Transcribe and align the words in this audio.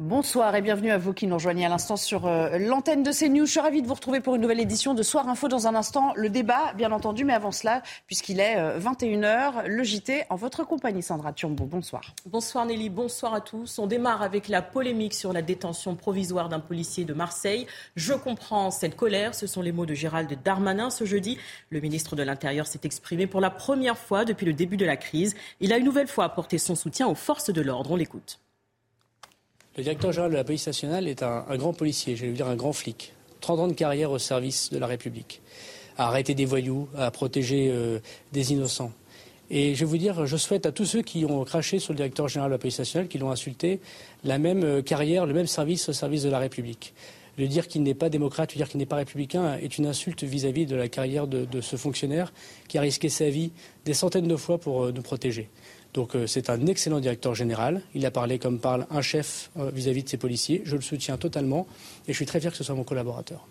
Bonsoir 0.00 0.54
et 0.54 0.62
bienvenue 0.62 0.92
à 0.92 0.96
vous 0.96 1.12
qui 1.12 1.26
nous 1.26 1.34
rejoignez 1.34 1.66
à 1.66 1.68
l'instant 1.68 1.96
sur 1.96 2.28
euh, 2.28 2.56
l'antenne 2.56 3.02
de 3.02 3.10
CNews. 3.10 3.46
Je 3.46 3.50
suis 3.50 3.58
ravie 3.58 3.82
de 3.82 3.88
vous 3.88 3.94
retrouver 3.94 4.20
pour 4.20 4.36
une 4.36 4.40
nouvelle 4.40 4.60
édition 4.60 4.94
de 4.94 5.02
Soir 5.02 5.28
Info 5.28 5.48
dans 5.48 5.66
un 5.66 5.74
instant. 5.74 6.12
Le 6.14 6.28
débat, 6.28 6.72
bien 6.74 6.92
entendu, 6.92 7.24
mais 7.24 7.32
avant 7.32 7.50
cela, 7.50 7.82
puisqu'il 8.06 8.38
est 8.38 8.58
euh, 8.58 8.78
21h, 8.78 9.66
le 9.66 9.82
JT 9.82 10.22
en 10.30 10.36
votre 10.36 10.62
compagnie, 10.62 11.02
Sandra 11.02 11.32
Thiombo. 11.32 11.64
Bonsoir. 11.64 12.14
Bonsoir 12.26 12.64
Nelly, 12.64 12.90
bonsoir 12.90 13.34
à 13.34 13.40
tous. 13.40 13.80
On 13.80 13.88
démarre 13.88 14.22
avec 14.22 14.46
la 14.46 14.62
polémique 14.62 15.14
sur 15.14 15.32
la 15.32 15.42
détention 15.42 15.96
provisoire 15.96 16.48
d'un 16.48 16.60
policier 16.60 17.04
de 17.04 17.12
Marseille. 17.12 17.66
Je 17.96 18.14
comprends 18.14 18.70
cette 18.70 18.94
colère, 18.94 19.34
ce 19.34 19.48
sont 19.48 19.62
les 19.62 19.72
mots 19.72 19.86
de 19.86 19.94
Gérald 19.94 20.32
Darmanin 20.44 20.90
ce 20.90 21.06
jeudi. 21.06 21.38
Le 21.70 21.80
ministre 21.80 22.14
de 22.14 22.22
l'Intérieur 22.22 22.68
s'est 22.68 22.82
exprimé 22.84 23.26
pour 23.26 23.40
la 23.40 23.50
première 23.50 23.98
fois 23.98 24.24
depuis 24.24 24.46
le 24.46 24.52
début 24.52 24.76
de 24.76 24.86
la 24.86 24.96
crise. 24.96 25.34
Il 25.58 25.72
a 25.72 25.76
une 25.76 25.84
nouvelle 25.84 26.06
fois 26.06 26.22
apporté 26.22 26.58
son 26.58 26.76
soutien 26.76 27.08
aux 27.08 27.16
forces 27.16 27.50
de 27.50 27.62
l'ordre. 27.62 27.90
On 27.90 27.96
l'écoute. 27.96 28.38
Le 29.78 29.84
directeur 29.84 30.10
général 30.10 30.32
de 30.32 30.36
la 30.36 30.42
police 30.42 30.66
nationale 30.66 31.06
est 31.06 31.22
un, 31.22 31.44
grand 31.56 31.72
policier, 31.72 32.16
je 32.16 32.26
vais 32.26 32.32
dire 32.32 32.48
un 32.48 32.56
grand 32.56 32.72
flic. 32.72 33.12
30 33.40 33.60
ans 33.60 33.68
de 33.68 33.74
carrière 33.74 34.10
au 34.10 34.18
service 34.18 34.70
de 34.70 34.78
la 34.78 34.88
République. 34.88 35.40
À 35.96 36.08
arrêter 36.08 36.34
des 36.34 36.46
voyous, 36.46 36.88
à 36.96 37.12
protéger 37.12 37.68
euh, 37.70 38.00
des 38.32 38.52
innocents. 38.52 38.90
Et 39.50 39.76
je 39.76 39.78
vais 39.78 39.86
vous 39.86 39.96
dire, 39.96 40.26
je 40.26 40.36
souhaite 40.36 40.66
à 40.66 40.72
tous 40.72 40.84
ceux 40.84 41.02
qui 41.02 41.24
ont 41.24 41.44
craché 41.44 41.78
sur 41.78 41.92
le 41.92 41.98
directeur 41.98 42.26
général 42.26 42.50
de 42.50 42.54
la 42.54 42.58
police 42.58 42.80
nationale, 42.80 43.06
qui 43.06 43.18
l'ont 43.18 43.30
insulté, 43.30 43.78
la 44.24 44.38
même 44.38 44.64
euh, 44.64 44.82
carrière, 44.82 45.26
le 45.26 45.32
même 45.32 45.46
service 45.46 45.88
au 45.88 45.92
service 45.92 46.24
de 46.24 46.28
la 46.28 46.40
République. 46.40 46.92
Le 47.38 47.46
dire 47.46 47.68
qu'il 47.68 47.84
n'est 47.84 47.94
pas 47.94 48.08
démocrate, 48.08 48.54
le 48.54 48.56
dire 48.56 48.68
qu'il 48.68 48.78
n'est 48.78 48.86
pas 48.86 48.96
républicain 48.96 49.58
est 49.62 49.78
une 49.78 49.86
insulte 49.86 50.24
vis-à-vis 50.24 50.66
de 50.66 50.74
la 50.74 50.88
carrière 50.88 51.28
de, 51.28 51.44
de, 51.44 51.60
ce 51.60 51.76
fonctionnaire 51.76 52.32
qui 52.66 52.78
a 52.78 52.80
risqué 52.80 53.08
sa 53.08 53.30
vie 53.30 53.52
des 53.84 53.94
centaines 53.94 54.26
de 54.26 54.34
fois 54.34 54.58
pour 54.58 54.86
euh, 54.86 54.92
nous 54.92 55.02
protéger. 55.02 55.48
Donc 55.98 56.14
euh, 56.14 56.28
c'est 56.28 56.48
un 56.48 56.64
excellent 56.66 57.00
directeur 57.00 57.34
général. 57.34 57.82
Il 57.92 58.06
a 58.06 58.12
parlé 58.12 58.38
comme 58.38 58.60
parle 58.60 58.86
un 58.88 59.02
chef 59.02 59.50
euh, 59.58 59.72
vis-à-vis 59.74 60.04
de 60.04 60.08
ses 60.08 60.16
policiers. 60.16 60.62
Je 60.64 60.76
le 60.76 60.82
soutiens 60.82 61.16
totalement 61.16 61.66
et 62.06 62.12
je 62.12 62.16
suis 62.16 62.24
très 62.24 62.38
fier 62.38 62.52
que 62.52 62.56
ce 62.56 62.62
soit 62.62 62.76
mon 62.76 62.84
collaborateur. 62.84 63.48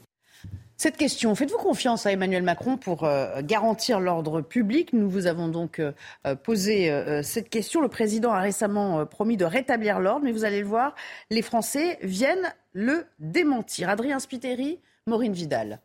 Cette 0.79 0.95
question, 0.95 1.35
faites-vous 1.35 1.57
confiance 1.57 2.05
à 2.05 2.13
Emmanuel 2.13 2.43
Macron 2.43 2.77
pour 2.77 3.03
euh, 3.03 3.41
garantir 3.41 3.99
l'ordre 3.99 4.39
public? 4.39 4.93
Nous 4.93 5.09
vous 5.09 5.25
avons 5.25 5.49
donc 5.49 5.79
euh, 5.79 5.91
posé 6.35 6.89
euh, 6.89 7.21
cette 7.21 7.49
question. 7.49 7.81
Le 7.81 7.89
président 7.89 8.31
a 8.31 8.39
récemment 8.39 9.05
promis 9.05 9.35
de 9.35 9.43
rétablir 9.43 9.99
l'ordre, 9.99 10.23
mais 10.23 10.31
vous 10.31 10.45
allez 10.45 10.61
le 10.61 10.67
voir, 10.67 10.95
les 11.31 11.41
Français 11.41 11.97
viennent 12.01 12.53
le 12.71 13.07
démentir. 13.19 13.89
Adrien 13.89 14.19
Spiteri, 14.19 14.79
Maureen 15.05 15.33
Vidal. 15.33 15.81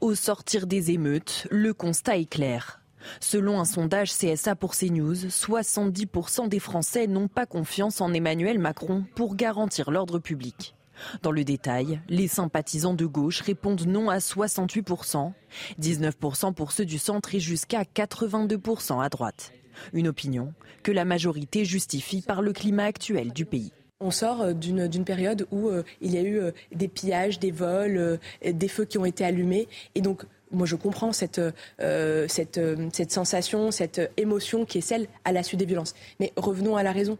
Au 0.00 0.14
sortir 0.14 0.68
des 0.68 0.92
émeutes, 0.92 1.48
le 1.50 1.74
constat 1.74 2.18
est 2.18 2.30
clair. 2.30 2.77
Selon 3.20 3.60
un 3.60 3.64
sondage 3.64 4.12
CSA 4.12 4.56
pour 4.56 4.74
CNews, 4.74 5.14
70% 5.14 6.48
des 6.48 6.58
Français 6.58 7.06
n'ont 7.06 7.28
pas 7.28 7.46
confiance 7.46 8.00
en 8.00 8.12
Emmanuel 8.12 8.58
Macron 8.58 9.04
pour 9.14 9.36
garantir 9.36 9.90
l'ordre 9.90 10.18
public. 10.18 10.74
Dans 11.22 11.30
le 11.30 11.44
détail, 11.44 12.00
les 12.08 12.28
sympathisants 12.28 12.94
de 12.94 13.06
gauche 13.06 13.40
répondent 13.40 13.86
non 13.86 14.10
à 14.10 14.18
68%, 14.18 15.32
19% 15.80 16.54
pour 16.54 16.72
ceux 16.72 16.84
du 16.84 16.98
centre 16.98 17.34
et 17.34 17.40
jusqu'à 17.40 17.82
82% 17.82 19.02
à 19.02 19.08
droite. 19.08 19.52
Une 19.92 20.08
opinion 20.08 20.52
que 20.82 20.90
la 20.90 21.04
majorité 21.04 21.64
justifie 21.64 22.22
par 22.22 22.42
le 22.42 22.52
climat 22.52 22.84
actuel 22.84 23.32
du 23.32 23.44
pays. 23.44 23.72
On 24.00 24.12
sort 24.12 24.42
euh, 24.42 24.52
d'une 24.52 25.04
période 25.04 25.48
où 25.50 25.68
euh, 25.68 25.82
il 26.00 26.14
y 26.14 26.18
a 26.18 26.22
eu 26.22 26.38
euh, 26.38 26.52
des 26.72 26.86
pillages, 26.86 27.40
des 27.40 27.50
vols, 27.50 28.20
des 28.44 28.68
feux 28.68 28.84
qui 28.84 28.96
ont 28.96 29.04
été 29.04 29.24
allumés. 29.24 29.66
Et 29.96 30.00
donc, 30.00 30.24
moi, 30.50 30.66
je 30.66 30.76
comprends 30.76 31.12
cette, 31.12 31.40
euh, 31.80 32.26
cette, 32.28 32.60
cette 32.92 33.12
sensation, 33.12 33.70
cette 33.70 34.10
émotion 34.16 34.64
qui 34.64 34.78
est 34.78 34.82
celle 34.82 35.08
à 35.24 35.32
la 35.32 35.42
suite 35.42 35.60
des 35.60 35.66
violences. 35.66 35.94
Mais 36.20 36.32
revenons 36.36 36.76
à 36.76 36.82
la 36.82 36.92
raison. 36.92 37.18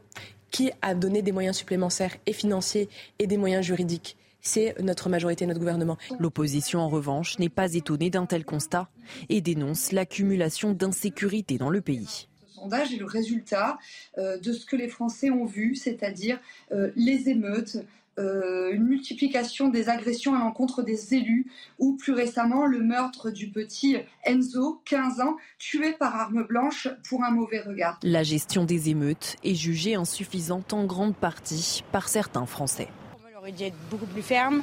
Qui 0.51 0.71
a 0.81 0.95
donné 0.95 1.21
des 1.21 1.33
moyens 1.33 1.57
supplémentaires 1.57 2.17
et 2.25 2.33
financiers 2.33 2.89
et 3.19 3.27
des 3.27 3.37
moyens 3.37 3.67
juridiques? 3.67 4.17
C'est 4.41 4.81
notre 4.81 5.11
majorité, 5.11 5.47
notre 5.47 5.59
gouvernement. 5.59 5.99
L'opposition, 6.19 6.81
en 6.81 6.89
revanche, 6.89 7.39
n'est 7.39 7.51
pas 7.51 7.75
étonnée 7.75 8.09
d'un 8.09 8.25
tel 8.25 8.47
constat 8.47 8.89
et 9.29 9.43
dénonce 9.43 9.93
l'accumulation 9.93 10.73
d'insécurité 10.73 11.59
dans 11.59 11.69
le 11.69 11.83
pays 11.83 12.29
sondage 12.59 12.93
est 12.93 12.97
le 12.97 13.05
résultat 13.05 13.79
euh, 14.19 14.37
de 14.39 14.53
ce 14.53 14.67
que 14.67 14.77
les 14.77 14.89
Français 14.89 15.31
ont 15.31 15.45
vu, 15.45 15.77
c'est-à-dire 15.77 16.41
euh, 16.73 16.91
les 16.97 17.29
émeutes, 17.29 17.79
euh, 18.19 18.73
une 18.73 18.85
multiplication 18.85 19.69
des 19.69 19.89
agressions 19.89 20.35
à 20.35 20.39
l'encontre 20.39 20.83
des 20.83 21.15
élus, 21.15 21.47
ou 21.79 21.97
plus 21.97 22.13
récemment 22.13 22.67
le 22.67 22.81
meurtre 22.81 23.31
du 23.31 23.49
petit 23.49 23.97
Enzo, 24.25 24.83
15 24.85 25.21
ans, 25.21 25.37
tué 25.59 25.93
par 25.93 26.17
arme 26.17 26.43
blanche 26.43 26.89
pour 27.09 27.23
un 27.23 27.31
mauvais 27.31 27.61
regard. 27.61 27.99
La 28.03 28.25
gestion 28.25 28.65
des 28.65 28.91
émeutes 28.91 29.37
est 29.45 29.55
jugée 29.55 29.95
insuffisante 29.95 30.73
en 30.73 30.85
grande 30.85 31.15
partie 31.15 31.85
par 31.93 32.09
certains 32.09 32.47
Français. 32.47 32.89
On 33.35 33.39
aurait 33.39 33.53
dû 33.53 33.65
être 33.65 33.79
beaucoup 33.91 34.07
plus 34.07 34.23
ferme. 34.23 34.63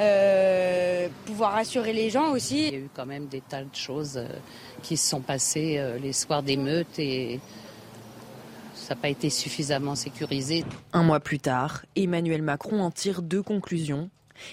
Euh, 0.00 1.08
pouvoir 1.24 1.52
rassurer 1.52 1.92
les 1.92 2.10
gens 2.10 2.32
aussi. 2.32 2.68
Il 2.68 2.72
y 2.72 2.76
a 2.76 2.80
eu 2.80 2.88
quand 2.94 3.06
même 3.06 3.26
des 3.26 3.40
tas 3.40 3.62
de 3.62 3.74
choses 3.74 4.16
euh, 4.16 4.26
qui 4.82 4.96
se 4.96 5.08
sont 5.08 5.20
passées 5.20 5.80
les 6.02 6.12
soirs 6.12 6.42
d'émeutes 6.42 6.98
et 6.98 7.40
ça 8.84 8.94
n'a 8.94 9.00
pas 9.00 9.08
été 9.08 9.30
suffisamment 9.30 9.94
sécurisé. 9.94 10.64
Un 10.92 11.02
mois 11.02 11.20
plus 11.20 11.40
tard, 11.40 11.84
Emmanuel 11.96 12.42
Macron 12.42 12.80
en 12.80 12.90
tire 12.90 13.22
deux 13.22 13.42
conclusions. 13.42 14.10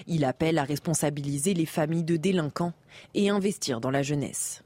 Il 0.07 0.23
appelle 0.23 0.57
à 0.57 0.63
responsabiliser 0.63 1.53
les 1.53 1.65
familles 1.65 2.03
de 2.03 2.15
délinquants 2.15 2.73
et 3.13 3.29
investir 3.29 3.81
dans 3.81 3.91
la 3.91 4.03
jeunesse. 4.03 4.63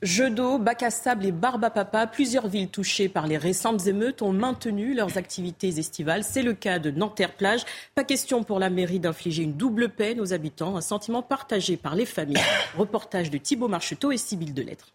Jeux 0.00 0.30
d'eau, 0.30 0.58
bac 0.58 0.82
à 0.82 0.90
sable 0.90 1.26
et 1.26 1.32
barbe 1.32 1.64
à 1.64 1.70
papa, 1.70 2.06
plusieurs 2.06 2.48
villes 2.48 2.68
touchées 2.68 3.08
par 3.08 3.26
les 3.26 3.38
récentes 3.38 3.86
émeutes 3.86 4.22
ont 4.22 4.32
maintenu 4.32 4.94
leurs 4.94 5.18
activités 5.18 5.78
estivales. 5.78 6.24
C'est 6.24 6.42
le 6.42 6.52
cas 6.54 6.78
de 6.78 6.90
Nanterre-Plage. 6.90 7.64
Pas 7.94 8.04
question 8.04 8.44
pour 8.44 8.58
la 8.58 8.70
mairie 8.70 9.00
d'infliger 9.00 9.42
une 9.42 9.54
double 9.54 9.90
peine 9.90 10.20
aux 10.20 10.32
habitants, 10.32 10.76
un 10.76 10.82
sentiment 10.82 11.22
partagé 11.22 11.76
par 11.76 11.96
les 11.96 12.06
familles. 12.06 12.42
Reportage 12.76 13.30
de 13.30 13.38
Thibault 13.38 13.68
Marcheteau 13.68 14.10
et 14.10 14.18
Sybille 14.18 14.52
Delettre. 14.52 14.93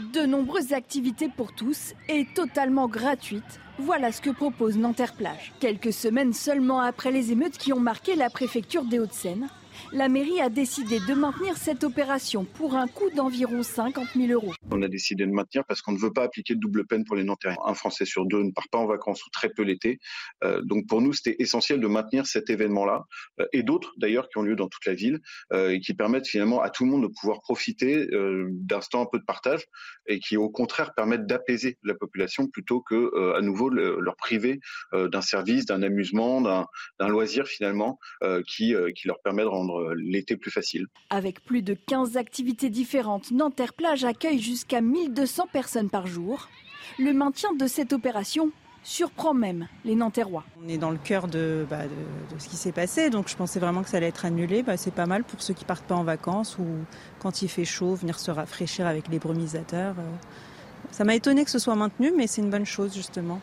De 0.00 0.24
nombreuses 0.24 0.72
activités 0.72 1.28
pour 1.28 1.52
tous 1.52 1.92
et 2.08 2.26
totalement 2.34 2.88
gratuites. 2.88 3.60
Voilà 3.78 4.12
ce 4.12 4.22
que 4.22 4.30
propose 4.30 4.78
Nanterre-Plage. 4.78 5.52
Quelques 5.60 5.92
semaines 5.92 6.32
seulement 6.32 6.80
après 6.80 7.10
les 7.10 7.32
émeutes 7.32 7.58
qui 7.58 7.74
ont 7.74 7.80
marqué 7.80 8.16
la 8.16 8.30
préfecture 8.30 8.84
des 8.84 8.98
Hauts-de-Seine, 8.98 9.48
la 9.92 10.08
mairie 10.08 10.40
a 10.40 10.48
décidé 10.48 11.00
de 11.00 11.14
maintenir 11.14 11.56
cette 11.56 11.84
opération 11.84 12.44
pour 12.44 12.76
un 12.76 12.86
coût 12.86 13.10
d'environ 13.10 13.62
50 13.62 14.08
000 14.14 14.32
euros. 14.32 14.52
On 14.70 14.82
a 14.82 14.88
décidé 14.88 15.26
de 15.26 15.30
maintenir 15.30 15.64
parce 15.64 15.82
qu'on 15.82 15.92
ne 15.92 15.98
veut 15.98 16.12
pas 16.12 16.22
appliquer 16.22 16.54
de 16.54 16.60
double 16.60 16.86
peine 16.86 17.04
pour 17.04 17.16
les 17.16 17.24
Nantais. 17.24 17.54
Un 17.64 17.74
Français 17.74 18.04
sur 18.04 18.24
deux 18.26 18.42
ne 18.42 18.52
part 18.52 18.68
pas 18.70 18.78
en 18.78 18.86
vacances 18.86 19.24
ou 19.26 19.30
très 19.30 19.48
peu 19.48 19.62
l'été. 19.62 19.98
Euh, 20.44 20.62
donc 20.62 20.86
pour 20.86 21.00
nous, 21.00 21.12
c'était 21.12 21.36
essentiel 21.40 21.80
de 21.80 21.86
maintenir 21.86 22.26
cet 22.26 22.50
événement-là 22.50 23.04
euh, 23.40 23.46
et 23.52 23.62
d'autres 23.62 23.92
d'ailleurs 23.96 24.28
qui 24.28 24.38
ont 24.38 24.42
lieu 24.42 24.56
dans 24.56 24.68
toute 24.68 24.86
la 24.86 24.94
ville 24.94 25.20
euh, 25.52 25.70
et 25.70 25.80
qui 25.80 25.94
permettent 25.94 26.28
finalement 26.28 26.60
à 26.60 26.70
tout 26.70 26.84
le 26.84 26.90
monde 26.90 27.02
de 27.02 27.12
pouvoir 27.20 27.40
profiter 27.40 28.08
d'instants 28.50 29.02
un 29.02 29.06
peu 29.06 29.18
de 29.18 29.24
partage 29.24 29.64
et 30.06 30.18
qui 30.20 30.36
au 30.36 30.50
contraire 30.50 30.94
permettent 30.94 31.26
d'apaiser 31.26 31.78
la 31.82 31.94
population 31.94 32.46
plutôt 32.46 32.80
que 32.80 33.34
à 33.36 33.40
nouveau 33.40 33.68
le, 33.68 33.98
leur 34.00 34.16
priver 34.16 34.60
d'un 34.92 35.20
service, 35.20 35.66
d'un 35.66 35.82
amusement, 35.82 36.40
d'un 36.40 37.08
loisir 37.08 37.46
finalement 37.46 37.98
qui 38.46 38.74
leur 39.04 39.20
permet 39.22 39.42
de 39.42 39.48
rendre 39.48 39.79
l'été 39.96 40.36
plus 40.36 40.50
facile. 40.50 40.86
Avec 41.10 41.42
plus 41.44 41.62
de 41.62 41.74
15 41.74 42.16
activités 42.16 42.70
différentes, 42.70 43.30
Nanterre 43.30 43.74
Plage 43.74 44.04
accueille 44.04 44.40
jusqu'à 44.40 44.80
1200 44.80 45.48
personnes 45.52 45.90
par 45.90 46.06
jour. 46.06 46.48
Le 46.98 47.12
maintien 47.12 47.52
de 47.54 47.66
cette 47.66 47.92
opération 47.92 48.50
surprend 48.82 49.34
même 49.34 49.68
les 49.84 49.94
Nanterrois. 49.94 50.44
On 50.64 50.68
est 50.68 50.78
dans 50.78 50.90
le 50.90 50.98
cœur 50.98 51.28
de, 51.28 51.66
bah, 51.68 51.84
de, 51.84 52.34
de 52.34 52.40
ce 52.40 52.48
qui 52.48 52.56
s'est 52.56 52.72
passé, 52.72 53.10
donc 53.10 53.28
je 53.28 53.36
pensais 53.36 53.60
vraiment 53.60 53.82
que 53.82 53.90
ça 53.90 53.98
allait 53.98 54.08
être 54.08 54.24
annulé. 54.24 54.62
Bah, 54.62 54.76
c'est 54.76 54.94
pas 54.94 55.06
mal 55.06 55.24
pour 55.24 55.42
ceux 55.42 55.54
qui 55.54 55.64
partent 55.64 55.84
pas 55.84 55.94
en 55.94 56.04
vacances 56.04 56.58
ou 56.58 56.66
quand 57.18 57.42
il 57.42 57.48
fait 57.48 57.64
chaud, 57.64 57.94
venir 57.94 58.18
se 58.18 58.30
rafraîchir 58.30 58.86
avec 58.86 59.08
les 59.08 59.18
brumisateurs. 59.18 59.96
Ça 60.90 61.04
m'a 61.04 61.14
étonné 61.14 61.44
que 61.44 61.50
ce 61.50 61.58
soit 61.58 61.76
maintenu, 61.76 62.12
mais 62.16 62.26
c'est 62.26 62.40
une 62.40 62.50
bonne 62.50 62.66
chose 62.66 62.94
justement. 62.94 63.40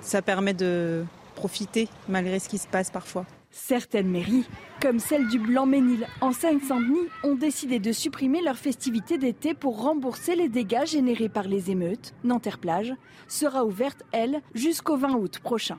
Ça 0.00 0.22
permet 0.22 0.54
de 0.54 1.04
profiter 1.34 1.88
malgré 2.08 2.38
ce 2.38 2.48
qui 2.48 2.58
se 2.58 2.66
passe 2.66 2.90
parfois. 2.90 3.24
Certaines 3.50 4.08
mairies, 4.08 4.44
comme 4.80 4.98
celle 4.98 5.26
du 5.28 5.38
Blanc-Ménil 5.38 6.06
en 6.20 6.32
Seine-Saint-Denis, 6.32 7.08
ont 7.24 7.34
décidé 7.34 7.78
de 7.78 7.92
supprimer 7.92 8.42
leurs 8.42 8.58
festivités 8.58 9.16
d'été 9.16 9.54
pour 9.54 9.82
rembourser 9.82 10.36
les 10.36 10.48
dégâts 10.48 10.84
générés 10.84 11.30
par 11.30 11.48
les 11.48 11.70
émeutes. 11.70 12.14
Nanterre-Plage 12.24 12.92
sera 13.26 13.64
ouverte, 13.64 14.02
elle, 14.12 14.42
jusqu'au 14.54 14.96
20 14.96 15.14
août 15.14 15.38
prochain. 15.38 15.78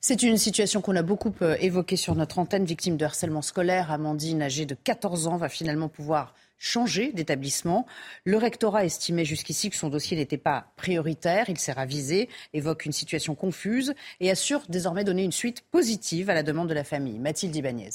C'est 0.00 0.22
une 0.22 0.36
situation 0.36 0.82
qu'on 0.82 0.96
a 0.96 1.02
beaucoup 1.02 1.32
euh, 1.40 1.56
évoquée 1.60 1.96
sur 1.96 2.14
notre 2.14 2.38
antenne, 2.38 2.66
victime 2.66 2.98
de 2.98 3.04
harcèlement 3.06 3.40
scolaire. 3.40 3.90
Amandine, 3.90 4.42
âgée 4.42 4.66
de 4.66 4.74
14 4.74 5.28
ans, 5.28 5.38
va 5.38 5.48
finalement 5.48 5.88
pouvoir 5.88 6.34
changer 6.64 7.12
d'établissement. 7.12 7.86
Le 8.24 8.38
rectorat 8.38 8.84
estimait 8.84 9.24
jusqu'ici 9.24 9.70
que 9.70 9.76
son 9.76 9.90
dossier 9.90 10.16
n'était 10.16 10.38
pas 10.38 10.72
prioritaire. 10.76 11.48
Il 11.48 11.58
s'est 11.58 11.72
ravisé, 11.72 12.28
évoque 12.52 12.86
une 12.86 12.92
situation 12.92 13.34
confuse 13.34 13.94
et 14.20 14.30
assure 14.30 14.62
désormais 14.68 15.04
donner 15.04 15.24
une 15.24 15.32
suite 15.32 15.62
positive 15.70 16.30
à 16.30 16.34
la 16.34 16.42
demande 16.42 16.68
de 16.68 16.74
la 16.74 16.84
famille. 16.84 17.18
Mathilde 17.18 17.54
Ibanez. 17.54 17.90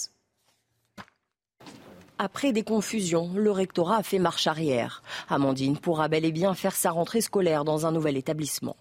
Après 2.22 2.52
des 2.52 2.64
confusions, 2.64 3.32
le 3.34 3.50
rectorat 3.50 3.98
a 3.98 4.04
fait 4.04 4.20
marche 4.20 4.46
arrière. 4.46 5.04
Amandine 5.30 5.78
pourra 5.78 6.10
bel 6.10 6.26
et 6.26 6.34
bien 6.34 6.54
faire 6.54 6.76
sa 6.76 6.92
rentrée 6.92 7.22
scolaire 7.22 7.64
dans 7.64 7.86
un 7.86 7.92
nouvel 7.92 8.18
établissement. 8.18 8.76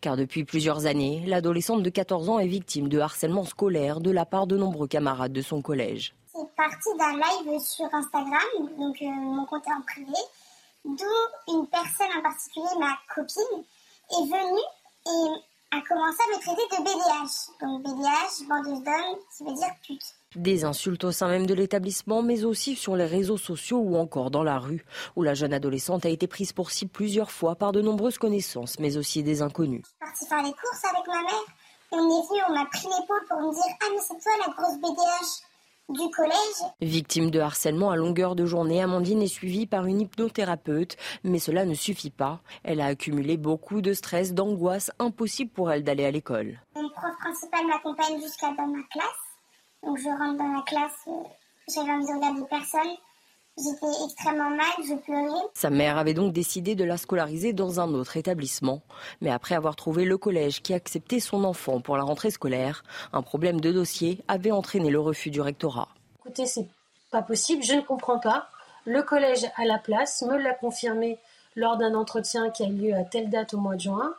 Car 0.00 0.16
depuis 0.16 0.44
plusieurs 0.44 0.86
années, 0.86 1.24
l'adolescente 1.26 1.82
de 1.82 1.90
14 1.90 2.28
ans 2.28 2.38
est 2.38 2.46
victime 2.46 2.88
de 2.88 3.00
harcèlement 3.00 3.44
scolaire 3.44 4.00
de 4.00 4.12
la 4.12 4.24
part 4.24 4.46
de 4.46 4.56
nombreux 4.56 4.86
camarades 4.86 5.32
de 5.32 5.42
son 5.42 5.60
collège 5.60 6.14
c'est 6.34 6.54
parti 6.56 6.88
d'un 6.98 7.12
live 7.12 7.60
sur 7.60 7.86
Instagram, 7.92 8.76
donc 8.76 8.96
euh, 9.02 9.06
mon 9.06 9.46
compte 9.46 9.66
est 9.66 9.72
en 9.72 9.82
privé, 9.82 10.18
d'où 10.84 11.52
une 11.52 11.66
personne 11.68 12.08
en 12.18 12.22
particulier, 12.22 12.66
ma 12.78 12.96
copine, 13.14 13.64
est 14.10 14.24
venue 14.24 14.60
et 15.06 15.76
a 15.76 15.80
commencé 15.88 16.18
à 16.22 16.36
me 16.36 16.40
traiter 16.40 16.62
de 16.70 16.82
BDH. 16.82 17.60
Donc 17.60 17.82
BDH, 17.82 18.48
bandeuse 18.48 18.82
d'hommes, 18.82 19.18
ça 19.30 19.44
veut 19.44 19.54
dire 19.54 19.74
pute. 19.86 20.14
Des 20.34 20.64
insultes 20.64 21.04
au 21.04 21.12
sein 21.12 21.28
même 21.28 21.46
de 21.46 21.54
l'établissement, 21.54 22.22
mais 22.22 22.44
aussi 22.44 22.74
sur 22.74 22.96
les 22.96 23.06
réseaux 23.06 23.38
sociaux 23.38 23.78
ou 23.78 23.96
encore 23.96 24.32
dans 24.32 24.42
la 24.42 24.58
rue, 24.58 24.84
où 25.14 25.22
la 25.22 25.34
jeune 25.34 25.52
adolescente 25.52 26.04
a 26.04 26.08
été 26.08 26.26
prise 26.26 26.52
pour 26.52 26.72
cible 26.72 26.90
plusieurs 26.90 27.30
fois 27.30 27.54
par 27.54 27.70
de 27.70 27.80
nombreuses 27.80 28.18
connaissances, 28.18 28.80
mais 28.80 28.96
aussi 28.96 29.22
des 29.22 29.42
inconnus. 29.42 29.84
Je 29.84 29.86
suis 29.86 29.98
partie 30.00 30.26
faire 30.26 30.42
les 30.42 30.52
courses 30.52 30.84
avec 30.84 31.06
ma 31.06 31.22
mère, 31.22 31.44
on 31.92 31.98
est 31.98 32.28
venu, 32.28 32.40
on 32.48 32.52
m'a 32.52 32.66
pris 32.66 32.88
l'épaule 32.88 33.24
pour 33.28 33.40
me 33.40 33.52
dire 33.54 33.62
Ah, 33.80 33.86
mais 33.92 34.00
c'est 34.00 34.20
toi 34.20 34.32
la 34.44 34.52
grosse 34.52 34.78
BDH 34.78 35.53
du 35.88 36.10
collège. 36.10 36.72
Victime 36.80 37.30
de 37.30 37.40
harcèlement 37.40 37.90
à 37.90 37.96
longueur 37.96 38.34
de 38.34 38.46
journée, 38.46 38.82
Amandine 38.82 39.22
est 39.22 39.28
suivie 39.28 39.66
par 39.66 39.86
une 39.86 40.00
hypnothérapeute, 40.00 40.96
mais 41.24 41.38
cela 41.38 41.64
ne 41.64 41.74
suffit 41.74 42.10
pas. 42.10 42.40
Elle 42.62 42.80
a 42.80 42.86
accumulé 42.86 43.36
beaucoup 43.36 43.80
de 43.80 43.92
stress, 43.92 44.32
d'angoisse, 44.32 44.90
impossible 44.98 45.50
pour 45.50 45.70
elle 45.70 45.84
d'aller 45.84 46.04
à 46.04 46.10
l'école. 46.10 46.60
Mon 46.74 46.88
prof 46.88 47.16
principal 47.20 47.66
m'accompagne 47.66 48.20
jusqu'à 48.20 48.52
dans 48.52 48.66
ma 48.66 48.82
classe. 48.90 49.06
Donc 49.82 49.98
je 49.98 50.08
rentre 50.08 50.38
dans 50.38 50.52
la 50.52 50.62
classe, 50.62 50.96
euh, 51.08 51.22
j'avais 51.68 51.90
envie 51.90 52.06
de 52.06 52.14
regarder 52.14 52.42
personne. 52.48 52.96
J'étais 53.56 53.86
extrêmement 54.04 54.50
mal, 54.50 54.66
je 54.84 54.94
pleurais. 54.94 55.46
Sa 55.54 55.70
mère 55.70 55.96
avait 55.96 56.12
donc 56.12 56.32
décidé 56.32 56.74
de 56.74 56.82
la 56.82 56.96
scolariser 56.96 57.52
dans 57.52 57.78
un 57.78 57.94
autre 57.94 58.16
établissement. 58.16 58.82
Mais 59.20 59.30
après 59.30 59.54
avoir 59.54 59.76
trouvé 59.76 60.04
le 60.04 60.18
collège 60.18 60.60
qui 60.60 60.74
acceptait 60.74 61.20
son 61.20 61.44
enfant 61.44 61.80
pour 61.80 61.96
la 61.96 62.02
rentrée 62.02 62.32
scolaire, 62.32 62.82
un 63.12 63.22
problème 63.22 63.60
de 63.60 63.70
dossier 63.70 64.20
avait 64.26 64.50
entraîné 64.50 64.90
le 64.90 64.98
refus 64.98 65.30
du 65.30 65.40
rectorat. 65.40 65.88
Écoutez, 66.24 66.46
c'est 66.46 66.66
pas 67.12 67.22
possible, 67.22 67.62
je 67.62 67.74
ne 67.74 67.80
comprends 67.80 68.18
pas. 68.18 68.48
Le 68.86 69.02
collège 69.02 69.46
à 69.56 69.64
la 69.64 69.78
place 69.78 70.22
me 70.22 70.36
l'a 70.36 70.54
confirmé 70.54 71.18
lors 71.54 71.76
d'un 71.76 71.94
entretien 71.94 72.50
qui 72.50 72.64
a 72.64 72.68
lieu 72.68 72.92
à 72.94 73.04
telle 73.04 73.30
date 73.30 73.54
au 73.54 73.58
mois 73.58 73.76
de 73.76 73.82
juin. 73.82 74.14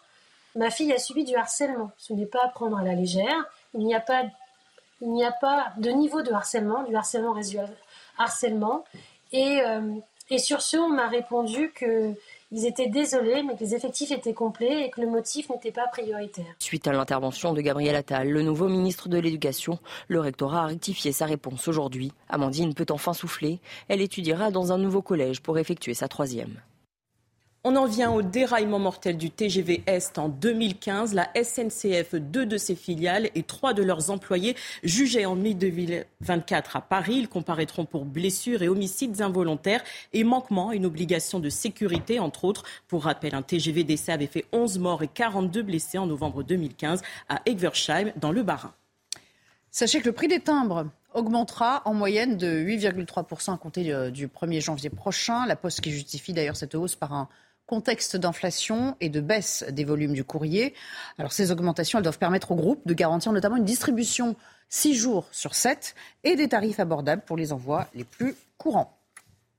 Ma 0.55 0.69
fille 0.69 0.93
a 0.93 0.97
subi 0.97 1.25
du 1.25 1.35
harcèlement. 1.35 1.91
Ce 1.97 2.13
n'est 2.13 2.25
pas 2.25 2.45
à 2.45 2.47
prendre 2.47 2.77
à 2.77 2.83
la 2.83 2.93
légère. 2.93 3.45
Il 3.73 3.81
n'y 3.81 3.93
a 3.93 3.99
pas, 3.99 4.23
il 5.01 5.11
n'y 5.11 5.25
a 5.25 5.33
pas 5.33 5.73
de 5.77 5.89
niveau 5.89 6.21
de 6.21 6.31
harcèlement, 6.31 6.83
du 6.83 6.95
harcèlement 6.95 7.33
résiduel 7.33 7.67
harcèlement. 8.17 8.85
Euh, 9.33 9.95
et, 10.29 10.37
sur 10.39 10.61
ce, 10.61 10.77
on 10.77 10.89
m'a 10.89 11.07
répondu 11.07 11.73
qu'ils 11.77 12.65
étaient 12.65 12.87
désolés, 12.87 13.43
mais 13.43 13.55
que 13.55 13.63
les 13.63 13.75
effectifs 13.75 14.11
étaient 14.11 14.33
complets 14.33 14.85
et 14.85 14.89
que 14.89 15.01
le 15.01 15.07
motif 15.07 15.49
n'était 15.49 15.71
pas 15.71 15.87
prioritaire. 15.87 16.45
Suite 16.59 16.87
à 16.87 16.93
l'intervention 16.93 17.53
de 17.53 17.61
Gabriel 17.61 17.95
Attal, 17.95 18.29
le 18.29 18.41
nouveau 18.41 18.67
ministre 18.67 19.09
de 19.09 19.17
l'Éducation, 19.17 19.79
le 20.07 20.19
rectorat 20.19 20.63
a 20.63 20.67
rectifié 20.67 21.11
sa 21.11 21.25
réponse 21.25 21.67
aujourd'hui. 21.67 22.11
Amandine 22.29 22.73
peut 22.73 22.87
enfin 22.89 23.13
souffler. 23.13 23.59
Elle 23.87 24.01
étudiera 24.01 24.51
dans 24.51 24.71
un 24.71 24.77
nouveau 24.77 25.01
collège 25.01 25.41
pour 25.41 25.59
effectuer 25.59 25.93
sa 25.93 26.07
troisième. 26.07 26.61
On 27.67 27.75
en 27.77 27.87
vient 27.87 28.11
au 28.11 28.21
déraillement 28.21 28.77
mortel 28.77 29.17
du 29.17 29.31
TGV 29.31 29.81
Est 29.87 30.19
en 30.19 30.29
2015. 30.29 31.15
La 31.15 31.31
SNCF, 31.33 32.13
deux 32.13 32.45
de 32.45 32.57
ses 32.57 32.75
filiales 32.75 33.31
et 33.33 33.41
trois 33.41 33.73
de 33.73 33.81
leurs 33.81 34.11
employés 34.11 34.55
jugés 34.83 35.25
en 35.25 35.35
mai 35.35 35.55
2024 35.55 36.75
à 36.75 36.81
Paris. 36.81 37.15
Ils 37.15 37.27
comparaîtront 37.27 37.85
pour 37.85 38.05
blessures 38.05 38.61
et 38.61 38.67
homicides 38.67 39.19
involontaires 39.23 39.83
et 40.13 40.23
manquement 40.23 40.69
à 40.69 40.75
une 40.75 40.85
obligation 40.85 41.39
de 41.39 41.49
sécurité, 41.49 42.19
entre 42.19 42.45
autres. 42.45 42.65
Pour 42.87 43.05
rappel, 43.05 43.33
un 43.33 43.41
TGV 43.41 43.83
d'essai 43.83 44.11
avait 44.11 44.27
fait 44.27 44.45
11 44.51 44.77
morts 44.77 45.01
et 45.01 45.07
42 45.07 45.63
blessés 45.63 45.97
en 45.97 46.05
novembre 46.05 46.43
2015 46.43 47.01
à 47.29 47.41
Egversheim, 47.47 48.11
dans 48.15 48.31
le 48.31 48.43
Bas-Rhin. 48.43 48.75
Sachez 49.71 50.01
que 50.01 50.05
le 50.05 50.13
prix 50.13 50.27
des 50.27 50.39
timbres 50.39 50.85
augmentera 51.15 51.81
en 51.85 51.95
moyenne 51.95 52.37
de 52.37 52.47
8,3% 52.47 53.55
à 53.55 53.57
compter 53.57 53.91
euh, 53.91 54.11
du 54.11 54.27
1er 54.27 54.61
janvier 54.61 54.91
prochain. 54.91 55.47
La 55.47 55.55
Poste 55.55 55.81
qui 55.81 55.89
justifie 55.89 56.31
d'ailleurs 56.31 56.57
cette 56.57 56.75
hausse 56.75 56.95
par 56.95 57.11
un 57.11 57.27
contexte 57.67 58.15
d'inflation 58.15 58.95
et 59.01 59.09
de 59.09 59.21
baisse 59.21 59.65
des 59.69 59.83
volumes 59.83 60.13
du 60.13 60.23
courrier. 60.23 60.73
Alors 61.17 61.31
ces 61.31 61.51
augmentations, 61.51 61.99
elles 61.99 62.03
doivent 62.03 62.19
permettre 62.19 62.51
au 62.51 62.55
groupe 62.55 62.81
de 62.85 62.93
garantir 62.93 63.31
notamment 63.31 63.57
une 63.57 63.65
distribution 63.65 64.35
6 64.69 64.95
jours 64.95 65.27
sur 65.31 65.55
7 65.55 65.95
et 66.23 66.35
des 66.35 66.49
tarifs 66.49 66.79
abordables 66.79 67.23
pour 67.25 67.37
les 67.37 67.53
envois 67.53 67.87
les 67.93 68.03
plus 68.03 68.35
courants. 68.57 68.95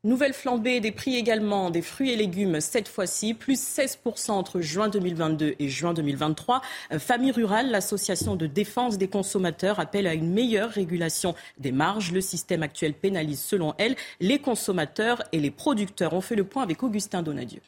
Nouvelle 0.07 0.35
flambée 0.35 0.79
des 0.79 0.93
prix 0.93 1.17
également 1.17 1.69
des 1.69 1.83
fruits 1.83 2.13
et 2.13 2.17
légumes 2.17 2.61
cette 2.61 2.87
fois-ci, 2.87 3.35
plus 3.35 3.61
16% 3.61 4.31
entre 4.31 4.61
juin 4.61 4.89
2022 4.89 5.57
et 5.59 5.69
juin 5.69 5.95
2023. 5.95 6.63
Euh, 6.93 7.01
Famille 7.01 7.33
Rurale, 7.33 7.73
l'association 7.73 8.37
de 8.37 8.47
défense 8.47 8.99
des 8.99 9.09
consommateurs, 9.09 9.81
appelle 9.81 10.07
à 10.07 10.15
une 10.15 10.33
meilleure 10.33 10.71
régulation 10.71 11.35
des 11.59 11.73
marges. 11.73 12.13
Le 12.13 12.21
système 12.21 12.63
actuel 12.63 12.95
pénalise 12.95 13.41
selon 13.41 13.75
elle 13.79 13.97
les 14.21 14.39
consommateurs 14.39 15.25
et 15.33 15.41
les 15.41 15.51
producteurs. 15.51 16.13
On 16.13 16.21
fait 16.21 16.37
le 16.37 16.45
point 16.45 16.63
avec 16.63 16.85
Augustin 16.85 17.23
Donadieu. 17.23 17.61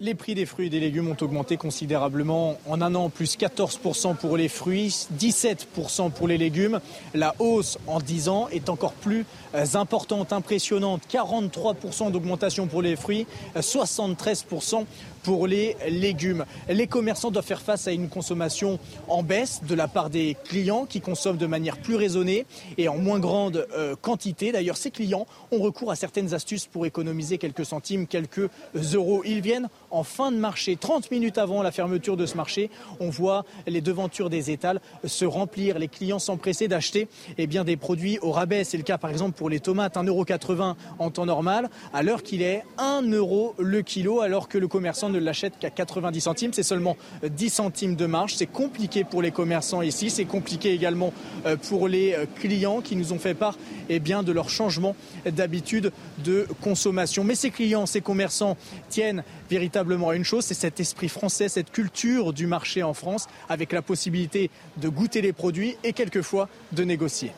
Les 0.00 0.16
prix 0.16 0.34
des 0.34 0.44
fruits 0.44 0.66
et 0.66 0.70
des 0.70 0.80
légumes 0.80 1.08
ont 1.08 1.16
augmenté 1.24 1.56
considérablement 1.56 2.58
en 2.68 2.82
un 2.82 2.96
an, 2.96 3.10
plus 3.10 3.38
14% 3.38 4.16
pour 4.16 4.36
les 4.36 4.48
fruits, 4.48 5.06
17% 5.16 6.10
pour 6.10 6.26
les 6.26 6.36
légumes. 6.36 6.80
La 7.14 7.36
hausse 7.38 7.78
en 7.86 8.00
10 8.00 8.28
ans 8.28 8.48
est 8.50 8.68
encore 8.68 8.94
plus 8.94 9.24
euh, 9.54 9.64
importante, 9.74 10.32
impressionnante. 10.32 11.02
43% 11.08 12.10
d'augmentation 12.10 12.66
pour 12.66 12.82
les 12.82 12.96
fruits, 12.96 13.28
73% 13.56 14.84
pour 15.24 15.48
les 15.48 15.76
légumes. 15.88 16.44
Les 16.68 16.86
commerçants 16.86 17.32
doivent 17.32 17.44
faire 17.44 17.62
face 17.62 17.88
à 17.88 17.92
une 17.92 18.08
consommation 18.08 18.78
en 19.08 19.22
baisse 19.22 19.62
de 19.66 19.74
la 19.74 19.88
part 19.88 20.10
des 20.10 20.36
clients 20.44 20.84
qui 20.84 21.00
consomment 21.00 21.38
de 21.38 21.46
manière 21.46 21.78
plus 21.78 21.96
raisonnée 21.96 22.46
et 22.78 22.88
en 22.88 22.98
moins 22.98 23.18
grande 23.18 23.66
euh, 23.76 23.96
quantité. 24.00 24.52
D'ailleurs, 24.52 24.76
ces 24.76 24.90
clients 24.90 25.26
ont 25.50 25.58
recours 25.58 25.90
à 25.90 25.96
certaines 25.96 26.34
astuces 26.34 26.66
pour 26.66 26.86
économiser 26.86 27.38
quelques 27.38 27.64
centimes, 27.64 28.06
quelques 28.06 28.50
euros. 28.92 29.22
Ils 29.24 29.40
viennent 29.40 29.68
en 29.90 30.04
fin 30.04 30.30
de 30.30 30.36
marché, 30.36 30.76
30 30.76 31.10
minutes 31.10 31.38
avant 31.38 31.62
la 31.62 31.72
fermeture 31.72 32.16
de 32.16 32.26
ce 32.26 32.36
marché. 32.36 32.70
On 33.00 33.08
voit 33.08 33.44
les 33.66 33.80
devantures 33.80 34.28
des 34.28 34.50
étals 34.50 34.80
se 35.04 35.24
remplir, 35.24 35.78
les 35.78 35.88
clients 35.88 36.18
s'empresser 36.18 36.68
d'acheter 36.68 37.08
eh 37.38 37.46
des 37.46 37.76
produits 37.76 38.18
au 38.20 38.30
rabais. 38.30 38.64
C'est 38.64 38.76
le 38.76 38.82
cas 38.82 38.98
par 38.98 39.10
exemple 39.10 39.32
pour 39.32 39.48
les 39.48 39.60
tomates, 39.60 39.96
1,80€ 39.96 40.74
en 40.98 41.10
temps 41.10 41.26
normal, 41.26 41.70
à 41.92 42.02
l'heure 42.02 42.22
qu'il 42.22 42.42
est 42.42 42.64
1 42.78 43.02
euro 43.12 43.54
le 43.58 43.82
kilo, 43.82 44.20
alors 44.20 44.48
que 44.48 44.58
le 44.58 44.68
commerçant 44.68 45.08
ne 45.14 45.20
l'achète 45.20 45.58
qu'à 45.58 45.70
90 45.70 46.20
centimes. 46.20 46.52
C'est 46.52 46.62
seulement 46.62 46.96
10 47.22 47.50
centimes 47.50 47.96
de 47.96 48.06
marge. 48.06 48.34
C'est 48.34 48.46
compliqué 48.46 49.04
pour 49.04 49.22
les 49.22 49.30
commerçants 49.30 49.82
ici. 49.82 50.10
C'est 50.10 50.24
compliqué 50.24 50.72
également 50.72 51.12
euh, 51.46 51.56
pour 51.56 51.88
les 51.88 52.12
euh, 52.12 52.26
clients 52.40 52.80
qui 52.80 52.96
nous 52.96 53.12
ont 53.12 53.18
fait 53.18 53.34
part 53.34 53.56
eh 53.88 54.00
bien, 54.00 54.22
de 54.22 54.32
leur 54.32 54.50
changement 54.50 54.96
d'habitude 55.26 55.92
de 56.18 56.46
consommation. 56.62 57.24
Mais 57.24 57.34
ces 57.34 57.50
clients, 57.50 57.86
ces 57.86 58.00
commerçants 58.00 58.56
tiennent 58.88 59.24
véritablement 59.50 60.10
à 60.10 60.16
une 60.16 60.24
chose, 60.24 60.44
c'est 60.44 60.54
cet 60.54 60.80
esprit 60.80 61.08
français, 61.08 61.48
cette 61.48 61.70
culture 61.70 62.32
du 62.32 62.46
marché 62.46 62.82
en 62.82 62.94
France, 62.94 63.26
avec 63.48 63.72
la 63.72 63.82
possibilité 63.82 64.50
de 64.78 64.88
goûter 64.88 65.20
les 65.20 65.32
produits 65.32 65.76
et 65.84 65.92
quelquefois 65.92 66.48
de 66.72 66.84
négocier. 66.84 67.32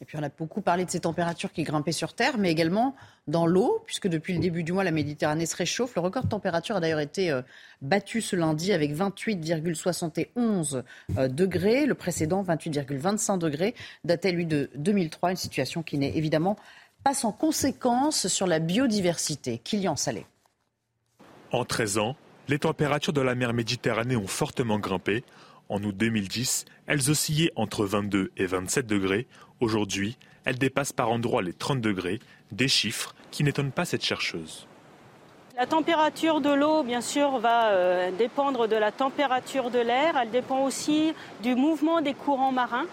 Et 0.00 0.04
puis 0.04 0.18
on 0.18 0.22
a 0.22 0.28
beaucoup 0.28 0.60
parlé 0.60 0.84
de 0.84 0.90
ces 0.90 1.00
températures 1.00 1.52
qui 1.52 1.62
grimpaient 1.62 1.92
sur 1.92 2.14
Terre, 2.14 2.38
mais 2.38 2.50
également 2.50 2.94
dans 3.28 3.46
l'eau, 3.46 3.82
puisque 3.86 4.08
depuis 4.08 4.34
le 4.34 4.40
début 4.40 4.62
du 4.62 4.72
mois, 4.72 4.84
la 4.84 4.90
Méditerranée 4.90 5.46
se 5.46 5.56
réchauffe. 5.56 5.94
Le 5.94 6.00
record 6.00 6.24
de 6.24 6.28
température 6.28 6.76
a 6.76 6.80
d'ailleurs 6.80 7.00
été 7.00 7.30
euh, 7.30 7.42
battu 7.80 8.20
ce 8.20 8.36
lundi 8.36 8.72
avec 8.72 8.94
28,71 8.94 10.82
euh, 11.16 11.28
degrés. 11.28 11.86
Le 11.86 11.94
précédent, 11.94 12.42
28,25 12.42 13.38
degrés, 13.38 13.74
datait 14.04 14.32
lui 14.32 14.46
de 14.46 14.70
2003, 14.76 15.30
une 15.30 15.36
situation 15.36 15.82
qui 15.82 15.98
n'est 15.98 16.16
évidemment 16.16 16.56
pas 17.02 17.14
sans 17.14 17.32
conséquences 17.32 18.28
sur 18.28 18.46
la 18.46 18.58
biodiversité. 18.58 19.58
Kylian 19.58 19.96
Salé. 19.96 20.26
En 21.52 21.64
13 21.64 21.98
ans, 21.98 22.16
les 22.48 22.58
températures 22.58 23.12
de 23.12 23.20
la 23.20 23.34
mer 23.34 23.52
Méditerranée 23.52 24.16
ont 24.16 24.26
fortement 24.26 24.78
grimpé 24.78 25.24
En 25.68 25.82
août 25.82 25.96
2010, 25.96 26.64
elles 26.86 27.10
oscillaient 27.10 27.52
entre 27.56 27.84
22 27.84 28.30
et 28.36 28.46
27 28.46 28.86
degrés. 28.86 29.26
Aujourd'hui, 29.60 30.16
elles 30.44 30.58
dépassent 30.58 30.92
par 30.92 31.10
endroits 31.10 31.42
les 31.42 31.52
30 31.52 31.80
degrés, 31.80 32.20
des 32.52 32.68
chiffres 32.68 33.14
qui 33.30 33.44
n'étonnent 33.44 33.72
pas 33.72 33.84
cette 33.84 34.04
chercheuse. 34.04 34.66
La 35.58 35.66
température 35.66 36.42
de 36.42 36.50
l'eau, 36.50 36.82
bien 36.82 37.00
sûr, 37.00 37.38
va 37.38 37.68
euh, 37.70 38.10
dépendre 38.10 38.68
de 38.68 38.76
la 38.76 38.92
température 38.92 39.70
de 39.70 39.78
l'air. 39.78 40.14
Elle 40.20 40.30
dépend 40.30 40.62
aussi 40.64 41.14
du 41.42 41.54
mouvement 41.54 42.02
des 42.02 42.12
courants 42.12 42.52
marins. 42.52 42.84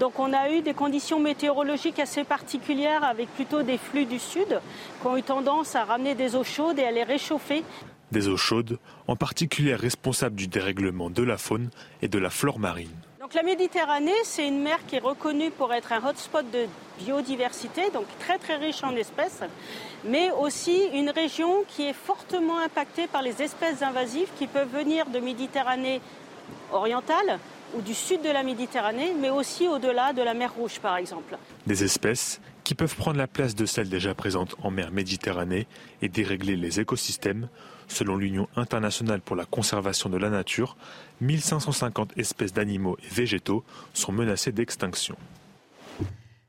Donc 0.00 0.18
on 0.18 0.32
a 0.32 0.50
eu 0.50 0.60
des 0.60 0.74
conditions 0.74 1.20
météorologiques 1.20 2.00
assez 2.00 2.24
particulières 2.24 3.04
avec 3.04 3.28
plutôt 3.28 3.62
des 3.62 3.78
flux 3.78 4.06
du 4.06 4.18
sud 4.18 4.60
qui 5.00 5.06
ont 5.06 5.16
eu 5.16 5.22
tendance 5.22 5.76
à 5.76 5.84
ramener 5.84 6.16
des 6.16 6.34
eaux 6.34 6.42
chaudes 6.42 6.80
et 6.80 6.84
à 6.84 6.90
les 6.90 7.04
réchauffer. 7.04 7.62
Des 8.10 8.26
eaux 8.26 8.36
chaudes, 8.36 8.80
en 9.06 9.14
particulier 9.14 9.76
responsables 9.76 10.34
du 10.34 10.48
dérèglement 10.48 11.10
de 11.10 11.22
la 11.22 11.38
faune 11.38 11.70
et 12.02 12.08
de 12.08 12.18
la 12.18 12.30
flore 12.30 12.58
marine. 12.58 12.90
La 13.32 13.44
Méditerranée, 13.44 14.10
c'est 14.24 14.46
une 14.48 14.60
mer 14.60 14.80
qui 14.88 14.96
est 14.96 15.00
reconnue 15.00 15.52
pour 15.52 15.72
être 15.72 15.92
un 15.92 16.04
hotspot 16.04 16.44
de 16.50 16.66
biodiversité, 16.98 17.88
donc 17.94 18.06
très 18.18 18.38
très 18.38 18.56
riche 18.56 18.82
en 18.82 18.94
espèces, 18.96 19.40
mais 20.04 20.32
aussi 20.32 20.88
une 20.92 21.10
région 21.10 21.62
qui 21.68 21.84
est 21.84 21.92
fortement 21.92 22.58
impactée 22.58 23.06
par 23.06 23.22
les 23.22 23.40
espèces 23.40 23.82
invasives 23.82 24.28
qui 24.36 24.48
peuvent 24.48 24.74
venir 24.74 25.06
de 25.06 25.20
Méditerranée 25.20 26.00
orientale 26.72 27.38
ou 27.76 27.82
du 27.82 27.94
sud 27.94 28.20
de 28.22 28.30
la 28.30 28.42
Méditerranée, 28.42 29.12
mais 29.16 29.30
aussi 29.30 29.68
au-delà 29.68 30.12
de 30.12 30.22
la 30.22 30.34
mer 30.34 30.52
Rouge 30.52 30.80
par 30.80 30.96
exemple. 30.96 31.38
Des 31.68 31.84
espèces 31.84 32.40
qui 32.64 32.74
peuvent 32.74 32.96
prendre 32.96 33.16
la 33.16 33.28
place 33.28 33.54
de 33.54 33.64
celles 33.64 33.88
déjà 33.88 34.12
présentes 34.12 34.56
en 34.62 34.72
mer 34.72 34.90
Méditerranée 34.90 35.68
et 36.02 36.08
dérégler 36.08 36.56
les 36.56 36.80
écosystèmes. 36.80 37.48
Selon 37.86 38.16
l'Union 38.16 38.46
internationale 38.54 39.20
pour 39.20 39.34
la 39.34 39.44
conservation 39.44 40.08
de 40.08 40.16
la 40.16 40.30
nature, 40.30 40.76
1550 41.20 42.16
espèces 42.18 42.52
d'animaux 42.52 42.96
et 43.02 43.14
végétaux 43.14 43.64
sont 43.92 44.12
menacées 44.12 44.52
d'extinction. 44.52 45.16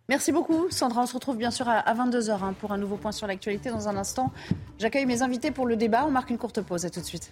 Merci 0.09 0.31
beaucoup, 0.31 0.69
Sandra. 0.69 1.03
On 1.03 1.05
se 1.05 1.13
retrouve 1.13 1.37
bien 1.37 1.51
sûr 1.51 1.69
à 1.69 1.93
22h 1.93 2.31
hein, 2.43 2.53
pour 2.59 2.73
un 2.73 2.77
nouveau 2.77 2.97
point 2.97 3.13
sur 3.13 3.27
l'actualité. 3.27 3.69
Dans 3.69 3.87
un 3.87 3.95
instant, 3.95 4.31
j'accueille 4.77 5.05
mes 5.05 5.21
invités 5.21 5.51
pour 5.51 5.65
le 5.65 5.77
débat. 5.77 6.03
On 6.05 6.11
marque 6.11 6.29
une 6.29 6.37
courte 6.37 6.61
pause. 6.61 6.85
À 6.85 6.89
tout 6.89 6.99
de 6.99 7.05
suite. 7.05 7.31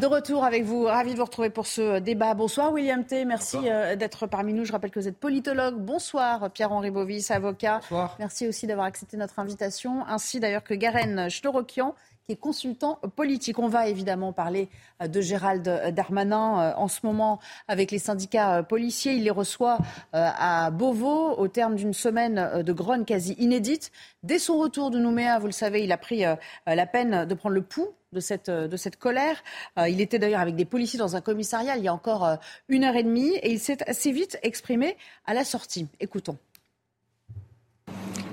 De 0.00 0.06
retour 0.06 0.44
avec 0.44 0.62
vous, 0.62 0.84
ravi 0.84 1.12
de 1.12 1.16
vous 1.16 1.24
retrouver 1.24 1.48
pour 1.48 1.66
ce 1.66 2.00
débat. 2.00 2.34
Bonsoir 2.34 2.70
William 2.70 3.02
T, 3.02 3.24
merci 3.24 3.56
euh, 3.64 3.96
d'être 3.96 4.26
parmi 4.26 4.52
nous. 4.52 4.66
Je 4.66 4.72
rappelle 4.72 4.90
que 4.90 5.00
vous 5.00 5.08
êtes 5.08 5.16
politologue. 5.16 5.76
Bonsoir 5.76 6.50
Pierre-Henri 6.50 6.90
Bovis, 6.90 7.30
avocat. 7.30 7.78
Bonsoir. 7.78 8.16
Merci 8.18 8.46
aussi 8.46 8.66
d'avoir 8.66 8.86
accepté 8.86 9.16
notre 9.16 9.38
invitation, 9.38 10.04
ainsi 10.06 10.38
d'ailleurs 10.38 10.64
que 10.64 10.74
Garen 10.74 11.30
Schlorokian, 11.30 11.94
qui 12.26 12.32
est 12.32 12.36
consultant 12.36 12.98
politique. 13.14 13.58
On 13.58 13.68
va 13.68 13.88
évidemment 13.88 14.32
parler 14.32 14.68
euh, 15.02 15.08
de 15.08 15.20
Gérald 15.20 15.62
Darmanin 15.94 16.60
euh, 16.60 16.72
en 16.76 16.88
ce 16.88 17.00
moment 17.04 17.38
avec 17.68 17.90
les 17.90 17.98
syndicats 17.98 18.62
policiers. 18.62 19.14
Il 19.14 19.24
les 19.24 19.30
reçoit 19.30 19.78
à 20.12 20.70
Beauvau 20.70 21.34
au 21.36 21.48
terme 21.48 21.76
d'une 21.76 21.94
semaine 21.94 22.62
de 22.62 22.72
grogne 22.72 23.04
quasi 23.04 23.34
inédite. 23.38 23.92
Dès 24.22 24.38
son 24.38 24.58
retour 24.58 24.90
de 24.90 24.98
Nouméa, 24.98 25.38
vous 25.38 25.46
le 25.46 25.52
savez, 25.52 25.84
il 25.84 25.92
a 25.92 25.98
pris 25.98 26.24
la 26.66 26.86
peine 26.86 27.24
de 27.24 27.34
prendre 27.34 27.54
le 27.54 27.62
pouls 27.62 27.92
de 28.16 28.20
cette, 28.20 28.50
de 28.50 28.76
cette 28.76 28.96
colère. 28.96 29.36
Euh, 29.78 29.88
il 29.88 30.00
était 30.00 30.18
d'ailleurs 30.18 30.40
avec 30.40 30.56
des 30.56 30.64
policiers 30.64 30.98
dans 30.98 31.14
un 31.16 31.20
commissariat 31.20 31.76
il 31.76 31.84
y 31.84 31.88
a 31.88 31.94
encore 31.94 32.24
euh, 32.24 32.36
une 32.68 32.84
heure 32.84 32.96
et 32.96 33.02
demie 33.02 33.36
et 33.36 33.52
il 33.52 33.60
s'est 33.60 33.88
assez 33.88 34.10
vite 34.10 34.38
exprimé 34.42 34.96
à 35.26 35.34
la 35.34 35.44
sortie. 35.44 35.86
Écoutons. 36.00 36.36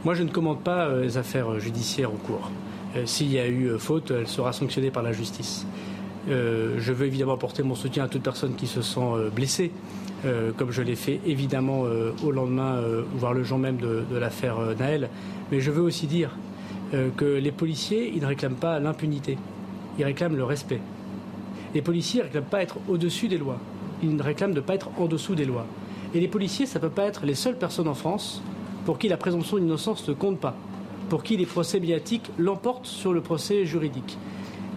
Moi, 0.04 0.16
je 0.16 0.24
ne 0.24 0.30
commande 0.30 0.64
pas 0.64 0.88
euh, 0.88 1.02
les 1.02 1.18
affaires 1.18 1.60
judiciaires 1.60 2.12
en 2.12 2.18
cours. 2.18 2.50
S'il 3.06 3.32
y 3.32 3.40
a 3.40 3.48
eu 3.48 3.78
faute, 3.80 4.12
elle 4.12 4.28
sera 4.28 4.54
sanctionnée 4.54 4.92
par 4.92 5.04
la 5.04 5.14
justice. 5.14 5.66
je 6.28 6.92
veux 6.92 7.08
évidemment 7.08 7.34
apporter 7.34 7.64
mon 7.64 7.76
soutien 7.76 8.04
à 8.04 8.08
toute 8.08 8.22
personne 8.24 8.56
qui 8.56 8.68
se 8.68 8.82
sent 8.82 9.30
blessée, 9.36 9.72
comme 10.58 10.72
je 10.72 10.84
l'ai 10.84 10.96
fait 10.96 11.20
évidemment 11.26 11.86
au 12.24 12.32
lendemain, 12.32 12.82
voire 13.16 13.34
le 13.34 13.44
jour 13.44 13.58
même 13.58 13.78
de, 13.78 14.04
l'affaire 14.16 14.58
Naël. 14.78 15.10
Mais 15.52 15.60
je 15.60 15.72
veux 15.72 15.82
aussi 15.82 16.06
dire 16.06 16.30
que 17.18 17.26
les 17.26 17.52
policiers, 17.52 18.12
ils 18.14 18.22
ne 18.22 18.28
réclament 18.28 18.54
pas 18.54 18.80
l'impunité 18.80 19.38
ils 19.98 20.06
réclament 20.06 20.36
le 20.36 20.44
respect. 20.44 20.80
Les 21.74 21.82
policiers 21.82 22.22
ne 22.22 22.26
réclament 22.26 22.46
pas 22.46 22.62
être 22.62 22.78
au-dessus 22.88 23.28
des 23.28 23.38
lois. 23.38 23.60
Ils 24.02 24.22
réclament 24.22 24.54
de 24.54 24.60
ne 24.60 24.66
pas 24.66 24.76
être 24.76 24.90
en 24.98 25.06
dessous 25.06 25.36
des 25.36 25.46
lois. 25.46 25.66
Et 26.14 26.20
les 26.20 26.28
policiers, 26.28 26.66
ça 26.66 26.80
ne 26.80 26.84
peut 26.84 26.90
pas 26.90 27.06
être 27.06 27.26
les 27.26 27.36
seules 27.36 27.58
personnes 27.58 27.88
en 27.88 27.94
France 27.94 28.42
pour 28.86 29.00
qui 29.00 29.08
la 29.08 29.18
présomption 29.18 29.58
d'innocence 29.58 30.08
ne 30.08 30.14
compte 30.14 30.40
pas, 30.40 30.56
pour 31.10 31.24
qui 31.24 31.38
les 31.38 31.46
procès 31.46 31.80
médiatiques 31.80 32.30
l'emportent 32.38 32.86
sur 32.86 33.14
le 33.14 33.22
procès 33.22 33.66
juridique, 33.66 34.18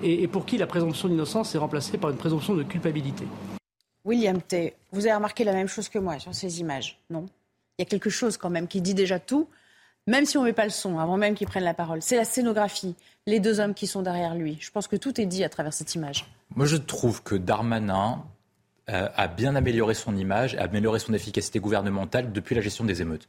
et, 0.03 0.29
pour 0.29 0.47
qui 0.47 0.59
la 0.59 0.67
présomption 0.67 1.09
d'innocence 1.09 1.55
est 1.55 1.59
remplacée 1.59 1.99
par 1.99 2.11
une 2.11 2.17
présomption 2.17 2.55
de 2.55 2.63
culpabilité. 2.63 3.27
William 4.05 4.41
T., 4.41 4.75
vous 4.93 5.07
avez 5.07 5.15
remarqué 5.15 5.45
la 5.45 5.53
même 5.53 5.69
chose 5.69 5.89
que 5.89 5.99
moi 5.99 6.19
sur 6.19 6.35
ces 6.35 6.61
images, 6.61 6.99
non? 7.11 7.27
Il 7.79 7.83
y 7.83 7.87
a 7.87 7.87
quelque 7.87 8.11
chose 8.11 8.37
quand 8.37 8.51
même 8.51 8.69
qui 8.69 8.81
dit 8.81 8.95
déjà 8.95 9.19
tout, 9.19 9.49
même 10.07 10.25
si 10.25 10.39
on 10.39 10.43
ne 10.43 10.47
met 10.47 10.53
pas 10.53 10.65
le 10.65 10.71
son, 10.71 10.99
avant 10.99 11.17
même 11.17 11.35
qu'ils 11.35 11.49
prennent 11.49 11.65
la 11.65 11.75
parole. 11.75 12.01
C'est 12.01 12.17
la 12.17 12.25
scénographie, 12.25 12.95
les 13.27 13.41
deux 13.41 13.61
hommes 13.61 13.75
qui 13.75 13.87
sont 13.87 14.03
derrière 14.03 14.35
lui. 14.35 14.57
Je 14.61 14.71
pense 14.71 14.87
que 14.87 14.97
tout 14.97 15.21
est 15.21 15.27
dit 15.27 15.45
à 15.45 15.49
travers 15.49 15.73
cette 15.73 15.95
image. 15.95 16.27
Moi, 16.55 16.67
je 16.67 16.77
trouve 16.77 17.23
que 17.23 17.35
Darmanin 17.35 18.25
euh, 18.89 19.09
a 19.15 19.27
bien 19.27 19.57
amélioré 19.57 19.95
son 19.95 20.17
image, 20.17 20.55
a 20.55 20.63
amélioré 20.63 21.01
son 21.01 21.13
efficacité 21.13 21.59
gouvernementale 21.59 22.33
depuis 22.33 22.55
la 22.55 22.61
gestion 22.61 22.85
des 22.85 23.03
émeutes. 23.03 23.29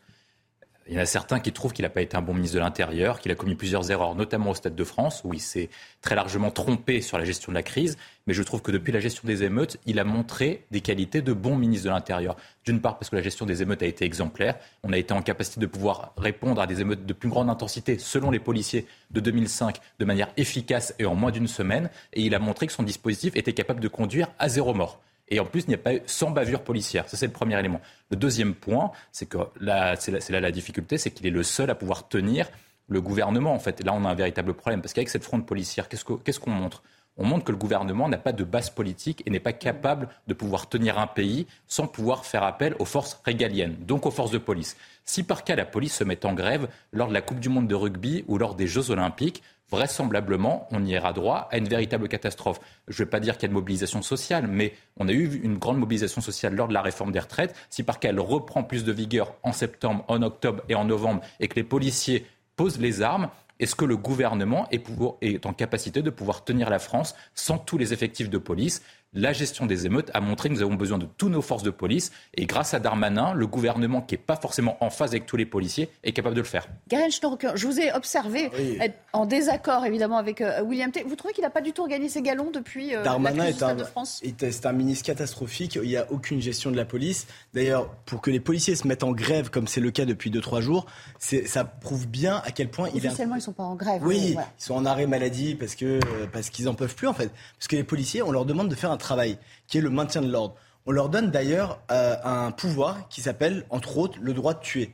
Il 0.90 0.96
y 0.96 1.00
en 1.00 1.02
a 1.02 1.06
certains 1.06 1.40
qui 1.40 1.52
trouvent 1.52 1.74
qu'il 1.74 1.84
n'a 1.84 1.90
pas 1.90 2.02
été 2.02 2.16
un 2.16 2.22
bon 2.22 2.34
ministre 2.34 2.56
de 2.56 2.62
l'Intérieur, 2.62 3.20
qu'il 3.20 3.32
a 3.32 3.36
commis 3.36 3.56
plusieurs 3.56 3.92
erreurs, 3.92 4.16
notamment 4.16 4.52
au 4.52 4.56
Stade 4.56 4.76
de 4.76 4.84
France, 4.86 5.22
où 5.26 5.34
il 5.34 5.42
s'est 5.42 5.70
très 6.02 6.16
largement 6.16 6.50
trompé 6.50 7.02
sur 7.02 7.18
la 7.18 7.26
gestion 7.26 7.52
de 7.52 7.56
la 7.56 7.64
crise. 7.64 7.98
Mais 8.26 8.34
je 8.34 8.42
trouve 8.42 8.62
que 8.62 8.72
depuis 8.72 8.94
la 8.94 9.02
gestion 9.02 9.24
des 9.26 9.44
émeutes, 9.44 9.78
il 9.86 10.00
a 10.00 10.06
montré 10.06 10.66
des 10.72 10.80
qualités 10.80 11.22
de 11.22 11.34
bon 11.34 11.58
ministre 11.58 11.88
de 11.88 11.90
l'Intérieur. 11.92 12.38
D'une 12.64 12.80
part, 12.80 12.98
parce 12.98 13.10
que 13.10 13.18
la 13.18 13.22
gestion 13.22 13.46
des 13.46 13.62
émeutes 13.62 13.84
a 13.84 13.86
été 13.86 14.06
exemplaire. 14.06 14.56
On 14.84 14.94
a 14.94 14.98
été 14.98 15.14
en 15.14 15.22
capacité 15.22 15.60
de 15.60 15.66
pouvoir 15.66 16.14
répondre 16.16 16.62
à 16.62 16.68
des 16.68 16.80
émeutes 16.80 17.06
de 17.06 17.14
plus 17.14 17.30
grande 17.30 17.50
intensité, 17.50 17.98
selon 18.00 18.32
les 18.32 18.40
policiers 18.40 18.88
de 19.12 19.20
2005, 19.20 19.80
de 20.00 20.06
manière 20.06 20.30
efficace 20.38 20.96
et 21.00 21.06
en 21.06 21.16
moins 21.16 21.32
d'une 21.32 21.48
semaine. 21.48 21.90
Et 22.14 22.22
il 22.22 22.34
a 22.34 22.40
montré 22.40 22.66
que 22.66 22.74
son 22.74 22.84
dispositif 22.84 23.36
était 23.36 23.54
capable 23.54 23.82
de 23.82 23.90
conduire 23.90 24.30
à 24.40 24.48
zéro 24.48 24.74
mort. 24.74 25.02
Et 25.30 25.40
en 25.40 25.46
plus, 25.46 25.64
il 25.64 25.70
n'y 25.70 25.76
a 25.76 25.80
pas 25.80 25.94
eu 25.94 26.02
sans 26.06 26.32
bavure 26.32 26.62
policière. 26.62 27.08
Ça, 27.10 27.18
c'est 27.18 27.28
le 27.28 27.34
premier 27.34 27.60
élément. 27.60 27.82
Le 28.12 28.18
deuxième 28.18 28.54
point, 28.54 28.92
c'est 29.12 29.26
que 29.28 29.38
là, 29.60 29.96
c'est 29.98 30.30
là, 30.30 30.40
la 30.40 30.52
difficulté, 30.52 30.98
c'est 30.98 31.12
qu'il 31.12 31.28
est 31.28 31.32
le 31.32 31.44
seul 31.44 31.70
à 31.70 31.76
pouvoir 31.76 32.08
tenir 32.08 32.50
le 32.88 33.02
gouvernement. 33.02 33.54
En 33.54 33.60
fait, 33.60 33.84
là, 33.84 33.94
on 33.94 34.06
a 34.06 34.10
un 34.10 34.16
véritable 34.16 34.54
problème. 34.54 34.82
Parce 34.82 34.94
qu'avec 34.94 35.10
cette 35.10 35.26
fronde 35.26 35.46
policière, 35.46 35.90
qu'est-ce 35.90 36.40
qu'on 36.40 36.52
montre? 36.52 36.84
On 37.18 37.26
montre 37.26 37.46
que 37.46 37.52
le 37.52 37.58
gouvernement 37.58 38.08
n'a 38.10 38.18
pas 38.18 38.32
de 38.32 38.44
base 38.44 38.70
politique 38.70 39.24
et 39.26 39.30
n'est 39.30 39.40
pas 39.40 39.54
capable 39.54 40.10
de 40.28 40.34
pouvoir 40.34 40.70
tenir 40.70 41.00
un 41.00 41.08
pays 41.08 41.48
sans 41.68 41.88
pouvoir 41.88 42.26
faire 42.26 42.44
appel 42.44 42.76
aux 42.80 42.86
forces 42.86 43.20
régaliennes, 43.26 43.76
donc 43.82 44.06
aux 44.06 44.12
forces 44.12 44.32
de 44.32 44.38
police. 44.38 44.78
Si 45.06 45.24
par 45.24 45.44
cas 45.44 45.56
la 45.56 45.66
police 45.66 45.96
se 45.96 46.04
met 46.04 46.26
en 46.26 46.34
grève 46.34 46.68
lors 46.92 47.08
de 47.08 47.14
la 47.14 47.22
Coupe 47.22 47.40
du 47.40 47.50
Monde 47.50 47.68
de 47.68 47.76
rugby 47.76 48.24
ou 48.28 48.38
lors 48.38 48.56
des 48.56 48.68
Jeux 48.68 48.92
Olympiques, 48.92 49.42
vraisemblablement, 49.70 50.68
on 50.72 50.86
y 50.86 50.92
ira 50.92 51.14
droit 51.14 51.50
à 51.52 51.58
une 51.58 51.68
véritable 51.68 52.08
catastrophe. 52.08 52.60
Je 52.88 52.94
ne 52.94 53.06
vais 53.06 53.10
pas 53.10 53.20
dire 53.20 53.38
qu'il 53.38 53.44
y 53.44 53.46
a 53.46 53.50
une 53.50 53.54
mobilisation 53.54 54.02
sociale, 54.02 54.48
mais 54.48 54.74
on 54.98 55.08
a 55.08 55.12
eu 55.12 55.42
une 55.44 55.58
grande 55.58 55.78
mobilisation 55.78 56.22
sociale 56.22 56.56
lors 56.56 56.68
de 56.68 56.74
la 56.74 56.82
réforme 56.82 57.12
des 57.12 57.20
retraites. 57.20 57.56
Si 57.70 57.84
par 57.84 58.00
cas 58.00 58.10
elle 58.10 58.20
reprend 58.20 58.64
plus 58.64 58.86
de 58.86 58.92
vigueur 58.92 59.36
en 59.44 59.52
septembre, 59.52 60.06
en 60.08 60.22
octobre 60.22 60.64
et 60.70 60.76
en 60.76 60.86
novembre, 60.86 61.22
et 61.40 61.48
que 61.48 61.56
les 61.56 61.64
policiers 61.64 62.26
posent 62.56 62.80
les 62.80 63.02
armes, 63.02 63.30
est-ce 63.60 63.76
que 63.76 63.86
le 63.86 63.98
gouvernement 63.98 64.68
est, 64.72 65.46
en 65.46 65.54
capacité 65.54 66.02
de 66.02 66.10
pouvoir 66.10 66.44
tenir 66.44 66.70
la 66.70 66.80
France 66.80 67.16
sans 67.34 67.58
tous 67.58 67.78
les 67.78 67.94
effectifs 67.94 68.30
de 68.30 68.38
police 68.38 68.82
la 69.14 69.34
gestion 69.34 69.66
des 69.66 69.86
émeutes 69.86 70.12
a 70.14 70.22
montré 70.22 70.50
que 70.50 70.54
nous 70.54 70.62
avons 70.62 70.76
besoin 70.76 70.98
de 70.98 71.08
toutes 71.18 71.32
nos 71.32 71.42
forces 71.42 71.64
de 71.64 71.70
police. 71.70 72.12
Et 72.36 72.46
grâce 72.46 72.74
à 72.74 72.80
Darmanin, 72.80 73.34
le 73.34 73.48
gouvernement, 73.48 74.02
qui 74.02 74.16
n'est 74.16 74.22
pas 74.22 74.36
forcément 74.36 74.78
en 74.82 74.90
phase 74.90 75.12
avec 75.12 75.26
tous 75.26 75.38
les 75.38 75.46
policiers, 75.46 75.90
est 76.04 76.12
capable 76.12 76.36
de 76.36 76.42
le 76.42 76.48
faire. 76.48 76.68
Garen 76.90 77.10
je 77.12 77.68
vous 77.68 77.80
ai 77.80 77.92
observé 77.94 78.50
ah 78.54 78.86
être 78.86 78.96
en 79.14 79.26
désaccord 79.26 79.86
évidemment 79.86 80.18
avec 80.18 80.42
euh, 80.42 80.62
William 80.62 80.92
T. 80.92 81.04
Vous 81.04 81.16
trouvez 81.16 81.34
qu'il 81.34 81.44
n'a 81.44 81.50
pas 81.50 81.62
du 81.62 81.74
tout 81.74 81.84
regagné 81.84 82.10
ses 82.10 82.22
galons 82.22 82.52
depuis 82.52 82.96
euh, 82.96 83.04
la 83.04 83.32
crise 83.32 83.58
de 83.58 83.84
France? 83.84 84.22
C'est 84.38 84.66
un 84.66 84.74
ministre 84.74 85.06
catastrophique. 85.06 85.76
Il 85.76 85.90
n'y 85.90 85.98
a 85.98 86.12
aucune 86.12 86.42
gestion 86.42 86.72
de 86.72 86.78
la 86.78 86.86
police. 86.86 87.28
D'ailleurs, 87.54 87.90
pour 88.06 88.22
que 88.22 88.30
les 88.30 88.40
policiers 88.40 88.76
se 88.76 88.88
mettent 88.88 89.04
en 89.04 89.12
grève, 89.12 89.50
comme 89.50 89.68
c'est 89.68 89.82
le 89.82 89.92
cas 89.92 90.06
depuis 90.06 90.30
2-3 90.32 90.62
jours, 90.62 90.86
ça 91.20 91.64
prouve 91.64 92.08
bien 92.08 92.42
à 92.46 92.52
quel 92.52 92.70
point... 92.70 92.90
Officiellement, 92.90 93.36
ils 93.36 93.40
ne 93.40 93.44
sont 93.44 93.54
pas 93.54 93.64
en 93.64 93.76
grève. 93.76 94.02
Oui, 94.04 94.36
ils 94.36 94.64
sont 94.64 94.76
en 94.76 94.86
arrêt 94.86 95.08
maladie 95.08 95.56
parce 95.56 95.76
que 95.76 95.86
euh, 95.86 96.28
parce 96.32 96.50
qu'ils 96.50 96.66
n'en 96.66 96.74
peuvent 96.74 96.96
plus 96.96 97.08
en 97.08 97.14
fait. 97.14 97.32
Parce 97.58 97.68
que 97.68 97.76
les 97.76 97.84
policiers, 97.84 98.22
on 98.22 98.32
leur 98.32 98.46
demande 98.46 98.70
de 98.70 98.76
faire 98.76 98.92
un 98.92 98.97
travail, 98.98 99.38
qui 99.68 99.78
est 99.78 99.82
le 99.82 99.90
maintien 99.90 100.22
de 100.22 100.32
l'ordre. 100.32 100.56
On 100.86 100.92
leur 100.92 101.10
donne 101.10 101.32
d'ailleurs 101.32 101.80
euh, 101.92 102.16
un 102.24 102.52
pouvoir 102.52 103.10
qui 103.10 103.22
s'appelle, 103.22 103.66
entre 103.70 103.98
autres, 103.98 104.18
le 104.22 104.34
droit 104.34 104.54
de 104.54 104.60
tuer. 104.60 104.94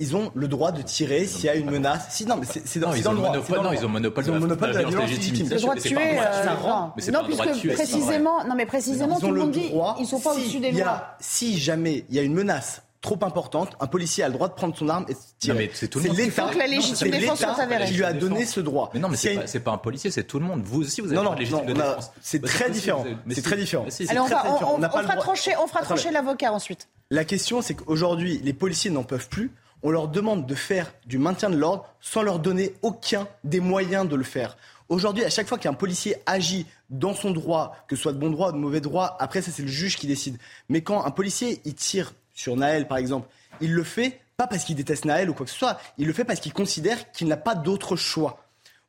Ils 0.00 0.16
ont 0.16 0.32
le 0.34 0.48
droit 0.48 0.72
de 0.72 0.82
tirer 0.82 1.24
s'il 1.24 1.44
y 1.44 1.48
a 1.48 1.54
une 1.54 1.70
menace. 1.70 2.06
Si, 2.10 2.26
non, 2.26 2.36
mais 2.36 2.46
c'est 2.46 2.80
dans, 2.80 2.92
ils 2.94 3.08
ont 3.08 3.12
le 3.12 3.18
droit. 3.18 3.62
non, 3.62 3.72
ils 3.72 3.84
ont 3.84 3.88
monopole, 3.88 4.24
de, 4.24 4.74
la 4.74 4.82
violence 4.82 5.08
légitime. 5.08 5.48
Le 5.48 5.60
droit 5.60 5.74
de 5.74 5.80
tuer, 5.80 6.18
euh, 6.18 7.10
non, 7.12 7.24
puisque 7.24 7.74
précisément, 7.74 8.44
non, 8.44 8.54
mais 8.56 8.66
précisément, 8.66 9.20
tout 9.20 9.30
le 9.30 9.40
monde 9.40 9.52
dit, 9.52 9.70
ils 10.00 10.06
sont 10.06 10.18
pas 10.18 10.34
au-dessus 10.34 10.60
des 10.60 10.72
lois. 10.72 11.16
Si 11.20 11.58
jamais 11.58 12.04
il 12.08 12.16
y 12.16 12.18
a 12.18 12.22
une 12.22 12.34
menace 12.34 12.82
trop 13.04 13.18
importante. 13.22 13.76
Un 13.80 13.86
policier 13.86 14.24
a 14.24 14.28
le 14.28 14.34
droit 14.34 14.48
de 14.48 14.54
prendre 14.54 14.74
son 14.74 14.88
arme 14.88 15.04
et 15.08 15.12
de 15.12 15.18
tirer. 15.38 15.54
Non, 15.54 15.60
mais 15.60 15.70
c'est 15.74 15.88
tout 15.88 16.00
le 16.00 16.08
monde. 16.08 16.16
l'État 16.16 16.50
c'est 16.94 17.04
l'État 17.04 17.86
qui 17.86 17.94
lui 17.94 18.04
a 18.04 18.12
donné 18.14 18.46
ce 18.46 18.60
droit. 18.60 18.90
Mais 18.94 19.00
non, 19.00 19.08
mais 19.08 19.16
c'est 19.16 19.60
pas, 19.60 19.72
un 19.72 19.78
policier, 19.78 20.10
c'est 20.10 20.24
tout 20.24 20.38
le 20.38 20.46
monde. 20.46 20.62
Vous 20.64 20.80
aussi, 20.80 21.02
vous 21.02 21.08
avez 21.08 21.16
Non, 21.16 21.22
le 21.22 21.28
non, 21.28 21.34
droit 21.34 21.36
de 21.36 21.40
légitime 21.40 21.66
non, 21.66 21.86
de 21.86 21.90
défense. 21.90 22.10
c'est 22.22 22.38
Bah, 22.38 22.48
très 22.48 22.70
différent. 22.70 23.04
C'est 23.30 23.42
très 23.42 23.56
différent. 23.56 23.86
On, 23.86 24.26
fera 24.26 25.16
trancher, 25.16 25.52
on 25.62 25.66
fera 25.66 25.82
trancher 25.82 26.10
l'avocat 26.10 26.52
ensuite. 26.52 26.88
La 27.10 27.24
question, 27.24 27.60
c'est 27.60 27.74
qu'aujourd'hui, 27.74 28.40
les 28.42 28.54
policiers 28.54 28.90
n'en 28.90 29.04
peuvent 29.04 29.28
plus. 29.28 29.52
On 29.82 29.90
leur 29.90 30.08
demande 30.08 30.46
de 30.46 30.54
faire 30.54 30.90
du 31.04 31.18
maintien 31.18 31.50
de 31.50 31.56
l'ordre 31.56 31.86
sans 32.00 32.22
leur 32.22 32.38
donner 32.38 32.72
aucun 32.80 33.28
des 33.44 33.60
moyens 33.60 34.08
de 34.08 34.16
le 34.16 34.24
faire. 34.24 34.56
Aujourd'hui, 34.88 35.24
à 35.24 35.30
chaque 35.30 35.46
fois 35.46 35.58
qu'un 35.58 35.74
policier 35.74 36.16
agit 36.24 36.66
dans 36.88 37.14
son 37.14 37.30
droit, 37.32 37.76
que 37.86 37.96
ce 37.96 38.02
soit 38.02 38.12
de 38.12 38.18
bon 38.18 38.30
droit 38.30 38.48
ou 38.48 38.52
de 38.52 38.58
mauvais 38.58 38.80
droit, 38.80 39.16
après 39.20 39.42
ça 39.42 39.50
c'est 39.50 39.62
le 39.62 39.68
juge 39.68 39.96
qui 39.96 40.06
décide. 40.06 40.38
Mais 40.70 40.80
quand 40.80 41.04
un 41.04 41.10
policier 41.10 41.60
il 41.64 41.74
tire 41.74 42.12
sur 42.34 42.56
Naël 42.56 42.86
par 42.86 42.98
exemple, 42.98 43.28
il 43.60 43.72
le 43.72 43.84
fait 43.84 44.20
pas 44.36 44.46
parce 44.46 44.64
qu'il 44.64 44.76
déteste 44.76 45.04
Naël 45.04 45.30
ou 45.30 45.34
quoi 45.34 45.46
que 45.46 45.52
ce 45.52 45.58
soit, 45.58 45.78
il 45.96 46.06
le 46.06 46.12
fait 46.12 46.24
parce 46.24 46.40
qu'il 46.40 46.52
considère 46.52 47.12
qu'il 47.12 47.28
n'a 47.28 47.36
pas 47.36 47.54
d'autre 47.54 47.96
choix. 47.96 48.44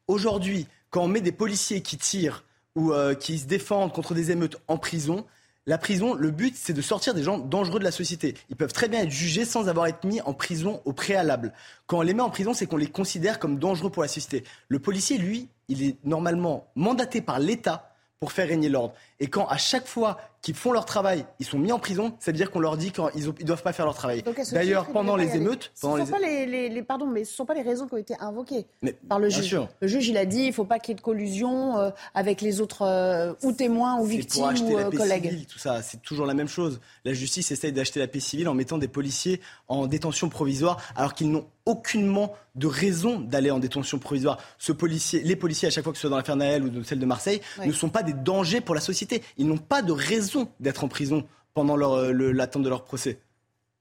Aujourd'hui, 0.08 0.68
quand 0.90 1.04
on 1.04 1.08
met 1.08 1.22
des 1.22 1.32
policiers 1.32 1.82
qui 1.82 1.98
tirent 1.98 2.44
ou 2.76 2.92
euh, 2.92 3.16
qui 3.16 3.40
se 3.40 3.46
défendent 3.46 3.94
contre 3.94 4.14
des 4.14 4.32
émeutes 4.32 4.58
en 4.68 4.78
prison, 4.78 5.26
la 5.68 5.80
prison, 5.80 6.14
le 6.14 6.30
but, 6.30 6.56
c'est 6.56 6.74
de 6.74 6.82
sortir 6.82 7.16
des 7.16 7.24
gens 7.24 7.40
dangereux 7.40 7.80
de 7.80 7.84
la 7.84 7.92
société. 7.92 8.36
Ils 8.50 8.56
peuvent 8.56 8.74
très 8.74 8.88
bien 8.88 9.02
être 9.02 9.10
jugés 9.10 9.46
sans 9.46 9.68
avoir 9.68 9.88
été 9.88 10.08
mis 10.08 10.22
en 10.22 10.34
prison 10.34 10.82
au 10.86 10.94
préalable. 10.94 11.54
Quand 11.88 11.98
on 11.98 12.02
les 12.02 12.14
met 12.14 12.22
en 12.22 12.30
prison, 12.30 12.54
c'est 12.54 12.68
qu'on 12.68 12.78
les 12.78 12.88
considère 12.88 13.40
comme 13.40 13.58
dangereux 13.58 13.90
pour 13.90 14.04
la 14.04 14.08
société. 14.08 14.44
Le 14.68 14.78
policier, 14.78 15.18
lui, 15.18 15.50
il 15.68 15.82
est 15.82 15.98
normalement 16.04 16.68
mandaté 16.76 17.20
par 17.20 17.40
l'État 17.40 17.92
pour 18.20 18.32
faire 18.32 18.48
régner 18.48 18.70
l'ordre. 18.70 18.94
Et 19.20 19.28
quand 19.28 19.48
à 19.48 19.58
chaque 19.58 19.88
fois 19.88 20.18
qu'ils 20.46 20.54
font 20.54 20.72
leur 20.72 20.86
travail, 20.86 21.26
ils 21.40 21.46
sont 21.46 21.58
mis 21.58 21.72
en 21.72 21.80
prison, 21.80 22.14
ça 22.20 22.30
veut 22.32 22.38
dire 22.38 22.52
qu'on 22.52 22.60
leur 22.60 22.78
dit 22.78 22.92
qu'ils 22.92 23.04
ne 23.26 23.32
doivent 23.46 23.64
pas 23.64 23.74
faire 23.74 23.86
leur 23.86 23.96
travail. 23.96 24.24
Ce 24.44 24.54
D'ailleurs, 24.54 24.86
pendant 24.90 25.16
les 25.16 25.36
émeutes, 25.36 25.72
Ce 25.74 25.82
pendant 25.82 25.96
ne 25.96 26.02
les... 26.02 26.06
sont 26.06 26.12
pas 26.12 26.20
les, 26.20 26.46
les- 26.46 26.70
les- 26.70 26.84
pardon, 26.84 27.08
mais 27.08 27.24
ce 27.26 27.34
sont 27.34 27.48
pas 27.48 27.56
les 27.56 27.64
raisons 27.64 27.88
qui 27.88 27.96
ont 27.96 27.98
été 27.98 28.14
invoquées 28.20 28.68
Mais- 28.84 28.94
par 28.94 29.18
le 29.18 29.28
juge. 29.30 29.46
sûr. 29.46 29.68
Le 29.82 29.88
juge, 29.88 30.08
il 30.08 30.18
a 30.18 30.26
dit, 30.26 30.44
il 30.44 30.48
ne 30.50 30.52
faut 30.54 30.64
pas 30.66 30.78
qu'il 30.78 30.92
y 30.92 30.94
ait 30.94 30.98
de 30.98 31.02
collusion 31.02 31.80
euh, 31.80 31.90
avec 32.14 32.42
les 32.42 32.62
autres 32.62 33.36
ou 33.42 33.48
ou 33.48 33.52
témoins 33.54 34.00
ou 34.00 34.06
victimes 34.06 34.42
pour 34.44 34.50
acheter 34.50 34.74
ou 34.74 34.78
la 34.78 34.86
euh, 34.86 34.90
paix 34.92 34.98
collègues. 34.98 35.30
civile, 35.30 35.46
tout 35.48 35.58
ça, 35.60 35.82
c'est 35.82 36.02
toujours 36.04 36.28
la 36.28 36.36
même 36.36 36.48
chose. 36.48 36.80
La 37.06 37.14
justice 37.14 37.50
essaye 37.52 37.72
d'acheter 37.72 38.00
la 38.00 38.08
paix 38.08 38.20
civile 38.20 38.48
en 38.48 38.54
mettant 38.54 38.78
des 38.78 38.88
policiers 38.88 39.42
en 39.68 39.88
détention 39.88 40.30
provisoire, 40.30 40.78
alors 40.96 41.16
qu'ils 41.16 41.32
n'ont 41.32 41.48
aucunement 41.66 42.32
de 42.54 42.68
raison 42.68 43.20
d'aller 43.20 43.50
en 43.50 43.58
détention 43.58 43.98
provisoire. 43.98 44.38
Ce 44.60 44.72
policier, 44.72 45.22
les 45.24 45.36
policiers, 45.36 45.68
à 45.68 45.72
chaque 45.72 45.84
fois 45.84 45.92
que 45.94 45.98
ce 45.98 46.02
soit 46.02 46.12
dans 46.12 46.18
l'affaire 46.18 46.36
Naël 46.36 46.64
ou 46.64 46.70
de 46.70 46.84
celle 46.84 47.00
de 47.00 47.06
Marseille, 47.08 47.42
Oui. 47.60 47.68
ne 47.68 47.72
sont 47.74 47.90
pas 47.90 48.04
des 48.04 48.14
dangers 48.14 48.62
pour 48.62 48.76
la 48.76 48.82
société. 48.82 49.24
Ils 49.38 49.48
n'ont 49.48 49.58
pas 49.58 49.82
de 49.82 49.92
raison 49.92 50.35
d'être 50.60 50.84
en 50.84 50.88
prison 50.88 51.26
pendant 51.54 51.78
euh, 51.78 52.12
l'attente 52.34 52.64
de 52.64 52.70
leur 52.70 52.84
procès. 52.84 53.18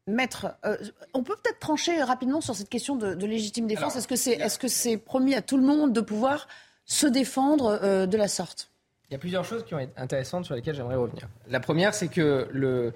Maître, 0.06 0.49
euh, 0.66 0.76
on 1.14 1.23
peut 1.23 1.34
peut-être 1.42 1.58
trancher 1.61 2.02
rapidement 2.02 2.40
sur 2.42 2.54
cette 2.54 2.68
question 2.68 2.94
de, 2.96 3.14
de 3.14 3.26
légitime 3.26 3.66
défense. 3.66 3.96
Est-ce 3.96 4.06
que 4.08 4.16
c'est 4.16 4.32
est 4.32 4.46
-ce 4.58 4.68
c'est 4.68 4.99
promis 4.99 5.34
à 5.34 5.40
tout 5.42 5.56
le 5.56 5.64
monde 5.64 5.92
de 5.92 6.00
pouvoir 6.02 6.46
se 6.84 7.06
défendre 7.06 7.78
euh, 7.82 8.06
de 8.06 8.16
la 8.18 8.28
sorte? 8.28 8.70
Il 9.08 9.14
y 9.14 9.16
a 9.16 9.18
plusieurs 9.18 9.44
choses 9.44 9.64
qui 9.64 9.75
ont 9.75 9.78
été 9.78 9.92
intéressantes 9.96 10.44
sur 10.44 10.54
lesquelles 10.54 10.75
j'aimerais 10.75 10.96
revenir. 10.96 11.28
La 11.49 11.61
première, 11.61 11.94
c'est 11.94 12.08
que 12.08 12.49
le, 12.52 12.88
vous 12.90 12.92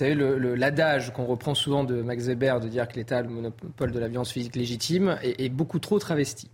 savez, 0.00 0.14
le- 0.14 0.38
le- 0.38 0.54
l'adage 0.54 1.12
qu'on 1.12 1.24
reprend 1.26 1.54
souvent 1.54 1.82
de 1.82 2.00
Max 2.02 2.24
Weber 2.26 2.60
de 2.60 2.68
dire 2.68 2.86
que 2.88 2.94
l'État 2.94 3.18
a 3.18 3.22
le 3.22 3.28
monopole 3.28 3.90
de 3.90 3.98
la 3.98 4.08
violence 4.08 4.30
physique 4.32 4.54
légitime 4.56 5.18
est, 5.22 5.40
est 5.44 5.48
beaucoup 5.48 5.80
trop 5.80 5.98
travesti. 5.98 6.48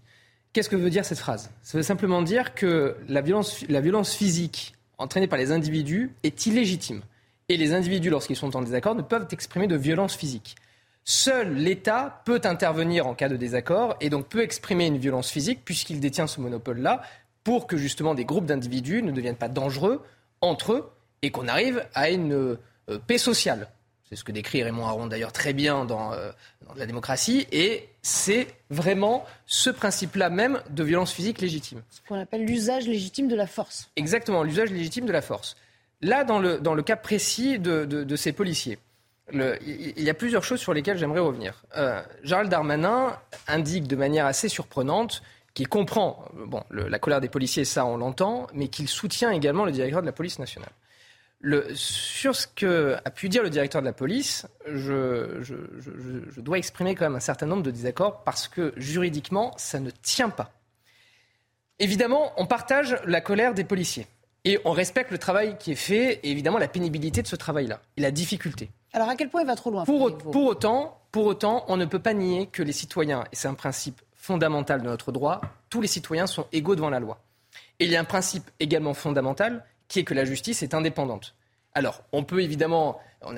Qu'est-ce 0.55 0.71
que 0.71 0.77
veut 0.77 0.91
dire 0.91 1.05
cette 1.05 1.19
phrase? 1.19 1.51
Ça 1.63 1.77
veut 1.77 1.83
simplement 1.85 2.23
dire 2.23 2.55
que 2.55 2.97
la 3.09 3.21
violence, 3.21 3.65
la 3.69 3.81
violence 3.83 4.15
physique 4.15 4.75
entraînée 4.99 5.27
par 5.27 5.39
les 5.39 5.53
individus 5.53 6.13
est 6.23 6.47
illégitime. 6.47 7.03
Et 7.49 7.57
les 7.57 7.73
individus, 7.73 8.11
lorsqu'ils 8.11 8.37
sont 8.37 8.55
en 8.57 8.63
désaccord, 8.63 8.95
ne 8.95 9.03
peuvent 9.03 9.29
exprimer 9.31 9.67
de 9.67 9.77
violence 9.77 10.15
physique. 10.15 10.57
Seul 11.05 11.55
l'État 11.55 12.21
peut 12.27 12.43
intervenir 12.45 13.07
en 13.07 13.15
cas 13.15 13.31
de 13.31 13.37
désaccord 13.37 13.97
et 14.03 14.11
donc 14.11 14.29
peut 14.29 14.43
exprimer 14.43 14.87
une 14.87 14.99
violence 14.99 15.31
physique 15.31 15.61
puisqu'il 15.65 16.01
détient 16.01 16.27
ce 16.27 16.41
monopole-là 16.43 17.01
pour 17.45 17.67
que 17.67 17.79
justement 17.79 18.15
des 18.15 18.27
groupes 18.27 18.45
d'individus 18.45 19.03
ne 19.03 19.11
deviennent 19.11 19.35
pas 19.35 19.49
dangereux 19.49 20.05
entre 20.43 20.73
eux 20.75 20.91
et 21.23 21.31
qu'on 21.31 21.49
arrive 21.49 21.83
à 21.95 22.11
une 22.11 22.35
euh, 22.35 22.59
paix 23.07 23.17
sociale. 23.17 23.69
C'est 24.09 24.17
ce 24.17 24.25
que 24.25 24.33
décrit 24.33 24.63
Raymond 24.63 24.87
Aron 24.87 25.07
d'ailleurs 25.07 25.33
très 25.33 25.53
bien 25.53 25.85
dans, 25.85 26.13
euh, 26.15 26.31
dans 26.67 26.75
la 26.75 26.87
démocratie 26.87 27.47
et 27.53 27.89
c'est 28.01 28.47
vraiment 28.71 29.27
ce 29.47 29.69
principe-là 29.69 30.31
même 30.31 30.63
de 30.71 30.83
violence 30.83 31.13
physique 31.13 31.41
légitime. 31.43 31.83
Ce 31.91 32.01
qu'on 32.09 32.19
appelle 32.19 32.45
l'usage 32.47 32.87
légitime 32.87 33.29
de 33.29 33.37
la 33.37 33.47
force. 33.47 33.91
Exactement, 33.97 34.43
l'usage 34.43 34.71
légitime 34.71 35.05
de 35.05 35.13
la 35.13 35.21
force. 35.21 35.57
Là, 36.01 36.25
dans 36.25 36.39
le, 36.39 36.59
dans 36.59 36.73
le 36.75 36.83
cas 36.83 36.97
précis 36.97 37.59
de, 37.59 37.85
de- 37.85 38.03
de 38.05 38.17
ces 38.17 38.33
policiers, 38.33 38.79
le- 39.31 39.59
il 39.67 40.03
y 40.03 40.09
a 40.09 40.15
plusieurs 40.15 40.43
choses 40.45 40.61
sur 40.61 40.73
lesquelles 40.73 40.97
j'aimerais 40.97 41.21
revenir. 41.21 41.63
Euh, 41.77 42.01
Gérald 42.23 42.49
Darmanin 42.51 43.15
indique 43.47 43.87
de 43.87 43.97
manière 43.97 44.25
assez 44.25 44.49
surprenante 44.49 45.23
qu'il 45.53 45.69
comprend 45.69 46.25
euh, 46.39 46.47
bon, 46.47 46.63
le- 46.71 46.89
la 46.89 46.99
colère 46.99 47.21
des 47.21 47.29
policiers, 47.29 47.67
ça 47.67 47.85
on 47.85 47.99
l'entend, 47.99 48.47
mais 48.55 48.69
qu'il 48.69 48.89
soutient 48.89 49.33
également 49.33 49.67
le 49.67 49.73
directeur 49.73 50.01
de 50.01 50.07
la 50.07 50.13
police 50.13 50.39
nationale. 50.39 50.71
Le- 51.41 51.67
sur 51.75 52.35
ce 52.35 52.47
que 52.49 52.97
a 53.05 53.11
pu 53.11 53.29
dire 53.29 53.43
le 53.45 53.51
directeur 53.51 53.81
de 53.81 53.87
la 53.87 53.93
police, 53.93 54.47
je, 54.67 55.39
je- 55.41 55.55
je- 55.79 55.91
je- 55.99 56.31
je 56.31 56.41
dois 56.41 56.59
exprimer 56.59 56.95
quand 56.97 57.05
même 57.05 57.15
un 57.15 57.21
certain 57.21 57.47
nombre 57.47 57.63
de 57.63 57.71
désaccords 57.71 58.25
parce 58.25 58.49
que 58.49 58.73
juridiquement, 58.77 59.53
ça 59.57 59.79
ne 59.79 59.91
tient 59.91 60.31
pas. 60.31 60.51
Évidemment, 61.79 62.33
on 62.37 62.47
partage 62.47 62.97
la 63.05 63.21
colère 63.21 63.55
des 63.55 63.65
policiers. 63.65 64.07
Et 64.45 64.59
on 64.65 64.73
respecte 64.73 65.11
le 65.11 65.19
travail 65.19 65.57
qui 65.59 65.73
est 65.73 65.77
fait, 65.77 66.21
et 66.23 66.31
évidemment 66.31 66.59
la 66.59 66.69
pénibilité 66.69 67.23
de 67.23 67.27
ce 67.27 67.37
travail-là, 67.37 67.81
et 67.97 68.01
la 68.01 68.11
difficulté. 68.11 68.71
Alors 68.93 69.09
à 69.09 69.15
quel 69.17 69.29
point 69.29 69.43
il 69.43 69.47
va 69.47 69.57
trop 69.57 69.71
loin 69.71 69.85
pour 69.85 70.45
autant, 70.47 71.01
pour 71.13 71.27
autant, 71.27 71.65
on 71.69 71.77
ne 71.77 71.85
peut 71.85 71.99
pas 71.99 72.15
nier 72.15 72.47
que 72.47 72.63
les 72.63 72.73
citoyens, 72.73 73.25
et 73.33 73.37
c'est 73.37 73.49
un 73.49 73.55
principe 73.55 74.01
fondamental 74.15 74.81
de 74.81 74.87
notre 74.87 75.13
droit, 75.13 75.41
tous 75.71 75.81
les 75.81 75.89
citoyens 75.89 76.27
sont 76.27 76.47
égaux 76.53 76.77
devant 76.77 76.91
la 76.91 77.01
loi. 77.01 77.21
Et 77.79 77.85
il 77.85 77.91
y 77.91 77.97
a 77.97 78.01
un 78.01 78.05
principe 78.05 78.51
également 78.59 78.95
fondamental 78.95 79.65
qui 79.89 80.01
est 80.01 80.05
que 80.05 80.15
la 80.15 80.25
justice 80.25 80.63
est 80.63 80.75
indépendante. 80.75 81.35
Alors, 81.75 82.03
on 82.13 82.25
peut 82.25 82.43
évidemment, 82.43 83.01
on, 83.23 83.35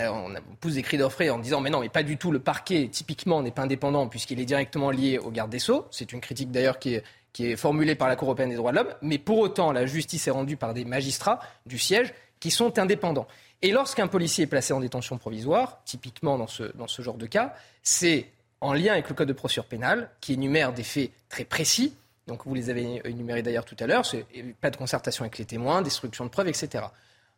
pousse 0.60 0.74
des 0.74 0.82
cris 0.82 0.98
d'orfraie 0.98 1.30
en 1.30 1.38
disant 1.38 1.60
mais 1.60 1.70
non, 1.70 1.80
mais 1.80 1.88
pas 1.88 2.02
du 2.02 2.16
tout, 2.16 2.30
le 2.30 2.38
parquet 2.38 2.88
typiquement 2.90 3.42
n'est 3.42 3.50
pas 3.50 3.62
indépendant 3.62 4.08
puisqu'il 4.08 4.40
est 4.40 4.44
directement 4.44 4.90
lié 4.90 5.18
au 5.18 5.30
garde 5.30 5.50
des 5.50 5.58
Sceaux. 5.58 5.86
C'est 5.90 6.12
une 6.12 6.20
critique 6.20 6.50
d'ailleurs 6.50 6.78
qui 6.78 6.94
est, 6.94 7.04
qui 7.32 7.46
est 7.46 7.56
formulée 7.56 7.94
par 7.94 8.08
la 8.08 8.16
Cour 8.16 8.28
européenne 8.28 8.50
des 8.50 8.56
droits 8.56 8.72
de 8.72 8.76
l'homme. 8.76 8.94
Mais 9.02 9.18
pour 9.18 9.38
autant, 9.38 9.72
la 9.72 9.86
justice 9.86 10.26
est 10.26 10.30
rendue 10.30 10.56
par 10.56 10.74
des 10.74 10.84
magistrats 10.84 11.40
du 11.66 11.78
siège 11.78 12.14
qui 12.40 12.50
sont 12.50 12.78
indépendants. 12.78 13.26
Et 13.62 13.72
lorsqu'un 13.72 14.06
policier 14.06 14.44
est 14.44 14.46
placé 14.46 14.72
en 14.72 14.80
détention 14.80 15.18
provisoire, 15.18 15.82
typiquement 15.84 16.38
dans 16.38 16.46
ce, 16.46 16.64
dans 16.76 16.88
ce 16.88 17.02
genre 17.02 17.18
de 17.18 17.26
cas, 17.26 17.54
c'est 17.82 18.28
en 18.60 18.72
lien 18.72 18.92
avec 18.92 19.08
le 19.08 19.14
code 19.14 19.28
de 19.28 19.32
procédure 19.32 19.66
pénale 19.66 20.10
qui 20.20 20.34
énumère 20.34 20.72
des 20.72 20.82
faits 20.82 21.10
très 21.28 21.44
précis. 21.44 21.94
Donc 22.30 22.46
vous 22.46 22.54
les 22.54 22.70
avez 22.70 23.02
énumérés 23.04 23.42
d'ailleurs 23.42 23.64
tout 23.64 23.74
à 23.80 23.88
l'heure, 23.88 24.06
c'est 24.06 24.24
pas 24.60 24.70
de 24.70 24.76
concertation 24.76 25.24
avec 25.24 25.36
les 25.38 25.44
témoins, 25.44 25.82
destruction 25.82 26.24
de 26.24 26.30
preuves, 26.30 26.46
etc. 26.46 26.84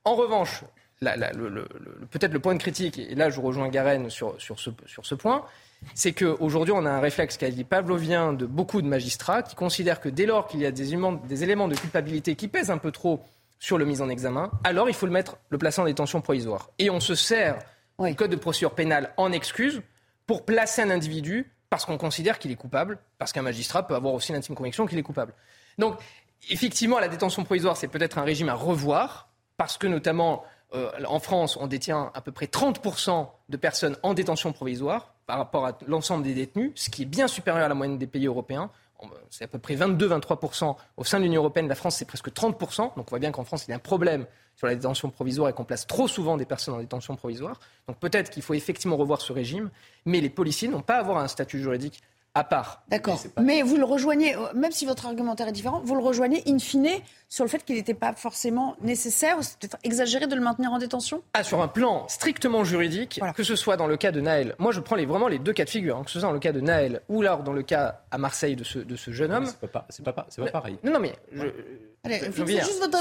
En 0.05 0.15
revanche, 0.15 0.65
peut-être 1.01 2.35
le 2.35 2.41
point 2.41 2.55
de 2.55 2.61
critique, 2.61 2.99
et 2.99 3.15
là 3.15 3.31
je 3.31 3.41
rejoins 3.41 3.71
Garen 3.71 4.11
sur, 4.11 4.39
sur, 4.39 4.61
ce, 4.61 4.69
sur 4.85 5.07
ce 5.07 5.15
point, 5.15 5.47
c'est 5.95 6.13
qu'aujourd'hui 6.13 6.75
on 6.77 6.85
a 6.85 6.91
un 6.91 7.01
réflexe 7.01 7.39
quasi 7.39 7.65
pavlovien 7.65 8.35
de 8.35 8.45
beaucoup 8.45 8.83
de 8.83 8.87
magistrats 8.87 9.43
qui 9.43 9.55
considèrent 9.55 9.99
que 9.99 10.11
dès 10.11 10.27
lors 10.27 10.47
qu'il 10.47 10.61
y 10.61 10.67
a 10.67 10.71
des, 10.71 10.93
éléments 10.93 11.69
de 11.69 11.75
culpabilité 11.75 12.35
qui 12.37 12.49
pèsent 12.49 12.71
un 12.71 12.77
peu 12.77 12.91
trop 12.91 13.25
sur 13.59 13.79
le 13.79 13.87
mise 13.87 14.03
en 14.03 14.11
examen, 14.11 14.51
alors 14.63 14.91
il 14.91 14.95
faut 14.95 15.07
le 15.07 15.13
mettre, 15.13 15.39
le 15.49 15.57
placer 15.57 15.81
en 15.81 15.87
détention 15.87 16.21
provisoire. 16.21 16.69
Et 16.79 16.91
on 16.91 17.01
se 17.01 17.15
sert 17.15 17.61
du 17.99 18.15
code 18.15 18.31
de 18.31 18.37
procédure 18.37 18.75
pénale 18.75 19.15
en 19.17 19.33
excuse 19.33 19.81
pour 20.27 20.45
placer 20.45 20.83
un 20.83 20.91
individu 20.91 21.51
parce 21.73 21.87
qu'on 21.87 21.97
considère 21.97 22.39
qu'il 22.39 22.51
est 22.51 22.57
coupable, 22.57 22.99
parce 23.17 23.33
qu'un 23.33 23.41
magistrat 23.41 23.87
peut 23.87 23.95
avoir 23.95 24.13
aussi 24.13 24.31
l'intime 24.31 24.55
conviction 24.55 24.85
qu'il 24.85 24.99
est 24.99 25.03
coupable. 25.03 25.33
Donc, 25.79 25.99
effectivement, 26.51 26.99
la 26.99 27.09
détention 27.09 27.45
provisoire, 27.45 27.79
c'est 27.79 27.89
peut-être 27.89 28.19
un 28.19 28.25
régime 28.25 28.51
à 28.51 28.55
revoir, 28.55 29.31
parce 29.57 29.79
que 29.79 29.87
notamment 29.87 30.45
euh, 30.75 30.91
en 31.09 31.19
France, 31.19 31.57
on 31.59 31.67
détient 31.67 32.11
à 32.13 32.21
peu 32.21 32.31
près 32.31 32.45
30% 32.45 33.27
de 33.49 33.57
personnes 33.57 33.97
en 34.03 34.13
détention 34.13 34.53
provisoire 34.53 35.15
par 35.25 35.39
rapport 35.39 35.65
à 35.65 35.79
l'ensemble 35.87 36.25
des 36.25 36.35
détenus, 36.35 36.73
ce 36.75 36.91
qui 36.91 37.05
est 37.05 37.07
bien 37.07 37.27
supérieur 37.27 37.65
à 37.65 37.69
la 37.71 37.75
moyenne 37.75 37.97
des 37.97 38.07
pays 38.07 38.27
européens. 38.27 38.71
C'est 39.31 39.45
à 39.45 39.49
peu 39.49 39.59
près 39.59 39.75
22-23% 39.75 40.77
au 40.99 41.05
sein 41.05 41.21
de 41.21 41.25
l'Union 41.25 41.41
européenne. 41.41 41.69
La 41.69 41.75
France, 41.75 41.97
c'est 41.97 42.05
presque 42.05 42.29
30%. 42.29 42.97
Donc 42.97 42.99
on 42.99 43.03
voit 43.09 43.19
bien 43.19 43.33
qu'en 43.33 43.45
France, 43.45 43.65
il 43.67 43.71
y 43.71 43.73
a 43.73 43.77
un 43.77 43.79
problème 43.79 44.27
sur 44.57 44.67
la 44.67 44.75
détention 44.75 45.11
provisoire 45.11 45.49
et 45.49 45.53
qu'on 45.53 45.65
place 45.65 45.87
trop 45.87 46.09
souvent 46.09 46.37
des 46.37 46.45
personnes 46.45 46.75
en 46.75 46.79
détention 46.79 47.17
provisoire. 47.17 47.59
Donc 47.89 47.99
peut-être 47.99 48.31
qu'il 48.31 48.43
faut 48.43 48.55
effectivement 48.55 48.97
revoir 48.97 49.21
ce 49.21 49.33
régime, 49.33 49.71
mais 50.05 50.21
les 50.21 50.31
policiers 50.31 50.69
n'ont 50.69 50.83
pas 50.83 50.97
à 50.97 51.01
avoir 51.01 51.19
un 51.19 51.29
statut 51.29 51.61
juridique 51.61 52.01
à 52.35 52.45
part. 52.45 52.83
D'accord. 52.89 53.21
Mais 53.43 53.63
vous 53.63 53.77
le 53.77 53.85
rejoignez, 53.85 54.35
euh, 54.35 54.41
même 54.55 54.73
si 54.73 54.87
votre 54.87 55.05
argumentaire 55.05 55.49
est 55.49 55.53
différent, 55.53 55.83
vous 55.85 55.95
le 55.95 56.03
rejoignez 56.03 56.43
in 56.47 56.59
fine 56.59 56.89
sur 57.29 57.45
le 57.45 57.51
fait 57.51 57.63
qu'il 57.63 57.77
n'était 57.77 57.93
pas 57.93 58.15
forcément 58.15 58.75
nécessaire, 58.81 59.39
ou 59.39 59.43
c'est 59.43 59.59
peut-être 59.59 59.77
exagéré 59.85 60.27
de 60.27 60.35
le 60.35 60.41
maintenir 60.41 60.73
en 60.73 60.79
détention? 60.79 61.23
Ah, 61.35 61.43
sur 61.43 61.61
un 61.61 61.69
plan 61.69 62.09
strictement 62.09 62.65
juridique, 62.65 63.21
que 63.37 63.43
ce 63.43 63.55
soit 63.55 63.77
dans 63.77 63.87
le 63.87 63.99
cas 63.99 64.13
de 64.13 64.21
Naël, 64.21 64.55
moi 64.59 64.73
je 64.73 64.81
prends 64.81 64.97
les, 64.97 65.05
vraiment 65.05 65.29
les 65.29 65.39
deux 65.39 65.53
cas 65.53 65.65
de 65.65 65.71
figure, 65.71 65.99
hein, 65.99 66.05
que 66.05 66.11
ce 66.11 66.21
soit 66.21 66.29
dans 66.29 66.33
le 66.33 66.41
cas 66.41 66.53
de 66.53 66.61
Naël 66.61 67.03
ou 67.09 67.21
alors 67.21 67.43
dans 67.43 67.53
le 67.53 67.63
cas 67.63 68.01
à 68.11 68.17
Marseille 68.17 68.57
de 68.57 68.65
ce, 68.65 68.79
de 68.79 68.97
ce 68.97 69.11
jeune 69.11 69.33
homme. 69.33 69.47
C'est 69.91 70.03
pas, 70.03 70.17
pareil. 70.51 70.79
Non, 70.83 70.93
non, 70.93 71.01
mais 71.01 71.13
je 71.33 71.47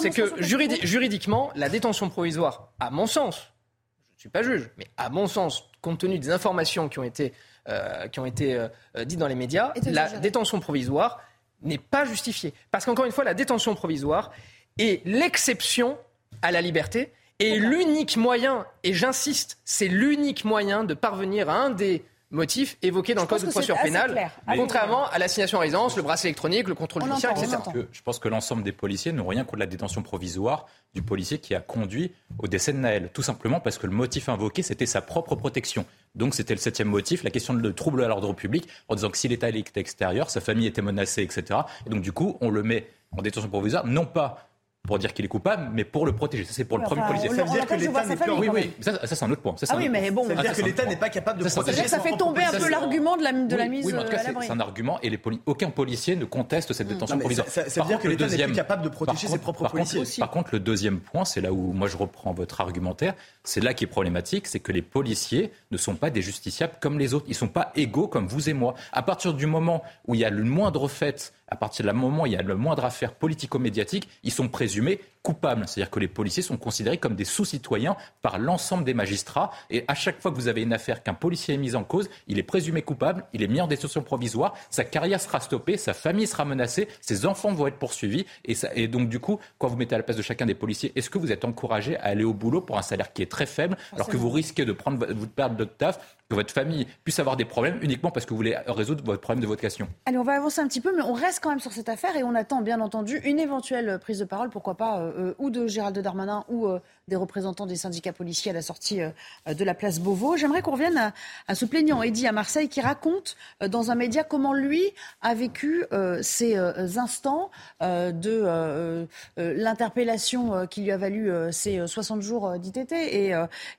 c'est 0.01 0.09
que 0.11 0.41
juridi- 0.41 0.85
juridiquement, 0.85 1.51
la 1.55 1.69
détention 1.69 2.09
provisoire, 2.09 2.71
à 2.79 2.91
mon 2.91 3.07
sens, 3.07 3.35
je 3.37 4.17
ne 4.17 4.19
suis 4.19 4.29
pas 4.29 4.43
juge, 4.43 4.69
mais 4.77 4.85
à 4.97 5.09
mon 5.09 5.27
sens, 5.27 5.69
compte 5.81 5.99
tenu 5.99 6.19
des 6.19 6.29
informations 6.29 6.87
qui 6.89 6.99
ont 6.99 7.03
été, 7.03 7.33
euh, 7.67 8.07
qui 8.09 8.19
ont 8.19 8.25
été 8.25 8.53
euh, 8.55 8.67
dites 9.05 9.17
dans 9.17 9.27
les 9.27 9.35
médias, 9.35 9.73
la 9.91 10.09
détention 10.19 10.59
provisoire 10.59 11.19
n'est 11.63 11.79
pas 11.79 12.05
justifiée. 12.05 12.53
Parce 12.69 12.85
qu'encore 12.85 13.05
une 13.05 13.11
fois, 13.11 13.23
la 13.23 13.33
détention 13.33 13.73
provisoire 13.75 14.31
est 14.77 15.03
l'exception 15.05 15.97
à 16.43 16.51
la 16.51 16.61
liberté 16.61 17.11
et 17.39 17.57
l'unique 17.57 18.17
moyen, 18.17 18.67
et 18.83 18.93
j'insiste, 18.93 19.57
c'est 19.65 19.87
l'unique 19.87 20.45
moyen 20.45 20.83
de 20.83 20.93
parvenir 20.93 21.49
à 21.49 21.55
un 21.55 21.69
des 21.71 22.03
motifs 22.31 22.77
évoqués 22.81 23.13
dans 23.13 23.21
le 23.21 23.27
code 23.27 23.45
de 23.45 23.51
procédure 23.51 23.77
pénale, 23.81 24.31
contrairement 24.55 25.05
à 25.09 25.19
l'assignation 25.19 25.59
à 25.59 25.61
résidence, 25.61 25.95
le 25.97 26.01
bracelet 26.01 26.29
électronique, 26.29 26.67
le 26.67 26.75
contrôle 26.75 27.03
judiciaire, 27.03 27.31
etc. 27.31 27.57
je 27.91 28.01
pense 28.01 28.19
que 28.19 28.29
l'ensemble 28.29 28.63
des 28.63 28.71
policiers 28.71 29.11
n'ont 29.11 29.27
rien 29.27 29.43
contre 29.43 29.59
la 29.59 29.65
détention 29.65 30.01
provisoire 30.01 30.65
du 30.93 31.01
policier 31.01 31.37
qui 31.37 31.53
a 31.55 31.59
conduit 31.59 32.13
au 32.39 32.47
décès 32.47 32.73
de 32.73 32.77
Naël. 32.77 33.09
Tout 33.13 33.21
simplement 33.21 33.59
parce 33.59 33.77
que 33.77 33.87
le 33.87 33.93
motif 33.93 34.29
invoqué, 34.29 34.63
c'était 34.63 34.85
sa 34.85 35.01
propre 35.01 35.35
protection. 35.35 35.85
Donc 36.15 36.35
c'était 36.35 36.53
le 36.53 36.59
septième 36.59 36.89
motif, 36.89 37.23
la 37.23 37.29
question 37.29 37.53
de 37.53 37.71
trouble 37.71 38.03
à 38.03 38.07
l'ordre 38.07 38.33
public, 38.33 38.67
en 38.87 38.95
disant 38.95 39.09
que 39.09 39.17
si 39.17 39.27
l'État 39.27 39.49
était 39.49 39.79
extérieur, 39.79 40.29
sa 40.29 40.41
famille 40.41 40.67
était 40.67 40.81
menacée, 40.81 41.21
etc. 41.21 41.61
Et 41.85 41.89
donc 41.89 42.01
du 42.01 42.11
coup, 42.11 42.37
on 42.41 42.49
le 42.49 42.63
met 42.63 42.87
en 43.17 43.21
détention 43.21 43.49
provisoire, 43.49 43.85
non 43.85 44.05
pas 44.05 44.50
pour 44.87 44.97
dire 44.97 45.13
qu'il 45.13 45.23
est 45.25 45.27
coupable, 45.27 45.69
mais 45.73 45.83
pour 45.83 46.05
le 46.05 46.13
protéger. 46.13 46.43
Ça, 46.43 46.53
c'est 46.53 46.65
pour 46.65 46.79
le 46.79 46.83
premier 46.83 47.03
policier. 47.03 47.29
Ça 47.29 47.43
veut 47.43 47.51
dire 47.51 47.65
que 47.67 47.73
l'État 47.75 48.05
n'est 48.05 48.15
plus... 48.15 48.31
Oui, 48.31 48.49
oui, 48.51 48.73
ça, 48.79 49.05
ça 49.05 49.15
c'est 49.15 49.25
un 49.25 49.31
autre 49.31 49.41
point. 49.41 49.55
Ça, 49.57 49.67
ah 49.69 49.75
oui, 49.77 49.89
mais 49.89 50.09
bon... 50.09 50.27
Ça 50.27 50.33
veut 50.33 50.41
dire 50.41 50.53
que 50.53 50.61
l'État 50.63 50.85
n'est 50.85 50.95
pas 50.95 51.09
capable 51.09 51.43
de 51.43 51.49
protéger 51.49 51.87
Ça 51.87 51.99
fait 51.99 52.17
tomber 52.17 52.43
un 52.43 52.51
peu 52.51 52.69
l'argument 52.69 53.15
de 53.15 53.23
la, 53.23 53.31
de 53.31 53.55
la 53.55 53.67
mise 53.67 53.85
oui, 53.85 53.93
mais 53.93 53.99
en 53.99 54.03
tout 54.03 54.11
cas, 54.11 54.19
c'est 54.19 54.51
un 54.51 54.59
argument 54.59 54.99
et 55.01 55.09
les 55.09 55.19
aucun 55.45 55.69
policier 55.69 56.15
ne 56.15 56.25
conteste 56.25 56.73
cette 56.73 56.87
détention 56.87 57.19
provisoire. 57.19 57.47
Ça, 57.47 57.63
veut 57.63 57.87
dire 57.87 57.99
que 57.99 58.07
l'État 58.07 58.27
n'est 58.27 58.43
plus 58.45 58.53
capable 58.53 58.83
de 58.83 58.89
protéger 58.89 59.27
ses 59.27 59.37
propres 59.37 59.69
policiers. 59.69 60.03
par 60.19 60.31
contre, 60.31 60.49
le 60.53 60.59
deuxième 60.59 60.99
point, 60.99 61.25
c'est 61.25 61.41
là 61.41 61.53
où 61.53 61.73
moi 61.73 61.87
je 61.87 61.97
reprends 61.97 62.33
votre 62.33 62.61
argumentaire, 62.61 63.13
c'est 63.43 63.61
là 63.61 63.73
qui 63.73 63.83
est 63.83 63.87
problématique, 63.87 64.47
c'est 64.47 64.59
que 64.59 64.71
les 64.71 64.81
policiers 64.81 65.51
ne 65.71 65.77
sont 65.77 65.95
pas 65.95 66.09
des 66.09 66.21
justiciables 66.21 66.73
comme 66.79 66.97
les 66.97 67.13
autres. 67.13 67.25
Ils 67.27 67.31
ne 67.31 67.35
sont 67.35 67.47
pas 67.47 67.71
égaux 67.75 68.07
comme 68.07 68.27
vous 68.27 68.49
et 68.49 68.53
moi. 68.53 68.73
À 68.91 69.03
partir 69.03 69.33
du 69.33 69.45
moment 69.45 69.83
où 70.07 70.15
il 70.15 70.21
y 70.21 70.25
a 70.25 70.29
le 70.29 70.43
moindre 70.43 70.87
fait 70.87 71.33
à 71.51 71.57
partir 71.57 71.85
du 71.85 71.91
moment 71.91 72.23
où 72.23 72.25
il 72.25 72.31
y 72.31 72.37
a 72.37 72.41
le 72.41 72.55
moindre 72.55 72.85
affaire 72.85 73.13
politico-médiatique, 73.13 74.07
ils 74.23 74.31
sont 74.31 74.47
présumés 74.47 75.01
coupables. 75.23 75.67
C'est-à-dire 75.67 75.91
que 75.91 75.99
les 75.99 76.07
policiers 76.07 76.43
sont 76.43 76.57
considérés 76.57 76.97
comme 76.97 77.15
des 77.15 77.25
sous-citoyens 77.25 77.95
par 78.21 78.39
l'ensemble 78.39 78.83
des 78.83 78.93
magistrats. 78.93 79.51
Et 79.69 79.85
à 79.87 79.95
chaque 79.95 80.21
fois 80.21 80.31
que 80.31 80.35
vous 80.35 80.47
avez 80.47 80.61
une 80.61 80.73
affaire 80.73 81.03
qu'un 81.03 81.13
policier 81.13 81.55
est 81.55 81.57
mis 81.57 81.75
en 81.75 81.83
cause, 81.83 82.09
il 82.27 82.39
est 82.39 82.43
présumé 82.43 82.81
coupable, 82.81 83.25
il 83.33 83.43
est 83.43 83.47
mis 83.47 83.61
en 83.61 83.67
détention 83.67 84.01
provisoire, 84.01 84.53
sa 84.69 84.83
carrière 84.83 85.21
sera 85.21 85.39
stoppée, 85.39 85.77
sa 85.77 85.93
famille 85.93 86.27
sera 86.27 86.45
menacée, 86.45 86.87
ses 87.01 87.25
enfants 87.25 87.53
vont 87.53 87.67
être 87.67 87.77
poursuivis. 87.77 88.25
Et, 88.45 88.55
ça, 88.55 88.69
et 88.75 88.87
donc, 88.87 89.09
du 89.09 89.19
coup, 89.19 89.39
quand 89.57 89.67
vous 89.67 89.77
mettez 89.77 89.95
à 89.95 89.97
la 89.97 90.03
place 90.03 90.17
de 90.17 90.21
chacun 90.21 90.45
des 90.45 90.55
policiers, 90.55 90.91
est-ce 90.95 91.09
que 91.09 91.17
vous 91.17 91.31
êtes 91.31 91.45
encouragé 91.45 91.97
à 91.97 92.05
aller 92.05 92.23
au 92.23 92.33
boulot 92.33 92.61
pour 92.61 92.77
un 92.77 92.81
salaire 92.81 93.13
qui 93.13 93.21
est 93.21 93.31
très 93.31 93.45
faible, 93.45 93.77
alors 93.93 94.07
que 94.07 94.17
vous 94.17 94.29
risquez 94.29 94.65
de 94.65 94.73
prendre, 94.73 95.05
vous 95.13 95.27
perdre 95.27 95.57
votre 95.57 95.75
taf 95.75 95.99
que 96.29 96.35
votre 96.35 96.53
famille 96.53 96.87
puisse 97.03 97.19
avoir 97.19 97.35
des 97.35 97.43
problèmes 97.43 97.77
uniquement 97.81 98.09
parce 98.09 98.25
que 98.25 98.29
vous 98.29 98.37
voulez 98.37 98.57
résoudre 98.67 99.03
votre 99.03 99.19
problème 99.19 99.41
de 99.41 99.47
vocation? 99.47 99.89
Allez, 100.05 100.17
on 100.17 100.23
va 100.23 100.33
avancer 100.33 100.61
un 100.61 100.67
petit 100.67 100.79
peu, 100.79 100.95
mais 100.95 101.03
on 101.03 101.13
reste 101.13 101.41
quand 101.43 101.49
même 101.49 101.59
sur 101.59 101.73
cette 101.73 101.89
affaire 101.89 102.15
et 102.15 102.23
on 102.23 102.33
attend 102.35 102.61
bien 102.61 102.79
entendu 102.79 103.19
une 103.25 103.37
éventuelle 103.37 103.99
prise 103.99 104.19
de 104.19 104.25
parole, 104.25 104.49
pourquoi 104.49 104.75
pas, 104.75 104.99
euh, 104.99 105.10
ou 105.37 105.49
de 105.49 105.67
Gérald 105.67 105.97
Darmanin 105.99 106.43
ou 106.47 106.67
euh, 106.67 106.79
des 107.11 107.17
représentants 107.17 107.67
des 107.67 107.75
syndicats 107.75 108.13
policiers 108.13 108.51
à 108.51 108.53
la 108.53 108.61
sortie 108.61 109.01
de 109.45 109.63
la 109.63 109.73
place 109.73 109.99
Beauvau. 109.99 110.37
J'aimerais 110.37 110.61
qu'on 110.61 110.71
revienne 110.71 111.13
à, 111.47 111.55
ce 111.55 111.65
plaignant, 111.65 112.01
Eddy 112.01 112.25
à 112.25 112.31
Marseille, 112.31 112.69
qui 112.69 112.81
raconte 112.81 113.35
dans 113.67 113.91
un 113.91 113.95
média 113.95 114.23
comment 114.23 114.53
lui 114.53 114.81
a 115.21 115.35
vécu 115.35 115.85
ces 116.21 116.55
instants 116.97 117.51
de 117.81 119.07
l'interpellation 119.37 120.65
qui 120.67 120.81
lui 120.81 120.91
a 120.91 120.97
valu 120.97 121.31
ces 121.51 121.85
60 121.85 122.21
jours 122.21 122.57
d'ITT 122.57 122.93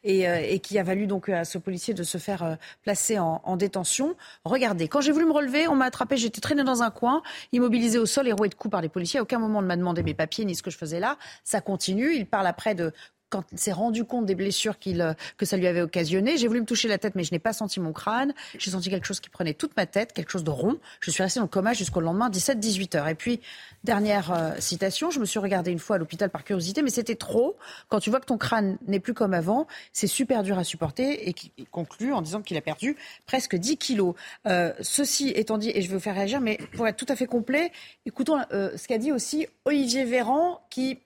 et, 0.05 0.59
qui 0.61 0.79
a 0.79 0.83
valu 0.83 1.07
donc 1.07 1.29
à 1.31 1.45
ce 1.45 1.59
policier 1.59 1.95
de 1.95 2.03
se 2.03 2.19
faire 2.19 2.43
euh, 2.43 2.55
placé 2.83 3.19
en, 3.19 3.57
détention. 3.57 4.17
Regardez, 4.45 4.89
quand 4.89 5.01
j'ai 5.01 5.13
voulu 5.13 5.27
me 5.27 5.33
relever, 5.33 5.69
on 5.69 5.75
m'a 5.75 5.87
attrapé, 5.87 6.17
j'étais 6.17 6.41
traîné 6.41 6.65
dans 6.65 6.83
un 6.83 6.91
coin, 6.91 7.23
immobilisé 7.53 7.99
au 7.99 8.07
sol 8.07 8.29
et 8.29 8.33
roué 8.33 8.49
de 8.49 8.55
coups 8.55 8.73
par 8.73 8.81
les 8.81 8.89
policiers. 8.89 9.21
À 9.21 9.23
aucun 9.23 9.39
moment 9.39 9.59
on 9.59 9.63
ne 9.63 9.67
m'a 9.67 9.77
demandé 9.77 10.03
mes 10.03 10.15
papiers 10.15 10.45
ni 10.45 10.55
ce 10.55 10.63
que 10.63 10.71
je 10.71 10.79
faisais 10.79 11.01
là. 11.01 11.19
Ça 11.45 11.61
continue. 11.61 12.15
Il 12.15 12.27
parle 12.27 12.47
après 12.47 12.75
de 12.75 12.93
quand 13.33 13.45
il 13.51 13.59
s'est 13.59 13.73
rendu 13.73 14.05
compte 14.05 14.27
des 14.27 14.35
blessures 14.35 14.79
qu'il, 14.79 15.01
euh, 15.01 15.15
que 15.39 15.47
ça 15.47 15.57
lui 15.57 15.67
avait 15.67 15.81
occasionné. 15.81 16.37
J'ai 16.37 16.49
voulu 16.49 16.61
me 16.61 16.67
toucher 16.67 16.87
la 16.87 16.99
tête, 16.99 17.15
mais 17.15 17.25
je 17.25 17.33
n'ai 17.33 17.39
pas 17.39 17.55
senti 17.55 17.81
mon 17.81 17.93
crâne. 17.93 18.35
J'ai 18.59 18.71
senti 18.71 18.91
quelque 18.91 19.07
chose 19.07 19.21
qui 19.21 19.31
prenait 19.31 19.55
toute 19.55 19.75
ma 19.75 19.87
tête, 19.87 20.13
quelque 20.13 20.31
chose 20.31 20.45
de 20.45 20.51
rond. 20.51 20.77
Je 21.01 21.11
suis 21.11 21.23
restée 21.23 21.41
dans 21.41 21.47
le 21.47 21.51
coma 21.51 21.73
jusqu'au 21.73 22.01
lendemain, 22.01 22.29
17-18 22.29 22.97
heures. 22.99 23.09
Et 23.09 23.15
puis, 23.15 23.41
dernière 23.85 24.33
euh, 24.33 24.51
citation, 24.59 25.11
je 25.11 25.19
me 25.19 25.25
suis 25.25 25.39
regardée 25.39 25.71
une 25.71 25.79
fois 25.79 25.97
à 25.97 25.99
l'hôpital 25.99 26.29
par 26.29 26.45
curiosité, 26.45 26.83
mais 26.83 26.91
c'était 26.91 27.15
trop. 27.15 27.57
Quand 27.89 28.01
tu 28.01 28.11
vois 28.11 28.21
que 28.21 28.27
ton 28.27 28.37
crâne 28.37 28.77
n'est 28.87 29.01
plus 29.01 29.15
comme 29.15 29.33
avant, 29.33 29.67
c'est 29.95 30.07
super 30.07 30.43
dur 30.43 30.59
à 30.59 30.65
supporter. 30.65 31.27
Et 31.27 31.33
qui 31.33 31.53
conclut 31.71 32.13
en 32.13 32.21
disant 32.21 32.43
qu'il 32.43 32.59
a 32.59 32.61
perdu 32.61 32.97
presque 33.25 33.57
10 33.57 33.79
kilos. 33.79 34.15
Euh, 34.47 34.75
ceci 34.83 35.29
étant 35.31 35.57
dit, 35.57 35.71
et 35.75 35.81
je 35.81 35.89
vais 35.89 35.95
vous 35.95 36.03
faire 36.03 36.15
réagir, 36.15 36.43
mais 36.43 36.59
pour 36.77 36.87
être 36.87 36.97
tout 36.97 37.07
à 37.09 37.17
fait 37.17 37.27
complet, 37.27 37.73
écoutons 38.05 38.39
ce 38.51 38.87
qu'a 38.87 38.99
dit 38.99 39.11
aussi 39.11 39.47
Olivier 39.65 40.05
Véran, 40.05 40.61
qui 40.69 40.99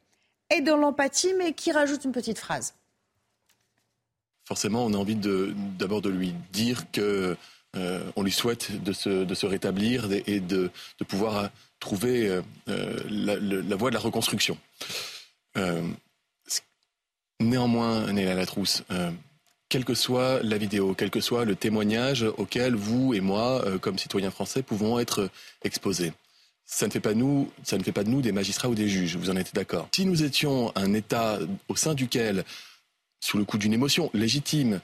et 0.50 0.60
dans 0.60 0.76
l'empathie, 0.76 1.34
mais 1.34 1.52
qui 1.52 1.72
rajoute 1.72 2.04
une 2.04 2.12
petite 2.12 2.38
phrase. 2.38 2.74
Forcément, 4.46 4.84
on 4.84 4.94
a 4.94 4.96
envie 4.96 5.16
d'abord 5.16 6.02
de, 6.02 6.08
lui 6.08 6.32
dire 6.52 6.90
que 6.92 7.36
euh, 7.76 8.10
on 8.14 8.22
lui 8.22 8.30
souhaite 8.30 8.82
de 8.82 8.92
se, 8.92 9.46
rétablir 9.46 10.08
et 10.26 10.40
de, 10.40 10.70
pouvoir 11.08 11.50
trouver 11.80 12.40
euh, 12.68 12.96
la, 13.08 13.76
voie 13.76 13.90
de 13.90 13.94
la 13.94 14.00
reconstruction. 14.00 14.56
Euh, 15.56 15.82
néanmoins, 17.40 18.12
Néla 18.12 18.34
Latrousse, 18.34 18.84
quelle 19.68 19.84
que 19.84 19.94
soit 19.94 20.40
la 20.44 20.58
vidéo, 20.58 20.94
quel 20.94 21.10
que 21.10 21.20
soit 21.20 21.44
le 21.44 21.56
témoignage 21.56 22.22
auquel 22.22 22.76
vous 22.76 23.14
et 23.14 23.20
moi, 23.20 23.64
comme 23.80 23.98
citoyens 23.98 24.30
français, 24.30 24.62
pouvons 24.62 25.00
être 25.00 25.28
exposés, 25.64 26.12
ça 26.66 26.86
ne 26.86 26.92
fait 26.92 27.00
pas 27.00 27.14
de 27.14 27.18
nous 28.10 28.20
des 28.22 28.32
magistrats 28.32 28.68
ou 28.68 28.74
des 28.74 28.88
juges. 28.88 29.16
Vous 29.16 29.30
en 29.30 29.36
êtes 29.36 29.54
d'accord 29.54 29.88
Si 29.94 30.04
nous 30.04 30.24
étions 30.24 30.72
un 30.76 30.92
État 30.92 31.38
au 31.68 31.76
sein 31.76 31.94
duquel, 31.94 32.44
sous 33.20 33.38
le 33.38 33.44
coup 33.44 33.56
d'une 33.56 33.72
émotion 33.72 34.10
légitime, 34.12 34.80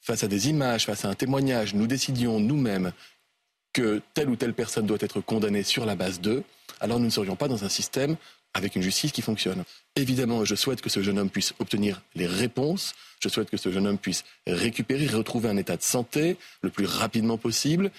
face 0.00 0.22
à 0.24 0.28
des 0.28 0.48
images, 0.48 0.86
face 0.86 1.04
à 1.04 1.08
un 1.08 1.14
témoignage, 1.14 1.74
nous 1.74 1.86
décidions 1.86 2.38
nous-mêmes 2.38 2.92
que 3.72 4.02
telle 4.12 4.28
ou 4.28 4.36
telle 4.36 4.52
personne 4.52 4.86
doit 4.86 4.98
être 5.00 5.20
condamnée 5.20 5.62
sur 5.62 5.86
la 5.86 5.96
base 5.96 6.20
d'eux, 6.20 6.44
alors 6.80 6.98
nous 6.98 7.06
ne 7.06 7.10
serions 7.10 7.36
pas 7.36 7.48
dans 7.48 7.64
un 7.64 7.68
système 7.68 8.16
avec 8.54 8.76
une 8.76 8.82
justice 8.82 9.12
qui 9.12 9.22
fonctionne. 9.22 9.64
Évidemment, 9.96 10.44
je 10.44 10.54
souhaite 10.54 10.80
que 10.80 10.90
ce 10.90 11.02
jeune 11.02 11.18
homme 11.18 11.30
puisse 11.30 11.54
obtenir 11.58 12.02
les 12.14 12.26
réponses, 12.26 12.94
je 13.20 13.28
souhaite 13.28 13.50
que 13.50 13.56
ce 13.56 13.70
jeune 13.70 13.86
homme 13.86 13.98
puisse 13.98 14.24
récupérer, 14.46 15.06
retrouver 15.06 15.48
un 15.48 15.56
état 15.56 15.76
de 15.76 15.82
santé 15.82 16.36
le 16.60 16.70
plus 16.70 16.86
rapidement 16.86 17.38
possible. 17.38 17.90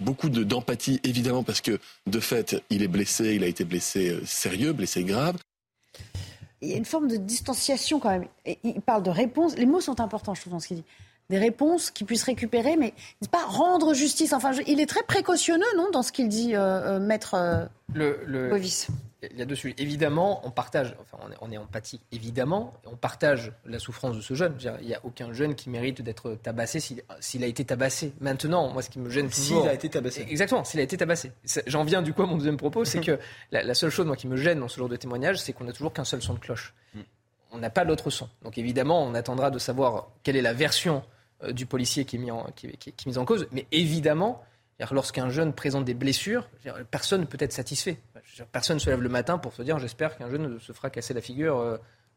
Beaucoup 0.00 0.28
d'empathie, 0.30 1.00
évidemment, 1.04 1.42
parce 1.42 1.60
que 1.60 1.78
de 2.06 2.20
fait, 2.20 2.62
il 2.70 2.82
est 2.82 2.88
blessé, 2.88 3.34
il 3.34 3.44
a 3.44 3.46
été 3.46 3.64
blessé 3.64 4.10
euh, 4.10 4.24
sérieux, 4.24 4.72
blessé 4.72 5.04
grave. 5.04 5.36
Il 6.62 6.70
y 6.70 6.74
a 6.74 6.76
une 6.76 6.86
forme 6.86 7.08
de 7.08 7.16
distanciation 7.16 8.00
quand 8.00 8.10
même. 8.10 8.26
Il 8.62 8.80
parle 8.80 9.02
de 9.02 9.10
réponses. 9.10 9.54
Les 9.56 9.66
mots 9.66 9.82
sont 9.82 10.00
importants, 10.00 10.34
je 10.34 10.40
trouve, 10.40 10.54
dans 10.54 10.60
ce 10.60 10.68
qu'il 10.68 10.78
dit 10.78 10.84
des 11.30 11.38
réponses 11.38 11.90
qu'il 11.90 12.06
puisse 12.06 12.22
récupérer, 12.22 12.76
mais 12.76 12.92
pas 13.30 13.44
rendre 13.46 13.94
justice. 13.94 14.32
Enfin, 14.32 14.52
il 14.66 14.80
est 14.80 14.86
très 14.86 15.02
précautionneux, 15.02 15.64
non, 15.76 15.90
dans 15.90 16.02
ce 16.02 16.12
qu'il 16.12 16.28
dit, 16.28 16.54
euh, 16.54 16.96
euh 16.96 17.00
maître 17.00 17.34
euh, 17.34 17.64
le, 17.94 18.20
le, 18.26 18.50
il 19.30 19.38
y 19.38 19.42
a 19.42 19.44
deux 19.44 19.54
sujets. 19.54 19.74
Évidemment, 19.78 20.40
on 20.46 20.50
partage, 20.50 20.94
enfin, 21.00 21.18
on 21.40 21.50
est, 21.50 21.58
empathique, 21.58 22.02
évidemment, 22.12 22.74
on 22.86 22.96
partage 22.96 23.52
la 23.64 23.78
souffrance 23.78 24.16
de 24.16 24.20
ce 24.20 24.34
jeune. 24.34 24.56
Il 24.80 24.86
n'y 24.86 24.94
a 24.94 25.00
aucun 25.04 25.32
jeune 25.32 25.54
qui 25.54 25.70
mérite 25.70 26.02
d'être 26.02 26.34
tabassé 26.42 26.80
s'il 26.80 27.44
a 27.44 27.46
été 27.46 27.64
tabassé. 27.64 28.12
Maintenant, 28.20 28.68
moi, 28.70 28.82
ce 28.82 28.90
qui 28.90 28.98
me 28.98 29.10
gêne 29.10 29.28
toujours. 29.28 29.62
S'il 29.62 29.68
a 29.68 29.74
été 29.74 29.88
tabassé. 29.88 30.26
Exactement, 30.28 30.64
s'il 30.64 30.80
a 30.80 30.82
été 30.82 30.96
tabassé. 30.96 31.32
J'en 31.66 31.84
viens 31.84 32.02
du 32.02 32.12
coup 32.12 32.22
à 32.22 32.26
mon 32.26 32.36
deuxième 32.36 32.56
propos, 32.56 32.84
c'est 32.84 33.00
que 33.04 33.18
la, 33.50 33.74
seule 33.74 33.90
chose, 33.90 34.06
moi, 34.06 34.16
qui 34.16 34.26
me 34.26 34.36
gêne 34.36 34.60
dans 34.60 34.68
ce 34.68 34.78
genre 34.78 34.88
de 34.88 34.96
témoignage, 34.96 35.38
c'est 35.38 35.52
qu'on 35.52 35.64
n'a 35.64 35.72
toujours 35.72 35.92
qu'un 35.92 36.04
seul 36.04 36.22
son 36.22 36.34
de 36.34 36.38
cloche. 36.38 36.74
Mm. 36.94 37.00
On 37.52 37.58
n'a 37.58 37.70
pas 37.70 37.84
d'autre 37.84 38.10
son. 38.10 38.28
Donc 38.42 38.58
évidemment, 38.58 39.02
on 39.04 39.14
attendra 39.14 39.50
de 39.50 39.58
savoir 39.58 40.08
quelle 40.22 40.36
est 40.36 40.42
la 40.42 40.54
version 40.54 41.02
euh, 41.42 41.52
du 41.52 41.66
policier 41.66 42.04
qui 42.04 42.16
est 42.16 42.18
mis 42.18 42.30
en, 42.30 42.44
qui, 42.56 42.68
qui 42.76 42.90
est 42.90 43.06
mis 43.06 43.18
en 43.18 43.24
cause. 43.24 43.46
Mais 43.52 43.66
évidemment, 43.70 44.42
lorsqu'un 44.90 45.30
jeune 45.30 45.52
présente 45.52 45.84
des 45.84 45.94
blessures, 45.94 46.48
personne 46.90 47.22
ne 47.22 47.26
peut 47.26 47.38
être 47.40 47.52
satisfait. 47.52 47.98
Personne 48.52 48.76
ne 48.76 48.80
se 48.80 48.90
lève 48.90 49.00
le 49.00 49.08
matin 49.08 49.38
pour 49.38 49.52
se 49.52 49.62
dire 49.62 49.78
j'espère 49.78 50.16
qu'un 50.16 50.30
jeune 50.30 50.58
se 50.60 50.72
fera 50.72 50.90
casser 50.90 51.14
la 51.14 51.20
figure 51.20 51.58
euh, 51.58 51.76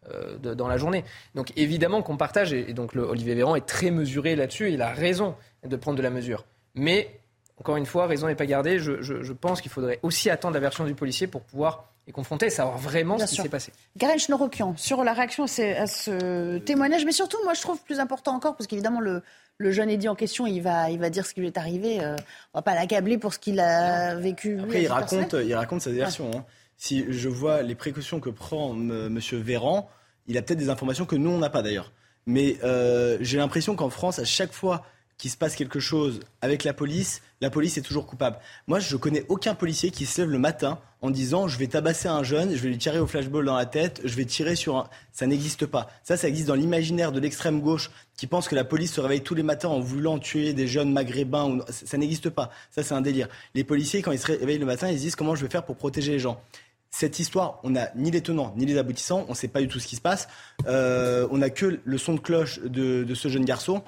euh, 0.09 0.55
dans 0.55 0.67
la 0.67 0.77
journée. 0.77 1.03
Donc 1.35 1.51
évidemment 1.57 2.01
qu'on 2.01 2.17
partage, 2.17 2.53
et, 2.53 2.73
donc 2.73 2.95
Olivier 2.95 3.35
Véran 3.35 3.55
est 3.55 3.65
très 3.65 3.91
mesuré 3.91 4.35
là-dessus, 4.35 4.71
il 4.71 4.81
a 4.81 4.93
raison 4.93 5.35
de 5.63 5.75
prendre 5.75 5.97
de 5.97 6.03
la 6.03 6.09
mesure. 6.09 6.45
Mais, 6.75 7.19
encore 7.59 7.77
une 7.77 7.85
fois, 7.85 8.07
raison 8.07 8.27
n'est 8.27 8.35
pas 8.35 8.45
gardée, 8.45 8.79
je, 8.79 9.33
pense 9.33 9.61
qu'il 9.61 9.71
faudrait 9.71 9.99
aussi 10.03 10.29
attendre 10.29 10.53
la 10.53 10.59
version 10.59 10.85
du 10.85 10.93
policier 10.93 11.27
pour 11.27 11.41
pouvoir 11.41 11.85
et 12.07 12.11
confronter 12.11 12.45
et 12.45 12.49
savoir 12.49 12.77
vraiment 12.77 13.17
ce 13.17 13.25
qui 13.25 13.41
s'est 13.41 13.49
passé. 13.49 13.73
Garen 13.97 14.17
Schnorokian, 14.17 14.75
sur 14.77 15.03
la 15.03 15.13
réaction 15.13 15.43
à 15.43 15.87
ce 15.87 16.57
témoignage, 16.59 17.03
mais 17.05 17.11
surtout, 17.11 17.37
moi 17.43 17.53
je 17.53 17.61
trouve 17.61 17.81
plus 17.81 17.99
important 17.99 18.35
encore, 18.35 18.55
parce 18.55 18.67
qu'évidemment, 18.67 19.01
le, 19.01 19.23
le 19.57 19.71
jeune 19.71 19.89
Eddy 19.89 20.07
en 20.07 20.15
question, 20.15 20.45
il 20.45 20.61
va, 20.61 20.89
il 20.91 20.99
va 20.99 21.09
dire 21.09 21.25
ce 21.25 21.33
qui 21.33 21.39
lui 21.41 21.47
est 21.47 21.57
arrivé. 21.57 21.99
Euh, 22.01 22.15
on 22.53 22.59
va 22.59 22.61
pas 22.61 22.75
l'accabler 22.75 23.17
pour 23.17 23.33
ce 23.33 23.39
qu'il 23.39 23.59
a 23.59 24.15
vécu. 24.15 24.59
Après, 24.59 24.83
il 24.83 24.87
raconte, 24.87 25.33
il 25.33 25.53
raconte 25.55 25.81
sa 25.81 25.91
version. 25.91 26.31
Hein. 26.35 26.45
Si 26.77 27.05
je 27.09 27.27
vois 27.27 27.63
les 27.63 27.75
précautions 27.75 28.19
que 28.19 28.29
prend 28.29 28.73
M. 28.75 29.19
Véran, 29.33 29.89
il 30.27 30.37
a 30.37 30.41
peut-être 30.43 30.59
des 30.59 30.69
informations 30.69 31.05
que 31.05 31.15
nous, 31.15 31.31
on 31.31 31.39
n'a 31.39 31.49
pas 31.49 31.63
d'ailleurs. 31.63 31.91
Mais 32.27 32.57
euh, 32.63 33.17
j'ai 33.21 33.37
l'impression 33.37 33.75
qu'en 33.75 33.89
France, 33.89 34.19
à 34.19 34.25
chaque 34.25 34.53
fois 34.53 34.85
qu'il 35.17 35.31
se 35.31 35.37
passe 35.37 35.55
quelque 35.55 35.79
chose 35.79 36.19
avec 36.41 36.63
la 36.63 36.73
police, 36.73 37.21
la 37.41 37.49
police 37.49 37.77
est 37.77 37.81
toujours 37.81 38.05
coupable. 38.05 38.37
Moi, 38.67 38.79
je 38.79 38.95
connais 38.95 39.25
aucun 39.29 39.55
policier 39.55 39.89
qui 39.89 40.05
se 40.05 40.21
lève 40.21 40.29
le 40.29 40.39
matin 40.39 40.79
en 41.01 41.09
disant 41.09 41.47
je 41.47 41.57
vais 41.57 41.67
tabasser 41.67 42.07
un 42.07 42.23
jeune, 42.23 42.55
je 42.55 42.61
vais 42.61 42.69
lui 42.69 42.77
tirer 42.77 42.99
au 42.99 43.07
flashball 43.07 43.45
dans 43.45 43.55
la 43.55 43.65
tête, 43.65 44.01
je 44.03 44.15
vais 44.15 44.25
tirer 44.25 44.55
sur 44.55 44.77
un... 44.77 44.89
Ça 45.11 45.25
n'existe 45.25 45.65
pas. 45.65 45.89
Ça, 46.03 46.17
ça 46.17 46.27
existe 46.27 46.47
dans 46.47 46.55
l'imaginaire 46.55 47.11
de 47.11 47.19
l'extrême 47.19 47.61
gauche 47.61 47.91
qui 48.15 48.27
pense 48.27 48.47
que 48.47 48.55
la 48.55 48.63
police 48.63 48.93
se 48.93 49.01
réveille 49.01 49.21
tous 49.21 49.35
les 49.35 49.43
matins 49.43 49.69
en 49.69 49.79
voulant 49.79 50.19
tuer 50.19 50.53
des 50.53 50.67
jeunes 50.67 50.91
maghrébins. 50.91 51.45
Ou... 51.45 51.61
Ça 51.69 51.97
n'existe 51.97 52.29
pas. 52.29 52.51
Ça, 52.71 52.83
c'est 52.83 52.93
un 52.93 53.01
délire. 53.01 53.27
Les 53.55 53.63
policiers, 53.63 54.01
quand 54.01 54.11
ils 54.11 54.19
se 54.19 54.27
réveillent 54.27 54.59
le 54.59 54.65
matin, 54.65 54.89
ils 54.89 54.97
se 54.97 55.03
disent 55.03 55.15
comment 55.15 55.35
je 55.35 55.43
vais 55.43 55.51
faire 55.51 55.65
pour 55.65 55.77
protéger 55.77 56.13
les 56.13 56.19
gens? 56.19 56.41
Cette 56.89 57.19
histoire, 57.19 57.59
on 57.63 57.71
n'a 57.71 57.89
ni 57.95 58.11
les 58.11 58.21
tenants 58.21 58.53
ni 58.55 58.65
les 58.65 58.77
aboutissants, 58.77 59.25
on 59.27 59.31
ne 59.31 59.35
sait 59.35 59.49
pas 59.49 59.61
du 59.61 59.67
tout 59.67 59.79
ce 59.79 59.87
qui 59.87 59.97
se 59.97 60.01
passe. 60.01 60.27
Euh, 60.67 61.27
on 61.31 61.39
n'a 61.39 61.49
que 61.49 61.79
le 61.83 61.97
son 61.97 62.13
de 62.13 62.19
cloche 62.19 62.59
de, 62.61 63.03
de 63.03 63.13
ce 63.15 63.27
jeune 63.27 63.45
garçon. 63.45 63.83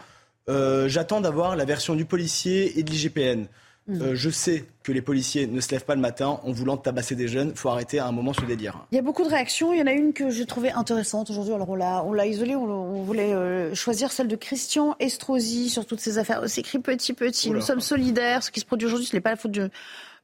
Euh, 0.47 0.87
j'attends 0.87 1.21
d'avoir 1.21 1.55
la 1.55 1.65
version 1.65 1.95
du 1.95 2.05
policier 2.05 2.79
et 2.79 2.83
de 2.83 2.89
l'IGPN. 2.89 3.47
Mm. 3.89 4.01
Euh, 4.01 4.15
je 4.15 4.29
sais 4.29 4.65
que 4.83 4.91
les 4.91 5.01
policiers 5.01 5.47
ne 5.47 5.59
se 5.61 5.71
lèvent 5.71 5.85
pas 5.85 5.95
le 5.95 6.01
matin 6.01 6.39
en 6.43 6.51
voulant 6.51 6.77
tabasser 6.77 7.15
des 7.15 7.27
jeunes. 7.27 7.49
Il 7.49 7.57
faut 7.57 7.69
arrêter 7.69 7.97
à 7.99 8.05
un 8.05 8.11
moment 8.11 8.33
ce 8.33 8.41
délire. 8.41 8.85
Il 8.91 8.95
y 8.95 8.99
a 8.99 9.01
beaucoup 9.01 9.23
de 9.23 9.29
réactions. 9.29 9.73
Il 9.73 9.79
y 9.79 9.81
en 9.81 9.87
a 9.87 9.91
une 9.91 10.13
que 10.13 10.29
j'ai 10.29 10.45
trouvée 10.45 10.71
intéressante 10.71 11.29
aujourd'hui. 11.31 11.53
Alors 11.53 11.69
on 11.69 11.75
l'a, 11.75 12.03
on 12.03 12.13
l'a 12.13 12.27
isolée. 12.27 12.55
On, 12.55 13.01
voulait 13.01 13.33
euh, 13.33 13.73
choisir 13.73 14.11
celle 14.11 14.27
de 14.27 14.35
Christian 14.35 14.95
Estrosi 14.99 15.69
sur 15.69 15.85
toutes 15.85 15.99
ces 15.99 16.19
affaires. 16.19 16.43
C'est 16.47 16.61
écrit 16.61 16.79
petit 16.79 17.13
petit. 17.13 17.49
Nous 17.49 17.61
sommes 17.61 17.81
solidaires. 17.81 18.43
Ce 18.43 18.51
qui 18.51 18.59
se 18.59 18.65
produit 18.65 18.85
aujourd'hui, 18.85 19.07
ce 19.07 19.15
n'est 19.15 19.21
pas 19.21 19.31
la 19.31 19.37
faute 19.37 19.51
du, 19.51 19.61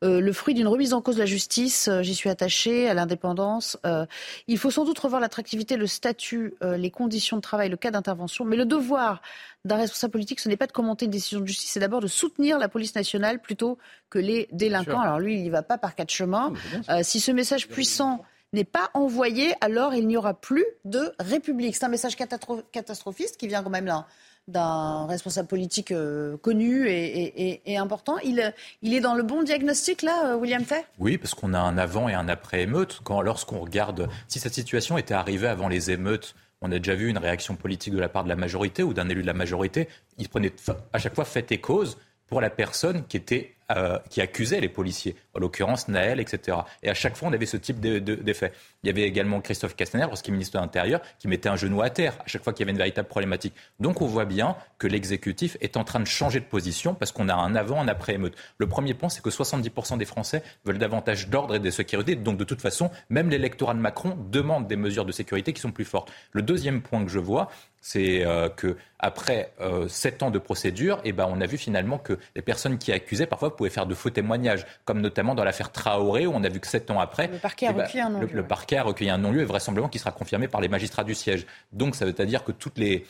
euh, 0.04 0.20
le 0.20 0.34
fruit 0.34 0.54
d'une 0.54 0.68
remise 0.68 0.94
en 0.94 1.02
cause 1.02 1.16
de 1.16 1.22
la 1.22 1.26
justice. 1.26 1.88
Euh, 1.88 2.02
j'y 2.02 2.16
suis 2.16 2.30
attachée 2.30 2.90
à 2.90 2.94
l'indépendance. 2.94 3.78
Euh, 3.86 4.06
il 4.48 4.58
faut 4.58 4.72
sans 4.72 4.86
doute 4.86 5.00
revoir 5.00 5.22
l'attractivité, 5.22 5.78
le 5.78 5.88
statut, 5.88 6.54
les 6.62 6.92
conditions 6.92 7.38
de 7.38 7.42
travail, 7.42 7.70
le 7.70 7.78
cas 7.78 7.92
d'intervention. 7.92 8.46
Mais 8.46 8.56
le 8.56 8.66
devoir 8.66 9.22
d'un 9.64 9.78
responsable 9.78 10.12
politique, 10.12 10.40
ce 10.40 10.50
n'est 10.50 10.58
pas 10.58 10.68
de 10.68 10.72
commenter 10.72 11.06
une 11.06 11.12
décision 11.12 11.40
de 11.40 11.46
justice, 11.46 11.72
c'est 11.72 11.80
d'abord 11.80 12.02
de 12.02 12.08
soutenir 12.08 12.60
la 12.60 12.70
police 12.70 12.96
nationale 12.96 13.40
plutôt 13.40 13.78
que 14.10 14.20
les 14.20 14.48
délinquants. 14.52 15.00
Alors 15.00 15.20
lui, 15.20 15.36
il 15.36 15.44
n'y 15.44 15.50
va 15.50 15.64
pas 15.64 15.78
par 15.78 15.96
quatre 15.96 16.12
chemins. 16.12 16.54
si 17.02 17.20
ce 17.20 17.32
message 17.32 17.68
puissant 17.68 18.24
n'est 18.54 18.64
pas 18.64 18.90
envoyé, 18.94 19.54
alors 19.62 19.94
il 19.94 20.08
n'y 20.08 20.18
aura 20.18 20.34
plus 20.34 20.66
de 20.86 21.12
République. 21.20 21.76
C'est 21.76 21.86
un 21.86 21.90
message 21.90 22.16
catastrophiste 22.16 23.38
qui 23.38 23.48
vient 23.48 23.64
quand 23.64 23.70
même 23.70 23.86
là 23.86 24.08
d'un 24.48 25.08
responsable 25.08 25.48
politique 25.48 25.92
euh, 25.92 26.38
connu 26.38 26.88
et, 26.88 27.78
important. 27.78 28.18
Il, 28.24 28.54
il, 28.82 28.94
est 28.94 29.02
dans 29.02 29.16
le 29.16 29.24
bon 29.24 29.44
diagnostic, 29.44 30.02
là, 30.02 30.34
euh, 30.34 30.38
William 30.38 30.64
Fay? 30.64 30.84
Oui, 31.00 31.18
parce 31.18 31.34
qu'on 31.34 31.54
a 31.54 31.60
un 31.60 31.78
avant 31.78 32.08
et 32.10 32.14
un 32.14 32.30
après 32.30 32.62
émeute. 32.62 33.00
Quand, 33.04 33.22
lorsqu'on 33.22 33.60
regarde, 33.60 34.08
si 34.28 34.40
cette 34.40 34.54
situation 34.54 34.98
était 34.98 35.14
arrivée 35.14 35.48
avant 35.48 35.68
les 35.68 35.90
émeutes, 35.92 36.36
on 36.62 36.72
a 36.72 36.78
déjà 36.78 36.96
vu 36.96 37.10
une 37.10 37.18
réaction 37.18 37.56
politique 37.56 37.94
de 37.94 38.00
la 38.00 38.10
part 38.10 38.24
de 38.24 38.30
la 38.30 38.36
majorité 38.36 38.84
ou 38.84 38.94
d'un 38.94 39.10
élu 39.10 39.22
de 39.22 39.28
la 39.28 39.34
majorité. 39.34 39.88
Il 40.18 40.30
prenait 40.30 40.54
à 40.94 41.00
chaque 41.00 41.16
fois 41.16 41.26
fait 41.26 41.52
et 41.52 41.60
cause 41.60 41.98
pour 42.28 42.40
la 42.40 42.50
personne 42.50 43.06
qui 43.08 43.18
était 43.18 43.55
euh, 43.72 43.98
qui 44.10 44.22
accusait 44.22 44.62
les 44.62 44.70
policiers, 44.70 45.16
en 45.34 45.40
l'occurrence 45.40 45.88
Naël, 45.88 46.20
etc. 46.20 46.58
Et 46.84 46.90
à 46.90 46.94
chaque 46.94 47.16
fois, 47.16 47.30
on 47.30 47.34
avait 47.34 47.48
ce 47.48 47.58
type 47.58 47.80
d'effet. 47.80 48.52
Il 48.84 48.88
y 48.88 48.90
avait 48.92 49.02
également 49.02 49.42
Christophe 49.42 49.76
Castaner, 49.76 50.06
lorsqu'il 50.06 50.34
ministre 50.34 50.58
de 50.58 50.62
l'Intérieur, 50.62 51.02
qui 51.18 51.28
mettait 51.28 51.50
un 51.50 51.56
genou 51.56 51.82
à 51.82 51.90
terre 51.90 52.14
à 52.24 52.28
chaque 52.28 52.44
fois 52.44 52.54
qu'il 52.54 52.62
y 52.62 52.66
avait 52.66 52.74
une 52.74 52.78
véritable 52.78 53.08
problématique. 53.08 53.56
Donc 53.80 54.02
on 54.02 54.06
voit 54.06 54.26
bien 54.26 54.56
que 54.78 54.86
l'exécutif 54.86 55.58
est 55.62 55.78
en 55.78 55.84
train 55.84 56.00
de 56.00 56.06
changer 56.06 56.40
de 56.40 56.46
position 56.46 56.94
parce 56.94 57.12
qu'on 57.12 57.28
a 57.28 57.34
un 57.34 57.56
avant, 57.56 57.82
un 57.82 57.88
après 57.88 58.14
émeute. 58.14 58.36
Le 58.60 58.68
premier 58.68 58.94
point, 58.94 59.10
c'est 59.10 59.24
que 59.24 59.32
70% 59.32 59.98
des 59.98 60.06
Français 60.06 60.44
veulent 60.64 60.78
davantage 60.78 61.30
d'ordre 61.30 61.56
et 61.56 61.60
de 61.60 61.70
sécurité. 61.72 62.16
Donc 62.16 62.38
de 62.38 62.44
toute 62.44 62.62
façon, 62.62 62.92
même 63.10 63.30
l'électorat 63.30 63.74
de 63.74 63.80
Macron 63.80 64.16
demande 64.30 64.68
des 64.68 64.76
mesures 64.76 65.06
de 65.06 65.12
sécurité 65.12 65.54
qui 65.54 65.62
sont 65.62 65.72
plus 65.72 65.86
fortes. 65.86 66.12
Le 66.32 66.42
deuxième 66.44 66.82
point 66.82 67.04
que 67.04 67.12
je 67.12 67.20
vois, 67.20 67.50
c'est 67.88 68.26
euh, 68.26 68.50
que 68.50 68.78
après 68.98 69.54
euh, 69.62 69.88
sept 69.88 70.24
ans 70.24 70.32
de 70.32 70.40
procédure, 70.40 71.00
eh 71.04 71.12
ben, 71.12 71.28
on 71.30 71.40
a 71.40 71.46
vu 71.46 71.58
finalement 71.58 72.00
que 72.00 72.18
les 72.36 72.42
personnes 72.42 72.80
qui 72.80 72.92
accusaient 72.92 73.28
parfois 73.28 73.55
pouvaient 73.56 73.70
faire 73.70 73.86
de 73.86 73.96
faux 73.96 74.10
témoignages, 74.10 74.66
comme 74.86 75.02
notamment 75.02 75.36
dans 75.36 75.44
l'affaire 75.44 75.72
Traoré, 75.72 76.28
où 76.28 76.32
on 76.34 76.44
a 76.44 76.50
vu 76.50 76.60
que 76.60 76.68
sept 76.68 76.92
ans 76.92 77.00
après, 77.00 77.28
le 77.28 77.38
parquet 77.38 77.68
a, 77.68 77.72
eh 77.72 77.74
ben, 77.74 77.84
recueilli, 77.84 78.02
un 78.02 78.10
non-lieu. 78.10 78.30
Le, 78.32 78.48
parquet 78.48 78.78
a 78.78 78.84
recueilli 78.84 79.10
un 79.10 79.18
non-lieu 79.18 79.42
et 79.42 79.46
vraisemblablement 79.46 79.90
qui 79.90 80.00
sera 80.00 80.12
confirmé 80.12 80.48
par 80.48 80.62
les 80.62 80.68
magistrats 80.68 81.04
du 81.04 81.16
siège. 81.16 81.46
Donc 81.72 81.96
ça 81.96 82.06
veut 82.06 82.14
dire 82.14 82.44
que 82.44 82.52
toutes 82.52 82.78
les 82.78 83.06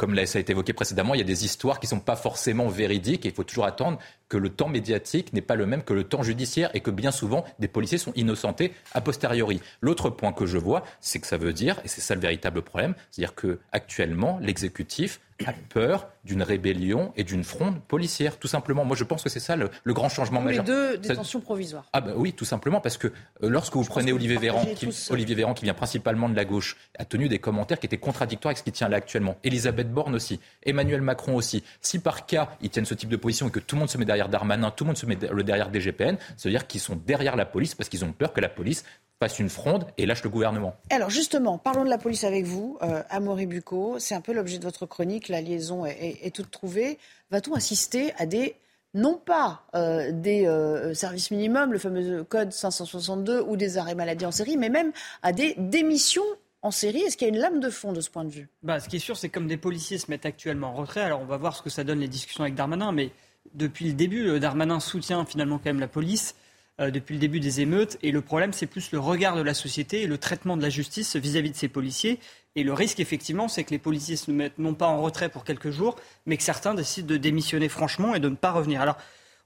comme 0.00 0.16
ça 0.24 0.38
a 0.38 0.40
été 0.40 0.52
évoqué 0.52 0.72
précédemment, 0.72 1.12
il 1.12 1.18
y 1.18 1.22
a 1.22 1.26
des 1.26 1.44
histoires 1.44 1.78
qui 1.78 1.84
ne 1.84 1.90
sont 1.90 2.00
pas 2.00 2.16
forcément 2.16 2.68
véridiques 2.68 3.26
et 3.26 3.28
il 3.28 3.34
faut 3.34 3.44
toujours 3.44 3.66
attendre 3.66 3.98
que 4.30 4.38
le 4.38 4.48
temps 4.48 4.68
médiatique 4.68 5.34
n'est 5.34 5.42
pas 5.42 5.56
le 5.56 5.66
même 5.66 5.82
que 5.82 5.92
le 5.92 6.04
temps 6.04 6.22
judiciaire 6.22 6.70
et 6.72 6.80
que 6.80 6.90
bien 6.90 7.10
souvent 7.10 7.44
des 7.58 7.68
policiers 7.68 7.98
sont 7.98 8.14
innocentés 8.14 8.72
a 8.94 9.02
posteriori. 9.02 9.60
L'autre 9.82 10.08
point 10.08 10.32
que 10.32 10.46
je 10.46 10.56
vois, 10.56 10.84
c'est 11.00 11.18
que 11.18 11.26
ça 11.26 11.36
veut 11.36 11.52
dire, 11.52 11.80
et 11.84 11.88
c'est 11.88 12.00
ça 12.00 12.14
le 12.14 12.20
véritable 12.22 12.62
problème, 12.62 12.94
c'est-à-dire 13.10 13.34
que 13.34 13.58
actuellement 13.72 14.38
l'exécutif 14.40 15.20
a 15.46 15.52
peur 15.52 16.08
d'une 16.24 16.42
rébellion 16.42 17.12
et 17.16 17.24
d'une 17.24 17.44
fronde 17.44 17.80
policière, 17.82 18.38
tout 18.38 18.48
simplement. 18.48 18.84
Moi, 18.84 18.96
je 18.96 19.04
pense 19.04 19.22
que 19.22 19.28
c'est 19.28 19.40
ça 19.40 19.56
le, 19.56 19.70
grand 19.86 20.08
changement 20.08 20.40
majeur. 20.40 20.64
Les 20.64 20.70
deux 20.70 20.98
détentions 20.98 21.40
provisoires. 21.40 21.86
Ah 21.92 22.00
ben 22.00 22.12
oui, 22.16 22.32
tout 22.32 22.44
simplement, 22.44 22.80
parce 22.80 22.98
que 22.98 23.08
euh, 23.08 23.48
lorsque 23.48 23.74
vous 23.74 23.84
prenez 23.84 24.12
Olivier 24.12 24.36
Véran, 24.36 24.64
qui, 24.76 24.88
Olivier 25.10 25.34
Véran, 25.34 25.54
qui 25.54 25.64
vient 25.64 25.74
principalement 25.74 26.28
de 26.28 26.36
la 26.36 26.44
gauche, 26.44 26.76
a 26.98 27.04
tenu 27.04 27.28
des 27.28 27.38
commentaires 27.38 27.78
qui 27.78 27.86
étaient 27.86 27.98
contradictoires 27.98 28.50
avec 28.50 28.58
ce 28.58 28.62
qui 28.62 28.72
tient 28.72 28.88
là 28.88 28.98
actuellement. 28.98 29.36
Elisabeth 29.44 29.90
Borne 29.92 30.14
aussi, 30.14 30.40
Emmanuel 30.62 31.00
Macron 31.00 31.36
aussi. 31.36 31.64
Si 31.80 31.98
par 31.98 32.26
cas, 32.26 32.50
ils 32.60 32.70
tiennent 32.70 32.84
ce 32.84 32.94
type 32.94 33.08
de 33.08 33.16
position 33.16 33.48
et 33.48 33.50
que 33.50 33.60
tout 33.60 33.76
le 33.76 33.80
monde 33.80 33.90
se 33.90 33.98
met 33.98 34.04
derrière 34.04 34.19
Darmanin, 34.28 34.70
tout 34.70 34.84
le 34.84 34.88
monde 34.88 34.98
se 34.98 35.06
met 35.06 35.16
derrière 35.16 35.70
DGPN, 35.70 36.16
ça 36.36 36.48
veut 36.48 36.50
dire 36.50 36.66
qu'ils 36.66 36.80
sont 36.80 36.96
derrière 36.96 37.36
la 37.36 37.46
police 37.46 37.74
parce 37.74 37.88
qu'ils 37.88 38.04
ont 38.04 38.12
peur 38.12 38.32
que 38.32 38.40
la 38.40 38.48
police 38.48 38.84
fasse 39.20 39.38
une 39.38 39.50
fronde 39.50 39.86
et 39.98 40.06
lâche 40.06 40.24
le 40.24 40.30
gouvernement. 40.30 40.74
Alors 40.88 41.10
justement, 41.10 41.58
parlons 41.58 41.84
de 41.84 41.90
la 41.90 41.98
police 41.98 42.24
avec 42.24 42.44
vous, 42.46 42.78
euh, 42.82 43.02
Amaury 43.10 43.46
Bucco. 43.46 43.98
C'est 43.98 44.14
un 44.14 44.22
peu 44.22 44.32
l'objet 44.32 44.58
de 44.58 44.64
votre 44.64 44.86
chronique, 44.86 45.28
la 45.28 45.42
liaison 45.42 45.84
est, 45.84 46.34
toute 46.34 46.50
trouvée. 46.50 46.98
Va-t-on 47.30 47.54
assister 47.54 48.14
à 48.16 48.24
des, 48.24 48.56
non 48.94 49.18
pas 49.18 49.66
euh, 49.74 50.10
des 50.10 50.46
euh, 50.46 50.94
services 50.94 51.30
minimums, 51.30 51.70
le 51.70 51.78
fameux 51.78 52.24
code 52.24 52.52
562 52.52 53.42
ou 53.42 53.56
des 53.58 53.76
arrêts 53.76 53.94
maladie 53.94 54.24
en 54.24 54.32
série, 54.32 54.56
mais 54.56 54.70
même 54.70 54.90
à 55.22 55.32
des 55.32 55.54
démissions 55.58 56.24
en 56.62 56.70
série? 56.70 57.00
Est-ce 57.00 57.18
qu'il 57.18 57.28
y 57.28 57.30
a 57.30 57.34
une 57.34 57.40
lame 57.40 57.60
de 57.60 57.68
fond 57.68 57.92
de 57.92 58.00
ce 58.00 58.08
point 58.08 58.24
de 58.24 58.30
vue? 58.30 58.48
Bah, 58.62 58.80
Ce 58.80 58.88
qui 58.88 58.96
est 58.96 59.00
sûr, 59.00 59.18
c'est 59.18 59.28
comme 59.28 59.48
des 59.48 59.58
policiers 59.58 59.98
se 59.98 60.10
mettent 60.10 60.26
actuellement 60.26 60.68
en 60.68 60.74
retrait. 60.74 61.02
Alors 61.02 61.20
on 61.20 61.26
va 61.26 61.36
voir 61.36 61.54
ce 61.54 61.60
que 61.60 61.70
ça 61.70 61.84
donne 61.84 62.00
les 62.00 62.08
discussions 62.08 62.44
avec 62.44 62.54
Darmanin, 62.54 62.90
mais 62.92 63.10
depuis 63.54 63.86
le 63.86 63.94
début, 63.94 64.38
Darmanin 64.40 64.80
soutient 64.80 65.24
finalement 65.24 65.58
quand 65.58 65.66
même 65.66 65.80
la 65.80 65.88
police. 65.88 66.34
Euh, 66.80 66.90
depuis 66.90 67.14
le 67.14 67.20
début 67.20 67.40
des 67.40 67.60
émeutes. 67.60 67.98
Et 68.02 68.10
le 68.10 68.22
problème, 68.22 68.54
c'est 68.54 68.66
plus 68.66 68.90
le 68.90 68.98
regard 68.98 69.36
de 69.36 69.42
la 69.42 69.52
société 69.52 70.02
et 70.02 70.06
le 70.06 70.16
traitement 70.16 70.56
de 70.56 70.62
la 70.62 70.70
justice 70.70 71.14
vis-à-vis 71.16 71.50
de 71.50 71.56
ces 71.56 71.68
policiers. 71.68 72.18
Et 72.56 72.62
le 72.62 72.72
risque, 72.72 73.00
effectivement, 73.00 73.48
c'est 73.48 73.64
que 73.64 73.70
les 73.70 73.78
policiers 73.78 74.16
se 74.16 74.30
mettent 74.30 74.58
non 74.58 74.72
pas 74.72 74.86
en 74.86 75.02
retrait 75.02 75.28
pour 75.28 75.44
quelques 75.44 75.70
jours, 75.70 75.96
mais 76.24 76.38
que 76.38 76.42
certains 76.42 76.72
décident 76.72 77.06
de 77.06 77.18
démissionner 77.18 77.68
franchement 77.68 78.14
et 78.14 78.20
de 78.20 78.30
ne 78.30 78.34
pas 78.34 78.50
revenir. 78.50 78.80
Alors, 78.80 78.96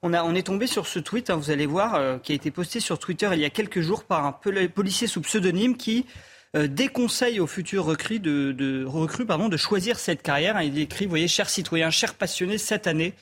on, 0.02 0.12
a, 0.12 0.22
on 0.22 0.32
est 0.36 0.44
tombé 0.44 0.68
sur 0.68 0.86
ce 0.86 1.00
tweet, 1.00 1.28
hein, 1.28 1.34
vous 1.34 1.50
allez 1.50 1.66
voir, 1.66 1.96
euh, 1.96 2.18
qui 2.18 2.30
a 2.30 2.34
été 2.36 2.52
posté 2.52 2.78
sur 2.78 3.00
Twitter 3.00 3.28
il 3.32 3.40
y 3.40 3.44
a 3.44 3.50
quelques 3.50 3.80
jours 3.80 4.04
par 4.04 4.24
un 4.24 4.32
policier 4.32 5.08
sous 5.08 5.20
pseudonyme 5.22 5.76
qui 5.76 6.06
euh, 6.54 6.68
déconseille 6.68 7.40
aux 7.40 7.48
futurs 7.48 7.84
recrues 7.84 8.20
de, 8.20 8.84
recrues, 8.86 9.26
pardon, 9.26 9.48
de 9.48 9.56
choisir 9.56 9.98
cette 9.98 10.22
carrière. 10.22 10.62
Il 10.62 10.78
écrit, 10.78 11.06
vous 11.06 11.10
voyez, 11.10 11.26
chers 11.26 11.50
citoyens, 11.50 11.90
chers 11.90 12.14
passionnés, 12.14 12.58
cette 12.58 12.86
année, 12.86 13.12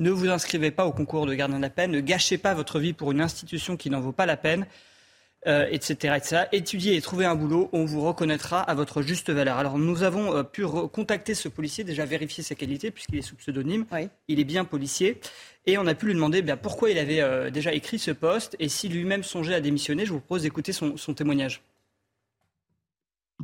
ne 0.00 0.10
vous 0.10 0.28
inscrivez 0.28 0.70
pas 0.70 0.86
au 0.86 0.92
concours 0.92 1.26
de 1.26 1.34
gardien 1.34 1.58
de 1.58 1.62
la 1.62 1.70
peine, 1.70 1.92
ne 1.92 2.00
gâchez 2.00 2.38
pas 2.38 2.54
votre 2.54 2.80
vie 2.80 2.94
pour 2.94 3.12
une 3.12 3.20
institution 3.20 3.76
qui 3.76 3.90
n'en 3.90 4.00
vaut 4.00 4.12
pas 4.12 4.26
la 4.26 4.38
peine, 4.38 4.66
euh, 5.46 5.66
etc., 5.70 6.14
etc. 6.16 6.44
Étudiez 6.52 6.96
et 6.96 7.00
trouvez 7.02 7.26
un 7.26 7.34
boulot, 7.34 7.68
on 7.72 7.84
vous 7.84 8.02
reconnaîtra 8.02 8.60
à 8.62 8.74
votre 8.74 9.02
juste 9.02 9.30
valeur. 9.30 9.58
Alors 9.58 9.78
nous 9.78 10.02
avons 10.02 10.34
euh, 10.34 10.42
pu 10.42 10.66
contacter 10.66 11.34
ce 11.34 11.48
policier, 11.48 11.84
déjà 11.84 12.06
vérifier 12.06 12.42
ses 12.42 12.56
qualités, 12.56 12.90
puisqu'il 12.90 13.18
est 13.18 13.22
sous 13.22 13.36
pseudonyme, 13.36 13.84
il 14.26 14.40
est 14.40 14.44
bien 14.44 14.64
policier, 14.64 15.20
et 15.66 15.76
on 15.76 15.86
a 15.86 15.94
pu 15.94 16.06
lui 16.06 16.14
demander 16.14 16.40
bien, 16.40 16.56
pourquoi 16.56 16.90
il 16.90 16.98
avait 16.98 17.20
euh, 17.20 17.50
déjà 17.50 17.72
écrit 17.72 17.98
ce 17.98 18.10
poste, 18.10 18.56
et 18.58 18.70
si 18.70 18.88
lui-même 18.88 19.22
songeait 19.22 19.54
à 19.54 19.60
démissionner. 19.60 20.06
Je 20.06 20.12
vous 20.12 20.20
propose 20.20 20.42
d'écouter 20.42 20.72
son, 20.72 20.96
son 20.96 21.14
témoignage 21.14 21.62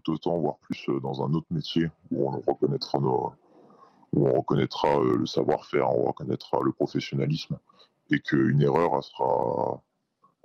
tout 0.05 0.13
autant, 0.13 0.37
voire 0.39 0.59
plus 0.59 0.89
dans 1.03 1.23
un 1.25 1.33
autre 1.33 1.47
métier 1.51 1.89
où 2.11 2.29
on 2.29 2.39
reconnaîtra 2.47 2.99
nos, 2.99 3.33
où 4.17 4.27
on 4.27 4.39
reconnaîtra 4.39 4.99
euh, 4.99 5.19
le 5.19 5.27
savoir-faire, 5.27 5.91
on 5.91 6.07
reconnaîtra 6.07 6.59
le 6.65 6.73
professionnalisme, 6.73 7.59
et 8.11 8.19
qu'une 8.19 8.63
erreur 8.63 9.05
sera, 9.05 9.83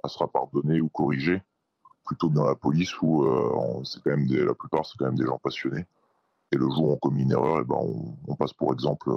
sera 0.07 0.27
pardonnée 0.27 0.81
ou 0.81 0.89
corrigée, 0.89 1.41
plutôt 2.05 2.29
que 2.29 2.35
dans 2.35 2.45
la 2.45 2.55
police 2.55 3.01
où 3.01 3.23
euh, 3.23 3.83
c'est 3.85 4.03
quand 4.03 4.11
même 4.11 4.27
la 4.27 4.53
plupart 4.53 4.85
c'est 4.85 4.97
quand 4.97 5.05
même 5.05 5.15
des 5.15 5.25
gens 5.25 5.39
passionnés. 5.39 5.85
Et 6.51 6.57
le 6.57 6.65
jour 6.65 6.89
où 6.89 6.91
on 6.91 6.97
commet 6.97 7.21
une 7.21 7.31
erreur, 7.31 7.59
et 7.59 7.61
eh 7.61 7.65
ben 7.65 7.77
on, 8.27 8.35
passe 8.35 8.53
pour 8.53 8.73
exemple. 8.73 9.09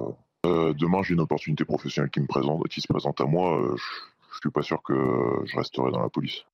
Euh, 0.47 0.73
demain 0.75 1.03
j'ai 1.03 1.15
une 1.15 1.21
opportunité 1.21 1.65
professionnelle 1.65 2.11
qui 2.11 2.21
me 2.21 2.27
présente, 2.27 2.69
qui 2.69 2.81
se 2.81 2.87
présente 2.87 3.21
à 3.21 3.25
moi, 3.25 3.61
je, 3.77 3.83
je 4.35 4.39
suis 4.39 4.51
pas 4.51 4.63
sûr 4.63 4.83
que 4.83 4.95
je 5.47 5.57
resterai 5.57 5.91
dans 5.91 6.03
la 6.03 6.11
police. 6.11 6.45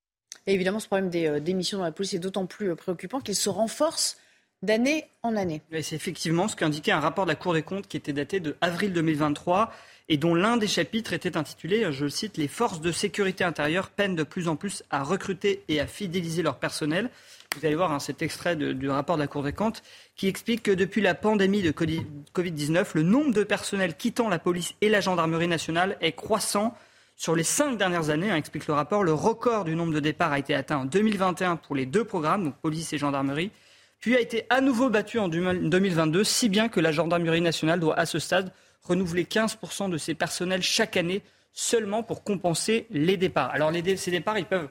Et 0.47 0.55
évidemment, 0.55 0.81
ce 0.81 0.87
problème 0.87 1.11
des 1.11 1.39
démissions 1.41 1.79
dans 1.79 1.85
la 1.85 1.93
police 1.93 2.15
est 2.15 2.19
d'autant 2.19 2.47
plus 2.47 2.75
préoccupant 2.77 3.21
qu'il 3.21 3.35
se 3.35 3.51
renforce 3.51 4.17
d'année 4.63 5.07
en 5.23 5.37
année. 5.37 5.63
c'est 5.83 5.97
effectivement 5.97 6.47
ce 6.47 6.57
qu'indiquait 6.57 6.93
un 6.93 7.01
rapport 7.01 7.25
de 7.25 7.31
la 7.31 7.35
Cour 7.35 7.55
des 7.55 7.63
comptes 7.63 7.89
qui 7.89 7.97
était 7.97 8.13
daté 8.13 8.41
de 8.41 8.57
avril 8.61 8.93
2023 8.93 9.73
et 10.11 10.17
dont 10.17 10.35
l'un 10.35 10.57
des 10.57 10.67
chapitres 10.67 11.13
était 11.13 11.37
intitulé, 11.37 11.87
je 11.93 12.09
cite, 12.09 12.37
Les 12.37 12.49
forces 12.49 12.81
de 12.81 12.93
sécurité 12.93 13.45
intérieure 13.45 13.91
peinent 13.91 14.17
de 14.17 14.25
plus 14.25 14.49
en 14.49 14.57
plus 14.57 14.83
à 14.91 15.03
recruter 15.03 15.63
et 15.69 15.81
à 15.81 15.87
fidéliser 15.87 16.43
leur 16.43 16.59
personnel. 16.59 17.11
Vous 17.57 17.65
allez 17.65 17.77
voir 17.77 17.93
hein, 17.93 18.01
cet 18.01 18.21
extrait 18.21 18.57
du 18.57 18.91
rapport 18.91 19.17
de 19.17 19.23
la 19.23 19.29
Cour 19.29 19.45
des 19.45 19.53
comptes 19.53 19.83
qui 20.17 20.29
explique 20.29 20.65
que 20.65 20.73
depuis 20.73 21.01
la 21.01 21.15
pandémie 21.15 21.63
de 21.63 21.71
Covid-19, 21.71 22.89
le 22.95 23.03
nombre 23.03 23.33
de 23.33 23.45
personnels 23.45 23.97
quittant 23.97 24.29
la 24.29 24.39
police 24.39 24.75
et 24.81 24.89
la 24.89 25.01
gendarmerie 25.01 25.49
nationale 25.49 25.97
est 26.01 26.13
croissant. 26.13 26.75
Sur 27.17 27.37
les 27.37 27.45
cinq 27.45 27.79
dernières 27.79 28.11
années, 28.11 28.31
hein, 28.31 28.37
explique 28.37 28.67
le 28.67 28.75
rapport, 28.75 29.05
le 29.05 29.13
record 29.13 29.65
du 29.65 29.75
nombre 29.75 29.93
de 29.93 30.01
départs 30.01 30.33
a 30.33 30.39
été 30.39 30.55
atteint 30.55 30.79
en 30.79 30.85
2021 30.87 31.57
pour 31.57 31.77
les 31.77 31.87
deux 31.87 32.05
programmes, 32.05 32.45
donc 32.45 32.57
police 32.57 32.93
et 32.93 32.99
gendarmerie, 32.99 33.53
puis 34.01 34.17
a 34.17 34.21
été 34.21 34.47
à 34.51 34.61
nouveau 34.61 34.91
battu 34.91 35.19
en 35.19 35.29
2022, 35.29 36.25
si 36.25 36.49
bien 36.49 36.69
que 36.69 36.81
la 36.81 36.91
gendarmerie 36.91 37.41
nationale 37.41 37.81
doit 37.81 37.99
à 37.99 38.07
ce 38.07 38.19
stade 38.19 38.53
renouveler 38.83 39.25
15% 39.25 39.91
de 39.91 39.99
ses 39.99 40.15
personnels 40.15 40.63
chaque 40.63 40.97
année 40.97 41.23
seulement 41.53 42.03
pour 42.03 42.25
compenser 42.25 42.87
les 42.91 43.17
départs. 43.17 43.51
Alors 43.51 43.73
ces 43.97 44.11
départs, 44.11 44.39
ils 44.39 44.47
peuvent 44.47 44.69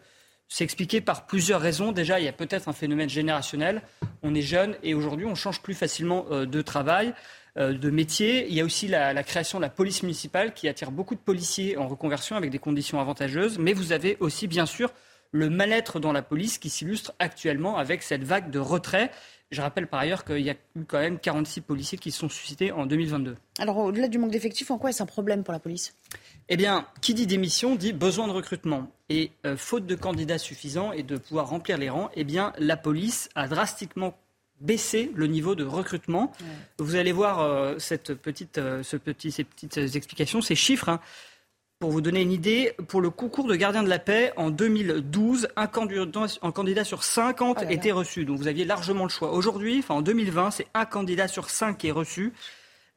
s'expliquer 0.48 1.00
par 1.00 1.28
plusieurs 1.28 1.62
raisons. 1.62 1.92
Déjà, 1.92 2.20
il 2.20 2.26
y 2.26 2.28
a 2.28 2.34
peut-être 2.34 2.68
un 2.68 2.74
phénomène 2.74 3.10
générationnel. 3.10 3.84
On 4.24 4.34
est 4.34 4.42
jeune 4.42 4.76
et 4.84 4.96
aujourd'hui, 4.96 5.26
on 5.26 5.36
change 5.36 5.62
plus 5.62 5.76
facilement 5.76 6.26
euh, 6.32 6.46
de 6.46 6.62
travail, 6.62 7.14
euh, 7.58 7.74
de 7.74 7.90
métier. 7.92 8.48
Il 8.48 8.56
y 8.56 8.62
a 8.62 8.66
aussi 8.66 8.88
la, 8.88 9.24
création 9.24 9.60
de 9.60 9.64
la 9.64 9.70
police 9.70 10.02
municipale 10.02 10.54
qui 10.54 10.68
attire 10.68 10.92
beaucoup 10.92 11.14
de 11.14 11.20
policiers 11.20 11.78
en 11.78 11.88
reconversion 11.88 12.36
avec 12.36 12.50
des 12.50 12.60
conditions 12.60 13.00
avantageuses. 13.00 13.60
Mais 13.60 13.74
vous 13.74 13.92
avez 13.92 14.18
aussi, 14.20 14.48
bien 14.48 14.66
sûr, 14.66 14.92
le 15.32 15.50
mal-être 15.50 16.00
dans 16.00 16.12
la 16.12 16.22
police 16.22 16.58
qui 16.58 16.70
s'illustre 16.70 17.14
actuellement 17.20 17.78
avec 17.78 18.04
cette 18.04 18.24
vague 18.24 18.50
de 18.50 18.60
retrait. 18.60 19.12
Je 19.52 19.62
rappelle 19.62 19.88
par 19.88 20.00
ailleurs 20.00 20.26
qu'il 20.26 20.42
y 20.42 20.50
a 20.50 20.56
eu 20.76 20.86
quand 20.88 21.00
même 21.00 21.18
46 21.18 21.62
policiers 21.62 21.98
qui 21.98 22.12
se 22.12 22.20
sont 22.20 22.30
suscités 22.30 22.72
en 22.72 22.86
2022. 22.86 23.36
Alors, 23.58 23.78
au-delà 23.78 24.08
du 24.08 24.20
manque 24.20 24.32
d'effectifs, 24.32 24.70
en 24.70 24.78
quoi 24.78 24.92
est-ce 24.92 25.02
un 25.02 25.08
problème 25.08 25.44
pour 25.44 25.54
la 25.54 25.60
police? 25.60 25.96
Eh 26.50 26.58
bien, 26.58 26.88
qui 27.02 27.14
dit 27.14 27.26
démission 27.26 27.76
dit 27.76 27.94
besoin 27.94 28.28
de 28.28 28.32
recrutement. 28.32 28.92
Et 29.10 29.32
euh, 29.46 29.58
faute 29.58 29.88
de 29.88 29.96
candidats 29.96 30.38
suffisants 30.38 30.92
et 30.92 31.02
de 31.02 31.18
pouvoir 31.18 31.50
remplir 31.50 31.80
les 31.80 31.90
rangs, 31.90 32.12
eh 32.16 32.24
bien, 32.24 32.54
la 32.60 32.78
police 32.78 33.30
a 33.34 33.48
drastiquement 33.48 34.16
baissé 34.62 35.12
le 35.16 35.28
niveau 35.28 35.56
de 35.56 35.64
recrutement. 35.64 36.32
Vous 36.78 36.96
allez 36.96 37.12
voir 37.12 37.40
euh, 37.40 37.76
cette 37.80 38.14
petite, 38.14 38.58
euh, 38.58 38.84
ce 38.84 38.98
petit, 38.98 39.32
ces 39.32 39.44
petites 39.44 39.78
explications, 39.78 40.42
ces 40.42 40.56
chiffres. 40.56 40.90
Hein. 40.90 41.00
Pour 41.80 41.92
vous 41.92 42.02
donner 42.02 42.22
une 42.22 42.34
idée, 42.34 42.74
pour 42.90 43.00
le 43.00 43.10
concours 43.10 43.48
de 43.48 43.56
gardien 43.56 43.84
de 43.84 43.88
la 43.88 44.00
paix, 44.00 44.34
en 44.36 44.50
2012, 44.50 45.48
un 45.56 45.68
candidat, 45.68 46.26
un 46.42 46.52
candidat 46.52 46.84
sur 46.84 47.06
50 47.06 47.72
était 47.72 47.94
reçu. 47.94 48.26
Donc 48.26 48.38
vous 48.38 48.50
aviez 48.50 48.66
largement 48.66 49.04
le 49.04 49.10
choix. 49.10 49.32
Aujourd'hui, 49.32 49.80
enfin 49.80 49.96
en 49.96 50.02
2020, 50.02 50.52
c'est 50.52 50.68
un 50.74 50.84
candidat 50.84 51.30
sur 51.30 51.50
5 51.50 51.78
qui 51.78 51.88
est 51.88 51.92
reçu. 51.92 52.34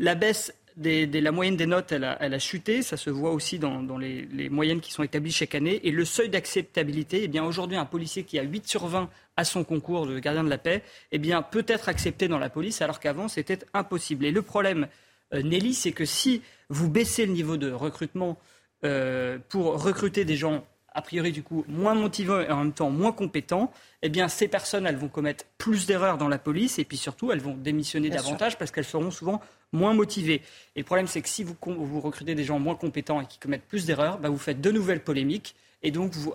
La 0.00 0.16
baisse 0.16 0.52
des, 0.76 1.06
la 1.06 1.30
moyenne 1.30 1.54
des 1.54 1.66
notes, 1.66 1.92
elle 1.92 2.02
a, 2.02 2.38
chuté. 2.40 2.82
Ça 2.82 2.96
se 2.96 3.08
voit 3.08 3.30
aussi 3.30 3.60
dans, 3.60 3.98
les, 3.98 4.48
moyennes 4.50 4.80
qui 4.80 4.90
sont 4.90 5.04
établies 5.04 5.30
chaque 5.30 5.54
année. 5.54 5.78
Et 5.84 5.92
le 5.92 6.04
seuil 6.04 6.28
d'acceptabilité, 6.28 7.20
eh 7.22 7.28
bien 7.28 7.44
aujourd'hui, 7.44 7.76
un 7.76 7.86
policier 7.86 8.24
qui 8.24 8.40
a 8.40 8.42
8 8.42 8.66
sur 8.66 8.88
20 8.88 9.08
à 9.36 9.44
son 9.44 9.62
concours 9.62 10.08
de 10.08 10.18
gardien 10.18 10.42
de 10.42 10.50
la 10.50 10.58
paix, 10.58 10.82
eh 11.12 11.20
bien 11.20 11.42
peut 11.42 11.64
être 11.68 11.88
accepté 11.88 12.26
dans 12.26 12.40
la 12.40 12.50
police, 12.50 12.82
alors 12.82 12.98
qu'avant 12.98 13.28
c'était 13.28 13.60
impossible. 13.74 14.24
Et 14.24 14.32
le 14.32 14.42
problème, 14.42 14.88
euh, 15.34 15.40
Nelly, 15.40 15.72
c'est 15.72 15.92
que 15.92 16.04
si 16.04 16.42
vous 16.68 16.90
baissez 16.90 17.26
le 17.26 17.32
niveau 17.32 17.56
de 17.56 17.70
recrutement 17.70 18.40
euh, 18.84 19.38
pour 19.48 19.82
recruter 19.82 20.24
des 20.24 20.36
gens 20.36 20.64
a 20.94 21.02
priori 21.02 21.32
du 21.32 21.42
coup 21.42 21.64
moins 21.68 21.94
motivés 21.94 22.44
et 22.48 22.52
en 22.52 22.64
même 22.64 22.72
temps 22.72 22.90
moins 22.90 23.12
compétents, 23.12 23.72
eh 24.02 24.08
bien 24.08 24.28
ces 24.28 24.48
personnes 24.48 24.86
elles 24.86 24.96
vont 24.96 25.08
commettre 25.08 25.44
plus 25.56 25.86
d'erreurs 25.86 26.18
dans 26.18 26.28
la 26.28 26.38
police 26.38 26.78
et 26.78 26.84
puis 26.84 26.96
surtout 26.96 27.32
elles 27.32 27.40
vont 27.40 27.54
démissionner 27.54 28.10
davantage 28.10 28.58
parce 28.58 28.70
qu'elles 28.70 28.84
seront 28.84 29.10
souvent 29.10 29.40
moins 29.72 29.94
motivées. 29.94 30.42
Et 30.76 30.80
le 30.80 30.84
problème 30.84 31.06
c'est 31.06 31.22
que 31.22 31.28
si 31.28 31.44
vous, 31.44 31.56
vous, 31.66 32.00
recrutez 32.00 32.34
des 32.34 32.44
gens 32.44 32.58
moins 32.58 32.74
compétents 32.74 33.20
et 33.20 33.26
qui 33.26 33.38
commettent 33.38 33.66
plus 33.66 33.86
d'erreurs, 33.86 34.18
bah, 34.18 34.28
vous 34.28 34.38
faites 34.38 34.60
de 34.60 34.70
nouvelles 34.70 35.02
polémiques 35.02 35.54
et 35.82 35.90
donc 35.90 36.12
vous, 36.12 36.34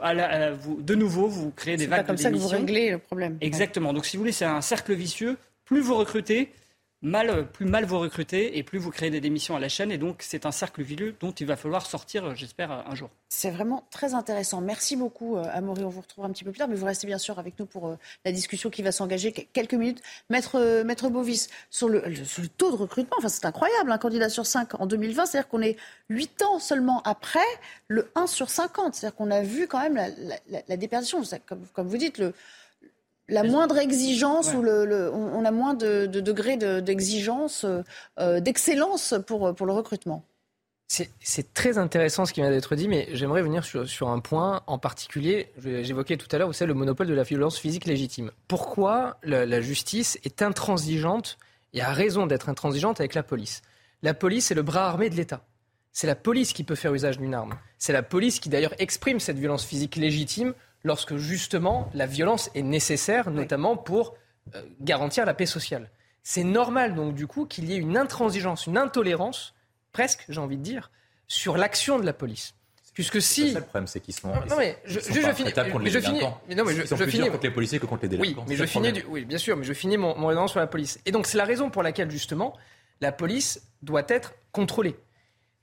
vous 0.60 0.81
de 0.81 0.95
nouveau 0.95 1.27
vous 1.27 1.51
créez 1.51 1.77
des 1.77 1.86
vagues 1.86 2.01
pas 2.01 2.07
comme 2.07 2.17
ça 2.17 2.31
que 2.31 2.36
vous 2.36 2.47
réglez 2.47 2.91
le 2.91 2.97
problème. 2.97 3.38
Exactement. 3.41 3.93
Donc 3.93 4.05
si 4.05 4.17
vous 4.17 4.21
voulez 4.21 4.31
c'est 4.31 4.45
un 4.45 4.62
cercle 4.62 4.93
vicieux. 4.93 5.38
Plus 5.65 5.81
vous 5.81 5.95
recrutez, 5.95 6.49
mal, 7.01 7.47
plus 7.51 7.65
mal 7.65 7.86
vous 7.86 7.99
recrutez 7.99 8.57
et 8.57 8.63
plus 8.63 8.79
vous 8.79 8.91
créez 8.91 9.10
des 9.10 9.21
démissions 9.21 9.55
à 9.55 9.60
la 9.60 9.69
chaîne. 9.69 9.91
Et 9.91 9.97
donc, 9.97 10.21
c'est 10.21 10.45
un 10.45 10.51
cercle 10.51 10.81
vileux 10.81 11.15
dont 11.19 11.31
il 11.31 11.45
va 11.45 11.55
falloir 11.55 11.86
sortir, 11.86 12.36
j'espère, 12.36 12.71
un 12.71 12.95
jour. 12.95 13.10
C'est 13.29 13.51
vraiment 13.51 13.86
très 13.91 14.13
intéressant. 14.13 14.62
Merci 14.62 14.95
beaucoup, 14.95 15.38
euh, 15.38 15.45
Amaury. 15.51 15.83
On 15.83 15.89
vous 15.89 16.01
retrouve 16.01 16.25
un 16.25 16.31
petit 16.31 16.43
peu 16.43 16.51
plus 16.51 16.60
tard, 16.60 16.67
mais 16.67 16.75
vous 16.75 16.86
restez 16.86 17.07
bien 17.07 17.17
sûr 17.17 17.38
avec 17.39 17.60
nous 17.60 17.65
pour 17.65 17.88
euh, 17.88 17.97
la 18.25 18.31
discussion 18.31 18.69
qui 18.69 18.81
va 18.81 18.91
s'engager 18.91 19.31
quelques 19.31 19.73
minutes. 19.73 20.01
Maître, 20.29 20.55
euh, 20.55 20.83
Maître 20.83 21.10
Bovis, 21.10 21.49
sur 21.69 21.89
le, 21.89 22.01
taux 22.57 22.71
de 22.71 22.77
recrutement, 22.77 23.17
enfin, 23.19 23.29
c'est 23.29 23.45
incroyable, 23.45 23.91
un 23.91 23.97
candidat 23.97 24.29
sur 24.29 24.45
5 24.45 24.79
en 24.79 24.86
2020, 24.86 25.25
c'est-à-dire 25.25 25.49
qu'on 25.49 25.62
est 25.62 25.77
8 26.10 26.41
ans 26.43 26.60
seulement 26.60 27.01
après 27.03 27.39
le 27.88 28.10
1 28.15 28.27
sur 28.27 28.49
50. 28.49 28.95
C'est-à-dire 28.95 29.15
qu'on 29.15 29.31
a 29.31 29.41
vu 29.41 29.67
quand 29.67 29.81
même 29.81 29.99
la, 30.67 30.77
déperdition. 30.77 31.21
Comme 31.73 31.88
vous 31.88 31.97
dites, 31.97 32.17
le, 32.17 32.33
la 33.30 33.44
moindre 33.44 33.78
exigence 33.78 34.54
ou 34.54 34.62
le, 34.62 35.12
on 35.13 35.44
a 35.46 35.52
moins 35.52 35.74
de, 35.74 36.06
de 36.06 36.20
degré 36.20 36.58
d'exigence, 36.82 37.66
euh, 38.20 38.40
d'excellence 38.40 39.16
pour, 39.26 39.54
pour 39.56 39.66
le 39.66 39.74
recrutement. 39.74 40.24
C'est 40.88 41.54
très 41.54 41.78
intéressant 41.78 42.26
ce 42.26 42.32
qui 42.32 42.40
vient 42.40 42.50
d'être 42.50 42.76
dit, 42.76 42.88
mais 42.88 43.10
j'aimerais 43.12 43.42
venir 43.42 43.66
sur, 43.66 43.88
sur, 43.88 44.08
un 44.08 44.20
point 44.20 44.62
en 44.68 44.78
particulier. 44.78 45.52
J'évoquais 45.62 46.16
tout 46.16 46.34
à 46.34 46.38
l'heure, 46.38 46.56
c'est 46.56 46.66
le 46.66 46.74
monopole 46.74 47.08
de 47.08 47.13
la 47.13 47.24
violence 47.24 47.60
physique 47.60 47.86
légitime. 47.86 48.32
Pourquoi 48.48 49.18
la, 49.24 49.46
la 49.46 49.60
justice 49.60 50.18
est 50.24 50.42
intransigeante 50.42 51.38
et 51.74 51.82
a 51.82 51.92
raison 51.92 52.26
d'être 52.26 52.48
intransigeante 52.48 53.02
avec 53.02 53.16
la 53.16 53.24
police? 53.24 53.62
La 54.02 54.13
police 54.13 54.50
est 54.50 54.56
le 54.56 54.62
bras 54.62 54.88
armé 54.88 55.10
de 55.10 55.16
l'État. 55.16 55.44
C'est 55.92 56.08
la 56.08 56.16
police 56.16 56.54
qui 56.54 56.63
peut 56.63 56.76
faire 56.76 56.94
usage 56.94 57.18
d'une 57.18 57.34
arme. 57.34 57.58
C'est 57.80 57.92
la 57.92 58.04
police 58.04 58.40
qui 58.40 58.48
d'ailleurs 58.48 58.76
exprime 58.80 59.20
cette 59.20 59.38
violence 59.38 59.66
physique 59.66 59.98
légitime 59.98 60.54
lorsque 60.84 61.16
justement 61.18 61.90
la 61.94 62.06
violence 62.06 62.50
est 62.56 62.62
nécessaire, 62.62 63.30
notamment 63.32 63.78
pour 63.78 64.16
euh, 64.56 64.62
garantir 64.82 65.26
la 65.26 65.34
paix 65.34 65.46
sociale. 65.46 65.90
C'est 66.24 66.44
normal 66.44 66.96
donc 66.96 67.16
du 67.16 67.28
coup 67.28 67.46
qu'il 67.46 67.70
y 67.70 67.74
ait 67.74 67.78
une 67.78 67.98
intransigeance, 67.98 68.68
une 68.68 68.78
intolérance, 68.78 69.54
presque 69.92 70.26
j'ai 70.30 70.40
envie 70.40 70.58
de 70.58 70.63
dire, 70.63 70.92
sur 71.28 71.58
l'action 71.58 72.00
de 72.00 72.06
la 72.06 72.13
police. 72.13 72.54
Puisque 72.98 73.22
si. 73.22 73.54
le 73.54 73.62
problème, 73.62 73.86
c'est 73.86 74.00
qu'ils 74.00 74.16
sont. 74.16 74.30
Non, 74.30 74.58
mais 74.58 74.76
je, 74.84 75.00
je, 75.00 75.22
je 75.22 75.32
finis. 75.32 75.54
Mais 75.84 75.90
je 75.92 76.00
finis. 76.00 76.22
Mais 76.50 76.56
non, 76.56 76.66
mais 76.66 76.74
je, 76.74 76.82
ils 76.82 76.88
sont 76.88 76.96
je 76.96 77.06
finis. 77.06 77.30
contre 77.30 77.44
les 77.44 77.52
policiers 77.52 77.78
que 77.78 77.86
contre 77.86 78.02
les 78.02 78.10
délinquants. 78.10 78.42
Oui, 78.42 78.46
mais 78.50 78.56
je 78.56 78.66
finis. 78.66 78.92
Du... 78.92 79.06
Oui, 79.08 79.24
bien 79.24 79.38
sûr, 79.38 79.56
mais 79.56 79.66
je 79.66 79.74
finis 79.74 79.98
mon, 79.98 80.18
mon 80.18 80.26
raisonnement 80.26 80.48
sur 80.48 80.60
la 80.60 80.66
police. 80.66 81.00
Et 81.06 81.12
donc, 81.12 81.28
c'est 81.28 81.38
la 81.38 81.46
raison 81.46 81.70
pour 81.70 81.84
laquelle, 81.84 82.10
justement, 82.10 82.58
la 83.00 83.12
police 83.12 83.62
doit 83.84 84.06
être 84.08 84.34
contrôlée. 84.52 84.96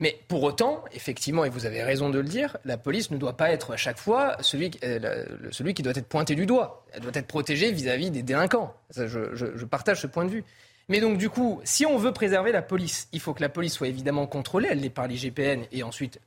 Mais 0.01 0.19
pour 0.27 0.43
autant, 0.43 0.85
effectivement, 0.93 1.45
et 1.45 1.51
vous 1.51 1.67
avez 1.67 1.83
raison 1.83 2.11
de 2.11 2.19
le 2.19 2.29
dire, 2.29 2.57
la 2.65 2.77
police 2.77 3.11
ne 3.11 3.17
doit 3.17 3.37
pas 3.37 3.51
être 3.51 3.73
à 3.73 3.77
chaque 3.77 3.99
fois 3.99 4.37
celui, 4.41 4.73
euh, 4.83 5.25
celui 5.53 5.73
qui 5.73 5.83
doit 5.83 5.93
être 5.95 6.09
pointé 6.09 6.35
du 6.35 6.47
doigt. 6.47 6.85
Elle 6.93 7.03
doit 7.03 7.13
être 7.15 7.29
protégée 7.29 7.71
vis-à-vis 7.71 8.11
des 8.11 8.23
délinquants. 8.23 8.75
je, 8.97 9.65
partage 9.65 10.01
ce 10.01 10.09
point 10.09 10.25
de 10.25 10.31
vue. 10.31 10.45
Mais 10.89 11.01
donc, 11.01 11.17
du 11.17 11.31
coup, 11.31 11.61
si 11.65 11.87
on 11.87 11.97
veut 11.97 12.13
préserver 12.13 12.51
la 12.51 12.61
police, 12.61 13.09
il 13.13 13.21
faut 13.21 13.35
que 13.35 13.41
la 13.41 13.49
police 13.49 13.73
soit 13.73 13.89
évidemment 13.89 14.27
contrôlée. 14.27 14.69
Elle 14.71 14.81
l'est 14.81 14.91
par 14.91 15.07
l'IGPN 15.07 15.63
et 15.71 15.83
ensuite, 15.83 16.21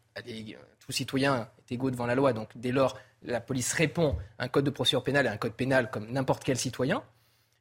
tout 0.80 0.92
citoyen 0.92 1.50
est 1.60 1.74
égaux 1.74 1.92
devant 1.92 2.06
la 2.06 2.16
loi. 2.16 2.32
Donc, 2.32 2.50
dès 2.56 2.72
lors, 2.72 2.98
la 3.22 3.42
police 3.42 3.74
répond 3.74 4.16
à 4.40 4.46
un 4.46 4.48
code 4.48 4.66
de 4.66 4.70
procédure 4.70 5.04
pénale 5.04 5.26
et 5.26 5.30
à 5.30 5.34
un 5.34 5.38
code 5.38 5.54
pénal 5.54 5.92
comme 5.92 6.10
n'importe 6.10 6.44
quel 6.44 6.58
citoyen. 6.58 7.04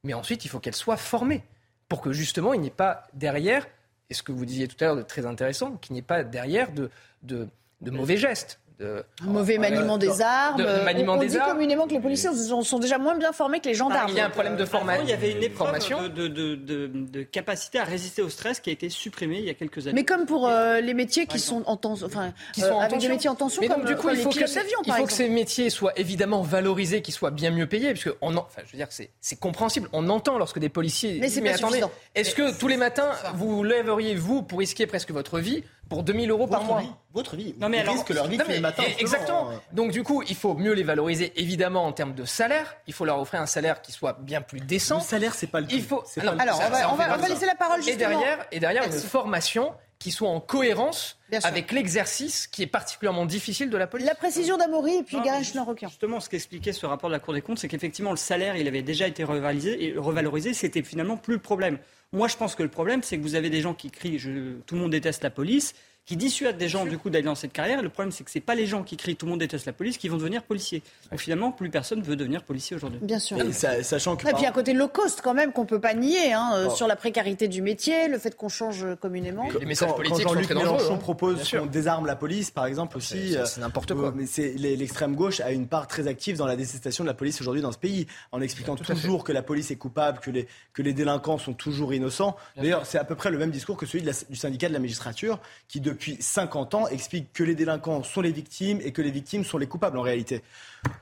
Mais 0.05 0.15
ensuite, 0.15 0.45
il 0.45 0.49
faut 0.49 0.61
qu'elle 0.61 0.75
soit 0.75 0.97
formée 0.97 1.43
pour 1.89 2.01
que 2.01 2.13
justement, 2.13 2.55
il 2.55 2.61
n'y 2.61 2.69
ait 2.69 2.71
pas 2.71 3.03
derrière 3.13 3.67
et 4.11 4.15
ce 4.15 4.23
que 4.23 4.33
vous 4.33 4.45
disiez 4.45 4.69
tout 4.69 4.77
à 4.81 4.87
l'heure 4.87 4.97
de 4.97 5.03
très 5.03 5.27
intéressant, 5.27 5.77
qu'il 5.77 5.95
n'y 5.95 6.01
ait 6.01 6.03
pas 6.03 6.25
derrière 6.25 6.73
de, 6.73 6.91
de, 7.23 7.49
de 7.81 7.91
mauvais 7.91 8.17
gestes 8.17 8.61
un 8.81 9.27
mauvais 9.27 9.59
maniement 9.59 9.97
des 9.99 10.21
armes. 10.21 10.59
De, 10.59 10.85
maniement 10.85 11.15
on, 11.15 11.17
dit 11.17 11.39
communément 11.39 11.87
que 11.87 11.95
les 11.95 12.01
policiers 12.01 12.31
sont, 12.35 12.79
déjà 12.79 12.99
moins 12.99 13.17
bien 13.17 13.33
formés 13.33 13.61
que 13.61 13.69
les 13.69 13.75
gendarmes. 13.75 14.11
il 14.11 14.17
y 14.17 14.21
a 14.21 14.27
un 14.27 14.31
problème 14.31 14.57
de 14.57 14.65
formation. 14.65 15.03
Il 15.05 15.11
y 15.11 15.15
avait 15.15 15.33
une 15.33 15.43
épreuve 15.43 15.79
de, 16.13 16.27
de, 16.29 17.23
capacité 17.23 17.79
à 17.79 17.85
résister 17.85 18.23
au 18.23 18.29
stress 18.29 18.61
qui 18.61 18.71
a 18.71 18.73
été 18.73 18.89
supprimée 18.89 19.39
il 19.39 19.45
y 19.45 19.51
a 19.51 19.55
quelques 19.55 19.87
années. 19.87 19.95
Mais 19.95 20.05
comme 20.05 20.27
pour 20.27 20.49
euh, 20.49 20.81
les 20.81 20.95
métiers 20.95 21.27
qui 21.27 21.39
sont 21.39 21.63
en 21.67 21.77
tension, 21.77 22.07
enfin, 22.07 22.33
qui 22.53 22.61
sont 22.61 22.79
avec 22.79 23.01
des 23.01 23.09
métiers 23.09 23.31
en 23.31 23.35
tension, 23.35 23.63
comme 23.67 23.85
du 23.85 23.97
coup, 23.97 24.11
il 24.11 24.19
faut, 24.19 24.31
que, 24.31 24.39
il 24.39 24.93
faut 24.93 25.07
que 25.07 25.13
ces 25.13 25.29
métiers 25.29 25.71
soient 25.71 25.99
évidemment 25.99 26.43
valorisés, 26.43 27.03
qu'ils 27.03 27.15
soient 27.15 27.31
bien 27.31 27.51
mieux 27.51 27.67
payés, 27.67 27.95
parce 27.95 28.15
on, 28.21 28.37
enfin, 28.37 28.63
je 28.67 28.73
veux 28.73 28.79
dire, 28.79 28.89
c'est 28.91 29.41
compréhensible. 29.41 29.89
On 29.93 30.09
entend 30.09 30.39
lorsque 30.39 30.59
des 30.59 30.69
policiers. 30.69 31.19
Mais 31.21 31.29
c'est 31.29 31.41
pas 31.41 31.55
attendez, 31.55 31.83
est-ce 32.15 32.35
que 32.35 32.57
tous 32.59 32.69
les 32.69 32.77
matins 32.77 33.11
vous 33.35 33.63
lèveriez 33.65 34.15
vous 34.15 34.43
pour 34.43 34.59
risquer 34.59 34.87
presque 34.87 35.11
votre 35.11 35.39
vie 35.39 35.65
pour 35.89 36.03
2000 36.03 36.31
euros 36.31 36.47
par 36.47 36.65
mois. 36.65 36.83
votre 37.13 37.37
vie. 37.37 37.55
Non 37.61 37.69
mais 37.69 37.81
alors, 37.81 38.05
que 38.05 38.13
leur 38.13 38.27
vie 38.27 38.39
tous 38.39 38.51
les 38.51 38.61
matins. 38.61 38.83
Exactement. 38.99 39.51
Donc 39.73 39.93
du 39.93 40.03
coup, 40.03 40.23
il 40.29 40.35
faut 40.35 40.55
mieux 40.55 40.73
les 40.73 40.83
valoriser 40.83 41.33
évidemment 41.37 41.87
en 41.87 41.93
termes 41.93 42.15
de 42.15 42.25
salaire. 42.25 42.77
Il 42.87 42.93
faut 42.93 43.05
leur 43.05 43.21
offrir 43.21 43.41
un 43.41 43.47
salaire 43.47 43.83
qui 43.83 43.93
soit 43.93 44.19
bien 44.21 44.41
plus 44.41 44.61
décent. 44.61 44.97
Le 44.97 45.03
salaire, 45.03 45.35
c'est 45.35 45.47
pas 45.47 45.61
le. 45.61 45.67
Il 45.71 45.83
faut. 45.83 46.03
Alors, 46.21 46.35
on, 46.35 46.71
va, 46.71 46.93
on, 46.93 47.19
va, 47.19 47.29
laisser 47.29 47.47
la 47.47 47.55
parole 47.55 47.83
justement. 47.83 47.95
Et 47.95 47.99
derrière, 47.99 48.47
et 48.53 48.61
derrière 48.61 48.85
une 48.85 48.93
formation 48.93 49.73
qui 49.99 50.11
soit 50.11 50.29
en 50.29 50.41
cohérence 50.41 51.19
avec 51.43 51.73
l'exercice 51.73 52.47
qui 52.47 52.63
est 52.63 52.67
particulièrement 52.67 53.27
difficile 53.27 53.71
de 53.71 53.77
la 53.77 53.87
police. 53.87 54.07
La 54.07 54.15
précision 54.15 54.57
d'Amaury 54.57 54.97
et 54.97 55.03
puis 55.03 55.21
Garage 55.21 55.53
Requin. 55.57 55.89
Justement, 55.89 56.21
ce 56.21 56.29
qu'expliquait 56.29 56.73
ce 56.73 56.87
rapport 56.87 57.09
de 57.09 57.15
la 57.15 57.21
Cour 57.21 57.35
des 57.35 57.41
comptes, 57.41 57.59
c'est 57.59 57.69
qu'effectivement, 57.69 58.11
le 58.11 58.17
salaire, 58.17 58.57
il 58.57 58.69
avait 58.69 58.83
déjà 58.83 59.07
été 59.07 59.25
revalorisé, 59.25 59.85
et 59.85 59.97
revalorisé 59.97 60.55
c'était 60.55 60.83
finalement 60.83 61.17
plus 61.17 61.35
le 61.35 61.41
problème. 61.41 61.79
Moi, 62.13 62.29
je 62.29 62.37
pense 62.37 62.55
que 62.55 62.63
le 62.63 62.69
problème, 62.69 63.03
c'est 63.03 63.17
que 63.17 63.23
vous 63.23 63.35
avez 63.35 63.51
des 63.51 63.61
gens 63.61 63.75
qui 63.75 63.91
crient 63.91 64.19
tout 64.67 64.75
le 64.75 64.81
monde 64.81 64.93
déteste 64.93 65.23
la 65.23 65.31
police 65.31 65.75
qui 66.07 66.17
dissuade 66.17 66.57
des 66.57 66.69
gens 66.69 66.87
du 66.87 66.99
coup 66.99 67.11
d'aller 67.11 67.25
dans 67.25 67.35
cette 67.35 67.53
carrière. 67.53 67.83
Le 67.83 67.89
problème, 67.89 68.13
c'est 68.13 68.23
que 68.23 68.31
ce 68.31 68.39
n'est 68.39 68.45
pas 68.45 68.55
les 68.55 68.67
gens 68.67 68.85
qui 68.85 68.97
crient 68.97 69.17
tout 69.17 69.27
le 69.27 69.31
monde 69.31 69.41
déteste 69.41 69.67
la 69.67 69.73
police 69.73 69.99
qui 69.99 70.09
vont 70.09 70.17
devenir 70.17 70.45
policiers. 70.45 70.83
Donc 71.11 71.21
finalement, 71.21 71.51
plus 71.51 71.69
personne 71.69 72.01
veut 72.01 72.15
devenir 72.15 72.45
policier 72.45 72.77
aujourd'hui. 72.77 73.01
Bien 73.03 73.19
sûr. 73.19 73.39
Et 73.41 73.53
sachant 73.53 74.15
que 74.15 74.29
et 74.29 74.33
puis 74.33 74.47
à 74.47 74.53
côté 74.53 74.73
low 74.73 74.89
cost 74.89 75.21
quand 75.21 75.35
même 75.35 75.53
qu'on 75.53 75.67
peut 75.67 75.81
pas 75.81 75.95
nier 75.95 76.33
hein, 76.33 76.53
euh, 76.55 76.71
sur 76.71 76.87
la 76.87 76.95
précarité 76.95 77.49
du 77.49 77.61
métier, 77.61 78.09
le 78.09 78.19
fait 78.19 78.37
qu'on 78.37 78.49
change 78.49 78.87
communément. 79.01 79.49
Les 79.59 79.67
messages 79.67 79.95
politiques 79.95 80.25
quand 80.25 80.35
Jean-Luc 80.35 80.51
Mélenchon 80.51 80.95
hein. 80.95 80.99
propose 80.99 81.51
qu'on 81.51 81.67
désarme 81.67 82.07
la 82.07 82.15
police, 82.15 82.53
par 82.53 82.67
exemple 82.67 82.97
aussi, 82.97 83.37
c'est 83.45 83.61
n'importe 83.61 83.95
quoi. 83.95 84.09
Euh, 84.09 84.13
mais 84.15 84.27
c'est 84.27 84.55
l'extrême 84.55 85.17
gauche 85.17 85.41
a 85.41 85.51
une 85.51 85.67
part 85.67 85.89
très 85.89 86.07
active 86.07 86.37
dans 86.37 86.47
la 86.47 86.55
détestation 86.55 87.03
de 87.03 87.09
la 87.09 87.15
police 87.15 87.41
aujourd'hui 87.41 87.63
dans 87.63 87.73
ce 87.73 87.79
pays, 87.79 88.07
en 88.31 88.41
expliquant 88.41 88.77
toujours 88.77 89.25
que 89.25 89.33
la 89.33 89.43
police 89.43 89.73
est 89.73 89.77
coupable, 89.77 90.21
que 90.21 90.31
les 90.31 90.47
que 90.73 90.83
les 90.83 90.93
délinquants 90.93 91.39
sont 91.39 91.55
toujours 91.55 91.93
innocents. 91.95 92.37
D'ailleurs, 92.57 92.87
c'est 92.87 92.99
à 92.99 93.05
peu 93.05 93.17
près 93.17 93.31
le 93.31 93.39
même 93.39 93.51
discours 93.51 93.77
que 93.77 93.87
celui 93.87 94.05
du 94.05 94.37
syndicat 94.37 94.69
de 94.69 94.73
la 94.73 94.79
magistrature, 94.79 95.41
qui 95.69 95.81
depuis 95.81 95.96
50 96.21 96.75
ans 96.75 96.89
explique 96.89 97.33
que 97.33 97.45
les 97.45 97.55
délinquants 97.55 98.03
sont 98.03 98.21
les 98.21 98.33
victimes 98.33 98.81
et 98.83 98.93
que 98.93 99.03
les 99.03 99.11
victimes 99.11 99.45
sont 99.45 99.59
les 99.59 99.67
coupables 99.67 99.99
en 99.99 100.03
réalité. 100.03 100.43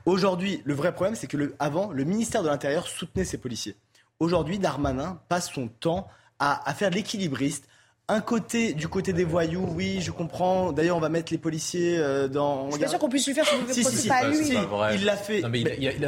Aujourd'hui, 0.05 0.61
le 0.65 0.73
vrai 0.73 0.93
problème, 0.93 1.15
c'est 1.15 1.27
que 1.27 1.37
le, 1.37 1.55
avant, 1.59 1.91
le 1.91 2.03
ministère 2.03 2.43
de 2.43 2.49
l'Intérieur 2.49 2.87
soutenait 2.87 3.25
ces 3.25 3.37
policiers. 3.37 3.75
Aujourd'hui, 4.19 4.59
Darmanin 4.59 5.19
passe 5.27 5.51
son 5.51 5.67
temps 5.67 6.07
à, 6.39 6.73
faire 6.73 6.89
l'équilibriste. 6.89 7.67
Un 8.07 8.21
côté, 8.21 8.73
du 8.73 8.87
côté 8.87 9.13
des 9.13 9.23
voyous, 9.23 9.67
oui, 9.75 9.99
je 9.99 10.11
comprends. 10.11 10.71
D'ailleurs, 10.71 10.97
on 10.97 10.99
va 11.01 11.09
mettre 11.09 11.31
les 11.31 11.39
policiers 11.39 11.97
euh, 11.97 12.27
dans. 12.27 12.67
Je 12.67 12.73
suis 12.73 12.81
pas 12.83 12.87
sûr 12.87 12.99
qu'on 12.99 13.09
puisse 13.09 13.25
lui 13.25 13.33
faire 13.33 13.45
ce 13.45 13.73
si, 13.73 13.83
si, 13.83 14.07
pas 14.07 14.15
à 14.17 14.29
lui. 14.29 14.51
il 14.93 15.05
l'a 15.05 15.17
fait. 15.17 15.43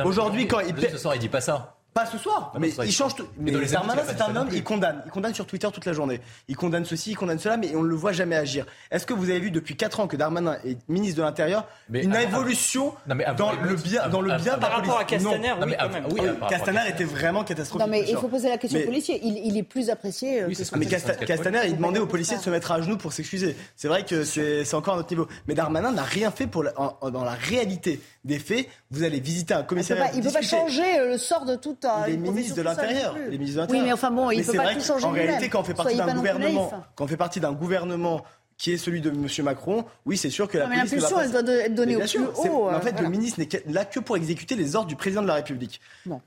Aujourd'hui, 0.06 0.48
quand 0.48 0.60
il. 0.60 0.76
Ce 0.90 0.98
soir, 0.98 1.16
il 1.16 1.20
dit 1.20 1.30
pas 1.30 1.42
ça. 1.42 1.77
Pas 1.98 2.06
ce 2.06 2.20
soir, 2.20 2.54
mais 2.60 2.70
il 2.86 2.92
change 2.92 3.16
tout. 3.16 3.26
Mais, 3.40 3.52
Darmanin, 3.52 4.04
c'est 4.08 4.22
un 4.22 4.36
homme, 4.36 4.50
il 4.52 4.64
condamne. 4.64 5.02
Il 5.08 5.12
condamne 5.12 5.34
sur 5.34 5.48
Twitter 5.48 5.68
toute 5.74 5.86
la 5.86 5.94
journée. 5.94 6.22
Il 6.48 6.56
condamne 6.56 6.86
ceci, 6.86 7.12
il 7.12 7.16
condamne 7.16 7.40
cela, 7.40 7.58
mais 7.58 7.76
on 7.76 7.82
ne 7.82 7.88
le 7.88 7.96
voit 7.96 8.12
jamais 8.12 8.36
agir. 8.36 8.68
Est-ce 8.92 9.08
que 9.08 9.14
vous 9.14 9.32
avez 9.32 9.40
vu 9.40 9.50
depuis 9.50 9.76
4 9.76 10.02
ans 10.02 10.08
que 10.08 10.16
Darmanin 10.16 10.58
est 10.64 10.78
ministre 10.88 11.18
de 11.18 11.24
l'Intérieur 11.24 11.66
une 11.92 12.14
évolution 12.16 12.94
dans 13.36 13.52
le 13.52 13.76
bien, 13.76 14.08
dans 14.10 14.22
le 14.22 14.36
bien 14.38 14.60
Par 14.60 14.74
rapport 14.74 15.00
à 15.00 15.06
Castaner, 15.06 15.54
oui, 15.60 15.74
quand 15.80 16.22
même. 16.22 16.38
Castaner 16.48 16.82
était 16.88 17.04
vraiment 17.04 17.44
catastrophique. 17.44 17.88
Non, 17.88 17.92
mais 17.92 18.06
il 18.08 18.16
faut 18.16 18.28
poser 18.28 18.50
la 18.50 18.60
question 18.60 18.80
au 18.80 18.86
policier. 18.86 19.20
Il, 19.24 19.58
est 19.58 19.64
plus 19.64 19.90
apprécié. 19.90 20.44
Euh, 20.44 20.54
mais 20.76 20.86
Castaner, 20.86 21.62
il 21.66 21.78
demandait 21.78 22.00
aux 22.00 22.06
policiers 22.06 22.38
de 22.38 22.44
se 22.44 22.52
mettre 22.52 22.72
à 22.72 22.80
genoux 22.80 22.98
pour 22.98 23.12
s'excuser. 23.12 23.56
C'est 23.76 23.88
vrai 23.88 24.06
que 24.06 24.24
c'est 24.24 24.74
encore 24.76 24.94
un 24.94 25.00
autre 25.00 25.12
niveau. 25.12 25.28
Mais 25.48 25.56
Darmanin 25.56 25.94
n'a 25.94 26.04
rien 26.04 26.30
fait 26.30 26.46
pour 26.46 26.64
dans 26.64 27.24
la 27.24 27.32
réalité 27.32 28.00
des 28.24 28.38
faits. 28.38 28.68
Vous 28.92 29.04
allez 29.04 29.20
visiter 29.20 29.54
un 29.54 29.64
commissariat. 29.64 30.12
Il 30.14 30.20
ne 30.20 30.24
peut 30.24 30.32
pas 30.32 30.42
changer 30.42 31.00
euh, 31.00 31.12
le 31.12 31.18
sort 31.18 31.46
de 31.46 31.56
tout 31.56 31.78
Les 32.08 32.18
ministres 32.18 32.56
de 32.56 32.62
l'Intérieur. 32.62 33.16
Les 33.16 33.38
ministres 33.38 33.56
de 33.56 33.62
l'Intérieur. 33.62 33.84
Oui, 33.84 33.88
mais 33.88 33.94
enfin 33.94 34.12
bon, 34.12 34.32
il 34.32 34.40
ne 34.40 34.44
peut 34.44 34.54
pas 34.54 34.74
tout 34.74 34.82
changer. 34.82 35.06
En 35.06 35.12
réalité, 35.12 35.50
quand 35.50 35.62
on 35.62 35.64
fait 35.64 35.74
partie 35.74 35.98
d'un 35.98 36.14
gouvernement, 36.14 36.72
quand 36.96 37.06
on 37.06 37.08
fait 37.08 37.18
partie 37.18 37.40
d'un 37.40 37.54
gouvernement 37.54 38.24
qui 38.58 38.72
est 38.72 38.78
celui 38.78 39.02
de 39.02 39.12
M. 39.12 39.28
Macron, 39.44 39.86
oui, 40.06 40.18
c'est 40.18 40.32
sûr 40.32 40.48
que 40.48 40.58
la 40.58 40.68
mais 40.68 40.78
police. 40.78 40.92
l'impulsion, 40.94 41.20
elle 41.20 41.32
doit 41.32 41.54
être 41.54 41.76
donnée 41.76 41.96
au 41.96 42.00
plus 42.00 42.20
haut. 42.20 42.70
en 42.70 42.82
fait, 42.82 43.00
le 43.00 43.08
ministre 43.08 43.40
n'est 43.40 43.48
là 43.68 43.86
que 43.86 44.00
pour 44.00 44.18
exécuter 44.18 44.56
les 44.56 44.76
ordres 44.76 44.88
du 44.88 44.96
président 44.96 45.22
de 45.22 45.28
la 45.28 45.36
République. 45.36 45.80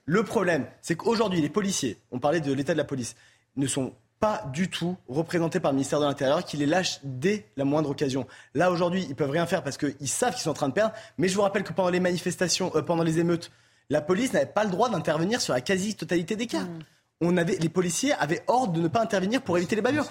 Le 0.04 0.22
problème, 0.22 0.66
c'est 0.80 0.94
qu'aujourd'hui, 0.94 1.40
les 1.40 1.48
policiers, 1.48 1.98
on 2.12 2.18
parlait 2.18 2.40
de 2.40 2.52
l'état 2.52 2.72
de 2.72 2.78
la 2.78 2.84
police, 2.84 3.16
ne 3.56 3.66
sont 3.66 3.92
pas 4.20 4.44
du 4.52 4.68
tout 4.68 4.96
représentés 5.08 5.60
par 5.60 5.72
le 5.72 5.76
ministère 5.76 5.98
de 5.98 6.04
l'Intérieur, 6.04 6.44
qui 6.44 6.58
les 6.58 6.66
lâche 6.66 7.00
dès 7.02 7.46
la 7.56 7.64
moindre 7.64 7.90
occasion. 7.90 8.26
Là, 8.54 8.70
aujourd'hui, 8.70 9.06
ils 9.08 9.16
peuvent 9.16 9.30
rien 9.30 9.46
faire 9.46 9.64
parce 9.64 9.78
qu'ils 9.78 10.08
savent 10.08 10.34
qu'ils 10.34 10.42
sont 10.42 10.50
en 10.50 10.54
train 10.54 10.68
de 10.68 10.74
perdre. 10.74 10.94
Mais 11.16 11.26
je 11.26 11.34
vous 11.34 11.42
rappelle 11.42 11.64
que 11.64 11.72
pendant 11.72 11.88
les 11.88 12.00
manifestations, 12.00 12.70
euh, 12.76 12.82
pendant 12.82 13.02
les 13.02 13.18
émeutes, 13.18 13.50
la 13.90 14.00
police 14.00 14.32
n'avait 14.32 14.46
pas 14.46 14.64
le 14.64 14.70
droit 14.70 14.88
d'intervenir 14.88 15.40
sur 15.40 15.52
la 15.52 15.60
quasi-totalité 15.60 16.36
des 16.36 16.46
cas. 16.46 16.60
Mm. 16.60 16.78
On 17.22 17.36
avait, 17.36 17.58
les 17.60 17.68
policiers 17.68 18.14
avaient 18.14 18.42
ordre 18.46 18.72
de 18.72 18.80
ne 18.80 18.88
pas 18.88 19.02
intervenir 19.02 19.42
pour 19.42 19.58
éviter 19.58 19.76
les 19.76 19.82
bavures. 19.82 20.08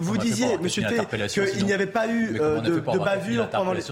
vous, 0.00 0.18
disiez, 0.18 0.58
Monsieur 0.58 0.82
T, 0.82 1.28
qu'il 1.28 1.64
n'y 1.64 1.72
avait 1.72 1.86
pas 1.86 2.08
eu 2.08 2.40
euh, 2.40 2.60
de, 2.60 2.80
de 2.80 2.98
bavures 2.98 3.48
pendant 3.48 3.72
les. 3.72 3.82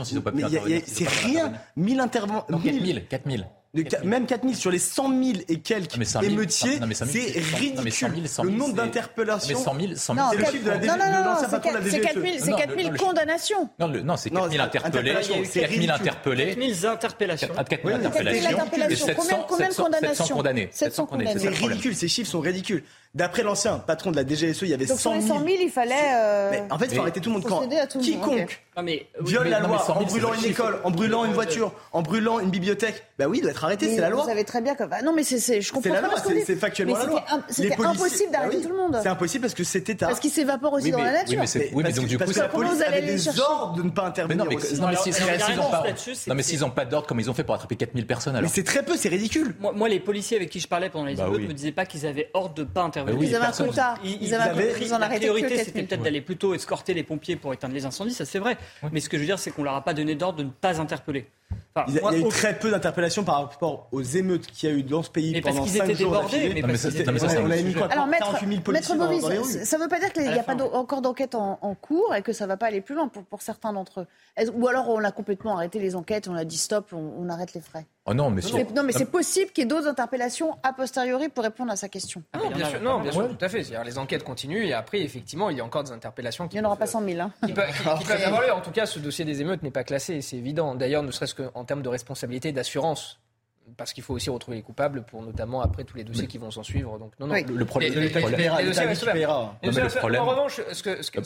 C'est 0.84 1.08
rien. 1.08 1.52
1000 1.76 2.00
interventions. 2.00 2.58
4000. 2.58 3.06
4000 3.08 3.46
même 4.04 4.26
4000 4.26 4.56
sur 4.56 4.70
les 4.70 4.78
100 4.78 5.08
000 5.08 5.38
et 5.48 5.60
quelques 5.60 5.96
émeutiers, 6.22 6.78
c'est 6.92 7.40
ridicule. 7.56 7.82
le 8.44 8.50
nombre 8.50 8.74
d'interpellations. 8.74 9.58
Mais 9.58 9.64
100 9.64 9.80
000, 9.80 9.92
100 9.96 10.14
000 10.14 10.26
c'est 10.30 10.36
le 10.36 10.44
chiffre 10.44 10.64
de 10.64 10.70
la 10.70 10.78
Non, 10.78 10.96
non, 10.96 11.24
non, 11.24 11.36
c'est 11.40 12.00
4 12.00 12.76
000 12.76 12.96
condamnations. 12.96 13.68
Non, 13.78 13.88
non 13.88 14.16
c'est 14.16 14.30
4 14.30 14.50
000 14.50 14.62
interpellés. 14.64 15.14
4 15.14 15.70
000 15.80 15.92
interpellés. 15.92 16.56
4 16.56 16.80
000 16.80 16.92
interpellations. 16.92 17.48
4 17.54 17.82
000 17.84 17.96
interpellations. 17.96 18.58
Combien 19.48 19.68
de 19.68 19.74
condamnations 19.74 20.24
700 20.72 21.06
condamnés. 21.06 21.38
C'est 21.38 21.48
ridicule, 21.48 21.94
ces 21.94 22.08
chiffres 22.08 22.30
sont 22.30 22.40
ridicules. 22.40 22.84
D'après 23.16 23.42
l'ancien 23.42 23.78
patron 23.78 24.10
de 24.10 24.16
la 24.16 24.26
DGSE, 24.26 24.60
il 24.60 24.68
y 24.68 24.74
avait 24.74 24.84
Donc 24.84 25.00
100 25.00 25.12
000. 25.12 25.22
sur 25.22 25.34
les 25.34 25.38
100 25.40 25.46
000, 25.46 25.56
il 25.62 25.70
fallait. 25.70 25.94
Euh... 26.14 26.50
Mais 26.50 26.64
en 26.70 26.78
fait, 26.78 26.84
il 26.84 26.96
faut 26.96 27.00
arrêter 27.00 27.20
tout 27.20 27.30
le 27.30 27.36
monde. 27.36 27.44
Quand 27.44 27.66
tout 27.88 27.98
quiconque 27.98 28.60
non, 28.76 28.82
mais, 28.82 29.06
viole 29.20 29.44
mais, 29.44 29.50
la 29.50 29.60
non, 29.60 29.68
loi 29.68 29.82
000, 29.86 29.98
en 29.98 30.02
brûlant 30.02 30.34
une 30.34 30.44
école, 30.44 30.78
en 30.84 30.90
brûlant 30.90 31.24
une 31.24 31.32
voiture, 31.32 31.72
en 31.92 32.02
brûlant 32.02 32.40
une 32.40 32.50
bibliothèque, 32.50 33.04
bah 33.18 33.24
oui, 33.26 33.38
il 33.38 33.40
doit 33.40 33.52
être 33.52 33.64
arrêté, 33.64 33.88
c'est 33.88 34.02
la 34.02 34.10
loi. 34.10 34.24
Vous 34.24 34.28
savez 34.28 34.44
très 34.44 34.60
bien 34.60 34.74
que. 34.74 34.84
Bah, 34.84 35.00
non, 35.02 35.14
mais 35.14 35.22
c'est, 35.22 35.62
je 35.62 35.72
comprends 35.72 35.94
C'est 35.94 35.94
la 35.94 36.02
loi, 36.02 36.16
c'est 36.44 36.56
factuellement 36.56 36.98
la 36.98 37.06
loi. 37.06 37.24
C'était 37.48 37.82
impossible 37.82 38.32
d'arrêter 38.32 38.60
tout 38.60 38.68
le 38.68 38.76
monde. 38.76 38.98
C'est 39.02 39.08
impossible 39.08 39.42
parce 39.42 39.54
que 39.54 39.64
cet 39.64 39.88
État. 39.88 40.08
Parce 40.08 40.20
qu'il 40.20 40.30
s'évapore 40.30 40.74
aussi 40.74 40.90
dans 40.90 41.02
la 41.02 41.12
nature. 41.12 41.42
Oui, 41.72 41.82
mais 41.82 41.92
donc 41.92 42.06
du 42.06 42.18
coup, 42.18 42.30
la 42.36 42.48
police 42.48 42.82
avait 42.82 43.00
des 43.00 43.40
ordres 43.40 43.76
de 43.76 43.82
ne 43.82 43.90
pas 43.90 44.04
intervenir. 44.04 44.44
Non, 44.44 46.34
mais 46.34 46.42
s'ils 46.42 46.60
n'ont 46.60 46.70
pas 46.70 46.84
d'ordre, 46.84 47.06
comme 47.06 47.20
ils 47.20 47.30
ont 47.30 47.34
fait 47.34 47.44
pour 47.44 47.54
attraper 47.54 47.76
4000 47.76 48.06
personnes 48.06 48.36
alors 48.36 48.50
Mais 48.50 48.54
c'est 48.54 48.62
très 48.62 48.82
peu, 48.82 48.94
c'est 48.98 49.08
ridicule. 49.08 49.54
Moi, 49.58 49.88
les 49.88 50.00
policiers 50.00 50.36
avec 50.36 50.50
qui 50.50 50.60
je 50.60 50.68
parlais 50.68 50.90
pendant 50.90 51.06
les 51.06 51.18
émeutes 51.18 51.48
me 51.48 51.54
disaient 51.54 51.72
pas 51.72 51.86
qu'ils 51.86 52.04
avaient 52.04 52.28
ordre 52.34 52.54
de 52.54 52.62
ne 52.62 52.66
pas 52.66 52.82
intervenir. 52.82 53.05
Ils 53.20 53.34
avaient 53.34 53.46
un 53.46 53.52
quota. 53.52 53.94
Ils 54.04 54.34
avaient 54.34 54.68
la 54.98 55.08
priorité, 55.08 55.58
c'était 55.58 55.82
peut-être 55.82 56.02
d'aller 56.02 56.20
plutôt 56.20 56.54
escorter 56.54 56.94
les 56.94 57.02
pompiers 57.02 57.36
pour 57.36 57.52
éteindre 57.52 57.74
les 57.74 57.86
incendies, 57.86 58.14
ça 58.14 58.24
c'est 58.24 58.38
vrai. 58.38 58.56
Mais 58.92 59.00
ce 59.00 59.08
que 59.08 59.16
je 59.16 59.22
veux 59.22 59.26
dire, 59.26 59.38
c'est 59.38 59.50
qu'on 59.50 59.62
leur 59.64 59.74
a 59.74 59.84
pas 59.84 59.94
donné 59.94 60.14
d'ordre 60.14 60.38
de 60.38 60.44
ne 60.44 60.50
pas 60.50 60.80
interpeller. 60.80 61.26
Il 61.88 61.94
y 61.94 61.98
a, 61.98 62.16
eu 62.16 62.28
très 62.28 62.58
peu 62.58 62.70
d'interpellations 62.70 63.24
par 63.24 63.36
rapport 63.36 63.88
aux 63.92 64.02
émeutes 64.02 64.46
qu'il 64.46 64.68
y 64.68 64.72
a 64.72 64.74
eu 64.74 64.82
dans 64.82 65.02
ce 65.02 65.10
pays 65.10 65.32
mais 65.32 65.40
pendant 65.40 65.58
parce 65.58 65.70
qu'ils 65.70 65.82
étaient 65.82 65.94
débordés. 65.94 66.52
Mais, 66.54 66.62
parce 66.62 66.82
qu'ils 66.82 67.00
étaient 67.00 67.38
on 67.38 67.50
avait 67.50 67.62
mis 67.62 67.74
quoi, 67.74 67.86
Alors, 67.92 68.08
48 68.10 68.48
000 68.48 68.60
policiers 68.62 68.94
maître 68.94 69.04
dans, 69.04 69.10
les 69.10 69.38
rues. 69.38 69.44
Ça 69.44 69.76
ne 69.76 69.82
veut 69.82 69.88
pas 69.88 70.00
dire 70.00 70.12
qu'il 70.12 70.22
n'y 70.22 70.38
a 70.38 70.42
pas 70.42 70.54
encore 70.54 71.02
d'enquête 71.02 71.34
en, 71.34 71.74
cours 71.74 72.14
et 72.14 72.22
que 72.22 72.32
ça 72.32 72.44
ne 72.44 72.48
va 72.48 72.56
pas 72.56 72.66
aller 72.66 72.80
plus 72.80 72.94
loin 72.94 73.08
pour, 73.08 73.24
pour 73.24 73.42
certains 73.42 73.72
d'entre 73.72 74.00
eux. 74.00 74.50
Ou 74.54 74.68
alors 74.68 74.88
on 74.88 75.04
a 75.04 75.12
complètement 75.12 75.56
arrêté 75.56 75.78
les 75.78 75.96
enquêtes, 75.96 76.28
on 76.28 76.34
a 76.34 76.44
dit 76.44 76.58
stop, 76.58 76.92
on, 76.92 77.12
on 77.18 77.28
arrête 77.28 77.52
les 77.54 77.60
frais. 77.60 77.86
Oh 78.08 78.14
non, 78.14 78.30
mais, 78.30 78.40
non, 78.72 78.84
mais 78.84 78.92
c'est 78.92 79.10
possible 79.10 79.50
qu'il 79.50 79.62
y 79.62 79.64
ait 79.64 79.68
d'autres 79.68 79.88
interpellations 79.88 80.56
a 80.62 80.72
posteriori 80.72 81.28
pour 81.28 81.42
répondre 81.42 81.72
à 81.72 81.76
sa 81.76 81.88
question. 81.88 82.22
Ah, 82.32 82.38
non, 82.38 82.50
bien 82.50 82.68
sûr, 82.68 82.80
non, 82.80 83.00
bien 83.00 83.10
sûr, 83.10 83.28
tout 83.28 83.44
à 83.44 83.48
fait. 83.48 83.66
Les 83.84 83.98
enquêtes 83.98 84.22
continuent 84.22 84.64
et 84.64 84.72
après, 84.72 85.00
effectivement, 85.00 85.50
il 85.50 85.56
y 85.56 85.60
a 85.60 85.64
encore 85.64 85.82
des 85.82 85.90
interpellations. 85.90 86.46
Qui 86.46 86.56
il 86.56 86.60
n'y 86.60 86.66
en 86.66 86.68
aura 86.68 86.78
pas 86.78 86.86
100 86.86 87.02
000. 87.04 87.20
Hein. 87.20 87.32
Qui, 87.44 87.52
peuvent, 87.52 87.64
avoir 88.24 88.42
lieu. 88.42 88.52
En 88.52 88.60
tout 88.60 88.70
cas, 88.70 88.86
ce 88.86 89.00
dossier 89.00 89.24
des 89.24 89.40
émeutes 89.40 89.64
n'est 89.64 89.72
pas 89.72 89.82
classé, 89.82 90.20
c'est 90.20 90.36
évident. 90.36 90.76
D'ailleurs, 90.76 91.02
ne 91.02 91.10
serait-ce 91.10 91.34
qu'en 91.36 91.64
termes 91.64 91.82
de 91.82 91.88
responsabilité, 91.88 92.52
d'assurance 92.52 93.20
parce 93.76 93.92
qu'il 93.92 94.04
faut 94.04 94.14
aussi 94.14 94.30
retrouver 94.30 94.58
les 94.58 94.62
coupables 94.62 95.02
pour 95.04 95.22
notamment 95.22 95.60
après 95.60 95.84
tous 95.84 95.96
les 95.96 96.04
dossiers 96.04 96.26
qui 96.26 96.38
vont 96.38 96.50
s'en 96.50 96.62
suivre. 96.62 96.98
Donc 96.98 97.12
non, 97.18 97.26
non. 97.26 97.34
Le, 97.34 97.64
problème, 97.64 97.92
l'État 97.94 98.22
qui 98.22 98.32
paiera. 98.32 99.58
En 99.62 100.24
revanche, 100.24 100.60
ce 100.72 100.82
que 100.82 101.02
ce 101.02 101.10
qu'a 101.10 101.20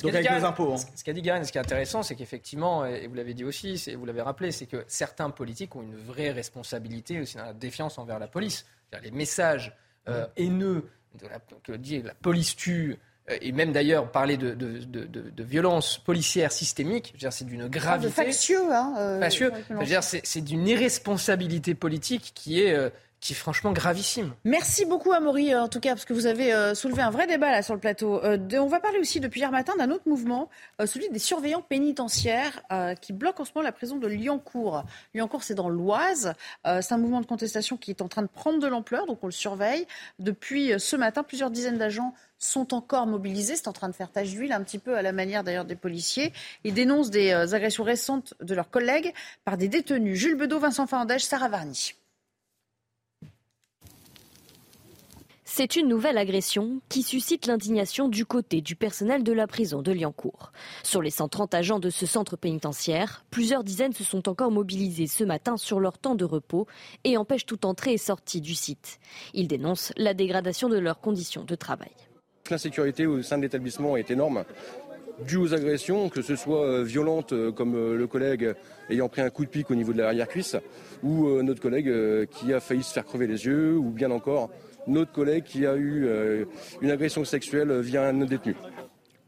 dit 1.13 1.23
Garine, 1.23 1.45
ce 1.45 1.53
qui 1.53 1.59
est 1.59 1.61
intéressant, 1.61 2.03
c'est 2.03 2.15
qu'effectivement, 2.15 2.87
et 2.87 3.07
vous 3.07 3.15
l'avez 3.15 3.35
dit 3.35 3.45
aussi, 3.45 3.83
et 3.87 3.95
vous 3.95 4.07
l'avez 4.07 4.23
rappelé, 4.23 4.53
c'est 4.53 4.67
que 4.67 4.85
certains 4.87 5.31
politiques 5.31 5.77
ont 5.77 5.83
une 5.83 5.97
vraie 5.97 6.31
responsabilité 6.31 7.21
aussi 7.21 7.37
dans 7.37 7.45
la 7.45 7.53
défiance 7.53 7.99
envers 7.99 8.19
la 8.19 8.29
police. 8.29 8.65
Les 9.03 9.11
messages 9.11 9.77
euh, 10.09 10.27
haineux 10.37 10.89
de 11.21 11.29
la, 11.29 11.39
que 11.63 11.73
dit 11.73 12.03
la 12.03 12.15
police 12.15 12.57
tue, 12.57 12.93
euh, 12.93 12.97
et 13.41 13.53
même 13.53 13.72
d'ailleurs 13.72 14.11
parler 14.11 14.37
de, 14.37 14.55
de, 14.55 14.78
de, 14.78 15.07
de 15.07 15.43
violences 15.45 15.99
policières 15.99 16.53
systémiques, 16.53 17.14
c'est 17.31 17.47
d'une 17.47 17.68
gravité. 17.68 18.09
De 18.09 18.12
factieux, 18.12 18.72
hein. 18.72 18.95
Euh, 18.99 19.20
factieux. 19.20 19.53
C'est 20.24 20.41
d'une 20.41 20.66
irresponsabilité 20.66 21.74
politique 21.74 22.33
qui 22.35 22.62
est. 22.62 22.72
Euh, 22.72 22.91
qui 23.20 23.35
est 23.35 23.37
franchement 23.37 23.72
gravissime. 23.72 24.33
Merci 24.45 24.87
beaucoup 24.87 25.12
Amaury, 25.12 25.55
en 25.55 25.68
tout 25.68 25.78
cas, 25.78 25.91
parce 25.91 26.07
que 26.07 26.14
vous 26.14 26.26
avez 26.26 26.55
euh, 26.55 26.74
soulevé 26.74 27.03
un 27.03 27.11
vrai 27.11 27.26
débat 27.26 27.51
là 27.51 27.62
sur 27.62 27.74
le 27.74 27.81
plateau. 27.81 28.22
Euh, 28.24 28.39
de, 28.39 28.59
on 28.59 28.66
va 28.66 28.81
parler 28.81 28.99
aussi 28.99 29.20
depuis 29.20 29.41
hier 29.41 29.51
matin 29.51 29.74
d'un 29.76 29.91
autre 29.91 30.09
mouvement, 30.09 30.49
euh, 30.81 30.87
celui 30.87 31.11
des 31.11 31.18
surveillants 31.18 31.62
pénitentiaires 31.62 32.62
qui 33.01 33.12
bloquent 33.12 33.43
en 33.43 33.45
ce 33.45 33.51
moment 33.55 33.64
la 33.64 33.72
prison 33.72 33.97
de 33.97 34.07
Lyoncourt. 34.07 34.85
Lyoncourt, 35.14 35.43
c'est 35.43 35.55
dans 35.55 35.68
l'Oise. 35.68 36.35
c'est 36.64 36.93
un 36.93 36.99
mouvement 36.99 37.20
de 37.20 37.26
contestation 37.26 37.76
qui 37.76 37.91
est 37.91 38.01
en 38.01 38.09
train 38.09 38.22
de 38.22 38.28
prendre 38.28 38.59
de 38.59 38.66
l'ampleur, 38.66 39.07
donc 39.07 39.18
on 39.22 39.26
le 39.26 39.33
surveille. 39.33 39.87
Depuis 40.18 40.72
ce 40.78 40.97
matin, 40.97 41.22
plusieurs 41.22 41.51
dizaines 41.51 41.78
d'agents 41.78 42.14
sont 42.41 42.74
encore 42.74 43.07
mobilisés. 43.07 43.55
C'est 43.55 43.68
en 43.68 43.72
train 43.72 43.88
de 43.88 43.95
faire 43.95 44.11
tache 44.11 44.30
d'huile, 44.30 44.53
un 44.53 44.64
petit 44.64 44.78
peu 44.78 44.97
à 44.97 45.03
la 45.03 45.12
manière 45.12 45.45
d'ailleurs 45.45 45.64
des 45.64 45.76
policiers. 45.76 46.32
Ils 46.64 46.74
dénoncent 46.74 47.11
des 47.11 47.30
agressions 47.30 47.84
récentes 47.84 48.34
de 48.41 48.55
leurs 48.55 48.70
collègues 48.70 49.12
par 49.45 49.57
des 49.57 49.68
détenus. 49.68 50.18
Jules 50.18 50.36
Bedeau, 50.36 50.59
Vincent 50.59 50.88
Fandège, 50.88 51.24
Sarah 51.24 51.49
Varny. 51.49 51.95
C'est 55.53 55.74
une 55.74 55.88
nouvelle 55.88 56.16
agression 56.16 56.80
qui 56.88 57.03
suscite 57.03 57.47
l'indignation 57.47 58.09
du 58.09 58.24
côté 58.24 58.61
du 58.61 58.76
personnel 58.76 59.24
de 59.24 59.32
la 59.32 59.49
prison 59.49 59.82
de 59.82 59.91
Liancourt. 59.91 60.53
Sur 60.84 61.03
les 61.03 61.11
130 61.11 61.53
agents 61.55 61.80
de 61.80 61.91
ce 61.91 62.07
centre 62.07 62.36
pénitentiaire, 62.36 63.24
plusieurs 63.30 63.64
dizaines 63.64 63.93
se 63.93 64.05
sont 64.05 64.28
encore 64.28 64.53
mobilisés 64.53 65.09
ce 65.09 65.24
matin 65.24 65.57
sur 65.57 65.80
leur 65.80 65.99
temps 65.99 66.14
de 66.14 66.24
repos 66.24 66.68
et 67.03 67.16
empêchent 67.16 67.47
toute 67.47 67.64
entrée 67.64 67.95
et 67.95 67.99
sortie 67.99 68.41
du 68.41 68.55
site. 68.55 69.01
Ils 69.34 69.49
dénoncent 69.49 69.93
la 69.97 70.14
dégradation 70.14 70.68
de 70.68 70.78
leurs 70.78 71.01
conditions 71.01 71.43
de 71.43 71.57
travail. 71.57 71.91
L'insécurité 72.51 73.07
au 73.07 73.23
sein 73.23 73.39
de 73.39 73.43
l'établissement 73.43 73.97
est 73.97 74.11
énorme 74.11 74.45
dû 75.27 75.37
aux 75.37 75.55
agressions, 75.55 76.09
que 76.09 76.23
ce 76.23 76.37
soit 76.37 76.65
euh, 76.65 76.83
violentes 76.83 77.33
euh, 77.33 77.53
comme 77.53 77.75
euh, 77.75 77.97
le 77.97 78.07
collègue 78.07 78.55
ayant 78.89 79.09
pris 79.09 79.21
un 79.21 79.31
coup 79.31 79.45
de 79.45 79.51
pique 79.51 79.71
au 79.71 79.75
niveau 79.75 79.93
de 79.93 79.99
l'arrière-cuisse, 79.99 80.57
ou 81.03 81.43
notre 81.43 81.61
collègue 81.61 82.27
qui 82.31 82.53
a 82.53 82.61
failli 82.61 82.83
se 82.83 82.93
faire 82.93 83.05
crever 83.05 83.27
les 83.27 83.47
yeux, 83.47 83.77
ou 83.77 83.91
bien 83.91 84.11
encore 84.11 84.51
notre 84.87 85.13
collègue 85.13 85.45
qui 85.45 85.65
a 85.65 85.77
eu 85.77 86.09
une 86.83 86.91
agression 86.91 87.25
sexuelle 87.25 87.81
via 87.81 88.09
un 88.09 88.25
détenu. 88.25 88.57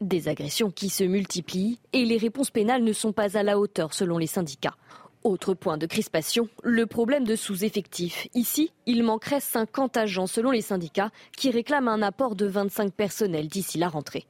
Des 0.01 0.27
agressions 0.27 0.69
qui 0.69 0.89
se 0.89 1.03
multiplient 1.03 1.79
et 1.93 2.03
les 2.03 2.17
réponses 2.17 2.51
pénales 2.51 2.83
ne 2.83 2.93
sont 2.93 3.13
pas 3.13 3.37
à 3.37 3.43
la 3.43 3.57
hauteur 3.57 3.93
selon 3.93 4.17
les 4.17 4.27
syndicats. 4.27 4.75
Autre 5.23 5.53
point 5.53 5.77
de 5.77 5.85
crispation, 5.85 6.49
le 6.63 6.85
problème 6.85 7.23
de 7.23 7.37
sous-effectif. 7.37 8.27
Ici, 8.33 8.73
il 8.85 9.03
manquerait 9.03 9.39
50 9.39 9.95
agents 9.95 10.27
selon 10.27 10.51
les 10.51 10.61
syndicats 10.61 11.11
qui 11.37 11.49
réclament 11.49 11.87
un 11.87 12.01
apport 12.01 12.35
de 12.35 12.45
25 12.45 12.91
personnels 12.91 13.47
d'ici 13.47 13.77
la 13.77 13.87
rentrée. 13.87 14.25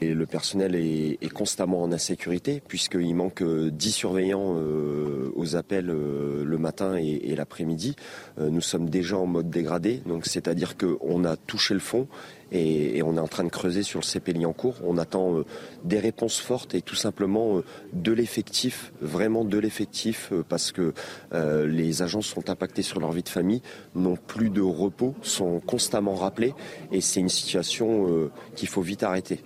Et 0.00 0.14
le 0.14 0.24
personnel 0.26 0.76
est, 0.76 1.32
constamment 1.32 1.82
en 1.82 1.92
insécurité 1.92 2.62
puisqu'il 2.66 3.14
manque 3.14 3.42
10 3.42 3.44
euh, 3.44 3.90
surveillants 3.90 4.54
euh, 4.56 5.32
aux 5.34 5.56
appels 5.56 5.90
euh, 5.90 6.44
le 6.44 6.58
matin 6.58 6.96
et, 6.96 7.34
l'après-midi. 7.34 7.96
nous 8.38 8.60
sommes 8.60 8.88
déjà 8.88 9.18
en 9.18 9.26
mode 9.26 9.50
dégradé, 9.50 10.02
donc 10.06 10.26
c'est-à-dire 10.26 10.76
qu'on 10.76 11.24
a 11.24 11.36
touché 11.36 11.74
le 11.74 11.80
fond 11.80 12.06
et, 12.52 13.02
on 13.02 13.16
est 13.16 13.20
en 13.20 13.28
train 13.28 13.44
de 13.44 13.48
creuser 13.48 13.82
sur 13.82 14.00
le 14.00 14.04
CPLI 14.04 14.46
en 14.46 14.52
cours. 14.52 14.76
On 14.84 14.98
attend 14.98 15.42
des 15.84 15.98
réponses 15.98 16.38
fortes 16.38 16.74
et 16.74 16.82
tout 16.82 16.94
simplement 16.94 17.62
de 17.92 18.12
l'effectif, 18.12 18.92
vraiment 19.00 19.44
de 19.44 19.58
l'effectif, 19.58 20.32
parce 20.48 20.72
que 20.72 20.92
les 21.32 22.02
agents 22.02 22.22
sont 22.22 22.50
impactés 22.50 22.82
sur 22.82 23.00
leur 23.00 23.12
vie 23.12 23.22
de 23.22 23.28
famille, 23.28 23.62
n'ont 23.94 24.16
plus 24.16 24.50
de 24.50 24.60
repos, 24.60 25.14
sont 25.22 25.60
constamment 25.60 26.14
rappelés 26.14 26.54
et 26.92 27.00
c'est 27.00 27.20
une 27.20 27.28
situation 27.28 28.30
qu'il 28.56 28.68
faut 28.68 28.82
vite 28.82 29.02
arrêter. 29.02 29.40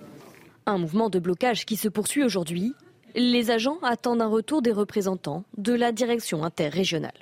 Un 0.65 0.77
mouvement 0.77 1.09
de 1.09 1.19
blocage 1.19 1.65
qui 1.65 1.77
se 1.77 1.87
poursuit 1.87 2.23
aujourd'hui. 2.23 2.73
Les 3.13 3.51
agents 3.51 3.77
attendent 3.81 4.21
un 4.21 4.27
retour 4.27 4.61
des 4.61 4.71
représentants 4.71 5.45
de 5.57 5.73
la 5.73 5.91
direction 5.91 6.43
interrégionale. 6.43 7.13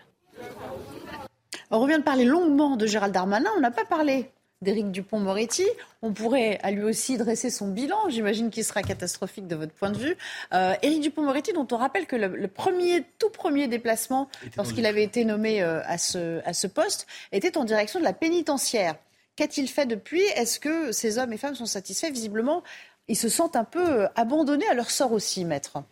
On 1.70 1.80
revient 1.80 1.98
de 1.98 2.04
parler 2.04 2.26
longuement 2.26 2.78
de 2.78 2.86
Gérald 2.86 3.14
Darmanin. 3.14 3.50
On 3.58 3.60
n'a 3.60 3.72
pas 3.72 3.86
parlé 3.86 4.30
d'Éric 4.64 4.92
Dupont-Moretti. 4.92 5.66
On 6.02 6.14
pourrait 6.14 6.60
à 6.64 6.72
lui 6.72 6.84
aussi 6.84 7.18
dresser 7.18 7.50
son 7.50 7.68
bilan. 7.68 8.10
J'imagine 8.10 8.50
qu'il 8.50 8.64
sera 8.64 8.82
catastrophique 8.82 9.48
de 9.48 9.56
votre 9.56 9.74
point 9.74 9.92
de 9.92 9.98
vue. 9.98 10.16
Euh, 10.54 10.74
Éric 10.82 11.02
Dupont-Moretti, 11.02 11.54
dont 11.54 11.68
on 11.72 11.78
rappelle 11.78 12.08
que 12.08 12.16
le, 12.16 12.48
premier, 12.48 13.04
tout 13.20 13.30
premier 13.30 13.68
déplacement, 13.68 14.30
lorsqu'il 14.58 14.86
avait 14.86 15.04
été 15.04 15.26
nommé 15.26 15.62
euh, 15.62 15.82
à, 15.86 15.98
ce, 15.98 16.42
à 16.46 16.54
ce 16.54 16.68
poste, 16.68 17.06
était 17.32 17.58
en 17.58 17.66
direction 17.66 18.00
de 18.00 18.06
la 18.06 18.14
pénitentiaire. 18.14 18.96
Qu'a-t-il 19.36 19.68
fait 19.68 19.86
depuis? 19.86 20.22
Est-ce 20.36 20.60
que 20.60 20.92
ces 20.92 21.18
hommes 21.18 21.34
et 21.34 21.38
femmes 21.38 21.56
sont 21.56 21.66
satisfaits? 21.66 22.12
Visiblement, 22.12 22.64
ils 23.08 23.18
se 23.18 23.30
sentent 23.30 23.56
un 23.56 23.64
peu 23.64 24.04
euh, 24.04 24.08
abandonnés 24.16 24.68
à 24.68 24.74
leur 24.74 24.90
sort 24.90 25.12
aussi, 25.12 25.46
maître. 25.46 25.84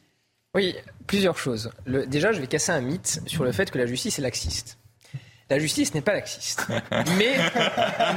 Oui, 0.54 0.76
plusieurs 1.08 1.38
choses. 1.38 1.72
déjà, 1.86 2.34
je 2.34 2.42
vais 2.42 2.48
casser 2.48 2.72
un 2.72 2.82
mythe 2.82 3.22
sur 3.26 3.44
le 3.44 3.52
fait 3.52 3.72
que 3.72 3.78
la 3.78 3.86
justice 3.86 4.20
est 4.20 4.22
laxiste. 4.22 4.78
La 5.52 5.60
justice 5.60 5.94
n'est 5.94 6.02
pas 6.02 6.14
laxiste. 6.14 6.66
Mais, 7.18 7.36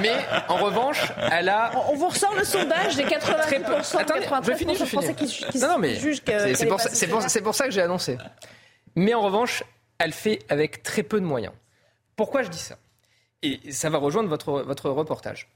mais 0.00 0.14
en 0.46 0.54
revanche, 0.54 1.02
elle 1.32 1.48
a. 1.48 1.72
On 1.90 1.96
vous 1.96 2.06
ressort 2.06 2.32
le 2.36 2.44
sondage 2.44 2.94
des 2.94 3.02
90%, 3.02 3.96
Attendez, 3.96 4.28
je 4.44 4.52
finis, 4.52 4.76
je 4.76 4.84
finis. 4.84 5.14
Qui, 5.16 5.58
non, 5.58 5.66
non, 5.70 5.78
mais 5.78 5.96
c'est 5.96 6.66
pour, 6.68 6.78
pour, 6.78 7.42
pour, 7.42 7.54
ça 7.56 7.64
que 7.64 7.72
j'ai 7.72 7.82
annoncé. 7.82 8.18
Mais 8.94 9.14
en 9.14 9.20
revanche, 9.20 9.64
elle 9.98 10.12
fait 10.12 10.38
avec 10.48 10.84
très 10.84 11.02
peu 11.02 11.20
de 11.20 11.26
moyens. 11.26 11.52
Pourquoi 12.14 12.44
je 12.44 12.50
dis 12.50 12.58
ça? 12.58 12.76
Et 13.42 13.72
ça 13.72 13.90
va 13.90 13.98
rejoindre 13.98 14.28
votre, 14.28 14.62
votre 14.62 14.88
reportage. 14.90 15.48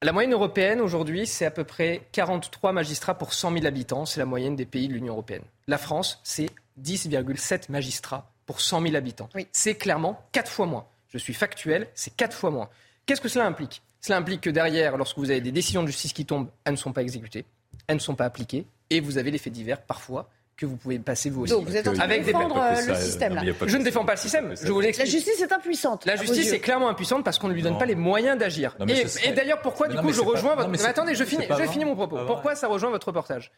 La 0.00 0.12
moyenne 0.12 0.32
européenne 0.32 0.80
aujourd'hui, 0.80 1.26
c'est 1.26 1.44
à 1.44 1.50
peu 1.50 1.64
près 1.64 2.00
43 2.12 2.72
magistrats 2.72 3.18
pour 3.18 3.34
100 3.34 3.52
000 3.52 3.66
habitants. 3.66 4.06
C'est 4.06 4.20
la 4.20 4.26
moyenne 4.26 4.56
des 4.56 4.64
pays 4.64 4.88
de 4.88 4.94
l'Union 4.94 5.12
européenne. 5.12 5.44
La 5.66 5.76
France, 5.76 6.20
c'est 6.24 6.48
10,7 6.80 7.70
magistrats 7.70 8.32
pour 8.46 8.62
100 8.62 8.80
000 8.80 8.96
habitants. 8.96 9.28
C'est 9.52 9.74
clairement 9.74 10.26
4 10.32 10.50
fois 10.50 10.64
moins. 10.64 10.86
Je 11.14 11.18
suis 11.18 11.32
factuel, 11.32 11.88
c'est 11.94 12.14
4 12.14 12.36
fois 12.36 12.50
moins. 12.50 12.68
Qu'est-ce 13.06 13.20
que 13.20 13.28
cela 13.28 13.46
implique? 13.46 13.82
Cela 14.00 14.18
implique 14.18 14.42
que 14.42 14.50
derrière, 14.50 14.98
lorsque 14.98 15.16
vous 15.16 15.30
avez 15.30 15.40
des 15.40 15.52
décisions 15.52 15.82
de 15.82 15.86
justice 15.86 16.12
qui 16.12 16.26
tombent, 16.26 16.50
elles 16.64 16.72
ne 16.72 16.78
sont 16.78 16.92
pas 16.92 17.02
exécutées, 17.02 17.46
elles 17.86 17.96
ne 17.96 18.00
sont 18.00 18.16
pas 18.16 18.24
appliquées, 18.26 18.66
et 18.90 19.00
vous 19.00 19.16
avez 19.16 19.30
des 19.30 19.38
faits 19.38 19.52
divers 19.52 19.80
parfois 19.80 20.28
que 20.56 20.66
vous 20.66 20.76
pouvez 20.76 20.98
passer 20.98 21.30
vous 21.30 21.42
aussi. 21.42 21.52
Donc 21.52 21.66
vous 21.66 21.76
êtes 21.76 21.88
en 21.88 21.94
train 21.94 22.06
de 22.06 22.22
défendre 22.22 22.56
euh, 22.56 22.86
le 22.86 22.94
système 22.94 23.34
là. 23.34 23.42
Je 23.66 23.76
ne 23.76 23.82
défends 23.82 24.04
pas 24.04 24.14
le 24.14 24.18
système. 24.18 24.54
Je 24.60 24.70
vous 24.70 24.80
La 24.80 24.90
justice 24.90 25.40
est 25.40 25.52
impuissante. 25.52 26.04
La 26.04 26.16
justice 26.16 26.52
est 26.52 26.60
clairement 26.60 26.88
impuissante 26.88 27.24
parce 27.24 27.38
qu'on 27.38 27.48
ne 27.48 27.54
lui 27.54 27.62
donne 27.62 27.78
pas 27.78 27.86
les 27.86 27.94
moyens 27.94 28.38
d'agir. 28.38 28.76
Et, 29.24 29.32
d'ailleurs, 29.32 29.60
pourquoi 29.60 29.88
du 29.88 29.96
coup 29.96 30.12
je 30.12 30.20
rejoins 30.20 30.54
votre. 30.56 30.68
Mais 30.68 30.84
attendez, 30.84 31.14
je 31.14 31.24
finis, 31.24 31.46
je 31.48 31.66
finis 31.66 31.84
mon 31.84 31.94
propos. 31.94 32.18
Pourquoi 32.26 32.54
ça 32.54 32.68
rejoint 32.68 32.90
votre 32.90 33.08
reportage? 33.08 33.52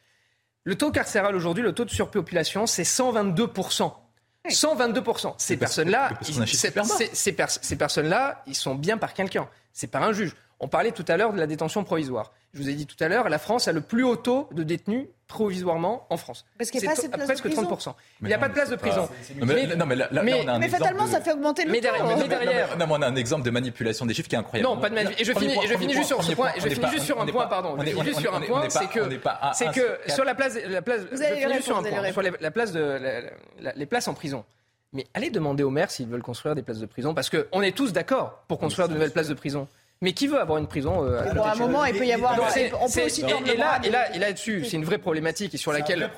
Le 0.65 0.75
taux 0.75 0.91
carcéral 0.91 1.37
aujourd'hui, 1.37 1.63
le 1.63 1.73
taux 1.73 1.85
de 1.85 1.91
surpopulation, 1.91 2.67
c'est 2.67 2.83
122 2.83 3.47
122 4.51 5.03
Ces 5.39 5.57
personnes-là, 5.57 6.11
ces 7.13 7.77
personnes-là, 7.77 8.43
ils 8.47 8.55
sont 8.55 8.75
bien 8.75 8.99
par 8.99 9.15
quelqu'un. 9.15 9.49
C'est 9.73 9.89
par 9.89 10.03
un 10.03 10.13
juge. 10.13 10.35
On 10.59 10.69
parlait 10.69 10.93
tout 10.93 11.05
à 11.09 11.17
l'heure 11.17 11.33
de 11.33 11.39
la 11.39 11.47
détention 11.47 11.85
provisoire. 11.85 12.33
Je 12.55 12.63
vous 12.63 12.71
ai 12.71 12.75
dit 12.75 12.87
tout 12.87 12.97
à 13.01 13.09
l'heure, 13.09 13.29
la 13.29 13.39
France 13.39 13.69
a 13.69 13.73
le 13.73 13.83
plus 13.83 14.05
haut 14.05 14.17
taux 14.17 14.49
de 14.53 14.63
détenus 14.63 15.07
provisoirement 15.29 16.07
en 16.09 16.17
France. 16.17 16.47
Parce 16.57 16.71
qu'il 16.71 16.81
n'y 16.81 16.89
a 16.89 16.95
pas 16.95 17.19
de 17.19 17.25
presque 17.25 17.47
30%. 17.47 17.95
il 18.23 18.29
n'y 18.29 18.33
a 18.33 18.39
pas 18.39 18.49
de 18.49 18.55
place 18.55 18.71
de 18.71 18.77
prison. 18.77 19.07
Mais, 19.37 19.69
mais, 20.23 20.59
mais 20.59 20.69
fatalement, 20.69 21.07
ça 21.07 21.21
fait 21.21 21.33
augmenter 21.33 21.65
le 21.65 21.73
mais 21.73 21.81
taux. 21.81 21.89
Mais 22.17 22.27
derrière, 22.29 22.79
non, 22.79 22.87
on 22.89 23.03
a 23.03 23.07
un 23.07 23.17
exemple 23.17 23.45
de 23.45 23.51
manipulation 23.51 24.07
des 24.07 24.15
chiffres 24.15 24.29
qui 24.29 24.35
est 24.35 24.39
incroyable. 24.39 24.71
Non, 24.71 24.81
pas 24.81 24.89
de 24.89 24.95
manipulation. 24.95 25.23
Et 25.23 25.35
je 25.35 25.39
finis, 25.39 25.67
je 25.69 25.77
finis 25.77 25.95
juste 25.95 26.09
sur 26.09 26.23
ce 26.23 26.33
point. 26.33 26.51
Je 26.57 26.69
finis 26.69 26.91
juste 26.91 27.05
sur 27.05 27.21
un 27.21 27.27
point, 27.27 27.47
pardon. 27.47 27.77
Je 27.79 27.85
finis 27.85 28.05
juste 28.05 28.21
sur 28.21 28.35
un 28.35 28.41
point, 28.41 28.71
c'est 28.71 28.89
que, 28.89 29.01
c'est 29.53 29.71
que 29.73 29.99
sur 30.11 30.25
la 30.25 30.35
place, 30.35 30.59
la 30.67 30.81
place, 30.81 31.03
je 31.11 31.17
finis 31.17 31.53
juste 31.55 31.67
sur 31.67 31.77
un 31.77 31.83
point, 31.83 32.13
sur 32.13 32.23
la 32.23 32.51
place 32.51 32.73
de, 32.73 32.99
les 33.75 33.87
places 33.87 34.09
en 34.09 34.15
prison. 34.15 34.45
Mais 34.93 35.07
allez 35.13 35.29
demander 35.29 35.63
aux 35.63 35.71
maires 35.71 35.91
s'ils 35.91 36.09
veulent 36.09 36.23
construire 36.23 36.55
des 36.55 36.63
places 36.63 36.79
de 36.79 36.87
prison, 36.87 37.13
parce 37.13 37.29
qu'on 37.29 37.61
est 37.61 37.77
tous 37.77 37.93
d'accord 37.93 38.45
pour 38.49 38.59
construire 38.59 38.89
de 38.89 38.95
nouvelles 38.95 39.11
places 39.11 39.29
de 39.29 39.35
prison. 39.35 39.69
Mais 40.03 40.13
qui 40.13 40.27
veut 40.27 40.39
avoir 40.39 40.59
une 40.59 40.67
prison 40.67 41.05
euh, 41.05 41.21
à, 41.21 41.53
un 41.53 41.55
moment, 41.55 41.85
il 41.87 41.97
peut 41.97 42.07
y 42.07 42.13
avoir. 42.13 42.39
on 42.81 42.91
peut 42.91 43.05
aussi 43.05 43.23
et, 43.23 43.57
là, 43.57 43.81
et 43.83 43.91
là, 43.91 44.15
et 44.15 44.19
là-dessus, 44.19 44.65
c'est 44.65 44.77
une 44.77 44.85
vraie 44.85 44.99
problématique 44.99 45.55
et 45.55 45.59
sur 45.59 45.73
laquelle. 45.73 46.11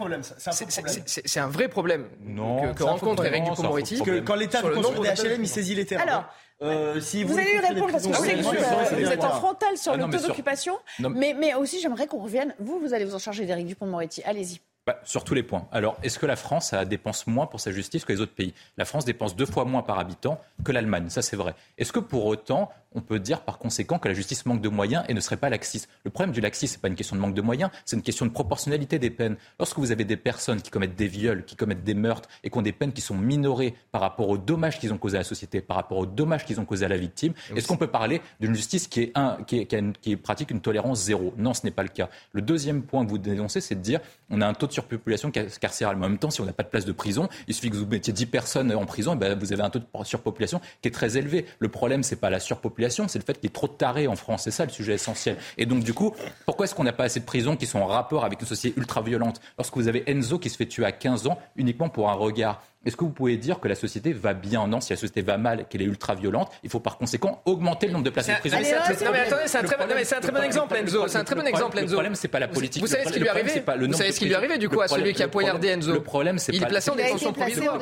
C'est 1.06 1.40
un 1.40 1.48
vrai 1.48 1.68
problème. 1.68 2.06
Non. 2.20 2.72
Que, 2.74 2.82
rencontre 2.82 3.24
Eric 3.24 3.44
Dupond-Moretti. 3.44 4.02
Quand 4.24 4.34
l'État 4.34 4.62
veut 4.62 4.74
construire 4.74 5.14
des 5.14 5.22
HLM, 5.22 5.42
il 5.42 5.48
saisit 5.48 5.74
les 5.74 5.86
terrains. 5.86 6.02
Alors. 6.02 6.24
Euh, 6.60 7.00
si 7.00 7.22
vous, 7.22 7.38
allez 7.38 7.52
lui 7.52 7.60
répondre 7.60 7.92
parce 7.92 8.04
que 8.04 8.12
je 8.12 8.18
sais 8.18 8.34
que 8.34 9.04
vous, 9.04 9.12
êtes 9.12 9.22
en 9.22 9.30
frontal 9.30 9.76
sur 9.76 9.96
le 9.96 10.10
taux 10.10 10.26
d'occupation, 10.26 10.76
mais, 10.98 11.32
mais 11.32 11.54
aussi 11.54 11.80
j'aimerais 11.80 12.08
qu'on 12.08 12.20
revienne. 12.20 12.52
Vous, 12.58 12.80
vous 12.80 12.94
allez 12.94 13.04
vous 13.04 13.14
en 13.14 13.20
charger 13.20 13.46
d'Éric 13.46 13.68
Dupond-Moretti. 13.68 14.24
Allez-y. 14.24 14.60
Bah, 14.88 14.98
sur 15.04 15.22
tous 15.22 15.34
les 15.34 15.42
points. 15.42 15.68
Alors, 15.70 15.98
est-ce 16.02 16.18
que 16.18 16.24
la 16.24 16.34
France 16.34 16.72
a, 16.72 16.86
dépense 16.86 17.26
moins 17.26 17.46
pour 17.46 17.60
sa 17.60 17.72
justice 17.72 18.06
que 18.06 18.12
les 18.14 18.22
autres 18.22 18.32
pays? 18.32 18.54
La 18.78 18.86
France 18.86 19.04
dépense 19.04 19.36
deux 19.36 19.44
fois 19.44 19.66
moins 19.66 19.82
par 19.82 19.98
habitant 19.98 20.40
que 20.64 20.72
l'Allemagne, 20.72 21.10
ça 21.10 21.20
c'est 21.20 21.36
vrai. 21.36 21.54
Est-ce 21.76 21.92
que 21.92 21.98
pour 21.98 22.24
autant, 22.24 22.70
on 22.94 23.00
peut 23.00 23.18
dire 23.18 23.42
par 23.42 23.58
conséquent 23.58 23.98
que 23.98 24.08
la 24.08 24.14
justice 24.14 24.46
manque 24.46 24.60
de 24.60 24.68
moyens 24.68 25.04
et 25.08 25.14
ne 25.14 25.20
serait 25.20 25.36
pas 25.36 25.50
laxiste 25.50 25.88
Le 26.04 26.10
problème 26.10 26.32
du 26.32 26.40
laxisme, 26.40 26.72
ce 26.72 26.78
n'est 26.78 26.82
pas 26.82 26.88
une 26.88 26.94
question 26.94 27.16
de 27.16 27.20
manque 27.20 27.34
de 27.34 27.42
moyens, 27.42 27.70
c'est 27.84 27.96
une 27.96 28.02
question 28.02 28.26
de 28.26 28.30
proportionnalité 28.30 28.98
des 28.98 29.10
peines. 29.10 29.36
Lorsque 29.58 29.78
vous 29.78 29.92
avez 29.92 30.04
des 30.04 30.16
personnes 30.16 30.62
qui 30.62 30.70
commettent 30.70 30.96
des 30.96 31.06
viols, 31.06 31.44
qui 31.44 31.56
commettent 31.56 31.84
des 31.84 31.94
meurtres 31.94 32.28
et 32.44 32.50
qui 32.50 32.58
ont 32.58 32.62
des 32.62 32.72
peines 32.72 32.92
qui 32.92 33.00
sont 33.00 33.16
minorées 33.16 33.74
par 33.92 34.00
rapport 34.00 34.28
aux 34.28 34.38
dommages 34.38 34.78
qu'ils 34.78 34.92
ont 34.92 34.98
causés 34.98 35.16
à 35.16 35.20
la 35.20 35.24
société, 35.24 35.60
par 35.60 35.76
rapport 35.76 35.98
aux 35.98 36.06
dommages 36.06 36.44
qu'ils 36.44 36.60
ont 36.60 36.64
causés 36.64 36.86
à 36.86 36.88
la 36.88 36.96
victime, 36.96 37.34
est-ce 37.54 37.66
qu'on 37.66 37.76
peut 37.76 37.88
parler 37.88 38.20
d'une 38.40 38.54
justice 38.54 38.88
qui, 38.88 39.02
est 39.02 39.12
un, 39.14 39.38
qui, 39.46 39.66
qui, 40.00 40.16
pratique 40.16 40.50
une 40.50 40.60
tolérance 40.60 41.02
zéro? 41.02 41.34
Non, 41.36 41.54
ce 41.54 41.64
n'est 41.64 41.70
pas 41.70 41.82
le 41.82 41.88
cas. 41.88 42.08
Le 42.32 42.42
deuxième 42.42 42.82
point 42.82 43.04
que 43.04 43.10
vous 43.10 43.18
dénoncez, 43.18 43.60
c'est 43.60 43.74
de 43.74 43.80
dire 43.80 44.00
on 44.30 44.40
a 44.40 44.46
un 44.46 44.54
taux 44.54 44.66
de 44.66 44.72
surpopulation 44.72 45.30
carcérale. 45.30 45.96
Mais 45.96 46.06
en 46.06 46.10
même 46.10 46.18
temps, 46.18 46.30
si 46.30 46.40
on 46.40 46.44
n'a 46.44 46.52
pas 46.52 46.62
de 46.62 46.68
place 46.68 46.84
de 46.84 46.92
prison, 46.92 47.28
il 47.46 47.54
suffit 47.54 47.70
que 47.70 47.76
vous 47.76 47.86
mettiez 47.86 48.12
10 48.12 48.26
personnes 48.26 48.72
en 48.74 48.84
prison, 48.84 49.14
et 49.14 49.16
ben 49.16 49.38
vous 49.38 49.52
avez 49.52 49.62
un 49.62 49.70
taux 49.70 49.78
de 49.78 49.86
surpopulation 50.04 50.60
qui 50.82 50.88
est 50.88 50.92
très 50.92 51.16
élevé. 51.16 51.46
Le 51.58 51.68
problème, 51.68 52.02
c'est 52.02 52.16
pas 52.16 52.30
la 52.30 52.40
surpopulation, 52.40 52.77
c'est 53.08 53.18
le 53.18 53.24
fait 53.24 53.40
qu'il 53.40 53.46
ait 53.46 53.52
trop 53.52 53.66
de 53.66 53.72
tarés 53.72 54.06
en 54.06 54.16
France. 54.16 54.42
C'est 54.44 54.50
ça 54.50 54.64
le 54.64 54.70
sujet 54.70 54.94
essentiel. 54.94 55.36
Et 55.56 55.66
donc, 55.66 55.82
du 55.82 55.94
coup, 55.94 56.14
pourquoi 56.46 56.64
est-ce 56.64 56.74
qu'on 56.74 56.84
n'a 56.84 56.92
pas 56.92 57.04
assez 57.04 57.20
de 57.20 57.24
prisons 57.24 57.56
qui 57.56 57.66
sont 57.66 57.80
en 57.80 57.86
rapport 57.86 58.24
avec 58.24 58.40
une 58.40 58.46
société 58.46 58.78
ultra 58.78 59.02
violente 59.02 59.40
Lorsque 59.56 59.76
vous 59.76 59.88
avez 59.88 60.08
Enzo 60.10 60.38
qui 60.38 60.50
se 60.50 60.56
fait 60.56 60.66
tuer 60.66 60.84
à 60.84 60.92
15 60.92 61.26
ans 61.26 61.38
uniquement 61.56 61.88
pour 61.88 62.10
un 62.10 62.14
regard, 62.14 62.62
Est-ce 62.88 62.96
que 62.96 63.04
vous 63.04 63.10
pouvez 63.10 63.36
dire 63.36 63.60
que 63.60 63.68
la 63.68 63.74
société 63.74 64.14
va 64.14 64.32
bien 64.32 64.66
Non, 64.66 64.80
si 64.80 64.94
la 64.94 64.96
société 64.96 65.20
va 65.20 65.36
mal, 65.36 65.66
qu'elle 65.68 65.82
est 65.82 65.84
ultra 65.84 66.14
violente, 66.14 66.50
il 66.62 66.70
faut 66.70 66.80
par 66.80 66.96
conséquent 66.96 67.42
augmenter 67.44 67.86
le 67.86 67.92
nombre 67.92 68.06
de 68.06 68.08
places 68.08 68.28
de 68.28 68.34
prison. 68.36 68.56
Non 68.56 69.10
mais 69.12 69.18
attendez, 69.20 69.42
c'est 69.44 69.58
un 69.58 69.62
très 69.62 70.32
bon 70.32 70.42
exemple, 70.42 70.74
Enzo. 70.74 71.06
C'est 71.06 71.18
un 71.18 71.24
très 71.24 71.34
bon 71.34 71.46
exemple, 71.46 71.78
Enzo. 71.78 71.88
Le 71.88 71.92
problème, 71.92 72.14
c'est 72.14 72.28
pas 72.28 72.38
la 72.38 72.48
politique. 72.48 72.80
Vous 72.82 72.88
savez 72.88 73.04
ce 73.04 73.12
qui 73.12 73.18
lui 73.20 73.26
est 73.26 73.28
arrivé 73.28 73.62
Vous 73.86 73.92
savez 73.92 74.12
ce 74.12 74.18
qui 74.18 74.24
lui 74.24 74.32
est 74.32 74.36
arrivé 74.36 74.56
du 74.56 74.70
coup 74.70 74.80
à 74.80 74.88
celui 74.88 75.12
qui 75.12 75.22
a 75.22 75.28
poignardé 75.28 75.68
Enzo 75.68 75.92
Le 75.92 76.02
problème, 76.02 76.38
c'est 76.38 76.54
Il 76.54 76.62
est 76.62 76.66
placé 76.66 76.90
en 76.90 76.96
détention 76.96 77.34
provisoire. 77.34 77.78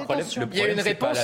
Il 0.52 0.58
y 0.58 0.62
a 0.62 0.72
une 0.72 0.80
réponse. 0.80 1.18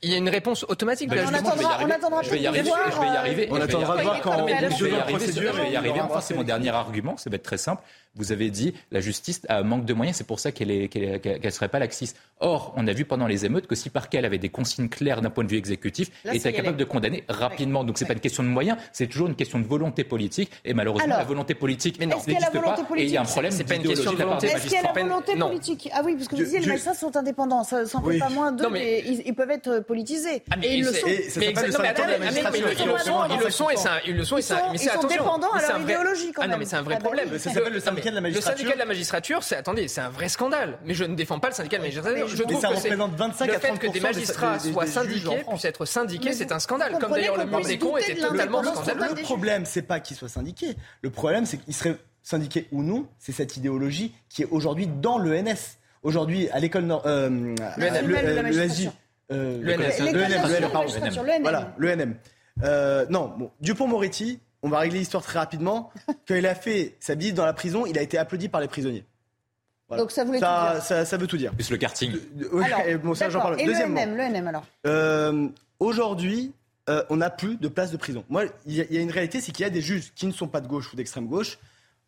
Il 0.00 0.10
y 0.10 0.14
a 0.14 0.16
une 0.16 0.28
réponse 0.30 0.64
automatique. 0.66 1.10
On 1.12 1.90
attendra. 1.90 2.22
Je 2.22 2.30
vais 2.30 2.40
y 2.40 2.46
arriver. 2.46 2.70
Je 2.70 3.00
vais 3.00 3.06
y 3.06 3.16
arriver. 3.16 3.48
On 3.50 3.60
attendra 3.60 3.96
de 3.98 4.02
voir 4.02 4.20
quand. 4.22 4.46
Je 4.48 4.84
vais 4.84 5.70
y 5.70 5.76
arriver. 5.76 6.00
Enfin, 6.00 6.22
c'est 6.22 6.34
mon 6.34 6.44
dernier 6.44 6.70
argument. 6.70 7.18
Ça 7.18 7.28
va 7.28 7.36
être 7.36 7.42
très 7.42 7.58
simple. 7.58 7.82
Vous 8.14 8.30
avez 8.30 8.50
dit 8.50 8.74
la 8.90 9.00
justice 9.00 9.40
a 9.48 9.62
manque 9.62 9.86
de 9.86 9.94
moyens, 9.94 10.18
c'est 10.18 10.26
pour 10.26 10.38
ça 10.38 10.52
qu'elle 10.52 10.68
ne 10.68 11.50
serait 11.50 11.68
pas 11.68 11.78
laxiste. 11.78 12.16
Or, 12.40 12.74
on 12.76 12.86
a 12.86 12.92
vu 12.92 13.04
pendant 13.04 13.26
les 13.26 13.46
émeutes 13.46 13.66
que 13.66 13.74
si 13.74 13.88
par 13.88 14.08
elle 14.12 14.24
avait 14.24 14.38
des 14.38 14.50
consignes 14.50 14.88
claires 14.88 15.22
d'un 15.22 15.30
point 15.30 15.44
de 15.44 15.48
vue 15.48 15.56
exécutif, 15.56 16.10
elle 16.24 16.36
était 16.36 16.52
capable 16.52 16.76
de 16.76 16.84
condamner 16.84 17.24
rapidement. 17.28 17.84
Donc, 17.84 17.96
ce 17.98 18.04
n'est 18.04 18.08
pas 18.08 18.14
une 18.14 18.20
question 18.20 18.42
de 18.42 18.48
moyens, 18.48 18.76
c'est 18.92 19.06
toujours 19.06 19.28
une 19.28 19.34
question 19.34 19.58
de 19.58 19.66
volonté 19.66 20.04
politique. 20.04 20.50
Et 20.64 20.74
malheureusement, 20.74 21.16
la 21.16 21.24
volonté 21.24 21.54
politique 21.54 21.98
n'existe 21.98 22.26
pas. 22.26 22.76
Et 22.96 23.04
il 23.04 23.10
y 23.10 23.16
a 23.16 23.22
un 23.22 23.24
problème 23.24 23.52
c'est 23.52 23.64
pas 23.64 23.76
une 23.76 23.82
question 23.82 24.12
de 24.12 24.16
volonté 24.16 24.46
Est-ce 24.48 24.62
qu'il 24.64 24.72
y 24.72 24.76
a 24.76 24.82
la 24.82 24.92
volonté 24.92 25.36
politique? 25.36 25.88
Ah 25.94 26.02
oui, 26.04 26.14
parce 26.16 26.28
que 26.28 26.36
vous 26.36 26.42
disiez, 26.42 26.60
les 26.60 26.66
magistrats 26.66 26.94
sont 26.94 27.16
indépendants. 27.16 27.64
Ça 27.64 27.82
n'en 27.82 28.02
fait 28.02 28.18
pas 28.18 28.28
moins 28.28 28.52
d'eux, 28.52 28.68
mais 28.70 29.02
ils 29.24 29.34
peuvent 29.34 29.50
être 29.50 29.80
politisés. 29.80 30.42
Et 30.62 30.74
ils 30.76 30.84
le 30.84 30.92
sont. 30.92 31.06
Ils 31.06 31.16
le 33.40 33.50
sont, 33.50 33.70
et 33.70 33.76
sont, 33.76 33.88
et 34.04 34.74
Ils 34.74 34.80
sont 34.80 35.06
dépendants 35.08 35.52
à 35.52 35.60
leur 35.62 35.80
idéologie, 35.80 36.32
quand 36.32 36.42
même. 36.42 36.50
Ah 36.50 36.54
non, 36.54 36.58
mais 36.58 36.64
c'est 36.66 36.76
un 36.76 36.82
vrai 36.82 36.98
problème. 36.98 37.38
Ça 37.38 37.50
s'appelle 37.50 37.72
le 37.72 37.80
syndicat 38.02 38.10
de 38.10 38.14
la 38.16 38.20
magistrature. 38.20 38.52
Le 38.52 38.58
syndicat 38.58 38.74
de 38.74 38.78
la 38.78 38.86
magistrature, 38.86 39.42
c'est 39.42 39.56
attendez, 39.56 39.88
c'est 39.88 40.00
un 40.00 40.10
vrai 40.10 40.28
scandale. 40.28 40.78
Mais 40.84 40.94
je 40.94 41.04
ne 41.04 41.14
défends 41.14 41.38
pas 41.38 41.48
le 41.48 41.54
syndicat 41.54 41.78
de 41.78 41.82
la 41.82 41.88
magistrature. 41.88 42.28
Je 42.28 42.42
trouve 42.42 42.60
ça 42.60 42.68
que 42.68 42.76
représente 42.76 43.14
25 43.14 43.46
le 43.46 43.54
à 43.54 43.58
30 43.58 43.72
fait 43.72 43.86
que 43.86 43.92
des 43.92 44.00
magistrats 44.00 44.58
soient 44.58 44.86
syndiqués, 44.86 45.44
puissent 45.48 45.64
être 45.64 45.84
syndiqués, 45.84 46.32
c'est 46.32 46.52
un 46.52 46.58
scandale. 46.58 46.98
Comme 46.98 47.12
d'ailleurs 47.12 47.36
le 47.36 47.46
mur 47.46 47.60
des 47.60 47.78
cons 47.78 47.96
était 47.96 48.14
totalement 48.14 48.62
scandaleux. 48.62 49.14
Le 49.16 49.22
problème, 49.22 49.64
c'est 49.64 49.82
pas 49.82 50.00
qu'ils 50.00 50.16
soient 50.16 50.28
syndiqués. 50.28 50.76
Le 51.02 51.10
problème, 51.10 51.46
c'est 51.46 51.58
qu'ils 51.58 51.74
seraient 51.74 51.96
syndiqués 52.22 52.68
ou 52.72 52.82
non. 52.82 53.06
C'est 53.18 53.32
cette 53.32 53.56
idéologie 53.56 54.14
qui 54.28 54.42
est 54.42 54.48
aujourd'hui 54.50 54.86
dans 54.86 55.18
l'ENS. 55.18 55.78
Aujourd'hui, 56.02 56.48
à 56.50 56.58
l'école 56.58 56.84
nord, 56.84 57.02
euh, 57.06 57.54
l'ESJ. 57.76 58.90
L'ENM, 59.30 59.80
Voilà, 61.42 61.74
l'ENM. 61.78 62.16
Euh, 62.62 63.06
non, 63.08 63.32
bon, 63.38 63.50
Dupont-Moretti, 63.60 64.40
on 64.62 64.68
va 64.68 64.78
régler 64.78 65.00
l'histoire 65.00 65.22
très 65.22 65.38
rapidement. 65.38 65.90
Quand 66.28 66.34
il 66.34 66.46
a 66.46 66.54
fait 66.54 66.96
sa 67.00 67.14
visite 67.14 67.34
dans 67.34 67.44
la 67.44 67.52
prison, 67.52 67.86
il 67.86 67.98
a 67.98 68.02
été 68.02 68.18
applaudi 68.18 68.48
par 68.48 68.60
les 68.60 68.68
prisonniers. 68.68 69.04
Donc 69.90 70.10
ça 70.10 70.24
voulait 70.24 70.38
ça, 70.38 70.68
tout 70.68 70.74
dire. 70.74 70.82
Ça, 70.82 71.04
ça, 71.04 71.16
veut 71.18 71.26
tout 71.26 71.36
dire. 71.36 71.52
Plus 71.52 71.70
le 71.70 71.76
karting. 71.76 72.16
Oui, 72.52 72.64
bon, 73.02 73.14
ça, 73.14 73.28
j'en 73.28 73.40
parle. 73.40 73.60
Et 73.60 73.66
Deuxièmement, 73.66 74.04
l'ENM, 74.06 74.48
alors 74.48 74.64
euh, 74.86 75.48
Aujourd'hui, 75.80 76.52
euh, 76.88 77.04
on 77.10 77.16
n'a 77.16 77.28
plus 77.28 77.56
de 77.56 77.68
place 77.68 77.90
de 77.90 77.98
prison. 77.98 78.24
Moi, 78.30 78.44
il 78.64 78.72
y, 78.72 78.94
y, 78.94 78.96
a 78.96 79.00
une 79.00 79.10
réalité, 79.10 79.40
c'est 79.42 79.52
qu'il 79.52 79.64
y 79.64 79.66
a 79.66 79.70
des 79.70 79.82
juges 79.82 80.12
qui 80.14 80.26
ne 80.26 80.32
sont 80.32 80.48
pas 80.48 80.62
de 80.62 80.66
gauche 80.66 80.90
ou 80.92 80.96
d'extrême 80.96 81.26
gauche. 81.26 81.58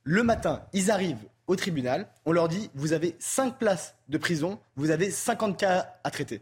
Le 0.03 0.23
matin, 0.23 0.63
ils 0.73 0.91
arrivent 0.91 1.25
au 1.47 1.57
tribunal, 1.57 2.07
on 2.25 2.33
leur 2.33 2.49
dit, 2.49 2.71
vous 2.75 2.93
avez 2.93 3.17
5 3.19 3.59
places 3.59 3.97
de 4.09 4.17
prison, 4.17 4.59
vous 4.77 4.91
avez 4.91 5.11
50 5.11 5.59
cas 5.59 5.95
à 6.05 6.11
traiter 6.11 6.41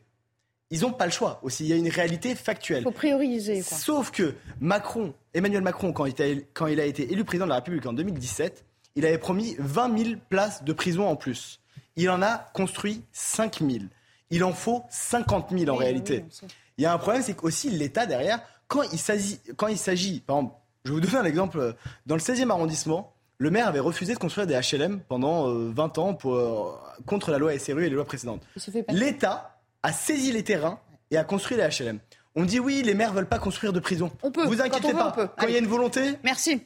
ils 0.72 0.80
n'ont 0.80 0.92
pas 0.92 1.04
le 1.04 1.12
choix 1.12 1.38
aussi. 1.42 1.64
Il 1.64 1.68
y 1.68 1.72
a 1.74 1.76
une 1.76 1.88
réalité 1.88 2.34
factuelle. 2.34 2.80
Il 2.80 2.84
faut 2.84 2.90
prioriser. 2.90 3.62
Quoi. 3.62 3.76
Sauf 3.76 4.10
que 4.10 4.34
Macron, 4.58 5.12
Emmanuel 5.34 5.62
Macron, 5.62 5.92
quand 5.92 6.06
il, 6.06 6.20
a, 6.20 6.40
quand 6.54 6.66
il 6.66 6.80
a 6.80 6.86
été 6.86 7.12
élu 7.12 7.24
président 7.24 7.44
de 7.44 7.50
la 7.50 7.56
République 7.56 7.84
en 7.84 7.92
2017, 7.92 8.64
il 8.96 9.04
avait 9.04 9.18
promis 9.18 9.54
20 9.58 9.98
000 9.98 10.10
places 10.30 10.64
de 10.64 10.72
prison 10.72 11.06
en 11.06 11.14
plus. 11.14 11.60
Il 11.96 12.08
en 12.08 12.22
a 12.22 12.38
construit 12.54 13.04
5 13.12 13.58
000. 13.60 13.84
Il 14.30 14.44
en 14.44 14.54
faut 14.54 14.82
50 14.88 15.50
000 15.50 15.70
en 15.70 15.76
oui, 15.76 15.84
réalité. 15.84 16.24
Oui, 16.26 16.48
il 16.78 16.84
y 16.84 16.86
a 16.86 16.94
un 16.94 16.98
problème, 16.98 17.22
c'est 17.22 17.34
qu'aussi 17.34 17.68
l'État 17.68 18.06
derrière, 18.06 18.40
quand 18.66 18.82
il 18.92 18.98
s'agit, 18.98 19.38
par 19.56 19.68
exemple, 19.68 20.54
je 20.86 20.90
vais 20.90 21.00
vous 21.00 21.06
donner 21.06 21.18
un 21.18 21.24
exemple, 21.24 21.74
dans 22.06 22.14
le 22.14 22.20
16e 22.20 22.48
arrondissement, 22.48 23.12
le 23.36 23.50
maire 23.50 23.68
avait 23.68 23.80
refusé 23.80 24.14
de 24.14 24.18
construire 24.18 24.46
des 24.46 24.58
HLM 24.58 25.00
pendant 25.00 25.48
euh, 25.48 25.70
20 25.74 25.98
ans 25.98 26.14
pour, 26.14 26.34
euh, 26.34 26.72
contre 27.06 27.30
la 27.30 27.38
loi 27.38 27.58
SRU 27.58 27.84
et 27.84 27.90
les 27.90 27.94
lois 27.94 28.04
précédentes. 28.04 28.42
L'État 28.88 29.51
a 29.82 29.92
saisi 29.92 30.32
les 30.32 30.44
terrains 30.44 30.78
et 31.10 31.16
a 31.16 31.24
construit 31.24 31.56
les 31.56 31.64
HLM. 31.64 31.98
On 32.34 32.44
dit 32.44 32.60
oui, 32.60 32.82
les 32.82 32.94
maires 32.94 33.12
veulent 33.12 33.28
pas 33.28 33.38
construire 33.38 33.72
de 33.72 33.80
prison. 33.80 34.10
On 34.22 34.30
peut. 34.30 34.46
Vous 34.46 34.60
inquiétez 34.60 34.92
quand 34.92 34.98
pas. 34.98 35.08
On 35.08 35.12
peut. 35.12 35.28
Quand 35.38 35.46
il 35.46 35.52
y 35.52 35.56
a 35.56 35.58
une 35.58 35.66
volonté. 35.66 36.18
Merci. 36.24 36.62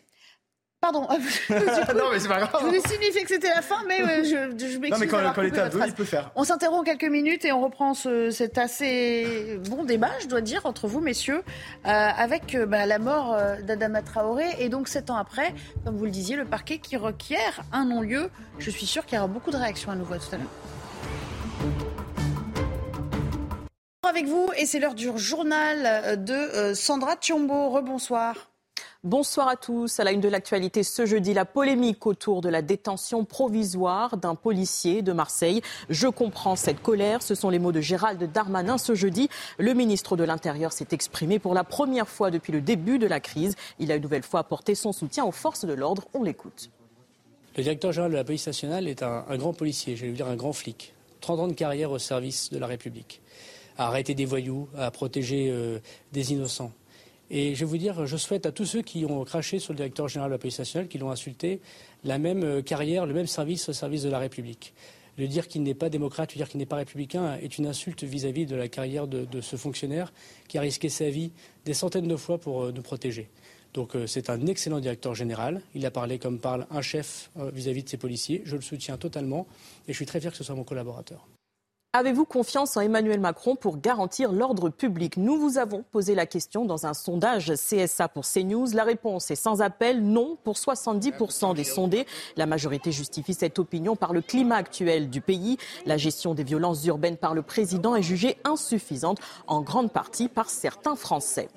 Pardon. 0.80 1.00
non, 1.50 2.10
mais 2.12 2.20
c'est 2.20 2.28
pas 2.28 2.38
grave. 2.38 2.56
Je 2.60 2.66
voulais 2.66 2.80
signifier 2.80 3.22
que 3.22 3.28
c'était 3.28 3.48
la 3.48 3.62
fin, 3.62 3.82
mais 3.88 4.00
euh, 4.00 4.22
je, 4.22 4.66
je 4.66 4.78
m'excuse. 4.78 4.90
Non, 4.90 4.98
mais 4.98 5.06
quand, 5.08 5.32
quand 5.34 5.42
l'État 5.42 5.68
veut, 5.68 5.80
il 5.86 5.94
peut 5.94 6.04
faire. 6.04 6.30
On 6.36 6.44
s'interrompt 6.44 6.84
quelques 6.84 7.10
minutes 7.10 7.44
et 7.44 7.50
on 7.50 7.62
reprend 7.62 7.94
ce, 7.94 8.30
cet 8.30 8.58
assez 8.58 9.58
bon 9.68 9.84
débat, 9.84 10.12
je 10.20 10.26
dois 10.26 10.42
dire, 10.42 10.66
entre 10.66 10.86
vous, 10.86 11.00
messieurs, 11.00 11.42
euh, 11.86 11.88
avec 11.88 12.54
euh, 12.54 12.66
bah, 12.66 12.86
la 12.86 12.98
mort 12.98 13.32
euh, 13.32 13.60
d'Adama 13.62 14.02
Traoré. 14.02 14.44
Et 14.60 14.68
donc, 14.68 14.86
sept 14.86 15.10
ans 15.10 15.16
après, 15.16 15.54
comme 15.84 15.96
vous 15.96 16.04
le 16.04 16.10
disiez, 16.10 16.36
le 16.36 16.44
parquet 16.44 16.78
qui 16.78 16.96
requiert 16.96 17.62
un 17.72 17.86
non-lieu. 17.86 18.30
Je 18.58 18.70
suis 18.70 18.86
sûr 18.86 19.06
qu'il 19.06 19.16
y 19.16 19.18
aura 19.18 19.28
beaucoup 19.28 19.50
de 19.50 19.56
réactions 19.56 19.90
à 19.90 19.96
nouveau 19.96 20.14
à 20.14 20.18
tout 20.18 20.32
à 20.32 20.36
l'heure 20.36 20.75
avec 24.06 24.26
vous 24.26 24.48
et 24.56 24.66
c'est 24.66 24.78
l'heure 24.78 24.94
du 24.94 25.10
journal 25.16 26.24
de 26.24 26.74
Sandra 26.74 27.16
Thiombo. 27.16 27.70
Rebonsoir. 27.70 28.50
Bonsoir 29.04 29.48
à 29.48 29.56
tous. 29.56 30.00
À 30.00 30.04
la 30.04 30.12
une 30.12 30.20
de 30.20 30.28
l'actualité 30.28 30.82
ce 30.82 31.06
jeudi, 31.06 31.34
la 31.34 31.44
polémique 31.44 32.06
autour 32.06 32.40
de 32.40 32.48
la 32.48 32.62
détention 32.62 33.24
provisoire 33.24 34.16
d'un 34.16 34.34
policier 34.34 35.02
de 35.02 35.12
Marseille. 35.12 35.60
Je 35.90 36.08
comprends 36.08 36.56
cette 36.56 36.82
colère. 36.82 37.22
Ce 37.22 37.34
sont 37.34 37.50
les 37.50 37.58
mots 37.58 37.72
de 37.72 37.80
Gérald 37.80 38.22
Darmanin 38.32 38.78
ce 38.78 38.94
jeudi. 38.94 39.28
Le 39.58 39.74
ministre 39.74 40.16
de 40.16 40.24
l'Intérieur 40.24 40.72
s'est 40.72 40.88
exprimé 40.92 41.38
pour 41.38 41.54
la 41.54 41.64
première 41.64 42.08
fois 42.08 42.30
depuis 42.30 42.52
le 42.52 42.60
début 42.60 42.98
de 42.98 43.06
la 43.06 43.20
crise. 43.20 43.54
Il 43.78 43.92
a 43.92 43.96
une 43.96 44.02
nouvelle 44.02 44.24
fois 44.24 44.40
apporté 44.40 44.74
son 44.74 44.92
soutien 44.92 45.24
aux 45.24 45.32
forces 45.32 45.64
de 45.64 45.72
l'ordre. 45.72 46.06
On 46.14 46.22
l'écoute. 46.22 46.70
Le 47.56 47.62
directeur 47.62 47.92
général 47.92 48.12
de 48.12 48.16
la 48.16 48.24
police 48.24 48.46
nationale 48.46 48.88
est 48.88 49.02
un, 49.02 49.24
un 49.28 49.36
grand 49.36 49.52
policier, 49.52 49.96
je 49.96 50.06
vais 50.06 50.12
dire 50.12 50.28
un 50.28 50.36
grand 50.36 50.52
flic. 50.52 50.94
30 51.22 51.40
ans 51.40 51.48
de 51.48 51.54
carrière 51.54 51.90
au 51.90 51.98
service 51.98 52.50
de 52.50 52.58
la 52.58 52.66
République 52.66 53.20
à 53.76 53.88
arrêter 53.88 54.14
des 54.14 54.24
voyous, 54.24 54.68
à 54.76 54.90
protéger 54.90 55.48
euh, 55.50 55.78
des 56.12 56.32
innocents. 56.32 56.72
Et 57.30 57.54
je 57.54 57.60
vais 57.60 57.66
vous 57.66 57.78
dire, 57.78 58.06
je 58.06 58.16
souhaite 58.16 58.46
à 58.46 58.52
tous 58.52 58.64
ceux 58.64 58.82
qui 58.82 59.04
ont 59.04 59.24
craché 59.24 59.58
sur 59.58 59.72
le 59.72 59.78
directeur 59.78 60.08
général 60.08 60.30
de 60.30 60.34
la 60.34 60.38
police 60.38 60.58
nationale, 60.58 60.88
qui 60.88 60.98
l'ont 60.98 61.10
insulté, 61.10 61.60
la 62.04 62.18
même 62.18 62.44
euh, 62.44 62.62
carrière, 62.62 63.04
le 63.06 63.14
même 63.14 63.26
service 63.26 63.68
au 63.68 63.72
service 63.72 64.02
de 64.02 64.08
la 64.08 64.18
République. 64.18 64.74
Le 65.18 65.26
dire 65.26 65.48
qu'il 65.48 65.62
n'est 65.62 65.74
pas 65.74 65.88
démocrate, 65.88 66.34
le 66.34 66.38
dire 66.38 66.48
qu'il 66.48 66.58
n'est 66.58 66.66
pas 66.66 66.76
républicain 66.76 67.36
est 67.36 67.58
une 67.58 67.66
insulte 67.66 68.04
vis-à-vis 68.04 68.44
-vis 68.44 68.48
de 68.48 68.54
la 68.54 68.68
carrière 68.68 69.08
de, 69.08 69.40
ce 69.40 69.56
fonctionnaire 69.56 70.12
qui 70.46 70.58
a 70.58 70.60
risqué 70.60 70.90
sa 70.90 71.08
vie 71.08 71.32
des 71.64 71.74
centaines 71.74 72.06
de 72.06 72.16
fois 72.16 72.38
pour 72.38 72.64
euh, 72.64 72.72
nous 72.72 72.82
protéger. 72.82 73.28
Donc 73.72 73.94
c'est 74.06 74.30
un 74.30 74.46
excellent 74.46 74.80
directeur 74.80 75.14
général. 75.14 75.60
Il 75.74 75.84
a 75.84 75.90
parlé 75.90 76.18
comme 76.18 76.38
parle 76.38 76.66
un 76.70 76.80
chef 76.80 77.30
vis-à-vis 77.36 77.80
-vis 77.80 77.84
de 77.84 77.88
ses 77.90 77.98
policiers. 77.98 78.42
Je 78.46 78.56
le 78.56 78.62
soutiens 78.62 78.96
totalement 78.96 79.46
et 79.86 79.92
je 79.92 79.96
suis 79.96 80.06
très 80.06 80.18
fier 80.20 80.30
que 80.30 80.38
ce 80.38 80.44
soit 80.44 80.54
mon 80.54 80.64
collaborateur. 80.64 81.26
Avez-vous 81.98 82.26
confiance 82.26 82.76
en 82.76 82.82
Emmanuel 82.82 83.20
Macron 83.20 83.56
pour 83.56 83.78
garantir 83.78 84.30
l'ordre 84.30 84.68
public? 84.68 85.16
Nous 85.16 85.38
vous 85.38 85.56
avons 85.56 85.82
posé 85.92 86.14
la 86.14 86.26
question 86.26 86.66
dans 86.66 86.84
un 86.84 86.92
sondage 86.92 87.54
CSA 87.54 88.08
pour 88.08 88.26
CNews. 88.26 88.66
La 88.74 88.84
réponse 88.84 89.30
est 89.30 89.34
sans 89.34 89.62
appel, 89.62 90.02
non 90.02 90.36
pour 90.44 90.56
70% 90.56 91.54
des 91.54 91.64
sondés. 91.64 92.04
La 92.36 92.44
majorité 92.44 92.92
justifie 92.92 93.32
cette 93.32 93.58
opinion 93.58 93.96
par 93.96 94.12
le 94.12 94.20
climat 94.20 94.56
actuel 94.56 95.08
du 95.08 95.22
pays. 95.22 95.56
La 95.86 95.96
gestion 95.96 96.34
des 96.34 96.44
violences 96.44 96.84
urbaines 96.84 97.16
par 97.16 97.32
le 97.32 97.40
président 97.40 97.96
est 97.96 98.02
jugée 98.02 98.36
insuffisante, 98.44 99.18
en 99.46 99.62
grande 99.62 99.90
partie 99.90 100.28
par 100.28 100.50
certains 100.50 100.96
Français. 100.96 101.48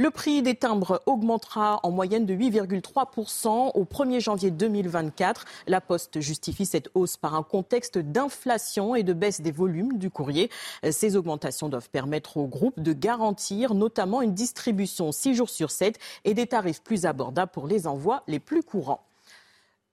Le 0.00 0.10
prix 0.10 0.42
des 0.42 0.54
timbres 0.54 1.02
augmentera 1.06 1.80
en 1.82 1.90
moyenne 1.90 2.24
de 2.24 2.32
8,3% 2.32 3.72
au 3.74 3.84
1er 3.84 4.20
janvier 4.20 4.52
2024. 4.52 5.44
La 5.66 5.80
Poste 5.80 6.20
justifie 6.20 6.66
cette 6.66 6.88
hausse 6.94 7.16
par 7.16 7.34
un 7.34 7.42
contexte 7.42 7.98
d'inflation 7.98 8.94
et 8.94 9.02
de 9.02 9.12
baisse 9.12 9.40
des 9.40 9.50
volumes 9.50 9.98
du 9.98 10.08
courrier. 10.08 10.50
Ces 10.88 11.16
augmentations 11.16 11.68
doivent 11.68 11.90
permettre 11.90 12.36
au 12.36 12.46
groupe 12.46 12.78
de 12.78 12.92
garantir 12.92 13.74
notamment 13.74 14.22
une 14.22 14.34
distribution 14.34 15.10
6 15.10 15.34
jours 15.34 15.50
sur 15.50 15.72
7 15.72 15.98
et 16.24 16.32
des 16.32 16.46
tarifs 16.46 16.84
plus 16.84 17.04
abordables 17.04 17.50
pour 17.50 17.66
les 17.66 17.88
envois 17.88 18.22
les 18.28 18.38
plus 18.38 18.62
courants. 18.62 19.07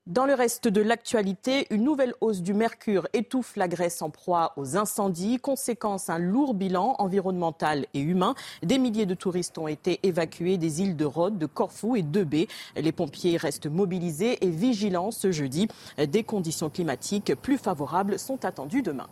Dans 0.07 0.27
le 0.27 0.35
reste 0.35 0.67
de 0.67 0.81
l'actualité, 0.81 1.65
une 1.71 1.83
nouvelle 1.83 2.13
hausse 2.21 2.43
du 2.43 2.53
mercure 2.53 3.07
étouffe 3.13 3.55
la 3.55 3.67
Grèce 3.67 4.03
en 4.03 4.11
proie 4.11 4.53
aux 4.55 4.77
incendies. 4.77 5.39
Conséquence, 5.39 6.11
un 6.11 6.19
lourd 6.19 6.53
bilan 6.53 6.93
environnemental 6.99 7.87
et 7.95 8.01
humain. 8.01 8.35
Des 8.61 8.77
milliers 8.77 9.07
de 9.07 9.15
touristes 9.15 9.57
ont 9.57 9.67
été 9.67 9.99
évacués 10.03 10.59
des 10.59 10.83
îles 10.83 10.95
de 10.95 11.05
Rhodes, 11.05 11.39
de 11.39 11.47
Corfou 11.47 11.95
et 11.95 12.03
de 12.03 12.23
B. 12.23 12.45
Les 12.75 12.91
pompiers 12.91 13.37
restent 13.37 13.65
mobilisés 13.65 14.45
et 14.45 14.49
vigilants 14.51 15.09
ce 15.09 15.31
jeudi. 15.31 15.67
Des 15.97 16.23
conditions 16.23 16.69
climatiques 16.69 17.33
plus 17.33 17.57
favorables 17.57 18.19
sont 18.19 18.45
attendues 18.45 18.83
demain. 18.83 19.07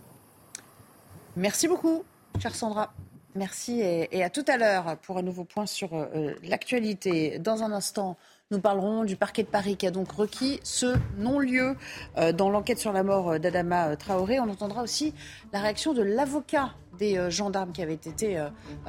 Merci 1.36 1.68
beaucoup, 1.68 2.04
chère 2.40 2.54
Sandra. 2.54 2.94
Merci 3.34 3.82
et, 3.82 4.16
et 4.16 4.24
à 4.24 4.30
tout 4.30 4.46
à 4.48 4.58
l'heure 4.58 4.96
pour 5.02 5.18
un 5.18 5.24
nouveau 5.24 5.44
point 5.44 5.66
sur 5.66 5.96
euh, 5.96 6.36
l'actualité. 6.44 7.40
Dans 7.40 7.64
un 7.64 7.72
instant, 7.72 8.16
Nous 8.54 8.60
parlerons 8.60 9.04
du 9.04 9.16
parquet 9.16 9.42
de 9.42 9.48
Paris 9.48 9.78
qui 9.78 9.88
a 9.88 9.92
donc 9.92 10.12
requis 10.12 10.60
ce 10.62 10.96
non-lieu 11.18 11.76
euh, 12.20 12.32
dans 12.34 12.52
l'enquête 12.52 12.78
sur 12.78 12.94
la 12.94 13.02
mort 13.02 13.40
d'Adama 13.40 13.96
Traoré. 13.96 14.40
On 14.40 14.48
entendra 14.48 14.84
aussi 14.84 15.12
la 15.54 15.60
réaction 15.60 15.94
de 15.94 16.04
l'avocat 16.04 16.76
des 17.00 17.32
gendarmes 17.32 17.72
qui 17.72 17.82
avait 17.82 17.96
été 17.96 18.40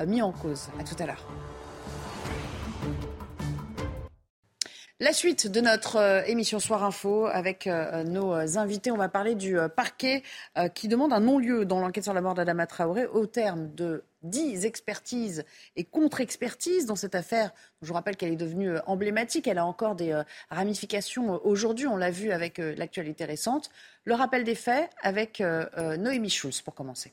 mis 0.07 0.21
en 0.21 0.33
cause. 0.33 0.69
À 0.79 0.85
tout 0.85 0.97
à 0.99 1.07
l'heure. 1.07 1.27
La 5.01 5.13
suite 5.13 5.49
de 5.49 5.61
notre 5.61 5.97
euh, 5.97 6.23
émission 6.27 6.61
Soir 6.61 6.85
Info 6.85 7.27
avec 7.27 7.67
euh, 7.67 8.05
nos 8.05 8.59
invités, 8.59 8.93
on 8.93 8.97
va 8.97 9.09
parler 9.09 9.35
du 9.35 9.59
euh, 9.59 9.69
parquet 9.69 10.23
qui 10.77 10.87
demande 10.87 11.13
un 11.13 11.19
non-lieu 11.19 11.65
dans 11.65 11.81
l'enquête 11.81 12.05
sur 12.05 12.15
la 12.15 12.21
mort 12.21 12.35
d'Adama 12.35 12.69
Traoré 12.69 13.07
au 13.07 13.27
terme 13.27 13.75
de 13.75 14.05
dix 14.23 14.65
expertises 14.65 15.45
et 15.75 15.83
contre-expertises 15.83 16.87
dans 16.87 16.95
cette 16.95 17.17
affaire. 17.17 17.51
Je 17.83 17.89
vous 17.89 17.95
rappelle 17.95 18.17
qu'elle 18.17 18.33
est 18.33 18.37
devenue 18.37 18.77
emblématique, 18.87 19.49
elle 19.49 19.59
a 19.59 19.67
encore 19.67 19.97
des 19.97 20.17
ramifications 20.49 21.45
aujourd'hui, 21.45 21.89
on 21.89 21.97
l'a 21.97 22.13
vu 22.13 22.31
avec 22.31 22.59
l'actualité 22.59 23.25
récente. 23.25 23.71
Le 24.05 24.15
rappel 24.15 24.45
des 24.45 24.55
faits 24.55 24.89
avec 25.03 25.43
Noémie 25.99 26.31
Schulz 26.31 26.63
pour 26.63 26.75
commencer. 26.75 27.13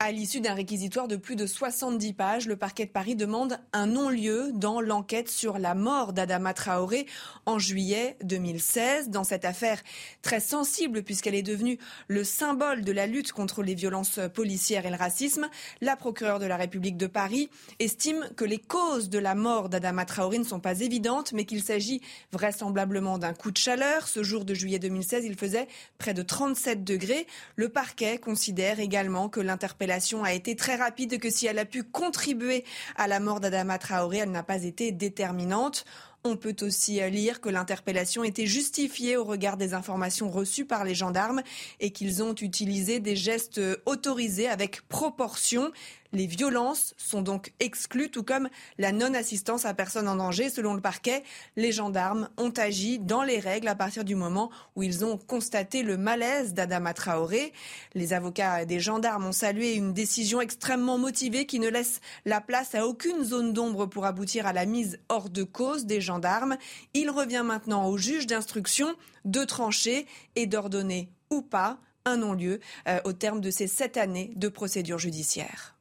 À 0.00 0.10
l'issue 0.10 0.40
d'un 0.40 0.54
réquisitoire 0.54 1.06
de 1.06 1.14
plus 1.14 1.36
de 1.36 1.46
70 1.46 2.14
pages, 2.14 2.48
le 2.48 2.56
parquet 2.56 2.84
de 2.84 2.90
Paris 2.90 3.14
demande 3.14 3.60
un 3.72 3.86
non-lieu 3.86 4.50
dans 4.52 4.80
l'enquête 4.80 5.28
sur 5.28 5.56
la 5.56 5.76
mort 5.76 6.12
d'Adama 6.12 6.52
Traoré 6.52 7.06
en 7.46 7.60
juillet 7.60 8.16
2016. 8.24 9.10
Dans 9.10 9.22
cette 9.22 9.44
affaire 9.44 9.80
très 10.20 10.40
sensible 10.40 11.04
puisqu'elle 11.04 11.36
est 11.36 11.44
devenue 11.44 11.78
le 12.08 12.24
symbole 12.24 12.82
de 12.82 12.90
la 12.90 13.06
lutte 13.06 13.30
contre 13.30 13.62
les 13.62 13.76
violences 13.76 14.18
policières 14.34 14.84
et 14.84 14.90
le 14.90 14.96
racisme, 14.96 15.48
la 15.80 15.94
procureure 15.94 16.40
de 16.40 16.46
la 16.46 16.56
République 16.56 16.96
de 16.96 17.06
Paris 17.06 17.48
estime 17.78 18.28
que 18.36 18.44
les 18.44 18.58
causes 18.58 19.08
de 19.08 19.20
la 19.20 19.36
mort 19.36 19.68
d'Adama 19.68 20.04
Traoré 20.04 20.38
ne 20.38 20.44
sont 20.44 20.60
pas 20.60 20.80
évidentes, 20.80 21.32
mais 21.32 21.44
qu'il 21.44 21.62
s'agit 21.62 22.02
vraisemblablement 22.32 23.16
d'un 23.16 23.32
coup 23.32 23.52
de 23.52 23.58
chaleur. 23.58 24.08
Ce 24.08 24.24
jour 24.24 24.44
de 24.44 24.54
juillet 24.54 24.80
2016, 24.80 25.24
il 25.24 25.38
faisait 25.38 25.68
près 25.98 26.14
de 26.14 26.22
37 26.22 26.82
degrés. 26.82 27.28
Le 27.54 27.68
parquet 27.68 28.18
considère 28.18 28.80
également 28.80 29.28
que 29.28 29.40
l'interpellation 29.40 29.83
a 29.90 30.32
été 30.32 30.56
très 30.56 30.76
rapide, 30.76 31.18
que 31.18 31.30
si 31.30 31.46
elle 31.46 31.58
a 31.58 31.64
pu 31.64 31.82
contribuer 31.82 32.64
à 32.96 33.08
la 33.08 33.20
mort 33.20 33.40
d'Adama 33.40 33.78
Traoré, 33.78 34.18
elle 34.18 34.30
n'a 34.30 34.42
pas 34.42 34.64
été 34.64 34.92
déterminante. 34.92 35.84
On 36.26 36.36
peut 36.36 36.56
aussi 36.62 37.00
lire 37.10 37.42
que 37.42 37.50
l'interpellation 37.50 38.24
était 38.24 38.46
justifiée 38.46 39.18
au 39.18 39.24
regard 39.24 39.58
des 39.58 39.74
informations 39.74 40.30
reçues 40.30 40.64
par 40.64 40.82
les 40.84 40.94
gendarmes 40.94 41.42
et 41.80 41.90
qu'ils 41.90 42.22
ont 42.22 42.34
utilisé 42.34 42.98
des 42.98 43.14
gestes 43.14 43.60
autorisés 43.84 44.48
avec 44.48 44.80
proportion. 44.88 45.70
Les 46.14 46.28
violences 46.28 46.94
sont 46.96 47.22
donc 47.22 47.52
exclues, 47.58 48.08
tout 48.08 48.22
comme 48.22 48.48
la 48.78 48.92
non-assistance 48.92 49.64
à 49.64 49.74
personne 49.74 50.06
en 50.06 50.14
danger. 50.14 50.48
Selon 50.48 50.74
le 50.74 50.80
parquet, 50.80 51.24
les 51.56 51.72
gendarmes 51.72 52.28
ont 52.36 52.50
agi 52.50 53.00
dans 53.00 53.24
les 53.24 53.40
règles 53.40 53.66
à 53.66 53.74
partir 53.74 54.04
du 54.04 54.14
moment 54.14 54.48
où 54.76 54.84
ils 54.84 55.04
ont 55.04 55.18
constaté 55.18 55.82
le 55.82 55.96
malaise 55.96 56.54
d'Adama 56.54 56.94
Traoré. 56.94 57.52
Les 57.94 58.12
avocats 58.12 58.64
des 58.64 58.78
gendarmes 58.78 59.26
ont 59.26 59.32
salué 59.32 59.74
une 59.74 59.92
décision 59.92 60.40
extrêmement 60.40 60.98
motivée 60.98 61.46
qui 61.46 61.58
ne 61.58 61.68
laisse 61.68 62.00
la 62.24 62.40
place 62.40 62.76
à 62.76 62.86
aucune 62.86 63.24
zone 63.24 63.52
d'ombre 63.52 63.86
pour 63.86 64.04
aboutir 64.04 64.46
à 64.46 64.52
la 64.52 64.66
mise 64.66 65.00
hors 65.08 65.30
de 65.30 65.42
cause 65.42 65.84
des 65.84 66.00
gendarmes. 66.00 66.58
Il 66.94 67.10
revient 67.10 67.42
maintenant 67.44 67.88
au 67.88 67.98
juge 67.98 68.28
d'instruction 68.28 68.94
de 69.24 69.42
trancher 69.42 70.06
et 70.36 70.46
d'ordonner 70.46 71.10
ou 71.30 71.42
pas 71.42 71.80
un 72.04 72.18
non-lieu 72.18 72.60
euh, 72.86 73.00
au 73.04 73.12
terme 73.12 73.40
de 73.40 73.50
ces 73.50 73.66
sept 73.66 73.96
années 73.96 74.30
de 74.36 74.46
procédure 74.46 75.00
judiciaire. 75.00 75.73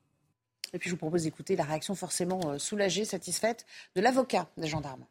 Et 0.73 0.79
puis 0.79 0.89
je 0.89 0.95
vous 0.95 0.99
propose 0.99 1.23
d'écouter 1.23 1.55
la 1.55 1.63
réaction 1.63 1.95
forcément 1.95 2.41
euh, 2.51 2.57
soulagée, 2.57 3.05
satisfaite 3.05 3.65
de 3.95 4.01
l'avocat 4.01 4.49
des 4.57 4.67
gendarmes. 4.67 5.05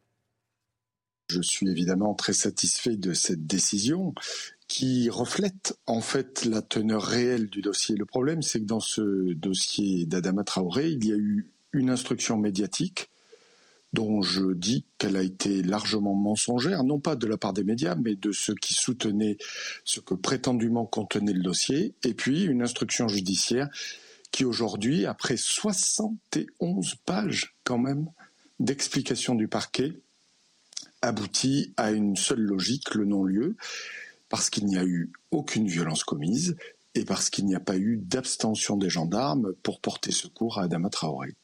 Je 1.29 1.41
suis 1.41 1.69
évidemment 1.69 2.15
très 2.15 2.33
satisfait 2.33 2.97
de 2.97 3.15
cette 3.15 3.47
décision 3.47 4.15
qui 4.69 5.09
reflète 5.09 5.79
en 5.87 6.01
fait 6.01 6.45
la 6.45 6.63
teneur 6.63 7.03
réelle 7.03 7.49
du 7.49 7.63
dossier. 7.63 7.95
Le 7.97 8.05
problème, 8.05 8.43
c'est 8.43 8.61
que 8.61 8.67
dans 8.67 8.81
ce 8.81 9.33
dossier 9.33 10.05
d'Adama 10.05 10.45
Traoré, 10.45 10.91
il 10.91 11.07
y 11.07 11.13
a 11.13 11.17
eu 11.17 11.51
une 11.73 11.91
instruction 11.91 12.37
médiatique 12.37 13.09
dont 13.93 14.23
je 14.23 14.53
dis 14.55 14.85
qu'elle 14.99 15.17
a 15.17 15.23
été 15.23 15.63
largement 15.63 16.15
mensongère, 16.15 16.83
non 16.85 16.99
pas 16.99 17.15
de 17.15 17.27
la 17.27 17.37
part 17.37 17.53
des 17.53 17.65
médias, 17.65 17.95
mais 17.95 18.15
de 18.15 18.33
ceux 18.33 18.55
qui 18.55 18.73
soutenaient 18.73 19.37
ce 19.85 20.01
que 20.01 20.15
prétendument 20.15 20.87
contenait 20.87 21.35
le 21.35 21.43
dossier, 21.43 21.95
et 22.05 22.15
puis 22.15 22.45
une 22.45 22.63
instruction 22.63 23.09
judiciaire 23.09 23.69
qui 24.33 24.45
aujourd'hui, 24.45 25.07
après 25.07 25.37
71 25.37 26.97
pages 27.07 27.55
quand 27.65 27.79
même 27.79 28.09
d'explication 28.59 29.35
du 29.35 29.47
parquet, 29.47 29.93
aboutit 31.03 31.75
à 31.77 31.91
une 31.91 32.17
seule 32.17 32.41
logique, 32.41 32.95
le 32.95 33.05
non-lieu, 33.05 33.57
parce 34.29 34.51
qu'il 34.51 34.67
n'y 34.67 34.79
a 34.79 34.85
eu 34.85 35.13
aucune 35.31 35.67
violence 35.67 36.05
commise 36.05 36.57
et 36.95 37.05
parce 37.05 37.31
qu'il 37.31 37.47
n'y 37.47 37.55
a 37.55 37.61
pas 37.61 37.77
eu 37.77 37.99
d'abstention 37.99 38.77
des 38.77 38.91
gendarmes 38.91 39.53
pour 39.63 39.81
porter 39.81 40.13
secours 40.13 40.59
à 40.59 40.65
Adama 40.65 40.91
Traoré. 40.91 41.35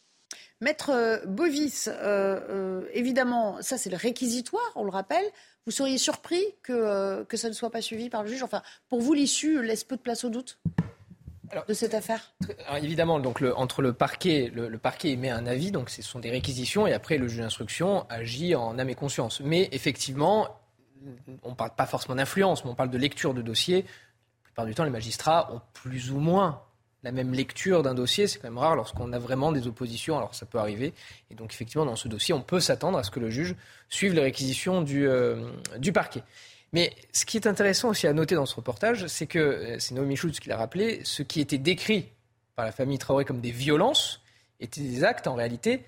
Maître 0.60 0.90
euh, 0.90 1.18
Bovis, 1.26 1.88
euh, 1.88 2.40
euh, 2.48 2.88
évidemment, 2.92 3.62
ça 3.62 3.78
c'est 3.78 3.90
le 3.90 3.96
réquisitoire, 3.96 4.72
on 4.74 4.84
le 4.84 4.90
rappelle. 4.90 5.24
Vous 5.66 5.72
seriez 5.72 5.98
surpris 5.98 6.42
que, 6.62 7.22
que 7.24 7.36
ça 7.36 7.48
ne 7.48 7.54
soit 7.54 7.70
pas 7.70 7.82
suivi 7.82 8.08
par 8.08 8.22
le 8.22 8.28
juge 8.28 8.42
Enfin, 8.42 8.62
pour 8.88 9.00
vous, 9.00 9.12
l'issue 9.12 9.62
laisse 9.62 9.84
peu 9.84 9.96
de 9.96 10.00
place 10.00 10.24
au 10.24 10.30
doute? 10.30 10.58
De 11.66 11.74
cette 11.74 11.94
affaire? 11.94 12.32
Évidemment, 12.82 13.18
donc 13.20 13.42
entre 13.56 13.82
le 13.82 13.92
parquet, 13.92 14.50
le, 14.54 14.78
parquet 14.78 15.10
émet 15.10 15.30
un 15.30 15.46
avis, 15.46 15.70
donc 15.70 15.90
ce 15.90 16.02
sont 16.02 16.18
des 16.18 16.30
réquisitions, 16.30 16.86
et 16.86 16.92
après 16.92 17.18
le 17.18 17.28
juge 17.28 17.40
d'instruction 17.40 18.06
agit 18.08 18.54
en 18.54 18.78
âme 18.78 18.88
et 18.88 18.94
conscience. 18.94 19.40
Mais 19.40 19.68
effectivement, 19.72 20.48
on 21.42 21.50
ne 21.50 21.54
parle 21.54 21.74
pas 21.74 21.86
forcément 21.86 22.14
d'influence, 22.14 22.64
mais 22.64 22.70
on 22.70 22.74
parle 22.74 22.90
de 22.90 22.98
lecture 22.98 23.34
de 23.34 23.42
dossier. 23.42 23.82
La 23.82 24.44
plupart 24.44 24.66
du 24.66 24.74
temps, 24.74 24.84
les 24.84 24.90
magistrats 24.90 25.52
ont 25.52 25.60
plus 25.72 26.10
ou 26.10 26.18
moins 26.18 26.62
la 27.04 27.12
même 27.12 27.32
lecture 27.32 27.82
d'un 27.82 27.94
dossier. 27.94 28.26
C'est 28.26 28.38
quand 28.38 28.48
même 28.48 28.58
rare 28.58 28.76
lorsqu'on 28.76 29.12
a 29.12 29.18
vraiment 29.18 29.52
des 29.52 29.66
oppositions, 29.66 30.16
alors 30.16 30.34
ça 30.34 30.46
peut 30.46 30.58
arriver. 30.58 30.94
Et 31.30 31.34
donc 31.34 31.52
effectivement, 31.52 31.86
dans 31.86 31.96
ce 31.96 32.08
dossier, 32.08 32.34
on 32.34 32.42
peut 32.42 32.60
s'attendre 32.60 32.98
à 32.98 33.02
ce 33.02 33.10
que 33.10 33.20
le 33.20 33.30
juge 33.30 33.54
suive 33.88 34.14
les 34.14 34.22
réquisitions 34.22 34.82
du, 34.82 35.06
euh, 35.06 35.50
du 35.78 35.92
parquet. 35.92 36.22
Mais 36.72 36.92
ce 37.12 37.24
qui 37.24 37.36
est 37.36 37.46
intéressant 37.46 37.90
aussi 37.90 38.06
à 38.06 38.12
noter 38.12 38.34
dans 38.34 38.46
ce 38.46 38.54
reportage, 38.54 39.06
c'est 39.06 39.26
que, 39.26 39.38
euh, 39.38 39.78
c'est 39.78 39.94
Noémie 39.94 40.16
Schultz 40.16 40.38
qui 40.38 40.48
l'a 40.48 40.56
rappelé, 40.56 41.00
ce 41.04 41.22
qui 41.22 41.40
était 41.40 41.58
décrit 41.58 42.08
par 42.56 42.64
la 42.64 42.72
famille 42.72 42.98
Traoré 42.98 43.24
comme 43.24 43.40
des 43.40 43.50
violences 43.50 44.20
étaient 44.60 44.80
des 44.80 45.04
actes 45.04 45.26
en 45.26 45.34
réalité 45.34 45.84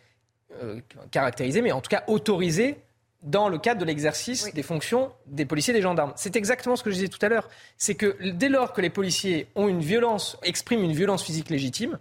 euh, 0.62 0.80
caractérisés, 1.10 1.62
mais 1.62 1.72
en 1.72 1.80
tout 1.80 1.90
cas 1.90 2.04
autorisés 2.06 2.78
dans 3.22 3.48
le 3.48 3.58
cadre 3.58 3.80
de 3.80 3.84
l'exercice 3.84 4.52
des 4.54 4.62
fonctions 4.62 5.12
des 5.26 5.44
policiers 5.44 5.74
et 5.74 5.76
des 5.76 5.82
gendarmes. 5.82 6.12
C'est 6.16 6.36
exactement 6.36 6.76
ce 6.76 6.82
que 6.82 6.90
je 6.90 6.96
disais 6.96 7.08
tout 7.08 7.18
à 7.20 7.28
l'heure. 7.28 7.48
C'est 7.76 7.94
que 7.94 8.16
dès 8.30 8.48
lors 8.48 8.72
que 8.72 8.80
les 8.80 8.88
policiers 8.88 9.48
ont 9.54 9.68
une 9.68 9.80
violence, 9.80 10.38
expriment 10.42 10.84
une 10.84 10.92
violence 10.92 11.22
physique 11.22 11.50
légitime, 11.50 11.98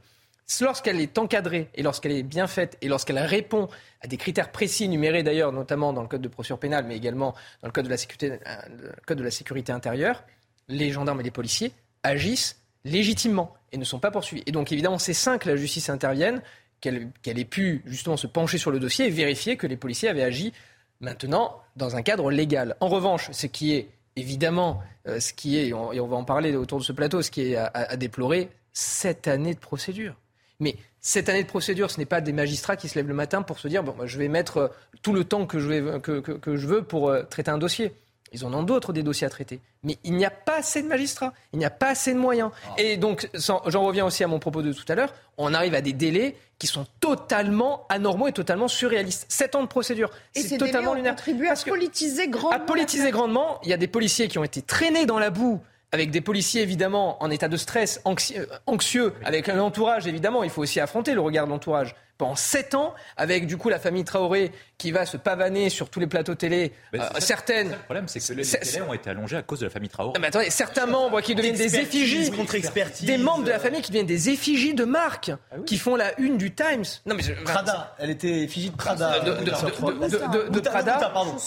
lorsqu'elle 0.61 0.99
est 0.99 1.17
encadrée 1.17 1.69
et 1.75 1.83
lorsqu'elle 1.83 2.11
est 2.11 2.23
bien 2.23 2.47
faite 2.47 2.77
et 2.81 2.87
lorsqu'elle 2.87 3.19
répond 3.19 3.67
à 4.01 4.07
des 4.07 4.17
critères 4.17 4.51
précis, 4.51 4.87
numérés 4.87 5.23
d'ailleurs, 5.23 5.51
notamment 5.51 5.93
dans 5.93 6.01
le 6.01 6.07
code 6.07 6.21
de 6.21 6.27
procédure 6.27 6.59
pénale, 6.59 6.85
mais 6.87 6.97
également 6.97 7.33
dans 7.61 7.67
le 7.67 7.71
code 7.71 7.85
de 7.85 7.89
la 7.89 7.97
sécurité, 7.97 8.39
euh, 8.47 9.73
intérieure, 9.73 10.23
les 10.67 10.91
gendarmes 10.91 11.19
et 11.19 11.23
les 11.23 11.31
policiers 11.31 11.71
agissent 12.03 12.61
légitimement 12.85 13.53
et 13.71 13.77
ne 13.77 13.83
sont 13.83 13.99
pas 13.99 14.11
poursuivis. 14.11 14.43
Et 14.45 14.51
donc 14.51 14.71
évidemment, 14.71 14.99
c'est 14.99 15.13
sain 15.13 15.37
que 15.37 15.49
la 15.49 15.55
justice 15.55 15.89
intervienne, 15.89 16.41
qu'elle 16.81 17.11
ait 17.25 17.45
pu 17.45 17.81
justement 17.85 18.17
se 18.17 18.27
pencher 18.27 18.57
sur 18.57 18.71
le 18.71 18.79
dossier 18.79 19.07
et 19.07 19.09
vérifier 19.09 19.57
que 19.57 19.67
les 19.67 19.75
policiers 19.75 20.09
avaient 20.09 20.23
agi 20.23 20.53
maintenant 21.01 21.61
dans 21.75 21.95
un 21.95 22.01
cadre 22.01 22.31
légal. 22.31 22.75
En 22.79 22.87
revanche, 22.87 23.29
ce 23.31 23.47
qui 23.47 23.73
est 23.73 23.89
évidemment, 24.15 24.81
euh, 25.07 25.19
ce 25.19 25.33
qui 25.33 25.57
est, 25.57 25.69
et 25.69 25.73
on, 25.73 26.07
va 26.07 26.17
en 26.17 26.23
parler 26.23 26.55
autour 26.55 26.79
de 26.79 26.83
ce 26.83 26.91
plateau, 26.91 27.21
ce 27.21 27.31
qui 27.31 27.53
est 27.53 27.55
à, 27.55 27.95
déplorer, 27.97 28.49
cette 28.73 29.27
année 29.27 29.53
de 29.53 29.59
procédure. 29.59 30.15
Mais 30.59 30.75
cette 31.01 31.29
année 31.29 31.43
de 31.43 31.47
procédure, 31.47 31.91
ce 31.91 31.99
n'est 31.99 32.05
pas 32.05 32.21
des 32.21 32.33
magistrats 32.33 32.75
qui 32.75 32.89
se 32.89 32.95
lèvent 32.95 33.07
le 33.07 33.13
matin 33.13 33.41
pour 33.41 33.59
se 33.59 33.67
dire 33.67 33.83
bon, 33.83 33.95
je 34.05 34.17
vais 34.17 34.27
mettre 34.27 34.57
euh, 34.57 34.67
tout 35.01 35.13
le 35.13 35.23
temps 35.23 35.45
que 35.45 35.59
je, 35.59 35.67
vais, 35.67 35.99
que, 36.01 36.19
que, 36.19 36.55
je 36.57 36.67
veux 36.67 36.83
pour 36.83 37.09
euh, 37.09 37.23
traiter 37.23 37.51
un 37.51 37.57
dossier. 37.57 37.93
Ils 38.31 38.45
en 38.45 38.53
ont 38.53 38.63
d'autres 38.63 38.93
des 38.93 39.01
dossiers 39.01 39.25
à 39.25 39.29
traiter. 39.29 39.59
Mais 39.83 39.97
il 40.03 40.15
n'y 40.15 40.25
a 40.25 40.29
pas 40.29 40.57
assez 40.57 40.83
de 40.83 40.87
magistrats, 40.87 41.33
il 41.53 41.59
n'y 41.59 41.65
a 41.65 41.71
pas 41.71 41.89
assez 41.89 42.13
de 42.13 42.19
moyens. 42.19 42.51
Ah. 42.67 42.75
Et 42.77 42.97
donc, 42.97 43.29
j'en 43.33 43.83
reviens 43.83 44.05
aussi 44.05 44.23
à 44.23 44.27
mon 44.27 44.39
propos 44.39 44.61
de 44.61 44.71
tout 44.71 44.85
à 44.87 44.93
l'heure, 44.95 45.13
on 45.37 45.53
arrive 45.53 45.73
à 45.73 45.81
des 45.81 45.93
délais 45.93 46.35
qui 46.59 46.67
sont 46.67 46.85
totalement 46.99 47.87
anormaux 47.89 48.27
et 48.27 48.33
totalement 48.33 48.67
surréalistes. 48.67 49.25
Sept 49.29 49.55
ans 49.55 49.63
de 49.63 49.67
procédure, 49.67 50.11
c'est 50.35 50.57
totalement 50.57 50.93
lunaire. 50.93 51.15
à 51.15 51.55
politiser 51.55 52.27
grandement. 52.27 52.51
À 52.51 52.59
politiser 52.59 53.11
grandement, 53.11 53.59
il 53.63 53.69
y 53.69 53.73
a 53.73 53.77
des 53.77 53.87
policiers 53.87 54.27
qui 54.27 54.37
ont 54.37 54.43
été 54.43 54.61
traînés 54.61 55.05
dans 55.05 55.19
la 55.19 55.29
boue 55.29 55.61
avec 55.91 56.11
des 56.11 56.21
policiers 56.21 56.61
évidemment 56.61 57.21
en 57.23 57.31
état 57.31 57.47
de 57.47 57.57
stress, 57.57 58.01
anxieux, 58.65 59.13
avec 59.23 59.49
un 59.49 59.59
entourage 59.59 60.07
évidemment, 60.07 60.43
il 60.43 60.49
faut 60.49 60.61
aussi 60.61 60.79
affronter 60.79 61.13
le 61.13 61.21
regard 61.21 61.45
de 61.45 61.51
l'entourage. 61.51 61.95
pendant 62.17 62.35
7 62.35 62.75
ans, 62.75 62.93
avec 63.17 63.47
du 63.47 63.57
coup 63.57 63.69
la 63.69 63.79
famille 63.79 64.03
Traoré 64.03 64.51
qui 64.79 64.91
va 64.91 65.05
se 65.05 65.17
pavaner 65.17 65.69
sur 65.69 65.89
tous 65.89 65.99
les 65.99 66.07
plateaux 66.07 66.33
télé. 66.33 66.71
Ben, 66.91 67.01
Euh, 67.01 67.03
c'est 67.13 67.19
ça- 67.21 67.27
certaines. 67.27 67.67
c'est 67.67 67.71
ça 67.73 67.77
Le 67.77 67.83
problème, 67.83 68.07
c'est 68.07 68.19
que 68.19 68.33
les 68.33 68.43
C'est- 68.43 68.63
délais 68.73 68.81
ont 68.81 68.93
été 68.93 69.09
allongés 69.11 69.37
à 69.37 69.43
cause 69.43 69.59
de 69.59 69.65
la 69.65 69.69
famille 69.69 69.89
Traoré. 69.89 70.13
Non, 70.15 70.21
mais 70.21 70.27
attendez, 70.29 70.49
certains 70.49 70.87
membres 70.87 71.21
qui 71.21 71.35
deviennent 71.35 71.53
des 71.55 71.63
Expertise 71.75 72.01
effigies, 72.01 72.31
contre 72.31 72.55
expertise. 72.55 73.05
des 73.05 73.17
membres 73.19 73.43
de 73.43 73.49
la 73.51 73.59
famille 73.59 73.81
qui 73.81 73.91
deviennent 73.91 74.07
des 74.07 74.29
effigies 74.29 74.73
de 74.73 74.85
marque, 74.85 75.31
qui 75.67 75.77
font 75.77 75.95
la 75.95 76.17
une 76.19 76.37
du 76.37 76.55
Times. 76.55 76.85
Non 77.05 77.13
mais 77.13 77.21
je- 77.21 77.33
Prada, 77.43 77.93
elle 77.99 78.09
était 78.09 78.41
effigie 78.43 78.69
de 78.71 78.75
Prada. 78.75 79.19
de, 79.19 79.25
de- 79.25 79.31
de- 79.31 79.35
euh, 79.35 79.43
de- 79.43 80.07
de- 80.07 80.07
de- 80.43 80.43
de 80.45 80.49
Bouta- 80.49 80.69
Prada, 80.71 80.93
pardon. 81.13 81.31
Qui 81.31 81.35
ne 81.35 81.39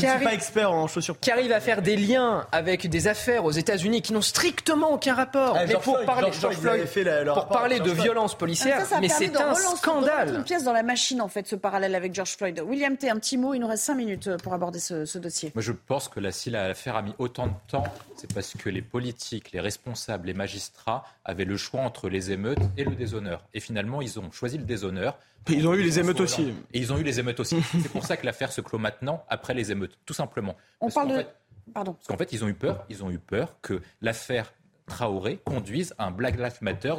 suis 0.00 0.06
arrive- 0.08 0.24
pas 0.24 0.32
expert 0.34 0.72
en 0.72 0.86
chaussures. 0.88 1.20
qui 1.20 1.30
arrive 1.30 1.52
à 1.52 1.60
faire 1.60 1.82
des 1.82 1.96
liens 1.96 2.46
avec 2.52 2.88
des 2.88 3.06
affaires 3.06 3.44
aux 3.44 3.50
États-Unis 3.52 4.00
qui 4.00 4.14
n'ont 4.14 4.22
strictement 4.22 4.92
aucun 4.92 5.14
rapport. 5.14 5.56
Ah, 5.58 5.66
mais 5.66 5.74
pour 5.74 5.82
Floyd, 5.82 6.06
parler, 6.06 6.22
George 6.32 6.40
George 6.40 6.56
Floyd, 6.56 6.76
Floyd, 6.76 6.88
fait 6.88 7.04
la- 7.04 7.24
pour 7.26 7.34
rapport 7.34 7.48
parler 7.58 7.80
de 7.80 7.90
violence 7.90 8.32
Ah, 8.34 8.38
policière, 8.38 8.80
ça, 8.80 8.86
ça 8.86 8.96
a 8.96 9.00
mais 9.00 9.08
permis 9.08 9.26
c'est 9.26 9.36
un 9.36 9.54
scandale. 9.76 10.34
une 10.36 10.44
pièce 10.44 10.64
dans 10.64 10.72
la 10.72 10.82
machine, 10.82 11.20
en 11.20 11.28
fait, 11.28 11.46
ce 11.46 11.54
parallèle 11.56 11.94
avec 11.94 12.14
George 12.14 12.36
Floyd. 12.36 12.60
William 12.78 12.96
T, 12.96 13.10
un 13.10 13.16
petit 13.18 13.36
mot, 13.36 13.54
il 13.54 13.58
nous 13.58 13.66
reste 13.66 13.82
5 13.82 13.96
minutes 13.96 14.36
pour 14.36 14.54
aborder 14.54 14.78
ce, 14.78 15.04
ce 15.04 15.18
dossier. 15.18 15.50
Moi, 15.56 15.62
je 15.62 15.72
pense 15.72 16.08
que 16.08 16.20
la, 16.20 16.30
si 16.30 16.48
l'affaire 16.48 16.94
a 16.94 17.02
mis 17.02 17.12
autant 17.18 17.48
de 17.48 17.52
temps, 17.66 17.82
c'est 18.16 18.32
parce 18.32 18.54
que 18.54 18.68
les 18.70 18.82
politiques, 18.82 19.50
les 19.50 19.58
responsables, 19.58 20.28
les 20.28 20.32
magistrats 20.34 21.04
avaient 21.24 21.44
le 21.44 21.56
choix 21.56 21.80
entre 21.80 22.08
les 22.08 22.30
émeutes 22.30 22.60
et 22.76 22.84
le 22.84 22.94
déshonneur. 22.94 23.44
Et 23.52 23.58
finalement, 23.58 24.00
ils 24.00 24.20
ont 24.20 24.30
choisi 24.30 24.58
le 24.58 24.62
déshonneur. 24.64 25.18
Ils 25.48 25.66
ont 25.66 25.74
eu 25.74 25.82
les 25.82 25.98
émeutes 25.98 26.20
aussi. 26.20 26.54
Et 26.72 26.78
ils 26.78 26.92
ont 26.92 26.98
eu 26.98 27.02
les 27.02 27.18
émeutes 27.18 27.40
aussi. 27.40 27.60
c'est 27.82 27.88
pour 27.90 28.06
ça 28.06 28.16
que 28.16 28.24
l'affaire 28.24 28.52
se 28.52 28.60
clôt 28.60 28.78
maintenant, 28.78 29.24
après 29.28 29.54
les 29.54 29.72
émeutes, 29.72 29.98
tout 30.06 30.14
simplement. 30.14 30.54
On 30.80 30.86
Parce 30.86 30.94
parle 30.94 31.08
qu'en 31.08 31.14
de. 31.14 31.18
fait- 31.22 31.34
Pardon. 31.74 31.92
Parce 31.94 32.06
qu'en 32.06 32.16
fait, 32.16 32.32
ils 32.32 32.44
ont 32.44 32.48
eu 32.48 32.54
peur. 32.54 32.84
Ils 32.88 33.02
ont 33.02 33.10
eu 33.10 33.18
peur 33.18 33.56
que 33.60 33.82
l'affaire 34.00 34.52
Traoré 34.86 35.38
conduise 35.44 35.94
à 35.98 36.06
un 36.06 36.12
Black 36.12 36.36
Lives 36.38 36.58
Matter 36.60 36.94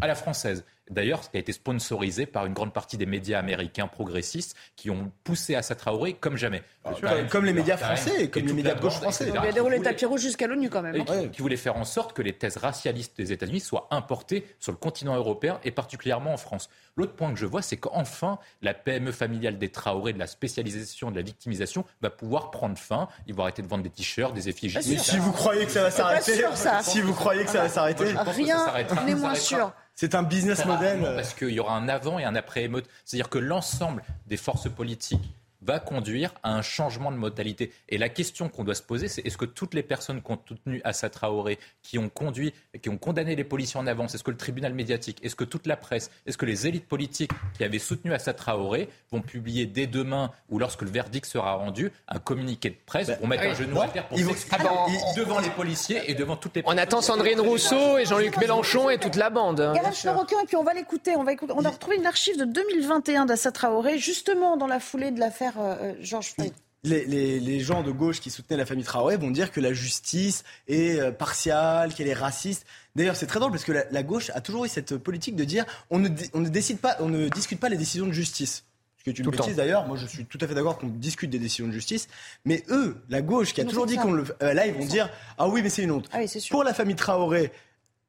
à 0.00 0.06
la 0.06 0.14
française. 0.14 0.64
D'ailleurs, 0.90 1.30
qui 1.30 1.36
a 1.36 1.40
été 1.40 1.52
sponsorisé 1.52 2.26
par 2.26 2.44
une 2.44 2.52
grande 2.52 2.72
partie 2.72 2.98
des 2.98 3.06
médias 3.06 3.38
américains 3.38 3.86
progressistes 3.86 4.54
qui 4.76 4.90
ont 4.90 5.10
poussé 5.24 5.54
Assa 5.54 5.74
Traoré 5.74 6.12
comme 6.12 6.36
jamais. 6.36 6.62
Comme- 6.82 7.28
comme 7.28 7.44
les 7.46 7.54
médias 7.54 7.78
français, 7.78 8.28
comme 8.28 8.44
les 8.46 8.52
médias 8.52 8.74
de 8.74 8.80
gauche 8.80 8.94
français. 8.94 9.28
Il 9.30 9.36
a 9.36 9.52
déroulé 9.52 9.78
le 9.78 9.82
tapis 9.82 10.04
rouge 10.04 10.20
jusqu'à 10.20 10.46
l'ONU 10.46 10.68
quand 10.68 10.82
même. 10.82 10.96
Et 10.96 11.00
hein. 11.00 11.22
qui, 11.24 11.30
qui 11.30 11.42
voulait 11.42 11.56
faire 11.56 11.76
en 11.76 11.84
sorte 11.84 12.12
que 12.12 12.20
les 12.20 12.34
thèses 12.34 12.58
racialistes 12.58 13.16
des 13.16 13.32
États-Unis 13.32 13.60
soient 13.60 13.88
importées 13.90 14.46
sur 14.60 14.72
le 14.72 14.78
continent 14.78 15.16
européen 15.16 15.58
et 15.64 15.70
particulièrement 15.70 16.34
en 16.34 16.36
France. 16.36 16.68
L'autre 16.96 17.14
point 17.14 17.32
que 17.32 17.38
je 17.38 17.46
vois, 17.46 17.62
c'est 17.62 17.76
qu'enfin, 17.78 18.38
la 18.62 18.74
PME 18.74 19.10
familiale 19.10 19.58
des 19.58 19.70
Traoré, 19.70 20.12
de 20.12 20.18
la 20.18 20.26
spécialisation, 20.26 21.10
de 21.10 21.16
la 21.16 21.22
victimisation, 21.22 21.84
va 22.02 22.10
pouvoir 22.10 22.50
prendre 22.50 22.76
fin. 22.78 23.08
Ils 23.26 23.34
vont 23.34 23.42
arrêter 23.42 23.62
de 23.62 23.68
vendre 23.68 23.82
des 23.82 23.90
t-shirts, 23.90 24.34
des 24.34 24.48
effigies. 24.50 24.76
Mais 24.86 24.98
si 24.98 25.18
vous 25.18 25.32
croyez 25.32 25.64
que 25.64 25.72
ça 25.72 25.82
va 25.82 25.90
s'arrêter, 25.90 26.44
si 26.82 27.00
vous 27.00 27.14
croyez 27.14 27.44
que 27.44 27.50
ça 27.50 27.62
va 27.62 27.68
s'arrêter, 27.68 28.06
je 28.06 28.14
pense 28.14 28.36
que 28.36 28.44
Rien 28.44 29.04
n'est 29.06 29.14
moins 29.14 29.34
sûr. 29.34 29.72
C'est 29.94 30.14
un 30.14 30.22
business 30.22 30.64
model. 30.64 31.02
Parce 31.02 31.34
qu'il 31.34 31.50
y 31.50 31.60
aura 31.60 31.76
un 31.76 31.88
avant 31.88 32.18
et 32.18 32.24
un 32.24 32.34
après 32.34 32.64
émeute. 32.64 32.88
C'est-à-dire 33.04 33.28
que 33.28 33.38
l'ensemble 33.38 34.02
des 34.26 34.36
forces 34.36 34.68
politiques 34.68 35.34
va 35.64 35.78
conduire 35.80 36.34
à 36.42 36.54
un 36.54 36.62
changement 36.62 37.10
de 37.10 37.16
modalité. 37.16 37.72
Et 37.88 37.98
la 37.98 38.08
question 38.08 38.48
qu'on 38.48 38.64
doit 38.64 38.74
se 38.74 38.82
poser, 38.82 39.08
c'est 39.08 39.26
est-ce 39.26 39.38
que 39.38 39.44
toutes 39.44 39.74
les 39.74 39.82
personnes 39.82 40.22
qui 40.22 40.30
ont 40.32 40.38
soutenu 40.46 40.80
Assa 40.84 41.08
Traoré, 41.10 41.58
qui 41.82 41.98
ont 41.98 42.08
conduit, 42.08 42.52
qui 42.82 42.88
ont 42.90 42.98
condamné 42.98 43.34
les 43.36 43.44
policiers 43.44 43.80
en 43.80 43.86
avance, 43.86 44.14
est-ce 44.14 44.22
que 44.24 44.30
le 44.30 44.36
tribunal 44.36 44.74
médiatique, 44.74 45.18
est-ce 45.24 45.36
que 45.36 45.44
toute 45.44 45.66
la 45.66 45.76
presse, 45.76 46.10
est-ce 46.26 46.36
que 46.36 46.46
les 46.46 46.66
élites 46.66 46.86
politiques 46.86 47.30
qui 47.56 47.64
avaient 47.64 47.78
soutenu 47.78 48.12
Assa 48.12 48.34
Traoré 48.34 48.88
vont 49.10 49.20
publier 49.22 49.66
dès 49.66 49.86
demain 49.86 50.30
ou 50.50 50.58
lorsque 50.58 50.82
le 50.82 50.90
verdict 50.90 51.26
sera 51.26 51.54
rendu 51.54 51.90
un 52.08 52.18
communiqué 52.18 52.70
de 52.70 52.76
presse 52.86 53.10
pour 53.18 53.26
mettre 53.28 53.44
oui. 53.44 53.50
un 53.50 53.54
genou 53.54 53.80
à 53.80 53.88
terre 53.88 54.06
pour 54.08 54.18
Ils 54.18 54.24
vont- 54.24 54.32
s'exprimer 54.32 54.64
Ah 54.68 54.86
ben, 54.86 55.22
devant 55.22 55.40
les 55.40 55.50
policiers 55.50 56.10
et 56.10 56.14
devant 56.14 56.36
toutes 56.36 56.56
les 56.56 56.62
On 56.66 56.76
attend 56.76 57.00
Sandrine 57.00 57.40
Rousseau 57.40 57.98
et 57.98 58.04
Jean-Luc 58.04 58.36
Mélenchon 58.36 58.90
et 58.90 58.98
toute 58.98 59.16
la 59.16 59.30
bande. 59.30 59.60
hein. 59.60 59.72
Marocain, 60.04 60.36
et 60.42 60.46
puis 60.46 60.56
on 60.56 60.64
va 60.64 60.74
l'écouter. 60.74 61.16
On 61.16 61.24
va 61.24 61.32
écouter. 61.32 61.52
On 61.56 61.64
a 61.64 61.70
retrouvé 61.70 61.96
une 61.96 62.06
archive 62.06 62.36
de 62.38 62.44
2021 62.44 63.26
d'Assa 63.26 63.52
Traoré, 63.52 63.98
justement 63.98 64.56
dans 64.56 64.66
la 64.66 64.80
foulée 64.80 65.10
de 65.10 65.20
l'affaire 65.20 65.53
euh, 65.58 65.94
Floyd. 66.22 66.52
Les, 66.86 67.06
les- 67.06 67.40
les 67.40 67.60
gens 67.60 67.82
de 67.82 67.90
gauche 67.90 68.20
qui 68.20 68.30
soutenaient 68.30 68.58
la 68.58 68.66
famille 68.66 68.84
Traoré 68.84 69.16
vont 69.16 69.30
dire 69.30 69.50
que 69.50 69.60
la 69.60 69.72
justice 69.72 70.44
est 70.68 71.00
euh, 71.00 71.12
partiale, 71.12 71.94
qu'elle 71.94 72.08
est 72.08 72.12
raciste. 72.14 72.66
D'ailleurs, 72.94 73.16
c'est 73.16 73.26
très 73.26 73.40
drôle 73.40 73.52
parce 73.52 73.64
que 73.64 73.72
la, 73.72 73.84
la 73.90 74.02
gauche 74.02 74.30
a 74.34 74.42
toujours 74.42 74.66
eu 74.66 74.68
cette 74.68 74.98
politique 74.98 75.34
de 75.34 75.44
dire 75.44 75.64
on 75.88 75.98
ne, 75.98 76.08
dé- 76.08 76.28
on 76.34 76.40
ne 76.40 76.48
décide 76.50 76.78
pas, 76.80 76.96
on 77.00 77.08
ne 77.08 77.28
discute 77.28 77.58
pas 77.58 77.70
les 77.70 77.78
décisions 77.78 78.06
de 78.06 78.12
justice. 78.12 78.64
Ce 78.98 79.04
qui 79.04 79.10
est 79.10 79.18
une 79.18 79.24
Tout 79.24 79.30
bêtise 79.30 79.56
d'ailleurs. 79.56 79.86
Moi, 79.86 79.96
je 79.96 80.06
suis 80.06 80.24
tout 80.26 80.38
à 80.42 80.46
fait 80.46 80.54
d'accord 80.54 80.76
qu'on 80.78 80.88
discute 80.88 81.30
des 81.30 81.38
décisions 81.38 81.66
de 81.66 81.72
justice. 81.72 82.06
Mais 82.44 82.64
eux, 82.68 82.96
la 83.08 83.22
gauche 83.22 83.54
qui 83.54 83.60
a 83.62 83.64
toujours 83.64 83.86
dit 83.86 83.96
qu'on 83.96 84.12
le, 84.12 84.24
euh, 84.42 84.52
là, 84.54 84.66
ils 84.66 84.74
vont 84.74 84.84
dire 84.84 85.08
ah 85.38 85.48
oui, 85.48 85.62
mais 85.62 85.70
c'est 85.70 85.82
une 85.84 85.90
honte. 85.90 86.08
Ah 86.12 86.18
oui, 86.20 86.28
c'est 86.28 86.40
sûr. 86.40 86.52
Pour 86.54 86.64
la 86.64 86.74
famille 86.74 86.96
Traoré 86.96 87.50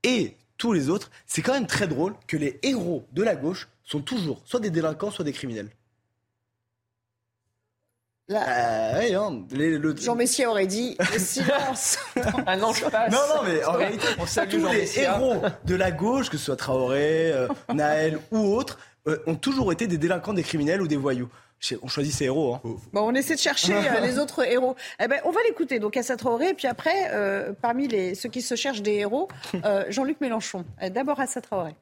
et 0.04 0.36
tous 0.58 0.74
les 0.74 0.90
autres, 0.90 1.12
c'est 1.26 1.42
quand 1.42 1.54
même 1.54 1.68
très 1.68 1.88
drôle 1.88 2.14
que 2.28 2.36
les 2.38 2.60
héros 2.64 3.06
de 3.14 3.24
la 3.24 3.36
gauche 3.36 3.68
sont 3.86 4.02
toujours 4.02 4.42
soit 4.46 4.60
des 4.60 4.70
délinquants, 4.70 5.12
soit 5.12 5.26
des 5.26 5.34
criminels. 5.34 5.70
Là, 8.28 8.44
Euh, 8.48 9.00
ouais, 9.00 9.16
les- 9.52 9.78
le- 9.78 9.96
Jean 9.96 10.16
Messier 10.16 10.48
aurait 10.48 10.66
dit 10.66 10.98
le 11.14 11.20
silence. 11.20 11.98
Un 12.48 12.62
ange 12.64 12.84
passe. 12.90 13.12
Non, 13.12 13.20
non, 13.36 13.42
mais 13.46 13.64
en 13.64 13.74
réalité, 13.74 14.08
On 14.20 14.26
tous 14.48 14.60
Jean 14.60 14.72
les 14.72 14.80
Messia. 14.80 15.16
héros 15.18 15.42
de 15.64 15.76
la 15.76 15.92
gauche, 15.92 16.30
que 16.32 16.38
ce 16.38 16.46
soit 16.46 16.56
Traoré, 16.56 17.32
euh, 17.32 17.48
Naël 17.74 18.18
ou 18.32 18.40
autres, 18.56 18.80
euh, 19.08 19.18
ont 19.28 19.36
toujours 19.36 19.72
été 19.72 19.86
des 19.86 20.00
délinquants, 20.00 20.34
des 20.34 20.42
criminels 20.44 20.82
ou 20.82 20.88
des 20.88 20.98
voyous. 20.98 21.30
On 21.82 21.88
choisit 21.88 22.14
ses 22.14 22.26
héros. 22.26 22.56
Hein. 22.56 22.62
Bon, 22.94 23.02
on 23.10 23.14
essaie 23.16 23.36
de 23.36 23.40
chercher 23.40 23.74
euh, 23.76 24.00
les 24.02 24.20
autres 24.20 24.44
héros. 24.46 24.76
Eh 25.00 25.08
ben, 25.08 25.20
on 25.24 25.32
va 25.32 25.40
l'écouter, 25.48 25.80
donc 25.80 25.96
Assa 25.98 26.16
Traoré, 26.18 26.50
et 26.50 26.54
puis 26.54 26.68
après, 26.68 27.10
euh, 27.12 27.54
parmi 27.62 27.88
les, 27.88 28.14
ceux 28.14 28.30
qui 28.30 28.42
se 28.42 28.56
cherchent 28.56 28.82
des 28.84 28.96
héros, 28.96 29.28
euh, 29.64 29.86
Jean-Luc 29.90 30.20
Mélenchon. 30.22 30.66
D'abord 30.92 31.20
Assa 31.20 31.42
Traoré. 31.42 31.76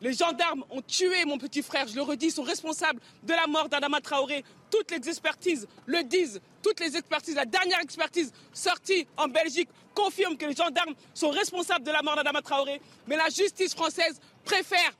Les 0.00 0.14
gendarmes 0.14 0.64
ont 0.70 0.80
tué 0.80 1.24
mon 1.26 1.36
petit 1.36 1.62
frère, 1.62 1.86
je 1.86 1.94
le 1.94 2.02
redis, 2.02 2.30
sont 2.30 2.42
responsables 2.42 3.00
de 3.22 3.34
la 3.34 3.46
mort 3.46 3.68
d'Adama 3.68 4.00
Traoré. 4.00 4.44
Toutes 4.70 4.90
les 4.90 5.08
expertises 5.08 5.68
le 5.86 6.02
disent, 6.04 6.40
toutes 6.62 6.80
les 6.80 6.96
expertises, 6.96 7.34
la 7.34 7.44
dernière 7.44 7.80
expertise 7.80 8.32
sortie 8.52 9.06
en 9.16 9.28
Belgique 9.28 9.68
confirme 9.94 10.36
que 10.36 10.46
les 10.46 10.54
gendarmes 10.54 10.94
sont 11.12 11.30
responsables 11.30 11.84
de 11.84 11.90
la 11.90 12.02
mort 12.02 12.16
d'Adama 12.16 12.40
Traoré. 12.40 12.80
Mais 13.06 13.16
la 13.16 13.28
justice 13.28 13.74
française 13.74 14.20
préfère 14.44 14.92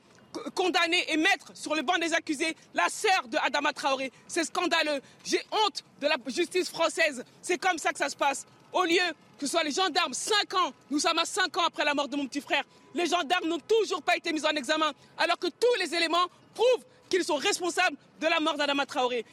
condamner 0.55 1.05
et 1.11 1.17
mettre 1.17 1.51
sur 1.55 1.75
le 1.75 1.83
banc 1.83 1.99
des 1.99 2.13
accusés 2.13 2.55
la 2.75 2.89
sœur 2.89 3.27
de 3.29 3.39
Adama 3.39 3.73
Traoré. 3.73 4.13
C'est 4.29 4.45
scandaleux. 4.45 5.01
J'ai 5.25 5.41
honte 5.51 5.83
de 6.01 6.07
la 6.07 6.17
justice 6.27 6.69
française. 6.69 7.25
C'est 7.43 7.59
comme 7.59 7.79
ça 7.79 7.93
que 7.93 7.99
ça 7.99 8.09
se 8.09 8.17
passe. 8.17 8.47
Au 8.73 8.85
lieu 8.85 9.01
que 9.39 9.47
ce 9.47 9.53
soit 9.53 9.65
les 9.65 9.73
gendarmes, 9.73 10.13
5 10.13 10.55
ans, 10.55 10.73
nous 10.91 10.99
sommes 10.99 11.19
à 11.19 11.25
5 11.25 11.57
ans 11.57 11.65
après 11.67 11.85
la 11.85 11.95
mort 11.95 12.09
de 12.09 12.17
mon 12.17 12.27
petit 12.27 12.43
frère, 12.43 12.63
les 12.95 13.07
gendarmes 13.07 13.49
n'ont 13.49 13.59
toujours 13.61 14.03
pas 14.03 14.17
été 14.17 14.33
mis 14.33 14.45
en 14.45 14.51
examen, 14.51 14.93
alors 15.19 15.39
que 15.39 15.49
tous 15.49 15.75
les 15.81 15.95
éléments 15.95 16.27
prouvent 16.55 16.85
qu'ils 17.09 17.25
sont 17.25 17.37
responsables 17.37 17.97
de 18.21 18.27
la 18.27 18.41
mort 18.41 18.57
d'Adama 18.57 18.87
Traoré. 18.87 19.25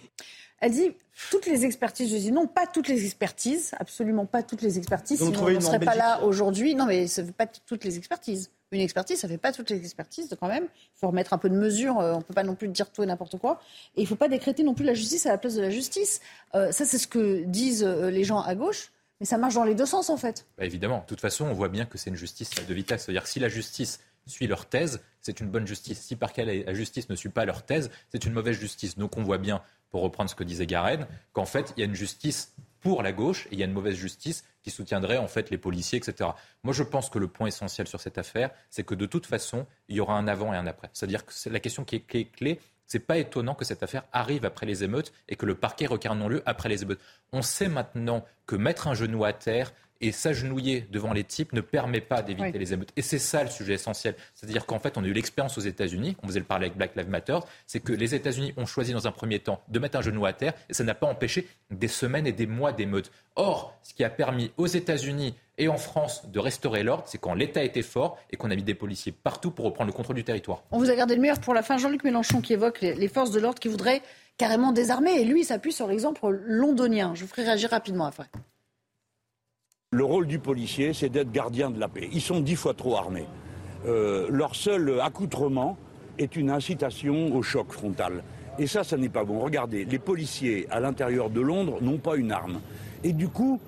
Elle 0.60 0.72
dit 0.72 0.92
toutes 1.30 1.46
les 1.46 1.66
expertises. 1.66 2.12
Je 2.12 2.18
dis 2.18 2.32
non, 2.32 2.48
pas 2.48 2.66
toutes 2.66 2.88
les 2.88 3.06
expertises, 3.06 3.72
absolument 3.80 4.26
pas 4.26 4.42
toutes 4.42 4.64
les 4.64 4.78
expertises. 4.80 5.20
Sinon, 5.20 5.44
on 5.44 5.50
ne 5.50 5.60
serait 5.60 5.80
pas 5.80 5.96
là 5.96 6.24
aujourd'hui. 6.24 6.74
Non, 6.74 6.86
mais 6.88 7.06
ça 7.08 7.22
ne 7.22 7.28
fait 7.28 7.34
pas 7.34 7.46
toutes 7.46 7.84
les 7.84 7.98
expertises. 7.98 8.50
Une 8.72 8.82
expertise, 8.82 9.20
ça 9.20 9.28
ne 9.28 9.34
fait 9.34 9.38
pas 9.38 9.54
toutes 9.54 9.70
les 9.70 9.80
expertises 9.80 10.36
quand 10.40 10.48
même. 10.48 10.64
Il 10.64 11.00
faut 11.00 11.08
remettre 11.08 11.34
un 11.34 11.38
peu 11.38 11.50
de 11.50 11.56
mesure. 11.56 12.00
euh, 12.00 12.14
On 12.14 12.18
ne 12.18 12.24
peut 12.24 12.34
pas 12.34 12.44
non 12.44 12.56
plus 12.56 12.68
dire 12.68 12.90
tout 12.92 13.04
et 13.04 13.06
n'importe 13.06 13.38
quoi. 13.38 13.62
Et 13.96 14.02
il 14.02 14.04
ne 14.04 14.08
faut 14.08 14.16
pas 14.16 14.28
décréter 14.28 14.64
non 14.64 14.74
plus 14.74 14.84
la 14.84 14.94
justice 14.96 15.26
à 15.26 15.30
la 15.30 15.38
place 15.38 15.54
de 15.56 15.62
la 15.62 15.70
justice. 15.70 16.22
Euh, 16.56 16.72
ça, 16.72 16.86
c'est 16.86 16.98
ce 16.98 17.08
que 17.08 17.44
disent 17.44 17.84
euh, 17.84 18.10
les 18.10 18.24
gens 18.24 18.42
à 18.42 18.56
gauche. 18.56 18.92
Mais 19.20 19.26
ça 19.26 19.38
marche 19.38 19.56
dans 19.56 19.64
les 19.64 19.76
deux 19.76 19.86
sens, 19.86 20.10
en 20.10 20.18
fait. 20.18 20.46
Bah, 20.58 20.66
évidemment, 20.66 21.00
de 21.00 21.06
toute 21.06 21.22
façon, 21.22 21.46
on 21.46 21.54
voit 21.54 21.70
bien 21.70 21.86
que 21.86 21.98
c'est 21.98 22.10
une 22.10 22.16
justice 22.16 22.52
à 22.60 22.62
deux 22.64 22.74
vitesses. 22.74 23.06
C'est-à-dire 23.06 23.24
que 23.24 23.30
si 23.30 23.40
la 23.40 23.50
justice 23.50 24.00
suit 24.28 24.48
leur 24.48 24.66
thèse, 24.66 25.02
c'est 25.22 25.40
une 25.40 25.50
bonne 25.50 25.66
justice. 25.66 26.00
Si 26.02 26.16
par 26.16 26.34
cas 26.34 26.46
la 26.46 26.74
justice 26.74 27.10
ne 27.10 27.16
suit 27.16 27.30
pas 27.30 27.46
leur 27.46 27.64
thèse, 27.64 27.90
c'est 28.12 28.26
une 28.26 28.34
mauvaise 28.34 28.58
justice. 28.58 28.98
Donc 28.98 29.18
on 29.18 29.24
voit 29.24 29.38
bien, 29.38 29.62
pour 29.90 30.02
reprendre 30.02 30.30
ce 30.30 30.36
que 30.36 30.44
disait 30.44 30.66
Garen, 30.66 31.08
qu'en 31.34 31.46
fait, 31.46 31.74
il 31.76 31.80
y 31.80 31.84
a 31.84 31.86
une 31.86 31.96
justice 31.96 32.54
pour 32.80 33.02
la 33.02 33.12
gauche 33.12 33.48
et 33.48 33.54
il 33.54 33.60
y 33.60 33.64
a 33.64 33.66
une 33.66 33.74
mauvaise 33.74 33.96
justice 33.96 34.44
qui 34.62 34.70
soutiendrait 34.70 35.18
en 35.18 35.28
fait 35.28 35.50
les 35.50 35.58
policiers, 35.58 35.98
etc. 35.98 36.32
Moi, 36.64 36.74
je 36.74 36.84
pense 36.84 37.10
que 37.10 37.20
le 37.20 37.28
point 37.28 37.48
essentiel 37.48 37.88
sur 37.88 38.00
cette 38.00 38.18
affaire, 38.18 38.52
c'est 38.70 38.84
que 38.84 38.96
de 38.96 39.06
toute 39.06 39.26
façon, 39.26 39.66
il 39.88 39.96
y 39.96 40.00
aura 40.00 40.18
un 40.18 40.28
avant 40.28 40.54
et 40.54 40.58
un 40.58 40.68
après. 40.68 40.90
C'est-à-dire 40.94 41.26
que 41.26 41.34
la 41.50 41.60
question 41.60 41.84
qui 41.84 41.98
est, 41.98 42.02
qui 42.02 42.18
est 42.20 42.26
clé. 42.26 42.60
C'est 42.88 43.00
pas 43.00 43.18
étonnant 43.18 43.54
que 43.54 43.66
cette 43.66 43.84
affaire 43.84 44.04
arrive 44.14 44.46
après 44.46 44.66
les 44.66 44.84
émeutes 44.84 45.12
et 45.30 45.36
que 45.36 45.46
le 45.46 45.56
parquet 45.56 45.86
requiert 45.86 46.16
non-lieu 46.16 46.42
après 46.46 46.70
les 46.70 46.84
émeutes. 46.84 47.02
On 47.34 47.42
sait 47.42 47.68
maintenant 47.68 48.26
que 48.46 48.56
mettre 48.56 48.88
un 48.88 48.94
genou 48.94 49.26
à 49.26 49.34
terre 49.34 49.74
et 50.00 50.12
s'agenouiller 50.12 50.88
devant 50.92 51.12
les 51.12 51.24
types 51.24 51.54
ne 51.54 51.62
permet 51.62 52.02
pas 52.02 52.22
d'éviter 52.22 52.52
Oui. 52.54 52.60
les 52.60 52.72
émeutes. 52.74 52.92
Et 52.96 53.02
c'est 53.02 53.18
ça 53.18 53.44
le 53.44 53.50
sujet 53.50 53.74
essentiel. 53.74 54.16
C'est-à-dire 54.36 54.66
qu'en 54.68 54.80
fait, 54.80 54.96
on 54.98 55.04
a 55.04 55.08
eu 55.08 55.12
l'expérience 55.14 55.58
aux 55.58 55.62
États-Unis, 55.62 56.16
on 56.22 56.28
faisait 56.28 56.40
le 56.40 56.46
parler 56.46 56.68
avec 56.68 56.78
Black 56.78 56.96
Lives 56.96 57.10
Matter, 57.10 57.40
c'est 57.66 57.80
que 57.80 57.94
les 57.94 58.14
États-Unis 58.14 58.54
ont 58.58 58.68
choisi 58.68 58.94
dans 58.94 59.08
un 59.08 59.12
premier 59.12 59.40
temps 59.40 59.62
de 59.70 59.80
mettre 59.80 59.98
un 59.98 60.02
genou 60.02 60.26
à 60.28 60.34
terre 60.34 60.54
et 60.70 60.74
ça 60.76 60.84
n'a 60.84 60.94
pas 60.94 61.08
empêché 61.08 61.48
des 61.72 61.88
semaines 61.88 62.28
et 62.28 62.32
des 62.32 62.46
mois 62.46 62.74
d'émeutes. 62.74 63.12
Or, 63.36 63.76
ce 63.82 63.94
qui 63.96 64.04
a 64.04 64.10
permis 64.12 64.52
aux 64.58 64.68
États-Unis 64.68 65.36
et 65.58 65.68
en 65.68 65.78
France 65.78 66.30
de 66.30 66.40
restaurer 66.40 66.84
l'ordre, 66.84 67.04
c'est 67.08 67.18
quand 67.18 67.34
l'État 67.34 67.64
était 67.64 67.82
fort 67.82 68.18
et 68.32 68.38
qu'on 68.38 68.52
a 68.52 68.56
mis 68.56 68.64
des 68.64 68.76
policiers 68.76 69.12
partout 69.12 69.52
pour 69.52 69.66
reprendre 69.66 69.90
le 69.90 69.94
contrôle 69.96 70.16
du 70.16 70.24
territoire. 70.24 70.64
On 70.72 70.78
vous 70.78 70.90
a 70.90 70.96
gardé 70.96 71.16
le 71.16 71.22
meilleur 71.22 71.40
pour 71.40 71.54
la 71.54 71.64
fin. 71.64 71.78
Jean-Luc 71.78 72.04
Mélenchon 72.04 72.42
qui 72.42 72.54
évoque 72.54 72.82
les, 72.82 73.08
forces 73.08 73.32
de 73.32 73.40
l'ordre 73.40 73.60
qui 73.60 73.68
voudraient 73.68 74.02
carrément 74.38 74.72
désarmer. 74.72 75.20
Et 75.20 75.26
lui, 75.26 75.42
il 75.42 75.46
s'appuie 75.46 75.72
sur 75.72 75.88
l'exemple 75.88 76.28
londonien. 76.46 77.14
Je 77.16 77.24
vous 77.24 77.28
ferai 77.28 77.44
réagir 77.44 77.72
rapidement 77.72 78.06
après. 78.06 78.28
Le 79.92 80.04
rôle 80.04 80.28
du 80.28 80.38
policier, 80.38 80.94
c'est 80.94 81.10
d'être 81.10 81.32
gardien 81.32 81.72
de 81.72 81.80
la 81.80 81.88
paix. 81.88 82.10
Ils 82.12 82.22
sont 82.22 82.40
dix 82.40 82.56
fois 82.56 82.74
trop 82.74 82.98
armés. 82.98 83.26
euh, 83.86 84.28
leur 84.30 84.56
seul 84.56 85.00
accoutrement 85.00 85.78
est 86.18 86.36
une 86.36 86.50
incitation 86.50 87.34
au 87.34 87.42
choc 87.42 87.72
frontal. 87.72 88.24
Et 88.60 88.68
ça, 88.68 88.84
ça 88.84 88.98
n'est 88.98 89.10
pas 89.10 89.24
bon. 89.24 89.40
Regardez, 89.40 89.86
les 89.86 90.00
policiers 90.00 90.68
à 90.72 90.80
l'intérieur 90.80 91.30
de 91.30 91.42
Londres 91.42 91.78
n'ont 91.82 92.00
pas 92.00 92.16
une 92.16 92.32
arme. 92.32 92.60
Et 93.04 93.14
du 93.14 93.28
coup, 93.30 93.60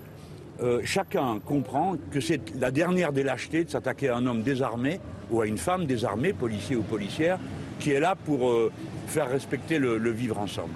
euh, 0.61 0.81
chacun 0.83 1.39
comprend 1.39 1.95
que 2.11 2.19
c'est 2.19 2.41
la 2.59 2.71
dernière 2.71 3.13
des 3.13 3.23
lâchetés 3.23 3.63
de 3.63 3.69
s'attaquer 3.69 4.09
à 4.09 4.17
un 4.17 4.25
homme 4.25 4.43
désarmé 4.43 4.99
ou 5.31 5.41
à 5.41 5.47
une 5.47 5.57
femme 5.57 5.85
désarmée, 5.85 6.33
policier 6.33 6.75
ou 6.75 6.81
policière, 6.81 7.39
qui 7.79 7.91
est 7.91 7.99
là 7.99 8.15
pour 8.15 8.49
euh, 8.49 8.71
faire 9.07 9.29
respecter 9.29 9.79
le, 9.79 10.11
vivre 10.11 10.37
ensemble. 10.37 10.73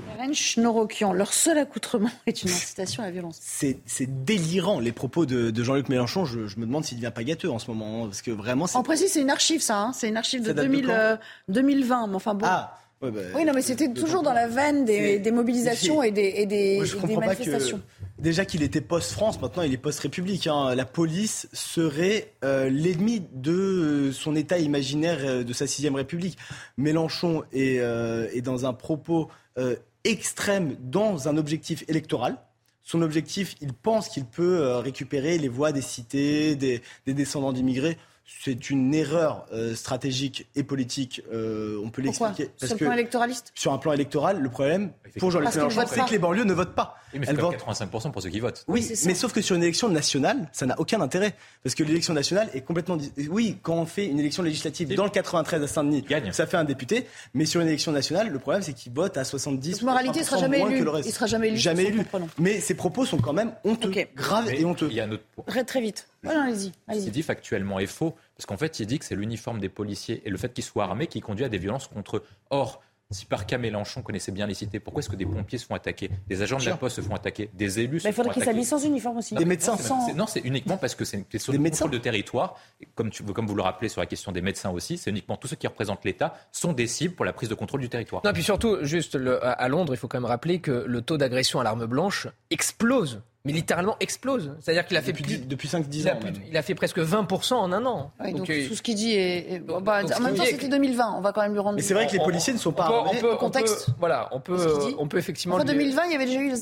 Norokian, 0.58 1.14
leur 1.14 1.34
seul 1.34 1.58
accoutrement 1.58 2.10
est 2.26 2.44
une 2.44 2.50
incitation 2.50 3.04
à 3.04 3.08
la 3.08 3.12
violence. 3.12 3.40
C'est 3.42 4.26
délirant 4.26 4.80
les 4.80 4.92
propos 4.92 5.26
de, 5.26 5.64
Jean-Luc 5.64 5.90
Mélenchon. 5.90 6.26
Je, 6.26 6.40
me 6.58 6.66
demande 6.66 6.86
s'il 6.86 6.98
devient 6.98 7.12
pas 7.14 7.24
gâteux 7.24 7.52
en 7.52 7.60
ce 7.60 7.70
moment, 7.70 8.04
hein, 8.04 8.08
parce 8.08 8.22
que 8.22 8.32
vraiment. 8.32 8.66
En 8.74 8.84
précis, 8.84 9.10
c'est 9.10 9.22
une 9.22 9.30
archive, 9.30 9.62
ça. 9.62 9.80
Hein. 9.80 9.92
c'est 9.94 10.08
une 10.08 10.18
archive 10.18 10.44
de, 10.44 10.54
2000, 10.54 11.20
2020. 11.50 12.04
Euh, 12.04 12.08
mais 12.08 12.16
enfin 12.16 12.34
bon. 12.34 12.46
Ah. 12.48 12.78
bah, 13.02 13.10
oui, 13.36 13.44
non, 13.46 13.54
mais 13.54 13.62
c'était 13.62 13.92
toujours 13.92 14.24
dans 14.24 14.34
la 14.34 14.48
veine 14.48 14.86
des, 14.86 15.32
mobilisations 15.32 16.04
et 16.04 16.12
des, 16.12 16.34
et 16.38 16.46
des, 16.46 16.82
des 17.06 17.18
manifestations 17.18 17.82
déjà 18.24 18.46
qu'il 18.46 18.64
était 18.64 18.82
post-France, 18.82 19.40
maintenant 19.42 19.62
il 19.62 19.74
est 19.74 19.78
post-République. 19.78 20.48
Hein. 20.48 20.74
La 20.74 20.86
police 20.86 21.48
serait 21.52 22.34
euh, 22.44 22.70
l'ennemi 22.70 23.22
de 23.34 24.10
son 24.14 24.36
État 24.36 24.58
imaginaire 24.58 25.20
euh, 25.22 25.44
de 25.44 25.54
sa 25.54 25.68
sixième 25.68 25.96
République. 25.96 26.38
Mélenchon 26.78 27.44
est, 27.52 27.80
euh, 27.80 28.28
dans 28.42 28.66
un 28.66 28.74
propos 28.74 29.30
extrême 30.04 30.76
dans 30.80 31.28
un 31.28 31.38
objectif 31.38 31.84
électoral. 31.88 32.38
Son 32.82 33.04
objectif, 33.04 33.54
il 33.62 33.72
pense 33.72 34.10
qu'il 34.10 34.26
peut 34.26 34.78
récupérer 34.78 35.38
les 35.38 35.48
voix 35.48 35.72
des 35.72 35.84
cités, 35.84 36.56
des 36.56 36.82
descendants 37.06 37.54
d'immigrés 37.54 38.00
c'est 38.26 38.70
une 38.70 38.94
erreur 38.94 39.46
euh, 39.54 39.76
stratégique 39.76 40.48
et 40.56 40.64
politique. 40.64 41.22
Euh, 41.32 41.82
on 41.84 41.90
peut 41.90 42.02
l'expliquer? 42.02 42.52
Sur 42.58 42.70
le 42.74 42.78
plan 42.78 42.92
électoraliste? 42.94 43.52
Sur 43.56 43.74
un 43.74 43.78
plan 43.78 43.94
électoral, 43.94 44.42
le 44.42 44.50
problème 44.50 44.92
pour 45.20 45.32
Jean-Luc 45.32 45.54
Mélenchon, 45.54 45.82
c'est 45.88 46.06
que 46.06 46.12
les 46.12 46.20
banlieues 46.20 46.44
ne 46.44 46.54
votent 46.54 46.76
pas. 46.76 46.96
mais 47.14 47.26
Elles 47.28 47.38
votent 47.38 47.56
85% 47.56 48.12
pour 48.12 48.22
ceux 48.22 48.30
qui 48.30 48.40
votent. 48.40 48.64
Oui, 48.68 48.88
mais 49.06 49.14
sauf 49.14 49.34
que 49.34 49.42
sur 49.42 49.56
une 49.56 49.64
élection 49.64 49.90
nationale, 49.90 50.50
ça 50.52 50.66
n'a 50.66 50.80
aucun 50.80 51.02
intérêt. 51.02 51.36
Parce 51.64 51.76
que 51.76 51.84
l'élection 51.84 52.14
nationale 52.14 52.50
est 52.54 52.62
complètement. 52.62 52.98
Oui, 53.30 53.58
quand 53.62 53.76
on 53.76 53.86
fait 53.86 54.08
une 54.08 54.20
élection 54.20 54.44
législative 54.44 54.94
dans 54.96 55.04
le 55.04 55.10
93 55.10 55.62
à 55.62 55.68
Saint-Denis, 55.68 56.06
ça 56.32 56.48
fait 56.48 56.58
un 56.58 56.64
député. 56.64 57.06
Mais 57.34 57.46
sur 57.46 57.62
une 57.62 57.68
élection 57.68 57.92
nationale, 57.92 58.30
le 58.30 58.40
problème, 58.40 58.62
c'est 58.64 58.74
qu'il 58.74 58.94
vote 58.94 59.18
à 59.18 59.24
70 59.24 59.72
Donc, 59.72 59.82
moralité, 59.84 60.20
il 60.20 60.26
sera 60.26 60.38
jamais 60.38 60.62
élu. 60.62 60.80
Que 60.80 60.84
le 60.84 60.90
reste. 60.90 61.10
Il 61.10 61.12
sera 61.12 61.28
jamais 61.28 61.50
élu. 61.50 61.58
Jamais 61.58 61.86
élu. 61.86 62.02
Mais 62.40 62.60
ses 62.60 62.74
propos 62.74 63.06
sont 63.06 63.18
quand 63.18 63.34
même 63.34 63.54
honteux, 63.64 63.92
graves 64.16 64.52
et 64.54 64.66
honteux. 64.66 64.88
Il 64.90 64.96
y 64.96 65.00
a 65.00 65.06
un 65.06 65.12
autre 65.12 65.24
point. 65.36 65.46
Très, 65.48 65.64
très 65.64 65.82
vite. 65.82 66.08
Voilà, 66.24 66.44
allez-y. 66.44 66.72
Ce 67.00 67.06
qui 67.06 67.12
dit 67.12 67.24
factuellement 67.24 67.80
est 67.80 67.86
faux, 67.86 68.16
parce 68.38 68.46
qu'en 68.46 68.58
fait, 68.58 68.80
il 68.80 68.88
dit 68.88 69.00
que 69.00 69.06
c'est 69.06 69.16
l'uniforme 69.16 69.60
des 69.60 69.70
policiers 69.70 70.22
et 70.26 70.30
le 70.30 70.38
fait 70.38 70.54
qu'ils 70.54 70.64
soient 70.64 70.86
armés 70.86 71.08
qui 71.08 71.22
conduit 71.22 71.46
à 71.46 71.50
des 71.50 71.58
violences 71.58 71.88
contre 71.88 72.18
eux. 72.18 72.24
Or, 72.50 72.82
si 73.12 73.26
par 73.26 73.46
cas 73.46 73.58
Mélenchon 73.58 74.02
connaissait 74.02 74.32
bien 74.32 74.48
les 74.48 74.54
cités, 74.54 74.80
pourquoi 74.80 75.02
est-ce 75.02 75.10
que 75.10 75.16
des 75.16 75.26
pompiers 75.26 75.60
se 75.60 75.66
font 75.66 75.76
attaquer 75.76 76.10
Des 76.28 76.42
agents 76.42 76.58
de 76.58 76.66
la 76.66 76.78
poste 76.78 76.96
se 76.98 77.02
font 77.02 77.16
attaquer 77.16 77.50
Des 77.54 77.80
élus 77.80 78.00
se 78.00 78.08
Il 78.08 78.14
faudrait 78.14 78.34
qu'ils 78.34 78.44
s'habillent 78.44 78.66
sans 78.66 78.84
uniforme 78.84 79.18
aussi. 79.18 79.36
Des 79.36 79.46
médecins 79.46 79.78
Non, 80.16 80.26
c'est 80.26 80.40
uniquement 80.40 80.78
parce 80.78 80.96
que 80.96 81.06
c'est 81.06 81.18
une 81.18 81.26
question 81.26 81.54
de 81.54 81.58
contrôle 81.58 81.92
de 81.92 81.98
territoire. 81.98 82.56
Comme, 82.96 83.12
tu, 83.12 83.24
comme 83.24 83.46
vous 83.46 83.56
le 83.56 83.62
rappelez 83.62 83.90
sur 83.90 84.02
la 84.02 84.08
question 84.08 84.32
des 84.32 84.42
médecins 84.42 84.72
aussi, 84.72 84.98
c'est 84.98 85.12
uniquement 85.12 85.38
tous 85.38 85.48
ceux 85.48 85.56
qui 85.56 85.68
représentent 85.68 86.06
l'État 86.06 86.36
sont 86.52 86.74
des 86.74 86.88
cibles 86.88 87.14
pour 87.14 87.26
la 87.26 87.34
prise 87.34 87.50
de 87.50 87.56
contrôle 87.56 87.82
du 87.82 87.90
territoire. 87.90 88.22
Non, 88.26 88.34
puis 88.34 88.44
surtout, 88.44 88.78
juste 88.82 89.18
à 89.42 89.68
Londres, 89.68 89.94
il 89.94 89.98
faut 89.98 90.08
quand 90.08 90.20
même 90.20 90.26
rappeler 90.26 90.60
que 90.60 90.72
le 90.72 91.02
taux 91.02 91.18
d'agression 91.18 91.60
à 91.60 91.64
l'arme 91.64 91.86
blanche 91.86 92.28
explose 92.50 93.22
mais 93.46 93.52
littéralement 93.52 93.98
explose. 94.00 94.54
C'est-à-dire 94.62 94.86
qu'il 94.86 94.96
a 94.96 95.02
fait 95.02 95.12
depuis, 95.12 95.38
depuis 95.38 95.68
5-10 95.68 96.10
ans. 96.10 96.20
Il 96.50 96.56
a, 96.56 96.62
fait 96.62 96.76
presque 96.76 97.00
20% 97.00 97.56
en 97.56 97.74
un 97.74 97.86
an. 97.86 98.12
donc, 98.32 98.50
euh, 98.50 98.68
tout 98.70 98.76
ce 98.76 98.82
qu'il 98.82 98.96
dit 98.96 99.12
est. 99.16 99.60
Bah, 99.60 100.02
en 100.16 100.20
même 100.22 100.36
temps, 100.36 100.46
c'était 100.46 100.70
2020. 100.70 101.16
On 101.18 101.22
va 101.22 101.34
quand 101.34 101.42
même 101.42 101.52
lui 101.52 101.60
rendre. 101.60 101.76
Mais 101.76 101.82
c'est 101.82 101.94
vrai 101.94 102.08
que 102.08 102.14
les 102.14 102.24
policiers 102.24 102.54
ne 102.54 102.58
sont 102.58 102.72
pas 102.72 102.86
armés. 102.86 103.20
On 103.22 103.36
contexte. 103.36 103.88
voilà, 104.00 104.30
on 104.32 104.40
peut, 104.40 104.96
on 104.98 105.08
peut 105.08 105.18
effectivement. 105.18 105.56
En 105.56 105.64
2020, 105.64 106.06
il 106.06 106.12
y 106.14 106.16
avait 106.16 106.26
déjà 106.26 106.40
eu 106.40 106.54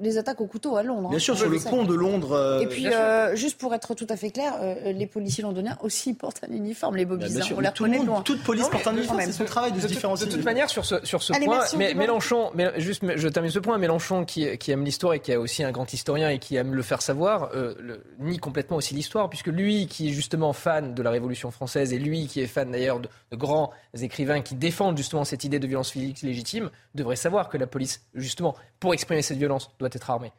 des 0.00 0.18
attaques, 0.18 0.40
au 0.40 0.46
couteau 0.46 0.76
à 0.76 0.82
Londres. 0.82 1.08
Hein. 1.08 1.10
Bien 1.10 1.18
sûr, 1.18 1.36
sur 1.36 1.48
le 1.48 1.58
pont 1.58 1.84
de 1.84 1.94
Londres. 1.94 2.32
Euh, 2.32 2.60
Et 2.60 2.66
puis, 2.66 2.86
euh, 2.86 3.36
juste 3.36 3.58
pour 3.58 3.74
être 3.74 3.94
tout 3.94 4.06
à 4.08 4.16
fait 4.16 4.30
clair, 4.30 4.54
les 4.84 5.06
policiers 5.06 5.42
londoniens 5.42 5.76
aussi 5.82 6.14
portent 6.20 6.40
un 6.48 6.52
uniforme, 6.52 6.96
les 6.96 7.04
bobbies. 7.04 7.38
Hein. 7.38 7.54
On 7.54 7.60
les 7.60 7.68
reconnaît 7.68 7.98
loin. 7.98 8.22
Toute 8.22 8.42
police 8.42 8.68
porte 8.68 8.86
un 8.86 8.96
uniforme. 8.96 9.20
C'est 9.20 9.32
son 9.32 9.44
travail 9.44 9.72
de 9.72 9.80
se 9.80 9.86
différencier. 9.86 10.26
De 10.26 10.32
toute 10.32 10.44
manière, 10.44 10.70
sur 10.70 10.86
ce 10.86 10.94
sur 11.04 11.22
ce 11.22 11.32
point, 11.32 11.94
Mélenchon, 11.94 12.50
juste, 12.78 13.02
je 13.16 13.28
termine 13.28 13.50
ce 13.50 13.58
point. 13.58 13.76
Mélenchon, 13.76 14.24
qui 14.24 14.70
aime 14.70 14.84
l'histoire 14.84 15.12
et 15.12 15.20
qui 15.20 15.32
est 15.32 15.36
aussi 15.36 15.62
un 15.62 15.72
grand 15.72 15.92
historien 15.92 16.29
et 16.30 16.38
qui 16.38 16.56
aime 16.56 16.74
le 16.74 16.82
faire 16.82 17.02
savoir, 17.02 17.50
euh, 17.54 18.02
nie 18.18 18.38
complètement 18.38 18.76
aussi 18.76 18.94
l'histoire, 18.94 19.28
puisque 19.28 19.48
lui 19.48 19.86
qui 19.86 20.08
est 20.08 20.12
justement 20.12 20.52
fan 20.52 20.94
de 20.94 21.02
la 21.02 21.10
Révolution 21.10 21.50
française 21.50 21.92
et 21.92 21.98
lui 21.98 22.26
qui 22.26 22.40
est 22.40 22.46
fan 22.46 22.70
d'ailleurs 22.70 23.00
de, 23.00 23.08
grands 23.32 23.72
écrivains 24.00 24.40
qui 24.40 24.54
défendent 24.54 24.96
justement 24.96 25.24
cette 25.24 25.44
idée 25.44 25.58
de 25.58 25.66
violence 25.66 25.90
physique 25.90 26.22
légitime, 26.22 26.70
devrait 26.94 27.16
savoir 27.16 27.48
que 27.48 27.58
la 27.58 27.66
police, 27.66 28.06
justement, 28.14 28.54
pour 28.78 28.94
exprimer 28.94 29.22
cette 29.22 29.38
violence, 29.38 29.70
doit 29.78 29.90
être 29.92 30.10
armée. 30.10 30.32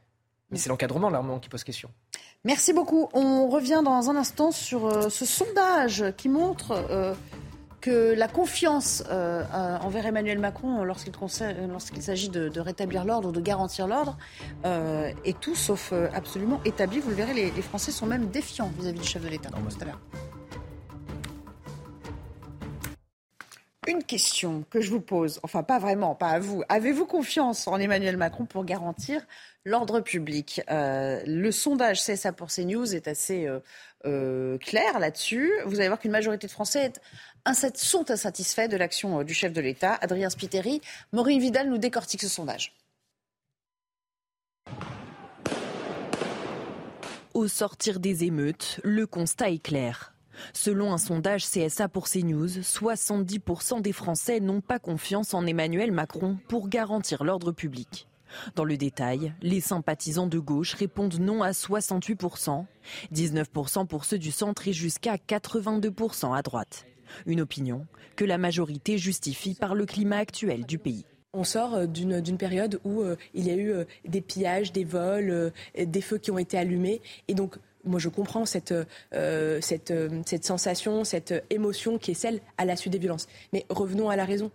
Mais 0.49 0.57
c'est 0.57 0.69
l'encadrement 0.69 1.09
l'armement 1.09 1.39
qui 1.39 1.49
pose 1.49 1.63
question. 1.63 1.89
Merci 2.43 2.73
beaucoup. 2.73 3.07
On 3.13 3.47
revient 3.47 3.81
dans 3.85 4.09
un 4.09 4.15
instant 4.15 4.51
sur 4.51 4.87
euh, 4.87 5.09
ce 5.09 5.25
sondage 5.25 6.05
qui 6.17 6.27
montre 6.27 6.71
euh, 6.71 7.13
que 7.81 8.13
la 8.13 8.27
confiance 8.27 9.03
euh, 9.09 9.43
euh, 9.53 9.77
envers 9.79 10.05
Emmanuel 10.05 10.39
Macron 10.39 10.83
lorsqu'il 10.83 12.01
s'agit 12.01 12.29
de, 12.29 12.59
rétablir 12.59 13.03
l'ordre 13.03 13.29
ou 13.29 13.31
de 13.31 13.41
garantir 13.41 13.87
l'ordre 13.87 14.17
euh, 14.65 15.11
est 15.25 15.39
tout 15.39 15.55
sauf 15.55 15.91
absolument 16.13 16.61
établi. 16.63 16.99
Vous 16.99 17.09
le 17.09 17.15
verrez, 17.15 17.33
les, 17.33 17.61
Français 17.61 17.91
sont 17.91 18.05
même 18.05 18.27
défiants 18.27 18.71
vis-à-vis 18.77 18.99
du 18.99 19.07
chef 19.07 19.23
de 19.23 19.29
l'État. 19.29 19.49
Une 23.87 24.03
question 24.03 24.63
que 24.69 24.79
je 24.79 24.91
vous 24.91 25.01
pose, 25.01 25.39
enfin 25.41 25.63
pas 25.63 25.79
vraiment, 25.79 26.13
pas 26.13 26.29
à 26.29 26.39
vous. 26.39 26.63
Avez-vous 26.69 27.05
confiance 27.05 27.67
en 27.67 27.77
Emmanuel 27.77 28.15
Macron 28.15 28.45
pour 28.45 28.63
garantir 28.63 29.25
l'ordre 29.65 30.01
public? 30.01 30.61
Le 30.69 31.49
sondage 31.49 32.03
CSA 32.03 32.31
pour 32.31 32.49
CNews 32.49 32.93
est 32.93 33.07
assez 33.07 33.47
clair 34.03 34.99
là-dessus. 34.99 35.51
Vous 35.65 35.79
allez 35.79 35.87
voir 35.87 35.99
qu'une 35.99 36.11
majorité 36.11 36.47
de 36.47 36.51
Français 36.51 36.91
sont 37.75 38.11
insatisfaits 38.11 38.67
de 38.67 38.77
l'action 38.77 39.19
euh, 39.19 39.23
du 39.23 39.33
chef 39.33 39.53
de 39.53 39.61
l'État. 39.61 39.97
Adrien 40.01 40.29
Spiteri, 40.29 40.81
Maureen 41.11 41.39
Vidal 41.39 41.69
nous 41.69 41.77
décortique 41.77 42.21
ce 42.21 42.29
sondage. 42.29 42.75
Au 47.33 47.47
sortir 47.47 47.99
des 47.99 48.25
émeutes, 48.25 48.79
le 48.83 49.07
constat 49.07 49.51
est 49.51 49.63
clair. 49.63 50.13
Selon 50.53 50.91
un 50.91 50.97
sondage 50.97 51.45
CSA 51.45 51.87
pour 51.87 52.09
CNews, 52.09 52.47
70% 52.47 53.81
des 53.81 53.93
Français 53.93 54.39
n'ont 54.39 54.61
pas 54.61 54.79
confiance 54.79 55.33
en 55.33 55.45
Emmanuel 55.45 55.91
Macron 55.91 56.37
pour 56.47 56.67
garantir 56.67 57.23
l'ordre 57.23 57.51
public. 57.51 58.07
Dans 58.55 58.63
le 58.63 58.77
détail, 58.77 59.33
les 59.41 59.61
sympathisants 59.61 60.27
de 60.27 60.39
gauche 60.39 60.73
répondent 60.73 61.19
non 61.19 61.43
à 61.43 61.51
68%, 61.51 62.65
19% 63.13 63.87
pour 63.87 64.05
ceux 64.05 64.19
du 64.19 64.31
centre 64.31 64.67
et 64.67 64.73
jusqu'à 64.73 65.15
82% 65.15 66.35
à 66.35 66.41
droite. 66.41 66.85
Une 67.25 67.41
opinion 67.41 67.85
que 68.15 68.25
la 68.25 68.37
majorité 68.37 68.97
justifie 68.97 69.55
par 69.55 69.75
le 69.75 69.85
climat 69.85 70.17
actuel 70.17 70.65
du 70.65 70.77
pays. 70.77 71.05
On 71.33 71.45
sort 71.45 71.75
euh, 71.75 71.85
d'une 71.85 72.37
période 72.37 72.81
où 72.83 73.01
euh, 73.01 73.15
il 73.33 73.47
y 73.47 73.51
a 73.51 73.55
eu 73.55 73.71
euh, 73.71 73.85
des 74.05 74.19
pillages, 74.19 74.73
des 74.73 74.83
vols, 74.83 75.53
des 75.77 76.01
feux 76.01 76.17
qui 76.17 76.29
ont 76.29 76.37
été 76.37 76.57
allumés. 76.57 77.01
Et 77.29 77.33
donc, 77.33 77.55
moi, 77.85 77.99
je 77.99 78.09
comprends 78.09 78.45
cette, 78.45 78.73
sensation, 80.41 81.03
cette 81.03 81.45
émotion 81.49 81.97
qui 81.97 82.11
est 82.11 82.15
celle 82.15 82.41
à 82.57 82.65
la 82.65 82.75
suite 82.75 82.93
des 82.93 82.99
violences. 82.99 83.27
Mais 83.53 83.65
revenons 83.69 84.09
à 84.09 84.15
la 84.15 84.25
raison. 84.25 84.51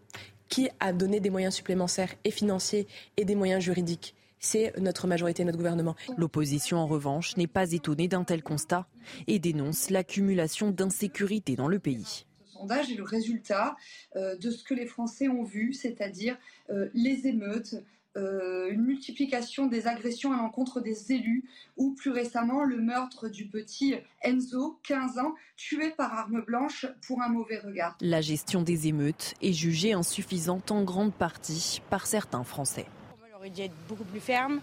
Qui 0.48 0.68
a 0.80 0.92
donné 0.92 1.20
des 1.20 1.30
moyens 1.30 1.54
supplémentaires 1.54 2.14
et 2.24 2.30
financiers 2.30 2.86
et 3.16 3.24
des 3.24 3.34
moyens 3.34 3.62
juridiques? 3.62 4.14
C'est 4.38 4.78
notre 4.78 5.06
majorité, 5.06 5.44
notre 5.44 5.58
gouvernement. 5.58 5.96
L'opposition, 6.16 6.78
en 6.78 6.86
revanche, 6.86 7.36
n'est 7.36 7.46
pas 7.46 7.72
étonnée 7.72 8.06
d'un 8.06 8.22
tel 8.22 8.42
constat 8.42 8.86
et 9.26 9.38
dénonce 9.38 9.90
l'accumulation 9.90 10.70
d'insécurité 10.70 11.56
dans 11.56 11.68
le 11.68 11.78
pays 11.78 12.26
sondage 12.56 12.90
est 12.90 12.96
le 12.96 13.04
résultat 13.04 13.76
euh, 14.16 14.36
de 14.36 14.50
ce 14.50 14.64
que 14.64 14.74
les 14.74 14.86
Français 14.86 15.28
ont 15.28 15.42
vu, 15.42 15.72
c'est-à-dire 15.72 16.38
euh, 16.70 16.88
les 16.94 17.26
émeutes, 17.26 17.76
euh, 18.16 18.70
une 18.70 18.82
multiplication 18.82 19.66
des 19.66 19.86
agressions 19.86 20.32
à 20.32 20.36
l'encontre 20.36 20.80
des 20.80 21.12
élus 21.12 21.44
ou 21.76 21.92
plus 21.94 22.10
récemment 22.10 22.64
le 22.64 22.80
meurtre 22.80 23.28
du 23.28 23.46
petit 23.46 23.94
Enzo, 24.22 24.78
15 24.84 25.18
ans, 25.18 25.34
tué 25.56 25.90
par 25.90 26.12
arme 26.14 26.42
blanche 26.42 26.86
pour 27.06 27.22
un 27.22 27.28
mauvais 27.28 27.58
regard. 27.58 27.96
La 28.00 28.20
gestion 28.20 28.62
des 28.62 28.88
émeutes 28.88 29.34
est 29.42 29.52
jugée 29.52 29.92
insuffisante 29.92 30.70
en 30.70 30.82
grande 30.82 31.12
partie 31.12 31.82
par 31.90 32.06
certains 32.06 32.44
Français. 32.44 32.86
On 33.32 33.36
aurait 33.36 33.50
dû 33.50 33.62
être 33.62 33.76
beaucoup 33.88 34.04
plus 34.04 34.20
ferme, 34.20 34.60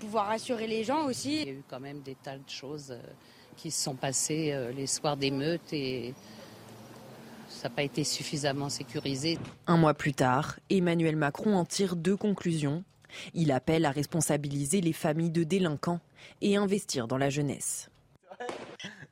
pouvoir 0.00 0.26
rassurer 0.26 0.66
les 0.66 0.84
gens 0.84 1.04
aussi. 1.06 1.42
Il 1.42 1.46
y 1.46 1.50
a 1.50 1.52
eu 1.52 1.62
quand 1.68 1.80
même 1.80 2.00
des 2.00 2.14
tas 2.14 2.36
de 2.36 2.48
choses 2.48 2.94
qui 3.58 3.70
se 3.70 3.82
sont 3.82 3.94
passés 3.94 4.52
euh, 4.52 4.72
les 4.72 4.86
soirs 4.86 5.16
d'émeutes 5.16 5.72
et 5.72 6.14
ça 7.58 7.68
n'a 7.68 7.74
pas 7.74 7.82
été 7.82 8.04
suffisamment 8.04 8.68
sécurisé. 8.68 9.36
Un 9.66 9.76
mois 9.76 9.94
plus 9.94 10.14
tard, 10.14 10.58
Emmanuel 10.70 11.16
Macron 11.16 11.56
en 11.56 11.64
tire 11.64 11.96
deux 11.96 12.16
conclusions. 12.16 12.84
Il 13.34 13.50
appelle 13.50 13.84
à 13.84 13.90
responsabiliser 13.90 14.80
les 14.80 14.92
familles 14.92 15.30
de 15.30 15.42
délinquants 15.42 16.00
et 16.40 16.56
investir 16.56 17.08
dans 17.08 17.18
la 17.18 17.30
jeunesse. 17.30 17.90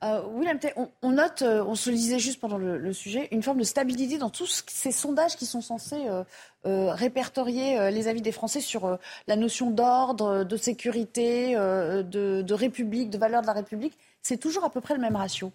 Euh, 0.04 0.22
William 0.28 0.58
on, 0.76 0.90
on, 1.02 1.10
note, 1.10 1.42
euh, 1.42 1.64
on 1.64 1.74
se 1.74 1.90
le 1.90 1.96
disait 1.96 2.20
juste 2.20 2.38
pendant 2.38 2.58
le, 2.58 2.92
sujet, 2.92 3.26
une 3.32 3.42
forme 3.42 3.58
de 3.58 3.64
stabilité 3.64 4.18
dans 4.18 4.30
tous 4.30 4.62
ces 4.68 4.92
sondages 4.92 5.36
qui 5.36 5.46
sont 5.46 5.62
censés 5.62 6.06
euh, 6.06 6.92
répertorier 6.92 7.90
les 7.90 8.06
avis 8.06 8.22
des 8.22 8.30
Français 8.30 8.60
sur 8.60 8.98
la 9.26 9.36
notion 9.36 9.70
d'ordre, 9.70 10.44
de 10.44 10.56
sécurité, 10.56 11.54
de, 11.56 12.42
de 12.42 12.54
République, 12.54 13.10
de 13.10 13.18
valeur 13.18 13.42
de 13.42 13.46
la 13.46 13.54
République. 13.54 13.98
C'est 14.22 14.36
toujours 14.36 14.64
à 14.64 14.70
peu 14.70 14.80
près 14.80 14.94
le 14.94 15.00
même 15.00 15.16
ratio 15.16 15.50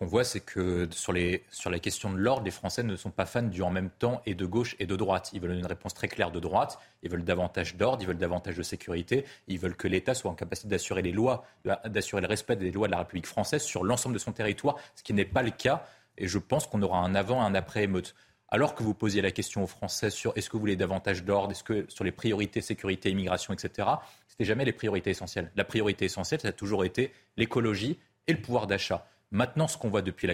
qu'on 0.00 0.06
voit, 0.06 0.24
c'est 0.24 0.40
que 0.40 0.88
sur, 0.92 1.12
les, 1.12 1.44
sur 1.50 1.68
la 1.68 1.78
question 1.78 2.10
de 2.10 2.16
l'ordre, 2.16 2.44
les 2.44 2.50
Français 2.50 2.82
ne 2.82 2.96
sont 2.96 3.10
pas 3.10 3.26
fans 3.26 3.42
du 3.42 3.60
en 3.60 3.68
même 3.68 3.90
temps 3.90 4.22
et 4.24 4.34
de 4.34 4.46
gauche 4.46 4.74
et 4.78 4.86
de 4.86 4.96
droite. 4.96 5.28
Ils 5.34 5.42
veulent 5.42 5.52
une 5.52 5.66
réponse 5.66 5.92
très 5.92 6.08
claire 6.08 6.30
de 6.30 6.40
droite, 6.40 6.78
ils 7.02 7.10
veulent 7.10 7.22
davantage 7.22 7.76
d'ordre, 7.76 8.02
ils 8.02 8.06
veulent 8.06 8.16
davantage 8.16 8.56
de 8.56 8.62
sécurité, 8.62 9.26
ils 9.46 9.58
veulent 9.58 9.76
que 9.76 9.88
l'État 9.88 10.14
soit 10.14 10.30
en 10.30 10.34
capacité 10.34 10.68
d'assurer 10.68 11.02
les 11.02 11.12
lois, 11.12 11.44
d'assurer 11.84 12.22
le 12.22 12.28
respect 12.28 12.56
des 12.56 12.70
lois 12.70 12.86
de 12.86 12.92
la 12.92 13.00
République 13.00 13.26
française 13.26 13.62
sur 13.62 13.84
l'ensemble 13.84 14.14
de 14.14 14.18
son 14.18 14.32
territoire, 14.32 14.76
ce 14.94 15.02
qui 15.02 15.12
n'est 15.12 15.26
pas 15.26 15.42
le 15.42 15.50
cas. 15.50 15.84
Et 16.16 16.28
je 16.28 16.38
pense 16.38 16.66
qu'on 16.66 16.80
aura 16.80 17.00
un 17.00 17.14
avant 17.14 17.42
et 17.42 17.46
un 17.46 17.54
après 17.54 17.82
émeute. 17.82 18.14
Alors 18.48 18.74
que 18.74 18.82
vous 18.82 18.94
posiez 18.94 19.20
la 19.20 19.32
question 19.32 19.62
aux 19.62 19.66
Français 19.66 20.08
sur 20.08 20.32
est-ce 20.34 20.48
que 20.48 20.54
vous 20.54 20.60
voulez 20.60 20.76
davantage 20.76 21.24
d'ordre, 21.24 21.52
est-ce 21.52 21.62
que 21.62 21.84
sur 21.90 22.04
les 22.04 22.10
priorités 22.10 22.62
sécurité, 22.62 23.10
immigration, 23.10 23.52
etc., 23.52 23.86
c'était 24.28 24.46
jamais 24.46 24.64
les 24.64 24.72
priorités 24.72 25.10
essentielles. 25.10 25.52
La 25.56 25.64
priorité 25.64 26.06
essentielle, 26.06 26.40
ça 26.40 26.48
a 26.48 26.52
toujours 26.52 26.86
été 26.86 27.12
l'écologie 27.36 27.98
et 28.26 28.32
le 28.32 28.40
pouvoir 28.40 28.66
d'achat. 28.66 29.06
Maintenant, 29.32 29.68
ce 29.68 29.78
qu'on 29.78 29.90
voit 29.90 30.02
depuis 30.02 30.28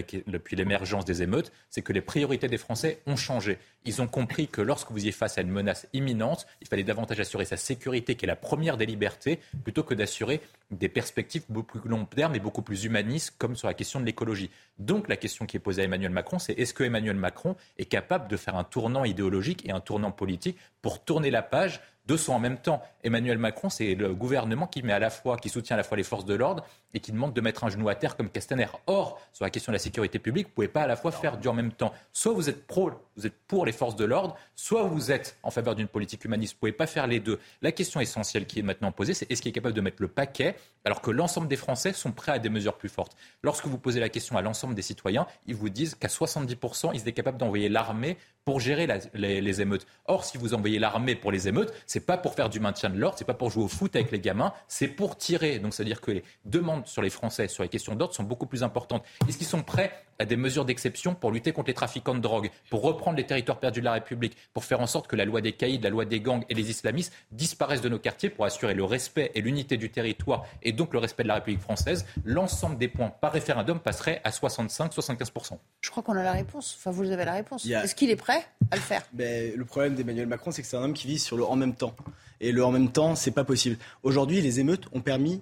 l'émergence 0.55 1.05
des 1.05 1.21
émeutes, 1.21 1.51
c'est 1.69 1.83
que 1.83 1.93
les 1.93 2.01
priorités 2.01 2.47
des 2.47 2.57
Français 2.57 2.99
ont 3.05 3.15
changé. 3.15 3.59
Ils 3.85 4.01
ont 4.01 4.07
compris 4.07 4.47
que 4.47 4.59
lorsque 4.59 4.89
vous 4.89 5.05
y 5.05 5.09
êtes 5.09 5.15
face 5.15 5.37
à 5.37 5.41
une 5.41 5.51
menace 5.51 5.87
imminente, 5.93 6.47
il 6.61 6.67
fallait 6.67 6.83
davantage 6.83 7.19
assurer 7.19 7.45
sa 7.45 7.57
sécurité, 7.57 8.15
qui 8.15 8.25
est 8.25 8.27
la 8.27 8.35
première 8.35 8.75
des 8.75 8.87
libertés, 8.87 9.39
plutôt 9.63 9.83
que 9.83 9.93
d'assurer 9.93 10.41
des 10.71 10.89
perspectives 10.89 11.43
beaucoup 11.47 11.79
plus 11.79 11.89
long 11.89 12.05
terme 12.05 12.33
et 12.33 12.39
beaucoup 12.39 12.63
plus 12.63 12.85
humanistes, 12.85 13.35
comme 13.37 13.55
sur 13.55 13.67
la 13.67 13.75
question 13.75 13.99
de 13.99 14.05
l'écologie. 14.05 14.49
Donc 14.79 15.07
la 15.07 15.15
question 15.15 15.45
qui 15.45 15.57
est 15.57 15.59
posée 15.59 15.83
à 15.83 15.85
Emmanuel 15.85 16.11
Macron, 16.11 16.39
c'est 16.39 16.53
est-ce 16.53 16.73
que 16.73 16.83
Emmanuel 16.83 17.17
Macron 17.17 17.55
est 17.77 17.85
capable 17.85 18.27
de 18.27 18.35
faire 18.35 18.55
un 18.55 18.63
tournant 18.63 19.05
idéologique 19.05 19.63
et 19.67 19.71
un 19.71 19.79
tournant 19.79 20.11
politique 20.11 20.57
pour 20.81 21.03
tourner 21.03 21.29
la 21.29 21.43
page 21.43 21.81
deux 22.07 22.17
sont 22.17 22.33
en 22.33 22.39
même 22.39 22.57
temps. 22.57 22.81
Emmanuel 23.03 23.37
Macron, 23.37 23.69
c'est 23.69 23.95
le 23.95 24.13
gouvernement 24.13 24.65
qui 24.65 24.81
met 24.81 24.93
à 24.93 24.99
la 24.99 25.09
fois, 25.09 25.37
qui 25.37 25.49
soutient 25.49 25.75
à 25.75 25.77
la 25.77 25.83
fois 25.83 25.97
les 25.97 26.03
forces 26.03 26.25
de 26.25 26.33
l'ordre 26.33 26.65
et 26.93 26.99
qui 26.99 27.11
demande 27.11 27.33
de 27.33 27.41
mettre 27.41 27.63
un 27.63 27.69
genou 27.69 27.89
à 27.89 27.95
terre 27.95 28.15
comme 28.15 28.29
Castaner. 28.29 28.67
Or, 28.87 29.19
sur 29.33 29.43
la 29.43 29.49
question 29.49 29.71
de 29.71 29.75
la 29.75 29.79
sécurité 29.79 30.17
publique, 30.17 30.47
vous 30.47 30.51
ne 30.51 30.55
pouvez 30.55 30.67
pas 30.67 30.83
à 30.83 30.87
la 30.87 30.95
fois 30.95 31.11
faire 31.11 31.37
du 31.37 31.47
en 31.47 31.53
même 31.53 31.71
temps. 31.71 31.93
Soit 32.13 32.33
vous 32.33 32.49
êtes 32.49 32.65
pro, 32.65 32.91
vous 33.15 33.27
êtes 33.27 33.37
pour 33.47 33.65
les 33.65 33.71
forces 33.71 33.95
de 33.95 34.05
l'ordre, 34.05 34.35
soit 34.55 34.83
vous 34.83 35.11
êtes 35.11 35.37
en 35.43 35.51
faveur 35.51 35.75
d'une 35.75 35.87
politique 35.87 36.23
humaniste. 36.23 36.53
Vous 36.53 36.57
ne 36.57 36.71
pouvez 36.71 36.77
pas 36.77 36.87
faire 36.87 37.07
les 37.07 37.19
deux. 37.19 37.39
La 37.61 37.71
question 37.71 37.99
essentielle 37.99 38.45
qui 38.45 38.59
est 38.59 38.63
maintenant 38.63 38.91
posée, 38.91 39.13
c'est 39.13 39.29
est-ce 39.29 39.41
qu'il 39.41 39.49
est 39.49 39.53
capable 39.53 39.75
de 39.75 39.81
mettre 39.81 40.01
le 40.01 40.07
paquet 40.07 40.55
alors 40.85 41.01
que 41.01 41.11
l'ensemble 41.11 41.47
des 41.47 41.57
Français 41.57 41.91
sont 41.91 42.11
prêts 42.11 42.31
à 42.31 42.39
des 42.39 42.49
mesures 42.49 42.77
plus 42.77 42.89
fortes? 42.89 43.17
Lorsque 43.43 43.65
vous 43.65 43.77
posez 43.77 43.99
la 43.99 44.09
question 44.09 44.37
à 44.37 44.41
l'ensemble 44.41 44.75
des 44.75 44.81
citoyens, 44.81 45.27
ils 45.45 45.55
vous 45.55 45.69
disent 45.69 45.95
qu'à 45.95 46.07
70%, 46.07 46.91
ils 46.93 47.01
étaient 47.01 47.11
capables 47.11 47.37
d'envoyer 47.37 47.69
l'armée 47.69 48.17
pour 48.47 48.61
gérer 48.61 48.87
les, 49.13 49.41
les, 49.41 49.61
émeutes. 49.61 49.85
Or, 50.05 50.23
si 50.23 50.37
vous 50.37 50.53
envoyez 50.53 50.79
l'armée 50.79 51.15
pour 51.15 51.33
les 51.33 51.49
émeutes, 51.49 51.73
c'est 51.85 52.05
pas 52.05 52.15
pour 52.15 52.33
faire 52.33 52.49
du 52.49 52.61
maintien 52.61 52.89
de 52.89 52.97
l'ordre, 52.97 53.17
c'est 53.17 53.25
pas 53.25 53.33
pour 53.33 53.51
jouer 53.51 53.65
au 53.65 53.67
foot 53.67 53.93
avec 53.93 54.09
les 54.09 54.21
gamins, 54.21 54.53
c'est 54.69 54.87
pour 54.87 55.17
tirer. 55.17 55.59
Donc, 55.59 55.73
c'est-à-dire 55.73 55.99
que 55.99 56.11
les 56.11 56.23
demandes 56.45 56.87
sur 56.87 57.01
les 57.01 57.09
Français 57.09 57.49
sur 57.49 57.63
les 57.63 57.67
questions 57.67 57.93
d'ordre 57.93 58.15
sont 58.15 58.23
beaucoup 58.23 58.45
plus 58.45 58.63
importantes. 58.63 59.03
Est-ce 59.27 59.37
qu'ils 59.37 59.47
sont 59.47 59.63
prêts 59.63 59.91
à 60.19 60.25
des 60.25 60.35
mesures 60.37 60.65
d'exception 60.65 61.15
pour 61.15 61.31
lutter 61.31 61.51
contre 61.51 61.67
les 61.67 61.73
trafiquants 61.73 62.15
de 62.15 62.19
drogue, 62.19 62.49
pour 62.69 62.81
reprendre 62.81 63.17
les 63.17 63.25
territoires 63.25 63.59
perdus 63.59 63.79
de 63.79 63.85
la 63.85 63.93
République, 63.93 64.37
pour 64.53 64.63
faire 64.63 64.81
en 64.81 64.87
sorte 64.87 65.07
que 65.07 65.15
la 65.15 65.25
loi 65.25 65.41
des 65.41 65.53
caïds, 65.53 65.79
la 65.79 65.89
loi 65.89 66.05
des 66.05 66.19
gangs 66.19 66.43
et 66.49 66.53
les 66.53 66.69
islamistes 66.69 67.13
disparaissent 67.31 67.81
de 67.81 67.89
nos 67.89 67.99
quartiers 67.99 68.29
pour 68.29 68.45
assurer 68.45 68.73
le 68.73 68.83
respect 68.83 69.31
et 69.35 69.41
l'unité 69.41 69.77
du 69.77 69.89
territoire 69.89 70.45
et 70.63 70.71
donc 70.71 70.93
le 70.93 70.99
respect 70.99 71.23
de 71.23 71.27
la 71.27 71.35
République 71.35 71.61
française, 71.61 72.05
l'ensemble 72.25 72.77
des 72.77 72.87
points 72.87 73.09
par 73.09 73.31
référendum 73.31 73.79
passerait 73.79 74.21
à 74.23 74.31
65-75%. 74.31 75.57
Je 75.81 75.89
crois 75.89 76.03
qu'on 76.03 76.15
a 76.15 76.23
la 76.23 76.31
réponse. 76.31 76.75
Enfin, 76.77 76.91
vous 76.91 77.11
avez 77.11 77.25
la 77.25 77.33
réponse. 77.33 77.65
Est-ce 77.65 77.95
qu'il 77.95 78.09
est 78.09 78.15
prêt 78.15 78.45
à 78.71 78.75
le 78.75 78.81
faire? 78.81 79.03
Ben, 79.13 79.53
Le 79.55 79.65
problème 79.65 79.95
d'Emmanuel 79.95 80.27
Macron, 80.27 80.51
c'est 80.51 80.61
que 80.61 80.67
c'est 80.67 80.77
un 80.77 80.83
homme 80.83 80.93
qui 80.93 81.07
vit 81.07 81.19
sur 81.19 81.37
le 81.37 81.45
en 81.45 81.55
même 81.55 81.75
temps. 81.75 81.95
Et 82.39 82.51
le 82.51 82.63
en 82.63 82.71
même 82.71 82.91
temps, 82.91 83.15
c'est 83.15 83.31
pas 83.31 83.43
possible. 83.43 83.77
Aujourd'hui, 84.03 84.41
les 84.41 84.59
émeutes 84.59 84.85
ont 84.93 85.01
permis 85.01 85.41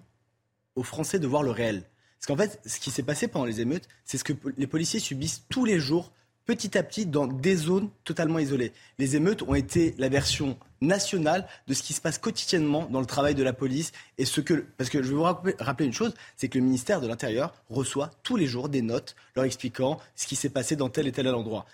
aux 0.76 0.84
Français 0.84 1.19
de 1.19 1.28
voir 1.28 1.43
le 1.43 1.51
réel. 1.51 1.84
Parce 2.26 2.39
qu'en 2.39 2.43
fait, 2.43 2.59
ce 2.67 2.80
qui 2.80 2.89
s'est 2.89 3.03
passé 3.03 3.28
pendant 3.28 3.45
les 3.45 3.61
émeutes, 3.61 3.88
c'est 4.03 4.17
ce 4.17 4.23
que 4.23 4.34
les 4.57 4.65
policiers 4.65 4.99
subissent 4.99 5.43
tous 5.47 5.63
les 5.63 5.80
jours, 5.80 6.11
petit 6.47 6.76
à 6.76 6.82
petit, 6.82 7.05
dans 7.05 7.28
des 7.28 7.55
zones 7.55 7.91
totalement 8.03 8.39
isolées. 8.39 8.71
Les 8.97 9.15
émeutes 9.15 9.43
ont 9.43 9.53
été 9.53 9.93
la 9.99 10.09
version 10.09 10.57
nationale 10.82 11.47
de 11.67 11.76
ce 11.76 11.84
qui 11.84 11.93
se 11.93 12.01
passe 12.01 12.17
quotidiennement 12.17 12.88
dans 12.89 12.99
le 12.99 13.05
travail 13.05 13.36
de 13.36 13.43
la 13.43 13.53
police. 13.53 13.91
Et 14.17 14.26
ce 14.26 14.41
que, 14.41 14.65
parce 14.76 14.89
que 14.89 15.03
je 15.03 15.09
vais 15.09 15.13
vous 15.13 15.21
rappeler 15.21 15.86
une 15.86 15.93
chose, 15.93 16.15
c'est 16.36 16.47
que 16.47 16.57
le 16.57 16.63
ministère 16.63 16.99
de 16.99 17.05
l'Intérieur 17.05 17.53
reçoit 17.69 18.09
tous 18.23 18.38
les 18.38 18.47
jours 18.47 18.69
des 18.69 18.82
notes 18.82 19.15
leur 19.36 19.45
expliquant 19.45 19.99
ce 20.15 20.26
qui 20.26 20.36
s'est 20.36 20.49
passé 20.49 20.76
dans 20.76 20.89
tel 20.89 21.05
et 21.05 21.11
tel 21.11 21.28
endroit. 21.28 21.67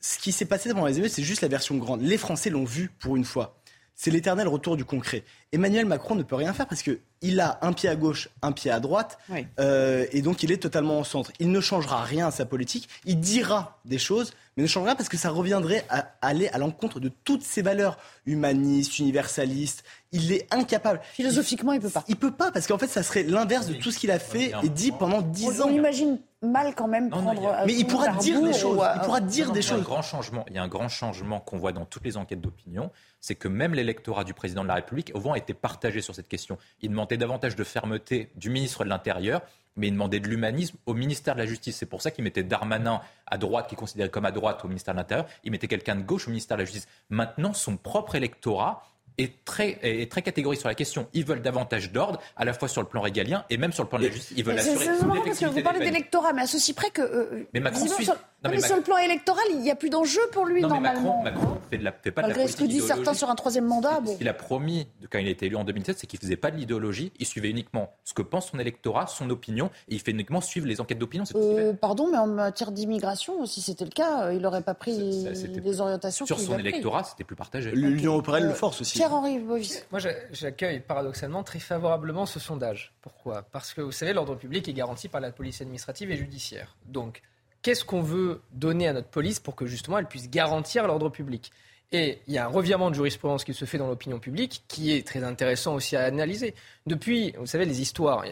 Ce 0.00 0.16
qui 0.16 0.32
s'est 0.32 0.46
passé 0.46 0.70
pendant 0.70 0.86
les 0.86 0.96
émeutes, 0.96 1.12
c'est 1.12 1.22
juste 1.22 1.42
la 1.42 1.48
version 1.48 1.76
grande. 1.76 2.00
Les 2.00 2.16
Français 2.16 2.48
l'ont 2.48 2.64
vu 2.64 2.90
pour 2.98 3.16
une 3.16 3.26
fois. 3.26 3.60
C'est 4.00 4.12
l'éternel 4.12 4.46
retour 4.46 4.76
du 4.76 4.84
concret. 4.84 5.24
Emmanuel 5.50 5.84
Macron 5.84 6.14
ne 6.14 6.22
peut 6.22 6.36
rien 6.36 6.52
faire 6.52 6.68
parce 6.68 6.82
que 6.82 7.00
il 7.20 7.40
a 7.40 7.58
un 7.62 7.72
pied 7.72 7.88
à 7.88 7.96
gauche, 7.96 8.28
un 8.42 8.52
pied 8.52 8.70
à 8.70 8.78
droite, 8.78 9.18
euh, 9.58 10.06
et 10.12 10.22
donc 10.22 10.44
il 10.44 10.52
est 10.52 10.58
totalement 10.58 11.00
au 11.00 11.04
centre. 11.04 11.32
Il 11.40 11.50
ne 11.50 11.60
changera 11.60 12.04
rien 12.04 12.28
à 12.28 12.30
sa 12.30 12.44
politique. 12.44 12.88
Il 13.06 13.18
dira 13.18 13.80
des 13.84 13.98
choses, 13.98 14.34
mais 14.56 14.62
ne 14.62 14.68
changera 14.68 14.90
rien 14.90 14.94
parce 14.94 15.08
que 15.08 15.16
ça 15.16 15.30
reviendrait 15.30 15.84
à 15.88 16.12
aller 16.22 16.46
à 16.46 16.58
l'encontre 16.58 17.00
de 17.00 17.10
toutes 17.24 17.42
ces 17.42 17.60
valeurs 17.60 17.98
humanistes, 18.24 19.00
universalistes. 19.00 19.82
Il 20.12 20.32
est 20.32 20.46
incapable. 20.52 21.00
Philosophiquement, 21.12 21.72
il 21.72 21.80
peut 21.80 21.90
pas. 21.90 22.04
Il 22.08 22.16
peut 22.16 22.30
pas 22.30 22.50
parce 22.50 22.66
qu'en 22.66 22.78
fait, 22.78 22.86
ça 22.86 23.02
serait 23.02 23.24
l'inverse 23.24 23.66
de 23.66 23.74
tout 23.74 23.90
ce 23.90 23.98
qu'il 23.98 24.10
a 24.10 24.18
fait 24.18 24.52
et 24.62 24.68
dit 24.68 24.92
pendant 24.92 25.20
dix 25.20 25.60
ans. 25.60 25.66
On 25.68 25.72
imagine 25.72 26.18
mal 26.40 26.74
quand 26.74 26.88
même 26.88 27.10
prendre. 27.10 27.64
mais 27.66 27.74
il 27.74 27.86
pourra 27.86 28.08
dire 28.14 28.40
des 28.40 28.52
choses. 28.52 28.80
Il 28.94 29.00
pourra 29.02 29.20
dire 29.20 29.52
des 29.52 29.62
choses. 29.62 29.78
Il 29.78 29.82
y 29.82 29.86
a 29.86 29.90
un 29.90 29.94
grand 29.94 30.02
changement. 30.02 30.44
Il 30.48 30.54
y 30.54 30.58
a 30.58 30.62
un 30.62 30.68
grand 30.68 30.88
changement 30.88 31.40
qu'on 31.40 31.58
voit 31.58 31.72
dans 31.72 31.84
toutes 31.84 32.04
les 32.04 32.16
enquêtes 32.16 32.40
d'opinion, 32.40 32.90
c'est 33.20 33.34
que 33.34 33.48
même 33.48 33.74
l'électorat 33.74 34.24
du 34.24 34.34
président 34.34 34.62
de 34.62 34.68
la 34.68 34.74
République 34.74 35.12
au 35.14 35.32
a 35.32 35.36
été 35.36 35.52
partagé 35.52 36.00
sur 36.00 36.14
cette 36.14 36.28
question. 36.28 36.56
Il 36.80 36.90
demandait 36.90 37.18
davantage 37.18 37.54
de 37.54 37.64
fermeté 37.64 38.30
du 38.36 38.48
ministre 38.48 38.84
de 38.84 38.88
l'Intérieur, 38.88 39.42
mais 39.76 39.88
il 39.88 39.92
demandait 39.92 40.20
de 40.20 40.28
l'humanisme 40.28 40.78
au 40.86 40.94
ministère 40.94 41.34
de 41.34 41.40
la 41.40 41.46
Justice. 41.46 41.76
C'est 41.76 41.86
pour 41.86 42.00
ça 42.00 42.10
qu'il 42.10 42.24
mettait 42.24 42.42
Darmanin 42.42 43.00
à 43.26 43.36
droite, 43.36 43.68
qui 43.68 43.74
est 43.74 43.78
considéré 43.78 44.08
comme 44.08 44.24
à 44.24 44.32
droite 44.32 44.64
au 44.64 44.68
ministère 44.68 44.94
de 44.94 45.00
l'Intérieur. 45.00 45.26
Il 45.44 45.50
mettait 45.50 45.68
quelqu'un 45.68 45.96
de 45.96 46.02
gauche 46.02 46.28
au 46.28 46.30
ministère 46.30 46.56
de 46.56 46.62
la 46.62 46.66
Justice. 46.66 46.88
Maintenant, 47.10 47.52
son 47.52 47.76
propre 47.76 48.14
électorat 48.14 48.84
est 49.18 49.44
très, 49.44 49.78
est 49.82 50.10
très 50.10 50.22
catégorique 50.22 50.60
sur 50.60 50.68
la 50.68 50.74
question. 50.74 51.08
Ils 51.12 51.24
veulent 51.24 51.42
davantage 51.42 51.92
d'ordre, 51.92 52.20
à 52.36 52.44
la 52.44 52.52
fois 52.52 52.68
sur 52.68 52.80
le 52.80 52.88
plan 52.88 53.00
régalien 53.00 53.44
et 53.50 53.56
même 53.56 53.72
sur 53.72 53.82
le 53.82 53.88
plan 53.88 53.98
de 53.98 54.04
la 54.04 54.12
justice. 54.12 54.34
Ils 54.36 54.44
veulent 54.44 54.58
assurer 54.58 54.86
parce 55.24 55.38
que 55.38 55.46
Vous 55.46 55.62
parlez 55.62 55.80
d'électorat, 55.80 56.32
mais 56.32 56.42
à 56.42 56.46
ceci 56.46 56.72
près 56.72 56.90
que. 56.90 57.02
Euh, 57.02 57.48
mais 57.52 57.60
Macron 57.60 57.86
suit... 57.86 58.04
sur, 58.04 58.16
mais 58.44 58.60
sur 58.60 58.76
le 58.76 58.82
plan 58.82 58.98
électoral, 58.98 59.44
il 59.50 59.60
n'y 59.60 59.70
a 59.70 59.74
plus 59.74 59.90
d'enjeu 59.90 60.20
pour 60.32 60.46
lui, 60.46 60.62
non, 60.62 60.68
normalement. 60.68 61.22
Mais 61.24 61.30
Macron, 61.30 61.42
Macron 61.42 61.60
fait, 61.70 61.78
de 61.78 61.84
la, 61.84 61.92
fait 61.92 62.10
pas 62.10 62.22
Malgré 62.22 62.42
de 62.42 62.46
la 62.46 62.52
ce 62.52 62.56
que 62.56 62.64
disent 62.64 62.86
certains 62.86 63.14
sur 63.14 63.30
un 63.30 63.34
troisième 63.34 63.66
mandat. 63.66 64.00
Bon. 64.00 64.12
Ce 64.12 64.18
qu'il 64.18 64.28
a 64.28 64.34
promis 64.34 64.86
quand 65.10 65.18
il 65.18 65.26
a 65.26 65.30
été 65.30 65.46
élu 65.46 65.56
en 65.56 65.64
2007, 65.64 65.98
c'est 65.98 66.06
qu'il 66.06 66.18
ne 66.18 66.22
faisait 66.22 66.36
pas 66.36 66.50
de 66.50 66.56
l'idéologie, 66.56 67.12
il 67.18 67.26
suivait 67.26 67.50
uniquement 67.50 67.92
ce 68.04 68.14
que 68.14 68.22
pense 68.22 68.50
son 68.50 68.58
électorat, 68.58 69.06
son 69.06 69.28
opinion, 69.30 69.70
et 69.88 69.94
il 69.94 70.00
fait 70.00 70.12
uniquement 70.12 70.40
suivre 70.40 70.66
les 70.66 70.80
enquêtes 70.80 70.98
d'opinion. 70.98 71.24
Euh, 71.34 71.72
pardon, 71.72 72.08
mais 72.10 72.18
en 72.18 72.26
matière 72.26 72.70
d'immigration, 72.70 73.44
si 73.46 73.60
c'était 73.60 73.84
le 73.84 73.90
cas, 73.90 74.26
euh, 74.26 74.34
il 74.34 74.40
n'aurait 74.40 74.62
pas 74.62 74.74
pris 74.74 74.96
les 74.96 75.80
orientations 75.80 76.26
Sur 76.26 76.38
son 76.38 76.58
électorat, 76.58 77.04
c'était 77.04 77.24
plus 77.24 77.36
partagé. 77.36 77.72
L'Union 77.72 78.12
européenne 78.12 78.48
le 78.48 78.54
force 78.54 78.80
aussi. 78.80 78.98
Pierre-Henri 78.98 79.38
Bovis. 79.38 79.86
Moi, 79.90 80.00
j'accueille 80.32 80.80
paradoxalement 80.80 81.42
très 81.42 81.58
favorablement 81.58 82.26
ce 82.26 82.38
sondage. 82.38 82.92
Pourquoi? 83.02 83.42
Parce 83.50 83.74
que 83.74 83.80
vous 83.80 83.92
savez, 83.92 84.12
l'ordre 84.12 84.36
public 84.36 84.68
est 84.68 84.72
garanti 84.72 85.08
par 85.08 85.20
la 85.20 85.32
police 85.32 85.60
administrative 85.60 86.10
et 86.10 86.16
judiciaire. 86.16 86.76
Donc, 86.86 87.22
qu'est-ce 87.68 87.84
qu'on 87.84 88.00
veut 88.00 88.40
donner 88.52 88.88
à 88.88 88.94
notre 88.94 89.08
police 89.08 89.40
pour 89.40 89.54
que 89.54 89.66
justement 89.66 89.98
elle 89.98 90.06
puisse 90.06 90.30
garantir 90.30 90.86
l'ordre 90.86 91.10
public? 91.10 91.52
Et 91.92 92.22
il 92.26 92.32
y 92.32 92.38
a 92.38 92.46
un 92.46 92.48
revirement 92.48 92.88
de 92.88 92.94
jurisprudence 92.94 93.44
qui 93.44 93.52
se 93.52 93.66
fait 93.66 93.76
dans 93.76 93.88
l'opinion 93.88 94.18
publique 94.18 94.64
qui 94.68 94.90
est 94.94 95.06
très 95.06 95.22
intéressant 95.22 95.74
aussi 95.74 95.94
à 95.94 96.04
analyser. 96.04 96.54
Depuis, 96.86 97.34
vous 97.38 97.44
savez, 97.44 97.66
les 97.66 97.82
histoires, 97.82 98.24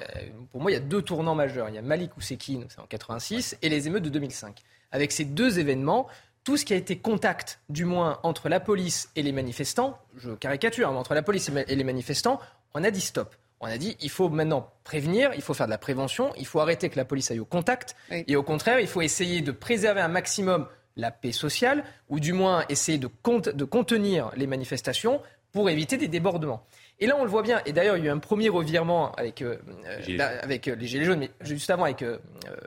pour 0.52 0.62
moi, 0.62 0.70
il 0.70 0.74
y 0.74 0.76
a 0.78 0.80
deux 0.80 1.02
tournants 1.02 1.34
majeurs. 1.34 1.68
Il 1.68 1.74
y 1.74 1.78
a 1.78 1.82
Malik 1.82 2.16
Oussekine, 2.16 2.64
c'est 2.70 2.80
en 2.80 2.86
86, 2.86 3.58
et 3.60 3.68
les 3.68 3.86
émeutes 3.86 4.04
de 4.04 4.08
2005. 4.08 4.62
Avec 4.90 5.12
ces 5.12 5.26
deux 5.26 5.58
événements, 5.58 6.06
tout 6.42 6.56
ce 6.56 6.64
qui 6.64 6.72
a 6.72 6.76
été 6.76 6.96
contact, 6.96 7.60
du 7.68 7.84
moins, 7.84 8.20
entre 8.22 8.48
la 8.48 8.58
police 8.58 9.10
et 9.16 9.22
les 9.22 9.32
manifestants, 9.32 9.98
je 10.16 10.30
caricature, 10.30 10.90
mais 10.92 10.98
entre 10.98 11.12
la 11.12 11.22
police 11.22 11.50
et 11.68 11.76
les 11.76 11.84
manifestants, 11.84 12.40
on 12.72 12.82
a 12.82 12.90
dit 12.90 13.02
stop. 13.02 13.36
On 13.60 13.66
a 13.66 13.78
dit 13.78 13.96
il 14.00 14.10
faut 14.10 14.28
maintenant 14.28 14.70
prévenir, 14.84 15.30
il 15.34 15.42
faut 15.42 15.54
faire 15.54 15.66
de 15.66 15.70
la 15.70 15.78
prévention, 15.78 16.32
il 16.36 16.46
faut 16.46 16.60
arrêter 16.60 16.88
que 16.88 16.96
la 16.96 17.04
police 17.04 17.30
aille 17.30 17.40
au 17.40 17.44
contact, 17.46 17.96
et 18.10 18.36
au 18.36 18.42
contraire, 18.42 18.80
il 18.80 18.86
faut 18.86 19.02
essayer 19.02 19.40
de 19.40 19.52
préserver 19.52 20.00
un 20.00 20.08
maximum 20.08 20.66
la 20.96 21.10
paix 21.10 21.32
sociale, 21.32 21.84
ou 22.08 22.20
du 22.20 22.32
moins 22.32 22.64
essayer 22.68 22.98
de, 22.98 23.08
de 23.52 23.64
contenir 23.64 24.30
les 24.36 24.46
manifestations 24.46 25.20
pour 25.52 25.70
éviter 25.70 25.96
des 25.96 26.08
débordements. 26.08 26.66
Et 26.98 27.06
là, 27.06 27.16
on 27.18 27.24
le 27.24 27.30
voit 27.30 27.42
bien. 27.42 27.60
Et 27.66 27.72
d'ailleurs, 27.72 27.96
il 27.96 28.04
y 28.04 28.08
a 28.08 28.10
eu 28.10 28.14
un 28.14 28.18
premier 28.18 28.48
revirement 28.48 29.12
avec, 29.12 29.42
euh, 29.42 29.56
euh, 29.86 30.38
avec 30.42 30.68
euh, 30.68 30.74
les 30.74 30.86
Gilets 30.86 31.04
jaunes, 31.04 31.18
mais 31.20 31.30
juste 31.40 31.70
avant 31.70 31.84
avec 31.84 32.04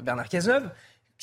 Bernard 0.02 0.30
Cazeneuve, 0.30 0.70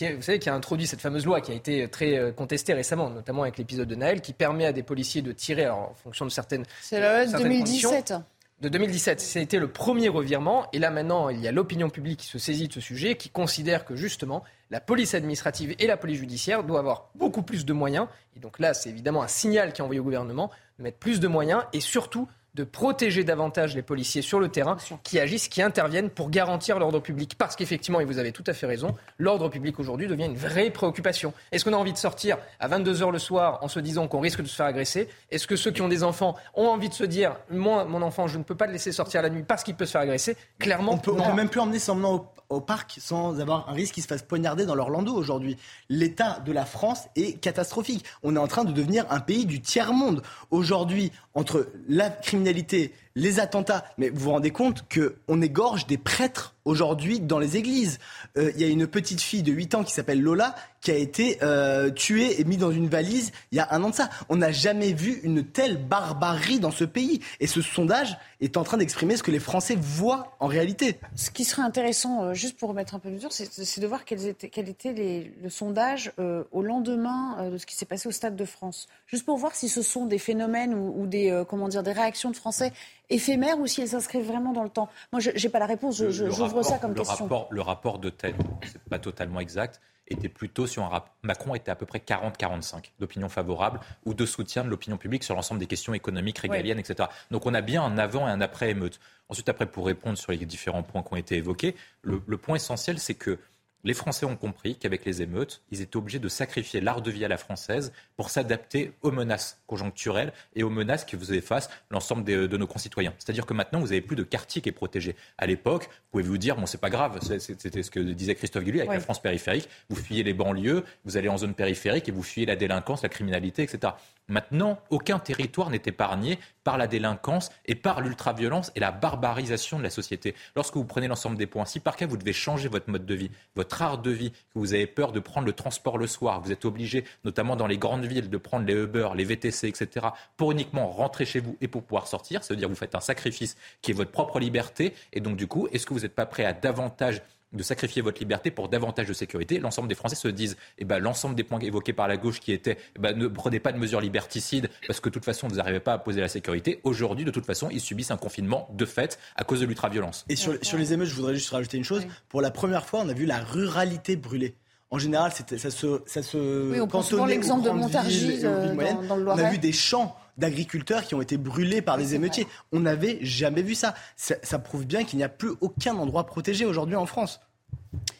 vous 0.00 0.22
savez, 0.22 0.38
qui 0.38 0.50
a 0.50 0.54
introduit 0.54 0.86
cette 0.86 1.00
fameuse 1.00 1.24
loi 1.24 1.40
qui 1.40 1.52
a 1.52 1.54
été 1.54 1.88
très 1.88 2.32
contestée 2.36 2.74
récemment, 2.74 3.08
notamment 3.08 3.42
avec 3.42 3.56
l'épisode 3.56 3.88
de 3.88 3.94
Naël, 3.94 4.20
qui 4.20 4.34
permet 4.34 4.66
à 4.66 4.72
des 4.72 4.82
policiers 4.82 5.22
de 5.22 5.32
tirer 5.32 5.68
en 5.68 5.94
fonction 5.94 6.26
de 6.26 6.30
certaines. 6.30 6.66
C'est 6.82 7.00
la 7.00 7.24
loi 7.24 7.32
de 7.32 7.42
2017. 7.42 8.14
De 8.60 8.68
2017. 8.68 9.20
C'était 9.20 9.58
le 9.58 9.68
premier 9.68 10.08
revirement. 10.08 10.66
Et 10.72 10.78
là, 10.78 10.90
maintenant, 10.90 11.28
il 11.28 11.40
y 11.40 11.48
a 11.48 11.52
l'opinion 11.52 11.90
publique 11.90 12.20
qui 12.20 12.26
se 12.26 12.38
saisit 12.38 12.68
de 12.68 12.72
ce 12.72 12.80
sujet, 12.80 13.16
qui 13.16 13.28
considère 13.28 13.84
que 13.84 13.96
justement, 13.96 14.44
la 14.70 14.80
police 14.80 15.14
administrative 15.14 15.74
et 15.78 15.86
la 15.86 15.96
police 15.96 16.18
judiciaire 16.18 16.64
doivent 16.64 16.80
avoir 16.80 17.10
beaucoup 17.14 17.42
plus 17.42 17.64
de 17.64 17.72
moyens. 17.72 18.08
Et 18.36 18.40
donc 18.40 18.58
là, 18.58 18.74
c'est 18.74 18.90
évidemment 18.90 19.22
un 19.22 19.28
signal 19.28 19.72
qui 19.72 19.80
est 19.80 19.84
envoyé 19.84 20.00
au 20.00 20.04
gouvernement 20.04 20.50
de 20.78 20.84
mettre 20.84 20.98
plus 20.98 21.20
de 21.20 21.28
moyens 21.28 21.64
et 21.72 21.80
surtout 21.80 22.28
de 22.56 22.64
protéger 22.64 23.22
davantage 23.22 23.76
les 23.76 23.82
policiers 23.82 24.22
sur 24.22 24.40
le 24.40 24.48
terrain 24.48 24.78
qui 25.02 25.20
agissent, 25.20 25.48
qui 25.48 25.60
interviennent 25.60 26.08
pour 26.08 26.30
garantir 26.30 26.78
l'ordre 26.78 27.00
public. 27.00 27.34
Parce 27.36 27.54
qu'effectivement, 27.54 28.00
et 28.00 28.06
vous 28.06 28.18
avez 28.18 28.32
tout 28.32 28.44
à 28.46 28.54
fait 28.54 28.66
raison, 28.66 28.96
l'ordre 29.18 29.50
public 29.50 29.78
aujourd'hui 29.78 30.06
devient 30.06 30.24
une 30.24 30.36
vraie 30.36 30.70
préoccupation. 30.70 31.34
Est-ce 31.52 31.66
qu'on 31.66 31.74
a 31.74 31.76
envie 31.76 31.92
de 31.92 31.98
sortir 31.98 32.38
à 32.58 32.68
22h 32.68 33.12
le 33.12 33.18
soir 33.18 33.58
en 33.60 33.68
se 33.68 33.78
disant 33.78 34.08
qu'on 34.08 34.20
risque 34.20 34.40
de 34.40 34.48
se 34.48 34.56
faire 34.56 34.66
agresser? 34.66 35.08
Est-ce 35.30 35.46
que 35.46 35.54
ceux 35.54 35.70
qui 35.70 35.82
ont 35.82 35.88
des 35.88 36.02
enfants 36.02 36.34
ont 36.54 36.68
envie 36.68 36.88
de 36.88 36.94
se 36.94 37.04
dire, 37.04 37.36
moi, 37.50 37.84
mon 37.84 38.00
enfant, 38.00 38.26
je 38.26 38.38
ne 38.38 38.42
peux 38.42 38.54
pas 38.54 38.66
le 38.66 38.72
laisser 38.72 38.90
sortir 38.90 39.20
la 39.20 39.28
nuit 39.28 39.44
parce 39.46 39.62
qu'il 39.62 39.74
peut 39.74 39.84
se 39.84 39.92
faire 39.92 40.00
agresser? 40.00 40.34
Clairement, 40.58 40.94
on 40.94 40.98
peut, 40.98 41.14
peut 41.14 41.32
même 41.34 41.50
plus 41.50 41.60
emmener 41.60 41.78
son 41.78 42.02
au, 42.04 42.26
au 42.48 42.60
parc 42.60 42.98
sans 43.00 43.40
avoir 43.40 43.68
un 43.68 43.72
risque 43.72 43.94
qu'il 43.94 44.02
se 44.02 44.08
fasse 44.08 44.22
poignarder 44.22 44.66
dans 44.66 44.74
leur 44.74 44.90
landau 44.90 45.14
aujourd'hui. 45.14 45.56
L'état 45.88 46.40
de 46.44 46.52
la 46.52 46.64
France 46.64 47.08
est 47.16 47.40
catastrophique. 47.40 48.04
On 48.22 48.36
est 48.36 48.38
en 48.38 48.46
train 48.46 48.64
de 48.64 48.72
devenir 48.72 49.04
un 49.10 49.20
pays 49.20 49.46
du 49.46 49.60
tiers-monde. 49.60 50.22
Aujourd'hui, 50.50 51.12
entre 51.36 51.68
la 51.88 52.10
criminalité, 52.10 52.92
les 53.16 53.40
attentats, 53.40 53.84
mais 53.98 54.10
vous 54.10 54.20
vous 54.20 54.30
rendez 54.30 54.50
compte 54.50 54.84
qu'on 54.92 55.42
égorge 55.42 55.86
des 55.86 55.98
prêtres 55.98 56.54
aujourd'hui 56.66 57.20
dans 57.20 57.38
les 57.38 57.56
églises. 57.56 57.98
Euh, 58.36 58.52
il 58.54 58.60
y 58.60 58.64
a 58.64 58.68
une 58.68 58.86
petite 58.86 59.22
fille 59.22 59.42
de 59.42 59.52
8 59.52 59.76
ans 59.76 59.84
qui 59.84 59.92
s'appelle 59.92 60.20
Lola 60.20 60.54
qui 60.82 60.90
a 60.90 60.96
été 60.96 61.38
euh, 61.42 61.90
tuée 61.90 62.40
et 62.40 62.44
mise 62.44 62.58
dans 62.58 62.70
une 62.70 62.88
valise 62.88 63.32
il 63.50 63.56
y 63.56 63.60
a 63.60 63.66
un 63.72 63.82
an 63.82 63.90
de 63.90 63.94
ça. 63.94 64.10
On 64.28 64.36
n'a 64.36 64.52
jamais 64.52 64.92
vu 64.92 65.20
une 65.24 65.44
telle 65.44 65.78
barbarie 65.78 66.60
dans 66.60 66.70
ce 66.70 66.84
pays. 66.84 67.20
Et 67.40 67.46
ce 67.46 67.62
sondage 67.62 68.16
est 68.40 68.56
en 68.56 68.62
train 68.62 68.76
d'exprimer 68.76 69.16
ce 69.16 69.22
que 69.22 69.30
les 69.30 69.40
Français 69.40 69.76
voient 69.80 70.36
en 70.38 70.46
réalité. 70.46 70.98
Ce 71.14 71.30
qui 71.30 71.44
serait 71.44 71.62
intéressant, 71.62 72.24
euh, 72.24 72.34
juste 72.34 72.58
pour 72.58 72.68
remettre 72.68 72.94
un 72.94 72.98
peu 72.98 73.08
de 73.08 73.14
mesure, 73.14 73.32
c'est 73.32 73.80
de 73.80 73.86
voir 73.86 74.04
quel 74.04 74.26
était, 74.28 74.92
les, 74.92 75.32
le 75.42 75.48
sondage 75.50 76.12
au 76.52 76.62
lendemain 76.62 77.50
de 77.50 77.58
ce 77.58 77.66
qui 77.66 77.74
s'est 77.74 77.86
passé 77.86 78.08
au 78.08 78.12
Stade 78.12 78.36
de 78.36 78.44
France. 78.44 78.88
Juste 79.06 79.24
pour 79.24 79.38
voir 79.38 79.54
si 79.54 79.68
ce 79.68 79.82
sont 79.82 80.06
des 80.06 80.18
phénomènes 80.18 80.74
ou, 80.74 81.02
ou 81.02 81.06
des, 81.06 81.44
comment 81.48 81.68
dire, 81.68 81.82
des 81.82 81.92
réactions 81.92 82.30
de 82.30 82.36
Français 82.36 82.72
éphémères 83.10 83.58
ou 83.58 83.66
si 83.66 83.80
elles 83.80 83.88
s'inscrivent 83.88 84.26
vraiment 84.26 84.52
dans 84.52 84.62
le 84.62 84.70
temps? 84.70 84.88
Moi, 85.12 85.20
je 85.20 85.30
n'ai 85.30 85.48
pas 85.48 85.58
la 85.58 85.66
réponse, 85.66 85.96
j'ouvre 85.96 86.62
ça 86.62 86.78
comme 86.78 86.90
le 86.90 87.00
question. 87.00 87.24
Rapport, 87.24 87.48
le 87.50 87.60
rapport 87.60 87.98
de 87.98 88.10
tête, 88.10 88.36
c'est 88.62 88.82
pas 88.84 88.98
totalement 88.98 89.40
exact, 89.40 89.80
était 90.08 90.28
plutôt 90.28 90.66
sur 90.66 90.84
un 90.84 90.88
rap... 90.88 91.10
Macron 91.22 91.54
était 91.54 91.70
à 91.70 91.74
peu 91.74 91.86
près 91.86 91.98
40-45 91.98 92.92
d'opinion 92.98 93.28
favorable 93.28 93.80
ou 94.04 94.14
de 94.14 94.24
soutien 94.24 94.64
de 94.64 94.68
l'opinion 94.68 94.96
publique 94.96 95.24
sur 95.24 95.34
l'ensemble 95.34 95.60
des 95.60 95.66
questions 95.66 95.94
économiques, 95.94 96.38
régaliennes, 96.38 96.78
etc. 96.78 97.08
Donc 97.30 97.46
on 97.46 97.54
a 97.54 97.60
bien 97.60 97.82
un 97.82 97.98
avant 97.98 98.28
et 98.28 98.30
un 98.30 98.40
après 98.40 98.70
émeute. 98.70 99.00
Ensuite, 99.28 99.48
après, 99.48 99.66
pour 99.66 99.86
répondre 99.86 100.16
sur 100.16 100.30
les 100.30 100.38
différents 100.38 100.84
points 100.84 101.02
qui 101.02 101.12
ont 101.12 101.16
été 101.16 101.36
évoqués, 101.36 101.74
le, 102.02 102.22
le 102.26 102.36
point 102.36 102.56
essentiel, 102.56 103.00
c'est 103.00 103.14
que 103.14 103.38
les 103.86 103.94
Français 103.94 104.26
ont 104.26 104.36
compris 104.36 104.74
qu'avec 104.74 105.04
les 105.04 105.22
émeutes, 105.22 105.62
ils 105.70 105.80
étaient 105.80 105.96
obligés 105.96 106.18
de 106.18 106.28
sacrifier 106.28 106.80
l'art 106.80 107.02
de 107.02 107.10
vie 107.12 107.24
à 107.24 107.28
la 107.28 107.36
française 107.36 107.92
pour 108.16 108.30
s'adapter 108.30 108.92
aux 109.02 109.12
menaces 109.12 109.62
conjoncturelles 109.68 110.32
et 110.56 110.64
aux 110.64 110.70
menaces 110.70 111.04
que 111.04 111.16
vous 111.16 111.40
face 111.40 111.70
l'ensemble 111.90 112.24
de, 112.24 112.56
nos 112.56 112.66
concitoyens. 112.66 113.14
C'est-à-dire 113.18 113.46
que 113.46 113.54
maintenant, 113.54 113.78
vous 113.78 113.86
n'avez 113.86 114.00
plus 114.00 114.16
de 114.16 114.24
quartier 114.24 114.60
qui 114.60 114.68
est 114.68 114.72
protégé. 114.72 115.14
À 115.38 115.46
l'époque, 115.46 115.84
vous 115.84 116.10
pouvez 116.10 116.24
vous 116.24 116.36
dire, 116.36 116.56
bon, 116.56 116.66
c'est 116.66 116.80
pas 116.80 116.90
grave, 116.90 117.20
c'était 117.38 117.82
ce 117.84 117.90
que 117.92 118.00
disait 118.00 118.34
Christophe 118.34 118.64
Guilluy 118.64 118.80
avec 118.80 118.92
la 118.92 119.00
France 119.00 119.22
périphérique. 119.22 119.68
Vous 119.88 119.96
fuyez 119.96 120.24
les 120.24 120.34
banlieues, 120.34 120.82
vous 121.04 121.16
allez 121.16 121.28
en 121.28 121.36
zone 121.36 121.54
périphérique 121.54 122.08
et 122.08 122.12
vous 122.12 122.24
fuyez 122.24 122.44
la 122.44 122.56
délinquance, 122.56 123.02
la 123.02 123.08
criminalité, 123.08 123.62
etc. 123.62 123.92
Maintenant, 124.28 124.80
aucun 124.90 125.20
territoire 125.20 125.70
n'est 125.70 125.82
épargné 125.86 126.40
par 126.66 126.78
la 126.78 126.88
délinquance 126.88 127.50
et 127.66 127.76
par 127.76 128.00
l'ultraviolence 128.00 128.72
et 128.74 128.80
la 128.80 128.90
barbarisation 128.90 129.78
de 129.78 129.84
la 129.84 129.90
société. 129.90 130.34
Lorsque 130.56 130.74
vous 130.74 130.84
prenez 130.84 131.06
l'ensemble 131.06 131.36
des 131.36 131.46
points, 131.46 131.64
si 131.64 131.78
par 131.78 131.94
cas 131.94 132.08
vous 132.08 132.16
devez 132.16 132.32
changer 132.32 132.66
votre 132.66 132.90
mode 132.90 133.06
de 133.06 133.14
vie, 133.14 133.30
votre 133.54 133.80
art 133.82 133.98
de 133.98 134.10
vie, 134.10 134.32
que 134.32 134.58
vous 134.58 134.74
avez 134.74 134.88
peur 134.88 135.12
de 135.12 135.20
prendre 135.20 135.46
le 135.46 135.52
transport 135.52 135.96
le 135.96 136.08
soir, 136.08 136.40
vous 136.40 136.50
êtes 136.50 136.64
obligé, 136.64 137.04
notamment 137.24 137.54
dans 137.54 137.68
les 137.68 137.78
grandes 137.78 138.04
villes, 138.04 138.28
de 138.28 138.36
prendre 138.36 138.66
les 138.66 138.74
Uber, 138.74 139.10
les 139.14 139.22
VTC, 139.22 139.68
etc., 139.68 140.06
pour 140.36 140.50
uniquement 140.50 140.88
rentrer 140.88 141.24
chez 141.24 141.38
vous 141.38 141.56
et 141.60 141.68
pour 141.68 141.84
pouvoir 141.84 142.08
sortir, 142.08 142.42
ça 142.42 142.52
veut 142.52 142.58
dire 142.58 142.66
que 142.66 142.72
vous 142.72 142.78
faites 142.78 142.96
un 142.96 143.00
sacrifice 143.00 143.56
qui 143.80 143.92
est 143.92 143.94
votre 143.94 144.10
propre 144.10 144.40
liberté. 144.40 144.92
Et 145.12 145.20
donc, 145.20 145.36
du 145.36 145.46
coup, 145.46 145.68
est-ce 145.70 145.86
que 145.86 145.94
vous 145.94 146.00
n'êtes 146.00 146.16
pas 146.16 146.26
prêt 146.26 146.44
à 146.44 146.52
davantage 146.52 147.22
de 147.56 147.62
sacrifier 147.62 148.02
votre 148.02 148.18
liberté 148.20 148.50
pour 148.50 148.68
davantage 148.68 149.06
de 149.06 149.12
sécurité. 149.12 149.58
L'ensemble 149.58 149.88
des 149.88 149.94
Français 149.94 150.16
se 150.16 150.28
disent, 150.28 150.56
eh 150.78 150.84
ben, 150.84 150.98
l'ensemble 150.98 151.34
des 151.34 151.44
points 151.44 151.58
évoqués 151.60 151.92
par 151.92 152.08
la 152.08 152.16
gauche 152.16 152.40
qui 152.40 152.52
étaient, 152.52 152.78
eh 152.96 152.98
ben, 152.98 153.16
ne 153.16 153.28
prenez 153.28 153.60
pas 153.60 153.72
de 153.72 153.78
mesures 153.78 154.00
liberticides 154.00 154.68
parce 154.86 155.00
que 155.00 155.08
de 155.08 155.14
toute 155.14 155.24
façon, 155.24 155.48
vous 155.48 155.56
n'arrivez 155.56 155.80
pas 155.80 155.94
à 155.94 155.98
poser 155.98 156.20
la 156.20 156.28
sécurité. 156.28 156.80
Aujourd'hui, 156.84 157.24
de 157.24 157.30
toute 157.30 157.46
façon, 157.46 157.68
ils 157.70 157.80
subissent 157.80 158.10
un 158.10 158.16
confinement 158.16 158.68
de 158.74 158.84
fait 158.84 159.18
à 159.36 159.44
cause 159.44 159.60
de 159.60 159.66
l'ultraviolence. 159.66 160.24
Et 160.28 160.36
sur, 160.36 160.56
sur, 160.62 160.78
les 160.78 160.92
émeutes, 160.92 161.08
je 161.08 161.14
voudrais 161.14 161.34
juste 161.34 161.50
rajouter 161.50 161.76
une 161.76 161.84
chose. 161.84 162.02
Oui. 162.04 162.12
Pour 162.28 162.40
la 162.40 162.50
première 162.50 162.86
fois, 162.86 163.00
on 163.04 163.08
a 163.08 163.14
vu 163.14 163.26
la 163.26 163.38
ruralité 163.38 164.16
brûler. 164.16 164.54
En 164.90 164.98
général, 164.98 165.32
ça 165.32 165.70
se, 165.70 166.02
ça 166.06 166.22
se 166.22 166.70
oui, 166.70 166.80
on 166.80 166.86
prend 166.86 167.02
souvent 167.02 167.26
l'exemple 167.26 167.64
de 167.64 167.70
Montargis 167.70 168.40
euh, 168.44 168.74
dans, 168.74 169.02
dans, 169.02 169.16
le 169.16 169.24
Loiret. 169.24 169.42
On 169.42 169.46
a 169.46 169.50
vu 169.50 169.58
des 169.58 169.72
champs 169.72 170.16
d'agriculteurs 170.38 171.04
qui 171.04 171.14
ont 171.14 171.22
été 171.22 171.36
brûlés 171.36 171.82
par 171.82 171.98
des 171.98 172.14
émeutiers. 172.14 172.46
On 172.72 172.80
n'avait 172.80 173.18
jamais 173.22 173.62
vu 173.62 173.74
ça. 173.74 173.94
ça. 174.16 174.36
Ça 174.42 174.58
prouve 174.58 174.86
bien 174.86 175.04
qu'il 175.04 175.16
n'y 175.18 175.24
a 175.24 175.28
plus 175.28 175.50
aucun 175.60 175.96
endroit 175.96 176.24
protégé 176.24 176.64
aujourd'hui 176.64 176.94
en 176.94 177.06
France. 177.06 177.40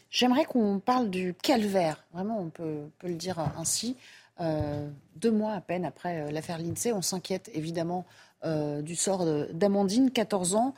J'aimerais 0.09 0.45
qu'on 0.45 0.79
parle 0.79 1.09
du 1.09 1.33
calvaire, 1.33 2.03
vraiment 2.13 2.39
on 2.39 2.49
peut, 2.49 2.89
le 3.03 3.13
dire 3.13 3.39
ainsi. 3.57 3.97
Euh, 4.39 4.87
deux 5.15 5.31
mois 5.31 5.53
à 5.53 5.61
peine 5.61 5.83
après 5.83 6.21
euh, 6.21 6.31
l'affaire 6.31 6.59
Lindsay, 6.59 6.91
on 6.93 7.01
s'inquiète 7.01 7.49
évidemment 7.53 8.05
euh, 8.45 8.81
du 8.81 8.95
sort 8.95 9.25
d'Amandine, 9.51 10.11
14 10.11 10.55
ans. 10.55 10.75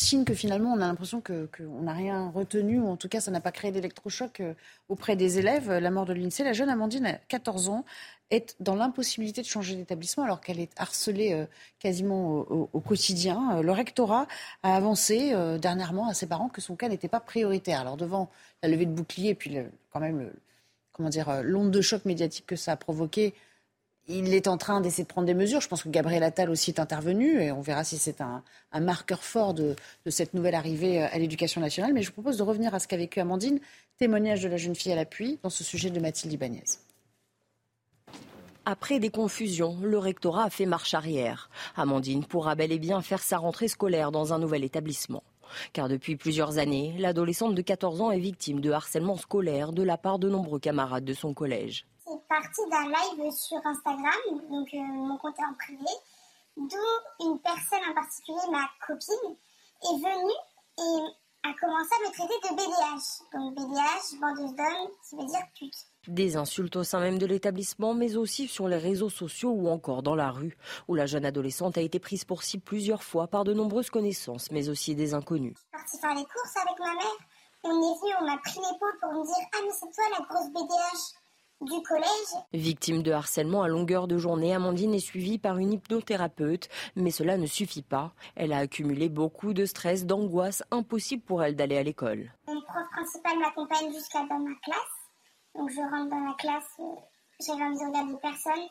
Signe 0.00 0.24
que 0.24 0.32
finalement 0.32 0.72
on 0.72 0.76
a 0.76 0.86
l'impression 0.86 1.20
qu'on 1.20 1.48
que 1.50 1.64
n'a 1.64 1.92
rien 1.92 2.30
retenu, 2.30 2.78
ou 2.78 2.86
en 2.86 2.96
tout 2.96 3.08
cas 3.08 3.20
ça 3.20 3.32
n'a 3.32 3.40
pas 3.40 3.50
créé 3.50 3.72
d'électrochoc 3.72 4.40
auprès 4.88 5.16
des 5.16 5.40
élèves. 5.40 5.72
La 5.72 5.90
mort 5.90 6.06
de 6.06 6.12
Lindsay, 6.12 6.44
la 6.44 6.52
jeune 6.52 6.68
Amandine 6.68 7.06
a 7.06 7.14
14 7.14 7.68
ans, 7.68 7.84
est 8.30 8.56
dans 8.60 8.74
l'impossibilité 8.74 9.40
de 9.40 9.46
changer 9.46 9.74
d'établissement 9.74 10.24
alors 10.24 10.40
qu'elle 10.40 10.60
est 10.60 10.70
harcelée 10.76 11.32
euh, 11.32 11.46
quasiment 11.78 12.28
au, 12.38 12.80
quotidien. 12.80 13.58
Euh, 13.58 13.62
le 13.62 13.72
rectorat 13.72 14.26
a 14.62 14.76
avancé 14.76 15.32
euh, 15.32 15.58
dernièrement 15.58 16.08
à 16.08 16.14
ses 16.14 16.26
parents 16.26 16.48
que 16.48 16.60
son 16.60 16.76
cas 16.76 16.88
n'était 16.88 17.08
pas 17.08 17.20
prioritaire. 17.20 17.80
Alors 17.80 17.96
devant 17.96 18.30
la 18.62 18.68
levée 18.68 18.86
de 18.86 18.92
bouclier 18.92 19.34
puis 19.34 19.56
quand 19.90 20.00
même 20.00 20.30
comment 20.92 21.08
dire 21.08 21.42
l'onde 21.42 21.70
de 21.70 21.80
choc 21.80 22.04
médiatique 22.04 22.46
que 22.46 22.56
ça 22.56 22.72
a 22.72 22.76
provoqué, 22.76 23.34
il 24.08 24.32
est 24.32 24.48
en 24.48 24.56
train 24.56 24.80
d'essayer 24.80 25.04
de 25.04 25.08
prendre 25.08 25.26
des 25.26 25.34
mesures. 25.34 25.60
Je 25.60 25.68
pense 25.68 25.82
que 25.82 25.88
Gabriel 25.90 26.22
Attal 26.22 26.50
aussi 26.50 26.70
est 26.70 26.80
intervenu 26.80 27.42
et 27.42 27.52
on 27.52 27.60
verra 27.60 27.84
si 27.84 27.98
c'est 27.98 28.20
un, 28.22 28.42
marqueur 28.80 29.22
fort 29.22 29.52
de, 29.52 29.76
cette 30.06 30.32
nouvelle 30.32 30.54
arrivée 30.54 31.02
à 31.02 31.18
l'éducation 31.18 31.60
nationale. 31.60 31.92
Mais 31.92 32.02
je 32.02 32.08
vous 32.08 32.14
propose 32.14 32.38
de 32.38 32.42
revenir 32.42 32.74
à 32.74 32.78
ce 32.78 32.88
qu'a 32.88 32.96
vécu 32.96 33.20
Amandine. 33.20 33.60
Témoignage 33.98 34.42
de 34.42 34.48
la 34.48 34.56
jeune 34.56 34.74
fille 34.74 34.92
à 34.92 34.96
l'appui 34.96 35.38
dans 35.42 35.50
ce 35.50 35.62
sujet 35.62 35.90
de 35.90 36.00
Mathilde 36.00 36.32
Ibanez. 36.32 36.64
Après 38.64 38.98
des 38.98 39.10
confusions, 39.10 39.78
le 39.82 39.98
rectorat 39.98 40.44
a 40.44 40.50
fait 40.50 40.66
marche 40.66 40.94
arrière. 40.94 41.50
Amandine 41.76 42.24
pourra 42.24 42.54
bel 42.54 42.72
et 42.72 42.78
bien 42.78 43.02
faire 43.02 43.22
sa 43.22 43.38
rentrée 43.38 43.68
scolaire 43.68 44.10
dans 44.10 44.32
un 44.32 44.38
nouvel 44.38 44.64
établissement. 44.64 45.22
Car 45.72 45.88
depuis 45.88 46.16
plusieurs 46.16 46.58
années, 46.58 46.94
l'adolescente 46.98 47.54
de 47.54 47.62
14 47.62 48.00
ans 48.00 48.10
est 48.10 48.18
victime 48.18 48.60
de 48.60 48.70
harcèlement 48.70 49.16
scolaire 49.16 49.72
de 49.72 49.82
la 49.82 49.96
part 49.96 50.18
de 50.18 50.28
nombreux 50.28 50.58
camarades 50.60 51.04
de 51.04 51.14
son 51.14 51.32
collège. 51.34 51.86
C'est 52.08 52.26
parti 52.26 52.60
d'un 52.70 52.84
live 52.84 53.30
sur 53.32 53.58
Instagram, 53.66 54.48
donc 54.48 54.68
euh, 54.72 54.78
mon 54.78 55.18
compte 55.18 55.38
est 55.38 55.44
en 55.44 55.52
privé, 55.54 55.90
d'où 56.56 57.26
une 57.26 57.38
personne 57.40 57.80
en 57.90 57.94
particulier, 57.94 58.38
ma 58.50 58.64
copine, 58.86 59.36
est 59.82 59.96
venue 59.98 60.32
et 60.78 61.48
a 61.48 61.52
commencé 61.60 61.90
à 61.92 62.08
me 62.08 62.12
traiter 62.14 62.48
de 62.48 62.54
BDH. 62.54 63.34
Donc 63.34 63.54
BDH, 63.54 64.20
bandeuse 64.20 64.54
d'hommes, 64.56 64.90
ça 65.02 65.16
veut 65.18 65.26
dire 65.26 65.42
pute. 65.54 65.74
Des 66.06 66.36
insultes 66.38 66.76
au 66.76 66.84
sein 66.84 67.00
même 67.00 67.18
de 67.18 67.26
l'établissement, 67.26 67.92
mais 67.92 68.16
aussi 68.16 68.48
sur 68.48 68.68
les 68.68 68.78
réseaux 68.78 69.10
sociaux 69.10 69.50
ou 69.50 69.68
encore 69.68 70.02
dans 70.02 70.16
la 70.16 70.30
rue, 70.30 70.56
où 70.88 70.94
la 70.94 71.04
jeune 71.04 71.26
adolescente 71.26 71.76
a 71.76 71.82
été 71.82 71.98
prise 71.98 72.24
pour 72.24 72.42
cible 72.42 72.62
plusieurs 72.62 73.02
fois 73.02 73.28
par 73.28 73.44
de 73.44 73.52
nombreuses 73.52 73.90
connaissances, 73.90 74.50
mais 74.50 74.70
aussi 74.70 74.94
des 74.94 75.12
inconnus. 75.12 75.56
Je 75.56 75.60
suis 75.60 75.70
partie 75.70 75.98
faire 75.98 76.14
les 76.14 76.24
courses 76.24 76.56
avec 76.56 76.78
ma 76.78 76.94
mère, 76.94 77.18
on 77.64 77.70
est 77.70 78.00
venu, 78.00 78.14
on 78.20 78.24
m'a 78.24 78.38
pris 78.38 78.56
l'épaule 78.56 78.98
pour 78.98 79.12
me 79.12 79.24
dire 79.26 79.48
Ah, 79.52 79.58
mais 79.62 79.72
c'est 79.72 79.92
toi 79.92 80.04
la 80.18 80.24
grosse 80.24 80.48
BDH 80.52 81.17
du 81.60 81.82
collège. 81.82 82.44
Victime 82.52 83.02
de 83.02 83.12
harcèlement 83.12 83.62
à 83.62 83.68
longueur 83.68 84.06
de 84.06 84.18
journée, 84.18 84.54
Amandine 84.54 84.94
est 84.94 85.00
suivie 85.00 85.38
par 85.38 85.58
une 85.58 85.72
hypnothérapeute, 85.72 86.68
mais 86.96 87.10
cela 87.10 87.36
ne 87.36 87.46
suffit 87.46 87.82
pas. 87.82 88.12
Elle 88.36 88.52
a 88.52 88.58
accumulé 88.58 89.08
beaucoup 89.08 89.52
de 89.52 89.64
stress, 89.64 90.06
d'angoisse, 90.06 90.62
impossible 90.70 91.22
pour 91.22 91.42
elle 91.42 91.56
d'aller 91.56 91.76
à 91.76 91.82
l'école. 91.82 92.32
Mon 92.46 92.60
prof 92.62 92.84
principal 92.92 93.38
m'accompagne 93.38 93.92
jusqu'à 93.92 94.20
dans 94.20 94.38
ma 94.38 94.54
classe. 94.62 94.98
Donc 95.54 95.70
je 95.70 95.80
rentre 95.80 96.10
dans 96.10 96.24
la 96.24 96.34
classe, 96.34 96.70
euh, 96.80 96.84
j'avais 97.44 97.64
envie 97.64 97.78
de 97.78 97.86
regarder 97.86 98.14
personne. 98.22 98.68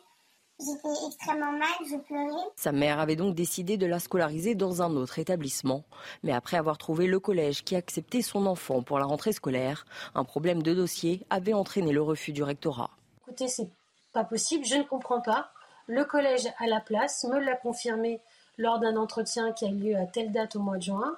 J'étais 0.60 1.06
extrêmement 1.06 1.52
mal, 1.52 1.68
je 1.88 1.96
pleurais. 1.96 2.48
Sa 2.56 2.72
mère 2.72 2.98
avait 2.98 3.14
donc 3.14 3.36
décidé 3.36 3.76
de 3.76 3.86
la 3.86 4.00
scolariser 4.00 4.56
dans 4.56 4.82
un 4.82 4.96
autre 4.96 5.20
établissement. 5.20 5.84
Mais 6.24 6.32
après 6.32 6.56
avoir 6.56 6.78
trouvé 6.78 7.06
le 7.06 7.20
collège 7.20 7.62
qui 7.62 7.76
acceptait 7.76 8.22
son 8.22 8.44
enfant 8.46 8.82
pour 8.82 8.98
la 8.98 9.04
rentrée 9.04 9.32
scolaire, 9.32 9.86
un 10.16 10.24
problème 10.24 10.62
de 10.62 10.74
dossier 10.74 11.24
avait 11.30 11.52
entraîné 11.52 11.92
le 11.92 12.02
refus 12.02 12.32
du 12.32 12.42
rectorat. 12.42 12.90
Écoutez, 13.22 13.46
c'est 13.46 13.68
pas 14.12 14.24
possible, 14.24 14.64
je 14.64 14.76
ne 14.76 14.82
comprends 14.82 15.20
pas. 15.20 15.52
Le 15.86 16.04
collège 16.04 16.48
à 16.58 16.66
la 16.66 16.80
place 16.80 17.24
me 17.24 17.38
l'a 17.38 17.54
confirmé 17.54 18.20
lors 18.56 18.80
d'un 18.80 18.96
entretien 18.96 19.52
qui 19.52 19.64
a 19.64 19.68
eu 19.68 19.78
lieu 19.78 19.96
à 19.96 20.06
telle 20.06 20.32
date 20.32 20.56
au 20.56 20.60
mois 20.60 20.78
de 20.78 20.82
juin, 20.82 21.16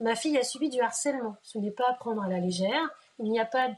ma 0.00 0.16
fille 0.16 0.36
a 0.36 0.42
subi 0.42 0.68
du 0.68 0.80
harcèlement. 0.80 1.36
Ce 1.44 1.58
n'est 1.58 1.70
pas 1.70 1.88
à 1.88 1.94
prendre 1.94 2.22
à 2.22 2.28
la 2.28 2.40
légère. 2.40 2.90
Il 3.20 3.30
n'y 3.30 3.38
a 3.38 3.44
pas, 3.44 3.68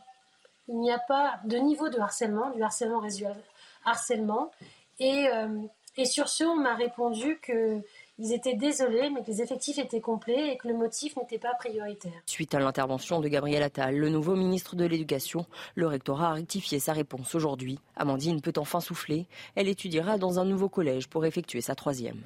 il 0.68 0.78
n'y 0.80 0.90
a 0.90 0.98
pas 0.98 1.34
de 1.44 1.58
niveau 1.58 1.90
de 1.90 1.98
harcèlement, 1.98 2.50
du 2.50 2.62
harcèlement 2.62 3.00
résiduel 3.00 3.36
harcèlement. 3.84 4.50
Et, 4.98 5.28
euh, 5.32 5.48
et 5.96 6.04
sur 6.04 6.28
ce, 6.28 6.44
on 6.44 6.56
m'a 6.56 6.74
répondu 6.74 7.38
que 7.40 7.80
ils 8.18 8.32
étaient 8.32 8.54
désolés, 8.54 9.10
mais 9.10 9.22
que 9.22 9.26
les 9.26 9.42
effectifs 9.42 9.78
étaient 9.78 10.00
complets 10.00 10.52
et 10.52 10.56
que 10.56 10.68
le 10.68 10.74
motif 10.74 11.16
n'était 11.16 11.38
pas 11.38 11.52
prioritaire. 11.54 12.12
Suite 12.26 12.54
à 12.54 12.60
l'intervention 12.60 13.20
de 13.20 13.26
Gabriel 13.26 13.62
Attal, 13.62 13.96
le 13.96 14.08
nouveau 14.08 14.36
ministre 14.36 14.76
de 14.76 14.84
l'Éducation, 14.84 15.46
le 15.74 15.88
rectorat 15.88 16.30
a 16.30 16.32
rectifié 16.34 16.78
sa 16.78 16.92
réponse 16.92 17.34
aujourd'hui. 17.34 17.80
Amandine 17.96 18.40
peut 18.40 18.52
enfin 18.56 18.80
souffler. 18.80 19.26
Elle 19.56 19.68
étudiera 19.68 20.16
dans 20.16 20.38
un 20.38 20.44
nouveau 20.44 20.68
collège 20.68 21.08
pour 21.08 21.26
effectuer 21.26 21.60
sa 21.60 21.74
troisième. 21.74 22.20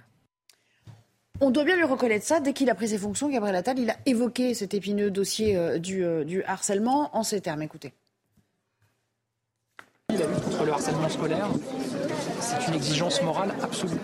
On 1.40 1.50
doit 1.50 1.64
bien 1.64 1.76
lui 1.76 1.84
reconnaître 1.84 2.26
ça. 2.26 2.40
Dès 2.40 2.52
qu'il 2.52 2.68
a 2.68 2.74
pris 2.74 2.88
ses 2.88 2.98
fonctions, 2.98 3.30
Gabriel 3.30 3.56
Attal, 3.56 3.78
il 3.78 3.88
a 3.88 3.96
évoqué 4.04 4.52
cet 4.54 4.74
épineux 4.74 5.10
dossier 5.10 5.56
euh, 5.56 5.78
du, 5.78 6.04
euh, 6.04 6.24
du 6.24 6.42
harcèlement 6.42 7.16
en 7.16 7.22
ces 7.22 7.40
termes. 7.40 7.62
Écoutez. 7.62 7.94
La 10.10 10.26
lutte 10.26 10.42
contre 10.42 10.64
le 10.64 10.72
harcèlement 10.72 11.08
scolaire, 11.08 11.48
c'est 12.48 12.68
une 12.68 12.74
exigence 12.74 13.22
morale 13.22 13.54
absolue. 13.62 14.00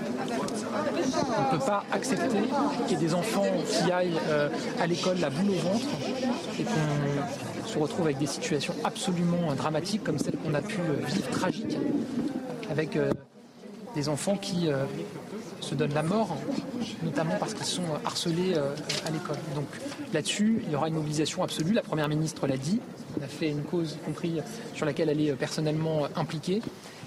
On 1.38 1.54
ne 1.54 1.58
peut 1.58 1.64
pas 1.64 1.84
accepter 1.92 2.38
qu'il 2.86 2.90
y 2.90 2.94
ait 2.94 3.04
des 3.04 3.14
enfants 3.14 3.46
qui 3.68 3.90
aillent 3.90 4.20
euh, 4.28 4.48
à 4.80 4.86
l'école 4.86 5.18
la 5.20 5.30
boule 5.30 5.50
au 5.50 5.68
ventre 5.68 5.86
et 6.58 6.64
qu'on 6.64 7.68
se 7.68 7.78
retrouve 7.78 8.06
avec 8.06 8.18
des 8.18 8.26
situations 8.26 8.74
absolument 8.84 9.54
dramatiques 9.54 10.04
comme 10.04 10.18
celles 10.18 10.36
qu'on 10.36 10.54
a 10.54 10.62
pu 10.62 10.78
vivre 11.06 11.30
tragiques 11.30 11.78
avec 12.70 12.98
des 13.94 14.08
enfants 14.08 14.36
qui 14.36 14.68
se 15.64 15.74
donnent 15.74 15.94
la 15.94 16.02
mort, 16.02 16.36
notamment 17.02 17.34
parce 17.40 17.54
qu'ils 17.54 17.64
sont 17.64 17.82
harcelés 18.04 18.54
euh, 18.56 18.74
à 19.06 19.10
l'école. 19.10 19.36
Donc 19.54 19.66
là-dessus, 20.12 20.62
il 20.66 20.72
y 20.72 20.76
aura 20.76 20.88
une 20.88 20.94
mobilisation 20.94 21.42
absolue. 21.42 21.72
La 21.72 21.82
Première 21.82 22.08
ministre 22.08 22.46
l'a 22.46 22.56
dit. 22.56 22.80
On 23.18 23.24
a 23.24 23.28
fait 23.28 23.50
une 23.50 23.62
cause, 23.62 23.92
y 23.92 23.98
compris 23.98 24.40
sur 24.74 24.86
laquelle 24.86 25.08
elle 25.08 25.20
est 25.20 25.30
euh, 25.30 25.36
personnellement 25.36 26.06
impliquée. 26.16 26.62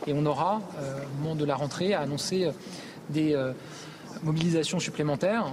Et 0.05 0.13
on 0.13 0.25
aura, 0.25 0.61
euh, 0.79 0.99
au 1.03 1.21
moment 1.21 1.35
de 1.35 1.45
la 1.45 1.55
rentrée, 1.55 1.93
à 1.93 2.01
annoncer 2.01 2.49
des 3.09 3.37
mobilisations 4.23 4.79
supplémentaires. 4.79 5.45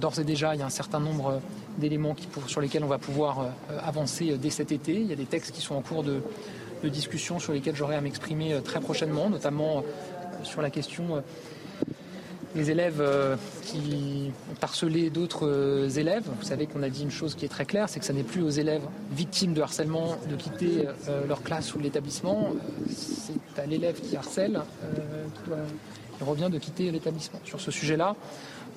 D'ores 0.00 0.18
et 0.18 0.24
déjà, 0.24 0.54
il 0.54 0.60
y 0.60 0.62
a 0.62 0.66
un 0.66 0.70
certain 0.70 0.98
nombre 0.98 1.40
d'éléments 1.76 2.16
sur 2.46 2.60
lesquels 2.60 2.84
on 2.84 2.88
va 2.88 2.98
pouvoir 2.98 3.48
avancer 3.84 4.38
dès 4.38 4.48
cet 4.48 4.72
été. 4.72 4.94
Il 4.94 5.06
y 5.06 5.12
a 5.12 5.16
des 5.16 5.26
textes 5.26 5.54
qui 5.54 5.60
sont 5.60 5.74
en 5.74 5.82
cours 5.82 6.02
de, 6.02 6.22
de 6.82 6.88
discussion 6.88 7.38
sur 7.38 7.52
lesquels 7.52 7.76
j'aurai 7.76 7.96
à 7.96 8.00
m'exprimer 8.00 8.58
très 8.64 8.80
prochainement, 8.80 9.28
notamment 9.28 9.84
sur 10.42 10.62
la 10.62 10.70
question 10.70 11.22
les 12.54 12.70
élèves 12.70 13.00
euh, 13.00 13.36
qui 13.62 14.32
ont 14.50 15.10
d'autres 15.10 15.46
euh, 15.46 15.88
élèves. 15.88 16.24
Vous 16.38 16.44
savez 16.44 16.66
qu'on 16.66 16.82
a 16.82 16.88
dit 16.88 17.02
une 17.02 17.10
chose 17.10 17.34
qui 17.34 17.44
est 17.44 17.48
très 17.48 17.64
claire, 17.64 17.88
c'est 17.88 18.00
que 18.00 18.06
ce 18.06 18.12
n'est 18.12 18.22
plus 18.22 18.42
aux 18.42 18.50
élèves 18.50 18.82
victimes 19.12 19.54
de 19.54 19.62
harcèlement 19.62 20.16
de 20.28 20.36
quitter 20.36 20.88
euh, 21.08 21.26
leur 21.26 21.42
classe 21.42 21.74
ou 21.74 21.78
l'établissement. 21.78 22.52
C'est 22.90 23.60
à 23.60 23.66
l'élève 23.66 24.00
qui 24.00 24.16
harcèle 24.16 24.60
qui 26.18 26.24
revient 26.24 26.48
de 26.50 26.58
quitter 26.58 26.90
l'établissement. 26.90 27.40
Sur 27.44 27.60
ce 27.60 27.70
sujet-là, 27.70 28.16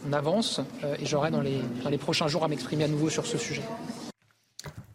on 0.07 0.13
avance 0.13 0.61
et 0.99 1.05
j'aurai 1.05 1.31
dans 1.31 1.41
les 1.41 1.97
prochains 1.97 2.27
jours 2.27 2.43
à 2.43 2.47
m'exprimer 2.47 2.85
à 2.85 2.87
nouveau 2.87 3.09
sur 3.09 3.25
ce 3.25 3.37
sujet. 3.37 3.63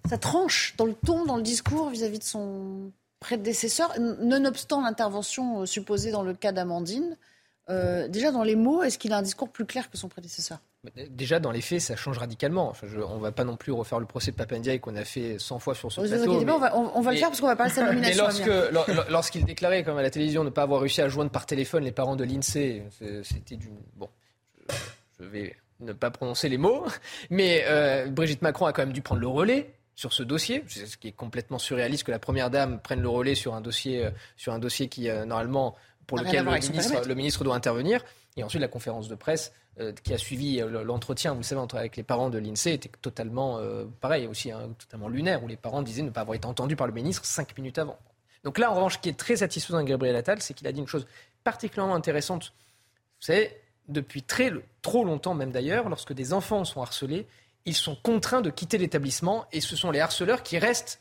Ça 0.08 0.18
tranche 0.18 0.74
dans 0.76 0.86
le 0.86 0.94
ton, 0.94 1.24
dans 1.24 1.36
le 1.36 1.42
discours 1.42 1.90
vis-à-vis 1.90 2.18
de 2.18 2.24
son 2.24 2.92
prédécesseur, 3.20 3.92
nonobstant 3.98 4.82
l'intervention 4.82 5.66
supposée 5.66 6.10
dans 6.10 6.22
le 6.22 6.34
cas 6.34 6.52
d'Amandine. 6.52 7.16
Euh, 7.70 8.08
déjà, 8.08 8.32
dans 8.32 8.42
les 8.42 8.56
mots, 8.56 8.82
est-ce 8.82 8.98
qu'il 8.98 9.12
a 9.12 9.18
un 9.18 9.22
discours 9.22 9.48
plus 9.48 9.64
clair 9.64 9.88
que 9.90 9.96
son 9.96 10.08
prédécesseur? 10.08 10.58
Déjà, 11.10 11.40
dans 11.40 11.50
les 11.50 11.60
faits, 11.60 11.80
ça 11.80 11.94
change 11.94 12.18
radicalement. 12.18 12.72
on 12.82 13.16
ne 13.16 13.20
va 13.20 13.32
pas 13.32 13.44
non 13.44 13.56
plus 13.56 13.70
refaire 13.70 14.00
le 14.00 14.06
procès 14.06 14.30
de 14.30 14.36
Papendiaï 14.36 14.80
qu'on 14.80 14.96
a 14.96 15.04
fait 15.04 15.38
100 15.38 15.58
fois 15.58 15.74
sur 15.74 15.92
ce 15.92 16.00
plateau. 16.00 16.32
on 16.32 16.58
va, 16.58 16.76
on, 16.76 17.00
va 17.00 17.12
le 17.12 17.18
faire 17.18 17.28
parce 17.28 17.40
qu'on 17.40 17.46
va 17.46 17.56
parler 17.56 17.70
de 17.70 17.76
sa 17.76 17.84
nomination. 17.86 18.26
Mais 18.88 18.94
lorsqu'il 19.10 19.44
déclarait, 19.44 19.84
comme 19.84 19.98
à 19.98 20.02
la 20.02 20.10
télévision, 20.10 20.42
ne 20.42 20.50
pas 20.50 20.62
avoir 20.62 20.80
réussi 20.80 21.02
à 21.02 21.08
joindre 21.08 21.30
par 21.30 21.46
téléphone 21.46 21.84
les 21.84 21.92
parents 21.92 22.16
de 22.16 22.24
l'INSEE, 22.24 22.84
c'était 23.22 23.56
du... 23.56 23.70
Bon, 23.94 24.08
je, 25.18 25.24
vais 25.24 25.54
ne 25.80 25.92
pas 25.92 26.10
prononcer 26.10 26.48
les 26.48 26.58
mots, 26.58 26.86
mais 27.28 27.64
euh, 27.66 28.06
Brigitte 28.06 28.42
Macron 28.42 28.66
a 28.66 28.72
quand 28.72 28.82
même 28.82 28.92
dû 28.92 29.02
prendre 29.02 29.20
le 29.20 29.28
relais 29.28 29.74
sur 29.94 30.14
ce 30.14 30.22
dossier, 30.22 30.64
ce 30.66 30.96
qui 30.96 31.08
est 31.08 31.12
complètement 31.12 31.58
surréaliste 31.58 32.04
que 32.04 32.10
la 32.10 32.18
Première 32.18 32.48
Dame 32.48 32.80
prenne 32.80 33.02
le 33.02 33.08
relais 33.08 33.34
sur 33.34 33.54
un 33.54 33.60
dossier, 33.60 34.06
euh, 34.06 34.10
sur 34.36 34.54
un 34.54 34.58
dossier 34.58 34.88
qui, 34.88 35.08
normalement, 35.26 35.76
pour 36.10 36.18
lequel 36.18 36.44
le 36.44 37.14
ministre, 37.14 37.44
doit 37.44 37.54
intervenir. 37.54 38.02
Et 38.36 38.42
ensuite, 38.42 38.60
la 38.60 38.68
conférence 38.68 39.06
de 39.06 39.14
presse 39.14 39.52
euh, 39.78 39.92
qui 40.02 40.12
a 40.12 40.18
suivi 40.18 40.60
euh, 40.60 40.82
l'entretien, 40.82 41.32
vous 41.32 41.38
le 41.38 41.44
savez, 41.44 41.60
entre, 41.60 41.76
avec 41.76 41.96
les 41.96 42.02
parents 42.02 42.30
de 42.30 42.38
l'INSEE 42.38 42.72
était 42.72 42.90
totalement 43.00 43.58
euh, 43.58 43.84
pareil, 44.00 44.26
aussi 44.26 44.50
hein, 44.50 44.70
totalement 44.76 45.08
lunaire, 45.08 45.44
où 45.44 45.46
les 45.46 45.56
parents 45.56 45.82
disaient 45.82 46.02
ne 46.02 46.10
pas 46.10 46.22
avoir 46.22 46.34
été 46.34 46.46
entendus 46.46 46.74
par 46.74 46.88
le 46.88 46.92
ministre 46.92 47.24
cinq 47.24 47.56
minutes 47.56 47.78
avant. 47.78 47.96
Donc 48.42 48.58
là, 48.58 48.72
en 48.72 48.74
revanche, 48.74 48.94
ce 48.94 48.98
qui 48.98 49.08
est 49.08 49.16
très 49.16 49.36
satisfaisant 49.36 49.84
Gabriel 49.84 50.16
Attal, 50.16 50.42
c'est 50.42 50.52
qu'il 50.52 50.66
a 50.66 50.72
dit 50.72 50.80
une 50.80 50.88
chose 50.88 51.06
particulièrement 51.44 51.94
intéressante. 51.94 52.52
Vous 53.20 53.26
savez, 53.26 53.56
depuis 53.86 54.24
très, 54.24 54.52
trop 54.82 55.04
longtemps 55.04 55.34
même 55.34 55.52
d'ailleurs, 55.52 55.88
lorsque 55.88 56.12
des 56.12 56.32
enfants 56.32 56.64
sont 56.64 56.82
harcelés, 56.82 57.28
ils 57.66 57.76
sont 57.76 57.94
contraints 57.94 58.40
de 58.40 58.50
quitter 58.50 58.78
l'établissement 58.78 59.46
et 59.52 59.60
ce 59.60 59.76
sont 59.76 59.92
les 59.92 60.00
harceleurs 60.00 60.42
qui 60.42 60.58
restent 60.58 61.00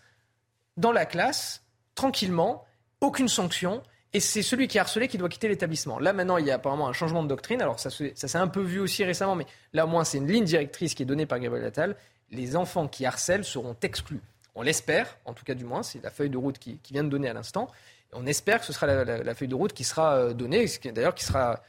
dans 0.78 0.92
la 0.92 1.08
classe 1.08 1.64
tranquillement, 1.96 2.64
aucune 3.02 3.28
sanction 3.28 3.82
et 4.12 4.20
c'est 4.20 4.42
celui 4.42 4.68
qui 4.68 4.78
est 4.78 4.82
harcelé 4.82 5.08
qui 5.08 5.18
doit 5.18 5.30
quitter 5.30 5.48
l'établissement. 5.48 6.00
Là, 6.00 6.14
maintenant, 6.14 6.38
il 6.38 6.46
y 6.46 6.52
a 6.52 6.56
apparemment 6.56 6.88
un 6.88 6.94
changement 6.94 7.22
de 7.22 7.28
doctrine. 7.28 7.62
Alors, 7.62 7.80
ça, 7.80 7.90
s'est 7.92 8.38
un 8.38 8.48
peu 8.48 8.62
vu 8.62 8.80
aussi 8.80 9.04
récemment, 9.04 9.36
mais 9.36 9.46
là, 9.74 9.86
au 9.86 9.88
moins, 9.88 10.04
c'est 10.04 10.18
une 10.18 10.28
ligne 10.28 10.46
directrice 10.46 10.96
qui 10.96 11.04
est 11.04 11.06
donnée 11.06 11.28
par 11.28 11.40
Gabriel 11.40 11.68
Attal. 11.68 11.96
Les 12.32 12.56
enfants 12.56 12.88
qui 12.88 13.06
harcèlent 13.06 13.44
seront 13.44 13.76
exclus. 13.84 14.22
On 14.56 14.64
l'espère, 14.64 15.18
en 15.26 15.34
tout 15.34 15.46
cas, 15.46 15.54
du 15.54 15.64
moins, 15.64 15.84
c'est 15.84 16.04
la 16.04 16.10
feuille 16.10 16.32
de 16.32 16.38
route 16.38 16.58
qui, 16.58 16.80
vient 16.92 17.04
de 17.04 17.10
donner 17.10 17.30
à 17.30 17.34
l'instant. 17.34 17.70
On 18.12 18.26
espère 18.26 18.60
que 18.60 18.66
ce 18.66 18.74
sera 18.74 18.88
la, 18.88 19.36
feuille 19.36 19.48
de 19.48 19.56
route 19.56 19.74
qui 19.74 19.84
sera 19.84 20.16
euh, 20.16 20.34
donnée, 20.34 20.66
d'ailleurs, 20.86 21.14
qui 21.14 21.24
sera, 21.24 21.62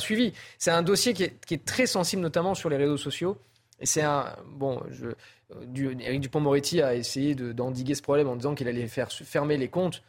suivie. 0.00 0.32
C'est 0.58 0.70
un 0.70 0.82
dossier 0.82 1.12
qui 1.12 1.24
est, 1.24 1.64
très 1.64 1.86
sensible, 1.86 2.22
notamment 2.22 2.54
sur 2.54 2.70
les 2.70 2.78
réseaux 2.78 2.96
sociaux. 2.96 3.36
Et 3.80 3.86
c'est 3.86 4.02
un. 4.02 4.34
Bon, 4.46 4.82
du, 5.66 5.94
Éric 6.00 6.22
Dupont-Moretti 6.22 6.80
a 6.80 6.94
essayé 6.94 7.34
d'endiguer 7.34 7.94
ce 7.94 8.02
problème 8.02 8.28
en 8.28 8.36
disant 8.36 8.54
qu'il 8.54 8.68
allait 8.68 8.86
faire 8.86 9.12
fermer 9.12 9.58
les 9.58 9.68
comptes. 9.68 10.02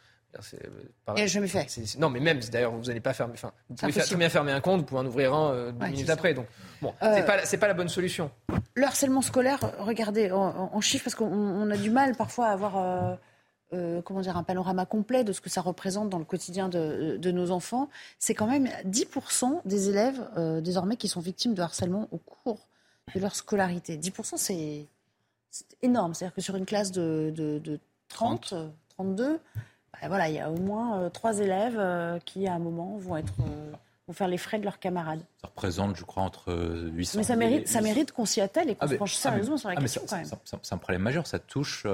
Il 1.08 1.14
n'a 1.14 1.26
jamais 1.26 1.48
fait. 1.48 1.66
non, 1.98 2.10
mais 2.10 2.20
même, 2.20 2.40
d'ailleurs, 2.52 2.72
vous 2.72 2.84
n'allez 2.84 3.00
pas 3.00 3.12
fermer. 3.12 3.34
Enfin, 3.34 3.52
vous 3.68 3.76
pouvez 3.76 3.92
faire, 3.92 4.18
bien 4.18 4.28
fermer 4.28 4.52
un 4.52 4.60
compte, 4.60 4.80
vous 4.80 4.86
pouvez 4.86 5.00
en 5.00 5.06
ouvrir 5.06 5.34
un 5.34 5.52
euh, 5.52 5.72
deux 5.72 5.86
minutes 5.86 6.10
après. 6.10 6.34
Donc, 6.34 6.46
bon, 6.80 6.94
euh, 7.02 7.22
c'est 7.44 7.56
pas, 7.56 7.60
pas 7.60 7.68
la 7.68 7.74
bonne 7.74 7.88
solution. 7.88 8.30
Le 8.74 8.84
harcèlement 8.84 9.22
scolaire, 9.22 9.60
regardez, 9.78 10.30
en, 10.32 10.80
chiffres, 10.80 11.04
parce 11.04 11.14
qu'on 11.14 11.70
a 11.70 11.76
du 11.76 11.90
mal 11.90 12.16
parfois 12.16 12.48
à 12.48 12.52
avoir. 12.52 12.76
Euh, 12.78 13.16
comment 14.02 14.20
dire, 14.20 14.36
un 14.36 14.44
panorama 14.44 14.86
complet 14.86 15.24
de 15.24 15.32
ce 15.32 15.40
que 15.40 15.50
ça 15.50 15.60
représente 15.60 16.08
dans 16.08 16.20
le 16.20 16.24
quotidien 16.24 16.68
de, 16.68 17.30
nos 17.32 17.50
enfants, 17.50 17.88
c'est 18.20 18.34
quand 18.34 18.46
même 18.46 18.68
10% 18.86 19.62
des 19.64 19.88
élèves 19.88 20.20
désormais 20.62 20.96
qui 20.96 21.08
sont 21.08 21.20
victimes 21.20 21.54
de 21.54 21.62
harcèlement 21.62 22.06
au 22.12 22.18
cours 22.18 22.68
de 23.16 23.20
leur 23.20 23.34
scolarité. 23.34 23.96
10% 23.96 24.36
c'est 24.36 24.86
énorme. 25.82 26.14
C'est-à-dire 26.14 26.34
que 26.34 26.40
sur 26.40 26.54
une 26.54 26.66
classe 26.66 26.92
de, 26.92 27.32
de 27.34 27.80
30, 28.08 28.54
32, 28.96 29.32
bah, 29.34 29.38
voilà, 30.06 30.28
il 30.28 30.34
y 30.34 30.40
a 30.40 30.50
au 30.50 30.58
moins 30.58 30.98
euh, 30.98 31.10
trois 31.10 31.38
élèves 31.38 31.76
euh, 31.78 32.18
qui, 32.24 32.46
à 32.46 32.54
un 32.54 32.58
moment, 32.58 32.96
vont, 32.98 33.16
être, 33.16 33.34
euh, 33.40 33.72
vont 34.06 34.12
faire 34.12 34.28
les 34.28 34.38
frais 34.38 34.58
de 34.58 34.64
leurs 34.64 34.78
camarades. 34.78 35.20
Ça 35.40 35.48
représente, 35.48 35.96
je 35.96 36.04
crois, 36.04 36.22
entre 36.22 36.52
800 36.92 37.18
Mais 37.18 37.24
ça 37.24 37.36
mérite, 37.36 37.68
ça 37.68 37.80
mérite 37.80 38.12
qu'on 38.12 38.24
s'y 38.24 38.40
attelle 38.40 38.70
et 38.70 38.74
qu'on 38.74 38.86
ah, 38.86 38.88
se 38.88 38.94
penche 38.94 39.14
ah, 39.16 39.22
sérieusement 39.30 39.56
sur 39.56 39.68
la 39.68 39.76
ah, 39.76 39.80
question. 39.80 40.02
C'est 40.62 40.72
un 40.72 40.78
problème 40.78 41.02
majeur. 41.02 41.26
Ça 41.26 41.38
touche 41.38 41.86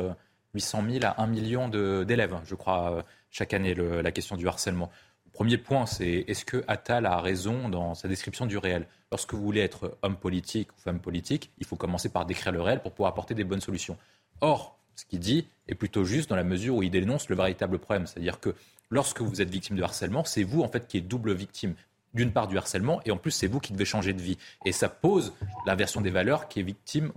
800 0.55 0.85
000 0.91 1.05
à 1.05 1.21
1 1.23 1.27
million 1.27 1.69
d'élèves, 1.69 2.35
je 2.45 2.55
crois, 2.55 3.05
chaque 3.31 3.55
année, 3.55 3.75
la 3.75 4.13
question 4.13 4.37
du 4.37 4.49
harcèlement. 4.49 4.91
Le 5.27 5.31
premier 5.31 5.59
point, 5.59 5.87
c'est 5.87 6.25
est-ce 6.27 6.45
que 6.45 6.65
Attal 6.67 7.07
a 7.07 7.21
raison 7.21 7.69
dans 7.69 7.95
sa 7.95 8.09
description 8.09 8.47
du 8.47 8.59
réel? 8.59 8.87
Lorsque 9.13 9.33
vous 9.33 9.43
voulez 9.43 9.61
être 9.61 9.97
homme 10.03 10.17
politique 10.17 10.71
ou 10.73 10.81
femme 10.81 11.01
politique, 11.01 11.51
il 11.59 11.67
faut 11.67 11.77
commencer 11.77 12.09
par 12.09 12.27
décrire 12.27 12.53
le 12.53 12.61
réel 12.61 12.81
pour 12.81 12.93
pouvoir 12.93 13.11
apporter 13.11 13.35
des 13.35 13.45
bonnes 13.45 13.61
solutions. 13.61 13.97
Or, 14.41 14.80
ce 15.01 15.07
qu'il 15.07 15.19
dit 15.19 15.47
est 15.69 15.75
plutôt 15.75 16.05
juste 16.05 16.29
dans 16.29 16.37
la 16.37 16.45
mesure 16.45 16.77
où 16.77 16.83
il 16.83 16.91
dénonce 16.91 17.29
le 17.29 17.37
véritable 17.37 17.79
problème. 17.79 18.07
C'est-à-dire 18.07 18.39
que 18.39 18.55
lorsque 18.91 19.23
vous 19.23 19.41
êtes 19.41 19.51
victime 19.51 19.77
de 19.77 19.83
harcèlement, 19.83 20.25
c'est 20.25 20.43
vous 20.43 20.63
en 20.63 20.69
fait 20.69 20.87
qui 20.87 20.99
êtes 20.99 21.09
double 21.09 21.33
victime 21.33 21.75
d'une 22.13 22.33
part 22.33 22.49
du 22.49 22.59
harcèlement 22.59 23.01
et 23.05 23.13
en 23.13 23.17
plus 23.17 23.31
c'est 23.31 23.47
vous 23.47 23.61
qui 23.61 23.73
devez 23.73 23.85
changer 23.85 24.13
de 24.13 24.21
vie. 24.21 24.37
Et 24.65 24.73
ça 24.73 24.89
pose 24.89 25.33
l'inversion 25.67 26.01
des 26.01 26.11
valeurs 26.11 26.49
qui 26.49 26.61
est 26.61 26.65
victime, 26.65 27.13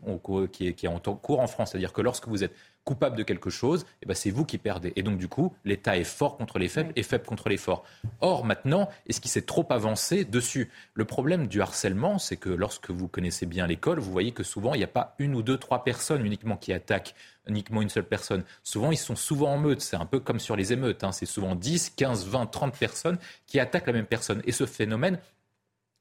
qui 0.52 0.68
est, 0.68 0.74
qui 0.74 0.86
est 0.86 0.90
en 0.90 1.00
cours 1.00 1.40
en 1.40 1.48
France. 1.48 1.72
C'est-à-dire 1.72 1.94
que 1.94 2.02
lorsque 2.02 2.28
vous 2.28 2.44
êtes 2.44 2.54
coupable 2.84 3.16
de 3.18 3.24
quelque 3.24 3.50
chose, 3.50 3.86
eh 4.02 4.06
ben 4.06 4.14
c'est 4.14 4.32
vous 4.32 4.46
qui 4.46 4.58
perdez. 4.58 4.94
Et 4.96 5.04
donc, 5.04 5.18
du 5.18 5.28
coup, 5.28 5.54
l'État 5.66 5.98
est 5.98 6.04
fort 6.04 6.38
contre 6.38 6.60
les 6.60 6.68
faibles 6.68 6.92
et 6.96 7.04
faible 7.04 7.26
contre 7.26 7.50
les 7.50 7.58
forts. 7.58 7.84
Or, 8.22 8.46
maintenant, 8.46 8.90
est-ce 9.08 9.22
qu'il 9.22 9.32
s'est 9.32 9.44
trop 9.44 9.66
avancé 9.70 10.26
dessus? 10.26 10.70
Le 10.94 11.06
problème 11.06 11.48
du 11.48 11.62
harcèlement, 11.62 12.20
c'est 12.20 12.38
que 12.38 12.50
lorsque 12.50 12.90
vous 12.90 13.08
connaissez 13.08 13.46
bien 13.46 13.68
l'école, 13.68 14.00
vous 14.00 14.12
voyez 14.12 14.32
que 14.32 14.44
souvent, 14.44 14.74
il 14.74 14.80
n'y 14.80 14.84
a 14.84 14.88
pas 14.88 15.16
une 15.20 15.36
ou 15.36 15.42
deux, 15.42 15.58
trois 15.58 15.84
personnes 15.84 16.26
uniquement 16.26 16.58
qui 16.58 16.74
attaquent 16.74 17.16
uniquement 17.48 17.82
une 17.82 17.90
seule 17.90 18.06
personne. 18.06 18.44
Souvent, 18.64 18.92
ils 18.92 18.98
sont 18.98 19.16
souvent 19.16 19.54
en 19.54 19.58
meute. 19.58 19.82
C'est 19.82 19.98
un 19.98 20.06
peu 20.06 20.20
comme 20.20 20.40
sur 20.40 20.56
les 20.56 20.74
émeutes. 20.74 21.04
Hein. 21.04 21.12
C'est 21.12 21.26
souvent 21.26 21.56
10, 21.56 21.92
15, 21.92 22.28
20, 22.28 22.46
30 22.48 22.78
personnes 22.78 23.18
qui 23.48 23.60
attaquent 23.60 23.88
la 23.88 23.94
même 23.94 24.06
personne. 24.06 24.42
Et 24.46 24.52
ce 24.52 24.66
phénomène 24.66 25.20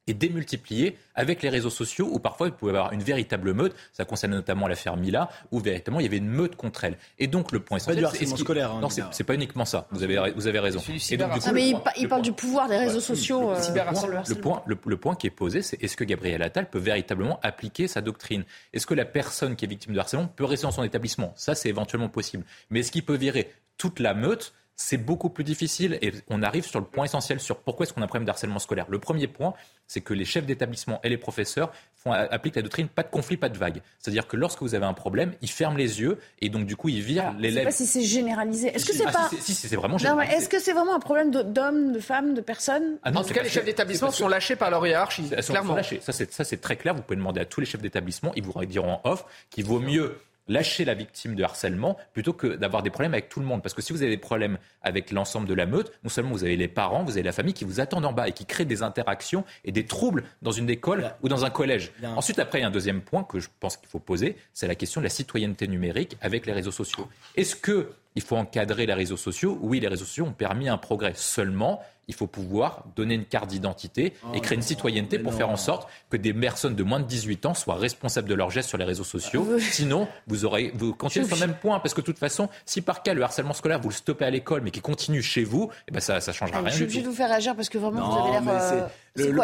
est 0.07 0.15
démultiplié 0.15 0.99
avec 1.15 1.43
les 1.43 1.49
réseaux 1.49 1.71
sociaux 1.71 2.09
où 2.11 2.19
parfois 2.19 2.49
il 2.49 2.53
pouvait 2.53 2.73
y 2.73 2.77
avoir 2.77 2.93
une 2.93 3.03
véritable 3.03 3.53
meute. 3.55 3.75
Ça 3.93 4.05
concerne 4.05 4.33
notamment 4.33 4.67
l'affaire 4.67 4.97
Mila 4.97 5.29
où 5.51 5.61
véritablement 5.61 6.01
il 6.01 6.05
y 6.05 6.07
avait 6.07 6.19
une 6.19 6.29
meute 6.29 6.57
contre 6.57 6.85
elle. 6.85 6.99
Et 7.19 7.27
donc 7.27 7.53
le 7.53 7.61
point 7.61 7.79
c'est 7.79 7.93
essentiel, 7.93 8.05
pas 8.05 8.19
du 8.19 8.27
c'est 8.27 8.37
scolaire. 8.37 8.73
Hein, 8.73 8.81
non, 8.81 8.89
c'est, 8.89 9.25
pas 9.25 9.35
uniquement 9.35 9.65
ça. 9.65 9.87
Vous 9.91 10.03
avez 10.03 10.33
vous 10.33 10.47
avez 10.47 10.59
raison. 10.59 10.81
Et 11.11 11.17
donc, 11.17 11.33
du 11.33 11.41
coup, 11.41 11.47
non, 11.47 11.53
mais 11.53 11.73
il, 11.97 12.09
parle 12.09 12.23
du 12.23 12.33
pouvoir 12.33 12.69
des 12.69 12.77
réseaux 12.77 13.01
sociaux. 13.01 13.53
Le, 13.53 13.57
euh, 13.57 14.35
point, 14.41 14.63
le, 14.67 14.79
le, 14.85 14.97
point 14.97 15.15
qui 15.15 15.27
est 15.27 15.31
posé, 15.31 15.63
c'est 15.63 15.83
est-ce 15.83 15.97
que 15.97 16.05
Gabriel 16.05 16.43
Attal 16.43 16.69
peut 16.69 16.79
véritablement 16.79 17.39
appliquer 17.43 17.89
sa 17.89 18.01
doctrine? 18.01 18.45
Est-ce 18.73 18.87
que 18.87 18.95
la 18.95 19.05
personne 19.05 19.57
qui 19.57 19.65
est 19.65 19.69
victime 19.69 19.95
de 19.95 19.99
harcèlement 19.99 20.27
peut 20.27 20.45
rester 20.45 20.67
dans 20.67 20.73
son 20.73 20.85
établissement? 20.85 21.33
Ça, 21.37 21.55
c'est 21.55 21.69
éventuellement 21.69 22.09
possible. 22.09 22.45
Mais 22.71 22.81
est-ce 22.81 22.93
qu'il 22.93 23.05
peut 23.05 23.17
virer 23.17 23.53
toute 23.79 24.01
la 24.01 24.15
meute 24.15 24.53
c'est 24.77 24.97
beaucoup 24.97 25.29
plus 25.29 25.45
difficile 25.45 25.99
et 26.01 26.13
on 26.29 26.43
arrive 26.43 26.65
sur 26.65 26.81
le 26.81 26.87
point 26.87 27.05
essentiel 27.05 27.41
sur 27.41 27.59
pourquoi 27.59 27.85
est-ce 27.85 27.93
qu'on 27.93 28.01
a 28.01 28.05
un 28.05 28.09
problème 28.09 28.27
d'harcèlement 28.27 28.59
scolaire. 28.59 28.87
Le 28.89 28.99
premier 28.99 29.27
point, 29.27 29.55
c'est 29.87 30.01
que 30.01 30.15
les 30.15 30.25
chefs 30.25 30.47
d'établissement 30.47 30.99
et 31.05 31.09
les 31.09 31.19
professeurs 31.19 31.73
font, 31.95 32.13
appliquent 32.13 32.57
la 32.57 32.63
doctrine 32.63 32.89
pas 32.89 33.03
de 33.03 33.09
conflit, 33.09 33.37
pas 33.37 33.51
de 33.51 33.59
vague. 33.59 33.83
C'est-à-dire 33.99 34.27
que 34.27 34.37
lorsque 34.37 34.63
vous 34.63 34.75
avez 34.75 34.87
un 34.87 34.95
problème, 34.95 35.35
ils 35.43 35.51
ferment 35.51 35.77
les 35.77 36.01
yeux 36.01 36.19
et 36.41 36.49
donc 36.49 36.67
du 36.67 36.77
coup 36.77 36.89
ils 36.89 37.03
virent 37.03 37.33
l'élève. 37.39 37.53
Je 37.53 37.59
sais 37.59 37.65
pas 37.65 37.73
si 37.73 37.87
c'est 37.87 38.03
généralisé. 38.03 38.69
Est-ce 38.69 38.87
que 38.87 38.95
c'est 38.95 39.07
ah, 39.07 39.13
pas 39.13 39.31
si, 39.39 39.77
vraiment 39.77 39.99
généralisé. 39.99 40.37
Est-ce 40.37 40.49
que 40.49 40.59
c'est 40.59 40.73
vraiment 40.73 40.95
un 40.95 41.01
problème 41.01 41.31
d'hommes, 41.31 41.93
de 41.93 42.01
femmes, 42.01 42.35
de 42.35 42.41
personnes 42.41 42.99
ah 43.03 43.13
En 43.15 43.23
tout 43.23 43.35
cas, 43.35 43.43
les 43.43 43.51
chefs 43.51 43.65
d'établissement 43.65 44.11
sont 44.11 44.29
lâchés 44.29 44.57
par 44.57 44.71
leur 44.71 44.87
hiérarchie. 44.87 45.29
Clairement. 45.29 45.77
Ça 46.01 46.13
c'est 46.45 46.61
très 46.61 46.77
clair. 46.77 46.95
Vous 46.95 47.03
pouvez 47.03 47.17
demander 47.17 47.41
à 47.41 47.45
tous 47.45 47.61
les 47.61 47.67
chefs 47.67 47.83
d'établissement, 47.83 48.33
ils 48.37 48.43
vous 48.43 48.53
diront 48.65 48.93
en 48.93 49.01
off 49.05 49.25
qu'il 49.51 49.65
vaut 49.65 49.81
mieux 49.81 50.17
lâcher 50.49 50.85
la 50.85 50.95
victime 50.95 51.35
de 51.35 51.43
harcèlement 51.43 51.97
plutôt 52.13 52.33
que 52.33 52.49
d'avoir 52.49 52.83
des 52.83 52.91
problèmes 52.91 53.15
avec 53.15 53.29
tout 53.29 53.41
le 53.41 53.47
monde. 53.47 53.63
Parce 53.63 53.75
que 53.75 53.83
si 53.83 53.93
vous 53.93 54.03
avez 54.03 54.11
des 54.11 54.19
problèmes 54.19 54.59
avec 54.83 55.11
l'ensemble 55.11 55.47
de 55.49 55.55
la 55.55 55.67
meute, 55.67 55.93
non 56.03 56.11
seulement 56.11 56.31
vous 56.31 56.45
avez 56.45 56.57
les 56.57 56.69
parents, 56.69 57.05
vous 57.05 57.13
avez 57.13 57.23
la 57.23 57.33
famille 57.33 57.55
qui 57.55 57.65
vous 57.65 57.81
attendent 57.81 58.05
en 58.05 58.13
bas 58.13 58.29
et 58.29 58.33
qui 58.33 58.47
créent 58.47 58.65
des 58.65 58.83
interactions 58.83 59.45
et 59.65 59.73
des 59.73 59.87
troubles 59.87 60.25
dans 60.43 60.53
une 60.53 60.71
école 60.71 61.15
ou 61.23 61.29
dans 61.29 61.45
un 61.45 61.51
collège. 61.51 61.93
Ensuite, 62.05 62.39
après, 62.39 62.59
il 62.59 62.63
y 62.63 62.65
a 62.65 62.69
un 62.69 62.73
deuxième 62.73 63.01
point 63.01 63.25
que 63.25 63.39
je 63.39 63.49
pense 63.61 63.77
qu'il 63.77 63.89
faut 63.89 64.01
poser, 64.01 64.37
c'est 64.53 64.67
la 64.67 64.75
question 64.75 65.01
de 65.01 65.05
la 65.05 65.11
citoyenneté 65.11 65.69
numérique 65.69 66.17
avec 66.21 66.47
les 66.47 66.53
réseaux 66.53 66.73
sociaux. 66.73 67.09
Est-ce 67.37 67.57
que 67.57 67.91
il 68.15 68.23
faut 68.23 68.37
encadrer 68.37 68.85
les 68.85 68.93
réseaux 68.93 69.17
sociaux? 69.17 69.59
Oui, 69.63 69.81
les 69.81 69.89
réseaux 69.89 70.05
sociaux 70.05 70.27
ont 70.27 70.33
permis 70.33 70.69
un 70.69 70.77
progrès. 70.77 71.13
Seulement, 71.15 71.83
il 72.09 72.15
faut 72.15 72.27
pouvoir 72.27 72.85
donner 72.97 73.15
une 73.15 73.25
carte 73.25 73.49
d'identité 73.49 74.15
ah 74.25 74.29
et 74.35 74.41
créer 74.41 74.57
une 74.57 74.63
citoyenneté 74.63 75.19
pour 75.19 75.35
faire 75.35 75.49
en 75.49 75.57
sorte 75.57 75.89
que 76.11 76.17
des 76.17 76.35
personnes 76.35 76.75
de 76.75 76.83
moins 76.83 77.01
de 77.01 77.07
18 77.07 77.47
ans 77.47 77.55
soient 77.55 77.77
responsables 77.77 78.29
de 78.29 78.35
leurs 78.35 78.51
gestes 78.51 78.69
sur 78.69 78.79
les 78.79 78.85
réseaux 78.85 79.05
sociaux. 79.05 79.47
Ah 79.51 79.61
Sinon, 79.61 80.09
vous 80.27 80.45
aurez, 80.45 80.73
vous 80.75 80.95
continuez 80.95 81.27
sur 81.27 81.37
le 81.37 81.47
même 81.47 81.57
point, 81.57 81.79
parce 81.79 81.95
que 81.95 82.01
de 82.01 82.07
toute 82.07 82.19
façon, 82.19 82.49
si 82.67 82.81
par 82.81 83.03
cas 83.03 83.15
le 83.15 83.23
harcèlement 83.23 83.53
scolaire 83.53 83.81
vous 83.81 83.89
le 83.89 83.95
stoppez 83.95 84.25
à 84.25 84.31
l'école, 84.31 84.63
mais 84.63 84.71
qui 84.71 84.81
continue 84.81 85.23
chez 85.23 85.45
vous, 85.45 85.71
eh 85.89 85.93
ben, 85.93 86.01
ça, 86.01 86.17
ne 86.17 86.21
changera 86.21 86.59
ah, 86.59 86.61
rien. 86.61 86.71
Je 86.71 86.75
suis 86.75 86.85
obligé 86.85 87.03
de 87.03 87.09
vous 87.09 87.15
faire 87.15 87.33
agir 87.33 87.55
parce 87.55 87.69
que 87.69 87.79
vraiment 87.79 88.11
vous 88.11 88.19
avez 88.19 88.33
l'air. 88.33 88.43
Euh, 88.49 88.87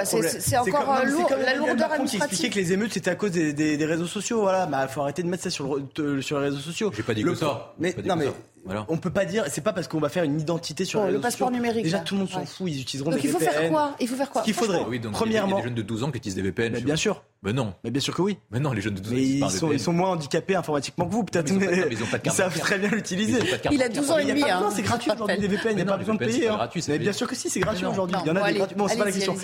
c'est 0.05 0.57
encore 0.57 0.87
comme, 0.87 1.09
lourd, 1.09 1.31
la 1.45 1.55
lourdeur 1.55 1.93
administrative. 1.93 2.33
expliquait 2.33 2.51
que 2.51 2.59
les 2.59 2.73
émeutes 2.73 2.93
c'était 2.95 3.11
à 3.11 3.17
cause 3.17 3.33
des, 3.33 3.85
réseaux 3.85 4.07
sociaux. 4.07 4.41
Voilà, 4.41 4.67
bah 4.67 4.89
faut 4.89 5.03
arrêter 5.03 5.23
de 5.23 5.29
mettre 5.29 5.43
ça 5.43 5.51
sur, 5.51 5.79
sur 6.21 6.39
les 6.41 6.47
réseaux 6.47 6.59
sociaux. 6.59 6.91
J'ai 6.97 7.03
pas 7.03 7.15
dit 7.15 7.23
pas 7.23 7.33
dit 7.33 8.09
non, 8.09 8.17
que 8.17 8.21
mais. 8.21 8.33
Voilà. 8.69 8.85
On 8.89 8.99
peut 8.99 9.11
pas 9.11 9.25
dire, 9.25 9.45
c'est 9.49 9.63
pas 9.63 9.73
parce 9.73 9.89
qu'on 9.89 9.99
va 9.99 10.11
faire 10.11 10.25
une 10.25 10.39
identité 10.39 10.85
sur 10.85 11.07
le 11.07 11.19
passeport 11.21 11.51
numérique. 11.51 11.85
Déjà, 11.85 12.01
tout 12.01 12.15
le 12.15 12.21
monde 12.21 12.29
s'en 12.29 12.45
fout, 12.45 12.69
ils 12.69 12.83
utiliseront 12.83 13.11
donc 13.11 13.21
des 13.21 13.27
il 13.27 13.33
faut 13.33 13.39
Faire 13.39 13.71
quoi? 13.71 13.97
Il 13.99 14.07
faut 14.07 14.17
faire 14.17 14.31
quoi? 14.31 14.43
Ce 14.43 14.45
qu'il 14.45 14.53
faudrait, 14.53 14.81
ah 14.83 14.89
oui, 14.89 15.01
donc, 15.01 15.13
premièrement. 15.13 15.49
Il 15.49 15.51
y, 15.51 15.55
a 15.55 15.57
des 15.57 15.69
jeunes 15.69 15.75
de 15.75 15.83
12 15.83 16.05
ans 16.05 16.11
qui 16.11 16.19
utilisent 16.19 16.35
des 16.35 16.43
VPN. 16.43 16.79
Bien 16.81 16.97
sûr. 16.97 17.25
Mais 17.43 17.55
non. 17.55 17.73
Mais 17.83 17.91
bien 17.91 18.01
sûr 18.01 18.15
que 18.15 18.21
oui. 18.21 18.37
Mais 18.51 18.61
non, 18.61 18.73
les 18.73 18.83
jeunes 18.83 18.97
de 18.97 19.01
12 19.01 19.13
ans. 19.13 19.17
Ils, 19.17 19.39
ils, 19.39 19.51
sont, 19.51 19.73
ils 19.73 19.81
sont, 19.81 19.95
moins 19.95 20.11
handicapés 20.11 20.55
informatiquement 20.55 21.07
que 21.07 21.13
vous, 21.13 21.25
peut-être. 21.25 21.51
Mais, 21.53 21.67
mais, 21.67 21.77
mais 21.77 21.87
ils, 21.93 22.03
ont 22.03 22.07
pas 22.07 22.19
de 22.19 22.25
carte 22.25 22.37
ils 22.37 22.43
savent 22.43 22.59
très 22.59 22.79
bien 22.79 22.91
l'utiliser. 22.91 23.39
Il 23.71 23.83
a 23.83 23.89
12 23.89 24.11
ans 24.11 24.19
et 24.19 24.27
demi. 24.27 24.43
Non, 24.43 24.49
hein. 24.49 24.71
c'est 24.71 24.83
gratuit 24.83 25.11
aujourd'hui, 25.13 25.39
des 25.39 25.49
VPN. 25.49 25.71
Il 25.71 25.77
n'y 25.77 25.83
a 25.83 25.85
pas 25.87 25.97
besoin 25.97 26.15
de 26.17 26.19
payer. 26.19 26.49
Hein. 26.49 26.69
Mais 26.89 26.99
bien 26.99 27.13
sûr 27.13 27.27
que 27.27 27.35
si, 27.35 27.49
c'est 27.49 27.61
gratuit 27.61 27.87
aujourd'hui. 27.87 28.17
Il 28.25 28.29
y 28.29 28.31
en 28.31 28.37
a 28.37 28.53
des 28.53 28.59
gratuits. 28.59 28.77
Bon, 28.77 28.87
c'est 28.87 28.99
pas 28.99 29.07
la 29.07 29.13
question. 29.13 29.35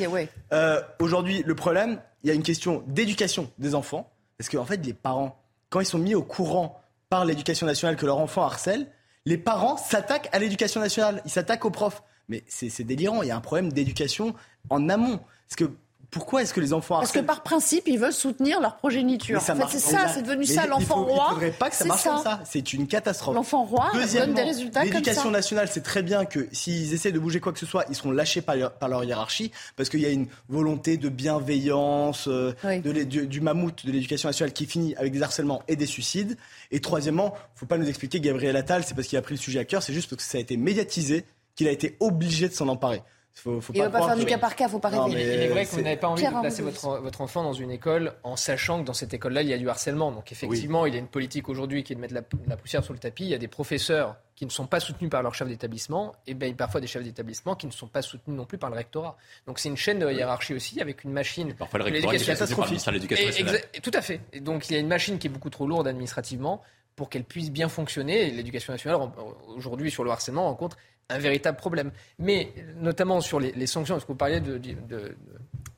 Euh, 0.53 0.83
aujourd'hui, 1.01 1.43
le 1.47 1.55
problème, 1.55 1.99
il 2.23 2.29
y 2.29 2.31
a 2.31 2.35
une 2.35 2.43
question 2.43 2.85
d'éducation 2.87 3.51
des 3.59 3.75
enfants. 3.75 4.11
Parce 4.37 4.51
qu'en 4.51 4.65
fait, 4.65 4.85
les 4.85 4.93
parents, 4.93 5.41
quand 5.71 5.81
ils 5.81 5.87
sont 5.87 5.99
mis 5.99 6.15
au 6.15 6.23
courant 6.23 6.81
par 7.09 7.25
l'éducation 7.25 7.67
nationale 7.67 7.97
que 7.97 8.07
leur 8.07 8.19
enfant 8.19 8.43
harcèle, 8.43 8.89
les 9.27 9.39
parents 9.39 9.77
s'attaquent 9.77 10.29
à 10.33 10.39
l'éducation 10.39 10.81
nationale, 10.81 11.23
ils 11.25 11.31
s'attaquent 11.31 11.65
aux 11.65 11.71
profs. 11.71 12.03
Mais 12.29 12.43
c'est 12.47 12.85
délirant, 12.85 13.23
il 13.23 13.29
y 13.29 13.31
a 13.31 13.37
un 13.37 13.41
problème 13.41 13.73
d'éducation 13.73 14.35
en 14.71 14.89
amont. 14.89 15.19
Parce 15.49 15.57
que 15.57 15.71
pourquoi 16.15 16.43
est-ce 16.43 16.55
que 16.55 16.61
les 16.61 16.73
enfants 16.73 16.99
harcèlent 16.99 17.13
Parce 17.13 17.23
que 17.23 17.27
par 17.27 17.43
principe, 17.43 17.89
ils 17.89 17.99
veulent 17.99 18.13
soutenir 18.13 18.61
leur 18.61 18.77
progéniture. 18.77 19.43
C'est 19.43 19.79
ça, 19.81 20.09
c'est 20.09 20.23
devenu 20.23 20.45
ça 20.45 20.67
l'enfant 20.67 21.05
roi. 21.05 21.15
Il 21.15 21.29
ne 21.29 21.35
faudrait 21.35 21.51
pas 21.51 21.71
que 21.71 21.77
ça 21.77 21.85
marche 21.87 22.03
ça. 22.03 22.11
comme 22.11 22.23
ça. 22.23 22.41
C'est 22.45 22.73
une 22.73 22.87
catastrophe. 22.87 23.35
L'enfant 23.35 23.65
roi 23.65 23.91
donne 23.93 24.35
des 24.35 24.43
résultats. 24.43 24.85
L'éducation 24.85 25.31
nationale, 25.31 25.69
c'est 25.71 25.83
très 25.83 26.03
bien 26.03 26.25
que 26.25 26.49
s'ils 26.53 26.95
essaient 26.95 27.11
de 27.11 27.19
bouger 27.19 27.41
quoi 27.41 27.53
que 27.53 27.59
ce 27.59 27.67
soit, 27.67 27.85
ils 27.89 27.97
seront 27.97 28.13
lâchés 28.13 28.43
par 28.43 28.57
leur, 28.57 29.05
hiérarchie 29.05 29.51
parce 29.77 29.89
qu'il 29.89 30.01
y 30.01 30.07
a 30.07 30.11
une 30.11 30.29
volonté 30.49 30.97
de 30.97 31.09
bienveillance 31.09 32.29
euh, 32.29 32.55
du, 32.83 33.27
du, 33.27 33.41
mammouth 33.41 33.85
de 33.85 33.91
l'éducation 33.91 34.29
nationale 34.29 34.53
qui 34.53 34.67
finit 34.67 34.95
avec 34.97 35.13
des 35.13 35.23
harcèlements 35.23 35.63
et 35.67 35.75
des 35.75 35.87
suicides. 35.87 36.37
Et 36.71 36.81
troisièmement, 36.81 37.35
il 37.35 37.55
ne 37.55 37.59
faut 37.59 37.67
pas 37.67 37.77
nous 37.77 37.89
expliquer 37.89 38.21
Gabriel 38.21 38.57
Attal, 38.57 38.85
c'est 38.85 38.95
parce 38.95 39.09
qu'il 39.09 39.19
a 39.19 39.23
pris 39.23 39.35
le 39.35 39.41
sujet 39.41 39.59
à 39.59 39.65
cœur, 39.65 39.83
c'est 39.83 39.93
juste 39.93 40.09
parce 40.09 40.23
que 40.23 40.31
ça 40.31 40.39
a 40.39 40.41
été 40.41 40.57
médiatisé 40.57 41.25
qu'il 41.57 41.69
a 41.69 41.71
été 41.71 41.97
obligé 42.01 42.49
de 42.49 42.55
s'en 42.55 42.69
emparer. 42.69 43.03
Faut, 43.35 43.61
ne 43.75 43.79
va 43.81 43.91
pas 43.91 44.07
faire 44.07 44.17
du 44.17 44.25
cas 44.27 44.39
par 44.39 44.55
cas, 44.55 44.67
il 44.69 44.71
faut 44.71 44.79
pas 44.79 44.91
rêver. 44.91 45.21
il 45.21 45.43
est 45.43 45.49
vrai 45.49 45.67
que 45.67 45.71
vous 45.71 45.83
n'avez 45.83 45.97
pas 45.97 46.09
envie 46.09 46.25
de 46.25 46.41
placer 46.41 46.63
votre, 46.63 47.21
enfant 47.21 47.43
dans 47.43 47.53
une 47.53 47.71
école 47.71 48.15
en 48.23 48.37
sachant 48.37 48.81
que 48.81 48.87
dans 48.87 48.95
cette 48.95 49.13
école-là, 49.13 49.43
il 49.43 49.49
y 49.49 49.53
a 49.53 49.59
du 49.59 49.69
harcèlement. 49.69 50.13
Donc 50.13 50.31
effectivement, 50.31 50.87
il 50.87 50.95
y 50.95 50.97
a 50.97 51.01
une 51.01 51.09
politique 51.09 51.49
aujourd'hui 51.49 51.83
qui 51.83 51.93
est 51.93 51.97
de 51.97 52.01
mettre 52.01 52.15
la, 52.15 52.57
poussière 52.57 52.85
sous 52.85 52.93
le 52.93 52.99
tapis. 52.99 53.25
Il 53.25 53.31
y 53.31 53.35
a 53.35 53.39
des 53.39 53.49
professeurs 53.49 54.17
qui 54.37 54.47
ne 54.47 54.51
sont 54.51 54.67
pas 54.67 54.79
soutenus 54.79 55.11
par 55.11 55.23
leur 55.23 55.35
chef 55.35 55.49
d'établissement 55.49 56.15
et 56.27 56.35
bien, 56.35 56.53
parfois 56.55 56.81
des 56.81 56.87
chefs 56.87 57.03
d'établissement 57.03 57.57
qui 57.57 57.67
ne 57.67 57.73
sont 57.73 57.89
pas 57.89 58.03
soutenus 58.03 58.37
non 58.37 58.45
plus 58.45 58.59
par 58.59 58.71
le 58.71 58.77
rectorat. 58.77 59.17
Donc 59.47 59.59
c'est 59.59 59.69
une 59.69 59.77
chaîne 59.77 59.99
de 59.99 60.11
hiérarchie 60.11 60.55
aussi 60.55 60.81
avec 60.81 61.03
une 61.03 61.13
machine. 61.13 61.55
Parfois 61.55 61.79
le 61.81 61.85
rectorat 61.87 62.15
est. 62.15 62.85
Par 62.85 62.95
l'éducation 62.95 63.35
Tout 63.83 63.91
à 63.95 64.01
fait. 64.01 64.21
Donc 64.41 64.71
il 64.71 64.75
y 64.75 64.77
a 64.77 64.79
une 64.79 64.89
machine 64.89 65.19
qui 65.19 65.27
est 65.27 65.31
beaucoup 65.31 65.51
trop 65.51 65.67
lourde 65.67 65.89
administrativement 65.89 66.63
pour 66.97 67.09
qu'elle 67.09 67.25
puisse 67.25 67.51
bien 67.51 67.69
fonctionner. 67.69 68.31
L'éducation 68.31 68.73
nationale 68.73 69.01
aujourd'hui 69.49 69.91
sur 69.91 70.05
le 70.05 70.11
harcèlement 70.11 70.45
rencontre 70.45 70.77
un 71.09 71.19
véritable 71.19 71.57
problème. 71.57 71.91
Mais 72.19 72.53
notamment 72.81 73.21
sur 73.21 73.41
les, 73.41 73.67
sanctions, 73.67 73.95
parce 73.95 74.05
que 74.05 74.13
vous 74.13 74.19
parliez 74.19 74.41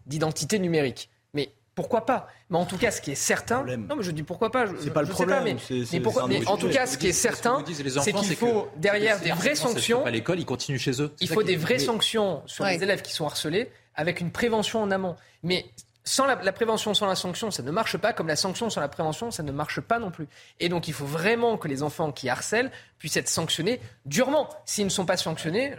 d'identité 0.06 0.58
numérique? 0.58 1.10
Mais 1.34 1.50
pourquoi 1.74 2.06
pas? 2.06 2.28
Mais 2.50 2.56
en 2.56 2.64
tout 2.64 2.78
cas, 2.78 2.90
ce 2.90 3.00
qui 3.00 3.10
est 3.10 3.16
certain, 3.16 3.64
non, 3.64 3.96
mais 3.96 4.02
je 4.02 4.10
dis 4.10 4.22
pourquoi 4.22 4.50
pas. 4.50 4.66
C'est 4.80 4.92
pas 4.92 5.02
le 5.02 5.08
problème. 5.08 5.44
Mais, 5.44 5.58
c 5.58 5.80
est, 5.80 6.28
mais, 6.28 6.46
en 6.46 6.56
tout 6.56 6.68
cas, 6.68 6.86
ce 6.86 6.96
qui 6.96 7.08
est 7.08 7.12
certain, 7.12 7.64
c'est 8.02 8.12
qu'il 8.12 8.36
faut 8.36 8.68
derrière 8.76 9.20
des 9.20 9.32
vraies 9.32 9.54
sanctions. 9.54 10.04
À 10.04 10.10
l'école, 10.10 10.40
ils 10.40 10.46
continuent 10.46 10.78
chez 10.78 11.02
eux. 11.02 11.12
Il 11.20 11.28
faut 11.28 11.42
des 11.42 11.56
vraies 11.56 11.78
sanctions 11.78 12.42
sur 12.46 12.64
les 12.64 12.82
élèves 12.82 13.02
qui 13.02 13.12
sont 13.12 13.26
harcelés, 13.26 13.70
avec 13.94 14.20
une 14.20 14.30
prévention 14.30 14.82
en 14.82 14.90
amont. 14.90 15.16
Mais 15.42 15.66
sans 16.08 16.24
la, 16.24 16.36
prévention, 16.52 16.94
sans 16.94 17.06
la 17.06 17.16
sanction, 17.16 17.50
ça 17.50 17.64
ne 17.64 17.70
marche 17.72 17.96
pas, 17.96 18.12
comme 18.12 18.28
la 18.28 18.36
sanction 18.36 18.70
sans 18.70 18.80
la 18.80 18.88
prévention, 18.88 19.32
ça 19.32 19.42
ne 19.42 19.50
marche 19.50 19.80
pas 19.80 19.98
non 19.98 20.12
plus. 20.12 20.28
Et 20.60 20.68
donc, 20.68 20.86
il 20.86 20.94
faut 20.94 21.04
vraiment 21.04 21.58
que 21.58 21.66
les 21.66 21.82
enfants 21.82 22.12
qui 22.12 22.28
harcèlent 22.28 22.70
puissent 22.98 23.16
être 23.16 23.28
sanctionnés 23.28 23.80
durement. 24.04 24.48
S'ils 24.64 24.84
ne 24.84 24.90
sont 24.90 25.04
pas 25.04 25.16
sanctionnés, 25.16 25.74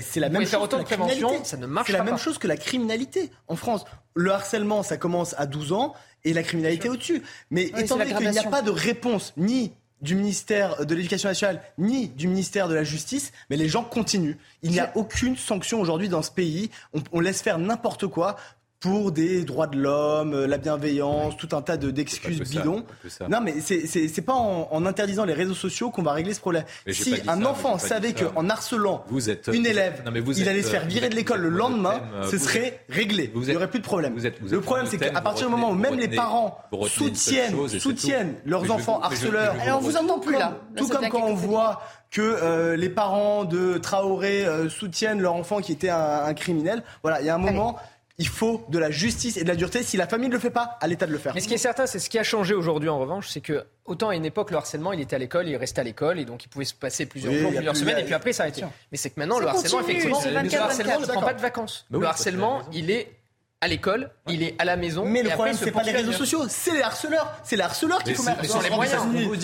c'est 0.00 0.20
la 0.20 0.30
même 0.30 0.46
chose 0.46 0.68
que 0.68 0.94
la 0.94 1.44
ça 1.44 1.56
ne 1.58 1.66
marche 1.66 1.86
pas. 1.86 1.92
C'est 1.92 1.98
la 1.98 2.04
même 2.04 2.18
chose 2.18 2.38
que 2.38 2.48
la 2.48 2.56
criminalité 2.56 3.30
en 3.46 3.56
France. 3.56 3.84
Le 4.14 4.32
harcèlement, 4.32 4.82
ça 4.82 4.96
commence 4.96 5.34
à 5.36 5.44
12 5.44 5.72
ans 5.72 5.94
et 6.24 6.32
la 6.32 6.42
criminalité 6.42 6.88
au-dessus. 6.88 7.22
Mais 7.50 7.64
étant 7.76 7.98
donné 7.98 8.14
qu'il 8.14 8.30
n'y 8.30 8.38
a 8.38 8.44
pas 8.44 8.62
de 8.62 8.70
réponse 8.70 9.34
ni 9.36 9.72
du 10.00 10.14
ministère 10.14 10.86
de 10.86 10.94
l'Éducation 10.94 11.28
nationale 11.28 11.60
ni 11.76 12.08
du 12.08 12.28
ministère 12.28 12.68
de 12.68 12.74
la 12.74 12.84
Justice, 12.84 13.32
mais 13.50 13.56
les 13.56 13.68
gens 13.68 13.82
continuent. 13.82 14.36
Il 14.62 14.70
n'y 14.70 14.80
a 14.80 14.92
aucune 14.94 15.36
sanction 15.36 15.80
aujourd'hui 15.80 16.08
dans 16.08 16.22
ce 16.22 16.30
pays. 16.30 16.70
On 17.12 17.20
laisse 17.20 17.42
faire 17.42 17.58
n'importe 17.58 18.06
quoi 18.06 18.36
pour 18.80 19.10
des 19.10 19.44
droits 19.44 19.66
de 19.66 19.76
l'homme, 19.76 20.34
euh, 20.34 20.46
la 20.46 20.56
bienveillance, 20.56 21.36
tout 21.36 21.48
un 21.52 21.62
tas 21.62 21.76
d'excuses 21.76 22.38
de, 22.38 22.44
bidons. 22.44 22.84
Non, 23.28 23.40
mais 23.40 23.54
c'est 23.60 24.24
pas 24.24 24.34
en, 24.34 24.68
en, 24.70 24.86
interdisant 24.86 25.24
les 25.24 25.34
réseaux 25.34 25.54
sociaux 25.54 25.90
qu'on 25.90 26.02
va 26.02 26.12
régler 26.12 26.32
ce 26.32 26.40
problème. 26.40 26.64
Si 26.88 27.14
un 27.26 27.44
enfant 27.44 27.78
savait 27.78 28.12
qu'en 28.12 28.48
harcelant 28.48 29.04
vous 29.08 29.30
êtes, 29.30 29.50
une 29.52 29.66
élève, 29.66 30.02
il 30.36 30.48
allait 30.48 30.62
se 30.62 30.70
faire 30.70 30.86
virer 30.86 31.08
de 31.08 31.16
l'école 31.16 31.40
le 31.40 31.48
lendemain, 31.48 32.00
ce 32.30 32.38
serait 32.38 32.80
réglé. 32.88 33.30
Vous 33.34 33.48
il 33.48 33.50
n'y 33.50 33.56
aurait 33.56 33.70
plus 33.70 33.80
de 33.80 33.84
problème. 33.84 34.16
Le 34.50 34.60
problème, 34.60 34.86
c'est 34.88 34.98
qu'à 34.98 35.20
partir 35.20 35.46
du 35.46 35.52
moment 35.52 35.70
où 35.70 35.74
même 35.74 35.98
les 35.98 36.08
parents 36.08 36.58
soutiennent, 36.86 37.68
soutiennent 37.68 38.34
leurs 38.44 38.70
enfants 38.70 39.00
harceleurs, 39.00 39.56
et 39.66 39.72
on 39.72 39.80
vous 39.80 39.96
entend 39.96 40.18
plus 40.18 40.34
là. 40.34 40.58
Tout 40.76 40.88
comme 40.88 41.08
quand 41.08 41.24
on 41.24 41.34
voit 41.34 41.80
que 42.10 42.22
euh, 42.22 42.76
les 42.76 42.88
parents 42.88 43.44
de 43.44 43.76
Traoré 43.76 44.46
euh, 44.46 44.68
soutiennent 44.70 45.20
leur 45.20 45.34
enfant 45.34 45.60
qui 45.60 45.72
était 45.72 45.90
un, 45.90 46.24
un 46.24 46.34
criminel. 46.34 46.82
Voilà, 47.02 47.20
il 47.20 47.26
y 47.26 47.28
a 47.28 47.34
un 47.34 47.38
moment, 47.38 47.78
il 48.18 48.28
faut 48.28 48.64
de 48.68 48.78
la 48.78 48.90
justice 48.90 49.36
et 49.36 49.44
de 49.44 49.48
la 49.48 49.54
dureté. 49.54 49.82
Si 49.84 49.96
la 49.96 50.08
famille 50.08 50.28
ne 50.28 50.34
le 50.34 50.40
fait 50.40 50.50
pas, 50.50 50.76
à 50.80 50.88
l'État 50.88 51.06
de 51.06 51.12
le 51.12 51.18
faire. 51.18 51.34
Mais 51.34 51.40
ce 51.40 51.46
qui 51.46 51.54
est 51.54 51.58
certain, 51.58 51.86
c'est 51.86 52.00
ce 52.00 52.10
qui 52.10 52.18
a 52.18 52.24
changé 52.24 52.52
aujourd'hui 52.52 52.88
en 52.88 52.98
revanche, 52.98 53.28
c'est 53.28 53.40
que 53.40 53.64
autant 53.84 54.08
à 54.08 54.16
une 54.16 54.24
époque, 54.24 54.50
le 54.50 54.56
harcèlement, 54.56 54.92
il 54.92 55.00
était 55.00 55.16
à 55.16 55.18
l'école, 55.18 55.48
il 55.48 55.56
restait 55.56 55.80
à 55.80 55.84
l'école, 55.84 56.18
et 56.18 56.24
donc 56.24 56.44
il 56.44 56.48
pouvait 56.48 56.64
se 56.64 56.74
passer 56.74 57.06
plusieurs 57.06 57.32
jours, 57.32 57.52
plusieurs 57.52 57.76
semaines, 57.76 57.98
et 57.98 58.04
puis 58.04 58.14
après, 58.14 58.32
ça 58.32 58.38
s'arrêtait. 58.38 58.64
Mais 58.90 58.98
c'est 58.98 59.10
que 59.10 59.20
maintenant, 59.20 59.38
le 59.38 59.46
harcèlement, 59.46 59.80
effectivement, 59.80 60.20
le 60.24 60.58
harcèlement 60.58 61.00
ne 61.00 61.06
prend 61.06 61.22
pas 61.22 61.34
de 61.34 61.40
vacances. 61.40 61.86
le 61.90 62.04
harcèlement, 62.04 62.62
il 62.72 62.90
est 62.90 63.17
à 63.60 63.66
l'école, 63.66 64.10
il 64.28 64.42
est 64.42 64.54
à 64.60 64.64
la 64.64 64.76
maison. 64.76 65.04
Mais 65.04 65.22
le 65.22 65.30
problème, 65.30 65.56
c'est 65.58 65.72
pas 65.72 65.82
les 65.82 65.90
réseaux 65.92 66.12
sociaux, 66.12 66.44
c'est 66.48 66.72
les 66.72 66.82
harceleurs. 66.82 67.32
C'est 67.42 67.56
les 67.56 67.62
harceleurs 67.62 68.02
qu'il 68.04 68.14
faut 68.14 68.22
mettre 68.22 68.40
de 68.42 68.62
les 68.62 68.70
moyens, 68.70 69.02
vous 69.04 69.34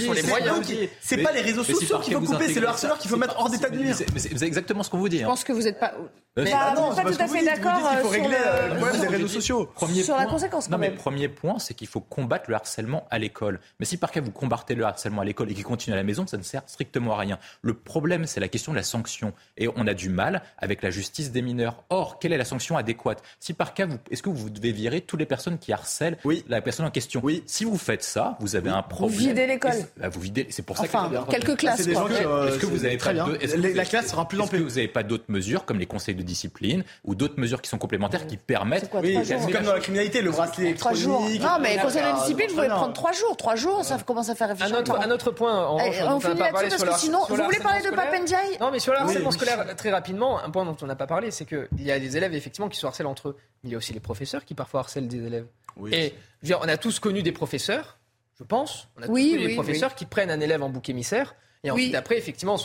C'est 1.00 1.18
pas 1.18 1.32
les 1.32 1.40
réseaux 1.40 1.64
sociaux 1.64 1.88
par 1.90 2.00
qu'il 2.00 2.14
qui 2.14 2.20
faut 2.20 2.20
vous 2.24 2.32
couper, 2.32 2.52
c'est 2.52 2.60
le 2.60 2.68
harceleur 2.68 2.98
qu'il 2.98 3.10
faut 3.10 3.16
mettre 3.16 3.36
hors 3.38 3.50
d'état 3.50 3.68
de 3.70 3.78
nuire. 3.78 3.96
c'est- 3.96 4.42
exactement 4.42 4.82
ce 4.82 4.90
qu'on 4.90 4.98
vous 4.98 5.08
dit. 5.08 5.18
hein. 5.18 5.22
Je 5.22 5.26
pense 5.26 5.44
que 5.44 5.52
vous 5.52 5.62
n'êtes 5.62 5.80
pas. 5.80 5.94
Mais 6.36 6.50
bah, 6.50 6.74
non, 6.74 6.92
pas 6.94 7.02
tout 7.04 7.16
à 7.20 7.28
fait 7.28 7.44
d'accord. 7.44 7.78
Il 7.92 7.98
faut 8.00 8.08
régler 8.08 8.36
le 8.70 8.76
problème 8.76 9.00
des 9.00 9.06
réseaux 9.06 9.28
sociaux. 9.28 9.66
Premier 9.74 10.02
sur 10.02 10.16
la 10.16 10.26
conséquence. 10.26 10.68
Non, 10.68 10.78
mais 10.78 10.90
premier 10.90 11.28
point, 11.28 11.58
c'est 11.58 11.74
qu'il 11.74 11.86
faut 11.86 12.00
combattre 12.00 12.44
le 12.48 12.56
harcèlement 12.56 13.06
à 13.10 13.18
l'école. 13.18 13.60
Mais 13.78 13.86
si 13.86 13.96
par 13.96 14.10
cas 14.10 14.20
vous 14.20 14.32
combattez 14.32 14.74
le 14.74 14.84
harcèlement 14.84 15.22
à 15.22 15.24
l'école 15.24 15.50
et 15.50 15.54
qu'il 15.54 15.64
continue 15.64 15.94
à 15.94 15.96
la 15.96 16.02
maison, 16.02 16.26
ça 16.26 16.36
ne 16.36 16.42
sert 16.42 16.62
strictement 16.66 17.14
à 17.14 17.18
rien. 17.18 17.38
Le 17.62 17.74
problème, 17.74 18.26
c'est 18.26 18.40
la 18.40 18.48
question 18.48 18.72
de 18.72 18.76
la 18.76 18.82
sanction. 18.82 19.32
Et 19.56 19.68
on 19.76 19.86
a 19.86 19.94
du 19.94 20.08
mal 20.08 20.42
avec 20.58 20.82
la 20.82 20.90
justice 20.90 21.30
des 21.30 21.42
mineurs. 21.42 21.84
Or, 21.88 22.18
quelle 22.18 22.32
est 22.32 22.38
la 22.38 22.44
sanction 22.44 22.76
adéquate? 22.76 23.22
Si 23.38 23.52
par 23.54 23.72
cas, 23.74 23.86
est-ce 24.10 24.22
que 24.22 24.30
vous 24.30 24.50
devez 24.50 24.72
virer 24.72 25.00
toutes 25.00 25.20
les 25.20 25.26
personnes 25.26 25.58
qui 25.58 25.72
harcèlent 25.72 26.18
la 26.48 26.60
personne 26.60 26.86
en 26.86 26.90
question 26.90 27.20
Oui. 27.22 27.42
Si 27.46 27.64
vous 27.64 27.78
faites 27.78 28.02
ça, 28.02 28.36
vous 28.40 28.56
avez 28.56 28.70
un 28.70 28.82
problème. 28.82 29.18
Vous 29.18 29.26
videz 29.26 29.46
l'école. 29.46 29.72
Bah, 29.96 30.08
vous 30.08 30.20
videz. 30.20 30.46
C'est 30.50 30.62
pour 30.62 30.78
enfin, 30.80 31.10
ça 31.12 31.24
que 31.24 31.30
quelques 31.30 31.56
classes. 31.56 31.80
Est-ce 31.80 32.58
que 32.58 32.66
vous 32.66 32.84
avez 32.84 32.96
très 32.96 33.14
bien. 33.14 33.26
La 33.74 33.84
classe 33.84 34.08
sera 34.08 34.26
plus 34.26 34.40
Est-ce 34.40 34.50
que 34.50 34.56
vous 34.56 34.68
n'avez 34.68 34.88
pas 34.88 35.02
d'autres 35.02 35.24
mesures 35.28 35.64
comme 35.64 35.78
les 35.78 35.86
conseils 35.86 36.14
de 36.14 36.22
discipline 36.22 36.84
ou 37.04 37.14
d'autres 37.14 37.38
mesures 37.38 37.62
qui 37.62 37.70
sont 37.70 37.78
complémentaires 37.78 38.26
qui 38.26 38.36
permettent. 38.36 38.90
oui, 38.94 39.18
c'est 39.24 39.38
comme 39.50 39.64
dans 39.64 39.74
la 39.74 39.80
criminalité, 39.80 40.22
le 40.22 40.30
bracelet 40.30 40.66
électronique. 40.66 41.02
Jours. 41.04 41.28
Non, 41.40 41.58
mais 41.60 41.76
conseil 41.78 42.02
de 42.02 42.18
discipline, 42.20 42.48
vous 42.50 42.56
pouvez 42.56 42.68
prendre 42.68 42.92
trois 42.92 43.12
jours. 43.12 43.36
Trois 43.36 43.56
jours, 43.56 43.84
ça 43.84 43.98
commence 43.98 44.28
à 44.28 44.34
faire 44.34 44.48
réfléchir. 44.48 44.76
Un 44.76 45.10
autre, 45.10 45.30
point. 45.30 45.66
En 45.66 45.78
eh, 45.78 46.02
on, 46.02 46.20
finit 46.20 46.38
là-dessus 46.38 46.68
parce 46.70 46.84
que 46.84 47.00
sinon, 47.00 47.20
vous 47.28 47.36
voulez 47.36 47.58
parler 47.58 47.82
de 47.82 47.90
Papendiaï 47.94 48.58
Non, 48.60 48.70
mais 48.70 48.78
sur 48.78 48.92
le 48.92 48.98
harcèlement 48.98 49.30
scolaire, 49.30 49.64
très 49.76 49.90
rapidement, 49.90 50.42
un 50.42 50.50
point 50.50 50.64
dont 50.64 50.76
on 50.82 50.86
n'a 50.86 50.96
pas 50.96 51.06
parlé, 51.06 51.30
c'est 51.30 51.44
qu'il 51.44 51.66
y 51.78 51.90
a 51.90 51.98
des 51.98 52.16
élèves 52.16 52.34
effectivement 52.34 52.68
qui 52.68 52.78
se 52.78 52.86
harcèlent 52.86 53.06
entre 53.06 53.28
eux. 53.28 53.36
Il 53.64 53.70
y 53.70 53.74
a 53.74 53.78
aussi 53.78 53.92
les 53.92 54.00
professeurs 54.00 54.44
qui 54.44 54.54
parfois 54.54 54.80
harcèlent 54.80 55.08
des 55.08 55.24
élèves. 55.24 55.46
Et 55.90 56.14
je 56.42 56.46
veux 56.46 56.46
dire, 56.46 56.60
on 56.62 56.68
a 56.68 56.76
tous 56.76 57.00
connu 57.00 57.22
des 57.22 57.32
professeurs, 57.32 57.98
je 58.38 58.44
pense. 58.44 58.88
On 58.96 59.02
a 59.02 59.06
tous 59.06 59.12
connu 59.12 59.46
des 59.46 59.54
professeurs 59.54 59.94
qui 59.94 60.04
prennent 60.04 60.30
un 60.30 60.40
élève 60.40 60.62
en 60.62 60.68
bouc 60.68 60.88
émissaire. 60.88 61.34
Et 61.64 61.70
ensuite, 61.70 61.94
après, 61.94 62.18
effectivement, 62.18 62.56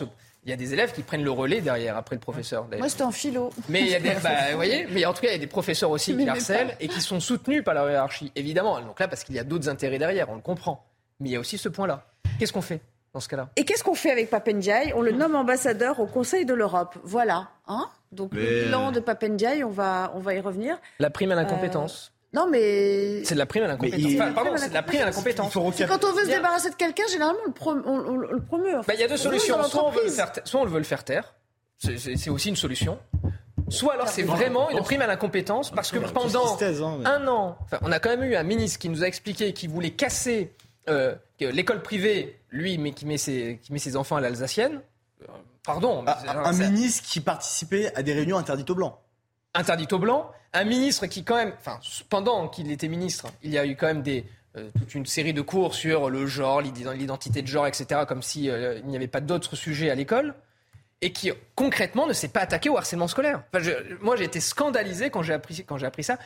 il 0.44 0.50
y 0.50 0.54
a 0.54 0.56
des 0.56 0.74
élèves 0.74 0.94
qui 0.94 1.04
prennent 1.04 1.24
le 1.24 1.32
relais 1.32 1.62
derrière 1.62 1.98
après 1.98 2.16
le 2.16 2.20
professeur. 2.20 2.68
Moi, 2.78 2.90
c'était 2.90 3.04
en 3.04 3.12
philo. 3.12 3.50
Mais 3.70 3.82
il 3.82 3.88
y 3.88 3.96
a 3.96 4.00
des, 4.00 4.14
bah, 4.24 4.56
voyez, 4.56 4.88
mais 4.92 5.06
en 5.06 5.14
tout 5.14 5.22
cas, 5.22 5.30
il 5.30 5.34
y 5.34 5.36
a 5.36 5.40
des 5.40 5.48
professeurs 5.48 5.90
aussi 5.90 6.16
qui 6.16 6.28
harcèlent 6.28 6.76
et 6.80 6.88
qui 6.88 7.02
sont 7.02 7.20
soutenus 7.20 7.64
par 7.64 7.74
la 7.74 7.90
hiérarchie, 7.90 8.32
évidemment. 8.36 8.80
Donc 8.82 9.00
là, 9.00 9.08
parce 9.08 9.24
qu'il 9.24 9.36
y 9.36 9.40
a 9.40 9.44
d'autres 9.44 9.70
intérêts 9.70 10.00
derrière, 10.00 10.30
on 10.30 10.36
le 10.36 10.42
comprend. 10.42 10.86
Mais 11.20 11.30
il 11.30 11.32
y 11.34 11.36
a 11.36 11.40
aussi 11.40 11.58
ce 11.58 11.70
point-là. 11.70 12.06
Qu'est-ce 12.40 12.54
qu'on 12.54 12.62
fait 12.62 12.82
dans 13.14 13.20
ce 13.20 13.28
cas-là? 13.28 13.50
Et 13.56 13.66
qu'est-ce 13.66 13.84
qu'on 13.84 13.96
fait 13.96 14.12
avec 14.12 14.30
Papendiaï? 14.30 14.94
On 14.96 15.02
le 15.02 15.12
nomme 15.12 15.36
ambassadeur 15.36 16.00
au 16.00 16.08
Conseil 16.08 16.46
de 16.46 16.54
l'Europe. 16.54 16.98
Voilà. 17.04 17.50
Hein? 17.68 17.90
Donc 18.12 18.34
le 18.34 18.66
bilan 18.66 18.92
de 18.92 19.00
Papendiaï, 19.00 19.64
on 19.64 19.70
va, 19.70 20.12
on 20.16 20.20
va 20.20 20.34
y 20.34 20.40
revenir. 20.40 20.78
La 21.00 21.10
prime 21.10 21.32
à 21.32 21.36
l'incompétence. 21.36 22.12
Non, 22.34 22.48
mais. 22.48 23.24
C'est 23.24 23.34
de 23.34 23.40
la 23.40 23.46
prime 23.46 23.64
à 23.64 23.68
l'incompétence. 23.68 24.34
pardon, 24.36 24.52
c'est 24.56 24.70
de 24.70 24.74
la 24.74 24.84
prime 24.84 25.02
à 25.02 25.06
l'incompétence. 25.06 25.54
Quand 25.54 26.04
on 26.04 26.14
veut 26.14 26.26
se 26.26 26.30
débarrasser 26.30 26.70
de 26.70 26.76
quelqu'un, 26.76 27.08
généralement, 27.12 27.40
on 27.66 28.18
le, 28.18 28.40
promeut. 28.42 28.82
Bah, 28.88 28.94
il 28.94 29.00
y 29.00 29.04
a 29.04 29.08
deux 29.08 29.18
solutions. 29.18 29.62
Soit 29.64 29.86
on, 29.86 29.92
veut 29.92 30.04
le 30.06 30.12
faire 30.12 30.32
soit 30.44 30.62
on 30.62 30.66
le 30.66 30.72
veut 30.72 30.78
le 30.78 30.84
faire 30.84 31.04
taire. 31.04 31.34
C'est 31.78 32.30
aussi 32.30 32.50
une 32.50 32.56
solution. 32.56 33.00
Soit 33.70 33.94
alors 33.94 34.08
c'est 34.08 34.24
vraiment 34.24 34.70
une 34.72 34.82
prime 34.82 35.02
à 35.02 35.08
l'incompétence 35.08 35.70
parce 35.70 35.92
que 35.92 36.00
pendant 36.00 36.58
hein, 36.60 37.02
un 37.06 37.28
an, 37.28 37.58
on 37.82 37.92
a 37.92 38.00
quand 38.00 38.10
même 38.10 38.24
eu 38.24 38.36
un 38.36 38.44
ministre 38.44 38.80
qui 38.80 38.90
nous 38.90 39.04
a 39.04 39.08
expliqué 39.08 39.54
qu'il 39.54 39.70
voulait 39.70 39.92
casser 39.92 40.52
euh, 40.88 41.14
l'école 41.40 41.84
privée, 41.84 42.40
lui, 42.50 42.80
mais 42.80 42.92
qui 42.92 43.06
met 43.06 43.18
ses, 43.18 43.60
qui 43.62 43.72
met 43.72 43.80
ses 43.80 43.96
enfants 43.96 44.16
à 44.16 44.22
l'alsacienne. 44.22 44.82
Pardon. 45.74 46.06
Un 46.06 46.54
ministre 46.54 47.08
qui 47.08 47.20
participait 47.20 47.94
à 47.96 48.04
des 48.04 48.14
réunions 48.14 48.38
interdites 48.38 48.70
aux 48.70 48.76
blancs 48.76 48.96
interdite 49.54 49.94
aux 49.94 50.00
Blancs. 50.00 50.26
Un 50.54 50.64
ministre 50.64 51.06
qui, 51.06 51.24
quand 51.24 51.36
même, 51.36 51.54
enfin, 51.58 51.80
pendant 52.10 52.48
qu'il 52.48 52.72
était 52.72 52.88
ministre, 52.88 53.28
il 53.44 53.52
y 53.52 53.58
a 53.58 53.66
eu 53.66 53.76
quand 53.76 53.88
même 53.88 54.02
des, 54.02 54.26
euh, 54.58 54.70
toute 54.78 54.96
une 54.96 55.06
série 55.06 55.34
de 55.34 55.42
cours 55.42 55.76
sur 55.76 56.10
le 56.10 56.26
genre, 56.26 56.62
l'identité 56.62 57.42
de 57.42 57.48
genre, 57.48 57.68
etc., 57.68 58.02
comme 58.08 58.24
s'il 58.24 58.50
euh, 58.50 58.82
n'y 58.82 58.96
avait 58.96 59.08
pas 59.08 59.22
d'autres 59.22 59.56
sujets 59.56 59.90
à 59.92 59.96
l'école, 59.96 60.34
et 61.02 61.14
qui 61.14 61.32
concrètement 61.56 62.08
ne 62.08 62.14
s'est 62.14 62.30
pas 62.30 62.42
attaqué 62.42 62.70
au 62.70 62.78
harcèlement 62.78 63.08
scolaire. 63.08 63.44
moi, 64.02 64.16
j'ai 64.16 64.26
été 64.26 64.40
scandalisé 64.40 65.10
quand 65.10 65.22
j'ai 65.22 65.34
appris, 65.34 65.64
quand 65.64 65.78
j'ai 65.78 65.86
appris 65.86 66.04
ça 66.04 66.18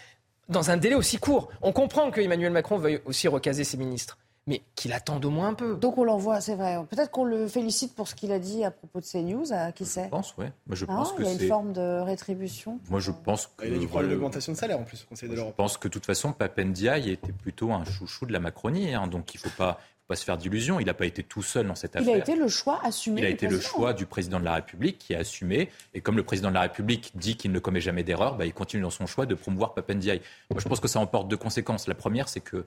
dans 0.49 0.72
un 0.72 0.78
délai 0.78 0.95
aussi 0.95 1.18
court. 1.18 1.49
On 1.61 1.72
comprend 1.72 2.11
que 2.11 2.20
Emmanuel 2.22 2.52
Macron 2.52 2.78
veuille 2.78 3.02
aussi 3.06 3.28
recaser 3.28 3.64
ses 3.64 3.78
ministres 3.78 4.18
mais 4.45 4.61
qu'il 4.76 4.94
attende 4.94 5.24
au 5.26 5.30
moins 5.30 5.49
un 5.49 5.53
peu. 5.53 5.76
Donc 5.76 5.98
on 5.98 6.03
l'envoie, 6.03 6.41
c'est 6.41 6.56
vrai. 6.56 6.78
Peut-être 6.90 7.11
qu'on 7.11 7.24
le 7.24 7.48
félicite 7.48 7.95
pour 7.95 8.07
ce 8.07 8.15
qu'il 8.15 8.32
a 8.32 8.40
dit 8.40 8.64
à 8.64 8.72
propos 8.72 8.99
de 8.99 9.06
CNews, 9.06 9.53
à 9.53 9.72
qui 9.72 9.86
sait 9.86 10.06
Je 10.06 10.10
pense, 10.10 10.36
oui. 10.38 10.45
je 10.72 10.86
ah, 10.88 10.95
pense 10.95 11.14
il 11.18 11.26
y 11.26 11.28
a 11.28 11.32
une 11.32 11.48
forme 11.48 11.74
de 11.74 12.02
rétribution. 12.02 12.80
Moi, 12.90 12.99
je 12.99 13.11
pense 13.11 13.48
que... 13.48 13.65
Il 13.65 13.74
a 13.74 13.78
dû 13.78 13.88
prendre 13.88 14.07
l'augmentation 14.07 14.52
de 14.52 14.57
salaire 14.57 14.80
en 14.80 14.84
plus 14.84 15.03
au 15.03 15.07
Conseil 15.07 15.30
de 15.30 15.36
l'Europe. 15.36 15.53
Je 15.53 15.57
pense 15.57 15.78
que 15.78 15.88
de 15.88 15.94
toute 15.94 16.06
façon, 16.06 16.34
Papendiaï 16.34 17.11
était 17.11 17.32
plutôt 17.32 17.72
un 17.72 17.86
chouchou 17.86 18.26
de 18.26 18.34
la 18.34 18.40
Macronie, 18.40 18.94
hein, 18.94 19.07
donc 19.07 19.34
il 19.34 19.38
ne 19.38 19.49
faut 19.49 19.57
pas 19.57 19.80
pas 20.07 20.15
se 20.15 20.26
faire 20.26 20.38
d'illusions. 20.38 20.80
Il 20.80 20.86
n'a 20.86 20.94
pas 20.94 21.06
été 21.06 21.24
tout 21.24 21.41
seul 21.41 21.68
dans 21.68 21.76
cette 21.76 21.95
affaire. 21.95 22.10
Il 22.10 22.14
a 22.14 22.18
été 22.18 22.36
le 22.36 22.48
choix 22.48 22.80
assumé. 22.84 23.22
Il 23.22 23.26
a 23.26 23.30
été 23.30 23.48
le 23.48 23.60
choix 23.60 23.94
du 23.94 24.06
président 24.06 24.40
de 24.40 24.45
la 24.45 24.56
République 24.56 24.98
qui 24.98 25.15
a 25.15 25.20
assumé. 25.20 25.70
Et 25.94 26.02
comme 26.02 26.18
le 26.18 26.24
président 26.24 26.49
de 26.49 26.56
la 26.56 26.61
République 26.61 27.11
dit 27.15 27.38
qu'il 27.38 27.52
ne 27.52 27.60
commet 27.60 27.82
jamais 27.82 28.03
d'erreur, 28.03 28.36
bah, 28.36 28.45
il 28.45 28.53
continue 28.53 28.84
dans 28.84 28.90
son 28.90 29.07
choix 29.07 29.26
de 29.26 29.36
promouvoir 29.36 29.74
Papendiaï. 29.74 30.22
Moi, 30.49 30.60
je 30.60 30.68
pense 30.68 30.80
que 30.80 30.88
ça 30.88 30.99
emporte 30.99 31.28
deux 31.30 31.38
conséquences. 31.38 31.88
La 31.88 31.95
première, 31.95 32.28
c'est 32.28 32.41
que 32.41 32.65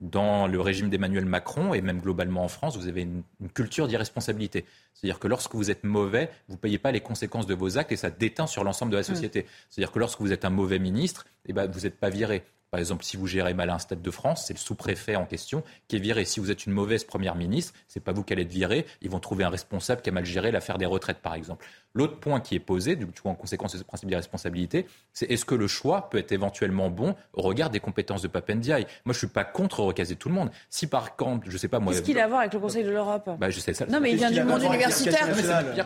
dans 0.00 0.46
le 0.46 0.60
régime 0.60 0.90
d'Emmanuel 0.90 1.24
Macron 1.24 1.72
et 1.72 1.80
même 1.80 2.00
globalement 2.00 2.44
en 2.44 2.48
France, 2.48 2.76
vous 2.76 2.88
avez 2.88 3.02
une, 3.02 3.22
culture 3.54 3.88
d'irresponsabilité. 3.88 4.64
C'est-à-dire 4.92 5.18
que 5.18 5.28
lorsque 5.28 5.54
vous 5.54 5.70
êtes 5.70 5.84
mauvais, 5.84 6.30
vous 6.48 6.54
ne 6.54 6.58
payez 6.60 6.78
pas 6.78 6.92
les 6.92 7.00
conséquences 7.00 7.46
de 7.46 7.54
vos 7.54 7.78
actes 7.78 7.92
et 7.92 7.96
ça 7.96 8.10
déteint 8.10 8.46
sur 8.46 8.64
l'ensemble 8.64 8.92
de 8.92 8.96
la 8.96 9.02
société. 9.02 9.46
C'est-à-dire 9.70 9.92
que 9.92 9.98
lorsque 9.98 10.20
vous 10.20 10.32
êtes 10.32 10.44
un 10.44 10.50
mauvais 10.50 10.78
ministre, 10.78 11.24
eh 11.46 11.52
ben, 11.52 11.66
vous 11.70 11.80
n'êtes 11.80 11.98
pas 11.98 12.10
viré. 12.10 12.44
Par 12.76 12.80
exemple, 12.80 13.06
si 13.06 13.16
vous 13.16 13.26
gérez 13.26 13.54
mal 13.54 13.70
un 13.70 13.78
stade 13.78 14.02
de 14.02 14.10
France, 14.10 14.44
c'est 14.46 14.52
le 14.52 14.58
sous-préfet 14.58 15.16
en 15.16 15.24
question 15.24 15.62
qui 15.88 15.96
est 15.96 15.98
viré. 15.98 16.26
Si 16.26 16.40
vous 16.40 16.50
êtes 16.50 16.66
une 16.66 16.74
mauvaise 16.74 17.04
première 17.04 17.34
ministre, 17.34 17.72
c'est 17.88 18.00
pas 18.00 18.12
vous 18.12 18.22
qui 18.22 18.34
allez 18.34 18.42
être 18.42 18.52
viré. 18.52 18.84
Ils 19.00 19.08
vont 19.08 19.18
trouver 19.18 19.44
un 19.44 19.48
responsable 19.48 20.02
qui 20.02 20.10
a 20.10 20.12
mal 20.12 20.26
géré 20.26 20.52
l'affaire 20.52 20.76
des 20.76 20.84
retraites, 20.84 21.20
par 21.20 21.32
exemple. 21.32 21.64
L'autre 21.94 22.20
point 22.20 22.38
qui 22.40 22.54
est 22.54 22.60
posé, 22.60 22.94
du 22.94 23.06
coup, 23.06 23.30
en 23.30 23.34
conséquence 23.34 23.72
de 23.72 23.78
ce 23.78 23.82
principe 23.82 24.10
d'irresponsabilité, 24.10 24.86
c'est 25.14 25.30
est-ce 25.30 25.46
que 25.46 25.54
le 25.54 25.66
choix 25.66 26.10
peut 26.10 26.18
être 26.18 26.32
éventuellement 26.32 26.90
bon 26.90 27.14
au 27.32 27.40
regard 27.40 27.70
des 27.70 27.80
compétences 27.80 28.20
de 28.20 28.28
Papendiaï? 28.28 28.86
Moi, 29.06 29.14
je 29.14 29.18
suis 29.20 29.26
pas 29.26 29.44
contre 29.44 29.80
recaser 29.80 30.16
tout 30.16 30.28
le 30.28 30.34
monde. 30.34 30.50
Si 30.68 30.86
par 30.86 31.16
contre, 31.16 31.50
je 31.50 31.56
sais 31.56 31.68
pas 31.68 31.78
moi. 31.78 31.94
Qu'est-ce 31.94 32.02
qu'il 32.04 32.18
a 32.18 32.24
à 32.24 32.28
voir 32.28 32.40
avec 32.40 32.52
le 32.52 32.60
Conseil 32.60 32.84
de 32.84 32.90
l'Europe? 32.90 33.30
Bah, 33.38 33.48
je 33.48 33.58
sais 33.58 33.72
ça. 33.72 33.86
Non, 33.86 34.00
mais 34.00 34.10
il 34.10 34.18
vient 34.18 34.30
du 34.30 34.44
monde 34.44 34.62
universitaire. 34.62 35.28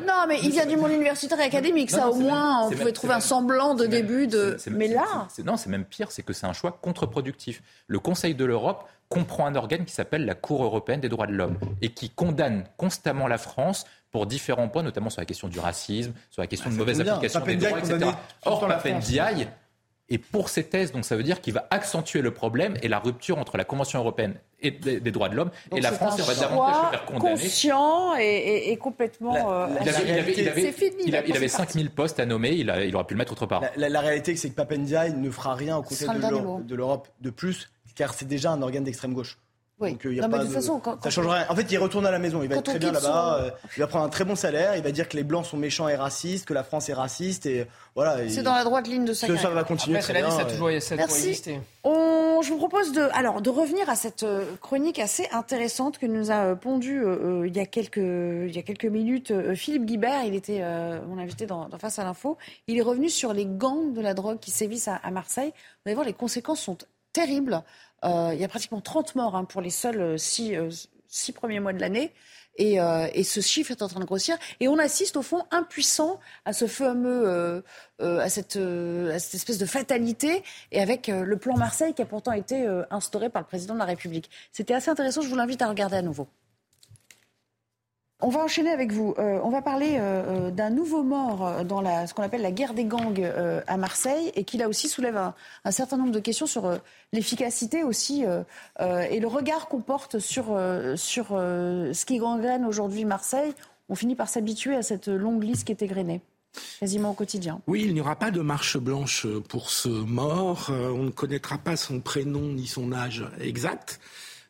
Non, 0.05 0.25
mais 0.27 0.41
il 0.43 0.51
vient 0.51 0.67
du 0.67 0.77
monde 0.77 0.91
universitaire 0.91 1.39
et 1.39 1.45
académique. 1.45 1.93
Ça, 1.93 2.09
au 2.09 2.17
moins, 2.17 2.67
on 2.67 2.71
pouvait 2.71 2.91
trouver 2.91 3.15
un 3.15 3.21
semblant 3.21 3.77
de 3.77 3.87
début 3.87 4.27
de. 4.27 4.57
Mais 4.73 4.89
là. 4.89 5.29
Non, 5.45 5.57
c'est 5.57 5.71
même 5.71 5.85
pire, 5.85 6.11
c'est 6.11 6.23
que 6.25 6.33
c'est 6.33 6.47
un 6.47 6.53
choix 6.53 6.80
contre-productif. 6.81 7.63
Le 7.87 7.99
Conseil 7.99 8.35
de 8.35 8.45
l'Europe 8.45 8.89
comprend 9.09 9.47
un 9.47 9.55
organe 9.57 9.85
qui 9.85 9.93
s'appelle 9.93 10.25
la 10.25 10.35
Cour 10.35 10.65
européenne 10.65 11.01
des 11.01 11.09
droits 11.09 11.27
de 11.27 11.33
l'homme 11.33 11.59
et 11.83 11.91
qui 11.91 12.11
condamne 12.11 12.65
constamment 12.77 13.27
la 13.27 13.39
France 13.39 13.85
pour 14.13 14.27
différents 14.27 14.69
points, 14.69 14.83
notamment 14.83 15.11
sur 15.11 15.21
la 15.21 15.27
question 15.27 15.49
du 15.49 15.59
racisme, 15.59 16.13
sur 16.31 16.43
la 16.43 16.47
question 16.47 16.71
de 16.71 16.75
ah, 16.75 16.79
mauvaise 16.79 17.01
application 17.01 17.41
des 17.45 17.57
droits, 17.57 17.79
etc. 17.79 18.11
Or, 18.45 18.67
Papendiaï 18.67 19.49
et 20.11 20.19
pour 20.19 20.49
ces 20.49 20.65
thèses, 20.65 20.91
donc 20.91 21.05
ça 21.05 21.15
veut 21.15 21.23
dire 21.23 21.41
qu'il 21.41 21.55
va 21.55 21.69
accentuer 21.71 22.21
le 22.21 22.33
problème 22.33 22.77
et 22.83 22.89
la 22.89 22.99
rupture 22.99 23.39
entre 23.39 23.57
la 23.57 23.65
Convention 23.65 24.01
européenne 24.01 24.35
et 24.61 24.73
des, 24.73 25.01
droits 25.13 25.29
de 25.29 25.37
l'homme 25.37 25.51
et 25.75 25.81
la 25.81 25.93
France, 25.93 26.21
va 26.21 26.35
davantage 26.35 26.85
se 26.85 26.91
faire 26.91 27.05
condamner. 27.05 27.41
Conscient 27.41 28.17
et, 28.19 28.73
et, 28.73 28.77
complètement. 28.77 29.35
c'est 29.85 30.73
fini. 30.73 31.05
Il, 31.07 31.17
avait 31.17 31.49
5000 31.49 31.91
postes 31.91 32.19
à 32.19 32.27
nommer, 32.27 32.51
il, 32.51 32.71
a, 32.71 32.85
il 32.85 32.95
aurait 32.97 33.07
pu 33.07 33.15
le 33.15 33.19
mettre 33.19 33.33
autre 33.33 33.47
part. 33.47 33.63
La, 33.77 34.01
réalité, 34.01 34.35
c'est 34.35 34.51
que 34.51 34.55
Papendiaï 34.55 35.15
ne 35.15 35.31
fera 35.31 35.55
rien 35.55 35.77
au 35.77 35.83
côté 35.83 36.05
de 36.07 36.75
l'Europe 36.75 37.09
de 37.21 37.31
plus, 37.31 37.71
car 37.95 38.13
c'est 38.13 38.27
déjà 38.27 38.51
un 38.51 38.63
organe 38.63 38.85
d'extrême 38.85 39.15
gauche. 39.15 39.39
Oui. 39.81 39.93
Donc, 39.93 40.05
y 40.05 40.21
a 40.21 40.29
pas 40.29 40.39
de, 40.39 40.47
façon, 40.47 40.81
ça 41.03 41.09
change 41.09 41.27
rien. 41.27 41.47
En 41.49 41.57
fait, 41.57 41.67
il 41.71 41.79
retourne 41.79 42.05
à 42.05 42.11
la 42.11 42.19
maison. 42.19 42.43
Il 42.43 42.51
va 42.51 42.57
être 42.57 42.65
très 42.65 42.79
bien 42.79 42.93
là-bas. 42.93 43.41
Euh, 43.41 43.51
il 43.77 43.81
va 43.81 43.87
prendre 43.87 44.05
un 44.05 44.11
très 44.11 44.25
bon 44.25 44.37
salaire. 44.37 44.77
Il 44.77 44.83
va 44.83 44.93
dire 44.93 45.09
que 45.09 45.17
les 45.17 45.25
blancs 45.25 45.47
sont 45.47 45.57
méchants 45.57 45.89
et 45.89 45.97
racistes, 45.97 46.47
que 46.47 46.53
la 46.53 46.63
France 46.63 46.91
est 46.91 46.95
raciste 46.95 47.47
et 47.47 47.67
voilà. 47.95 48.29
C'est 48.29 48.43
dans 48.43 48.55
la 48.55 48.65
droite 48.65 48.87
ligne 48.87 49.07
de 49.07 49.15
sa 49.15 49.27
Ça 49.39 49.49
va 49.49 49.65
continuer. 49.65 49.99
Après, 49.99 50.13
très 50.13 50.23
bien, 50.23 50.31
ça 50.31 50.43
a 50.43 50.45
toujours, 50.45 50.71
ça 50.81 50.97
Merci. 50.97 51.43
On, 51.83 52.43
je 52.43 52.51
vous 52.51 52.59
propose 52.59 52.93
de, 52.93 53.09
alors, 53.15 53.41
de 53.41 53.49
revenir 53.49 53.89
à 53.89 53.97
cette 53.97 54.23
euh, 54.23 54.45
chronique 54.61 54.99
assez 54.99 55.27
intéressante 55.33 55.97
que 55.97 56.05
nous 56.05 56.31
a 56.31 56.45
euh, 56.45 56.55
pondu 56.55 57.03
il 57.47 57.57
y 57.57 57.61
a 57.61 57.67
quelques, 57.67 57.97
il 57.97 58.55
y 58.55 58.59
a 58.59 58.63
quelques 58.63 58.85
minutes 58.85 59.33
Philippe 59.55 59.87
Guibert. 59.87 60.25
Il 60.25 60.35
était 60.35 60.63
mon 61.09 61.19
invité 61.19 61.47
dans, 61.47 61.69
dans 61.69 61.79
Face 61.79 61.99
à 61.99 62.05
l'info. 62.05 62.37
Il 62.67 62.77
est 62.77 62.83
revenu 62.83 63.09
sur 63.09 63.33
les 63.33 63.47
gangs 63.47 63.95
de 63.95 64.03
la 64.03 64.13
drogue 64.13 64.39
qui 64.41 64.51
sévissent 64.51 64.89
à, 64.89 64.97
à 64.97 65.11
Marseille. 65.11 65.53
Vous 65.55 65.83
allez 65.87 65.95
voir, 65.95 66.07
les 66.07 66.13
conséquences 66.13 66.61
sont 66.61 66.77
terribles. 67.13 67.63
Euh, 68.05 68.31
il 68.33 68.41
y 68.41 68.45
a 68.45 68.49
pratiquement 68.49 68.81
30 68.81 69.15
morts 69.15 69.37
hein, 69.37 69.45
pour 69.45 69.61
les 69.61 69.71
seuls 69.71 70.01
euh, 70.01 70.17
euh, 70.41 70.71
six, 71.09 71.33
premiers 71.33 71.61
mois 71.61 71.73
de 71.73 71.81
l'année. 71.81 72.13
Et, 72.57 72.77
ce 73.25 73.41
chiffre 73.41 73.71
est 73.71 73.83
en 73.83 73.89
train 73.89 74.01
de 74.01 74.05
grossir. 74.05 74.37
Et 74.61 74.69
on 74.69 74.79
assiste 74.79 75.17
au 75.17 75.23
fond 75.23 75.45
impuissant 75.51 76.21
à 76.45 76.53
ce 76.53 76.67
fameux, 76.67 77.63
à, 78.01 78.29
cette, 78.29 78.57
à 78.57 79.19
cette 79.19 79.35
espèce 79.35 79.57
de 79.57 79.65
fatalité, 79.65 80.43
et 80.71 80.81
avec 80.81 81.07
le 81.07 81.39
plan 81.39 81.57
Marseille 81.57 81.95
qui 81.95 82.03
a 82.03 82.07
pourtant 82.07 82.33
été 82.33 82.67
instauré 82.91 83.31
par 83.31 83.41
le 83.41 83.47
président 83.47 83.73
de 83.73 83.79
la 83.79 83.87
République. 83.87 84.29
C'était 84.53 84.75
assez 84.75 84.91
intéressant. 84.91 85.23
Je 85.23 85.29
vous 85.29 85.37
l'invite 85.37 85.63
à 85.63 85.69
regarder 85.69 85.97
à 85.97 86.03
nouveau. 86.03 86.29
On 88.23 88.29
va 88.29 88.41
enchaîner 88.41 88.71
avec 88.71 88.93
vous. 88.93 89.15
Euh, 89.19 89.41
on 89.43 89.49
va 89.49 89.63
parler 89.63 89.97
euh, 89.97 90.49
euh, 90.49 90.51
d'un 90.51 90.69
nouveau 90.69 91.03
mort 91.03 91.65
dans 91.65 91.83
ce 92.07 92.13
qu'on 92.13 92.23
appelle 92.23 92.43
la 92.43 92.53
guerre 92.53 92.75
des 92.75 92.85
gangs 92.85 93.27
à 93.67 93.77
Marseille 93.77 94.31
et 94.35 94.45
qui 94.45 94.59
là 94.59 94.69
aussi 94.69 94.89
soulève 94.89 95.17
un, 95.65 95.71
certain 95.71 95.97
nombre 95.97 96.13
de 96.13 96.21
questions 96.21 96.47
sur 96.47 96.79
l'efficacité 97.13 97.83
aussi 97.83 98.25
et 98.79 99.21
le 99.21 99.27
regard 99.27 99.69
qu'on 99.69 99.81
porte 99.81 100.19
sur, 100.19 100.45
sur 100.97 101.27
ce 101.29 102.05
qui 102.05 102.19
gangrène 102.19 102.65
aujourd'hui 102.65 103.05
Marseille. 103.05 103.53
On 103.89 103.95
finit 103.95 104.15
par 104.15 104.29
s'habituer 104.29 104.77
à 104.77 104.83
cette 104.83 105.09
longue 105.09 105.43
liste 105.43 105.65
qui 105.65 105.73
est 105.73 105.83
égrenée. 105.83 106.21
quasiment 106.79 107.11
au 107.11 107.15
quotidien. 107.15 107.61
Oui, 107.67 107.85
il 107.87 107.95
n'y 107.95 108.01
aura 108.01 108.17
pas 108.17 108.31
de 108.31 108.41
marche 108.41 108.77
blanche 108.77 109.27
pour 109.49 109.71
ce 109.71 109.89
mort. 109.89 110.67
On 110.71 111.05
ne 111.05 111.11
connaîtra 111.11 111.59
pas 111.59 111.77
son 111.77 112.01
prénom 112.01 112.53
ni 112.53 112.67
son 112.67 112.93
âge 112.93 113.25
exact. 113.41 114.01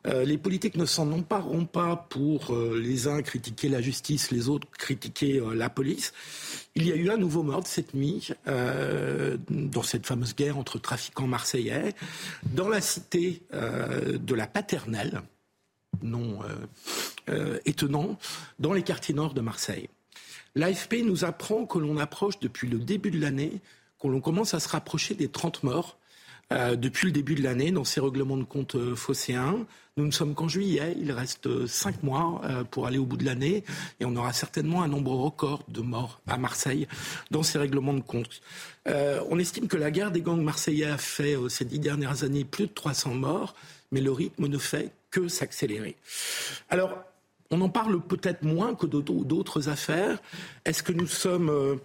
Euh, 0.06 0.24
les 0.24 0.38
politiques 0.38 0.76
ne 0.76 0.86
s'en 0.86 1.12
empareront 1.12 1.66
pas 1.66 2.06
pour 2.08 2.54
euh, 2.54 2.80
les 2.80 3.06
uns 3.06 3.20
critiquer 3.20 3.68
la 3.68 3.82
justice, 3.82 4.30
les 4.30 4.48
autres 4.48 4.66
critiquer 4.70 5.42
la 5.54 5.68
police. 5.68 6.12
Il 6.74 6.86
y 6.86 6.92
a 6.92 6.96
eu 6.96 7.10
un 7.10 7.16
nouveau 7.16 7.42
meurtre 7.42 7.66
cette 7.66 7.94
nuit 7.94 8.30
dans 8.46 9.82
cette 9.82 10.06
fameuse 10.06 10.34
guerre 10.34 10.56
entre 10.56 10.78
trafiquants 10.78 11.26
marseillais 11.26 11.94
dans 12.44 12.68
la 12.68 12.80
cité 12.80 13.42
de 13.52 14.34
la 14.34 14.46
Paternelle, 14.46 15.20
non 16.02 16.38
étonnant, 17.64 18.18
dans 18.60 18.72
les 18.72 18.82
quartiers 18.82 19.14
nord 19.14 19.34
de 19.34 19.40
Marseille. 19.40 19.88
L'AFP 20.54 21.02
nous 21.04 21.24
apprend 21.24 21.66
que 21.66 21.78
l'on 21.78 21.98
approche 21.98 22.38
depuis 22.40 22.68
le 22.68 22.78
début 22.78 23.10
de 23.10 23.20
l'année, 23.20 23.60
que 24.00 24.08
l'on 24.08 24.20
commence 24.20 24.54
à 24.54 24.60
se 24.60 24.68
rapprocher 24.68 25.14
des 25.14 25.28
30 25.28 25.62
morts 25.62 25.98
euh, 26.52 26.76
depuis 26.76 27.06
le 27.06 27.12
début 27.12 27.34
de 27.34 27.42
l'année 27.42 27.70
dans 27.70 27.84
ces 27.84 28.00
règlements 28.00 28.36
de 28.36 28.44
compte 28.44 28.74
euh. 28.74 28.94
Nous 29.96 30.06
ne 30.06 30.10
sommes 30.10 30.34
qu'en 30.34 30.48
juillet, 30.48 30.96
il 31.00 31.12
reste 31.12 31.46
euh, 31.46 31.66
cinq 31.66 32.02
mois 32.02 32.40
pour 32.70 32.86
aller 32.86 32.98
au 32.98 33.04
bout 33.04 33.16
de 33.16 33.24
l'année 33.24 33.64
et 33.98 34.04
on 34.04 34.16
aura 34.16 34.32
certainement 34.32 34.82
un 34.82 34.88
nombre 34.88 35.12
record 35.12 35.64
de 35.68 35.80
morts 35.80 36.20
à 36.26 36.38
Marseille 36.38 36.86
dans 37.30 37.42
ces 37.42 37.58
règlements 37.58 37.94
de 37.94 38.00
compte. 38.00 38.40
on 38.86 39.38
estime 39.38 39.68
que 39.68 39.76
la 39.76 39.90
guerre 39.90 40.10
des 40.10 40.22
gangs 40.22 40.42
marseillais 40.42 40.86
a 40.86 40.98
fait 40.98 41.36
ces 41.48 41.64
dix 41.64 41.78
dernières 41.78 42.24
années 42.24 42.44
plus 42.44 42.66
de 42.66 42.72
300 42.72 43.14
morts, 43.14 43.54
mais 43.92 44.00
le 44.00 44.12
rythme 44.12 44.46
ne 44.46 44.58
fait 44.58 44.92
que 45.10 45.28
s'accélérer. 45.28 45.96
Alors, 46.68 46.90
on 47.50 47.60
en 47.60 47.68
parle 47.68 48.00
peut-être 48.00 48.44
moins 48.44 48.74
que 48.74 48.86
d'autres 48.86 49.68
affaires. 49.68 50.18
Est-ce 50.64 50.82
que 50.82 50.92
nous 50.92 51.08
sommes 51.08 51.50
euh, 51.50 51.76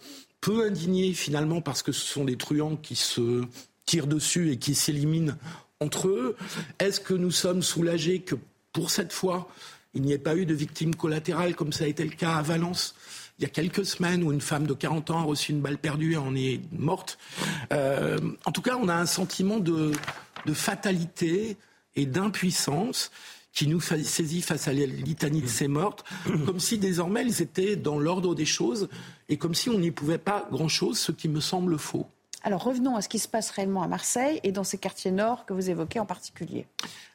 peu 0.42 0.66
indignés 0.66 1.14
finalement 1.14 1.62
parce 1.62 1.82
que 1.82 1.92
ce 1.92 2.06
sont 2.06 2.26
des 2.26 2.38
truands 2.38 2.76
qui 2.76 2.96
se 2.96 3.44
tirent 3.86 4.08
dessus 4.08 4.52
et 4.52 4.58
qui 4.58 4.76
s'éliminent 4.76 5.36
entre 5.80 6.08
eux 6.08 6.36
Est-ce 6.80 7.00
que 7.00 7.14
nous 7.14 7.32
sommes 7.32 7.62
soulagés 7.62 8.20
que 8.20 8.36
pour 8.74 8.90
cette 8.92 9.14
fois, 9.14 9.50
il 9.94 10.02
n'y 10.02 10.14
ait 10.14 10.18
pas 10.18 10.36
eu 10.36 10.46
de 10.46 10.54
victimes 10.54 10.96
collatérales 10.96 11.56
comme 11.56 11.72
ça 11.72 11.86
a 11.86 11.88
été 11.88 12.04
le 12.04 12.12
cas 12.12 12.36
à 12.36 12.42
Valence 12.42 12.96
il 13.38 13.42
y 13.42 13.46
a 13.46 13.50
quelques 13.50 13.86
semaines 13.86 14.24
où 14.24 14.32
une 14.32 14.40
femme 14.40 14.66
de 14.66 14.74
40 14.74 15.10
ans 15.12 15.20
a 15.20 15.24
reçu 15.24 15.52
une 15.52 15.60
balle 15.60 15.78
perdue 15.78 16.14
et 16.14 16.18
en 16.18 16.34
est 16.36 16.62
morte? 16.72 17.18
Euh, 17.74 18.18
en 18.46 18.52
tout 18.54 18.62
cas, 18.62 18.78
on 18.82 18.88
a 18.88 18.96
un 18.96 19.06
sentiment 19.06 19.60
de 19.60 19.92
fatalité 20.54 21.58
et 21.96 22.06
d'impuissance 22.06 23.12
qui 23.52 23.68
nous 23.68 23.80
saisit 23.80 24.42
face 24.42 24.68
à 24.68 24.74
la 24.74 24.86
litanie 24.86 25.42
de 25.42 25.48
ces 25.48 25.70
mortes, 25.70 26.04
comme 26.46 26.60
si 26.60 26.78
désormais 26.78 27.24
ils 27.26 27.42
étaient 27.42 27.78
dans 27.78 27.98
l'ordre 27.98 28.36
des 28.36 28.46
choses 28.46 28.90
et 29.30 29.38
comme 29.38 29.56
si 29.56 29.70
on 29.70 29.80
n'y 29.80 29.92
pouvait 29.92 30.18
pas 30.18 30.48
grand-chose, 30.52 31.00
ce 31.00 31.14
qui 31.14 31.30
me 31.30 31.40
semble 31.40 31.78
faux. 31.80 32.06
Alors 32.46 32.64
revenons 32.64 32.96
à 32.96 33.02
ce 33.02 33.10
qui 33.10 33.18
se 33.18 33.28
passe 33.28 33.50
réellement 33.50 33.82
à 33.82 33.88
Marseille 33.88 34.40
et 34.44 34.52
dans 34.52 34.64
ces 34.64 34.78
quartiers 34.78 35.10
nord 35.10 35.48
que 35.48 35.54
vous 35.54 35.72
évoquez 35.72 36.00
en 36.00 36.06
particulier. 36.06 36.68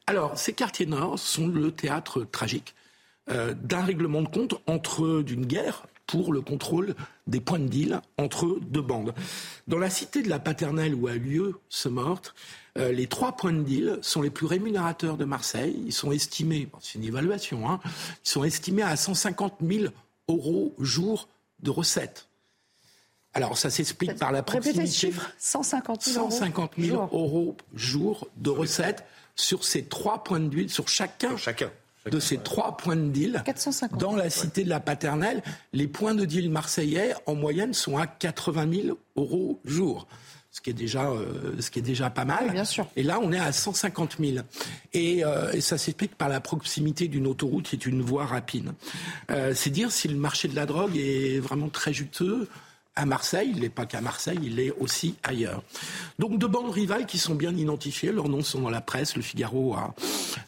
Alors 0.09 0.37
ces 0.37 0.53
quartiers 0.53 0.87
nord 0.87 1.21
sont 1.21 1.47
le 1.47 1.71
théâtre 1.71 2.25
tragique 2.25 2.75
euh, 3.31 3.55
d'un 3.55 3.83
règlement 3.83 4.23
de 4.23 4.29
compte 4.29 4.61
entre 4.67 5.23
d'une 5.23 5.47
guerre 5.47 5.87
pour 6.09 6.33
le 6.33 6.41
contrôle 6.41 6.97
des 7.29 7.39
points 7.39 7.61
de 7.61 7.69
deal 7.69 8.01
entre 8.19 8.59
deux 8.61 8.83
bandes. 8.83 9.15
Dans 9.69 9.79
la 9.79 9.89
cité 9.89 10.23
de 10.23 10.29
la 10.29 10.41
Paternelle 10.41 10.97
où 10.97 11.07
a 11.07 11.15
lieu 11.15 11.61
ce 11.69 11.89
meurtre, 11.89 12.35
euh, 12.77 12.91
les 12.91 13.07
trois 13.07 13.37
points 13.37 13.53
de 13.53 13.63
deal 13.63 13.99
sont 14.03 14.23
les 14.23 14.31
plus 14.31 14.47
rémunérateurs 14.47 15.17
de 15.17 15.25
Marseille. 15.25 15.81
Ils 15.87 15.93
sont 15.93 16.11
estimés, 16.11 16.69
c'est 16.81 16.99
une 16.99 17.05
évaluation, 17.05 17.71
hein, 17.71 17.79
ils 18.25 18.29
sont 18.29 18.43
estimés 18.43 18.83
à 18.83 18.97
150 18.97 19.59
000 19.61 19.85
euros 20.29 20.75
jour 20.81 21.29
de 21.61 21.71
recettes. 21.71 22.30
Alors 23.35 23.57
ça 23.57 23.71
s'explique 23.71 24.17
par 24.17 24.33
la 24.33 24.43
proximité. 24.43 24.81
Répétez 24.81 24.93
ce 24.93 24.99
chiffre, 24.99 25.31
150 25.39 26.03
000, 26.03 26.31
150 26.31 26.73
000 26.79 27.09
euros 27.13 27.57
jour 27.75 28.29
de 28.37 28.51
recettes 28.51 29.05
sur 29.37 29.65
ces 29.65 29.85
trois 29.85 30.25
points 30.25 30.41
de 30.41 30.49
deal, 30.49 30.71
sur 30.71 30.89
chacun. 30.89 31.37
chacun 31.37 31.71
de 32.11 32.19
ces 32.19 32.39
trois 32.39 32.79
points 32.79 32.97
de 32.97 33.11
deal 33.11 33.45
dans 33.99 34.17
la 34.17 34.31
cité 34.31 34.65
de 34.65 34.71
la 34.71 34.81
Paternelle. 34.81 35.43
Les 35.75 35.87
points 35.87 36.15
de 36.15 36.25
deal 36.25 36.51
marseillais, 36.51 37.15
en 37.27 37.35
moyenne, 37.35 37.75
sont 37.75 37.99
à 37.99 38.07
80 38.07 38.83
000 38.85 38.99
euros 39.17 39.61
jour 39.67 40.09
ce 40.53 40.61
qui 40.61 40.71
est 40.71 40.75
déjà, 40.75 41.09
euh, 41.09 41.55
ce 41.61 41.71
qui 41.71 41.79
est 41.79 41.83
déjà 41.83 42.11
pas 42.11 42.25
mal. 42.25 42.51
bien 42.51 42.65
sûr. 42.65 42.87
Et 42.97 43.03
là, 43.03 43.21
on 43.23 43.33
est 43.33 43.39
à 43.39 43.53
150 43.53 44.17
000. 44.19 44.39
Et, 44.93 45.25
euh, 45.25 45.53
et 45.53 45.61
ça 45.61 45.79
s'explique 45.79 46.17
par 46.17 46.29
la 46.29 46.41
proximité 46.41 47.07
d'une 47.07 47.27
autoroute 47.27 47.67
qui 47.67 47.77
est 47.77 47.87
une 47.87 48.03
voie 48.03 48.27
rapide. 48.27 48.73
Euh, 49.31 49.53
c'est 49.55 49.71
dire 49.71 49.93
si 49.93 50.09
le 50.09 50.17
marché 50.17 50.49
de 50.49 50.57
la 50.57 50.67
drogue 50.67 50.97
est 50.97 51.39
vraiment 51.39 51.69
très 51.69 51.93
juteux 51.93 52.49
à 52.97 53.07
Marseille, 53.07 53.53
il 53.55 53.61
n'est 53.61 53.71
pas 53.71 53.87
qu'à 53.87 54.01
Marseille, 54.01 54.39
il 54.43 54.59
est 54.59 54.73
aussi 54.79 55.15
ailleurs. 55.23 55.63
Donc 56.19 56.39
deux 56.39 56.49
bandes 56.49 56.71
rivales 56.71 57.07
qui 57.07 57.19
sont 57.19 57.35
bien 57.35 57.55
identifiées, 57.57 58.13
leurs 58.13 58.29
noms 58.29 58.43
sont 58.43 58.61
dans 58.61 58.71
la 58.71 58.81
presse, 58.81 59.17
le 59.17 59.23
Figaro 59.23 59.75
a, 59.75 59.95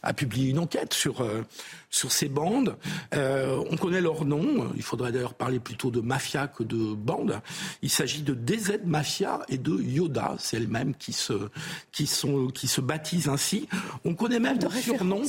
a 0.03 0.13
publié 0.13 0.51
une 0.51 0.59
enquête 0.59 0.93
sur, 0.93 1.21
euh, 1.21 1.43
sur 1.89 2.11
ces 2.11 2.29
bandes. 2.29 2.77
Euh, 3.15 3.63
on 3.71 3.77
connaît 3.77 4.01
leurs 4.01 4.25
noms, 4.25 4.73
il 4.77 4.83
faudrait 4.83 5.13
d'ailleurs 5.13 5.35
parler 5.35 5.61
plutôt 5.61 5.91
de 5.91 6.01
mafia 6.01 6.49
que 6.49 6.63
de 6.65 6.95
bande. 6.95 7.41
Il 7.81 7.91
s'agit 7.91 8.23
de 8.23 8.35
DZ 8.35 8.81
Mafia 8.85 9.43
et 9.49 9.59
de 9.59 9.81
Yoda, 9.81 10.35
c'est 10.39 10.57
elles-mêmes 10.57 10.95
qui 10.95 11.13
se, 11.13 11.49
qui, 11.93 12.07
sont, 12.07 12.49
qui 12.49 12.67
se 12.67 12.81
baptisent 12.81 13.29
ainsi. 13.29 13.69
On 14.05 14.15
connaît 14.15 14.41
même 14.41 14.59
de 14.59 14.69
surnoms. 14.69 15.23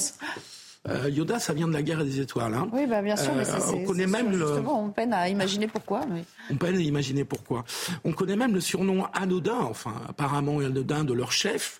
Euh, 0.89 1.09
Yoda, 1.09 1.39
ça 1.39 1.53
vient 1.53 1.67
de 1.67 1.73
la 1.73 1.81
guerre 1.81 2.03
des 2.03 2.19
étoiles. 2.19 2.53
Hein. 2.53 2.67
Oui, 2.73 2.85
bah, 2.87 3.01
bien 3.01 3.15
sûr, 3.15 3.33
mais 3.35 3.49
euh, 3.49 3.59
on 3.73 3.85
connaît 3.85 4.07
même 4.07 4.31
le... 4.31 4.59
on 4.67 4.89
peine 4.89 5.13
à 5.13 5.29
imaginer 5.29 5.67
pourquoi. 5.67 6.01
On 6.49 6.55
peine 6.55 6.75
à 6.75 6.81
imaginer 6.81 7.23
pourquoi. 7.23 7.63
On 8.03 8.11
connaît 8.11 8.35
même 8.35 8.53
le 8.53 8.59
surnom 8.59 9.05
anodin, 9.13 9.59
enfin 9.61 9.93
apparemment 10.09 10.59
anodin 10.59 11.03
de 11.03 11.13
leur 11.13 11.31
chef. 11.31 11.79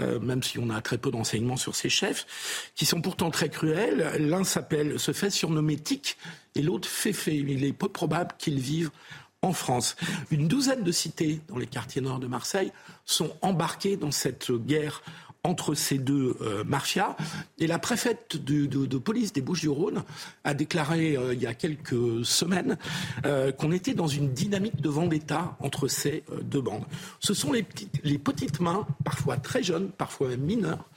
Euh, 0.00 0.18
même 0.18 0.42
si 0.42 0.58
on 0.58 0.70
a 0.70 0.80
très 0.80 0.98
peu 0.98 1.12
d'enseignements 1.12 1.56
sur 1.56 1.76
ces 1.76 1.88
chefs, 1.88 2.72
qui 2.74 2.84
sont 2.84 3.00
pourtant 3.00 3.30
très 3.30 3.48
cruels. 3.48 4.16
L'un 4.18 4.42
s'appelle, 4.42 4.98
se 4.98 5.12
fait 5.12 5.30
surnommer 5.30 5.76
Tic 5.76 6.16
et 6.56 6.62
l'autre 6.62 6.88
Féfé. 6.88 7.36
Il 7.36 7.64
est 7.64 7.72
peu 7.72 7.88
probable 7.88 8.32
qu'ils 8.36 8.58
vivent 8.58 8.90
en 9.40 9.52
France. 9.52 9.94
Une 10.32 10.48
douzaine 10.48 10.82
de 10.82 10.90
cités 10.90 11.40
dans 11.48 11.58
les 11.58 11.66
quartiers 11.66 12.02
nord 12.02 12.18
de 12.18 12.26
Marseille 12.26 12.72
sont 13.04 13.36
embarquées 13.40 13.96
dans 13.96 14.10
cette 14.10 14.50
guerre 14.50 15.02
entre 15.44 15.74
ces 15.74 15.98
deux 15.98 16.36
euh, 16.40 16.64
mafias. 16.64 17.16
Et 17.58 17.66
la 17.66 17.78
préfète 17.78 18.42
de, 18.42 18.98
police 18.98 19.32
des 19.32 19.42
Bouches-du-Rhône 19.42 20.02
a 20.42 20.54
déclaré 20.54 21.16
euh, 21.16 21.34
il 21.34 21.42
y 21.42 21.46
a 21.46 21.54
quelques 21.54 22.24
semaines 22.24 22.78
euh, 23.26 23.52
qu'on 23.52 23.70
était 23.70 23.94
dans 23.94 24.08
une 24.08 24.32
dynamique 24.32 24.80
de 24.80 24.88
vendetta 24.88 25.56
entre 25.60 25.86
ces 25.86 26.24
deux 26.42 26.62
bandes. 26.62 26.84
Ce 27.20 27.34
sont 27.34 27.52
les 27.52 27.62
petites, 27.62 28.60
mains, 28.60 28.86
parfois 29.04 29.36
très 29.36 29.62
jeunes, 29.62 29.90
parfois 29.90 30.28
même 30.28 30.40
mineures, 30.40 30.88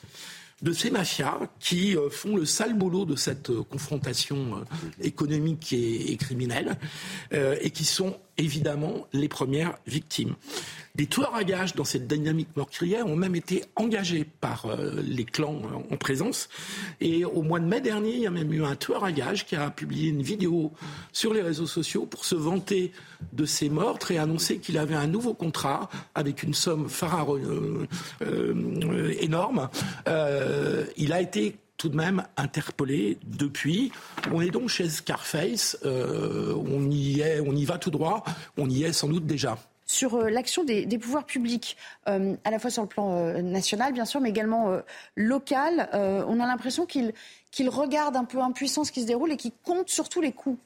de 0.62 0.72
ces 0.72 0.90
mafias 0.90 1.38
qui 1.60 1.96
font 2.10 2.36
le 2.36 2.46
sale 2.46 2.74
boulot 2.74 3.06
de 3.06 3.16
cette 3.16 3.52
confrontation 3.70 4.64
économique 5.02 5.74
et 5.74 6.16
criminelle 6.18 6.78
et 7.32 7.70
qui 7.70 7.86
sont 7.86 8.18
évidemment 8.38 9.08
les 9.14 9.28
premières 9.28 9.78
victimes. 9.88 10.36
Des 10.98 11.06
tueurs 11.06 11.36
à 11.36 11.44
gages 11.44 11.76
dans 11.76 11.84
cette 11.84 12.08
dynamique 12.08 12.50
meurtrière 12.56 13.06
ont 13.06 13.16
même 13.16 13.36
été 13.36 13.64
engagés 13.76 14.26
par 14.42 14.66
euh, 14.66 15.00
les 15.06 15.26
clans 15.26 15.62
euh, 15.64 15.94
en 15.94 15.98
présence. 15.98 16.50
Et 17.02 17.24
au 17.24 17.44
mois 17.44 17.60
de 17.60 17.66
mai 17.66 17.82
dernier, 17.82 18.16
il 18.16 18.22
y 18.22 18.26
a 18.26 18.32
même 18.32 18.52
eu 18.52 18.64
un 18.64 18.76
tueur 18.76 19.04
à 19.04 19.12
gages 19.12 19.46
qui 19.46 19.56
a 19.56 19.70
publié 19.70 20.10
une 20.10 20.24
vidéo 20.24 20.72
sur 21.12 21.36
les 21.36 21.44
réseaux 21.44 21.68
sociaux 21.68 22.08
pour 22.08 22.26
se 22.26 22.34
vanter 22.34 22.92
de 23.32 23.46
ses 23.46 23.70
meurtres 23.70 24.10
et 24.10 24.18
annoncer 24.18 24.58
qu'il 24.58 24.80
avait 24.80 24.96
un 24.96 25.06
nouveau 25.06 25.36
contrat 25.36 25.88
avec 26.16 26.42
une 26.42 26.56
somme 26.56 26.90
pharaon, 26.90 27.88
euh, 28.24 29.14
énorme. 29.20 29.70
il 30.98 31.14
a 31.14 31.22
été 31.22 31.58
tout 31.78 31.90
de 31.90 31.96
même 31.96 32.24
interpellé 32.38 33.18
depuis. 33.26 33.92
On 34.32 34.42
est 34.42 34.50
donc 34.50 34.70
chez 34.70 34.90
Scarface, 34.90 35.78
on 35.84 36.90
y 36.90 37.22
est, 37.22 37.40
on 37.40 37.56
y 37.56 37.66
va 37.66 37.78
tout 37.78 37.92
droit, 37.92 38.24
on 38.58 38.70
y 38.70 38.84
est 38.84 38.94
sans 38.94 39.08
doute 39.08 39.26
déjà 39.26 39.58
sur 39.88 40.16
euh, 40.16 40.30
l'action 40.30 40.64
des, 40.64 40.86
pouvoirs 41.00 41.26
publics, 41.26 41.78
euh, 42.08 42.36
à 42.44 42.52
la 42.52 42.60
fois 42.60 42.70
sur 42.70 42.84
le 42.84 42.88
plan 42.88 43.14
euh, 43.14 43.42
national, 43.42 43.94
bien 43.94 44.06
sûr, 44.06 44.22
mais 44.22 44.30
également 44.30 44.78
local. 45.16 45.90
on 45.94 46.40
a 46.40 46.46
l'impression 46.46 46.86
qu'ils 46.86 47.14
regardent 47.70 48.18
un 48.18 48.26
peu 48.26 48.40
impuissant 48.42 48.84
ce 48.84 48.92
qui 48.92 49.02
se 49.02 49.08
déroule 49.08 49.32
et 49.32 49.38
qu'ils 49.38 49.54
comptent 49.64 49.90
surtout 49.90 50.22
les 50.22 50.34
coûts. 50.34 50.60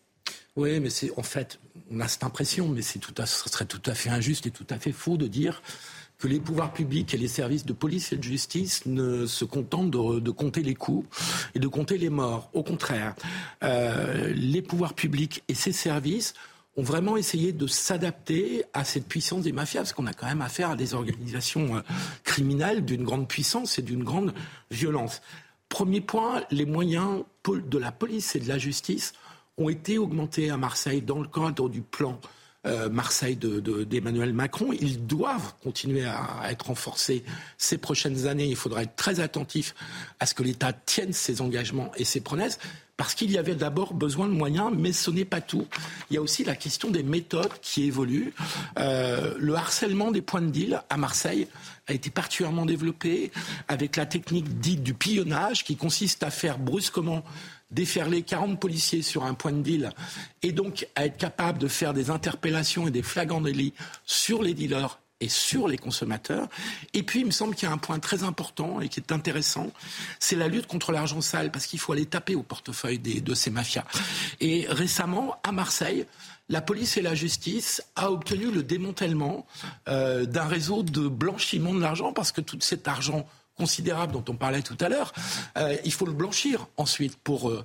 Oui, 0.55 0.79
mais 0.79 0.89
c'est 0.89 1.11
en 1.17 1.23
fait, 1.23 1.59
on 1.91 1.99
a 2.01 2.07
cette 2.07 2.23
impression, 2.23 2.67
mais 2.67 2.81
c'est 2.81 2.99
tout 2.99 3.13
ce 3.17 3.49
serait 3.49 3.65
tout 3.65 3.81
à 3.85 3.93
fait 3.93 4.09
injuste 4.09 4.47
et 4.47 4.51
tout 4.51 4.67
à 4.69 4.77
fait 4.77 4.91
faux 4.91 5.15
de 5.15 5.27
dire 5.27 5.61
que 6.21 6.27
les 6.27 6.39
pouvoirs 6.39 6.71
publics 6.71 7.13
et 7.13 7.17
les 7.17 7.27
services 7.27 7.65
de 7.65 7.73
police 7.73 8.13
et 8.13 8.17
de 8.17 8.23
justice 8.23 8.85
ne 8.85 9.25
se 9.25 9.43
contentent 9.43 9.91
de, 9.91 10.31
compter 10.31 10.61
les 10.61 10.75
coûts 10.75 11.05
et 11.55 11.59
de 11.59 11.67
compter 11.67 11.97
les 11.97 12.09
morts. 12.09 12.49
Au 12.53 12.63
contraire, 12.63 13.15
les 13.61 14.61
pouvoirs 14.61 14.93
publics 14.93 15.43
et 15.47 15.55
ces 15.55 15.71
services 15.71 16.33
ont 16.77 16.83
vraiment 16.83 17.17
essayé 17.17 17.51
de 17.51 17.67
s'adapter 17.67 18.63
à 18.73 18.83
cette 18.83 19.07
puissance 19.07 19.43
des 19.43 19.51
mafias, 19.51 19.81
parce 19.81 19.93
qu'on 19.93 20.07
a 20.07 20.13
quand 20.13 20.27
même 20.27 20.41
affaire 20.41 20.71
à 20.71 20.75
des 20.75 20.93
organisations 20.93 21.75
euh, 21.75 21.81
criminelles 22.23 22.85
d'une 22.85 23.03
grande 23.03 23.27
puissance 23.27 23.77
et 23.77 23.81
d'une 23.81 24.03
grande 24.03 24.33
violence. 24.69 25.21
Premier 25.69 26.01
point, 26.01 26.43
les 26.49 26.65
moyens 26.65 27.23
de 27.45 27.77
la 27.77 27.91
police 27.91 28.35
et 28.35 28.39
de 28.39 28.47
la 28.47 28.57
justice 28.57 29.13
ont 29.57 29.69
été 29.69 29.97
augmentés 29.97 30.49
à 30.49 30.57
Marseille 30.57 31.01
dans 31.01 31.19
le 31.19 31.27
cadre 31.27 31.69
du 31.69 31.81
plan 31.81 32.19
euh, 32.65 32.89
Marseille 32.89 33.35
d'Emmanuel 33.35 34.29
de, 34.29 34.35
Macron. 34.35 34.71
Ils 34.79 35.05
doivent 35.05 35.55
continuer 35.63 36.05
à, 36.05 36.51
être 36.51 36.67
renforcés 36.67 37.23
ces 37.57 37.77
prochaines 37.77 38.27
années. 38.27 38.45
Il 38.45 38.55
faudra 38.55 38.83
être 38.83 38.95
très 38.95 39.19
attentif 39.19 39.73
à 40.19 40.25
ce 40.25 40.35
que 40.35 40.43
l'État 40.43 40.71
tienne 40.73 41.13
ses 41.13 41.41
engagements 41.41 41.91
et 41.97 42.05
ses 42.05 42.21
promesses 42.21 42.59
parce 42.97 43.15
qu'il 43.15 43.31
y 43.31 43.39
avait 43.39 43.55
d'abord 43.55 43.95
besoin 43.95 44.27
de 44.27 44.33
moyens, 44.33 44.71
mais 44.77 44.93
ce 44.93 45.09
n'est 45.09 45.25
pas 45.25 45.41
tout. 45.41 45.65
Il 46.11 46.13
y 46.13 46.17
a 46.17 46.21
aussi 46.21 46.43
la 46.43 46.55
question 46.55 46.91
des 46.91 47.01
méthodes 47.01 47.51
qui 47.63 47.85
évoluent. 47.85 48.31
Euh, 48.77 49.33
le 49.39 49.55
harcèlement 49.55 50.11
des 50.11 50.21
points 50.21 50.43
de 50.43 50.51
deal 50.51 50.83
à 50.87 50.97
Marseille 50.97 51.47
a 51.87 51.93
été 51.93 52.11
particulièrement 52.11 52.67
développé 52.67 53.31
avec 53.67 53.95
la 53.95 54.05
technique 54.05 54.59
dite 54.59 54.83
du 54.83 54.93
pillonnage 54.93 55.63
qui 55.63 55.77
consiste 55.77 56.21
à 56.21 56.29
faire 56.29 56.59
brusquement 56.59 57.23
déferler 57.71 58.21
40 58.21 58.59
policiers 58.59 59.01
sur 59.01 59.23
un 59.23 59.33
point 59.33 59.51
de 59.51 59.61
deal 59.61 59.91
et 60.43 60.51
donc 60.51 60.87
à 60.95 61.05
être 61.05 61.17
capable 61.17 61.57
de 61.57 61.67
faire 61.67 61.93
des 61.93 62.09
interpellations 62.09 62.87
et 62.87 62.91
des 62.91 63.03
flagrants 63.03 63.41
délits 63.41 63.73
sur 64.05 64.43
les 64.43 64.53
dealers 64.53 64.99
et 65.21 65.29
sur 65.29 65.67
les 65.67 65.77
consommateurs. 65.77 66.49
Et 66.93 67.03
puis, 67.03 67.21
il 67.21 67.27
me 67.27 67.31
semble 67.31 67.55
qu'il 67.55 67.67
y 67.67 67.71
a 67.71 67.73
un 67.73 67.77
point 67.77 67.99
très 67.99 68.23
important 68.23 68.81
et 68.81 68.89
qui 68.89 68.99
est 68.99 69.11
intéressant, 69.11 69.71
c'est 70.19 70.35
la 70.35 70.47
lutte 70.47 70.67
contre 70.67 70.91
l'argent 70.91 71.21
sale, 71.21 71.51
parce 71.51 71.67
qu'il 71.67 71.79
faut 71.79 71.93
aller 71.93 72.07
taper 72.07 72.35
au 72.35 72.43
portefeuille 72.43 72.99
de 72.99 73.33
ces 73.35 73.51
mafias. 73.51 73.85
Et 74.39 74.65
récemment, 74.67 75.35
à 75.43 75.51
Marseille, 75.51 76.05
la 76.49 76.61
police 76.61 76.97
et 76.97 77.01
la 77.01 77.15
justice 77.15 77.81
a 77.95 78.11
obtenu 78.11 78.51
le 78.51 78.63
démantèlement 78.63 79.45
euh, 79.87 80.25
d'un 80.25 80.47
réseau 80.47 80.83
de 80.83 81.07
blanchiment 81.07 81.73
de 81.73 81.79
l'argent, 81.79 82.11
parce 82.11 82.31
que 82.31 82.41
tout 82.41 82.57
cet 82.59 82.87
argent 82.87 83.27
considérable 83.61 84.13
dont 84.13 84.25
on 84.27 84.35
parlait 84.35 84.63
tout 84.63 84.77
à 84.79 84.89
l'heure, 84.89 85.13
euh, 85.55 85.77
il 85.85 85.93
faut 85.93 86.07
le 86.07 86.13
blanchir 86.13 86.65
ensuite 86.77 87.15
pour 87.17 87.51
euh, 87.51 87.63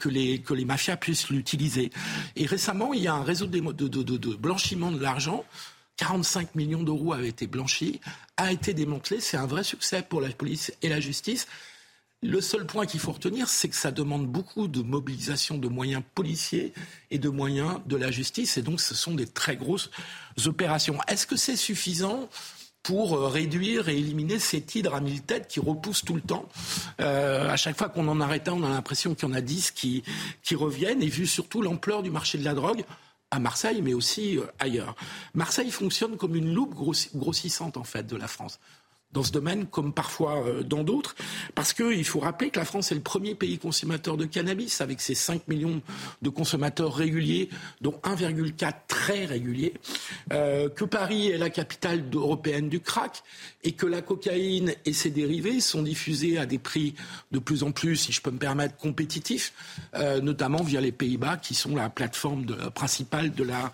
que, 0.00 0.08
les, 0.08 0.40
que 0.40 0.54
les 0.54 0.64
mafias 0.64 0.96
puissent 0.96 1.30
l'utiliser. 1.30 1.92
Et 2.34 2.46
récemment, 2.46 2.92
il 2.92 3.02
y 3.02 3.06
a 3.06 3.14
un 3.14 3.22
réseau 3.22 3.46
de, 3.46 4.34
blanchiment 4.34 4.90
de 4.90 5.00
l'argent 5.00 5.44
45 5.98 6.56
millions 6.56 6.82
d'euros 6.82 7.12
avaient 7.12 7.28
été 7.28 7.46
blanchis, 7.46 8.00
a 8.38 8.50
été 8.50 8.74
démantelé. 8.74 9.20
C'est 9.20 9.36
un 9.36 9.46
vrai 9.46 9.62
succès 9.62 10.02
pour 10.02 10.20
la 10.20 10.30
police 10.30 10.72
et 10.82 10.88
la 10.88 10.98
justice. 10.98 11.46
Le 12.22 12.40
seul 12.40 12.66
point 12.66 12.86
qu'il 12.86 13.00
faut 13.00 13.12
retenir, 13.12 13.48
c'est 13.48 13.68
que 13.68 13.76
ça 13.76 13.92
demande 13.92 14.26
beaucoup 14.26 14.66
de 14.66 14.82
mobilisation 14.82 15.58
de 15.58 15.68
moyens 15.68 16.02
policiers 16.14 16.72
et 17.10 17.18
de 17.18 17.28
moyens 17.28 17.80
de 17.86 17.96
la 17.96 18.10
justice. 18.10 18.56
Et 18.56 18.62
donc, 18.62 18.80
ce 18.80 18.94
sont 18.94 19.14
des 19.14 19.26
très 19.26 19.56
grosses 19.56 19.90
opérations. 20.46 20.98
Est-ce 21.06 21.26
que 21.26 21.36
c'est 21.36 21.56
suffisant? 21.56 22.28
Pour 22.82 23.14
euh, 23.14 23.28
réduire 23.28 23.88
et 23.88 23.96
éliminer 23.96 24.38
cet 24.38 24.74
hydre 24.74 24.94
à 24.94 25.00
mille 25.00 25.22
têtes 25.22 25.48
qui 25.48 25.60
repousse 25.60 26.04
tout 26.04 26.14
le 26.14 26.20
temps. 26.20 26.48
Euh, 27.00 27.50
à 27.50 27.56
chaque 27.56 27.76
fois 27.76 27.88
qu'on 27.88 28.08
en 28.08 28.20
arrête 28.20 28.48
un, 28.48 28.52
on 28.54 28.64
a 28.64 28.68
l'impression 28.68 29.14
qu'il 29.14 29.28
y 29.28 29.32
en 29.32 29.34
a 29.34 29.40
dix 29.40 29.70
qui, 29.70 30.02
qui 30.42 30.54
reviennent. 30.54 31.02
Et 31.02 31.08
vu 31.08 31.26
surtout 31.26 31.62
l'ampleur 31.62 32.02
du 32.02 32.10
marché 32.10 32.38
de 32.38 32.44
la 32.44 32.54
drogue, 32.54 32.84
à 33.30 33.38
Marseille, 33.38 33.80
mais 33.82 33.94
aussi 33.94 34.38
euh, 34.38 34.46
ailleurs. 34.58 34.96
Marseille 35.34 35.70
fonctionne 35.70 36.16
comme 36.16 36.34
une 36.34 36.52
loupe 36.52 36.74
grossissante, 36.74 37.76
en 37.76 37.84
fait, 37.84 38.06
de 38.06 38.16
la 38.16 38.28
France 38.28 38.58
dans 39.12 39.22
ce 39.22 39.32
domaine 39.32 39.66
comme 39.66 39.92
parfois 39.92 40.44
euh, 40.46 40.62
dans 40.62 40.84
d'autres, 40.84 41.16
parce 41.54 41.72
qu'il 41.72 42.04
faut 42.04 42.20
rappeler 42.20 42.50
que 42.50 42.58
la 42.58 42.64
France 42.64 42.92
est 42.92 42.94
le 42.94 43.00
premier 43.00 43.34
pays 43.34 43.58
consommateur 43.58 44.16
de 44.16 44.24
cannabis, 44.24 44.80
avec 44.80 45.00
ses 45.00 45.14
5 45.14 45.48
millions 45.48 45.82
de 46.22 46.28
consommateurs 46.28 46.94
réguliers, 46.94 47.48
dont 47.80 47.98
1,4 48.04 48.72
très 48.86 49.24
réguliers, 49.24 49.74
euh, 50.32 50.68
que 50.68 50.84
Paris 50.84 51.28
est 51.28 51.38
la 51.38 51.50
capitale 51.50 52.04
européenne 52.12 52.68
du 52.68 52.80
crack, 52.80 53.22
et 53.64 53.72
que 53.72 53.86
la 53.86 54.00
cocaïne 54.00 54.74
et 54.84 54.92
ses 54.92 55.10
dérivés 55.10 55.60
sont 55.60 55.82
diffusés 55.82 56.38
à 56.38 56.46
des 56.46 56.58
prix 56.58 56.94
de 57.32 57.38
plus 57.38 57.62
en 57.62 57.72
plus, 57.72 57.96
si 57.96 58.12
je 58.12 58.20
peux 58.20 58.30
me 58.30 58.38
permettre, 58.38 58.76
compétitifs, 58.76 59.52
euh, 59.94 60.20
notamment 60.20 60.62
via 60.62 60.80
les 60.80 60.92
Pays-Bas, 60.92 61.36
qui 61.36 61.54
sont 61.54 61.74
la 61.74 61.90
plateforme 61.90 62.46
principale 62.74 63.32
de 63.32 63.44
la 63.44 63.72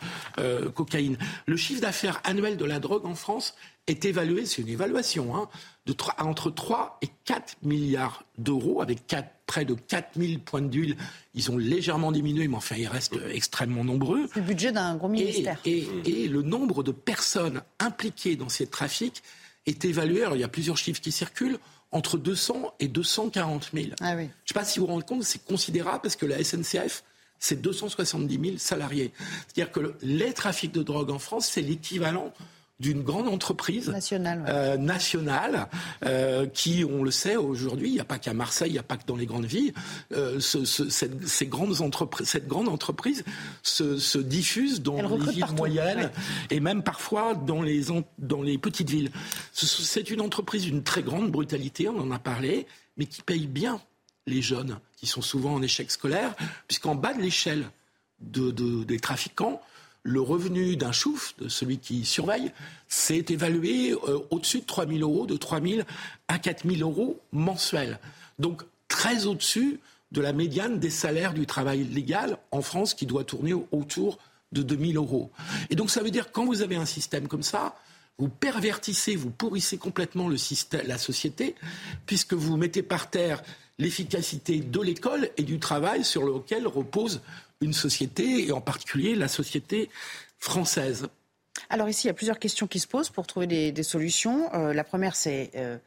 cocaïne. 0.74 1.18
Le 1.46 1.56
chiffre 1.56 1.80
d'affaires 1.80 2.20
annuel 2.24 2.56
de 2.56 2.64
la 2.64 2.78
drogue 2.78 3.06
en 3.06 3.14
France 3.14 3.54
est 3.86 4.04
évalué, 4.04 4.46
c'est 4.46 4.62
une 4.62 4.68
évaluation, 4.68 5.36
hein, 5.36 5.48
de 5.86 5.94
entre 6.18 6.50
3 6.50 6.98
et 7.02 7.08
4 7.24 7.56
milliards 7.62 8.24
d'euros, 8.38 8.82
avec 8.82 9.06
4, 9.06 9.28
près 9.46 9.64
de 9.64 9.74
4000 9.74 10.40
points 10.40 10.62
d'huile. 10.62 10.96
Ils 11.34 11.50
ont 11.50 11.56
légèrement 11.56 12.10
diminué, 12.10 12.48
mais 12.48 12.56
enfin, 12.56 12.76
ils 12.76 12.88
restent 12.88 13.18
extrêmement 13.32 13.84
nombreux. 13.84 14.28
C'est 14.34 14.40
le 14.40 14.46
budget 14.46 14.72
d'un 14.72 14.96
gros 14.96 15.08
ministère. 15.08 15.60
Et, 15.64 15.86
et, 16.04 16.28
le 16.28 16.42
nombre 16.42 16.82
de 16.82 16.90
personnes 16.90 17.62
impliquées 17.78 18.36
dans 18.36 18.48
ces 18.48 18.66
trafics 18.66 19.22
est 19.66 19.84
évalué, 19.84 20.22
alors 20.22 20.36
il 20.36 20.40
y 20.40 20.44
a 20.44 20.48
plusieurs 20.48 20.76
chiffres 20.76 21.00
qui 21.00 21.12
circulent, 21.12 21.58
entre 21.92 22.18
200 22.18 22.74
et 22.80 22.88
240 22.88 23.70
000. 23.72 23.86
Ah 24.00 24.16
oui. 24.16 24.22
Je 24.22 24.24
ne 24.24 24.28
sais 24.46 24.54
pas 24.54 24.64
si 24.64 24.80
vous 24.80 24.86
vous 24.86 24.92
rendez 24.92 25.06
compte, 25.06 25.22
c'est 25.22 25.44
considérable 25.44 26.00
parce 26.02 26.16
que 26.16 26.26
la 26.26 26.42
SNCF, 26.42 27.04
c'est 27.38 27.60
270 27.60 28.40
000 28.42 28.58
salariés. 28.58 29.12
C'est-à-dire 29.46 29.72
que 29.72 29.94
les 30.02 30.32
trafics 30.32 30.72
de 30.72 30.82
drogue 30.82 31.10
en 31.10 31.18
France, 31.18 31.48
c'est 31.52 31.62
l'équivalent 31.62 32.32
d'une 32.78 33.02
grande 33.02 33.28
entreprise 33.28 33.88
nationale, 33.88 34.44
euh, 34.48 34.76
nationale 34.76 35.68
euh, 36.04 36.46
qui, 36.46 36.84
on 36.84 37.02
le 37.02 37.10
sait 37.10 37.36
aujourd'hui, 37.36 37.88
il 37.88 37.94
n'y 37.94 38.00
a 38.00 38.04
pas 38.04 38.18
qu'à 38.18 38.34
Marseille, 38.34 38.68
il 38.68 38.74
n'y 38.74 38.78
a 38.78 38.82
pas 38.82 38.98
que 38.98 39.06
dans 39.06 39.16
les 39.16 39.24
grandes 39.24 39.46
villes, 39.46 39.72
euh, 40.12 40.40
ce, 40.40 40.64
ce, 40.66 40.90
cette, 40.90 41.26
ces 41.26 41.46
grandes 41.46 41.80
entreprises, 41.80 42.28
cette 42.28 42.46
grande 42.46 42.68
entreprise 42.68 43.24
se, 43.62 43.98
se 43.98 44.18
diffuse 44.18 44.82
dans 44.82 45.00
les 45.00 45.32
villes 45.32 45.46
moyennes 45.56 46.10
et 46.50 46.60
même 46.60 46.82
parfois 46.82 47.34
dans 47.34 47.62
les, 47.62 47.84
dans 48.18 48.42
les 48.42 48.58
petites 48.58 48.90
villes. 48.90 49.10
C'est 49.52 50.10
une 50.10 50.20
entreprise 50.20 50.64
d'une 50.64 50.82
très 50.82 51.02
grande 51.02 51.30
brutalité, 51.30 51.88
on 51.88 51.98
en 51.98 52.10
a 52.10 52.18
parlé, 52.18 52.66
mais 52.98 53.06
qui 53.06 53.22
paye 53.22 53.46
bien 53.46 53.80
les 54.26 54.42
jeunes 54.42 54.78
qui 54.96 55.06
sont 55.06 55.22
souvent 55.22 55.54
en 55.54 55.62
échec 55.62 55.90
scolaire, 55.90 56.34
puisqu'en 56.66 56.94
bas 56.94 57.14
de 57.14 57.22
l'échelle 57.22 57.64
de, 58.20 58.50
de, 58.50 58.84
des 58.84 58.98
trafiquants, 58.98 59.60
le 60.06 60.20
revenu 60.20 60.76
d'un 60.76 60.92
chouf, 60.92 61.34
de 61.38 61.48
celui 61.48 61.78
qui 61.78 62.04
surveille, 62.04 62.52
s'est 62.88 63.24
évalué 63.28 63.92
euh, 63.92 64.20
au-dessus 64.30 64.60
de 64.60 64.64
3 64.64 64.86
000 64.86 65.00
euros, 65.00 65.26
de 65.26 65.36
3 65.36 65.60
000 65.60 65.80
à 66.28 66.38
4 66.38 66.68
000 66.68 66.88
euros 66.88 67.20
mensuels. 67.32 67.98
Donc 68.38 68.62
très 68.88 69.26
au-dessus 69.26 69.80
de 70.12 70.20
la 70.20 70.32
médiane 70.32 70.78
des 70.78 70.90
salaires 70.90 71.34
du 71.34 71.44
travail 71.44 71.84
légal 71.84 72.38
en 72.52 72.62
France 72.62 72.94
qui 72.94 73.06
doit 73.06 73.24
tourner 73.24 73.52
autour 73.72 74.18
de 74.52 74.62
2 74.62 74.92
000 74.92 75.04
euros. 75.04 75.32
Et 75.70 75.74
donc 75.74 75.90
ça 75.90 76.02
veut 76.02 76.12
dire 76.12 76.28
que 76.28 76.32
quand 76.32 76.46
vous 76.46 76.62
avez 76.62 76.76
un 76.76 76.86
système 76.86 77.26
comme 77.26 77.42
ça, 77.42 77.74
vous 78.18 78.28
pervertissez, 78.28 79.16
vous 79.16 79.30
pourrissez 79.30 79.76
complètement 79.76 80.30
la 80.30 80.98
société, 80.98 81.54
puisque 82.06 82.32
vous 82.32 82.56
mettez 82.56 82.82
par 82.82 83.10
terre 83.10 83.42
l'efficacité 83.78 84.60
de 84.60 84.80
l'école 84.80 85.28
et 85.36 85.42
du 85.42 85.58
travail 85.58 86.04
sur 86.04 86.24
lequel 86.24 86.66
repose 86.66 87.20
une 87.60 87.72
société, 87.72 88.46
et 88.46 88.52
en 88.52 88.60
particulier 88.60 89.14
la 89.14 89.28
société 89.28 89.88
française. 90.38 91.08
Alors 91.70 91.88
ici, 91.88 92.06
il 92.06 92.08
y 92.08 92.10
a 92.10 92.14
plusieurs 92.14 92.38
questions 92.38 92.66
qui 92.66 92.80
se 92.80 92.86
posent 92.86 93.10
pour 93.10 93.26
trouver 93.26 93.46
des, 93.46 93.82
solutions. 93.82 94.52
Euh, 94.54 94.72
la 94.72 94.84
première, 94.84 95.16
c'est 95.16 95.50
euh, 95.56 95.78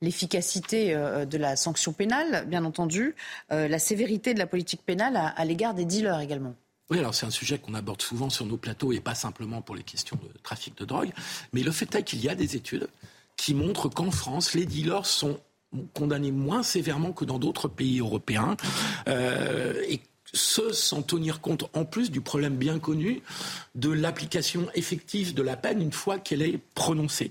l'efficacité 0.00 0.94
euh, 0.94 1.24
de 1.24 1.38
la 1.38 1.56
sanction 1.56 1.92
pénale, 1.92 2.46
bien 2.46 2.64
entendu, 2.64 3.14
la 3.50 3.78
sévérité 3.78 4.34
de 4.34 4.38
la 4.38 4.46
politique 4.46 4.82
pénale 4.84 5.16
à, 5.16 5.44
l'égard 5.44 5.74
des 5.74 5.84
dealers 5.84 6.20
également. 6.20 6.54
Oui, 6.88 6.98
alors 6.98 7.14
c'est 7.14 7.26
un 7.26 7.30
sujet 7.30 7.58
qu'on 7.58 7.74
aborde 7.74 8.00
souvent 8.00 8.30
sur 8.30 8.46
nos 8.46 8.56
plateaux 8.56 8.92
et 8.92 9.00
pas 9.00 9.16
simplement 9.16 9.60
pour 9.60 9.74
les 9.74 9.82
questions 9.82 10.16
de 10.22 10.38
trafic 10.42 10.76
de 10.78 10.84
drogue. 10.84 11.12
Mais 11.52 11.62
le 11.62 11.72
fait 11.72 11.92
est 11.96 12.04
qu'il 12.04 12.22
y 12.22 12.28
a 12.28 12.36
des 12.36 12.54
études 12.54 12.86
qui 13.36 13.54
montrent 13.54 13.88
qu'en 13.88 14.12
France, 14.12 14.54
les 14.54 14.66
dealers 14.66 15.04
sont 15.04 15.40
condamnés 15.94 16.30
moins 16.30 16.62
sévèrement 16.62 17.12
que 17.12 17.24
dans 17.24 17.40
d'autres 17.40 17.66
pays 17.66 17.98
européens. 17.98 18.56
et 19.08 20.00
sans 20.36 21.02
tenir 21.02 21.40
compte 21.40 21.64
en 21.74 21.84
plus 21.84 22.10
du 22.10 22.20
problème 22.20 22.56
bien 22.56 22.78
connu 22.78 23.22
de 23.74 23.90
l'application 23.90 24.68
effective 24.74 25.34
de 25.34 25.42
la 25.42 25.56
peine 25.56 25.82
une 25.82 25.92
fois 25.92 26.18
qu'elle 26.18 26.42
est 26.42 26.58
prononcée. 26.74 27.30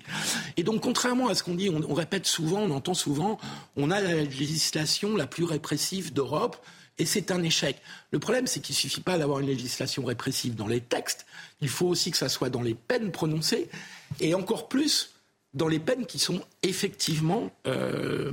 Et 0.57 0.63
donc, 0.63 0.81
contrairement 0.81 1.27
à 1.27 1.35
ce 1.35 1.43
qu'on 1.43 1.55
dit, 1.55 1.69
on, 1.69 1.93
répète 1.93 2.25
souvent, 2.25 2.61
on 2.61 2.71
entend 2.71 2.93
souvent, 2.93 3.37
on 3.77 3.91
a 3.91 4.01
la 4.01 4.23
législation 4.23 5.15
la 5.15 5.27
plus 5.27 5.43
répressive 5.43 6.13
d'Europe. 6.13 6.57
Et 6.97 7.05
c'est 7.05 7.31
un 7.31 7.43
échec. 7.43 7.81
Le 8.11 8.19
problème, 8.19 8.47
c'est 8.47 8.61
qu'il 8.61 8.73
ne 8.73 8.79
suffit 8.79 9.01
pas 9.01 9.17
d'avoir 9.17 9.39
une 9.39 9.47
législation 9.47 10.05
répressive 10.05 10.55
dans 10.55 10.67
les 10.67 10.79
textes, 10.79 11.25
il 11.59 11.67
faut 11.67 11.87
aussi 11.87 12.09
que 12.09 12.17
ça 12.17 12.29
soit 12.29 12.49
dans 12.49 12.61
les 12.61 12.73
peines 12.73 13.11
prononcées, 13.11 13.69
et 14.21 14.33
encore 14.33 14.69
plus 14.69 15.14
dans 15.55 15.69
les 15.69 15.79
peines 15.79 16.05
qui 16.05 16.19
sont 16.19 16.41
effectivement 16.63 17.49
euh, 17.65 18.31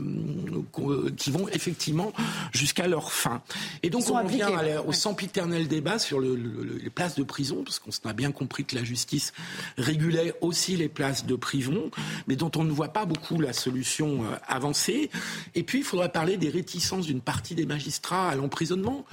qui 1.16 1.31
vont 1.31 1.49
effectivement 1.49 2.12
jusqu'à 2.53 2.89
leur 2.89 3.12
fin. 3.12 3.43
Et 3.82 3.90
donc 3.90 4.11
on 4.11 4.23
revient 4.23 4.49
au 4.85 4.93
sempiternel 4.93 5.69
débat 5.69 5.99
sur 5.99 6.20
les 6.20 6.90
places 6.90 7.15
de 7.15 7.23
prison, 7.23 7.62
parce 7.65 7.78
qu'on 7.78 7.90
a 8.09 8.12
bien 8.12 8.32
compris 8.32 8.65
que 8.65 8.74
la 8.74 8.85
justice 8.85 9.32
régulait 9.78 10.35
aussi 10.40 10.77
les 10.77 10.89
places 10.89 11.24
de 11.24 11.36
prison, 11.36 11.90
mais 12.27 12.36
dont 12.36 12.51
on 12.57 12.65
ne 12.65 12.73
voit 12.73 12.93
pas 12.93 13.07
beaucoup 13.07 13.40
la 13.40 13.53
solution 13.53 14.24
euh, 14.24 14.36
avancée. 14.47 15.11
Et 15.55 15.62
puis 15.62 15.78
il 15.78 15.85
faudrait 15.85 16.11
parler 16.11 16.36
des 16.36 16.51
réticences 16.51 17.07
d'une 17.07 17.20
partie 17.20 17.55
des 17.55 17.66
magistrats 17.66 18.31
à 18.31 18.35
l'emprisonnement, 18.35 19.07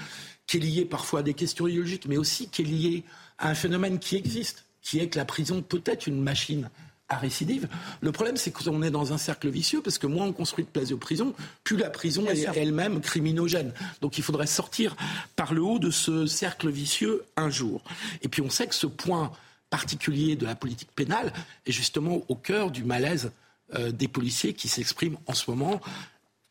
qui 0.48 0.58
est 0.58 0.62
lié 0.62 0.86
parfois 0.86 1.20
à 1.20 1.24
des 1.24 1.36
questions 1.36 1.68
idéologiques, 1.68 2.08
mais 2.08 2.18
aussi 2.18 2.50
qui 2.50 2.64
est 2.64 2.66
lié 2.66 3.04
à 3.38 3.50
un 3.50 3.56
phénomène 3.56 4.00
qui 4.00 4.16
existe, 4.16 4.66
qui 4.82 5.00
est 5.00 5.10
que 5.10 5.18
la 5.18 5.26
prison 5.26 5.62
peut 5.62 5.84
être 5.86 6.08
une 6.08 6.22
machine 6.22 6.70
à 7.10 7.18
récidive. 7.18 7.68
Le 8.02 8.12
problème, 8.12 8.38
c'est 8.38 8.52
qu'on 8.52 8.82
est 8.84 8.92
dans 8.92 9.14
un 9.14 9.18
cercle 9.18 9.50
vicieux 9.50 9.82
parce 9.82 9.98
que 9.98 10.08
moins 10.08 10.28
on 10.28 10.34
construit 10.34 10.64
de 10.64 10.70
places 10.70 10.90
de 10.90 10.96
prison, 10.96 11.34
plus 11.64 11.78
la 11.78 11.90
prison 11.90 12.26
est 12.28 12.48
elle-même 12.56 13.02
criminogène. 13.02 13.74
Donc 14.02 14.18
il 14.18 14.24
faudrait 14.24 14.48
sortir 14.48 14.96
par 15.36 15.54
le 15.54 15.62
haut 15.62 15.80
de 15.80 15.92
ce 15.92 16.28
cercle 16.28 16.70
vicieux 16.70 17.24
un 17.36 17.50
jour. 17.50 17.84
Et 18.22 18.28
puis 18.28 18.42
on 18.42 18.50
sait 18.50 18.68
que 18.68 18.76
ce 18.76 18.88
point 18.88 19.32
particulier 19.70 20.36
de 20.36 20.46
la 20.46 20.56
politique 20.56 20.92
pénale 20.96 21.34
est 21.66 21.72
justement 21.72 22.22
au 22.28 22.36
cœur 22.36 22.72
du 22.72 22.84
malaise 22.84 23.32
euh, 23.76 23.92
des 23.92 24.08
policiers 24.08 24.54
qui 24.54 24.68
s'expriment 24.68 25.18
en 25.28 25.34
ce 25.34 25.50
moment. 25.50 25.80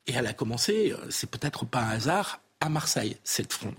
Et 0.06 0.12
elle 0.12 0.26
a 0.26 0.32
commencé, 0.32 0.92
euh, 0.92 0.96
c'est 1.10 1.30
peut-être 1.30 1.66
pas 1.66 1.80
un 1.80 1.90
hasard, 1.90 2.40
à 2.60 2.68
Marseille, 2.68 3.16
cette 3.24 3.52
fronde. 3.52 3.74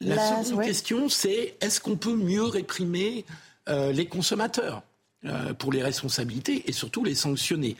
La, 0.00 0.42
seconde 0.42 0.64
question, 0.64 1.08
c'est 1.08 1.56
est-ce 1.60 1.80
qu'on 1.80 1.96
peut 1.96 2.14
mieux 2.14 2.44
réprimer 2.44 3.24
euh, 3.68 3.92
les 3.92 4.06
consommateurs? 4.06 4.82
Pour 5.58 5.72
les 5.72 5.82
responsabilités 5.82 6.68
et 6.68 6.72
surtout 6.72 7.04
les 7.04 7.14
sanctionner. 7.14 7.76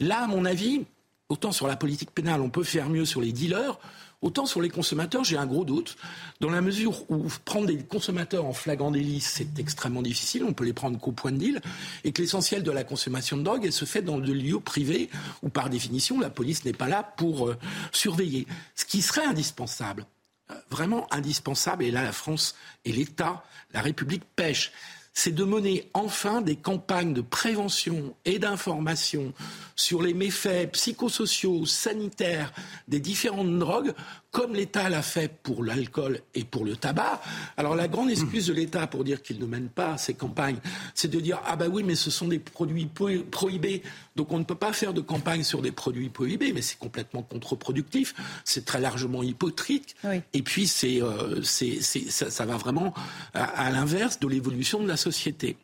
Là, 0.00 0.24
à 0.24 0.26
mon 0.26 0.44
avis, 0.44 0.82
autant 1.28 1.52
sur 1.52 1.66
la 1.66 1.76
politique 1.76 2.10
pénale, 2.10 2.40
on 2.40 2.50
peut 2.50 2.64
faire 2.64 2.88
mieux 2.88 3.04
sur 3.04 3.20
les 3.20 3.32
dealers, 3.32 3.78
autant 4.24 4.46
sur 4.46 4.62
les 4.62 4.70
consommateurs, 4.70 5.22
j'ai 5.22 5.36
un 5.36 5.46
gros 5.46 5.64
doute, 5.64 5.96
dans 6.40 6.50
la 6.50 6.60
mesure 6.60 7.10
où 7.10 7.26
prendre 7.44 7.66
des 7.66 7.78
consommateurs 7.78 8.46
en 8.46 8.52
flagrant 8.52 8.90
délit, 8.90 9.20
c'est 9.20 9.58
extrêmement 9.58 10.02
difficile, 10.02 10.44
on 10.44 10.52
peut 10.52 10.64
les 10.64 10.72
prendre 10.72 10.98
qu'au 10.98 11.12
point 11.12 11.32
de 11.32 11.36
deal, 11.36 11.60
et 12.04 12.12
que 12.12 12.22
l'essentiel 12.22 12.62
de 12.62 12.70
la 12.70 12.84
consommation 12.84 13.36
de 13.36 13.42
drogue, 13.42 13.64
elle 13.64 13.72
se 13.72 13.84
fait 13.84 14.02
dans 14.02 14.18
des 14.18 14.32
lieux 14.32 14.60
privés 14.60 15.10
où, 15.42 15.50
par 15.50 15.68
définition, 15.68 16.18
la 16.20 16.30
police 16.30 16.64
n'est 16.64 16.72
pas 16.72 16.88
là 16.88 17.02
pour 17.02 17.48
euh, 17.48 17.56
surveiller. 17.92 18.46
Ce 18.74 18.84
qui 18.84 19.02
serait 19.02 19.26
indispensable, 19.26 20.06
euh, 20.50 20.54
vraiment 20.70 21.06
indispensable, 21.12 21.84
et 21.84 21.90
là 21.90 22.02
la 22.02 22.12
France 22.12 22.54
et 22.84 22.92
l'État, 22.92 23.44
la 23.72 23.82
République 23.82 24.24
pêchent, 24.36 24.72
c'est 25.14 25.34
de 25.34 25.44
mener 25.44 25.88
enfin 25.94 26.42
des 26.42 26.56
campagnes 26.56 27.14
de 27.14 27.20
prévention 27.20 28.14
et 28.24 28.40
d'information 28.40 29.32
sur 29.76 30.02
les 30.02 30.12
méfaits 30.12 30.72
psychosociaux, 30.72 31.64
sanitaires 31.66 32.52
des 32.88 32.98
différentes 32.98 33.58
drogues 33.58 33.94
comme 34.34 34.52
l'État 34.52 34.88
l'a 34.88 35.00
fait 35.00 35.32
pour 35.44 35.62
l'alcool 35.62 36.18
et 36.34 36.42
pour 36.42 36.64
le 36.64 36.74
tabac. 36.74 37.22
Alors 37.56 37.76
la 37.76 37.86
grande 37.86 38.10
excuse 38.10 38.48
de 38.48 38.52
l'État 38.52 38.88
pour 38.88 39.04
dire 39.04 39.22
qu'il 39.22 39.38
ne 39.38 39.46
mène 39.46 39.68
pas 39.68 39.96
ces 39.96 40.14
campagnes, 40.14 40.58
c'est 40.92 41.08
de 41.08 41.20
dire 41.20 41.40
ah 41.46 41.54
bah 41.54 41.66
oui 41.70 41.84
mais 41.84 41.94
ce 41.94 42.10
sont 42.10 42.26
des 42.26 42.40
produits 42.40 42.90
prohibés, 43.30 43.82
donc 44.16 44.32
on 44.32 44.38
ne 44.40 44.44
peut 44.44 44.56
pas 44.56 44.72
faire 44.72 44.92
de 44.92 45.00
campagne 45.00 45.44
sur 45.44 45.62
des 45.62 45.70
produits 45.70 46.08
prohibés, 46.08 46.52
mais 46.52 46.62
c'est 46.62 46.78
complètement 46.78 47.22
contre-productif, 47.22 48.12
c'est 48.44 48.64
très 48.64 48.80
largement 48.80 49.22
hypocrite, 49.22 49.94
et 50.32 50.42
puis 50.42 50.66
c'est, 50.66 51.00
euh, 51.00 51.40
c'est, 51.42 51.80
ça, 51.80 52.28
ça, 52.28 52.44
va 52.44 52.56
vraiment 52.56 52.92
à, 53.34 53.44
à 53.44 53.70
l'inverse 53.70 54.18
de 54.18 54.26
l'évolution 54.26 54.82
de 54.82 54.88
la 54.88 54.96
société. 54.96 55.56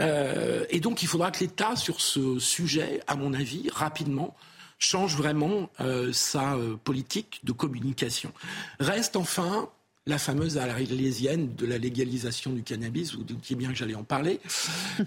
Euh, 0.00 0.64
et 0.70 0.78
donc 0.78 1.02
il 1.02 1.08
faudra 1.08 1.32
que 1.32 1.40
l'État, 1.40 1.74
sur 1.74 2.00
ce 2.00 2.38
sujet, 2.38 3.00
à 3.08 3.16
mon 3.16 3.34
avis, 3.34 3.68
rapidement, 3.72 4.36
change 4.78 5.16
vraiment 5.16 5.70
euh, 5.80 6.12
sa 6.12 6.54
euh, 6.54 6.76
politique 6.76 7.40
de 7.44 7.52
communication. 7.52 8.32
Reste 8.80 9.16
enfin 9.16 9.68
la 10.08 10.18
fameuse 10.18 10.56
arlésienne 10.56 11.54
de 11.54 11.66
la 11.66 11.76
légalisation 11.76 12.52
du 12.52 12.62
cannabis, 12.62 13.14
vous 13.14 13.24
doutiez 13.24 13.54
bien 13.54 13.68
que 13.68 13.76
j'allais 13.76 13.94
en 13.94 14.04
parler. 14.04 14.40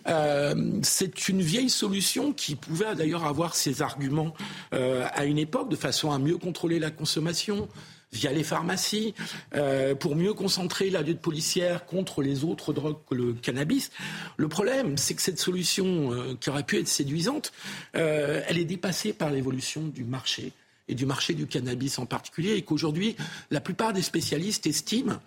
Euh, 0.07 0.79
c'est 0.83 1.27
une 1.27 1.41
vieille 1.41 1.69
solution 1.69 2.33
qui 2.33 2.55
pouvait 2.55 2.95
d'ailleurs 2.95 3.25
avoir 3.25 3.55
ses 3.55 3.81
arguments 3.81 4.33
euh, 4.73 5.05
à 5.13 5.25
une 5.25 5.37
époque 5.37 5.69
de 5.69 5.75
façon 5.75 6.11
à 6.11 6.17
mieux 6.17 6.37
contrôler 6.37 6.79
la 6.79 6.91
consommation, 6.91 7.67
via 8.11 8.31
les 8.31 8.43
pharmacies, 8.43 9.13
euh, 9.55 9.95
pour 9.95 10.15
mieux 10.15 10.33
concentrer 10.33 10.89
la 10.89 11.01
lutte 11.01 11.21
policière 11.21 11.85
contre 11.85 12.21
les 12.21 12.43
autres 12.43 12.73
drogues 12.73 12.97
que 13.09 13.15
le 13.15 13.33
cannabis. 13.33 13.91
Le 14.37 14.47
problème, 14.49 14.97
c'est 14.97 15.13
que 15.13 15.21
cette 15.21 15.39
solution, 15.39 16.11
euh, 16.13 16.35
qui 16.39 16.49
aurait 16.49 16.63
pu 16.63 16.77
être 16.77 16.87
séduisante, 16.87 17.53
euh, 17.95 18.41
elle 18.47 18.57
est 18.57 18.65
dépassée 18.65 19.13
par 19.13 19.31
l'évolution 19.31 19.83
du 19.83 20.03
marché 20.03 20.51
et 20.89 20.95
du 20.95 21.05
marché 21.05 21.33
du 21.33 21.47
cannabis 21.47 21.99
en 21.99 22.05
particulier, 22.05 22.55
et 22.55 22.63
qu'aujourd'hui, 22.63 23.15
la 23.49 23.61
plupart 23.61 23.93
des 23.93 24.01
spécialistes 24.01 24.67
estiment 24.67 25.19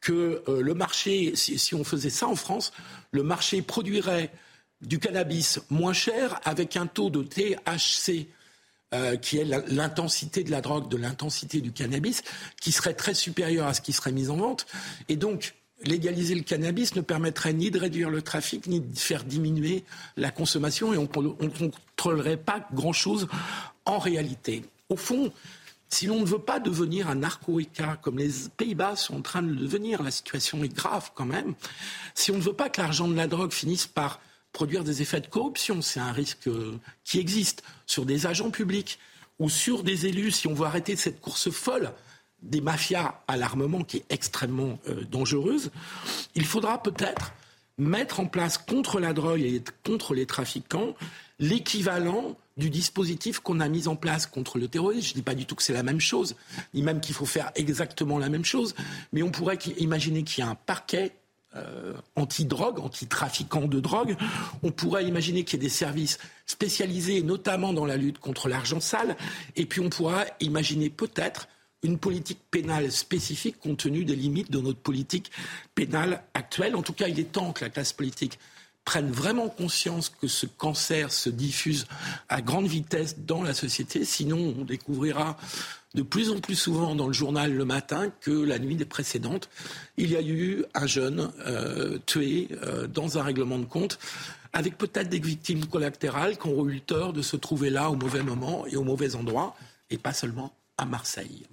que 0.00 0.44
le 0.46 0.74
marché, 0.74 1.34
si, 1.34 1.58
si 1.58 1.74
on 1.74 1.82
faisait 1.82 2.10
ça 2.10 2.28
en 2.28 2.36
France, 2.36 2.72
le 3.10 3.24
marché 3.24 3.62
produirait 3.62 4.30
du 4.80 5.00
cannabis 5.00 5.58
moins 5.70 5.92
cher 5.92 6.40
avec 6.44 6.76
un 6.76 6.86
taux 6.86 7.10
de 7.10 7.24
THC 7.24 8.28
euh, 8.94 9.16
qui 9.16 9.38
est 9.38 9.44
l'intensité 9.44 10.44
de 10.44 10.50
la 10.50 10.60
drogue, 10.60 10.88
de 10.88 10.96
l'intensité 10.96 11.60
du 11.60 11.72
cannabis, 11.72 12.22
qui 12.60 12.72
serait 12.72 12.94
très 12.94 13.14
supérieure 13.14 13.66
à 13.66 13.74
ce 13.74 13.80
qui 13.80 13.92
serait 13.92 14.12
mis 14.12 14.30
en 14.30 14.36
vente. 14.36 14.66
Et 15.08 15.16
donc, 15.16 15.54
légaliser 15.84 16.34
le 16.34 16.42
cannabis 16.42 16.94
ne 16.94 17.00
permettrait 17.00 17.52
ni 17.52 17.70
de 17.70 17.78
réduire 17.78 18.10
le 18.10 18.22
trafic, 18.22 18.66
ni 18.66 18.80
de 18.80 18.98
faire 18.98 19.24
diminuer 19.24 19.84
la 20.16 20.30
consommation, 20.30 20.92
et 20.92 20.96
on 20.96 21.02
ne 21.02 21.48
contrôlerait 21.48 22.36
pas 22.36 22.66
grand-chose 22.72 23.28
en 23.84 23.98
réalité. 23.98 24.64
Au 24.88 24.96
fond, 24.96 25.32
si 25.90 26.06
l'on 26.06 26.20
ne 26.20 26.26
veut 26.26 26.38
pas 26.38 26.60
devenir 26.60 27.08
un 27.08 27.16
narco-État 27.16 27.98
comme 28.02 28.18
les 28.18 28.30
Pays-Bas 28.56 28.96
sont 28.96 29.16
en 29.16 29.22
train 29.22 29.42
de 29.42 29.48
le 29.48 29.56
devenir, 29.56 30.02
la 30.02 30.10
situation 30.10 30.62
est 30.64 30.74
grave 30.74 31.10
quand 31.14 31.24
même, 31.24 31.54
si 32.14 32.30
on 32.30 32.36
ne 32.36 32.42
veut 32.42 32.52
pas 32.52 32.68
que 32.68 32.80
l'argent 32.80 33.08
de 33.08 33.14
la 33.14 33.26
drogue 33.26 33.52
finisse 33.52 33.86
par 33.86 34.20
produire 34.52 34.84
des 34.84 35.02
effets 35.02 35.20
de 35.20 35.26
corruption. 35.26 35.82
C'est 35.82 36.00
un 36.00 36.12
risque 36.12 36.48
euh, 36.48 36.78
qui 37.04 37.18
existe 37.18 37.62
sur 37.86 38.06
des 38.06 38.26
agents 38.26 38.50
publics 38.50 38.98
ou 39.38 39.48
sur 39.48 39.82
des 39.82 40.06
élus. 40.06 40.32
Si 40.32 40.46
on 40.46 40.54
veut 40.54 40.66
arrêter 40.66 40.96
cette 40.96 41.20
course 41.20 41.50
folle 41.50 41.92
des 42.42 42.60
mafias 42.60 43.20
à 43.26 43.36
l'armement 43.36 43.82
qui 43.82 43.98
est 43.98 44.04
extrêmement 44.10 44.78
euh, 44.88 45.04
dangereuse, 45.10 45.70
il 46.34 46.44
faudra 46.44 46.82
peut-être 46.82 47.32
mettre 47.78 48.20
en 48.20 48.26
place 48.26 48.58
contre 48.58 49.00
la 49.00 49.12
drogue 49.12 49.40
et 49.40 49.62
contre 49.84 50.14
les 50.14 50.26
trafiquants 50.26 50.94
l'équivalent 51.38 52.36
du 52.56 52.70
dispositif 52.70 53.38
qu'on 53.38 53.60
a 53.60 53.68
mis 53.68 53.86
en 53.86 53.94
place 53.94 54.26
contre 54.26 54.58
le 54.58 54.66
terrorisme. 54.66 55.06
Je 55.06 55.12
ne 55.12 55.14
dis 55.14 55.22
pas 55.22 55.36
du 55.36 55.46
tout 55.46 55.54
que 55.54 55.62
c'est 55.62 55.72
la 55.72 55.84
même 55.84 56.00
chose, 56.00 56.34
ni 56.74 56.82
même 56.82 57.00
qu'il 57.00 57.14
faut 57.14 57.26
faire 57.26 57.52
exactement 57.54 58.18
la 58.18 58.28
même 58.28 58.44
chose, 58.44 58.74
mais 59.12 59.22
on 59.22 59.30
pourrait 59.30 59.58
imaginer 59.78 60.24
qu'il 60.24 60.42
y 60.42 60.46
a 60.46 60.50
un 60.50 60.56
parquet 60.56 61.12
euh, 61.56 61.94
anti-drogue, 62.14 62.78
anti-trafiquants 62.78 63.66
de 63.66 63.80
drogue. 63.80 64.16
On 64.62 64.70
pourrait 64.70 65.06
imaginer 65.06 65.44
qu'il 65.44 65.58
y 65.58 65.62
ait 65.62 65.68
des 65.68 65.74
services 65.74 66.18
spécialisés, 66.46 67.22
notamment 67.22 67.72
dans 67.72 67.86
la 67.86 67.96
lutte 67.96 68.18
contre 68.18 68.48
l'argent 68.48 68.80
sale. 68.80 69.16
Et 69.56 69.64
puis 69.64 69.80
on 69.80 69.88
pourrait 69.88 70.34
imaginer 70.40 70.90
peut-être 70.90 71.48
une 71.82 71.98
politique 71.98 72.40
pénale 72.50 72.90
spécifique 72.90 73.58
compte 73.58 73.78
tenu 73.78 74.04
des 74.04 74.16
limites 74.16 74.50
de 74.50 74.60
notre 74.60 74.80
politique 74.80 75.30
pénale 75.74 76.22
actuelle. 76.34 76.76
En 76.76 76.82
tout 76.82 76.92
cas, 76.92 77.08
il 77.08 77.18
est 77.18 77.32
temps 77.32 77.52
que 77.52 77.64
la 77.64 77.70
classe 77.70 77.92
politique 77.92 78.38
prenne 78.88 79.10
vraiment 79.10 79.50
conscience 79.50 80.08
que 80.08 80.28
ce 80.28 80.46
cancer 80.46 81.12
se 81.12 81.28
diffuse 81.28 81.86
à 82.30 82.40
grande 82.40 82.66
vitesse 82.66 83.18
dans 83.18 83.42
la 83.42 83.52
société. 83.52 84.06
Sinon, 84.06 84.54
on 84.58 84.64
découvrira 84.64 85.36
de 85.94 86.00
plus 86.00 86.30
en 86.30 86.40
plus 86.40 86.54
souvent 86.54 86.94
dans 86.94 87.06
le 87.06 87.12
journal 87.12 87.52
le 87.52 87.66
matin 87.66 88.10
que 88.22 88.30
la 88.30 88.58
nuit 88.58 88.76
des 88.76 88.86
précédentes, 88.86 89.50
il 89.98 90.10
y 90.10 90.16
a 90.16 90.22
eu 90.22 90.64
un 90.72 90.86
jeune 90.86 91.30
euh, 91.46 91.98
tué 92.06 92.48
euh, 92.62 92.86
dans 92.86 93.18
un 93.18 93.22
règlement 93.22 93.58
de 93.58 93.66
compte 93.66 93.98
avec 94.54 94.78
peut-être 94.78 95.10
des 95.10 95.20
victimes 95.20 95.66
collatérales 95.66 96.38
qui 96.38 96.46
ont 96.46 96.66
eu 96.66 96.72
le 96.72 96.80
tort 96.80 97.12
de 97.12 97.20
se 97.20 97.36
trouver 97.36 97.68
là 97.68 97.90
au 97.90 97.94
mauvais 97.94 98.22
moment 98.22 98.66
et 98.66 98.76
au 98.76 98.84
mauvais 98.84 99.16
endroit, 99.16 99.54
et 99.90 99.98
pas 99.98 100.14
seulement 100.14 100.50
à 100.78 100.86
Marseille. 100.86 101.44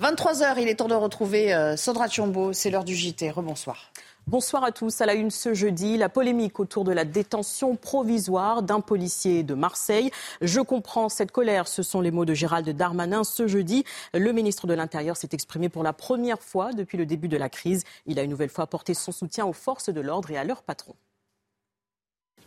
23h, 0.00 0.54
il 0.60 0.68
est 0.68 0.76
temps 0.76 0.86
de 0.86 0.94
retrouver 0.94 1.52
euh, 1.52 1.76
Sandra 1.76 2.08
Chiombo, 2.08 2.52
c'est 2.52 2.70
l'heure 2.70 2.84
du 2.84 2.94
JT. 2.94 3.28
Rebonsoir. 3.32 3.91
Bonsoir 4.28 4.62
à 4.62 4.70
tous. 4.70 5.00
À 5.00 5.06
la 5.06 5.14
une 5.14 5.32
ce 5.32 5.52
jeudi, 5.52 5.96
la 5.96 6.08
polémique 6.08 6.60
autour 6.60 6.84
de 6.84 6.92
la 6.92 7.04
détention 7.04 7.74
provisoire 7.74 8.62
d'un 8.62 8.80
policier 8.80 9.42
de 9.42 9.52
Marseille. 9.54 10.12
Je 10.40 10.60
comprends 10.60 11.08
cette 11.08 11.32
colère. 11.32 11.66
Ce 11.66 11.82
sont 11.82 12.00
les 12.00 12.12
mots 12.12 12.24
de 12.24 12.32
Gérald 12.32 12.68
Darmanin 12.70 13.24
ce 13.24 13.48
jeudi. 13.48 13.84
Le 14.14 14.32
ministre 14.32 14.68
de 14.68 14.74
l'Intérieur 14.74 15.16
s'est 15.16 15.30
exprimé 15.32 15.68
pour 15.68 15.82
la 15.82 15.92
première 15.92 16.40
fois 16.40 16.72
depuis 16.72 16.96
le 16.96 17.04
début 17.04 17.26
de 17.26 17.36
la 17.36 17.48
crise. 17.48 17.82
Il 18.06 18.20
a 18.20 18.22
une 18.22 18.30
nouvelle 18.30 18.48
fois 18.48 18.64
apporté 18.64 18.94
son 18.94 19.10
soutien 19.10 19.44
aux 19.44 19.52
forces 19.52 19.90
de 19.90 20.00
l'ordre 20.00 20.30
et 20.30 20.36
à 20.36 20.44
leurs 20.44 20.62
patrons. 20.62 20.94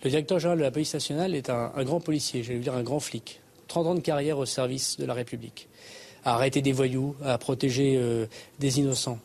Le 0.04 0.10
directeur 0.10 0.40
général 0.40 0.60
de 0.60 0.64
la 0.64 0.72
police 0.72 0.94
nationale 0.94 1.36
est 1.36 1.50
un, 1.50 1.84
grand 1.84 2.00
policier, 2.00 2.42
je 2.42 2.54
vais 2.54 2.60
dire 2.60 2.74
un 2.74 2.84
grand 2.84 3.02
flic. 3.02 3.42
30 3.68 3.88
ans 3.88 3.96
de 3.96 4.00
carrière 4.00 4.38
au 4.38 4.46
service 4.46 4.98
de 4.98 5.06
la 5.06 5.14
République. 5.14 5.68
À 6.24 6.36
arrêter 6.36 6.62
des 6.62 6.72
voyous, 6.72 7.16
à 7.22 7.38
protéger 7.38 7.98
euh, 7.98 8.28
des 8.60 8.80
innocents. 8.80 9.20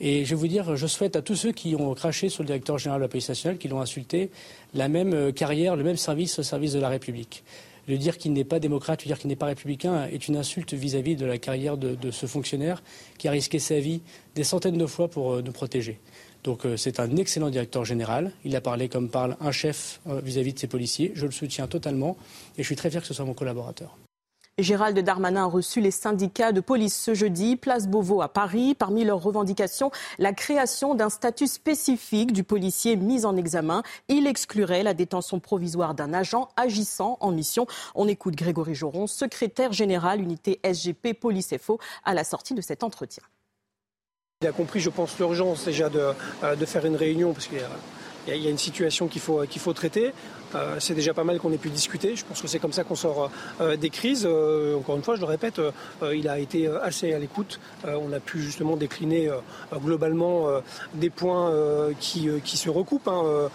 Et 0.00 0.24
je 0.24 0.30
vais 0.30 0.36
vous 0.36 0.48
dire, 0.48 0.76
je 0.76 0.86
souhaite 0.86 1.16
à 1.16 1.22
tous 1.22 1.34
ceux 1.34 1.52
qui 1.52 1.74
ont 1.74 1.92
craché 1.94 2.28
sur 2.28 2.42
le 2.42 2.46
directeur 2.46 2.78
général 2.78 3.00
de 3.00 3.04
la 3.04 3.08
police 3.08 3.28
nationale, 3.28 3.58
qui 3.58 3.66
l'ont 3.66 3.80
insulté, 3.80 4.30
la 4.74 4.88
même 4.88 5.12
euh, 5.12 5.32
carrière, 5.32 5.74
le 5.74 5.82
même 5.82 5.96
service 5.96 6.38
au 6.38 6.42
service 6.42 6.72
de 6.72 6.80
la 6.80 6.88
République. 6.88 7.42
Le 7.88 7.96
dire 7.96 8.18
qu'il 8.18 8.32
n'est 8.32 8.44
pas 8.44 8.60
démocrate, 8.60 9.02
lui 9.02 9.08
dire 9.08 9.18
qu'il 9.18 9.28
n'est 9.28 9.36
pas 9.36 9.46
républicain 9.46 10.06
est 10.12 10.28
une 10.28 10.36
insulte 10.36 10.74
vis-à-vis 10.74 11.16
de 11.16 11.24
la 11.24 11.38
carrière 11.38 11.78
de, 11.78 12.10
ce 12.10 12.26
fonctionnaire 12.26 12.82
qui 13.16 13.28
a 13.28 13.30
risqué 13.30 13.58
sa 13.58 13.80
vie 13.80 14.02
des 14.34 14.44
centaines 14.44 14.76
de 14.76 14.86
fois 14.86 15.08
pour 15.08 15.32
euh, 15.32 15.42
nous 15.42 15.52
protéger. 15.52 15.98
Donc 16.44 16.64
euh, 16.64 16.76
c'est 16.76 17.00
un 17.00 17.16
excellent 17.16 17.50
directeur 17.50 17.84
général. 17.84 18.32
Il 18.44 18.54
a 18.54 18.60
parlé 18.60 18.88
comme 18.88 19.08
parle 19.08 19.36
un 19.40 19.52
chef 19.52 20.00
vis-à-vis 20.06 20.50
-vis 20.50 20.54
de 20.54 20.58
ses 20.60 20.68
policiers. 20.68 21.12
Je 21.14 21.26
le 21.26 21.32
soutiens 21.32 21.66
totalement 21.66 22.16
et 22.56 22.62
je 22.62 22.66
suis 22.66 22.76
très 22.76 22.90
fier 22.90 23.00
que 23.00 23.08
ce 23.08 23.14
soit 23.14 23.24
mon 23.24 23.34
collaborateur. 23.34 23.96
Gérald 24.58 24.98
Darmanin 24.98 25.44
a 25.44 25.46
reçu 25.46 25.80
les 25.80 25.92
syndicats 25.92 26.50
de 26.50 26.60
police 26.60 27.00
ce 27.00 27.14
jeudi, 27.14 27.54
place 27.54 27.86
Beauvau 27.86 28.22
à 28.22 28.28
Paris. 28.28 28.74
Parmi 28.74 29.04
leurs 29.04 29.22
revendications, 29.22 29.92
la 30.18 30.32
création 30.32 30.96
d'un 30.96 31.10
statut 31.10 31.46
spécifique 31.46 32.32
du 32.32 32.42
policier 32.42 32.96
mis 32.96 33.24
en 33.24 33.36
examen. 33.36 33.84
Il 34.08 34.26
exclurait 34.26 34.82
la 34.82 34.94
détention 34.94 35.38
provisoire 35.38 35.94
d'un 35.94 36.12
agent 36.12 36.48
agissant 36.56 37.18
en 37.20 37.30
mission. 37.30 37.68
On 37.94 38.08
écoute 38.08 38.34
Grégory 38.34 38.74
Joron, 38.74 39.06
secrétaire 39.06 39.72
général 39.72 40.20
unité 40.20 40.58
SGP 40.64 41.14
Police 41.14 41.54
FO, 41.60 41.78
à 42.04 42.14
la 42.14 42.24
sortie 42.24 42.54
de 42.54 42.60
cet 42.60 42.82
entretien. 42.82 43.22
Il 44.42 44.48
a 44.48 44.52
compris, 44.52 44.80
je 44.80 44.90
pense, 44.90 45.16
l'urgence 45.18 45.66
déjà 45.66 45.88
de, 45.88 46.12
euh, 46.42 46.56
faire 46.66 46.84
une 46.84 46.96
réunion 46.96 47.32
parce 47.32 47.46
qu'il 47.46 47.58
y, 48.26 48.46
a, 48.46 48.50
une 48.50 48.58
situation 48.58 49.06
qu'il 49.06 49.20
faut 49.20 49.72
traiter. 49.72 50.12
Euh, 50.54 50.76
c'est 50.78 50.94
déjà 50.94 51.14
pas 51.14 51.24
mal 51.24 51.38
qu'on 51.38 51.52
ait 51.52 51.58
pu 51.58 51.70
discuter. 51.70 52.16
Je 52.16 52.24
pense 52.24 52.40
que 52.40 52.48
c'est 52.48 52.58
comme 52.58 52.72
ça 52.72 52.84
qu'on 52.84 52.94
sort 52.94 53.30
euh, 53.60 53.76
des 53.76 53.90
crises. 53.90 54.26
Euh, 54.28 54.76
encore 54.76 54.96
une 54.96 55.02
fois, 55.02 55.16
je 55.16 55.20
le 55.20 55.26
répète, 55.26 55.60
il 56.12 56.28
a 56.28 56.38
été 56.38 56.68
assez 56.68 57.12
à 57.12 57.18
l'écoute. 57.18 57.60
on 57.84 58.12
a 58.12 58.20
pu 58.20 58.40
justement 58.40 58.76
décliner 58.76 59.30
globalement 59.74 60.46
des 60.94 61.10
points 61.10 61.52
qui, 61.98 62.28
qui, 62.44 62.56
se 62.56 62.70
recoupent, 62.70 63.08
hein, 63.08 63.50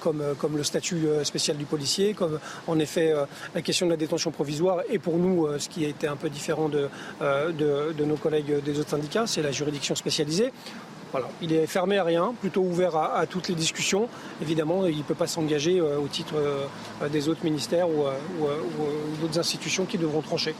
comme, 0.00 0.22
comme 0.38 0.56
le 0.56 0.64
statut 0.64 1.06
spécial 1.24 1.56
du 1.56 1.64
policier, 1.64 2.14
comme 2.14 2.38
en 2.66 2.78
effet 2.78 3.14
la 3.54 3.62
question 3.62 3.86
de 3.86 3.90
la 3.90 3.96
détention 3.96 4.30
provisoire. 4.30 4.82
Et 4.90 4.98
pour 4.98 5.16
nous, 5.16 5.48
ce 5.58 5.68
qui 5.68 5.84
a 5.84 5.88
été 5.88 6.06
un 6.06 6.16
peu 6.16 6.28
différent 6.28 6.68
de, 6.68 6.88
de 7.20 8.04
nos 8.04 8.16
collègues 8.16 8.62
des 8.62 8.78
autres 8.78 8.90
syndicats, 8.90 9.26
c'est 9.26 9.42
la 9.42 9.52
juridiction 9.52 9.94
spécialisée. 9.94 10.52
Voilà. 11.12 11.28
Il 11.40 11.52
est 11.52 11.66
fermé 11.66 11.98
à 11.98 12.04
rien, 12.04 12.34
plutôt 12.40 12.62
ouvert 12.62 12.96
à, 12.96 13.18
à 13.18 13.26
toutes 13.26 13.48
les 13.48 13.54
discussions. 13.54 14.08
Évidemment, 14.42 14.86
il 14.86 14.98
ne 14.98 15.02
peut 15.02 15.14
pas 15.14 15.26
s'engager 15.26 15.80
euh, 15.80 15.98
au 15.98 16.08
titre 16.08 16.34
euh, 16.36 17.08
des 17.08 17.28
autres 17.28 17.44
ministères 17.44 17.88
ou, 17.88 18.04
euh, 18.04 18.12
ou, 18.40 18.44
ou 18.44 19.16
d'autres 19.20 19.38
institutions 19.38 19.86
qui 19.86 19.98
devront 19.98 20.20
trancher. 20.20 20.54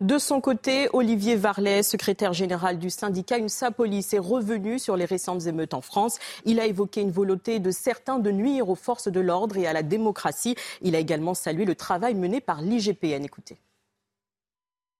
De 0.00 0.18
son 0.18 0.40
côté, 0.40 0.88
Olivier 0.92 1.36
Varlet, 1.36 1.84
secrétaire 1.84 2.32
général 2.32 2.78
du 2.78 2.90
syndicat 2.90 3.38
UNSA 3.38 3.70
Police, 3.70 4.12
est 4.12 4.18
revenu 4.18 4.80
sur 4.80 4.96
les 4.96 5.04
récentes 5.04 5.46
émeutes 5.46 5.72
en 5.72 5.80
France. 5.80 6.18
Il 6.44 6.58
a 6.58 6.66
évoqué 6.66 7.00
une 7.00 7.12
volonté 7.12 7.60
de 7.60 7.70
certains 7.70 8.18
de 8.18 8.32
nuire 8.32 8.68
aux 8.68 8.74
forces 8.74 9.08
de 9.08 9.20
l'ordre 9.20 9.56
et 9.56 9.68
à 9.68 9.72
la 9.72 9.84
démocratie. 9.84 10.56
Il 10.82 10.96
a 10.96 10.98
également 10.98 11.32
salué 11.32 11.64
le 11.64 11.76
travail 11.76 12.14
mené 12.14 12.40
par 12.40 12.60
l'IGPN. 12.60 13.24
Écoutez. 13.24 13.56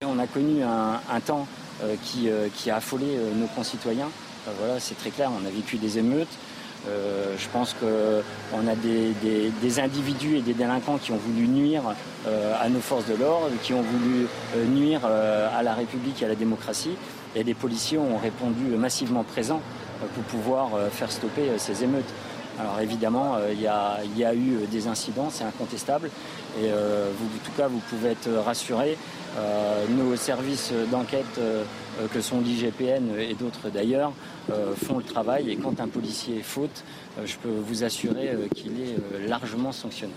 On 0.03 0.19
a 0.19 0.27
connu 0.27 0.63
un, 0.63 1.01
un 1.11 1.21
temps 1.21 1.47
euh, 1.83 1.97
qui, 2.03 2.29
euh, 2.29 2.49
qui, 2.55 2.71
a 2.71 2.77
affolé 2.77 3.07
euh, 3.17 3.35
nos 3.35 3.47
concitoyens. 3.49 4.11
Voilà, 4.59 4.81
c'est 4.81 4.97
très 4.97 5.11
clair, 5.11 5.31
on 5.31 5.47
a 5.47 5.51
vécu 5.51 5.77
des 5.77 5.99
émeutes. 5.99 6.39
Euh, 6.87 7.35
je 7.39 7.49
pense 7.49 7.75
qu'on 7.75 8.69
a 8.69 8.75
des, 8.75 9.81
individus 9.81 10.37
et 10.37 10.43
des 10.43 10.53
délinquants 10.53 10.99
qui 10.99 11.13
ont 11.13 11.17
voulu 11.17 11.49
nuire 11.49 11.83
euh, 12.27 12.55
à 12.61 12.69
nos 12.69 12.81
forces 12.81 13.07
de 13.07 13.15
l'ordre, 13.15 13.51
qui 13.63 13.73
ont 13.73 13.83
voulu 13.83 14.27
euh, 14.57 14.65
nuire 14.67 15.01
à 15.05 15.63
la 15.63 15.75
République 15.75 16.23
et 16.23 16.27
à 16.27 16.29
la 16.29 16.35
démocratie. 16.35 16.97
Et 17.35 17.43
les 17.43 17.55
policiers 17.55 17.99
ont 17.99 18.19
répondu 18.19 18.65
massivement 18.77 19.25
présents 19.25 19.61
pour 20.15 20.25
pouvoir 20.25 20.71
faire 20.93 21.11
stopper 21.11 21.51
ces 21.57 21.83
émeutes. 21.83 22.09
Alors 22.61 22.79
évidemment, 22.81 23.39
il 23.51 23.61
y, 23.61 23.67
a, 23.67 24.35
eu 24.35 24.67
des 24.71 24.87
incidents, 24.87 25.31
c'est 25.31 25.43
incontestable. 25.43 26.11
Et 26.61 26.69
vous, 26.69 27.25
en 27.25 27.45
tout 27.45 27.51
cas, 27.57 27.67
vous 27.67 27.81
pouvez 27.91 28.11
être 28.11 28.31
rassurés. 28.45 28.97
Nos 29.91 30.17
services 30.17 30.73
d'enquête 30.91 31.41
que 32.13 32.21
sont 32.21 32.41
l'IGPN 32.41 33.19
et 33.19 33.35
d'autres 33.35 33.69
d'ailleurs, 33.69 34.13
font 34.77 34.99
le 34.99 35.05
travail 35.05 35.51
et 35.51 35.57
quand 35.57 35.81
un 35.81 35.89
policier 35.89 36.43
faute, 36.43 36.85
je 37.25 37.37
peux 37.37 37.49
vous 37.49 37.85
assurer 37.85 38.37
qu'il 38.55 38.81
est 38.81 39.29
largement 39.29 39.73
sanctionné. 39.73 40.13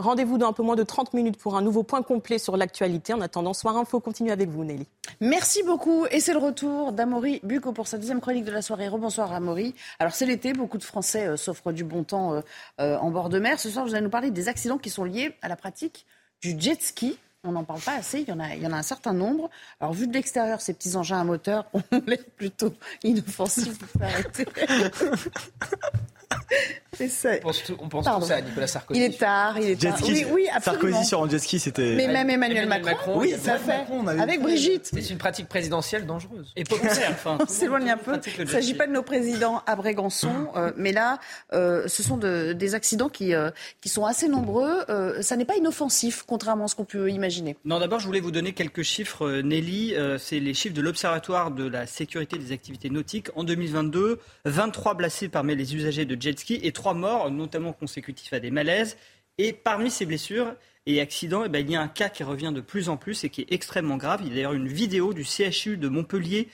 Rendez-vous 0.00 0.38
dans 0.38 0.48
un 0.48 0.54
peu 0.54 0.62
moins 0.62 0.76
de 0.76 0.82
30 0.82 1.12
minutes 1.12 1.36
pour 1.36 1.58
un 1.58 1.60
nouveau 1.60 1.82
point 1.82 2.02
complet 2.02 2.38
sur 2.38 2.56
l'actualité. 2.56 3.12
En 3.12 3.20
attendant, 3.20 3.52
Soir 3.52 3.76
Info 3.76 4.00
continue 4.00 4.30
avec 4.30 4.48
vous, 4.48 4.64
Nelly. 4.64 4.86
Merci 5.20 5.62
beaucoup. 5.62 6.06
Et 6.10 6.20
c'est 6.20 6.32
le 6.32 6.38
retour 6.38 6.92
d'Amaury 6.92 7.40
Bucco 7.42 7.72
pour 7.72 7.86
sa 7.86 7.98
deuxième 7.98 8.22
chronique 8.22 8.46
de 8.46 8.50
la 8.50 8.62
soirée. 8.62 8.88
Rebonsoir, 8.88 9.30
Amaury. 9.30 9.74
Alors, 9.98 10.14
c'est 10.14 10.24
l'été. 10.24 10.54
Beaucoup 10.54 10.78
de 10.78 10.84
Français 10.84 11.26
euh, 11.26 11.36
s'offrent 11.36 11.72
du 11.72 11.84
bon 11.84 12.02
temps 12.02 12.32
euh, 12.32 12.40
euh, 12.80 12.96
en 12.96 13.10
bord 13.10 13.28
de 13.28 13.38
mer. 13.38 13.60
Ce 13.60 13.68
soir, 13.68 13.84
vous 13.84 13.94
allez 13.94 14.02
nous 14.02 14.08
parler 14.08 14.30
des 14.30 14.48
accidents 14.48 14.78
qui 14.78 14.88
sont 14.88 15.04
liés 15.04 15.36
à 15.42 15.48
la 15.48 15.56
pratique 15.56 16.06
du 16.40 16.58
jet 16.58 16.80
ski. 16.80 17.18
On 17.42 17.52
n'en 17.52 17.64
parle 17.64 17.80
pas 17.80 17.94
assez, 17.94 18.20
il 18.20 18.28
y, 18.28 18.32
en 18.32 18.40
a, 18.40 18.54
il 18.54 18.62
y 18.62 18.66
en 18.66 18.72
a 18.72 18.76
un 18.76 18.82
certain 18.82 19.14
nombre. 19.14 19.48
Alors, 19.80 19.94
vu 19.94 20.06
de 20.06 20.12
l'extérieur, 20.12 20.60
ces 20.60 20.74
petits 20.74 20.94
engins 20.96 21.20
à 21.20 21.24
moteur 21.24 21.64
ont 21.72 21.82
l'air 22.06 22.18
plutôt 22.36 22.74
inoffensifs. 23.02 23.78
Ça. 27.08 27.30
On 27.36 27.40
pense, 27.40 27.62
tout, 27.62 27.76
on 27.78 27.88
pense 27.88 28.04
tout 28.04 28.26
ça 28.26 28.36
à 28.36 28.40
Nicolas 28.40 28.66
Sarkozy. 28.66 29.00
Il 29.00 29.04
est 29.04 29.18
tard, 29.18 29.58
il 29.58 29.70
est 29.70 29.80
tard. 29.80 29.96
Oui, 30.02 30.26
oui, 30.30 30.48
absolument. 30.52 30.82
Sarkozy 30.82 31.04
sur 31.06 31.22
un 31.22 31.28
jet 31.28 31.38
ski, 31.38 31.58
c'était. 31.58 31.94
Mais 31.94 32.06
même 32.06 32.30
Emmanuel, 32.30 32.64
Emmanuel 32.64 32.84
Macron, 32.84 33.18
oui, 33.18 33.34
ça 33.40 33.58
fait. 33.58 33.86
Avec 34.18 34.40
Brigitte. 34.42 34.90
C'est 34.92 35.10
une 35.10 35.18
pratique 35.18 35.48
présidentielle 35.48 36.06
dangereuse. 36.06 36.52
Et 36.56 36.64
populaire, 36.64 37.10
enfin. 37.12 37.38
on 37.40 37.46
s'éloigne 37.46 37.90
un 37.90 37.96
peu. 37.96 38.18
Il 38.38 38.44
ne 38.44 38.50
s'agit 38.50 38.74
pas 38.74 38.86
de 38.86 38.92
nos 38.92 39.02
présidents 39.02 39.62
à 39.66 39.76
Brégançon, 39.76 40.48
euh, 40.56 40.72
mais 40.76 40.92
là, 40.92 41.18
euh, 41.52 41.86
ce 41.86 42.02
sont 42.02 42.16
de, 42.16 42.52
des 42.52 42.74
accidents 42.74 43.08
qui, 43.08 43.34
euh, 43.34 43.50
qui 43.80 43.88
sont 43.88 44.04
assez 44.04 44.28
nombreux. 44.28 44.84
Euh, 44.88 45.22
ça 45.22 45.36
n'est 45.36 45.44
pas 45.44 45.56
inoffensif, 45.56 46.24
contrairement 46.26 46.64
à 46.64 46.68
ce 46.68 46.74
qu'on 46.74 46.84
peut 46.84 47.10
imaginer. 47.10 47.56
Non, 47.64 47.78
d'abord, 47.78 48.00
je 48.00 48.06
voulais 48.06 48.20
vous 48.20 48.30
donner 48.30 48.52
quelques 48.52 48.82
chiffres, 48.82 49.26
euh, 49.26 49.42
Nelly. 49.42 49.94
C'est 50.18 50.40
les 50.40 50.54
chiffres 50.54 50.74
de 50.74 50.80
l'Observatoire 50.80 51.50
de 51.50 51.66
la 51.66 51.86
sécurité 51.86 52.38
des 52.38 52.52
activités 52.52 52.90
nautiques. 52.90 53.28
En 53.34 53.44
2022, 53.44 54.20
23 54.44 54.94
blessés 54.94 55.28
parmi 55.28 55.54
les 55.54 55.74
usagers 55.74 56.04
de 56.04 56.20
jet 56.20 56.38
ski 56.38 56.60
et 56.62 56.72
3 56.80 56.94
morts, 56.94 57.30
notamment 57.30 57.72
consécutifs 57.72 58.32
à 58.32 58.40
des 58.40 58.50
malaises. 58.50 58.96
Et 59.38 59.52
parmi 59.52 59.90
ces 59.90 60.06
blessures 60.06 60.54
et 60.86 61.00
accidents, 61.00 61.44
eh 61.44 61.48
bien, 61.48 61.60
il 61.60 61.70
y 61.70 61.76
a 61.76 61.80
un 61.80 61.88
cas 61.88 62.08
qui 62.08 62.24
revient 62.24 62.52
de 62.54 62.60
plus 62.60 62.88
en 62.88 62.96
plus 62.96 63.24
et 63.24 63.28
qui 63.30 63.42
est 63.42 63.52
extrêmement 63.52 63.96
grave. 63.96 64.20
Il 64.22 64.28
y 64.28 64.32
a 64.32 64.34
d'ailleurs 64.34 64.54
une 64.54 64.68
vidéo 64.68 65.12
du 65.12 65.24
CHU 65.24 65.76
de 65.76 65.88
Montpellier 65.88 66.48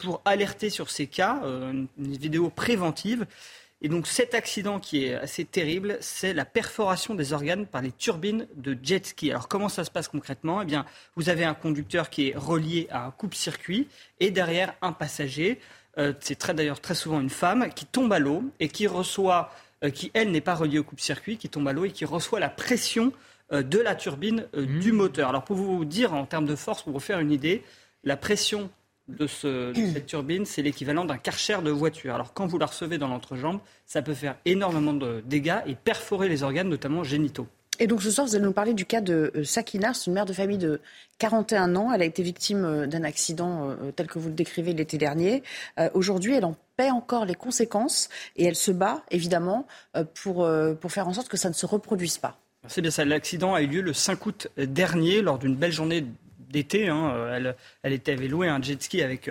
pour 0.00 0.20
alerter 0.24 0.70
sur 0.70 0.90
ces 0.90 1.06
cas, 1.06 1.40
une 1.44 1.88
vidéo 1.96 2.50
préventive. 2.50 3.26
Et 3.80 3.88
donc 3.88 4.08
cet 4.08 4.34
accident 4.34 4.80
qui 4.80 5.04
est 5.04 5.14
assez 5.14 5.44
terrible, 5.44 5.98
c'est 6.00 6.34
la 6.34 6.44
perforation 6.44 7.14
des 7.14 7.32
organes 7.32 7.66
par 7.66 7.80
les 7.80 7.92
turbines 7.92 8.48
de 8.56 8.76
jet 8.82 9.06
ski. 9.06 9.30
Alors 9.30 9.46
comment 9.46 9.68
ça 9.68 9.84
se 9.84 9.90
passe 9.90 10.08
concrètement? 10.08 10.62
Eh 10.62 10.64
bien, 10.64 10.84
vous 11.14 11.28
avez 11.28 11.44
un 11.44 11.54
conducteur 11.54 12.10
qui 12.10 12.30
est 12.30 12.36
relié 12.36 12.88
à 12.90 13.06
un 13.06 13.10
coupe-circuit 13.12 13.86
et 14.18 14.32
derrière 14.32 14.74
un 14.82 14.92
passager. 14.92 15.60
Euh, 15.96 16.12
c'est 16.20 16.36
très 16.36 16.54
d'ailleurs 16.54 16.80
très 16.80 16.96
souvent 16.96 17.20
une 17.20 17.30
femme 17.30 17.70
qui 17.72 17.86
tombe 17.86 18.12
à 18.12 18.18
l'eau 18.18 18.42
et 18.58 18.68
qui 18.68 18.88
reçoit, 18.88 19.52
euh, 19.52 19.67
qui 19.92 20.10
elle 20.14 20.30
n'est 20.30 20.40
pas 20.40 20.54
reliée 20.54 20.78
au 20.78 20.84
coupe-circuit, 20.84 21.36
qui 21.36 21.48
tombe 21.48 21.68
à 21.68 21.72
l'eau 21.72 21.84
et 21.84 21.90
qui 21.90 22.04
reçoit 22.04 22.40
la 22.40 22.48
pression 22.48 23.12
euh, 23.52 23.62
de 23.62 23.78
la 23.78 23.94
turbine 23.94 24.46
mmh. 24.54 24.78
du 24.80 24.92
moteur. 24.92 25.28
Alors 25.30 25.44
pour 25.44 25.56
vous 25.56 25.84
dire 25.84 26.14
en 26.14 26.26
termes 26.26 26.46
de 26.46 26.56
force, 26.56 26.82
pour 26.82 26.92
vous 26.92 27.00
faire 27.00 27.20
une 27.20 27.32
idée, 27.32 27.62
la 28.04 28.16
pression 28.16 28.70
de, 29.08 29.26
ce, 29.26 29.72
de, 29.72 29.92
cette 29.92 30.06
turbine, 30.06 30.44
c'est 30.44 30.62
l'équivalent 30.62 31.04
d'un 31.04 31.16
karcher 31.16 31.62
de 31.62 31.70
voiture. 31.70 32.14
Alors 32.14 32.34
quand 32.34 32.46
vous 32.46 32.58
la 32.58 32.66
recevez 32.66 32.98
dans 32.98 33.08
l'entrejambe, 33.08 33.60
ça 33.86 34.02
peut 34.02 34.14
faire 34.14 34.36
énormément 34.44 34.92
de 34.92 35.22
dégâts 35.24 35.60
et 35.66 35.74
perforer 35.74 36.28
les 36.28 36.42
organes, 36.42 36.68
notamment 36.68 37.04
génitaux. 37.04 37.48
Et 37.78 37.86
donc 37.86 38.02
ce 38.02 38.10
soir, 38.10 38.26
vous 38.26 38.34
allez 38.34 38.44
nous 38.44 38.52
parler 38.52 38.74
du 38.74 38.84
cas 38.84 39.00
de 39.00 39.32
Sakina, 39.44 39.94
c'est 39.94 40.06
une 40.06 40.14
mère 40.14 40.26
de 40.26 40.32
famille 40.32 40.58
de 40.58 40.80
41 41.18 41.76
ans. 41.76 41.92
Elle 41.92 42.02
a 42.02 42.04
été 42.04 42.22
victime 42.22 42.86
d'un 42.86 43.04
accident 43.04 43.76
tel 43.94 44.06
que 44.06 44.18
vous 44.18 44.28
le 44.28 44.34
décrivez 44.34 44.72
l'été 44.72 44.98
dernier. 44.98 45.42
Euh, 45.78 45.88
Aujourd'hui, 45.94 46.34
elle 46.34 46.44
en 46.44 46.56
paie 46.76 46.90
encore 46.90 47.24
les 47.24 47.34
conséquences 47.34 48.08
et 48.36 48.44
elle 48.44 48.56
se 48.56 48.70
bat 48.70 49.02
évidemment 49.10 49.66
pour, 50.14 50.48
pour 50.80 50.92
faire 50.92 51.08
en 51.08 51.12
sorte 51.12 51.28
que 51.28 51.36
ça 51.36 51.48
ne 51.48 51.54
se 51.54 51.66
reproduise 51.66 52.18
pas. 52.18 52.38
C'est 52.66 52.82
bien 52.82 52.90
ça. 52.90 53.04
L'accident 53.04 53.54
a 53.54 53.62
eu 53.62 53.66
lieu 53.66 53.80
le 53.80 53.92
5 53.92 54.26
août 54.26 54.48
dernier 54.56 55.22
lors 55.22 55.38
d'une 55.38 55.56
belle 55.56 55.72
journée 55.72 56.04
d'été. 56.50 56.88
Hein. 56.88 57.12
Elle, 57.32 57.56
elle, 57.82 57.92
était, 57.92 58.12
avait 58.12 58.28
loué 58.28 58.48
un 58.48 58.60
jet 58.62 58.80
ski 58.82 59.02
avec 59.02 59.28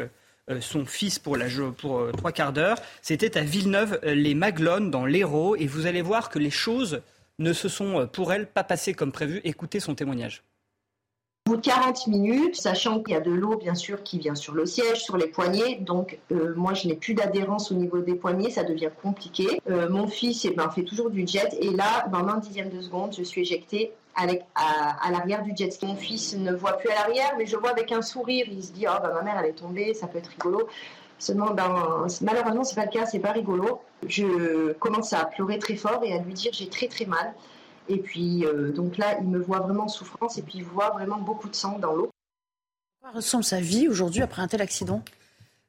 euh, 0.50 0.62
son 0.62 0.86
fils 0.86 1.20
pour, 1.20 1.36
la, 1.36 1.48
pour 1.78 2.00
euh, 2.00 2.12
trois 2.14 2.32
quarts 2.32 2.54
d'heure. 2.54 2.78
C'était 3.02 3.38
à 3.38 3.42
Villeneuve-les-Maglones, 3.42 4.90
dans 4.90 5.06
l'Hérault. 5.06 5.58
Et 5.58 5.68
vous 5.68 5.88
allez 5.88 6.02
voir 6.02 6.30
que 6.30 6.40
les 6.40 6.50
choses 6.50 7.02
ne 7.40 7.54
se 7.54 7.70
sont 7.70 8.08
pour 8.08 8.34
elle 8.34 8.48
pas 8.48 8.64
passées 8.64 8.94
comme 8.94 9.12
prévu. 9.12 9.42
Écoutez 9.44 9.80
son 9.80 9.96
témoignage. 9.96 10.44
Au 11.48 11.52
bout 11.52 11.58
de 11.58 11.62
40 11.62 12.08
minutes, 12.08 12.58
sachant 12.58 13.02
qu'il 13.02 13.14
y 13.14 13.18
a 13.18 13.22
de 13.22 13.32
l'eau 13.32 13.56
bien 13.56 13.74
sûr 13.74 14.04
qui 14.04 14.20
vient 14.20 14.36
sur 14.36 14.54
le 14.54 14.66
siège, 14.66 14.98
sur 14.98 15.16
les 15.16 15.28
poignets, 15.28 15.76
donc 15.76 16.20
euh, 16.34 16.54
moi 16.58 16.74
je 16.74 16.90
n'ai 16.90 16.96
plus 16.96 17.14
d'adhérence 17.14 17.72
au 17.72 17.76
niveau 17.76 18.00
des 18.00 18.16
poignets, 18.16 18.50
ça 18.50 18.66
devient 18.66 18.90
compliqué. 19.02 19.62
Euh, 19.70 19.88
mon 19.90 20.08
fils 20.08 20.44
eh 20.44 20.50
ben, 20.50 20.70
fait 20.70 20.84
toujours 20.84 21.10
du 21.10 21.26
jet 21.26 21.56
et 21.62 21.70
là, 21.70 22.06
dans 22.12 22.28
un 22.28 22.38
dixième 22.40 22.70
de 22.70 22.82
seconde, 22.82 23.16
je 23.18 23.24
suis 23.24 23.42
éjectée 23.42 23.94
à, 24.14 24.26
l'arrière 25.10 25.42
du 25.42 25.54
jet. 25.56 25.70
Mon 25.84 25.96
fils 25.96 26.36
ne 26.36 26.52
voit 26.52 26.74
plus 26.74 26.90
à 26.90 26.96
l'arrière, 26.96 27.36
mais 27.38 27.46
je 27.46 27.56
vois 27.56 27.70
avec 27.70 27.94
un 27.94 28.02
sourire, 28.02 28.46
il 28.52 28.62
se 28.62 28.74
dit 28.74 28.86
oh 28.90 29.00
ben, 29.02 29.14
ma 29.14 29.22
mère 29.22 29.40
elle 29.40 29.52
est 29.52 29.54
tombée, 29.54 29.94
ça 29.94 30.08
peut 30.08 30.18
être 30.18 30.32
rigolo. 30.32 30.68
Seulement, 31.20 31.54
ben, 31.54 32.06
malheureusement, 32.22 32.64
c'est 32.64 32.76
pas 32.76 32.86
le 32.86 32.92
cas, 32.92 33.06
c'est 33.06 33.20
pas 33.20 33.32
rigolo. 33.32 33.82
Je 34.08 34.74
commence 34.74 35.14
à 35.14 35.26
pleurer 35.26 35.58
très 35.58 35.76
fort 35.76 36.02
et 36.04 36.14
à 36.14 36.20
lui 36.20 36.34
dire 36.34 36.52
j'ai 36.54 36.70
très 36.70 36.88
très 36.88 37.06
mal. 37.06 37.34
Et 37.90 37.98
puis, 37.98 38.46
euh, 38.46 38.72
donc 38.72 38.98
là, 38.98 39.18
il 39.20 39.28
me 39.28 39.40
voit 39.40 39.60
vraiment 39.60 39.86
en 39.86 39.88
souffrance 39.88 40.38
et 40.38 40.42
puis 40.42 40.60
il 40.60 40.64
voit 40.64 40.90
vraiment 40.90 41.18
beaucoup 41.18 41.50
de 41.50 41.56
sang 41.56 41.80
dans 41.80 41.94
l'eau. 41.94 42.10
Quoi 43.02 43.12
ressemble 43.12 43.44
sa 43.44 43.62
vie 43.62 43.88
aujourd'hui 43.88 44.22
après 44.22 44.42
un 44.42 44.48
tel 44.48 44.62
accident? 44.62 45.02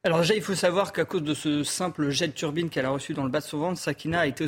Alors 0.03 0.19
déjà, 0.19 0.35
il 0.35 0.41
faut 0.41 0.55
savoir 0.55 0.93
qu'à 0.93 1.05
cause 1.05 1.23
de 1.23 1.33
ce 1.33 1.63
simple 1.63 2.09
jet 2.09 2.27
de 2.27 2.33
turbine 2.33 2.69
qu'elle 2.69 2.85
a 2.85 2.89
reçu 2.89 3.13
dans 3.13 3.23
le 3.23 3.29
bas 3.29 3.39
de 3.39 3.45
son 3.45 3.57
ventre, 3.57 3.79
Sakina 3.79 4.21
a 4.21 4.27
été 4.27 4.45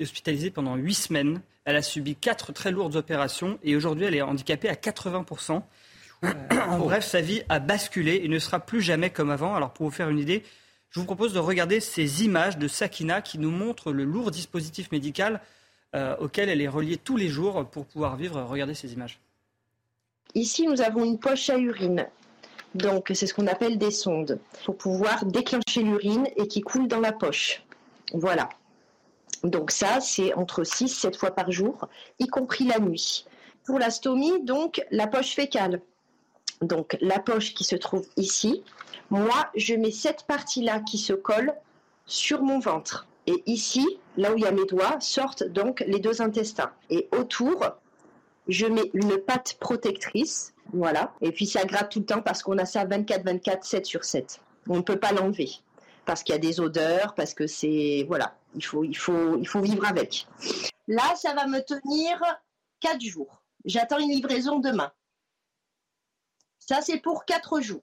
hospitalisée 0.00 0.50
pendant 0.50 0.76
huit 0.76 0.94
semaines. 0.94 1.42
Elle 1.64 1.76
a 1.76 1.82
subi 1.82 2.16
quatre 2.16 2.52
très 2.52 2.70
lourdes 2.70 2.96
opérations 2.96 3.58
et 3.62 3.76
aujourd'hui, 3.76 4.06
elle 4.06 4.14
est 4.14 4.22
handicapée 4.22 4.68
à 4.68 4.74
80%. 4.74 5.62
En 6.22 6.78
bref, 6.78 7.04
sa 7.04 7.20
vie 7.20 7.42
a 7.48 7.58
basculé 7.58 8.20
et 8.22 8.28
ne 8.28 8.38
sera 8.38 8.60
plus 8.60 8.82
jamais 8.82 9.10
comme 9.10 9.30
avant. 9.30 9.54
Alors, 9.54 9.72
pour 9.72 9.86
vous 9.86 9.92
faire 9.92 10.08
une 10.08 10.18
idée, 10.18 10.42
je 10.90 11.00
vous 11.00 11.06
propose 11.06 11.32
de 11.32 11.38
regarder 11.38 11.80
ces 11.80 12.24
images 12.24 12.58
de 12.58 12.68
Sakina 12.68 13.22
qui 13.22 13.38
nous 13.38 13.50
montrent 13.50 13.92
le 13.92 14.04
lourd 14.04 14.30
dispositif 14.30 14.90
médical 14.92 15.40
euh, 15.94 16.16
auquel 16.18 16.48
elle 16.48 16.60
est 16.60 16.68
reliée 16.68 16.96
tous 16.96 17.16
les 17.16 17.28
jours 17.28 17.64
pour 17.70 17.86
pouvoir 17.86 18.16
vivre. 18.16 18.40
Regardez 18.42 18.74
ces 18.74 18.92
images. 18.92 19.20
Ici, 20.34 20.66
nous 20.66 20.80
avons 20.80 21.04
une 21.04 21.18
poche 21.18 21.50
à 21.50 21.58
urine. 21.58 22.06
Donc, 22.74 23.10
c'est 23.14 23.26
ce 23.26 23.34
qu'on 23.34 23.48
appelle 23.48 23.78
des 23.78 23.90
sondes 23.90 24.38
pour 24.64 24.76
pouvoir 24.76 25.24
déclencher 25.24 25.82
l'urine 25.82 26.28
et 26.36 26.46
qui 26.46 26.60
coule 26.60 26.86
dans 26.86 27.00
la 27.00 27.12
poche. 27.12 27.64
Voilà. 28.12 28.48
Donc 29.42 29.70
ça, 29.70 30.00
c'est 30.00 30.34
entre 30.34 30.64
6 30.64 30.84
et 30.84 30.88
7 30.88 31.16
fois 31.16 31.30
par 31.34 31.50
jour, 31.50 31.88
y 32.18 32.26
compris 32.26 32.64
la 32.64 32.78
nuit. 32.78 33.24
Pour 33.64 33.78
la 33.78 33.90
stomie, 33.90 34.42
donc, 34.42 34.82
la 34.90 35.06
poche 35.06 35.34
fécale. 35.34 35.80
Donc, 36.60 36.96
la 37.00 37.18
poche 37.18 37.54
qui 37.54 37.64
se 37.64 37.76
trouve 37.76 38.06
ici. 38.16 38.62
Moi, 39.10 39.50
je 39.56 39.74
mets 39.74 39.90
cette 39.90 40.24
partie-là 40.24 40.80
qui 40.80 40.98
se 40.98 41.12
colle 41.12 41.54
sur 42.06 42.42
mon 42.42 42.58
ventre. 42.58 43.06
Et 43.26 43.42
ici, 43.46 43.86
là 44.16 44.32
où 44.32 44.36
il 44.36 44.42
y 44.42 44.46
a 44.46 44.52
mes 44.52 44.66
doigts, 44.66 45.00
sortent 45.00 45.44
donc 45.44 45.82
les 45.86 45.98
deux 45.98 46.22
intestins. 46.22 46.72
Et 46.90 47.08
autour, 47.12 47.64
je 48.48 48.66
mets 48.66 48.90
une 48.94 49.18
pâte 49.18 49.56
protectrice, 49.60 50.54
voilà. 50.72 51.12
Et 51.20 51.32
puis 51.32 51.46
ça 51.46 51.64
gratte 51.64 51.92
tout 51.92 52.00
le 52.00 52.06
temps 52.06 52.22
parce 52.22 52.42
qu'on 52.42 52.58
a 52.58 52.64
ça 52.64 52.84
24-24, 52.84 53.62
7 53.62 53.86
sur 53.86 54.04
7. 54.04 54.40
On 54.68 54.76
ne 54.76 54.82
peut 54.82 54.98
pas 54.98 55.12
l'enlever 55.12 55.50
parce 56.04 56.22
qu'il 56.22 56.34
y 56.34 56.38
a 56.38 56.40
des 56.40 56.60
odeurs, 56.60 57.14
parce 57.14 57.34
que 57.34 57.46
c'est 57.46 58.04
voilà, 58.08 58.36
il 58.54 58.64
faut, 58.64 58.82
il 58.84 58.96
faut, 58.96 59.36
il 59.36 59.46
faut 59.46 59.60
vivre 59.60 59.86
avec. 59.86 60.26
Là, 60.88 61.14
ça 61.14 61.34
va 61.34 61.46
me 61.46 61.60
tenir 61.60 62.20
4 62.80 63.00
jours. 63.00 63.42
J'attends 63.64 63.98
une 63.98 64.10
livraison 64.10 64.58
demain. 64.58 64.90
Ça, 66.70 66.80
c'est 66.82 66.98
pour 66.98 67.24
4 67.24 67.60
jours. 67.60 67.82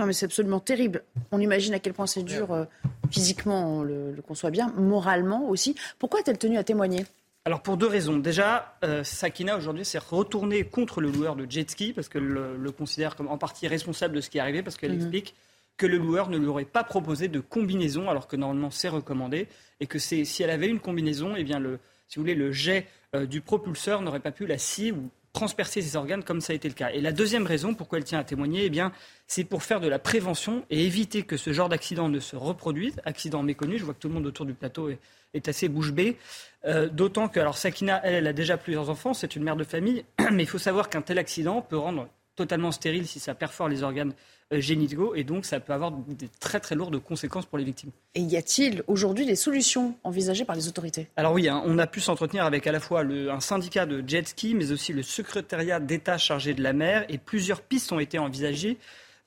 Non, 0.00 0.06
mais 0.06 0.12
c'est 0.12 0.26
absolument 0.26 0.58
terrible. 0.58 1.04
On 1.30 1.38
imagine 1.38 1.72
à 1.72 1.78
quel 1.78 1.92
point 1.92 2.08
c'est 2.08 2.24
dur 2.24 2.50
euh, 2.52 2.64
physiquement, 3.12 3.76
on 3.78 3.82
le, 3.84 4.10
le 4.10 4.22
conçoit 4.22 4.50
bien, 4.50 4.72
moralement 4.76 5.48
aussi. 5.48 5.76
Pourquoi 6.00 6.18
est-elle 6.18 6.36
tenue 6.38 6.58
à 6.58 6.64
témoigner? 6.64 7.06
Alors 7.44 7.62
pour 7.62 7.76
deux 7.76 7.86
raisons. 7.86 8.16
Déjà, 8.18 8.76
euh, 8.82 9.04
Sakina 9.04 9.56
aujourd'hui 9.56 9.84
s'est 9.84 9.98
retournée 9.98 10.64
contre 10.64 11.00
le 11.00 11.12
loueur 11.12 11.36
de 11.36 11.46
jet 11.48 11.70
ski 11.70 11.92
parce 11.92 12.08
qu'elle 12.08 12.24
le, 12.26 12.56
le, 12.56 12.72
considère 12.72 13.14
comme 13.14 13.28
en 13.28 13.38
partie 13.38 13.68
responsable 13.68 14.16
de 14.16 14.20
ce 14.20 14.30
qui 14.30 14.38
est 14.38 14.40
arrivé 14.40 14.64
parce 14.64 14.76
qu'elle 14.76 14.90
Mhm. 14.92 14.96
explique 15.00 15.34
que 15.76 15.86
le 15.86 15.98
loueur 15.98 16.28
ne 16.28 16.38
lui 16.38 16.46
aurait 16.48 16.64
pas 16.64 16.82
proposé 16.82 17.28
de 17.28 17.38
combinaison 17.38 18.10
alors 18.10 18.26
que 18.26 18.34
normalement 18.36 18.70
c'est 18.72 18.88
recommandé 18.88 19.46
et 19.78 19.86
que 19.86 20.00
c'est 20.00 20.24
si 20.24 20.42
elle 20.42 20.50
avait 20.50 20.68
une 20.68 20.80
combinaison, 20.80 21.34
eh 21.36 21.44
bien 21.44 21.60
le, 21.60 21.78
si 22.08 22.16
vous 22.16 22.22
voulez, 22.22 22.34
le 22.34 22.50
jet 22.50 22.88
euh, 23.14 23.26
du 23.26 23.40
propulseur 23.40 24.02
n'aurait 24.02 24.20
pas 24.20 24.32
pu 24.32 24.46
la 24.46 24.58
scier 24.58 24.90
ou 24.90 25.08
transpercer 25.32 25.80
ses 25.80 25.96
organes 25.96 26.22
comme 26.22 26.40
ça 26.40 26.52
a 26.52 26.56
été 26.56 26.68
le 26.68 26.74
cas. 26.74 26.90
Et 26.90 27.00
la 27.00 27.12
deuxième 27.12 27.46
raison 27.46 27.74
pourquoi 27.74 27.98
elle 27.98 28.04
tient 28.04 28.18
à 28.18 28.24
témoigner, 28.24 28.64
eh 28.64 28.70
bien, 28.70 28.92
c'est 29.26 29.44
pour 29.44 29.62
faire 29.62 29.80
de 29.80 29.88
la 29.88 29.98
prévention 29.98 30.64
et 30.70 30.84
éviter 30.84 31.22
que 31.22 31.36
ce 31.36 31.52
genre 31.52 31.68
d'accident 31.68 32.08
ne 32.08 32.20
se 32.20 32.36
reproduise, 32.36 32.96
accident 33.04 33.42
méconnu. 33.42 33.78
Je 33.78 33.84
vois 33.84 33.94
que 33.94 33.98
tout 33.98 34.08
le 34.08 34.14
monde 34.14 34.26
autour 34.26 34.46
du 34.46 34.54
plateau 34.54 34.90
est, 34.90 35.48
assez 35.48 35.68
bouche 35.68 35.92
bée. 35.92 36.18
Euh, 36.66 36.88
D'autant 36.88 37.28
que, 37.28 37.40
alors 37.40 37.56
Sakina, 37.56 38.00
elle, 38.04 38.14
elle 38.14 38.26
a 38.26 38.32
déjà 38.32 38.56
plusieurs 38.56 38.90
enfants, 38.90 39.14
c'est 39.14 39.34
une 39.34 39.42
mère 39.42 39.56
de 39.56 39.64
famille, 39.64 40.04
mais 40.32 40.42
il 40.42 40.48
faut 40.48 40.58
savoir 40.58 40.90
qu'un 40.90 41.02
tel 41.02 41.18
accident 41.18 41.62
peut 41.62 41.78
rendre 41.78 42.08
totalement 42.34 42.72
stérile 42.72 43.06
si 43.06 43.20
ça 43.20 43.34
perfore 43.34 43.68
les 43.68 43.82
organes 43.82 44.14
euh, 44.52 44.60
génitaux 44.60 45.14
et 45.14 45.24
donc 45.24 45.44
ça 45.44 45.60
peut 45.60 45.72
avoir 45.72 45.92
des 45.92 46.28
très 46.40 46.60
très 46.60 46.74
lourdes 46.74 46.98
conséquences 46.98 47.46
pour 47.46 47.58
les 47.58 47.64
victimes. 47.64 47.90
Et 48.14 48.20
y 48.20 48.36
a-t-il 48.36 48.82
aujourd'hui 48.86 49.26
des 49.26 49.36
solutions 49.36 49.96
envisagées 50.02 50.44
par 50.44 50.56
les 50.56 50.68
autorités? 50.68 51.08
Alors 51.16 51.32
oui, 51.32 51.48
hein, 51.48 51.62
on 51.66 51.78
a 51.78 51.86
pu 51.86 52.00
s'entretenir 52.00 52.44
avec 52.44 52.66
à 52.66 52.72
la 52.72 52.80
fois 52.80 53.02
le, 53.02 53.30
un 53.30 53.40
syndicat 53.40 53.86
de 53.86 54.02
jet 54.06 54.26
ski, 54.26 54.54
mais 54.54 54.72
aussi 54.72 54.92
le 54.92 55.02
secrétariat 55.02 55.78
d'État 55.80 56.18
chargé 56.18 56.54
de 56.54 56.62
la 56.62 56.72
mer, 56.72 57.04
et 57.08 57.18
plusieurs 57.18 57.60
pistes 57.60 57.92
ont 57.92 58.00
été 58.00 58.18
envisagées 58.18 58.78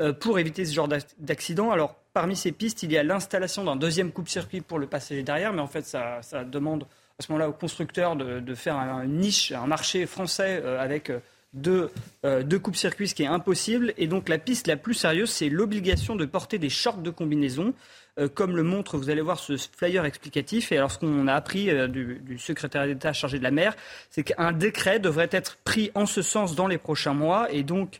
euh, 0.01 0.11
pour 0.11 0.39
éviter 0.39 0.65
ce 0.65 0.73
genre 0.73 0.87
d'ac- 0.87 1.15
d'accident. 1.19 1.71
Alors 1.71 1.95
parmi 2.13 2.35
ces 2.35 2.51
pistes, 2.51 2.81
il 2.83 2.91
y 2.91 2.97
a 2.97 3.03
l'installation 3.03 3.63
d'un 3.63 3.75
deuxième 3.75 4.11
coupe-circuit 4.11 4.61
pour 4.61 4.79
le 4.79 4.87
passager 4.87 5.21
derrière, 5.21 5.53
mais 5.53 5.61
en 5.61 5.67
fait 5.67 5.85
ça, 5.85 6.21
ça 6.21 6.43
demande 6.43 6.85
à 7.19 7.23
ce 7.23 7.31
moment-là 7.31 7.49
au 7.49 7.53
constructeur 7.53 8.15
de, 8.15 8.39
de 8.39 8.55
faire 8.55 8.77
un, 8.77 9.05
niche, 9.05 9.51
un 9.51 9.67
marché 9.67 10.05
français 10.05 10.61
euh, 10.63 10.79
avec 10.81 11.09
euh, 11.09 11.19
deux, 11.55 11.89
euh, 12.25 12.43
deux 12.43 12.59
coupes-circuits, 12.59 13.07
ce 13.07 13.15
qui 13.15 13.23
est 13.23 13.27
impossible. 13.27 13.93
Et 13.97 14.05
donc 14.07 14.29
la 14.29 14.37
piste 14.37 14.67
la 14.67 14.77
plus 14.77 14.93
sérieuse, 14.93 15.29
c'est 15.31 15.49
l'obligation 15.49 16.15
de 16.15 16.25
porter 16.25 16.59
des 16.59 16.69
shorts 16.69 16.97
de 16.99 17.09
combinaison, 17.09 17.73
euh, 18.19 18.27
comme 18.29 18.55
le 18.55 18.63
montre, 18.63 18.97
vous 18.97 19.09
allez 19.09 19.21
voir 19.21 19.39
ce 19.39 19.57
flyer 19.57 20.05
explicatif. 20.05 20.71
Et 20.71 20.77
alors 20.77 20.91
ce 20.91 20.99
qu'on 20.99 21.27
a 21.27 21.33
appris 21.33 21.69
euh, 21.71 21.87
du, 21.87 22.19
du 22.23 22.37
secrétaire 22.37 22.85
d'État 22.85 23.11
chargé 23.13 23.39
de 23.39 23.43
la 23.43 23.51
mer, 23.51 23.75
c'est 24.09 24.23
qu'un 24.23 24.51
décret 24.51 24.99
devrait 24.99 25.29
être 25.31 25.57
pris 25.63 25.91
en 25.95 26.05
ce 26.05 26.21
sens 26.21 26.55
dans 26.55 26.67
les 26.67 26.77
prochains 26.77 27.13
mois. 27.13 27.51
Et 27.51 27.63
donc 27.63 27.99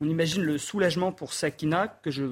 on 0.00 0.08
imagine 0.08 0.42
le 0.42 0.58
soulagement 0.58 1.12
pour 1.12 1.32
Sakina, 1.32 1.86
que 2.02 2.10
je, 2.10 2.24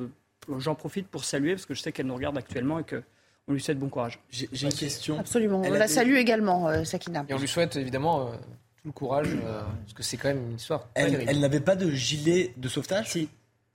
j'en 0.59 0.75
profite 0.75 1.07
pour 1.07 1.25
saluer, 1.25 1.53
parce 1.55 1.67
que 1.67 1.75
je 1.75 1.83
sais 1.83 1.93
qu'elle 1.93 2.07
nous 2.07 2.15
regarde 2.17 2.37
actuellement 2.39 2.79
et 2.81 2.85
que 2.85 3.03
on 3.49 3.53
lui 3.53 3.61
souhaite 3.61 3.79
bon 3.81 3.89
courage. 3.89 4.21
J'ai 4.31 4.47
une 4.63 4.73
question. 4.73 5.19
Absolument. 5.19 5.63
Elle 5.65 5.73
On 5.73 5.75
la 5.79 5.87
des- 5.89 5.93
salue 5.93 6.15
également, 6.15 6.69
euh, 6.69 6.85
Sakina. 6.85 7.25
Et 7.29 7.35
on 7.35 7.39
lui 7.39 7.49
souhaite 7.49 7.75
évidemment 7.77 8.29
euh, 8.29 8.33
tout 8.83 8.89
le 8.89 8.93
courage, 8.93 9.29
euh, 9.45 9.61
parce 9.83 9.93
que 9.95 10.03
c'est 10.03 10.17
quand 10.17 10.29
même 10.29 10.43
une 10.51 10.57
histoire. 10.57 10.89
Elle, 10.95 11.41
n'avait 11.41 11.61
pas 11.61 11.77
de 11.77 11.91
gilet 11.91 12.55
de 12.57 12.69
sauvetage 12.69 13.11
Si. 13.11 13.29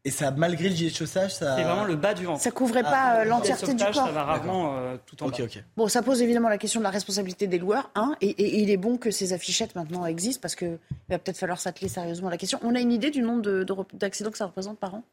Et 0.07 0.11
ça, 0.11 0.29
malgré 0.29 0.69
le 0.69 0.75
gilet 0.75 0.91
de 0.91 0.95
sauvetage, 0.95 1.33
ça. 1.33 1.55
C'est 1.57 1.63
vraiment 1.63 1.83
le 1.85 1.95
bas 1.95 2.13
du 2.13 2.25
ventre. 2.25 2.39
Ça 2.41 2.51
couvrait 2.51 2.83
Ah, 2.85 2.91
pas 2.91 3.15
euh, 3.19 3.23
Le 3.23 3.29
l'entièreté 3.31 3.73
du 3.73 3.83
corps. 3.83 3.93
Ça 4.05 4.11
va 4.11 4.23
rarement 4.23 4.77
euh, 4.77 4.97
tout 5.05 5.21
en 5.23 5.27
Ok, 5.27 5.39
bas. 5.39 5.43
ok. 5.45 5.63
Bon, 5.77 5.87
ça 5.87 6.03
pose 6.03 6.21
évidemment 6.21 6.49
la 6.49 6.59
question 6.59 6.79
de 6.79 6.83
la 6.83 6.91
responsabilité 6.91 7.47
des 7.47 7.57
loueurs, 7.57 7.89
hein, 7.95 8.15
et, 8.21 8.29
et- 8.29 8.55
et 8.57 8.59
il 8.61 8.69
est 8.69 8.77
bon 8.77 8.97
que 8.97 9.09
ces 9.09 9.33
affichettes 9.33 9.73
maintenant 9.75 10.05
existent 10.05 10.41
parce 10.41 10.55
qu'il 10.55 10.77
va 11.09 11.17
peut-être 11.17 11.37
falloir 11.37 11.59
s'atteler 11.59 11.87
sérieusement 11.87 12.27
à 12.27 12.31
la 12.31 12.37
question. 12.37 12.59
On 12.63 12.75
a 12.75 12.79
une 12.79 12.91
idée 12.91 13.09
du 13.09 13.21
nombre 13.23 13.41
de- 13.41 13.63
de 13.63 13.73
rep- 13.73 13.95
d'accidents 13.95 14.29
que 14.31 14.37
ça 14.37 14.45
représente 14.45 14.77
par 14.79 14.93
an? 14.93 15.03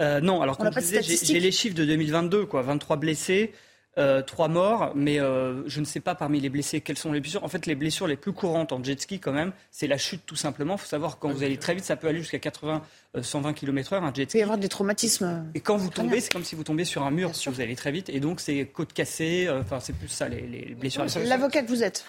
Euh, 0.00 0.20
non, 0.20 0.42
alors 0.42 0.56
On 0.56 0.58
comme 0.58 0.64
n'a 0.66 0.70
je 0.72 0.74
pas 0.74 0.80
de 0.98 1.00
disais, 1.02 1.24
j'ai 1.26 1.40
les 1.40 1.52
chiffres 1.52 1.76
de 1.76 1.84
2022, 1.86 2.44
quoi, 2.46 2.60
23 2.62 2.96
blessés, 2.96 3.52
euh, 3.98 4.22
3 4.22 4.48
morts, 4.48 4.92
mais 4.94 5.20
euh, 5.20 5.62
je 5.68 5.80
ne 5.80 5.84
sais 5.84 6.00
pas 6.00 6.14
parmi 6.14 6.40
les 6.40 6.48
blessés 6.48 6.80
quelles 6.80 6.98
sont 6.98 7.12
les 7.12 7.20
blessures. 7.20 7.44
En 7.44 7.48
fait, 7.48 7.66
les 7.66 7.74
blessures 7.74 8.06
les 8.06 8.16
plus 8.16 8.32
courantes 8.32 8.72
en 8.72 8.82
jet 8.82 9.00
ski, 9.00 9.20
quand 9.20 9.32
même, 9.32 9.52
c'est 9.70 9.86
la 9.86 9.98
chute 9.98 10.22
tout 10.26 10.34
simplement. 10.36 10.74
Il 10.74 10.78
faut 10.80 10.86
savoir 10.86 11.18
quand 11.18 11.30
vous 11.30 11.42
allez 11.42 11.56
très 11.58 11.74
vite, 11.74 11.84
ça 11.84 11.96
peut 11.96 12.08
aller 12.08 12.18
jusqu'à 12.18 12.38
80, 12.40 12.82
euh, 13.16 13.22
120 13.22 13.52
km/h 13.52 14.02
un 14.02 14.12
jet 14.12 14.22
Il 14.22 14.24
peut 14.26 14.30
ski. 14.30 14.38
y 14.38 14.42
avoir 14.42 14.58
des 14.58 14.68
traumatismes. 14.68 15.46
Et 15.54 15.60
quand 15.60 15.76
vous 15.76 15.90
tombez, 15.90 16.20
c'est 16.20 16.32
comme 16.32 16.44
si 16.44 16.54
vous 16.56 16.64
tombez 16.64 16.84
sur 16.84 17.02
un 17.04 17.10
mur 17.10 17.34
si 17.36 17.48
vous 17.48 17.60
allez 17.60 17.76
très 17.76 17.92
vite, 17.92 18.08
et 18.08 18.20
donc 18.20 18.40
c'est 18.40 18.66
côte 18.66 18.92
cassée. 18.92 19.46
euh, 19.48 19.60
Enfin, 19.60 19.78
c'est 19.80 19.92
plus 19.92 20.08
ça 20.08 20.28
les, 20.28 20.40
les 20.46 20.74
blessures. 20.74 21.04
L'avocat 21.24 21.62
que 21.62 21.68
vous 21.68 21.82
êtes. 21.84 22.04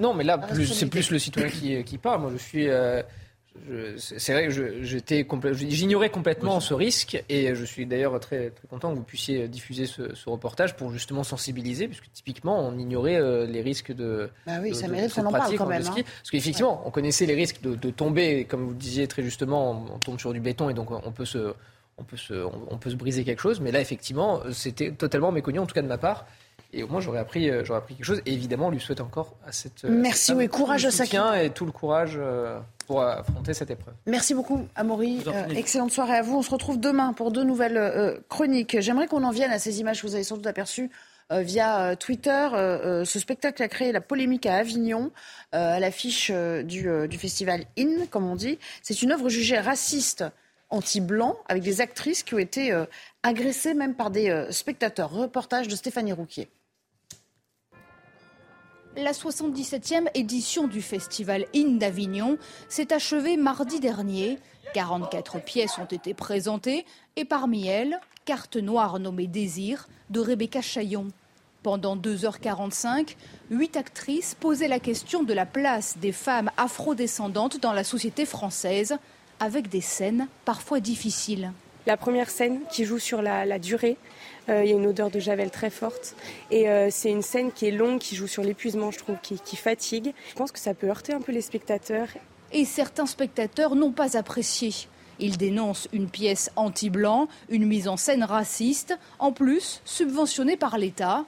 Non, 0.00 0.14
mais 0.14 0.24
là, 0.24 0.38
plus- 0.38 0.66
c'est 0.72 0.86
plus 0.86 1.10
le 1.10 1.18
citoyen 1.18 1.48
qui, 1.50 1.84
qui 1.84 1.98
parle. 1.98 2.22
Moi, 2.22 2.30
je 2.32 2.42
suis. 2.42 2.66
C'est 3.98 4.32
vrai 4.32 4.48
que 4.48 4.82
j'étais 4.82 5.26
j'ignorais 5.68 6.10
complètement 6.10 6.60
ce 6.60 6.74
risque 6.74 7.22
et 7.28 7.54
je 7.54 7.64
suis 7.64 7.86
d'ailleurs 7.86 8.18
très, 8.20 8.50
très 8.50 8.66
content 8.68 8.90
que 8.90 8.96
vous 8.96 9.02
puissiez 9.04 9.48
diffuser 9.48 9.86
ce, 9.86 10.14
ce 10.14 10.28
reportage 10.28 10.76
pour 10.76 10.90
justement 10.92 11.24
sensibiliser, 11.24 11.86
puisque 11.88 12.10
typiquement 12.12 12.60
on 12.66 12.76
ignorait 12.78 13.16
euh, 13.16 13.46
les 13.46 13.62
risques 13.62 13.92
de. 13.92 14.28
Bah 14.46 14.54
oui, 14.60 14.70
de- 14.70 14.74
ça 14.74 14.86
de 14.86 14.92
mérite 14.92 15.10
cette 15.10 15.22
qu'on 15.22 15.28
en 15.28 15.32
parle 15.32 15.42
pratique 15.42 15.58
quand 15.58 15.66
même. 15.66 15.82
ski. 15.82 16.00
hein. 16.00 16.04
Parce 16.20 16.30
qu'effectivement, 16.30 16.82
on 16.84 16.90
connaissait 16.90 17.26
les 17.26 17.34
risques 17.34 17.60
de, 17.62 17.74
de 17.74 17.90
tomber, 17.90 18.44
comme 18.44 18.64
vous 18.64 18.70
le 18.70 18.76
disiez 18.76 19.06
très 19.08 19.22
justement, 19.22 19.70
on, 19.70 19.94
on 19.94 19.98
tombe 19.98 20.18
sur 20.20 20.32
du 20.32 20.40
béton 20.40 20.68
et 20.68 20.74
donc 20.74 20.90
on 20.90 21.12
peut 21.12 21.24
se. 21.26 21.54
On 21.96 22.02
peut, 22.02 22.16
se, 22.16 22.34
on, 22.34 22.60
on 22.72 22.76
peut 22.76 22.90
se 22.90 22.96
briser 22.96 23.22
quelque 23.22 23.38
chose, 23.40 23.60
mais 23.60 23.70
là, 23.70 23.80
effectivement, 23.80 24.40
c'était 24.50 24.90
totalement 24.90 25.30
méconnu, 25.30 25.60
en 25.60 25.66
tout 25.66 25.76
cas 25.76 25.82
de 25.82 25.86
ma 25.86 25.96
part. 25.96 26.26
Et 26.72 26.82
au 26.82 26.88
moins, 26.88 27.00
j'aurais 27.00 27.20
appris, 27.20 27.48
euh, 27.48 27.64
j'aurais 27.64 27.78
appris 27.78 27.94
quelque 27.94 28.04
chose. 28.04 28.20
Et 28.26 28.32
évidemment, 28.32 28.66
on 28.66 28.70
lui 28.70 28.80
souhaite 28.80 29.00
encore 29.00 29.36
à 29.46 29.52
cette. 29.52 29.84
euh, 29.84 29.90
Merci, 29.90 30.24
cette 30.24 30.36
oui, 30.36 30.48
courage 30.48 30.84
à 30.84 30.90
et 31.44 31.50
tout 31.50 31.64
le 31.64 31.70
courage 31.70 32.14
euh, 32.16 32.58
pour 32.86 33.02
affronter 33.02 33.54
cette 33.54 33.70
épreuve. 33.70 33.94
Merci 34.06 34.34
beaucoup, 34.34 34.66
Amaury. 34.74 35.20
Euh, 35.26 35.48
excellente 35.48 35.90
soirée 35.90 36.16
à 36.16 36.22
vous. 36.22 36.36
On 36.36 36.42
se 36.42 36.50
retrouve 36.50 36.78
demain 36.78 37.12
pour 37.12 37.30
deux 37.30 37.44
nouvelles 37.44 37.76
euh, 37.76 38.18
chroniques. 38.28 38.80
J'aimerais 38.80 39.06
qu'on 39.06 39.24
en 39.24 39.30
vienne 39.30 39.50
à 39.50 39.58
ces 39.58 39.80
images 39.80 40.02
que 40.02 40.06
vous 40.06 40.14
avez 40.14 40.24
sans 40.24 40.36
doute 40.36 40.46
aperçues 40.46 40.90
euh, 41.32 41.40
via 41.40 41.80
euh, 41.80 41.96
Twitter. 41.96 42.48
Euh, 42.52 42.56
euh, 43.02 43.04
ce 43.04 43.18
spectacle 43.18 43.62
a 43.62 43.68
créé 43.68 43.92
la 43.92 44.00
polémique 44.00 44.46
à 44.46 44.56
Avignon, 44.56 45.10
euh, 45.54 45.76
à 45.76 45.80
l'affiche 45.80 46.30
euh, 46.32 46.62
du, 46.62 46.88
euh, 46.88 47.06
du 47.06 47.18
festival 47.18 47.64
IN, 47.78 48.06
comme 48.10 48.28
on 48.28 48.36
dit. 48.36 48.58
C'est 48.82 49.02
une 49.02 49.12
œuvre 49.12 49.28
jugée 49.28 49.58
raciste 49.58 50.24
anti-blanc, 50.70 51.36
avec 51.48 51.62
des 51.62 51.80
actrices 51.80 52.22
qui 52.22 52.34
ont 52.34 52.38
été 52.38 52.72
euh, 52.72 52.84
agressées 53.22 53.74
même 53.74 53.94
par 53.94 54.10
des 54.10 54.28
euh, 54.28 54.50
spectateurs. 54.50 55.10
Reportage 55.10 55.68
de 55.68 55.76
Stéphanie 55.76 56.12
Rouquier. 56.12 56.48
La 58.96 59.10
77e 59.10 60.08
édition 60.14 60.68
du 60.68 60.80
festival 60.80 61.46
IN 61.52 61.78
d'Avignon 61.78 62.38
s'est 62.68 62.92
achevée 62.92 63.36
mardi 63.36 63.80
dernier. 63.80 64.38
44 64.72 65.42
pièces 65.42 65.78
ont 65.78 65.84
été 65.84 66.14
présentées 66.14 66.86
et 67.16 67.24
parmi 67.24 67.66
elles, 67.66 67.98
Carte 68.24 68.56
noire 68.56 69.00
nommée 69.00 69.26
Désir 69.26 69.88
de 70.10 70.20
Rebecca 70.20 70.60
Chaillon. 70.60 71.08
Pendant 71.64 71.96
2h45, 71.96 73.16
huit 73.50 73.76
actrices 73.76 74.36
posaient 74.36 74.68
la 74.68 74.78
question 74.78 75.24
de 75.24 75.34
la 75.34 75.46
place 75.46 75.98
des 75.98 76.12
femmes 76.12 76.50
afrodescendantes 76.56 77.58
dans 77.60 77.72
la 77.72 77.84
société 77.84 78.24
française, 78.24 78.96
avec 79.40 79.68
des 79.68 79.80
scènes 79.80 80.28
parfois 80.44 80.78
difficiles. 80.78 81.52
la 81.86 81.96
première 81.96 82.30
scène 82.30 82.60
qui 82.70 82.84
joue 82.84 82.98
sur 82.98 83.22
la, 83.22 83.58
durée. 83.58 83.96
Il 84.48 84.66
y 84.66 84.72
a 84.72 84.76
une 84.76 84.86
odeur 84.86 85.10
de 85.10 85.20
javel 85.20 85.50
très 85.50 85.70
forte. 85.70 86.14
Et 86.50 86.66
c'est 86.90 87.10
une 87.10 87.22
scène 87.22 87.50
qui 87.52 87.66
est 87.66 87.70
longue, 87.70 87.98
qui 87.98 88.14
joue 88.14 88.26
sur 88.26 88.42
l'épuisement, 88.42 88.90
je 88.90 88.98
trouve, 88.98 89.16
qui, 89.22 89.38
qui 89.38 89.56
fatigue. 89.56 90.12
Je 90.30 90.34
pense 90.34 90.52
que 90.52 90.58
ça 90.58 90.74
peut 90.74 90.88
heurter 90.88 91.12
un 91.12 91.20
peu 91.20 91.32
les 91.32 91.40
spectateurs. 91.40 92.08
Et 92.52 92.64
certains 92.64 93.06
spectateurs 93.06 93.74
n'ont 93.74 93.92
pas 93.92 94.16
apprécié. 94.16 94.72
Ils 95.18 95.38
dénoncent 95.38 95.88
une 95.92 96.08
pièce 96.08 96.50
anti-blanc, 96.56 97.28
une 97.48 97.66
mise 97.66 97.88
en 97.88 97.96
scène 97.96 98.24
raciste, 98.24 98.98
en 99.18 99.32
plus 99.32 99.80
subventionnée 99.84 100.56
par 100.56 100.78
l'État. 100.78 101.24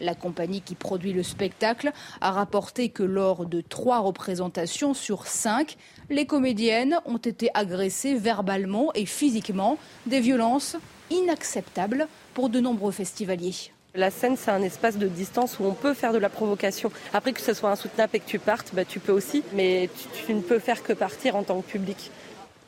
La 0.00 0.14
compagnie 0.14 0.60
qui 0.60 0.74
produit 0.74 1.12
le 1.12 1.22
spectacle 1.22 1.92
a 2.20 2.30
rapporté 2.30 2.90
que 2.90 3.02
lors 3.02 3.46
de 3.46 3.62
trois 3.62 4.00
représentations 4.00 4.92
sur 4.92 5.26
cinq, 5.26 5.76
les 6.10 6.26
comédiennes 6.26 6.98
ont 7.06 7.16
été 7.16 7.50
agressées 7.54 8.14
verbalement 8.14 8.92
et 8.94 9.06
physiquement, 9.06 9.78
des 10.06 10.20
violences 10.20 10.76
inacceptables 11.10 12.08
pour 12.34 12.48
de 12.48 12.60
nombreux 12.60 12.92
festivaliers. 12.92 13.72
La 13.94 14.10
scène, 14.10 14.36
c'est 14.36 14.50
un 14.50 14.60
espace 14.60 14.98
de 14.98 15.08
distance 15.08 15.58
où 15.58 15.64
on 15.64 15.72
peut 15.72 15.94
faire 15.94 16.12
de 16.12 16.18
la 16.18 16.28
provocation. 16.28 16.92
Après 17.14 17.32
que 17.32 17.40
ce 17.40 17.54
soit 17.54 17.70
insoutenable 17.70 18.16
et 18.16 18.20
que 18.20 18.28
tu 18.28 18.38
partes, 18.38 18.74
bah, 18.74 18.84
tu 18.84 19.00
peux 19.00 19.12
aussi, 19.12 19.42
mais 19.54 19.88
tu 20.26 20.34
ne 20.34 20.42
peux 20.42 20.58
faire 20.58 20.82
que 20.82 20.92
partir 20.92 21.34
en 21.34 21.42
tant 21.42 21.62
que 21.62 21.66
public. 21.66 22.10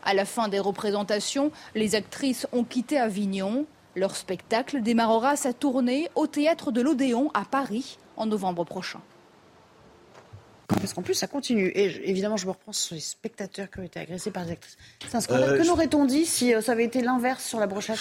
À 0.05 0.15
la 0.15 0.25
fin 0.25 0.49
des 0.49 0.59
représentations, 0.59 1.51
les 1.75 1.95
actrices 1.95 2.47
ont 2.53 2.65
quitté 2.65 2.99
Avignon. 2.99 3.67
Leur 3.95 4.17
spectacle 4.17 4.81
démarrera 4.81 5.37
sa 5.37 5.53
tournée 5.53 6.09
au 6.15 6.27
théâtre 6.27 6.73
de 6.73 6.81
l'Odéon 6.81 7.31
à 7.35 7.45
Paris 7.45 7.99
en 8.17 8.25
novembre 8.25 8.65
prochain. 8.65 9.01
Parce 10.69 10.93
qu'en 10.93 11.01
plus, 11.01 11.15
ça 11.15 11.27
continue. 11.27 11.69
Et 11.69 12.11
évidemment, 12.11 12.37
je 12.37 12.45
me 12.45 12.51
reprends 12.51 12.75
sur 12.75 12.95
les 12.95 13.01
spectateurs 13.01 13.71
qui 13.71 13.81
ont 13.81 13.83
été 13.83 14.01
agressés 14.01 14.31
par 14.31 14.45
des 14.45 14.53
actrices. 14.53 14.77
C'est 15.01 15.17
un 15.17 15.21
scandale. 15.21 15.55
Euh, 15.55 15.59
que 15.59 15.67
n'aurait-on 15.67 16.05
dit 16.05 16.27
si 16.27 16.55
euh, 16.55 16.61
ça 16.61 16.73
avait 16.73 16.85
été 16.85 17.01
l'inverse 17.01 17.43
sur 17.43 17.59
la 17.59 17.67
brochette? 17.67 17.99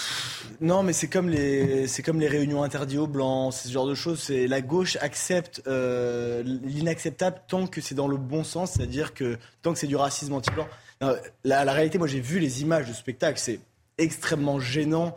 Non, 0.60 0.82
mais 0.82 0.92
c'est 0.92 1.08
comme 1.08 1.30
les, 1.30 1.86
c'est 1.86 2.02
comme 2.02 2.20
les 2.20 2.28
réunions 2.28 2.62
interdites 2.62 2.98
aux 2.98 3.06
blancs, 3.06 3.54
ce 3.54 3.70
genre 3.70 3.86
de 3.86 3.94
choses. 3.94 4.20
C'est 4.20 4.46
la 4.46 4.60
gauche 4.60 4.98
accepte 5.00 5.62
euh, 5.66 6.42
l'inacceptable 6.42 7.40
tant 7.48 7.66
que 7.66 7.80
c'est 7.80 7.94
dans 7.94 8.06
le 8.06 8.18
bon 8.18 8.44
sens, 8.44 8.72
c'est-à-dire 8.72 9.14
que 9.14 9.38
tant 9.62 9.72
que 9.72 9.78
c'est 9.78 9.86
du 9.86 9.96
racisme 9.96 10.34
anti-blanc. 10.34 10.68
La, 11.00 11.64
la, 11.64 11.72
réalité, 11.72 11.96
moi, 11.96 12.08
j'ai 12.08 12.20
vu 12.20 12.38
les 12.38 12.60
images 12.60 12.86
du 12.86 12.92
spectacle. 12.92 13.38
C'est 13.38 13.60
extrêmement 13.96 14.60
gênant. 14.60 15.14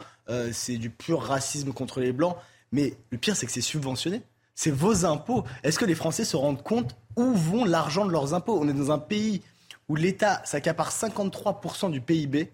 c'est 0.53 0.78
du 0.78 0.90
pur 0.90 1.22
racisme 1.22 1.73
contre 1.73 1.99
les 1.99 2.14
blancs. 2.14 2.38
Mais 2.72 2.94
le 3.10 3.18
pire, 3.18 3.36
c'est 3.36 3.45
que 3.45 3.52
c'est 3.52 3.60
subventionné. 3.61 4.22
C'est 4.56 4.72
vos 4.72 5.06
impôts. 5.06 5.44
Est-ce 5.64 5.80
que 5.80 5.86
les 5.86 5.95
Français 5.95 6.23
se 6.23 6.38
rendent 6.38 6.61
compte 6.61 6.95
où 7.15 7.33
vont 7.33 7.65
l'argent 7.65 8.05
de 8.05 8.11
leurs 8.11 8.33
impôts 8.33 8.59
On 8.61 8.67
est 8.67 8.73
dans 8.73 8.91
un 8.91 8.99
pays 8.99 9.41
où 9.89 9.95
l'État 9.95 10.41
s'accapare 10.45 10.91
53% 10.91 11.91
du 11.91 12.01
PIB 12.01 12.49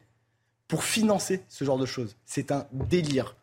pour 0.67 0.83
financer 0.83 1.43
ce 1.47 1.63
genre 1.63 1.77
de 1.77 1.85
choses. 1.85 2.15
C'est 2.25 2.51
un 2.51 2.65
délire. 2.71 3.35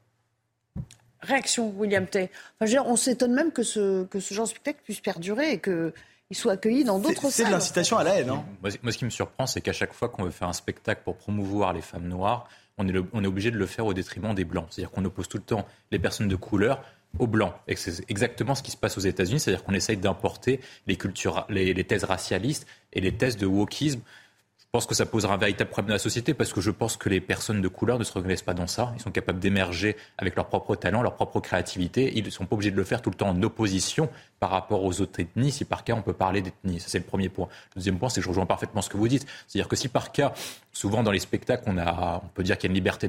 Réaction, 1.21 1.73
William 1.77 2.07
Tay. 2.07 2.31
Enfin, 2.61 2.83
on 2.85 2.97
s'étonne 2.97 3.33
même 3.33 3.51
que 3.51 3.63
ce, 3.63 4.05
que 4.05 4.21
ce 4.21 4.35
genre 4.35 4.45
de 4.45 4.51
spectacle 4.51 4.81
puisse 4.85 5.01
perdurer 5.01 5.53
et 5.53 5.61
qu'il 5.61 5.93
soit 6.33 6.53
accueilli 6.53 6.85
dans 6.85 6.99
d'autres 6.99 7.23
salles. 7.23 7.31
C'est 7.31 7.45
de 7.47 7.51
l'incitation 7.51 7.97
à 7.97 8.05
la 8.05 8.17
haine. 8.17 8.31
Hein. 8.31 8.45
Moi, 8.83 8.93
ce 8.93 8.99
qui 8.99 9.05
me 9.07 9.11
surprend, 9.11 9.47
c'est 9.47 9.63
qu'à 9.63 9.73
chaque 9.73 9.95
fois 9.95 10.11
qu'on 10.11 10.25
veut 10.25 10.31
faire 10.31 10.49
un 10.49 10.53
spectacle 10.53 11.01
pour 11.03 11.17
promouvoir 11.17 11.73
les 11.73 11.81
femmes 11.81 12.09
noires, 12.09 12.47
on 12.77 12.87
est, 12.89 12.93
on 13.13 13.25
est 13.25 13.27
obligé 13.27 13.51
de 13.51 13.57
le 13.57 13.67
faire 13.67 13.87
au 13.87 13.95
détriment 13.95 14.35
des 14.35 14.45
blancs. 14.45 14.67
C'est-à-dire 14.71 14.91
qu'on 14.91 15.05
oppose 15.05 15.29
tout 15.29 15.39
le 15.39 15.45
temps 15.45 15.67
les 15.91 15.99
personnes 15.99 16.29
de 16.29 16.37
couleur 16.37 16.85
aux 17.19 17.27
blancs. 17.27 17.55
Et 17.69 17.77
c'est 17.77 18.09
exactement 18.11 18.55
ce 18.55 18.63
qui 18.63 18.71
se 18.71 18.77
passe 18.77 18.97
aux 18.99 19.03
États-Unis, 19.03 19.41
c'est-à-dire 19.41 19.65
qu'on 19.65 19.75
essaye 19.75 19.97
d'importer 19.97 20.61
les, 20.87 20.97
cultures, 20.97 21.47
les, 21.49 21.85
thèses 21.85 22.05
racialistes 22.05 22.67
et 22.93 23.01
les 23.01 23.13
thèses 23.13 23.37
de 23.37 23.47
wokisme 23.47 24.01
pense 24.75 24.87
que 24.87 24.95
ça 24.97 25.07
posera 25.07 25.35
un 25.35 25.37
véritable 25.37 25.71
problème 25.71 25.91
dans 25.91 25.95
la 25.95 26.01
société 26.01 26.35
parce 26.35 26.53
que 26.53 26.61
je 26.61 26.73
pense 26.73 26.97
que 26.97 27.09
les 27.09 27.21
personnes 27.21 27.63
de 27.63 27.69
couleur 27.69 27.97
ne 27.97 28.03
se 28.03 28.13
reconnaissent 28.13 28.43
pas 28.43 28.55
dans 28.55 28.67
ça. 28.67 28.93
Ils 28.97 29.01
sont 29.01 29.13
capables 29.13 29.39
d'émerger 29.39 29.97
avec 30.19 30.35
leur 30.35 30.49
propre 30.49 30.75
talent, 30.75 31.01
leur 31.01 31.15
propre 31.15 31.39
créativité. 31.39 32.13
Ils 32.17 32.25
ne 32.25 32.31
sont 32.31 32.45
pas 32.45 32.55
obligés 32.55 32.73
de 32.73 32.77
le 32.77 32.83
faire 32.83 33.01
tout 33.01 33.11
le 33.11 33.15
temps 33.15 33.29
en 33.29 33.41
opposition 33.45 34.11
par 34.41 34.51
rapport 34.51 34.83
aux 34.83 35.01
autres 35.01 35.21
ethnies, 35.21 35.53
si 35.53 35.65
par 35.65 35.85
cas 35.85 35.95
on 35.95 36.03
peut 36.03 36.13
parler 36.13 36.43
d'ethnie. 36.43 36.81
Ça, 36.81 36.89
c'est 36.89 36.99
le 36.99 37.05
premier 37.05 37.29
point. 37.29 37.47
Le 37.77 37.83
deuxième 37.83 38.01
point, 38.01 38.09
c'est 38.09 38.17
que 38.17 38.25
je 38.25 38.29
rejoins 38.29 38.47
parfaitement 38.47 38.83
ce 38.83 38.89
que 38.89 38.97
vous 38.97 39.07
dites. 39.07 39.25
C'est-à-dire 39.47 39.69
que 39.69 39.77
si 39.77 39.87
par 39.87 40.11
cas, 40.11 40.35
souvent 40.73 41.05
dans 41.05 41.13
les 41.13 41.21
spectacles, 41.21 41.63
on, 41.69 41.79
a, 41.79 42.21
on 42.25 42.29
peut 42.35 42.43
dire 42.43 42.59
qu'il 42.59 42.69
y 42.69 42.71
a 42.71 42.73
une 42.73 42.75
liberté 42.75 43.07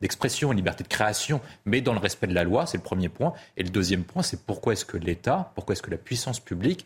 d'expression, 0.00 0.50
une 0.50 0.56
liberté 0.56 0.82
de 0.82 0.88
création, 0.88 1.40
mais 1.66 1.82
dans 1.82 1.92
le 1.92 2.00
respect 2.00 2.26
de 2.26 2.34
la 2.34 2.42
loi, 2.42 2.66
c'est 2.66 2.78
le 2.78 2.82
premier 2.82 3.08
point. 3.08 3.32
Et 3.56 3.62
le 3.62 3.70
deuxième 3.70 4.02
point, 4.02 4.24
c'est 4.24 4.44
pourquoi 4.44 4.72
est-ce 4.72 4.84
que 4.84 4.96
l'État, 4.96 5.52
pourquoi 5.54 5.74
est-ce 5.74 5.82
que 5.82 5.92
la 5.92 5.98
puissance 5.98 6.40
publique 6.40 6.84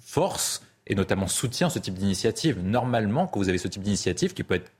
force 0.00 0.62
et 0.86 0.94
notamment 0.94 1.26
soutient 1.26 1.70
ce 1.70 1.78
type 1.78 1.94
d'initiative. 1.94 2.62
Normalement, 2.62 3.26
quand 3.26 3.40
vous 3.40 3.48
avez 3.48 3.58
ce 3.58 3.68
type 3.68 3.82
d'initiative 3.82 4.34
qui 4.34 4.42
peut 4.42 4.54
être 4.54 4.70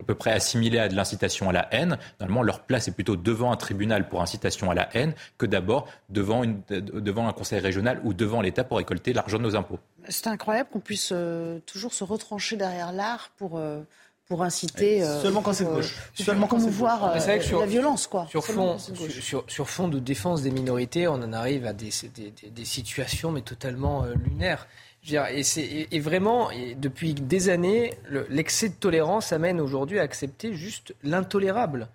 à 0.00 0.04
peu 0.04 0.14
près 0.14 0.32
assimilé 0.32 0.78
à 0.78 0.88
de 0.88 0.94
l'incitation 0.96 1.48
à 1.48 1.52
la 1.52 1.72
haine, 1.72 1.98
normalement 2.18 2.42
leur 2.42 2.60
place 2.60 2.88
est 2.88 2.92
plutôt 2.92 3.16
devant 3.16 3.52
un 3.52 3.56
tribunal 3.56 4.08
pour 4.08 4.22
incitation 4.22 4.70
à 4.70 4.74
la 4.74 4.88
haine 4.96 5.14
que 5.38 5.46
d'abord 5.46 5.86
devant, 6.08 6.42
devant 6.68 7.28
un 7.28 7.32
conseil 7.32 7.60
régional 7.60 8.00
ou 8.02 8.12
devant 8.12 8.40
l'État 8.40 8.64
pour 8.64 8.78
récolter 8.78 9.12
l'argent 9.12 9.38
de 9.38 9.44
nos 9.44 9.54
impôts. 9.54 9.78
C'est 10.08 10.26
incroyable 10.26 10.68
qu'on 10.72 10.80
puisse 10.80 11.10
euh, 11.12 11.60
toujours 11.64 11.94
se 11.94 12.04
retrancher 12.04 12.56
derrière 12.56 12.92
l'art 12.92 13.30
pour... 13.36 13.56
Euh, 13.56 13.82
pour 14.26 14.42
inciter. 14.42 15.04
Euh, 15.04 15.20
seulement 15.20 15.42
quand 15.42 15.52
c'est 15.52 15.66
gauche. 15.66 15.96
Seulement 16.14 16.46
quand 16.46 16.56
voir 16.56 17.14
la 17.14 17.66
violence, 17.66 18.06
quoi. 18.06 18.26
Sur 18.30 18.42
fond, 18.42 18.78
sur, 18.78 19.44
sur, 19.46 19.68
fond 19.68 19.86
de 19.86 19.98
défense 19.98 20.40
des 20.40 20.50
minorités, 20.50 21.06
on 21.06 21.16
en 21.16 21.34
arrive 21.34 21.66
à 21.66 21.74
des, 21.74 21.90
des, 22.14 22.32
des 22.48 22.64
situations 22.64 23.32
mais 23.32 23.42
totalement 23.42 24.06
lunaires. 24.06 24.66
Et, 25.12 26.00
vraiment, 26.00 26.48
depuis 26.76 27.14
des 27.14 27.50
années, 27.50 27.94
l'excès 28.30 28.70
de 28.70 28.74
tolérance 28.74 29.32
amène 29.32 29.60
aujourd'hui 29.60 29.98
à 29.98 30.02
accepter 30.02 30.54
juste 30.54 30.94
l'intolérable. 31.02 31.88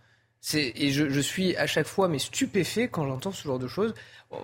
Et 0.54 0.92
je, 0.92 1.20
suis 1.20 1.56
à 1.58 1.68
chaque 1.68 1.86
fois 1.86 2.08
mais 2.08 2.18
stupéfait 2.18 2.88
quand 2.88 3.06
j'entends 3.06 3.34
ce 3.34 3.44
genre 3.44 3.60
de 3.60 3.68
choses. 3.68 3.94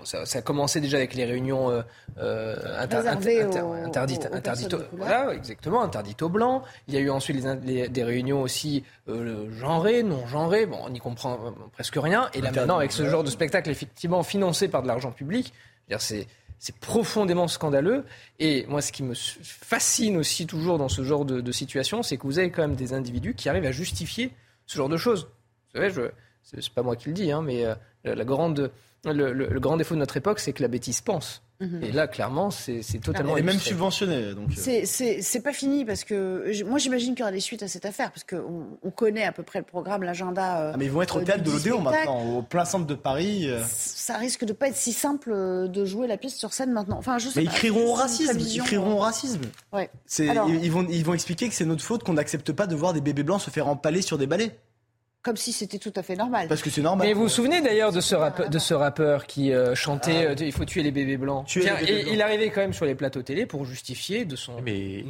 ça, 0.03 0.23
a 0.33 0.41
commencé 0.41 0.81
déjà 0.81 0.97
avec 0.97 1.13
les 1.13 1.23
réunions 1.23 1.71
euh, 1.71 1.83
euh 2.17 2.81
interdites, 2.81 3.55
interdites, 4.35 4.75
voilà, 4.91 5.33
exactement, 5.33 5.81
interdites 5.81 6.21
aux 6.21 6.27
blancs. 6.27 6.63
Il 6.89 6.95
y 6.95 6.97
a 6.97 6.99
eu 6.99 7.09
ensuite 7.09 7.41
des 7.63 8.03
réunions 8.03 8.41
aussi 8.41 8.83
euh, 9.07 9.49
genrées, 9.57 10.03
non 10.03 10.27
genrées. 10.27 10.65
Bon, 10.65 10.79
on 10.83 10.89
n'y 10.89 10.99
comprend 10.99 11.35
euh, 11.35 11.51
presque 11.71 11.95
rien. 11.95 12.29
Et 12.33 12.41
là 12.41 12.51
maintenant, 12.51 12.79
avec 12.79 12.91
ce 12.91 13.07
genre 13.07 13.23
de 13.23 13.29
spectacle 13.29 13.69
effectivement 13.69 14.23
financé 14.23 14.67
par 14.67 14.81
de 14.81 14.87
l'argent 14.87 15.11
public, 15.11 15.53
c'est 15.97 16.27
c'est 16.59 16.75
profondément 16.77 17.47
scandaleux. 17.47 18.05
Et 18.39 18.65
moi, 18.67 18.81
ce 18.81 18.91
qui 18.91 19.03
me 19.03 19.13
fascine 19.13 20.17
aussi 20.17 20.47
toujours 20.47 20.77
dans 20.77 20.89
ce 20.89 21.03
genre 21.03 21.25
de, 21.25 21.51
situation, 21.51 22.03
c'est 22.03 22.17
que 22.17 22.23
vous 22.23 22.39
avez 22.39 22.51
quand 22.51 22.61
même 22.61 22.75
des 22.75 22.93
individus 22.93 23.35
qui 23.35 23.49
arrivent 23.49 23.65
à 23.65 23.71
justifier 23.71 24.31
ce 24.65 24.77
genre 24.77 24.89
de 24.89 24.97
choses. 24.97 25.27
Vous 25.73 25.79
savez, 25.79 25.89
je, 25.89 26.01
c'est 26.43 26.69
pas 26.69 26.83
moi 26.83 26.95
qui 26.95 27.09
le 27.09 27.13
dis, 27.13 27.31
hein, 27.31 27.41
mais 27.41 27.65
euh, 27.65 27.75
la 28.03 28.25
grande, 28.25 28.71
le, 29.05 29.59
grand 29.59 29.77
défaut 29.77 29.95
de 29.95 29.99
notre 29.99 30.17
époque, 30.17 30.39
c'est 30.39 30.53
que 30.53 30.61
la 30.61 30.67
bêtise 30.67 31.01
pense. 31.01 31.43
Mhm. 31.59 31.83
Et 31.83 31.91
là, 31.91 32.07
clairement, 32.07 32.51
c'est 32.51 32.81
totalement. 33.01 33.37
Et 33.37 33.41
même 33.41 33.59
subventionné. 33.59 34.15
Euh. 34.15 34.81
C'est 34.85 35.43
pas 35.43 35.53
fini 35.53 35.85
parce 35.85 36.03
que 36.03 36.63
moi, 36.63 36.79
j'imagine 36.79 37.13
qu'il 37.13 37.21
y 37.21 37.23
aura 37.23 37.31
des 37.31 37.39
suites 37.39 37.63
à 37.63 37.67
cette 37.67 37.85
affaire 37.85 38.11
parce 38.11 38.23
qu'on 38.23 38.77
on 38.83 38.91
connaît 38.91 39.23
à 39.23 39.31
peu 39.31 39.43
près 39.43 39.59
le 39.59 39.65
programme, 39.65 40.03
l'agenda. 40.03 40.61
Euh, 40.61 40.71
ah, 40.73 40.77
mais 40.77 40.85
ils 40.85 40.91
vont 40.91 41.01
être 41.01 41.17
au 41.17 41.21
théâtre 41.21 41.43
de 41.43 41.51
l'Odéon 41.51 41.81
maintenant, 41.81 42.37
au 42.37 42.41
plein 42.41 42.65
centre 42.65 42.85
de 42.85 42.95
Paris. 42.95 43.49
Euh. 43.49 43.63
Ça 43.67 44.17
risque 44.17 44.43
de 44.45 44.53
pas 44.53 44.67
être 44.67 44.75
si 44.75 44.93
simple 44.93 45.33
de 45.69 45.85
jouer 45.85 46.07
la 46.07 46.17
pièce 46.17 46.35
sur 46.35 46.53
scène 46.53 46.71
maintenant. 46.71 46.97
Enfin, 46.97 47.17
je 47.17 47.29
sais 47.29 47.39
mais 47.39 47.45
ils 47.45 47.49
crieront 47.49 47.91
au 47.91 47.93
racisme. 47.93 48.37
Ils 48.39 48.61
crieront 48.61 48.93
au 48.93 48.99
racisme. 48.99 49.41
Ouais. 49.71 49.89
ils, 50.19 50.71
vont, 50.71 50.85
ils 50.89 51.05
vont 51.05 51.13
expliquer 51.13 51.47
que 51.49 51.55
c'est 51.55 51.65
notre 51.65 51.83
faute 51.83 52.03
qu'on 52.03 52.13
n'accepte 52.13 52.51
pas 52.51 52.67
de 52.67 52.75
voir 52.75 52.93
des 52.93 53.01
bébés 53.01 53.23
blancs 53.23 53.41
se 53.41 53.49
faire 53.49 53.67
empaler 53.67 54.01
sur 54.01 54.17
des 54.17 54.27
balais 54.27 54.57
comme 55.25 55.37
si 55.37 55.51
c'était 55.51 55.79
tout 55.79 55.91
à 55.95 56.03
fait 56.03 56.15
normal. 56.15 56.47
Parce 56.47 56.61
que 56.61 56.69
c'est 56.69 56.83
normal. 56.83 57.07
Mais 57.07 57.13
vous 57.13 57.23
vous 57.23 57.29
souvenez 57.29 57.59
d'ailleurs 57.59 57.91
de 57.91 57.99
ce 57.99 58.13
rappeur, 58.13 58.47
de 58.47 58.59
ce 58.59 58.75
rappeur 58.75 59.25
qui 59.25 59.51
euh, 59.51 59.73
chantait 59.73 60.27
ah. 60.27 60.31
euh, 60.31 60.35
Il 60.39 60.51
faut 60.51 60.65
tuer 60.65 60.83
les 60.83 60.91
bébés 60.91 61.17
blancs. 61.17 61.47
et 61.57 62.13
il 62.13 62.21
arrivait 62.21 62.51
quand 62.51 62.61
même 62.61 62.73
sur 62.73 62.85
les 62.85 62.93
plateaux 62.93 63.23
télé 63.23 63.47
pour 63.47 63.65
justifier 63.65 64.23
de 64.23 64.35
son 64.35 64.63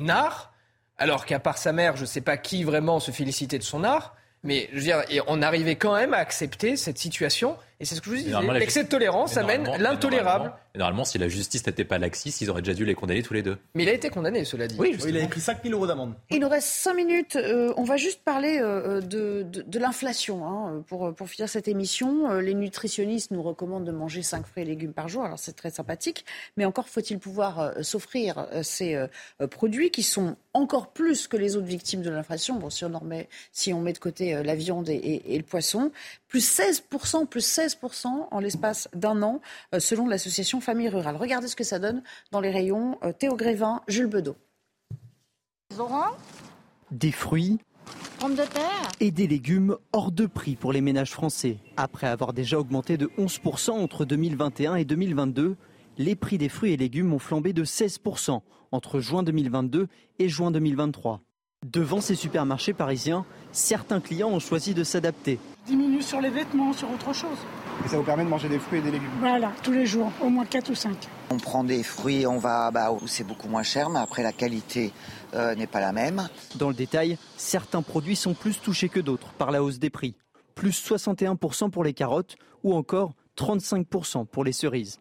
art, 0.07 0.53
alors 0.97 1.25
qu'à 1.25 1.39
part 1.39 1.57
sa 1.57 1.73
mère, 1.73 1.97
je 1.97 2.03
ne 2.03 2.07
sais 2.07 2.21
pas 2.21 2.37
qui 2.37 2.63
vraiment 2.63 3.01
se 3.01 3.11
félicitait 3.11 3.57
de 3.57 3.63
son 3.63 3.83
art. 3.83 4.15
Mais 4.43 4.69
je 4.71 4.77
veux 4.77 4.83
dire, 4.83 5.03
et 5.09 5.19
on 5.27 5.41
arrivait 5.41 5.75
quand 5.75 5.93
même 5.93 6.13
à 6.13 6.17
accepter 6.17 6.77
cette 6.77 6.97
situation. 6.97 7.57
Et 7.79 7.85
c'est 7.85 7.95
ce 7.95 8.01
que 8.01 8.05
je 8.05 8.11
vous 8.11 8.21
disais. 8.23 8.53
L'excès 8.53 8.83
de 8.83 8.89
tolérance 8.89 9.37
amène 9.37 9.69
l'intolérable. 9.77 10.53
Normalement, 10.75 11.05
si 11.05 11.17
la 11.17 11.27
justice 11.27 11.65
n'était 11.65 11.85
pas 11.85 11.97
laxiste, 11.97 12.41
ils 12.41 12.49
auraient 12.49 12.61
déjà 12.61 12.73
dû 12.73 12.85
les 12.85 12.95
condamner 12.95 13.23
tous 13.23 13.33
les 13.33 13.41
deux. 13.41 13.57
Mais 13.75 13.83
il 13.83 13.89
a 13.89 13.93
été 13.93 14.09
condamné, 14.09 14.43
cela 14.43 14.67
dit. 14.67 14.75
Oui, 14.77 14.97
il 15.07 15.17
a 15.17 15.27
pris 15.27 15.39
5 15.39 15.63
000 15.63 15.73
euros 15.73 15.87
d'amende. 15.87 16.15
Il 16.29 16.39
nous 16.39 16.49
reste 16.49 16.67
5 16.67 16.93
minutes. 16.93 17.35
Euh, 17.35 17.73
on 17.77 17.83
va 17.83 17.97
juste 17.97 18.23
parler 18.23 18.59
euh, 18.59 19.01
de, 19.01 19.43
de, 19.43 19.79
l'inflation 19.79 20.45
hein, 20.45 20.83
pour, 20.87 21.13
pour 21.13 21.29
finir 21.29 21.47
cette 21.47 21.67
émission. 21.67 22.29
Euh, 22.29 22.41
les 22.41 22.53
nutritionnistes 22.53 23.31
nous 23.31 23.41
recommandent 23.41 23.85
de 23.85 23.91
manger 23.91 24.21
5 24.21 24.45
fruits 24.45 24.63
et 24.63 24.65
légumes 24.65 24.93
par 24.93 25.07
jour. 25.07 25.23
Alors 25.23 25.39
c'est 25.39 25.55
très 25.55 25.69
sympathique. 25.69 26.25
Mais 26.57 26.65
encore 26.65 26.89
faut-il 26.89 27.19
pouvoir 27.19 27.73
s'offrir 27.81 28.47
ces 28.63 28.99
produits 29.49 29.91
qui 29.91 30.03
sont 30.03 30.35
encore 30.53 30.91
plus 30.91 31.27
que 31.27 31.37
les 31.37 31.55
autres 31.55 31.65
victimes 31.65 32.01
de 32.01 32.09
l'inflation. 32.09 32.55
Bon, 32.55 32.69
si 32.69 32.85
on, 32.85 33.03
met, 33.03 33.27
si 33.51 33.73
on 33.73 33.81
met 33.81 33.93
de 33.93 33.97
côté 33.97 34.41
la 34.43 34.55
viande 34.55 34.89
et, 34.89 35.21
et 35.25 35.37
le 35.37 35.43
poisson, 35.43 35.91
plus 36.27 36.59
16%, 36.59 37.27
plus 37.27 37.45
16% 37.45 37.64
en 38.31 38.39
l'espace 38.39 38.87
d'un 38.93 39.21
an, 39.21 39.41
euh, 39.73 39.79
selon 39.79 40.07
l'association 40.07 40.61
Famille 40.61 40.89
Rurale. 40.89 41.15
Regardez 41.15 41.47
ce 41.47 41.55
que 41.55 41.63
ça 41.63 41.79
donne 41.79 42.03
dans 42.31 42.39
les 42.39 42.51
rayons 42.51 42.97
euh, 43.03 43.11
Théo 43.11 43.35
Grévin, 43.35 43.81
Jules 43.87 44.07
Bedeau. 44.07 44.35
Des 46.91 47.11
fruits, 47.11 47.59
Pommes 48.19 48.35
de 48.35 48.43
terre 48.43 48.91
Et 48.99 49.11
des 49.11 49.27
légumes 49.27 49.77
hors 49.91 50.11
de 50.11 50.25
prix 50.25 50.55
pour 50.55 50.71
les 50.71 50.81
ménages 50.81 51.11
français. 51.11 51.57
Après 51.77 52.07
avoir 52.07 52.33
déjà 52.33 52.59
augmenté 52.59 52.97
de 52.97 53.07
11% 53.17 53.71
entre 53.71 54.05
2021 54.05 54.75
et 54.75 54.85
2022, 54.85 55.55
les 55.97 56.15
prix 56.15 56.37
des 56.37 56.49
fruits 56.49 56.73
et 56.73 56.77
légumes 56.77 57.13
ont 57.13 57.19
flambé 57.19 57.53
de 57.53 57.65
16% 57.65 58.41
entre 58.71 58.99
juin 58.99 59.23
2022 59.23 59.87
et 60.19 60.29
juin 60.29 60.51
2023. 60.51 61.21
Devant 61.65 62.01
ces 62.01 62.15
supermarchés 62.15 62.73
parisiens, 62.73 63.25
certains 63.51 63.99
clients 63.99 64.29
ont 64.29 64.39
choisi 64.39 64.73
de 64.73 64.83
s'adapter. 64.83 65.39
Diminue 65.65 66.01
sur 66.01 66.21
les 66.21 66.29
vêtements, 66.29 66.73
sur 66.73 66.91
autre 66.91 67.11
chose. 67.11 67.37
Et 67.83 67.87
ça 67.87 67.97
vous 67.97 68.03
permet 68.03 68.23
de 68.23 68.29
manger 68.29 68.47
des 68.47 68.59
fruits 68.59 68.79
et 68.79 68.81
des 68.83 68.91
légumes 68.91 69.09
Voilà, 69.19 69.51
tous 69.63 69.71
les 69.71 69.85
jours, 69.85 70.11
au 70.21 70.29
moins 70.29 70.45
4 70.45 70.69
ou 70.69 70.75
5. 70.75 70.95
On 71.31 71.37
prend 71.37 71.63
des 71.63 71.81
fruits, 71.81 72.27
on 72.27 72.37
va 72.37 72.69
bah, 72.69 72.91
où 72.91 73.07
c'est 73.07 73.23
beaucoup 73.23 73.47
moins 73.47 73.63
cher, 73.63 73.89
mais 73.89 73.99
après 73.99 74.21
la 74.21 74.31
qualité 74.31 74.93
euh, 75.33 75.55
n'est 75.55 75.65
pas 75.65 75.79
la 75.79 75.91
même. 75.91 76.29
Dans 76.55 76.69
le 76.69 76.75
détail, 76.75 77.17
certains 77.35 77.81
produits 77.81 78.15
sont 78.15 78.35
plus 78.35 78.61
touchés 78.61 78.89
que 78.89 78.99
d'autres 78.99 79.33
par 79.33 79.49
la 79.49 79.63
hausse 79.63 79.79
des 79.79 79.89
prix. 79.89 80.13
Plus 80.53 80.79
61% 80.87 81.71
pour 81.71 81.83
les 81.83 81.93
carottes 81.93 82.35
ou 82.63 82.75
encore 82.75 83.13
35% 83.37 84.27
pour 84.27 84.43
les 84.43 84.53
cerises. 84.53 84.99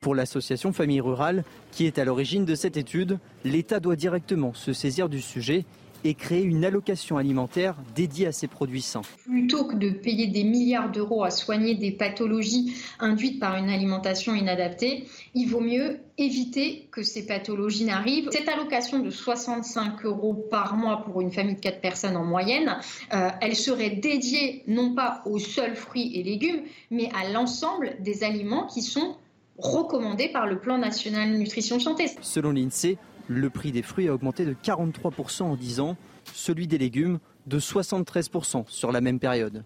Pour 0.00 0.14
l'association 0.14 0.72
Famille 0.72 1.00
Rurale, 1.00 1.44
qui 1.72 1.86
est 1.86 1.98
à 1.98 2.04
l'origine 2.04 2.44
de 2.44 2.54
cette 2.54 2.76
étude, 2.76 3.18
l'État 3.42 3.80
doit 3.80 3.96
directement 3.96 4.54
se 4.54 4.72
saisir 4.72 5.08
du 5.08 5.20
sujet 5.20 5.64
et 6.04 6.14
créer 6.14 6.42
une 6.42 6.64
allocation 6.64 7.16
alimentaire 7.16 7.76
dédiée 7.94 8.26
à 8.26 8.32
ces 8.32 8.46
produits 8.46 8.82
sains. 8.82 9.02
Plutôt 9.24 9.64
que 9.64 9.74
de 9.74 9.88
payer 9.90 10.26
des 10.26 10.44
milliards 10.44 10.92
d'euros 10.92 11.24
à 11.24 11.30
soigner 11.30 11.74
des 11.74 11.90
pathologies 11.90 12.76
induites 13.00 13.40
par 13.40 13.56
une 13.56 13.70
alimentation 13.70 14.34
inadaptée, 14.34 15.06
il 15.34 15.48
vaut 15.48 15.60
mieux 15.60 16.00
éviter 16.18 16.88
que 16.92 17.02
ces 17.02 17.26
pathologies 17.26 17.86
n'arrivent. 17.86 18.28
Cette 18.30 18.48
allocation 18.48 19.00
de 19.00 19.10
65 19.10 20.04
euros 20.04 20.34
par 20.34 20.76
mois 20.76 21.02
pour 21.04 21.22
une 21.22 21.32
famille 21.32 21.56
de 21.56 21.60
4 21.60 21.80
personnes 21.80 22.16
en 22.16 22.24
moyenne, 22.24 22.76
euh, 23.12 23.30
elle 23.40 23.56
serait 23.56 23.90
dédiée 23.90 24.62
non 24.68 24.94
pas 24.94 25.22
aux 25.24 25.38
seuls 25.38 25.74
fruits 25.74 26.12
et 26.14 26.22
légumes, 26.22 26.62
mais 26.90 27.08
à 27.14 27.30
l'ensemble 27.30 27.96
des 28.00 28.22
aliments 28.24 28.66
qui 28.66 28.82
sont 28.82 29.16
recommandés 29.58 30.28
par 30.28 30.46
le 30.46 30.58
plan 30.58 30.78
national 30.78 31.30
nutrition 31.30 31.78
santé. 31.78 32.06
Selon 32.20 32.50
l'INSEE, 32.50 32.98
le 33.28 33.50
prix 33.50 33.72
des 33.72 33.82
fruits 33.82 34.08
a 34.08 34.14
augmenté 34.14 34.44
de 34.44 34.54
43% 34.54 35.42
en 35.42 35.56
10 35.56 35.80
ans, 35.80 35.96
celui 36.32 36.66
des 36.66 36.78
légumes 36.78 37.18
de 37.46 37.58
73% 37.58 38.64
sur 38.68 38.92
la 38.92 39.00
même 39.00 39.18
période. 39.18 39.64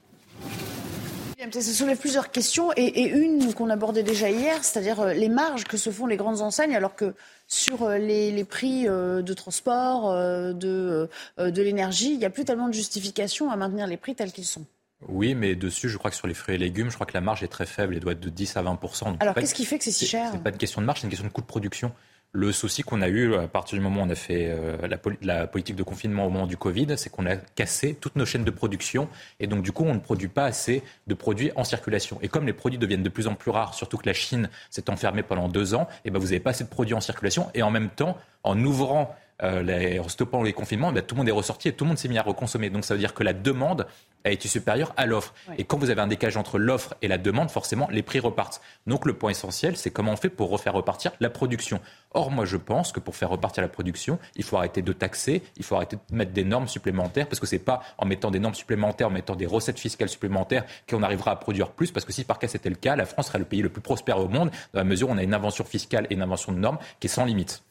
Ça 1.52 1.62
soulève 1.62 1.98
plusieurs 1.98 2.30
questions 2.30 2.72
et, 2.76 3.08
une 3.08 3.54
qu'on 3.54 3.70
abordait 3.70 4.02
déjà 4.02 4.28
hier, 4.28 4.62
c'est-à-dire 4.64 5.00
euh, 5.00 5.12
les 5.12 5.28
marges 5.28 5.64
que 5.64 5.76
se 5.76 5.90
font 5.90 6.06
les 6.06 6.16
grandes 6.16 6.40
enseignes 6.40 6.74
alors 6.74 6.94
que 6.94 7.14
sur 7.46 7.84
euh, 7.84 7.96
les, 7.96 8.44
prix 8.44 8.86
euh, 8.86 9.22
de 9.22 9.32
transport, 9.32 10.12
de, 10.12 11.08
de 11.38 11.62
l'énergie, 11.62 12.12
il 12.12 12.18
n'y 12.18 12.24
a 12.24 12.30
plus 12.30 12.44
tellement 12.44 12.68
de 12.68 12.74
justification 12.74 13.50
à 13.50 13.56
maintenir 13.56 13.86
les 13.86 13.96
prix 13.96 14.14
tels 14.14 14.32
qu'ils 14.32 14.44
sont. 14.44 14.66
Oui, 15.06 15.34
mais 15.34 15.54
dessus, 15.54 15.88
je 15.88 15.96
crois 15.96 16.10
que 16.10 16.16
sur 16.16 16.26
les 16.26 16.34
fruits 16.34 16.56
et 16.56 16.58
légumes, 16.58 16.90
je 16.90 16.94
crois 16.96 17.06
que 17.06 17.14
la 17.14 17.20
marge 17.20 17.44
est 17.44 17.48
très 17.48 17.66
faible 17.66 17.96
et 17.96 18.00
doit 18.00 18.12
être 18.12 18.20
de 18.20 18.30
10 18.30 18.56
à 18.56 18.62
20% 18.62 19.16
Alors 19.20 19.34
qu'est-ce 19.34 19.54
qui 19.54 19.64
fait 19.64 19.78
que 19.78 19.84
c'est 19.84 19.92
si 19.92 20.06
cher 20.06 20.30
C'est 20.32 20.42
pas 20.42 20.50
une 20.50 20.56
question 20.56 20.80
de 20.80 20.86
marge, 20.86 21.00
c'est 21.00 21.04
une 21.04 21.10
question 21.10 21.26
de 21.26 21.32
coût 21.32 21.40
de 21.40 21.46
production. 21.46 21.92
Le 22.32 22.52
souci 22.52 22.82
qu'on 22.82 23.00
a 23.00 23.08
eu 23.08 23.34
à 23.34 23.48
partir 23.48 23.78
du 23.78 23.82
moment 23.82 24.02
où 24.02 24.04
on 24.04 24.10
a 24.10 24.14
fait 24.14 24.50
euh, 24.50 24.76
la, 25.22 25.46
politique 25.46 25.76
de 25.76 25.82
confinement 25.82 26.26
au 26.26 26.28
moment 26.28 26.46
du 26.46 26.58
Covid, 26.58 26.98
c'est 26.98 27.08
qu'on 27.08 27.24
a 27.24 27.36
cassé 27.36 27.94
toutes 27.98 28.16
nos 28.16 28.26
chaînes 28.26 28.44
de 28.44 28.50
production 28.50 29.08
et 29.40 29.46
donc 29.46 29.62
du 29.62 29.72
coup 29.72 29.84
on 29.84 29.94
ne 29.94 29.98
produit 29.98 30.28
pas 30.28 30.44
assez 30.44 30.82
de 31.06 31.14
produits 31.14 31.52
en 31.56 31.64
circulation. 31.64 32.18
Et 32.20 32.28
comme 32.28 32.44
les 32.44 32.52
produits 32.52 32.78
deviennent 32.78 33.02
de 33.02 33.08
plus 33.08 33.28
en 33.28 33.34
plus 33.34 33.50
rares, 33.50 33.72
surtout 33.72 33.96
que 33.96 34.06
la 34.06 34.12
Chine 34.12 34.50
s'est 34.68 34.90
enfermée 34.90 35.22
pendant 35.22 35.48
deux 35.48 35.74
ans, 35.74 35.88
et 35.90 36.08
eh 36.08 36.10
ben 36.10 36.18
vous 36.18 36.26
n'avez 36.26 36.40
pas 36.40 36.50
assez 36.50 36.64
de 36.64 36.68
produits 36.68 36.94
en 36.94 37.00
circulation 37.00 37.48
et 37.54 37.62
en 37.62 37.70
même 37.70 37.88
temps 37.88 38.18
en 38.42 38.62
ouvrant 38.62 39.16
euh, 39.42 39.98
en 40.00 40.08
stoppant 40.08 40.42
les 40.42 40.52
confinements, 40.52 40.92
ben, 40.92 41.02
tout 41.02 41.14
le 41.14 41.20
monde 41.20 41.28
est 41.28 41.32
ressorti 41.32 41.68
et 41.68 41.72
tout 41.72 41.84
le 41.84 41.88
monde 41.88 41.98
s'est 41.98 42.08
mis 42.08 42.18
à 42.18 42.22
reconsommer. 42.22 42.70
Donc 42.70 42.84
ça 42.84 42.94
veut 42.94 43.00
dire 43.00 43.14
que 43.14 43.22
la 43.22 43.32
demande 43.32 43.86
a 44.24 44.30
été 44.30 44.48
supérieure 44.48 44.92
à 44.96 45.06
l'offre. 45.06 45.34
Et 45.56 45.64
quand 45.64 45.78
vous 45.78 45.90
avez 45.90 46.00
un 46.00 46.06
décalage 46.06 46.36
entre 46.36 46.58
l'offre 46.58 46.94
et 47.02 47.08
la 47.08 47.18
demande, 47.18 47.50
forcément, 47.50 47.88
les 47.90 48.02
prix 48.02 48.20
repartent. 48.20 48.60
Donc 48.86 49.06
le 49.06 49.14
point 49.14 49.30
essentiel, 49.30 49.76
c'est 49.76 49.90
comment 49.90 50.12
on 50.12 50.16
fait 50.16 50.28
pour 50.28 50.50
refaire 50.50 50.72
repartir 50.72 51.12
la 51.20 51.30
production. 51.30 51.80
Or, 52.12 52.30
moi, 52.30 52.44
je 52.44 52.56
pense 52.56 52.92
que 52.92 53.00
pour 53.00 53.16
faire 53.16 53.30
repartir 53.30 53.62
la 53.62 53.68
production, 53.68 54.18
il 54.36 54.44
faut 54.44 54.56
arrêter 54.56 54.82
de 54.82 54.92
taxer, 54.92 55.42
il 55.56 55.64
faut 55.64 55.76
arrêter 55.76 55.96
de 55.96 56.16
mettre 56.16 56.32
des 56.32 56.44
normes 56.44 56.68
supplémentaires, 56.68 57.28
parce 57.28 57.40
que 57.40 57.46
c'est 57.46 57.58
pas 57.58 57.82
en 57.98 58.06
mettant 58.06 58.30
des 58.30 58.38
normes 58.38 58.54
supplémentaires, 58.54 59.08
en 59.08 59.10
mettant 59.10 59.36
des 59.36 59.46
recettes 59.46 59.78
fiscales 59.78 60.08
supplémentaires 60.08 60.64
qu'on 60.88 61.02
arrivera 61.02 61.32
à 61.32 61.36
produire 61.36 61.70
plus, 61.70 61.92
parce 61.92 62.06
que 62.06 62.12
si 62.12 62.24
par 62.24 62.38
cas 62.38 62.48
c'était 62.48 62.70
le 62.70 62.76
cas, 62.76 62.96
la 62.96 63.06
France 63.06 63.26
serait 63.26 63.38
le 63.38 63.44
pays 63.44 63.62
le 63.62 63.68
plus 63.68 63.82
prospère 63.82 64.18
au 64.18 64.28
monde, 64.28 64.50
dans 64.72 64.80
la 64.80 64.84
mesure 64.84 65.10
où 65.10 65.12
on 65.12 65.18
a 65.18 65.22
une 65.22 65.34
invention 65.34 65.64
fiscale 65.64 66.06
et 66.10 66.14
une 66.14 66.22
invention 66.22 66.52
de 66.52 66.58
normes 66.58 66.78
qui 67.00 67.06
est 67.06 67.10
sans 67.10 67.24
limite. 67.24 67.62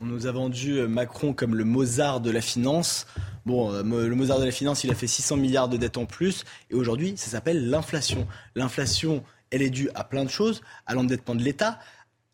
On 0.00 0.06
nous 0.06 0.26
a 0.26 0.32
vendu 0.32 0.78
euh, 0.78 0.88
Macron 0.88 1.32
comme 1.32 1.54
le 1.54 1.64
Mozart 1.64 2.20
de 2.20 2.30
la 2.30 2.40
finance. 2.40 3.06
Bon, 3.44 3.72
euh, 3.72 3.82
le 3.82 4.14
Mozart 4.14 4.40
de 4.40 4.44
la 4.44 4.50
finance, 4.50 4.84
il 4.84 4.90
a 4.90 4.94
fait 4.94 5.06
600 5.06 5.36
milliards 5.36 5.68
de 5.68 5.76
dettes 5.76 5.98
en 5.98 6.06
plus. 6.06 6.44
Et 6.70 6.74
aujourd'hui, 6.74 7.14
ça 7.16 7.30
s'appelle 7.30 7.68
l'inflation. 7.68 8.26
L'inflation, 8.54 9.22
elle 9.50 9.62
est 9.62 9.70
due 9.70 9.90
à 9.94 10.04
plein 10.04 10.24
de 10.24 10.30
choses, 10.30 10.62
à 10.86 10.94
l'endettement 10.94 11.34
de 11.34 11.42
l'État, 11.42 11.78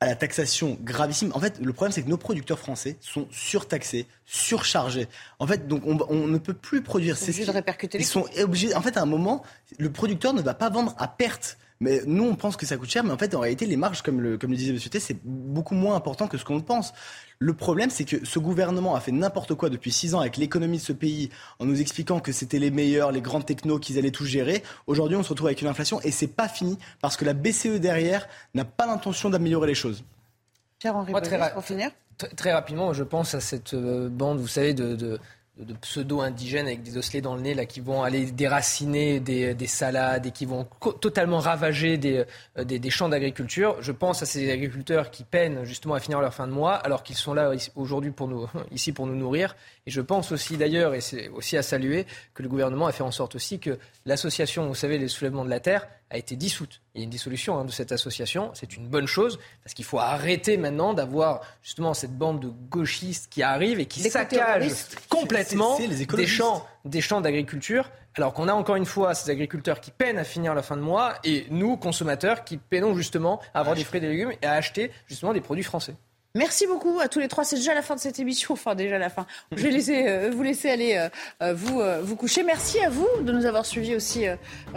à 0.01 0.07
la 0.07 0.15
taxation 0.15 0.78
gravissime. 0.82 1.32
En 1.35 1.40
fait, 1.40 1.59
le 1.61 1.73
problème, 1.73 1.93
c'est 1.93 2.03
que 2.03 2.09
nos 2.09 2.19
producteurs 2.19 2.59
français 2.59 2.97
sont 3.01 3.27
surtaxés, 3.31 4.07
surchargés. 4.24 5.09
En 5.40 5.47
fait, 5.47 5.66
donc, 5.66 5.82
on, 5.86 6.28
ne 6.28 6.39
peut 6.39 6.55
plus 6.55 6.82
produire. 6.82 7.16
Ils 7.16 7.19
sont 7.19 7.31
obligés 7.31 7.47
de 7.47 7.51
répercuter 7.51 7.99
Ils 7.99 8.05
sont 8.05 8.27
obligés. 8.40 8.74
En 8.74 8.82
fait, 8.82 8.97
à 8.97 9.03
un 9.03 9.07
moment, 9.07 9.43
le 9.78 9.90
producteur 9.90 10.35
ne 10.35 10.43
va 10.43 10.55
pas 10.55 10.70
vendre 10.70 10.95
à 10.99 11.09
perte. 11.09 11.59
Mais 11.80 12.00
nous, 12.06 12.24
on 12.24 12.34
pense 12.34 12.56
que 12.56 12.66
ça 12.66 12.76
coûte 12.76 12.90
cher, 12.90 13.05
mais 13.05 13.12
en 13.12 13.18
fait, 13.18 13.34
en 13.34 13.40
réalité, 13.40 13.64
les 13.66 13.76
marges, 13.76 14.02
comme 14.02 14.20
le, 14.20 14.36
comme 14.36 14.50
le 14.50 14.56
disait 14.56 14.72
M. 14.72 14.78
T, 14.78 14.98
c'est 14.98 15.18
beaucoup 15.24 15.74
moins 15.74 15.94
important 15.94 16.26
que 16.26 16.36
ce 16.36 16.44
qu'on 16.44 16.60
pense. 16.60 16.92
Le 17.38 17.55
problème, 17.55 17.88
c'est 17.88 18.05
que 18.05 18.24
ce 18.24 18.38
gouvernement 18.40 18.96
a 18.96 19.00
fait 19.00 19.12
n'importe 19.12 19.55
quoi 19.55 19.70
depuis 19.70 19.92
six 19.92 20.14
ans 20.14 20.20
avec 20.20 20.36
l'économie 20.36 20.78
de 20.78 20.82
ce 20.82 20.92
pays, 20.92 21.30
en 21.60 21.66
nous 21.66 21.80
expliquant 21.80 22.18
que 22.18 22.32
c'était 22.32 22.59
les 22.59 22.72
meilleurs, 22.72 23.12
les 23.12 23.20
grandes 23.20 23.46
technos, 23.46 23.78
qu'ils 23.78 23.96
allaient 23.96 24.10
tout 24.10 24.24
gérer. 24.24 24.64
Aujourd'hui, 24.88 25.16
on 25.16 25.22
se 25.22 25.28
retrouve 25.28 25.46
avec 25.46 25.62
une 25.62 25.68
inflation 25.68 26.00
et 26.02 26.10
c'est 26.10 26.26
pas 26.26 26.48
fini 26.48 26.78
parce 27.00 27.16
que 27.16 27.24
la 27.24 27.32
BCE 27.32 27.78
derrière 27.78 28.26
n'a 28.55 28.64
pas 28.64 28.86
l'intention 28.86 29.30
d'améliorer 29.30 29.68
les 29.68 29.74
choses. 29.74 30.05
Pierre-Henri 30.80 31.12
pour 31.55 31.64
finir 31.64 31.90
Très 32.36 32.52
rapidement, 32.52 32.92
je 32.92 33.05
pense 33.05 33.34
à 33.34 33.40
cette 33.40 33.74
euh, 33.74 34.09
bande, 34.09 34.40
vous 34.40 34.48
savez, 34.48 34.74
de 34.74 34.96
de 34.96 35.20
pseudo-indigènes 35.80 36.66
avec 36.66 36.82
des 36.82 36.97
osselets 36.97 37.20
dans 37.20 37.35
le 37.35 37.40
nez 37.40 37.55
là, 37.55 37.66
qui 37.66 37.80
vont 37.80 38.02
aller 38.02 38.26
déraciner 38.30 39.20
des, 39.20 39.55
des 39.55 39.66
salades 39.66 40.26
et 40.26 40.30
qui 40.30 40.47
vont 40.47 40.66
totalement 41.01 41.39
ravager 41.39 41.98
des, 41.98 42.24
euh, 42.56 42.64
des, 42.64 42.78
des 42.78 42.90
champs 42.90 43.09
d'agriculture. 43.09 43.76
Je 43.80 43.93
pense 43.93 44.22
à 44.22 44.26
ces 44.26 44.51
agriculteurs 44.51 45.10
qui 45.10 45.24
peinent 45.24 45.64
justement 45.64 45.94
à 45.94 46.01
finir 46.01 46.20
leur 46.20 46.35
fin 46.35 46.47
de 46.47 46.52
mois 46.52 46.74
alors 46.74 47.02
qu'ils 47.02 47.16
sont 47.16 47.35
là 47.35 47.52
aujourd'hui 47.76 48.10
pour 48.10 48.28
nous, 48.28 48.48
ici 48.70 48.93
pour 48.93 49.06
nous 49.06 49.16
nourrir. 49.16 49.56
Et 49.86 49.90
je 49.90 50.01
pense 50.01 50.32
aussi 50.32 50.56
d'ailleurs, 50.56 50.94
et 50.94 51.01
c'est 51.01 51.28
aussi 51.28 51.56
à 51.56 51.62
saluer, 51.62 52.06
que 52.35 52.43
le 52.43 52.48
gouvernement 52.48 52.86
a 52.86 52.93
fait 52.93 53.02
en 53.02 53.10
sorte 53.10 53.35
aussi 53.35 53.59
que 53.59 53.78
l'association, 54.06 54.66
vous 54.66 54.74
savez, 54.74 54.98
les 54.98 55.09
soulèvements 55.09 55.44
de 55.44 55.51
la 55.51 55.60
terre, 55.60 55.89
a 56.10 56.16
été 56.16 56.36
dissoute. 56.36 56.80
Il 56.94 57.01
y 57.01 57.02
a 57.02 57.05
une 57.05 57.10
dissolution 57.10 57.59
hein, 57.59 57.64
de 57.64 57.70
cette 57.70 57.93
association. 57.93 58.51
C'est 58.55 58.76
une 58.76 58.89
bonne 58.89 59.06
chose 59.06 59.39
parce 59.62 59.74
qu'il 59.74 59.85
faut 59.85 59.98
arrêter 59.98 60.56
maintenant 60.56 60.94
d'avoir 60.94 61.43
justement 61.62 61.94
cette 61.94 62.16
bande 62.16 62.40
de 62.40 62.48
gauchistes 62.48 63.28
qui 63.30 63.43
arrivent 63.43 63.80
et 63.80 63.86
qui 63.86 64.01
saccagent 64.01 64.70
complètement 65.09 65.78
des 65.78 66.26
champs, 66.26 66.66
des 66.85 67.01
champs 67.01 67.20
d'agriculture. 67.20 67.90
Alors 68.14 68.32
qu'on 68.32 68.48
a 68.48 68.52
encore 68.52 68.74
une 68.74 68.86
fois 68.86 69.14
ces 69.14 69.30
agriculteurs 69.30 69.80
qui 69.80 69.93
peinent 69.93 70.18
à 70.18 70.24
finir 70.24 70.52
la 70.52 70.62
fin 70.62 70.76
de 70.76 70.82
mois 70.82 71.14
et 71.22 71.47
nous, 71.51 71.76
consommateurs, 71.76 72.43
qui 72.43 72.56
peinons 72.56 72.97
justement 72.97 73.40
à 73.55 73.60
avoir 73.60 73.76
des 73.76 73.85
fruits 73.85 73.98
et 73.98 74.01
des 74.01 74.09
légumes 74.09 74.32
et 74.43 74.47
à 74.47 74.55
acheter 74.55 74.90
justement 75.06 75.32
des 75.32 75.40
produits 75.40 75.62
français. 75.62 75.94
Merci 76.34 76.66
beaucoup 76.66 77.00
à 77.00 77.09
tous 77.09 77.20
les 77.20 77.28
trois. 77.28 77.44
C'est 77.44 77.56
déjà 77.56 77.74
la 77.74 77.82
fin 77.82 77.94
de 77.94 78.00
cette 78.00 78.18
émission. 78.18 78.52
Enfin, 78.52 78.74
déjà 78.74 78.98
la 78.98 79.09
fin. 79.09 79.26
Je 79.52 79.66
vais 79.66 80.09
euh, 80.09 80.30
vous 80.30 80.42
laisser 80.42 80.68
aller 80.68 80.94
euh, 80.94 81.09
euh, 81.42 81.55
vous, 81.55 81.80
vous 82.02 82.16
coucher. 82.16 82.42
Merci 82.42 82.80
à 82.80 82.90
vous 82.90 83.09
de 83.22 83.32
nous 83.32 83.46
avoir 83.46 83.64
suivis 83.64 83.96
aussi 83.96 84.26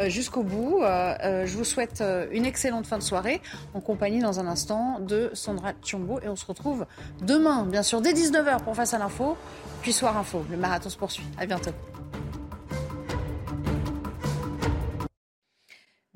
jusqu'au 0.08 0.44
bout. 0.44 0.80
je 0.82 1.56
vous 1.56 1.66
souhaite 1.66 2.04
une 2.32 2.46
excellente 2.46 2.88
fin 2.88 2.98
de 2.98 3.04
soirée 3.04 3.42
en 3.74 3.82
compagnie 3.82 4.20
dans 4.20 4.40
un 4.40 4.48
instant 4.48 5.00
de 5.00 5.30
Sandra 5.34 5.74
Thiombo. 5.74 6.20
Et 6.22 6.30
on 6.30 6.36
se 6.36 6.46
retrouve 6.46 6.86
demain, 7.22 7.66
bien 7.66 7.84
sûr, 7.84 8.02
dès 8.02 8.14
19h 8.14 8.64
pour 8.64 8.76
Face 8.76 8.94
à 8.94 8.98
l'info. 8.98 9.38
Puis 9.82 9.92
Soir 9.92 10.18
Info. 10.18 10.46
Le 10.50 10.58
marathon 10.58 10.90
se 10.90 10.98
poursuit. 10.98 11.26
À 11.38 11.46
bientôt. 11.46 11.72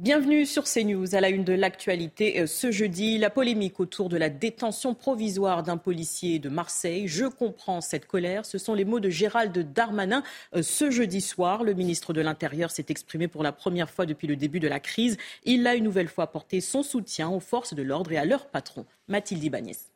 Bienvenue 0.05 0.45
sur 0.45 0.65
CNews. 0.65 1.15
À 1.15 1.19
la 1.19 1.29
une 1.29 1.43
de 1.43 1.53
l'actualité 1.53 2.39
euh, 2.39 2.45
ce 2.45 2.69
jeudi, 2.69 3.17
la 3.17 3.31
polémique 3.31 3.79
autour 3.79 4.07
de 4.07 4.17
la 4.17 4.29
détention 4.29 4.93
provisoire 4.93 5.63
d'un 5.63 5.77
policier 5.77 6.37
de 6.37 6.47
Marseille. 6.47 7.07
Je 7.07 7.25
comprends 7.25 7.81
cette 7.81 8.05
colère. 8.05 8.45
Ce 8.45 8.59
sont 8.59 8.75
les 8.75 8.85
mots 8.85 8.99
de 8.99 9.09
Gérald 9.09 9.73
Darmanin 9.73 10.21
euh, 10.55 10.61
ce 10.61 10.91
jeudi 10.91 11.21
soir. 11.21 11.63
Le 11.63 11.73
ministre 11.73 12.13
de 12.13 12.21
l'Intérieur 12.21 12.69
s'est 12.69 12.85
exprimé 12.89 13.27
pour 13.27 13.41
la 13.41 13.51
première 13.51 13.89
fois 13.89 14.05
depuis 14.05 14.27
le 14.27 14.35
début 14.35 14.59
de 14.59 14.67
la 14.67 14.79
crise. 14.79 15.17
Il 15.43 15.65
a 15.65 15.73
une 15.73 15.85
nouvelle 15.85 16.07
fois 16.07 16.25
apporté 16.25 16.61
son 16.61 16.83
soutien 16.83 17.27
aux 17.29 17.39
forces 17.39 17.73
de 17.73 17.81
l'ordre 17.81 18.11
et 18.11 18.17
à 18.19 18.25
leur 18.25 18.45
patron, 18.45 18.85
Mathilde 19.07 19.43
Ibanez. 19.43 19.94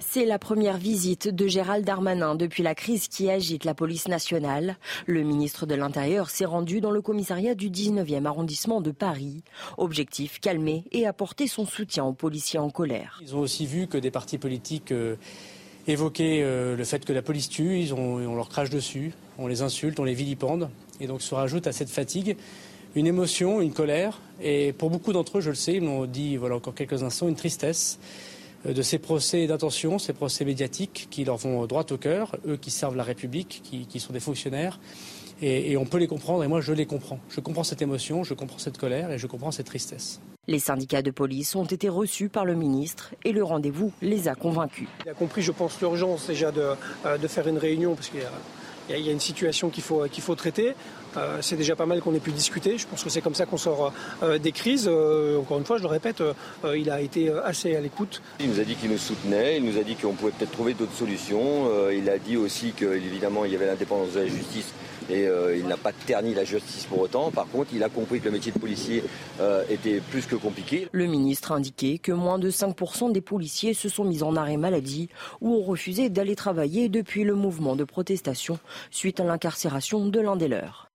C'est 0.00 0.24
la 0.24 0.38
première 0.38 0.78
visite 0.78 1.28
de 1.28 1.46
Gérald 1.46 1.84
Darmanin 1.84 2.34
depuis 2.34 2.62
la 2.62 2.74
crise 2.74 3.08
qui 3.08 3.30
agite 3.30 3.64
la 3.64 3.74
police 3.74 4.08
nationale. 4.08 4.76
Le 5.06 5.22
ministre 5.22 5.66
de 5.66 5.74
l'Intérieur 5.74 6.30
s'est 6.30 6.44
rendu 6.44 6.80
dans 6.80 6.90
le 6.90 7.00
commissariat 7.02 7.54
du 7.54 7.70
19e 7.70 8.24
arrondissement 8.24 8.80
de 8.80 8.90
Paris. 8.90 9.42
Objectif, 9.76 10.40
calmer 10.40 10.84
et 10.92 11.06
apporter 11.06 11.46
son 11.46 11.66
soutien 11.66 12.04
aux 12.04 12.12
policiers 12.12 12.58
en 12.58 12.70
colère. 12.70 13.20
Ils 13.22 13.34
ont 13.34 13.40
aussi 13.40 13.66
vu 13.66 13.86
que 13.86 13.98
des 13.98 14.10
partis 14.10 14.38
politiques... 14.38 14.92
Euh, 14.92 15.16
évoqué 15.90 16.42
le 16.42 16.84
fait 16.84 17.02
que 17.06 17.14
la 17.14 17.22
police 17.22 17.48
tue, 17.48 17.80
ils 17.80 17.94
ont, 17.94 18.16
on 18.16 18.36
leur 18.36 18.50
crache 18.50 18.68
dessus, 18.68 19.14
on 19.38 19.46
les 19.46 19.62
insulte, 19.62 19.98
on 19.98 20.04
les 20.04 20.12
vilipende. 20.12 20.68
Et 21.00 21.06
donc 21.06 21.22
se 21.22 21.34
rajoute 21.34 21.66
à 21.66 21.72
cette 21.72 21.88
fatigue 21.88 22.36
une 22.94 23.06
émotion, 23.06 23.60
une 23.60 23.72
colère, 23.72 24.20
et 24.42 24.72
pour 24.72 24.90
beaucoup 24.90 25.12
d'entre 25.12 25.38
eux, 25.38 25.40
je 25.40 25.50
le 25.50 25.56
sais, 25.56 25.74
ils 25.74 25.82
m'ont 25.82 26.06
dit 26.06 26.36
voilà 26.36 26.56
encore 26.56 26.74
quelques 26.74 27.02
instants, 27.02 27.28
une 27.28 27.36
tristesse 27.36 27.98
euh, 28.02 28.27
de 28.64 28.82
ces 28.82 28.98
procès 28.98 29.46
d'intention, 29.46 29.98
ces 29.98 30.12
procès 30.12 30.44
médiatiques 30.44 31.08
qui 31.10 31.24
leur 31.24 31.36
vont 31.36 31.66
droit 31.66 31.84
au 31.90 31.96
cœur, 31.96 32.36
eux 32.46 32.56
qui 32.56 32.70
servent 32.70 32.96
la 32.96 33.04
République, 33.04 33.62
qui, 33.62 34.00
sont 34.00 34.12
des 34.12 34.20
fonctionnaires. 34.20 34.80
Et, 35.40 35.72
et, 35.72 35.76
on 35.76 35.84
peut 35.84 35.98
les 35.98 36.08
comprendre, 36.08 36.42
et 36.42 36.48
moi 36.48 36.60
je 36.60 36.72
les 36.72 36.86
comprends. 36.86 37.20
Je 37.28 37.40
comprends 37.40 37.62
cette 37.62 37.80
émotion, 37.80 38.24
je 38.24 38.34
comprends 38.34 38.58
cette 38.58 38.76
colère 38.76 39.12
et 39.12 39.18
je 39.18 39.26
comprends 39.28 39.52
cette 39.52 39.66
tristesse. 39.66 40.20
Les 40.48 40.58
syndicats 40.58 41.02
de 41.02 41.12
police 41.12 41.54
ont 41.54 41.64
été 41.64 41.88
reçus 41.88 42.28
par 42.28 42.44
le 42.44 42.54
ministre 42.54 43.14
et 43.24 43.32
le 43.32 43.44
rendez-vous 43.44 43.92
les 44.02 44.26
a 44.26 44.34
convaincus. 44.34 44.88
Il 45.04 45.10
a 45.10 45.14
compris, 45.14 45.42
je 45.42 45.52
pense, 45.52 45.80
l'urgence 45.80 46.26
déjà 46.26 46.50
de, 46.50 46.72
euh, 47.06 47.18
de 47.18 47.28
faire 47.28 47.46
une 47.46 47.58
réunion, 47.58 47.94
parce 47.94 48.08
qu'il 48.08 48.20
y 48.20 48.24
a 48.24 48.32
il 48.96 49.04
y, 49.04 49.08
a 49.08 49.12
une 49.12 49.20
situation 49.20 49.68
qu'il 49.68 49.82
faut, 49.82 50.04
qu'il 50.08 50.22
faut 50.22 50.34
traiter. 50.34 50.74
Euh, 51.16 51.38
c'est 51.40 51.56
déjà 51.56 51.76
pas 51.76 51.86
mal 51.86 52.00
qu'on 52.00 52.14
ait 52.14 52.20
pu 52.20 52.32
discuter. 52.32 52.78
Je 52.78 52.86
pense 52.86 53.02
que 53.02 53.10
c'est 53.10 53.20
comme 53.20 53.34
ça 53.34 53.46
qu'on 53.46 53.56
sort 53.56 53.92
euh, 54.22 54.38
des 54.38 54.52
crises. 54.52 54.88
Euh, 54.90 55.38
encore 55.38 55.58
une 55.58 55.64
fois, 55.64 55.78
je 55.78 55.82
le 55.82 55.88
répète, 55.88 56.22
il 56.74 56.90
a 56.90 57.00
été 57.00 57.30
assez 57.44 57.74
à 57.76 57.80
l'écoute. 57.80 58.22
Il 58.40 58.50
nous 58.50 58.60
a 58.60 58.64
dit 58.64 58.74
qu'il 58.74 58.90
nous 58.90 58.98
soutenait, 58.98 59.56
il 59.56 59.64
nous 59.64 59.78
a 59.78 59.82
dit 59.82 59.94
qu'on 59.94 60.14
pouvait 60.14 60.32
peut-être 60.32 60.52
trouver 60.52 60.74
d'autres 60.74 60.94
solutions. 60.94 61.68
il 61.90 62.08
a 62.10 62.18
dit 62.18 62.36
aussi 62.36 62.72
qu'évidemment, 62.72 63.44
il 63.44 63.52
y 63.52 63.56
avait 63.56 63.66
l'indépendance 63.66 64.12
de 64.14 64.20
la 64.20 64.26
justice 64.26 64.72
et 65.10 65.26
il 65.56 65.66
n'a 65.66 65.76
pas 65.76 65.92
terni 65.92 66.34
la 66.34 66.44
justice 66.44 66.84
pour 66.84 67.00
autant. 67.00 67.30
Par 67.30 67.46
contre, 67.48 67.70
il 67.72 67.82
a 67.82 67.88
compris 67.88 68.20
que 68.20 68.26
le 68.26 68.32
métier 68.32 68.52
de 68.52 68.58
policier 68.58 69.02
était 69.70 70.00
plus 70.10 70.26
que 70.26 70.36
compliqué. 70.36 70.88
Le 70.92 71.06
ministre 71.06 71.52
a 71.52 71.56
indiqué 71.56 71.98
que 71.98 72.12
moins 72.12 72.38
de 72.38 72.50
5% 72.50 73.12
des 73.12 73.20
policiers 73.20 73.74
se 73.74 73.88
sont 73.88 74.04
mis 74.04 74.22
en 74.22 74.36
arrêt 74.36 74.56
maladie 74.56 75.08
ou 75.40 75.54
ont 75.54 75.62
refusé 75.62 76.10
d'aller 76.10 76.36
travailler 76.36 76.88
depuis 76.88 77.24
le 77.24 77.34
mouvement 77.34 77.76
de 77.76 77.84
protestation 77.84 78.58
suite 78.90 79.20
à 79.20 79.24
l'incarcération 79.24 80.06
de 80.06 80.20
l'un 80.20 80.36
des 80.36 80.48
leurs. 80.48 80.87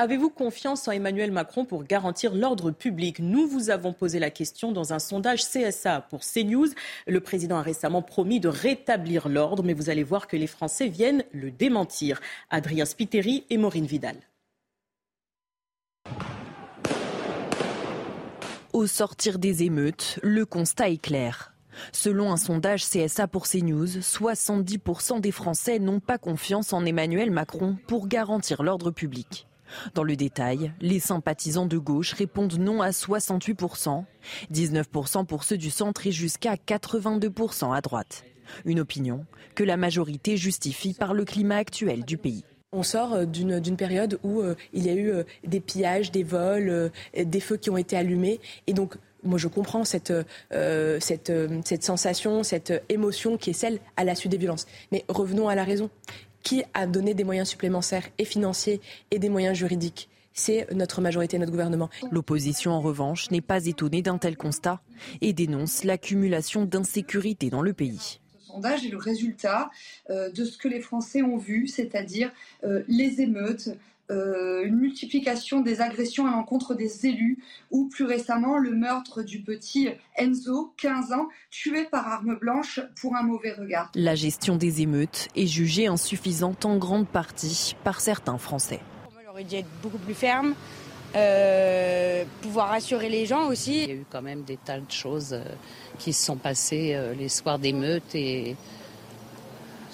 Avez-vous 0.00 0.30
confiance 0.30 0.88
en 0.88 0.92
Emmanuel 0.92 1.30
Macron 1.30 1.66
pour 1.66 1.84
garantir 1.84 2.34
l'ordre 2.34 2.70
public? 2.70 3.18
Nous 3.18 3.46
vous 3.46 3.68
avons 3.68 3.92
posé 3.92 4.18
la 4.18 4.30
question 4.30 4.72
dans 4.72 4.94
un 4.94 4.98
sondage 4.98 5.44
CSA 5.44 6.00
pour 6.00 6.20
CNews. 6.20 6.68
Le 7.06 7.20
président 7.20 7.58
a 7.58 7.62
récemment 7.62 8.00
promis 8.00 8.40
de 8.40 8.48
rétablir 8.48 9.28
l'ordre, 9.28 9.62
mais 9.62 9.74
vous 9.74 9.90
allez 9.90 10.02
voir 10.02 10.26
que 10.26 10.38
les 10.38 10.46
Français 10.46 10.88
viennent 10.88 11.22
le 11.32 11.50
démentir. 11.50 12.22
Adrien 12.48 12.86
Spiteri 12.86 13.44
et 13.50 13.58
Maureen 13.58 13.84
Vidal. 13.84 14.16
Au 18.72 18.86
sortir 18.86 19.38
des 19.38 19.64
émeutes, 19.64 20.18
le 20.22 20.46
constat 20.46 20.88
est 20.88 21.02
clair. 21.02 21.52
Selon 21.92 22.32
un 22.32 22.38
sondage 22.38 22.86
CSA 22.86 23.28
pour 23.28 23.46
CNews, 23.46 23.98
70% 23.98 25.20
des 25.20 25.30
Français 25.30 25.78
n'ont 25.78 26.00
pas 26.00 26.16
confiance 26.16 26.72
en 26.72 26.86
Emmanuel 26.86 27.30
Macron 27.30 27.76
pour 27.86 28.08
garantir 28.08 28.62
l'ordre 28.62 28.90
public. 28.90 29.46
Dans 29.94 30.02
le 30.02 30.16
détail, 30.16 30.72
les 30.80 31.00
sympathisants 31.00 31.66
de 31.66 31.78
gauche 31.78 32.12
répondent 32.12 32.58
non 32.58 32.82
à 32.82 32.90
68%, 32.90 34.04
19% 34.52 35.26
pour 35.26 35.44
ceux 35.44 35.58
du 35.58 35.70
centre 35.70 36.06
et 36.06 36.12
jusqu'à 36.12 36.54
82% 36.54 37.74
à 37.74 37.80
droite. 37.80 38.24
Une 38.64 38.80
opinion 38.80 39.26
que 39.54 39.64
la 39.64 39.76
majorité 39.76 40.36
justifie 40.36 40.94
par 40.94 41.14
le 41.14 41.24
climat 41.24 41.56
actuel 41.56 42.04
du 42.04 42.18
pays. 42.18 42.44
On 42.72 42.84
sort 42.84 43.14
euh, 43.14 43.24
d'une 43.24 43.76
période 43.76 44.20
où 44.22 44.40
euh, 44.40 44.54
il 44.72 44.86
y 44.86 44.90
a 44.90 44.94
eu 44.94 45.10
euh, 45.10 45.24
des 45.44 45.58
pillages, 45.58 46.12
des 46.12 46.22
vols, 46.22 46.92
des 47.16 47.40
feux 47.40 47.56
qui 47.56 47.68
ont 47.68 47.76
été 47.76 47.96
allumés. 47.96 48.38
Et 48.68 48.74
donc, 48.74 48.94
moi, 49.24 49.38
je 49.38 49.48
comprends 49.48 49.84
cette, 49.84 50.12
sensation, 51.80 52.42
cette 52.42 52.84
émotion 52.88 53.36
qui 53.36 53.50
est 53.50 53.54
celle 53.54 53.80
à 53.96 54.04
la 54.04 54.14
suite 54.14 54.30
des 54.30 54.38
violences. 54.38 54.66
Mais 54.92 55.04
revenons 55.08 55.48
à 55.48 55.54
la 55.54 55.64
raison 55.64 55.90
qui 56.42 56.62
a 56.74 56.86
donné 56.86 57.14
des 57.14 57.24
moyens 57.24 57.48
supplémentaires 57.48 58.08
et 58.18 58.24
financiers 58.24 58.80
et 59.10 59.18
des 59.18 59.28
moyens 59.28 59.56
juridiques 59.56 60.08
c'est 60.32 60.72
notre 60.72 61.00
majorité, 61.00 61.38
notre 61.38 61.50
gouvernement. 61.50 61.90
L'opposition, 62.10 62.72
en 62.72 62.80
revanche, 62.80 63.30
n'est 63.30 63.40
pas 63.40 63.66
étonnée 63.66 64.02
d'un 64.02 64.18
tel 64.18 64.36
constat 64.36 64.80
et 65.20 65.32
dénonce 65.32 65.84
l'accumulation 65.84 66.64
d'insécurité 66.64 67.50
dans 67.50 67.62
le 67.62 67.72
pays 67.72 68.20
Ce 68.38 68.52
sondage 68.52 68.86
est 68.86 68.90
le 68.90 68.96
résultat 68.96 69.70
euh, 70.08 70.30
de 70.30 70.44
ce 70.44 70.56
que 70.56 70.68
les 70.68 70.80
Français 70.80 71.22
ont 71.22 71.36
vu, 71.36 71.66
c'est-à-dire 71.66 72.32
euh, 72.64 72.82
les 72.88 73.20
émeutes, 73.20 73.70
euh, 74.10 74.64
une 74.64 74.76
multiplication 74.76 75.60
des 75.60 75.80
agressions 75.80 76.26
à 76.26 76.32
l'encontre 76.32 76.74
des 76.74 77.06
élus 77.06 77.38
ou 77.70 77.88
plus 77.88 78.04
récemment 78.04 78.58
le 78.58 78.72
meurtre 78.72 79.22
du 79.22 79.40
petit 79.40 79.88
Enzo, 80.16 80.74
15 80.78 81.12
ans, 81.12 81.28
tué 81.50 81.84
par 81.84 82.08
arme 82.08 82.36
blanche 82.36 82.80
pour 83.00 83.14
un 83.14 83.22
mauvais 83.22 83.52
regard. 83.52 83.90
La 83.94 84.16
gestion 84.16 84.56
des 84.56 84.82
émeutes 84.82 85.28
est 85.36 85.46
jugée 85.46 85.86
insuffisante 85.86 86.64
en 86.64 86.76
grande 86.76 87.06
partie 87.06 87.76
par 87.84 88.00
certains 88.00 88.38
Français. 88.38 88.80
On 89.26 89.30
aurait 89.30 89.44
dû 89.44 89.56
être 89.56 89.70
beaucoup 89.80 89.98
plus 89.98 90.14
ferme, 90.14 90.54
euh, 91.14 92.24
pouvoir 92.42 92.70
rassurer 92.70 93.08
les 93.08 93.26
gens 93.26 93.46
aussi. 93.46 93.84
Il 93.84 93.88
y 93.88 93.92
a 93.92 93.94
eu 93.94 94.06
quand 94.10 94.22
même 94.22 94.42
des 94.42 94.56
tas 94.56 94.80
de 94.80 94.90
choses 94.90 95.34
euh, 95.34 95.44
qui 95.98 96.12
se 96.12 96.24
sont 96.24 96.36
passées 96.36 96.98
les 97.16 97.28
soirs 97.28 97.60
d'émeutes 97.60 98.14
et 98.14 98.56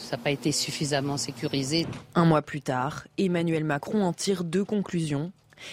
ça 0.06 0.16
n'a 0.16 0.22
pas 0.22 0.30
été 0.30 0.52
suffisamment 0.52 1.16
sécurisé. 1.16 1.86
Un 2.14 2.24
mois 2.24 2.42
plus 2.42 2.60
tard, 2.60 3.06
Emmanuel 3.18 3.64
Macron 3.64 4.04
en 4.04 4.12
tire 4.12 4.44
deux 4.44 4.64
conclusions. 4.64 5.32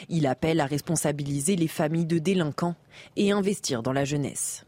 Il 0.09 0.25
appelle 0.25 0.59
à 0.59 0.65
responsabiliser 0.65 1.55
les 1.55 1.67
familles 1.67 2.07
de 2.07 2.17
délinquants 2.17 2.75
et 3.15 3.31
investir 3.31 3.83
dans 3.83 3.93
la 3.93 4.05
jeunesse. 4.05 4.65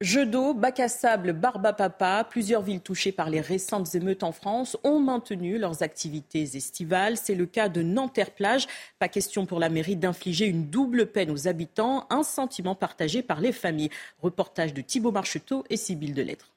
Jeux 0.00 0.24
d'eau, 0.26 0.54
bac 0.54 0.78
à 0.80 0.88
sable, 0.88 1.32
Barbapapa, 1.32 2.24
plusieurs 2.30 2.62
villes 2.62 2.80
touchées 2.80 3.10
par 3.12 3.28
les 3.28 3.40
récentes 3.40 3.94
émeutes 3.96 4.22
en 4.22 4.32
France 4.32 4.78
ont 4.84 5.00
maintenu 5.00 5.58
leurs 5.58 5.82
activités 5.82 6.56
estivales. 6.56 7.16
C'est 7.16 7.34
le 7.34 7.46
cas 7.46 7.68
de 7.68 7.82
Nanterre-Plage. 7.82 8.68
Pas 9.00 9.08
question 9.08 9.44
pour 9.44 9.58
la 9.58 9.68
mairie 9.68 9.96
d'infliger 9.96 10.46
une 10.46 10.70
double 10.70 11.06
peine 11.06 11.32
aux 11.32 11.48
habitants, 11.48 12.06
un 12.10 12.22
sentiment 12.22 12.76
partagé 12.76 13.22
par 13.22 13.40
les 13.40 13.52
familles. 13.52 13.90
Reportage 14.22 14.72
de 14.72 14.80
Thibault 14.80 15.12
Marcheteau 15.12 15.64
et 15.68 15.76
Sybille 15.76 16.12
Delettre 16.12 16.52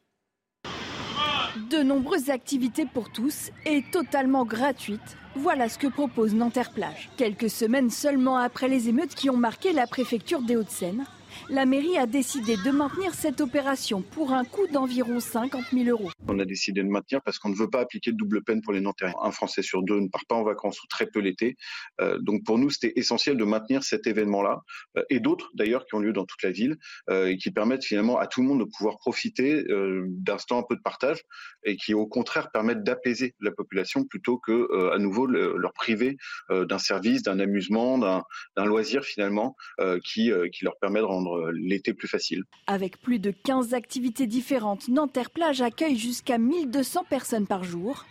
de 1.70 1.84
nombreuses 1.84 2.30
activités 2.30 2.86
pour 2.86 3.12
tous 3.12 3.52
et 3.66 3.84
totalement 3.92 4.46
gratuites. 4.46 5.18
Voilà 5.36 5.70
ce 5.70 5.78
que 5.78 5.88
propose 5.88 6.34
Nanterre 6.34 6.72
Plage. 6.74 7.10
Quelques 7.18 7.50
semaines 7.50 7.90
seulement 7.90 8.38
après 8.38 8.68
les 8.68 8.90
émeutes 8.90 9.16
qui 9.16 9.30
ont 9.30 9.38
marqué 9.38 9.72
la 9.72 9.88
préfecture 9.88 10.42
des 10.42 10.56
Hauts-de-Seine, 10.56 11.06
la 11.50 11.66
mairie 11.66 11.98
a 11.98 12.06
décidé 12.06 12.58
de 12.58 12.72
maintenir 12.72 13.14
cette 13.14 13.42
opération 13.42 14.02
pour 14.02 14.34
un 14.34 14.44
coût 14.44 14.68
d'environ 14.68 15.20
50 15.20 15.64
000 15.74 15.90
euros. 15.90 16.12
On 16.28 16.40
a 16.40 16.46
décidé 16.46 16.84
de 16.84 16.88
maintenir 16.88 17.22
parce 17.22 17.40
qu'on 17.40 17.50
ne 17.50 17.56
veut 17.56 17.70
pas 17.70 17.80
appliquer 17.82 18.12
de 18.12 18.18
double 18.18 18.44
peine 18.44 18.62
pour 18.62 18.74
les 18.74 18.82
Nantais. 18.82 19.12
Un 19.22 19.32
Français 19.32 19.62
sur 19.62 19.84
deux 19.84 20.00
ne 20.00 20.08
part 20.08 20.26
pas 20.28 20.36
en 20.36 20.44
vacances 20.44 20.82
ou 20.84 20.88
très 20.88 21.08
peu 21.08 21.20
l'été. 21.20 21.58
Euh, 22.00 22.18
donc 22.20 22.44
pour 22.44 22.58
nous, 22.58 22.70
c'était 22.70 22.94
essentiel 22.96 23.38
de 23.38 23.44
maintenir 23.44 23.84
cet 23.84 24.08
événement-là 24.08 24.62
euh, 24.98 25.04
et 25.10 25.20
d'autres 25.20 25.50
d'ailleurs 25.54 25.86
qui 25.86 25.96
ont 25.96 26.00
lieu 26.00 26.14
dans 26.14 26.26
toute 26.26 26.44
la 26.44 26.52
ville 26.52 26.78
euh, 27.10 27.28
et 27.28 27.38
qui 27.38 27.52
permettent 27.52 27.86
finalement 27.86 28.18
à 28.18 28.28
tout 28.28 28.42
le 28.42 28.48
monde 28.48 28.60
de 28.60 28.70
pouvoir 28.78 28.98
profiter 28.98 29.64
d'instants 30.08 30.60
un 30.60 30.64
peu 30.68 30.76
de 30.76 30.82
partage 30.82 31.22
et 31.66 31.76
qui 31.76 31.94
au 31.94 32.08
contraire 32.08 32.52
permettent 32.52 32.84
d'apaiser 32.84 33.36
la 33.40 33.52
population 33.52 34.06
plutôt 34.06 34.38
que 34.38 34.92
à 34.94 34.98
nouveau 34.98 35.26
leur 35.26 35.74
priver 35.74 36.18
d'un 36.50 36.78
service, 36.78 37.24
d'un 37.24 37.40
amusement, 37.40 37.98
d'un 37.98 38.66
loisir 38.66 39.04
finalement 39.04 39.56
qui, 40.04 40.32
qui 40.52 40.66
leur 40.66 40.78
permet 40.80 41.00
de 41.00 41.06
rendre 41.06 41.21
euh, 41.28 41.52
l'été 41.52 41.94
plus 41.94 42.08
facile. 42.08 42.44
Avec 42.68 42.98
plus 42.98 43.20
de 43.20 43.32
15 43.32 43.74
activités 43.74 44.28
différentes, 44.28 44.88
Nanterre 44.88 45.30
Plage 45.30 45.62
accueille 45.62 45.98
jusqu'à 45.98 46.38
1200 46.38 47.06
personnes 47.10 47.48
par 47.48 47.64
jour. 47.64 48.06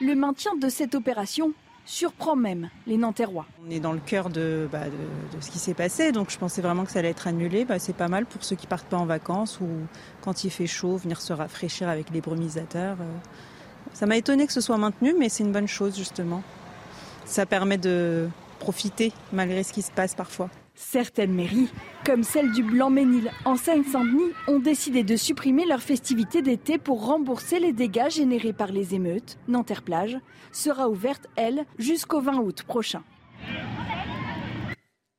Le 0.00 0.14
maintien 0.14 0.56
de 0.56 0.68
cette 0.68 0.94
opération 0.94 1.52
surprend 1.86 2.36
même 2.36 2.68
les 2.86 2.96
Nanterrois. 2.96 3.46
On 3.66 3.70
est 3.70 3.80
dans 3.80 3.92
le 3.92 4.00
cœur 4.00 4.28
de, 4.28 4.68
bah, 4.70 4.82
ce 5.40 5.50
qui 5.50 5.58
s'est 5.58 5.74
passé, 5.74 6.12
donc 6.12 6.30
je 6.30 6.36
pensais 6.36 6.60
vraiment 6.60 6.84
que 6.84 6.90
ça 6.90 6.98
allait 6.98 7.10
être 7.10 7.28
annulé. 7.28 7.64
Bah, 7.64 7.78
c'est 7.78 7.96
pas 7.96 8.08
mal 8.08 8.26
pour 8.26 8.44
ceux 8.44 8.56
qui 8.56 8.66
partent 8.66 8.88
pas 8.88 8.98
en 8.98 9.06
vacances 9.06 9.60
ou 9.60 9.68
quand 10.20 10.44
il 10.44 10.50
fait 10.50 10.66
chaud, 10.66 10.96
venir 10.96 11.20
se 11.20 11.32
rafraîchir 11.32 11.88
avec 11.88 12.10
les 12.10 12.20
brumisateurs. 12.20 12.98
Euh. 13.00 13.14
Ça 13.92 14.06
m'a 14.06 14.16
étonné 14.16 14.46
que 14.46 14.52
ce 14.52 14.60
soit 14.60 14.76
maintenu, 14.76 15.14
mais 15.16 15.28
c'est 15.28 15.44
une 15.44 15.52
bonne 15.52 15.68
chose 15.68 15.96
justement. 15.96 16.42
Ça 17.24 17.46
permet 17.46 17.78
de 17.78 18.28
profiter 18.58 19.12
malgré 19.32 19.62
ce 19.62 19.72
qui 19.72 19.82
se 19.82 19.92
passe 19.92 20.14
parfois. 20.14 20.50
Certaines 20.78 21.32
mairies, 21.32 21.70
comme 22.04 22.22
celle 22.22 22.52
du 22.52 22.62
Blanc-Ménil 22.62 23.30
en 23.46 23.56
Seine-Saint-Denis, 23.56 24.32
ont 24.46 24.58
décidé 24.58 25.04
de 25.04 25.16
supprimer 25.16 25.64
leurs 25.64 25.80
festivités 25.80 26.42
d'été 26.42 26.76
pour 26.76 27.06
rembourser 27.06 27.58
les 27.58 27.72
dégâts 27.72 28.10
générés 28.10 28.52
par 28.52 28.70
les 28.70 28.94
émeutes. 28.94 29.38
Nanterre-Plage 29.48 30.18
sera 30.52 30.90
ouverte, 30.90 31.28
elle, 31.34 31.64
jusqu'au 31.78 32.20
20 32.20 32.40
août 32.40 32.62
prochain. 32.62 33.02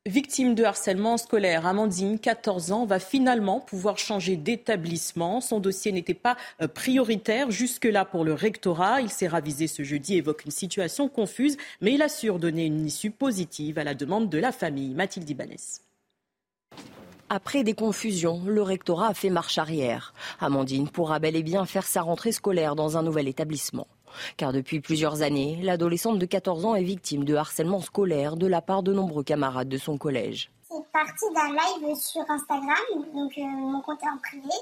Victime 0.08 0.54
de 0.54 0.64
harcèlement 0.64 1.18
scolaire, 1.18 1.66
Amandine, 1.66 2.18
14 2.18 2.72
ans, 2.72 2.86
va 2.86 2.98
finalement 2.98 3.60
pouvoir 3.60 3.98
changer 3.98 4.38
d'établissement. 4.38 5.42
Son 5.42 5.60
dossier 5.60 5.92
n'était 5.92 6.14
pas 6.14 6.38
euh, 6.62 6.66
prioritaire 6.66 7.50
jusque-là 7.50 8.06
pour 8.06 8.24
le 8.24 8.32
rectorat. 8.32 9.02
Il 9.02 9.10
s'est 9.10 9.28
ravisé 9.28 9.66
ce 9.66 9.82
jeudi, 9.82 10.16
évoque 10.16 10.46
une 10.46 10.50
situation 10.50 11.10
confuse, 11.10 11.58
mais 11.82 11.92
il 11.92 12.00
assure 12.00 12.38
donner 12.38 12.64
une 12.64 12.86
issue 12.86 13.10
positive 13.10 13.78
à 13.78 13.84
la 13.84 13.92
demande 13.92 14.30
de 14.30 14.38
la 14.38 14.50
famille. 14.50 14.94
Mathilde 14.94 15.28
Ibanez. 15.28 15.56
Après 17.28 17.62
des 17.62 17.74
confusions, 17.74 18.40
le 18.46 18.62
rectorat 18.62 19.08
a 19.08 19.14
fait 19.14 19.28
marche 19.28 19.58
arrière. 19.58 20.14
Amandine 20.40 20.88
pourra 20.88 21.18
bel 21.18 21.36
et 21.36 21.42
bien 21.42 21.66
faire 21.66 21.86
sa 21.86 22.00
rentrée 22.00 22.32
scolaire 22.32 22.76
dans 22.76 22.96
un 22.96 23.02
nouvel 23.02 23.28
établissement. 23.28 23.86
Car 24.36 24.52
depuis 24.52 24.80
plusieurs 24.80 25.22
années, 25.22 25.58
l'adolescente 25.62 26.18
de 26.18 26.26
14 26.26 26.64
ans 26.64 26.74
est 26.74 26.82
victime 26.82 27.24
de 27.24 27.34
harcèlement 27.34 27.80
scolaire 27.80 28.36
de 28.36 28.46
la 28.46 28.60
part 28.60 28.82
de 28.82 28.92
nombreux 28.92 29.24
camarades 29.24 29.68
de 29.68 29.78
son 29.78 29.98
collège. 29.98 30.50
C'est 30.68 30.92
parti 30.92 31.24
d'un 31.34 31.48
live 31.48 31.96
sur 31.96 32.22
Instagram, 32.28 33.04
donc 33.14 33.32
euh, 33.38 33.42
mon 33.42 33.80
compte 33.80 34.02
est 34.02 34.08
en 34.08 34.18
privé, 34.18 34.54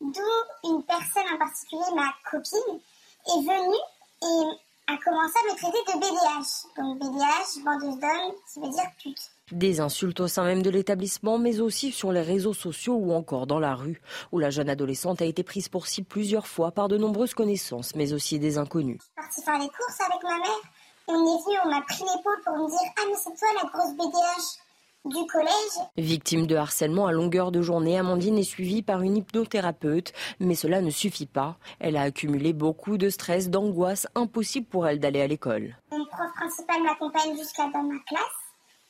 d'où 0.00 0.70
une 0.70 0.82
personne 0.82 1.24
en 1.34 1.38
particulier, 1.38 1.94
ma 1.94 2.12
copine, 2.30 2.80
est 3.26 3.40
venue 3.40 3.82
et 4.22 4.92
a 4.92 4.96
commencé 5.04 5.34
à 5.38 5.52
me 5.52 5.56
traiter 5.56 5.78
de 5.86 5.98
BDH. 5.98 6.76
Donc 6.76 6.98
BDH, 6.98 7.64
bandeuse 7.64 8.00
d'hommes, 8.00 8.34
ça 8.46 8.60
veut 8.60 8.70
dire 8.70 8.90
pute. 9.02 9.30
Des 9.52 9.80
insultes 9.80 10.20
au 10.20 10.28
sein 10.28 10.44
même 10.44 10.62
de 10.62 10.70
l'établissement, 10.70 11.38
mais 11.38 11.60
aussi 11.60 11.90
sur 11.90 12.12
les 12.12 12.20
réseaux 12.20 12.52
sociaux 12.52 12.94
ou 12.94 13.12
encore 13.12 13.46
dans 13.46 13.58
la 13.58 13.74
rue, 13.74 14.00
où 14.32 14.38
la 14.38 14.50
jeune 14.50 14.68
adolescente 14.68 15.22
a 15.22 15.24
été 15.24 15.42
prise 15.42 15.68
pour 15.68 15.86
cible 15.86 16.06
plusieurs 16.06 16.46
fois 16.46 16.70
par 16.70 16.88
de 16.88 16.98
nombreuses 16.98 17.34
connaissances, 17.34 17.94
mais 17.94 18.12
aussi 18.12 18.38
des 18.38 18.58
inconnus. 18.58 18.98
Je 19.00 19.04
suis 19.04 19.14
partie 19.14 19.42
faire 19.42 19.58
les 19.58 19.68
courses 19.68 20.00
avec 20.00 20.22
ma 20.22 20.36
mère. 20.36 20.62
On 21.06 21.14
est 21.14 21.44
venu, 21.44 21.56
on 21.64 21.70
m'a 21.70 21.80
pris 21.82 22.02
l'épaule 22.02 22.40
pour 22.44 22.56
me 22.58 22.68
dire 22.68 22.92
Ah, 22.98 23.02
mais 23.08 23.16
c'est 23.16 23.38
toi 23.38 23.48
la 23.62 23.68
grosse 23.70 23.94
BDH 23.94 24.68
du 25.04 25.26
collège. 25.26 25.88
Victime 25.96 26.46
de 26.46 26.56
harcèlement 26.56 27.06
à 27.06 27.12
longueur 27.12 27.50
de 27.50 27.62
journée, 27.62 27.98
Amandine 27.98 28.38
est 28.38 28.42
suivie 28.42 28.82
par 28.82 29.02
une 29.02 29.16
hypnothérapeute, 29.16 30.12
mais 30.40 30.54
cela 30.54 30.82
ne 30.82 30.90
suffit 30.90 31.26
pas. 31.26 31.56
Elle 31.80 31.96
a 31.96 32.02
accumulé 32.02 32.52
beaucoup 32.52 32.98
de 32.98 33.08
stress, 33.08 33.48
d'angoisse, 33.48 34.06
impossible 34.14 34.66
pour 34.66 34.86
elle 34.86 35.00
d'aller 35.00 35.22
à 35.22 35.26
l'école. 35.26 35.76
Mon 35.90 36.04
prof 36.04 36.32
principal 36.36 36.82
m'accompagne 36.82 37.36
jusqu'à 37.36 37.68
dans 37.72 37.82
ma 37.82 37.98
classe. 38.06 38.47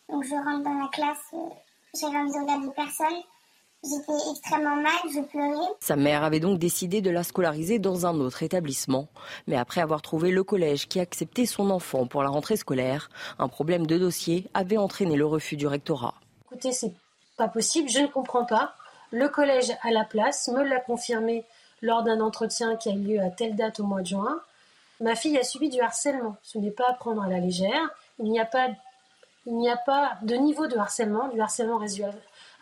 Donc 0.09 0.25
je 0.25 0.35
rentre 0.35 0.65
dans 0.65 0.79
la 0.79 0.89
classe, 0.89 1.19
euh, 1.35 1.39
j'avais 1.95 2.17
envie 2.17 2.33
de 2.33 2.39
regarder 2.39 2.69
personne. 2.75 3.23
J'étais 3.85 4.31
extrêmement 4.33 4.77
mal, 4.77 4.99
je 5.05 5.21
pleurais. 5.21 5.69
Sa 5.79 5.95
mère 5.95 6.25
avait 6.25 6.41
donc 6.41 6.59
décidé 6.59 7.01
de 7.01 7.11
la 7.11 7.23
scolariser 7.23 7.79
dans 7.79 8.07
un 8.07 8.19
autre 8.19 8.43
établissement. 8.43 9.07
Mais 9.47 9.57
après 9.57 9.81
avoir 9.81 10.03
trouvé 10.03 10.33
le 10.33 10.43
collège 10.43 10.89
qui 10.89 10.99
acceptait 10.99 11.47
son 11.47 11.71
enfant 11.71 12.07
pour 12.07 12.25
la 12.25 12.29
rentrée 12.29 12.57
scolaire, 12.57 13.09
un 13.39 13.47
problème 13.47 13.87
de 13.87 13.97
dossier 13.97 14.49
avait 14.53 14.79
entraîné 14.79 15.15
le 15.15 15.27
refus 15.27 15.57
du 15.57 15.69
rectorat. 15.69 16.15
Écoutez, 16.47 16.73
c'est 16.73 16.93
pas 17.37 17.47
possible, 17.47 17.89
je 17.89 18.01
ne 18.01 18.09
comprends 18.09 18.45
pas. 18.45 18.75
Le 19.13 19.29
collège 19.29 19.71
à 19.83 19.93
la 19.93 20.05
place 20.05 20.49
me 20.49 20.65
l'a 20.65 20.81
confirmé 20.81 21.45
lors 21.81 22.03
d'un 22.03 22.21
entretien 22.21 22.77
qui 22.77 22.89
a 22.89 22.93
eu 22.93 22.99
lieu 22.99 23.21
à 23.21 23.31
telle 23.31 23.55
date 23.55 23.79
au 23.79 23.85
mois 23.85 24.03
de 24.03 24.07
juin. 24.07 24.41
Ma 25.01 25.15
fille 25.15 25.39
a 25.39 25.45
subi 25.45 25.69
du 25.69 25.81
harcèlement. 25.81 26.37
Ce 26.43 26.59
n'est 26.59 26.73
pas 26.73 26.91
à 26.91 26.95
prendre 26.95 27.23
à 27.23 27.29
la 27.29 27.39
légère. 27.39 27.91
Il 28.19 28.29
n'y 28.29 28.41
a 28.41 28.45
pas 28.45 28.69
il 29.49 29.57
n'y 29.57 29.71
a 29.71 29.79
pas 29.79 30.19
de 30.23 30.35
niveau 30.35 30.67
de 30.67 30.77
harcèlement, 30.77 31.29
du 31.29 31.41
harcèlement 31.41 31.79
résiduel 31.79 32.13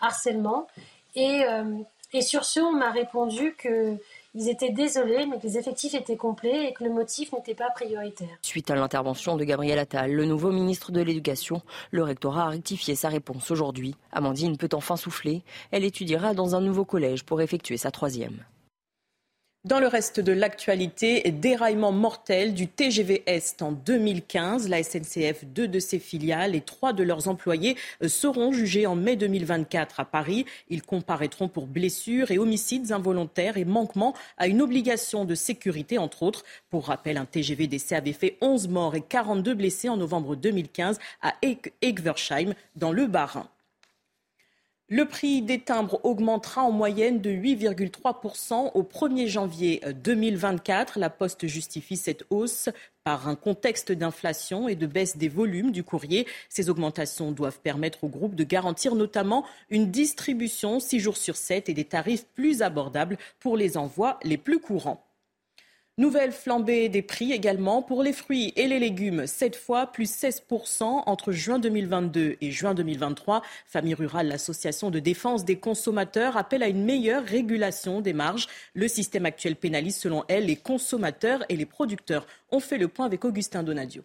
harcèlement. 0.01 0.69
Et, 1.17 1.45
euh, 1.45 1.79
et 2.13 2.23
sur 2.23 2.45
ce, 2.45 2.61
on 2.61 2.73
m'a 2.73 2.91
répondu 2.91 3.57
qu'ils 3.61 4.49
étaient 4.49 4.71
désolés, 4.71 5.27
mais 5.27 5.39
que 5.39 5.47
les 5.47 5.59
effectifs 5.59 5.95
étaient 5.95 6.17
complets 6.17 6.69
et 6.69 6.73
que 6.73 6.85
le 6.85 6.91
motif 6.91 7.33
n'était 7.33 7.55
pas 7.55 7.71
prioritaire. 7.71 8.39
Suite 8.43 8.71
à 8.71 8.77
l'intervention 8.77 9.37
de 9.37 9.45
Gabriel 9.45 9.79
Attal, 9.79 10.13
le 10.13 10.25
nouveau 10.27 10.53
ministre 10.53 10.93
de 10.93 11.01
l'Éducation, 11.01 11.61
le 11.91 12.05
rectorat 12.05 12.45
a 12.45 12.49
rectifié 12.51 12.95
sa 12.95 13.09
réponse 13.09 13.51
aujourd'hui. 13.51 13.97
Amandine 14.13 14.57
peut 14.57 14.69
enfin 14.73 14.97
souffler. 14.97 15.43
Elle 15.73 15.85
étudiera 15.85 16.35
dans 16.35 16.55
un 16.55 16.61
nouveau 16.61 16.85
collège 16.85 17.25
pour 17.25 17.41
effectuer 17.41 17.79
sa 17.79 17.91
troisième. 17.91 18.45
Dans 19.67 19.81
le 19.81 19.89
reste 19.89 20.21
de 20.21 20.31
l'actualité, 20.31 21.29
déraillement 21.33 21.91
mortel 21.91 22.55
du 22.55 22.69
TGV 22.69 23.25
Est 23.27 23.63
en 23.63 23.73
2015. 23.73 24.69
La 24.69 24.81
SNCF, 24.81 25.45
deux 25.45 25.67
de 25.67 25.81
ses 25.81 25.99
filiales 25.99 26.55
et 26.55 26.61
trois 26.61 26.93
de 26.93 27.03
leurs 27.03 27.27
employés 27.27 27.77
seront 28.07 28.53
jugés 28.53 28.87
en 28.87 28.95
mai 28.95 29.17
2024 29.17 29.99
à 29.99 30.05
Paris. 30.05 30.47
Ils 30.69 30.83
comparaîtront 30.83 31.49
pour 31.49 31.67
blessures 31.67 32.31
et 32.31 32.39
homicides 32.39 32.93
involontaires 32.93 33.57
et 33.57 33.65
manquement 33.65 34.15
à 34.39 34.47
une 34.47 34.63
obligation 34.63 35.25
de 35.25 35.35
sécurité, 35.35 35.99
entre 35.99 36.23
autres. 36.23 36.45
Pour 36.71 36.87
rappel, 36.87 37.17
un 37.17 37.25
TGV 37.25 37.67
d'essai 37.67 37.97
avait 37.97 38.13
fait 38.13 38.37
11 38.43 38.69
morts 38.69 38.95
et 38.95 39.03
42 39.03 39.53
blessés 39.53 39.89
en 39.89 39.97
novembre 39.97 40.37
2015 40.37 41.01
à 41.23 41.35
Egversheim, 41.83 42.55
dans 42.77 42.93
le 42.93 43.09
Bas-Rhin. 43.09 43.49
Le 44.89 45.05
prix 45.05 45.43
des 45.43 45.59
timbres 45.59 45.99
augmentera 46.05 46.63
en 46.63 46.71
moyenne 46.71 47.21
de 47.21 47.31
8,3% 47.31 48.71
au 48.73 48.83
1er 48.85 49.27
janvier 49.27 49.83
2024. 49.97 51.01
La 51.01 51.11
Poste 51.11 51.49
justifie 51.49 51.97
cette 51.97 52.25
hausse 52.31 52.69
par 53.03 53.27
un 53.27 53.35
contexte 53.35 53.91
d'inflation 53.91 54.69
et 54.69 54.77
de 54.77 54.87
baisse 54.87 55.17
des 55.17 55.29
volumes 55.29 55.73
du 55.73 55.83
courrier. 55.83 56.25
Ces 56.49 56.71
augmentations 56.71 57.33
doivent 57.33 57.59
permettre 57.59 58.05
au 58.05 58.09
groupe 58.09 58.37
de 58.37 58.45
garantir 58.45 58.95
notamment 58.95 59.45
une 59.71 59.91
distribution 59.91 60.79
6 60.79 61.01
jours 61.01 61.17
sur 61.17 61.35
7 61.35 61.69
et 61.69 61.75
des 61.75 61.87
tarifs 61.87 62.29
plus 62.29 62.63
abordables 62.63 63.19
pour 63.41 63.57
les 63.57 63.77
envois 63.77 64.21
les 64.23 64.39
plus 64.39 64.61
courants. 64.61 65.06
Nouvelle 65.99 66.33
flambée 66.33 66.91
des 66.91 67.01
prix 67.01 67.33
également 67.33 67.81
pour 67.81 68.03
les 68.03 68.13
fruits 68.13 68.53
et 68.55 68.69
les 68.69 68.79
légumes. 68.79 69.27
Cette 69.27 69.57
fois, 69.57 69.87
plus 69.87 70.11
16% 70.15 70.83
entre 70.83 71.33
juin 71.33 71.59
2022 71.59 72.37
et 72.39 72.51
juin 72.51 72.75
2023. 72.75 73.41
Famille 73.65 73.95
Rurale, 73.95 74.29
l'association 74.29 74.91
de 74.91 74.99
défense 74.99 75.47
des 75.47 75.57
consommateurs, 75.57 76.37
appelle 76.37 76.63
à 76.63 76.69
une 76.69 76.85
meilleure 76.85 77.25
régulation 77.25 78.03
des 78.03 78.13
marges. 78.13 78.47
Le 78.75 78.89
système 78.89 79.25
actuel 79.25 79.57
pénalise, 79.57 79.97
selon 79.97 80.25
elle, 80.29 80.45
les 80.45 80.57
consommateurs 80.57 81.43
et 81.49 81.57
les 81.57 81.65
producteurs. 81.65 82.27
On 82.51 82.61
fait 82.61 82.77
le 82.77 82.89
point 82.89 83.07
avec 83.07 83.25
Augustin 83.25 83.63
Donadio. 83.63 84.03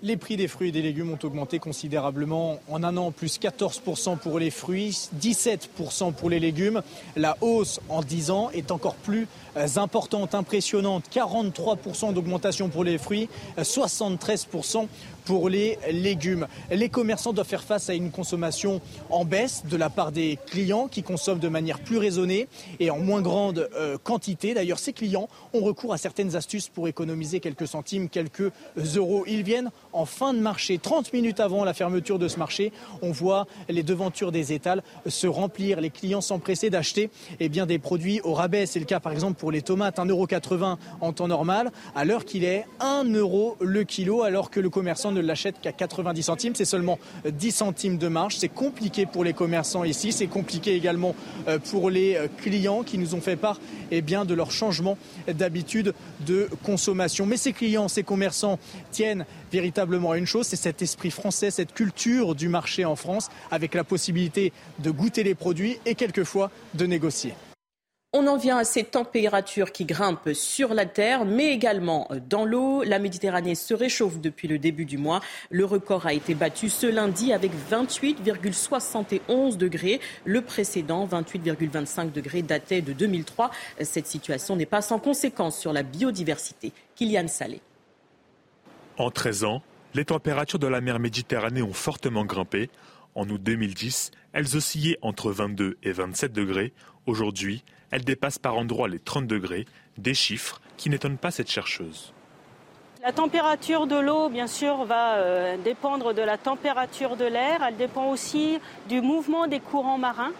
Les 0.00 0.16
prix 0.16 0.36
des 0.36 0.46
fruits 0.46 0.68
et 0.68 0.72
des 0.72 0.80
légumes 0.82 1.10
ont 1.10 1.26
augmenté 1.26 1.58
considérablement 1.58 2.60
en 2.68 2.84
un 2.84 2.96
an, 2.96 3.10
plus 3.10 3.40
14% 3.40 4.16
pour 4.16 4.38
les 4.38 4.50
fruits, 4.50 4.96
17% 5.20 6.12
pour 6.12 6.30
les 6.30 6.38
légumes. 6.38 6.82
La 7.16 7.36
hausse 7.40 7.80
en 7.88 8.02
10 8.02 8.30
ans 8.30 8.50
est 8.54 8.70
encore 8.70 8.94
plus 8.94 9.26
euh, 9.56 9.66
importante, 9.74 10.36
impressionnante. 10.36 11.06
43% 11.12 12.12
d'augmentation 12.12 12.68
pour 12.68 12.84
les 12.84 12.96
fruits, 12.96 13.28
73% 13.58 14.86
pour 15.28 15.50
les 15.50 15.76
légumes. 15.90 16.46
Les 16.70 16.88
commerçants 16.88 17.34
doivent 17.34 17.46
faire 17.46 17.62
face 17.62 17.90
à 17.90 17.94
une 17.94 18.10
consommation 18.10 18.80
en 19.10 19.26
baisse 19.26 19.62
de 19.66 19.76
la 19.76 19.90
part 19.90 20.10
des 20.10 20.38
clients 20.46 20.88
qui 20.88 21.02
consomment 21.02 21.38
de 21.38 21.48
manière 21.48 21.80
plus 21.80 21.98
raisonnée 21.98 22.48
et 22.80 22.88
en 22.88 22.98
moins 22.98 23.20
grande 23.20 23.68
euh, 23.76 23.98
quantité. 24.02 24.54
D'ailleurs, 24.54 24.78
ces 24.78 24.94
clients 24.94 25.28
ont 25.52 25.60
recours 25.60 25.92
à 25.92 25.98
certaines 25.98 26.34
astuces 26.34 26.70
pour 26.70 26.88
économiser 26.88 27.40
quelques 27.40 27.68
centimes, 27.68 28.08
quelques 28.08 28.50
euros. 28.96 29.24
Ils 29.26 29.42
viennent 29.42 29.70
en 29.92 30.06
fin 30.06 30.32
de 30.32 30.38
marché, 30.38 30.78
30 30.78 31.12
minutes 31.12 31.40
avant 31.40 31.62
la 31.62 31.74
fermeture 31.74 32.18
de 32.18 32.26
ce 32.26 32.38
marché. 32.38 32.72
On 33.02 33.10
voit 33.10 33.46
les 33.68 33.82
devantures 33.82 34.32
des 34.32 34.54
étals 34.54 34.82
se 35.06 35.26
remplir, 35.26 35.82
les 35.82 35.90
clients 35.90 36.22
s'empresser 36.22 36.70
d'acheter 36.70 37.10
eh 37.38 37.50
des 37.50 37.78
produits 37.78 38.22
au 38.24 38.32
rabais. 38.32 38.64
C'est 38.64 38.78
le 38.78 38.86
cas 38.86 38.98
par 38.98 39.12
exemple 39.12 39.38
pour 39.38 39.52
les 39.52 39.60
tomates, 39.60 39.98
1,80€ 39.98 40.78
en 41.02 41.12
temps 41.12 41.28
normal, 41.28 41.70
à 41.94 42.06
l'heure 42.06 42.24
qu'il 42.24 42.44
est 42.44 42.64
1 42.80 43.04
euro 43.12 43.58
le 43.60 43.84
kilo, 43.84 44.22
alors 44.22 44.50
que 44.50 44.60
le 44.60 44.70
commerçant 44.70 45.12
ne 45.12 45.17
l'achète 45.20 45.56
qu'à 45.60 45.72
90 45.72 46.22
centimes. 46.22 46.54
C'est 46.54 46.64
seulement 46.64 46.98
10 47.28 47.50
centimes 47.52 47.98
de 47.98 48.08
marge. 48.08 48.36
C'est 48.36 48.48
compliqué 48.48 49.06
pour 49.06 49.24
les 49.24 49.32
commerçants 49.32 49.84
ici. 49.84 50.12
C'est 50.12 50.26
compliqué 50.26 50.74
également 50.74 51.14
euh, 51.48 51.58
pour 51.58 51.90
les 51.90 52.16
euh, 52.16 52.28
clients 52.38 52.82
qui 52.82 52.98
nous 52.98 53.14
ont 53.14 53.20
fait 53.20 53.36
part 53.36 53.60
eh 53.90 54.02
bien, 54.02 54.24
de 54.24 54.34
leur 54.34 54.50
changement 54.50 54.98
d'habitude 55.26 55.94
de 56.26 56.48
consommation. 56.62 57.26
Mais 57.26 57.36
ces 57.36 57.52
clients, 57.52 57.88
ces 57.88 58.02
commerçants 58.02 58.58
tiennent 58.90 59.24
véritablement 59.52 60.12
à 60.12 60.18
une 60.18 60.26
chose, 60.26 60.46
c'est 60.46 60.56
cet 60.56 60.82
esprit 60.82 61.10
français, 61.10 61.50
cette 61.50 61.72
culture 61.72 62.34
du 62.34 62.48
marché 62.48 62.84
en 62.84 62.96
France, 62.96 63.28
avec 63.50 63.74
la 63.74 63.84
possibilité 63.84 64.52
de 64.78 64.90
goûter 64.90 65.22
les 65.22 65.34
produits 65.34 65.78
et 65.86 65.94
quelquefois 65.94 66.50
de 66.74 66.86
négocier. 66.86 67.34
On 68.14 68.26
en 68.26 68.38
vient 68.38 68.56
à 68.56 68.64
ces 68.64 68.84
températures 68.84 69.70
qui 69.70 69.84
grimpent 69.84 70.32
sur 70.32 70.72
la 70.72 70.86
Terre, 70.86 71.26
mais 71.26 71.52
également 71.52 72.08
dans 72.26 72.46
l'eau. 72.46 72.82
La 72.82 72.98
Méditerranée 72.98 73.54
se 73.54 73.74
réchauffe 73.74 74.18
depuis 74.18 74.48
le 74.48 74.58
début 74.58 74.86
du 74.86 74.96
mois. 74.96 75.20
Le 75.50 75.66
record 75.66 76.06
a 76.06 76.14
été 76.14 76.34
battu 76.34 76.70
ce 76.70 76.86
lundi 76.86 77.34
avec 77.34 77.52
28,71 77.70 79.58
degrés. 79.58 80.00
Le 80.24 80.40
précédent, 80.40 81.06
28,25 81.06 82.10
degrés, 82.10 82.40
datait 82.40 82.80
de 82.80 82.94
2003. 82.94 83.50
Cette 83.82 84.06
situation 84.06 84.56
n'est 84.56 84.64
pas 84.64 84.80
sans 84.80 84.98
conséquence 84.98 85.58
sur 85.58 85.74
la 85.74 85.82
biodiversité. 85.82 86.72
Kylian 86.94 87.28
Salé. 87.28 87.60
En 88.96 89.10
13 89.10 89.44
ans, 89.44 89.60
les 89.92 90.06
températures 90.06 90.58
de 90.58 90.66
la 90.66 90.80
mer 90.80 90.98
Méditerranée 90.98 91.60
ont 91.60 91.74
fortement 91.74 92.24
grimpé. 92.24 92.70
En 93.14 93.28
août 93.28 93.42
2010, 93.42 94.12
elles 94.32 94.56
oscillaient 94.56 94.96
entre 95.02 95.30
22 95.30 95.76
et 95.82 95.92
27 95.92 96.32
degrés. 96.32 96.72
Aujourd'hui, 97.04 97.64
elles 97.90 98.04
dépassent 98.04 98.38
par 98.38 98.56
endroits 98.56 98.88
les 98.88 98.98
30 98.98 99.26
degrés, 99.26 99.66
des 99.96 100.14
chiffres 100.14 100.60
qui 100.76 100.90
n'étonnent 100.90 101.18
pas 101.18 101.30
cette 101.30 101.50
chercheuse. 101.50 102.12
La 103.02 103.12
température 103.12 103.86
de 103.86 103.94
l'eau, 103.94 104.28
bien 104.28 104.48
sûr, 104.48 104.84
va 104.84 105.14
euh, 105.18 105.56
dépendre 105.56 106.14
de 106.14 106.22
la 106.22 106.36
température 106.36 107.16
de 107.16 107.24
l'air. 107.24 107.62
Elle 107.62 107.76
dépend 107.76 108.10
aussi 108.10 108.58
du 108.88 109.00
mouvement 109.00 109.46
des 109.46 109.60
courants 109.60 109.98
marins. 109.98 110.32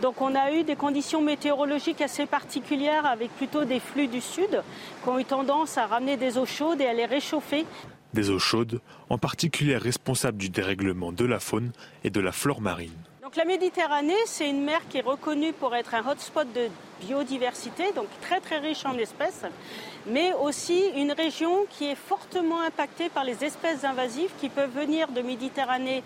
Donc 0.00 0.22
on 0.22 0.34
a 0.34 0.52
eu 0.52 0.64
des 0.64 0.74
conditions 0.74 1.20
météorologiques 1.20 2.00
assez 2.00 2.24
particulières 2.24 3.04
avec 3.04 3.30
plutôt 3.36 3.64
des 3.64 3.78
flux 3.78 4.06
du 4.06 4.22
sud 4.22 4.62
qui 5.02 5.08
ont 5.08 5.18
eu 5.18 5.24
tendance 5.26 5.76
à 5.76 5.86
ramener 5.86 6.16
des 6.16 6.38
eaux 6.38 6.46
chaudes 6.46 6.80
et 6.80 6.86
à 6.86 6.94
les 6.94 7.04
réchauffer. 7.04 7.66
Des 8.14 8.30
eaux 8.30 8.38
chaudes, 8.38 8.80
en 9.10 9.18
particulier 9.18 9.76
responsables 9.76 10.38
du 10.38 10.48
dérèglement 10.48 11.12
de 11.12 11.26
la 11.26 11.40
faune 11.40 11.72
et 12.04 12.10
de 12.10 12.20
la 12.20 12.32
flore 12.32 12.62
marine. 12.62 13.07
Donc 13.28 13.36
la 13.36 13.44
Méditerranée, 13.44 14.16
c'est 14.24 14.48
une 14.48 14.64
mer 14.64 14.80
qui 14.88 14.96
est 14.96 15.02
reconnue 15.02 15.52
pour 15.52 15.76
être 15.76 15.94
un 15.94 16.10
hotspot 16.10 16.50
de 16.50 16.68
biodiversité, 17.02 17.92
donc 17.94 18.06
très 18.22 18.40
très 18.40 18.56
riche 18.56 18.86
en 18.86 18.96
espèces, 18.96 19.42
mais 20.06 20.32
aussi 20.32 20.82
une 20.96 21.12
région 21.12 21.66
qui 21.68 21.90
est 21.90 21.94
fortement 21.94 22.62
impactée 22.62 23.10
par 23.10 23.24
les 23.24 23.44
espèces 23.44 23.84
invasives 23.84 24.30
qui 24.40 24.48
peuvent 24.48 24.74
venir 24.74 25.08
de 25.08 25.20
Méditerranée 25.20 26.02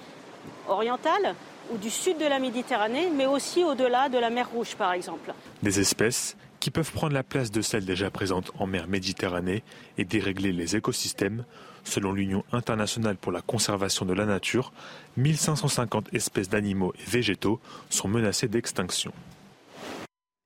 orientale 0.68 1.36
ou 1.72 1.78
du 1.78 1.90
sud 1.90 2.18
de 2.18 2.26
la 2.26 2.40
Méditerranée, 2.40 3.08
mais 3.14 3.26
aussi 3.26 3.62
au-delà 3.62 4.08
de 4.08 4.18
la 4.18 4.28
mer 4.28 4.48
Rouge 4.50 4.74
par 4.74 4.92
exemple. 4.92 5.32
Des 5.62 5.78
espèces 5.78 6.36
qui 6.58 6.72
peuvent 6.72 6.90
prendre 6.90 7.14
la 7.14 7.22
place 7.22 7.52
de 7.52 7.62
celles 7.62 7.84
déjà 7.84 8.10
présentes 8.10 8.50
en 8.58 8.66
mer 8.66 8.88
Méditerranée 8.88 9.62
et 9.96 10.04
dérégler 10.04 10.50
les 10.50 10.74
écosystèmes. 10.74 11.44
Selon 11.84 12.12
l'Union 12.12 12.44
internationale 12.52 13.16
pour 13.16 13.32
la 13.32 13.42
conservation 13.42 14.06
de 14.06 14.14
la 14.14 14.26
nature, 14.26 14.72
1550 15.16 16.14
espèces 16.14 16.48
d'animaux 16.48 16.92
et 16.94 17.10
végétaux 17.10 17.60
sont 17.90 18.08
menacées 18.08 18.48
d'extinction. 18.48 19.12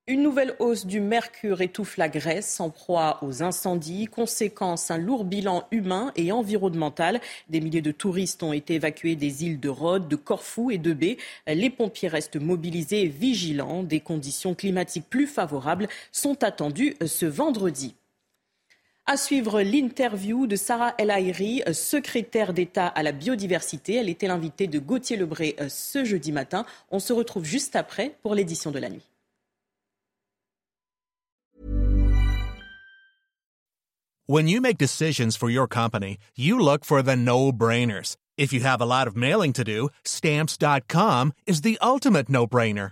Une 0.09 0.23
nouvelle 0.23 0.55
hausse 0.59 0.85
du 0.85 1.01
mercure 1.01 1.59
étouffe 1.59 1.97
la 1.97 2.07
Grèce 2.07 2.61
en 2.61 2.69
proie 2.69 3.19
aux 3.23 3.43
incendies. 3.43 4.05
Conséquence, 4.05 4.89
un 4.89 4.97
lourd 4.97 5.25
bilan 5.25 5.67
humain 5.71 6.13
et 6.15 6.31
environnemental. 6.31 7.19
Des 7.49 7.59
milliers 7.59 7.81
de 7.81 7.91
touristes 7.91 8.41
ont 8.41 8.53
été 8.53 8.75
évacués 8.75 9.17
des 9.17 9.43
îles 9.43 9.59
de 9.59 9.67
Rhodes, 9.67 10.07
de 10.07 10.15
Corfou 10.15 10.71
et 10.71 10.77
de 10.77 10.93
Bé. 10.93 11.17
Les 11.45 11.69
pompiers 11.69 12.07
restent 12.07 12.37
mobilisés 12.37 13.01
et 13.01 13.07
vigilants. 13.09 13.83
Des 13.83 13.99
conditions 13.99 14.55
climatiques 14.55 15.09
plus 15.09 15.27
favorables 15.27 15.89
sont 16.13 16.41
attendues 16.41 16.95
ce 17.05 17.25
vendredi. 17.25 17.93
À 19.09 19.15
suivre 19.15 19.61
l'interview 19.61 20.47
de 20.47 20.57
Sarah 20.57 20.93
El 20.97 21.11
Haïry, 21.11 21.63
secrétaire 21.71 22.53
d'État 22.53 22.87
à 22.87 23.03
la 23.03 23.13
biodiversité. 23.13 23.95
Elle 23.95 24.09
était 24.09 24.27
l'invitée 24.27 24.67
de 24.67 24.79
Gauthier 24.79 25.15
Lebré 25.15 25.55
euh, 25.61 25.69
ce 25.69 26.03
jeudi 26.03 26.33
matin. 26.33 26.65
On 26.91 26.99
se 26.99 27.13
retrouve 27.13 27.45
juste 27.45 27.77
après 27.77 28.17
pour 28.21 28.35
l'édition 28.35 28.69
de 28.69 28.79
la 28.79 28.89
nuit. 28.89 29.07
When 34.27 34.49
you 34.49 34.59
make 34.59 34.77
decisions 34.77 35.37
for 35.37 35.49
your 35.49 35.69
company, 35.69 36.17
you 36.35 36.59
look 36.59 36.83
for 36.83 37.01
the 37.01 37.15
no-brainers. 37.15 38.17
If 38.37 38.51
you 38.51 38.59
have 38.65 38.81
a 38.81 38.85
lot 38.85 39.07
of 39.07 39.15
mailing 39.15 39.53
to 39.53 39.63
do, 39.63 39.87
stamps.com 40.03 41.31
is 41.45 41.61
the 41.61 41.77
ultimate 41.81 42.27
no-brainer. 42.27 42.91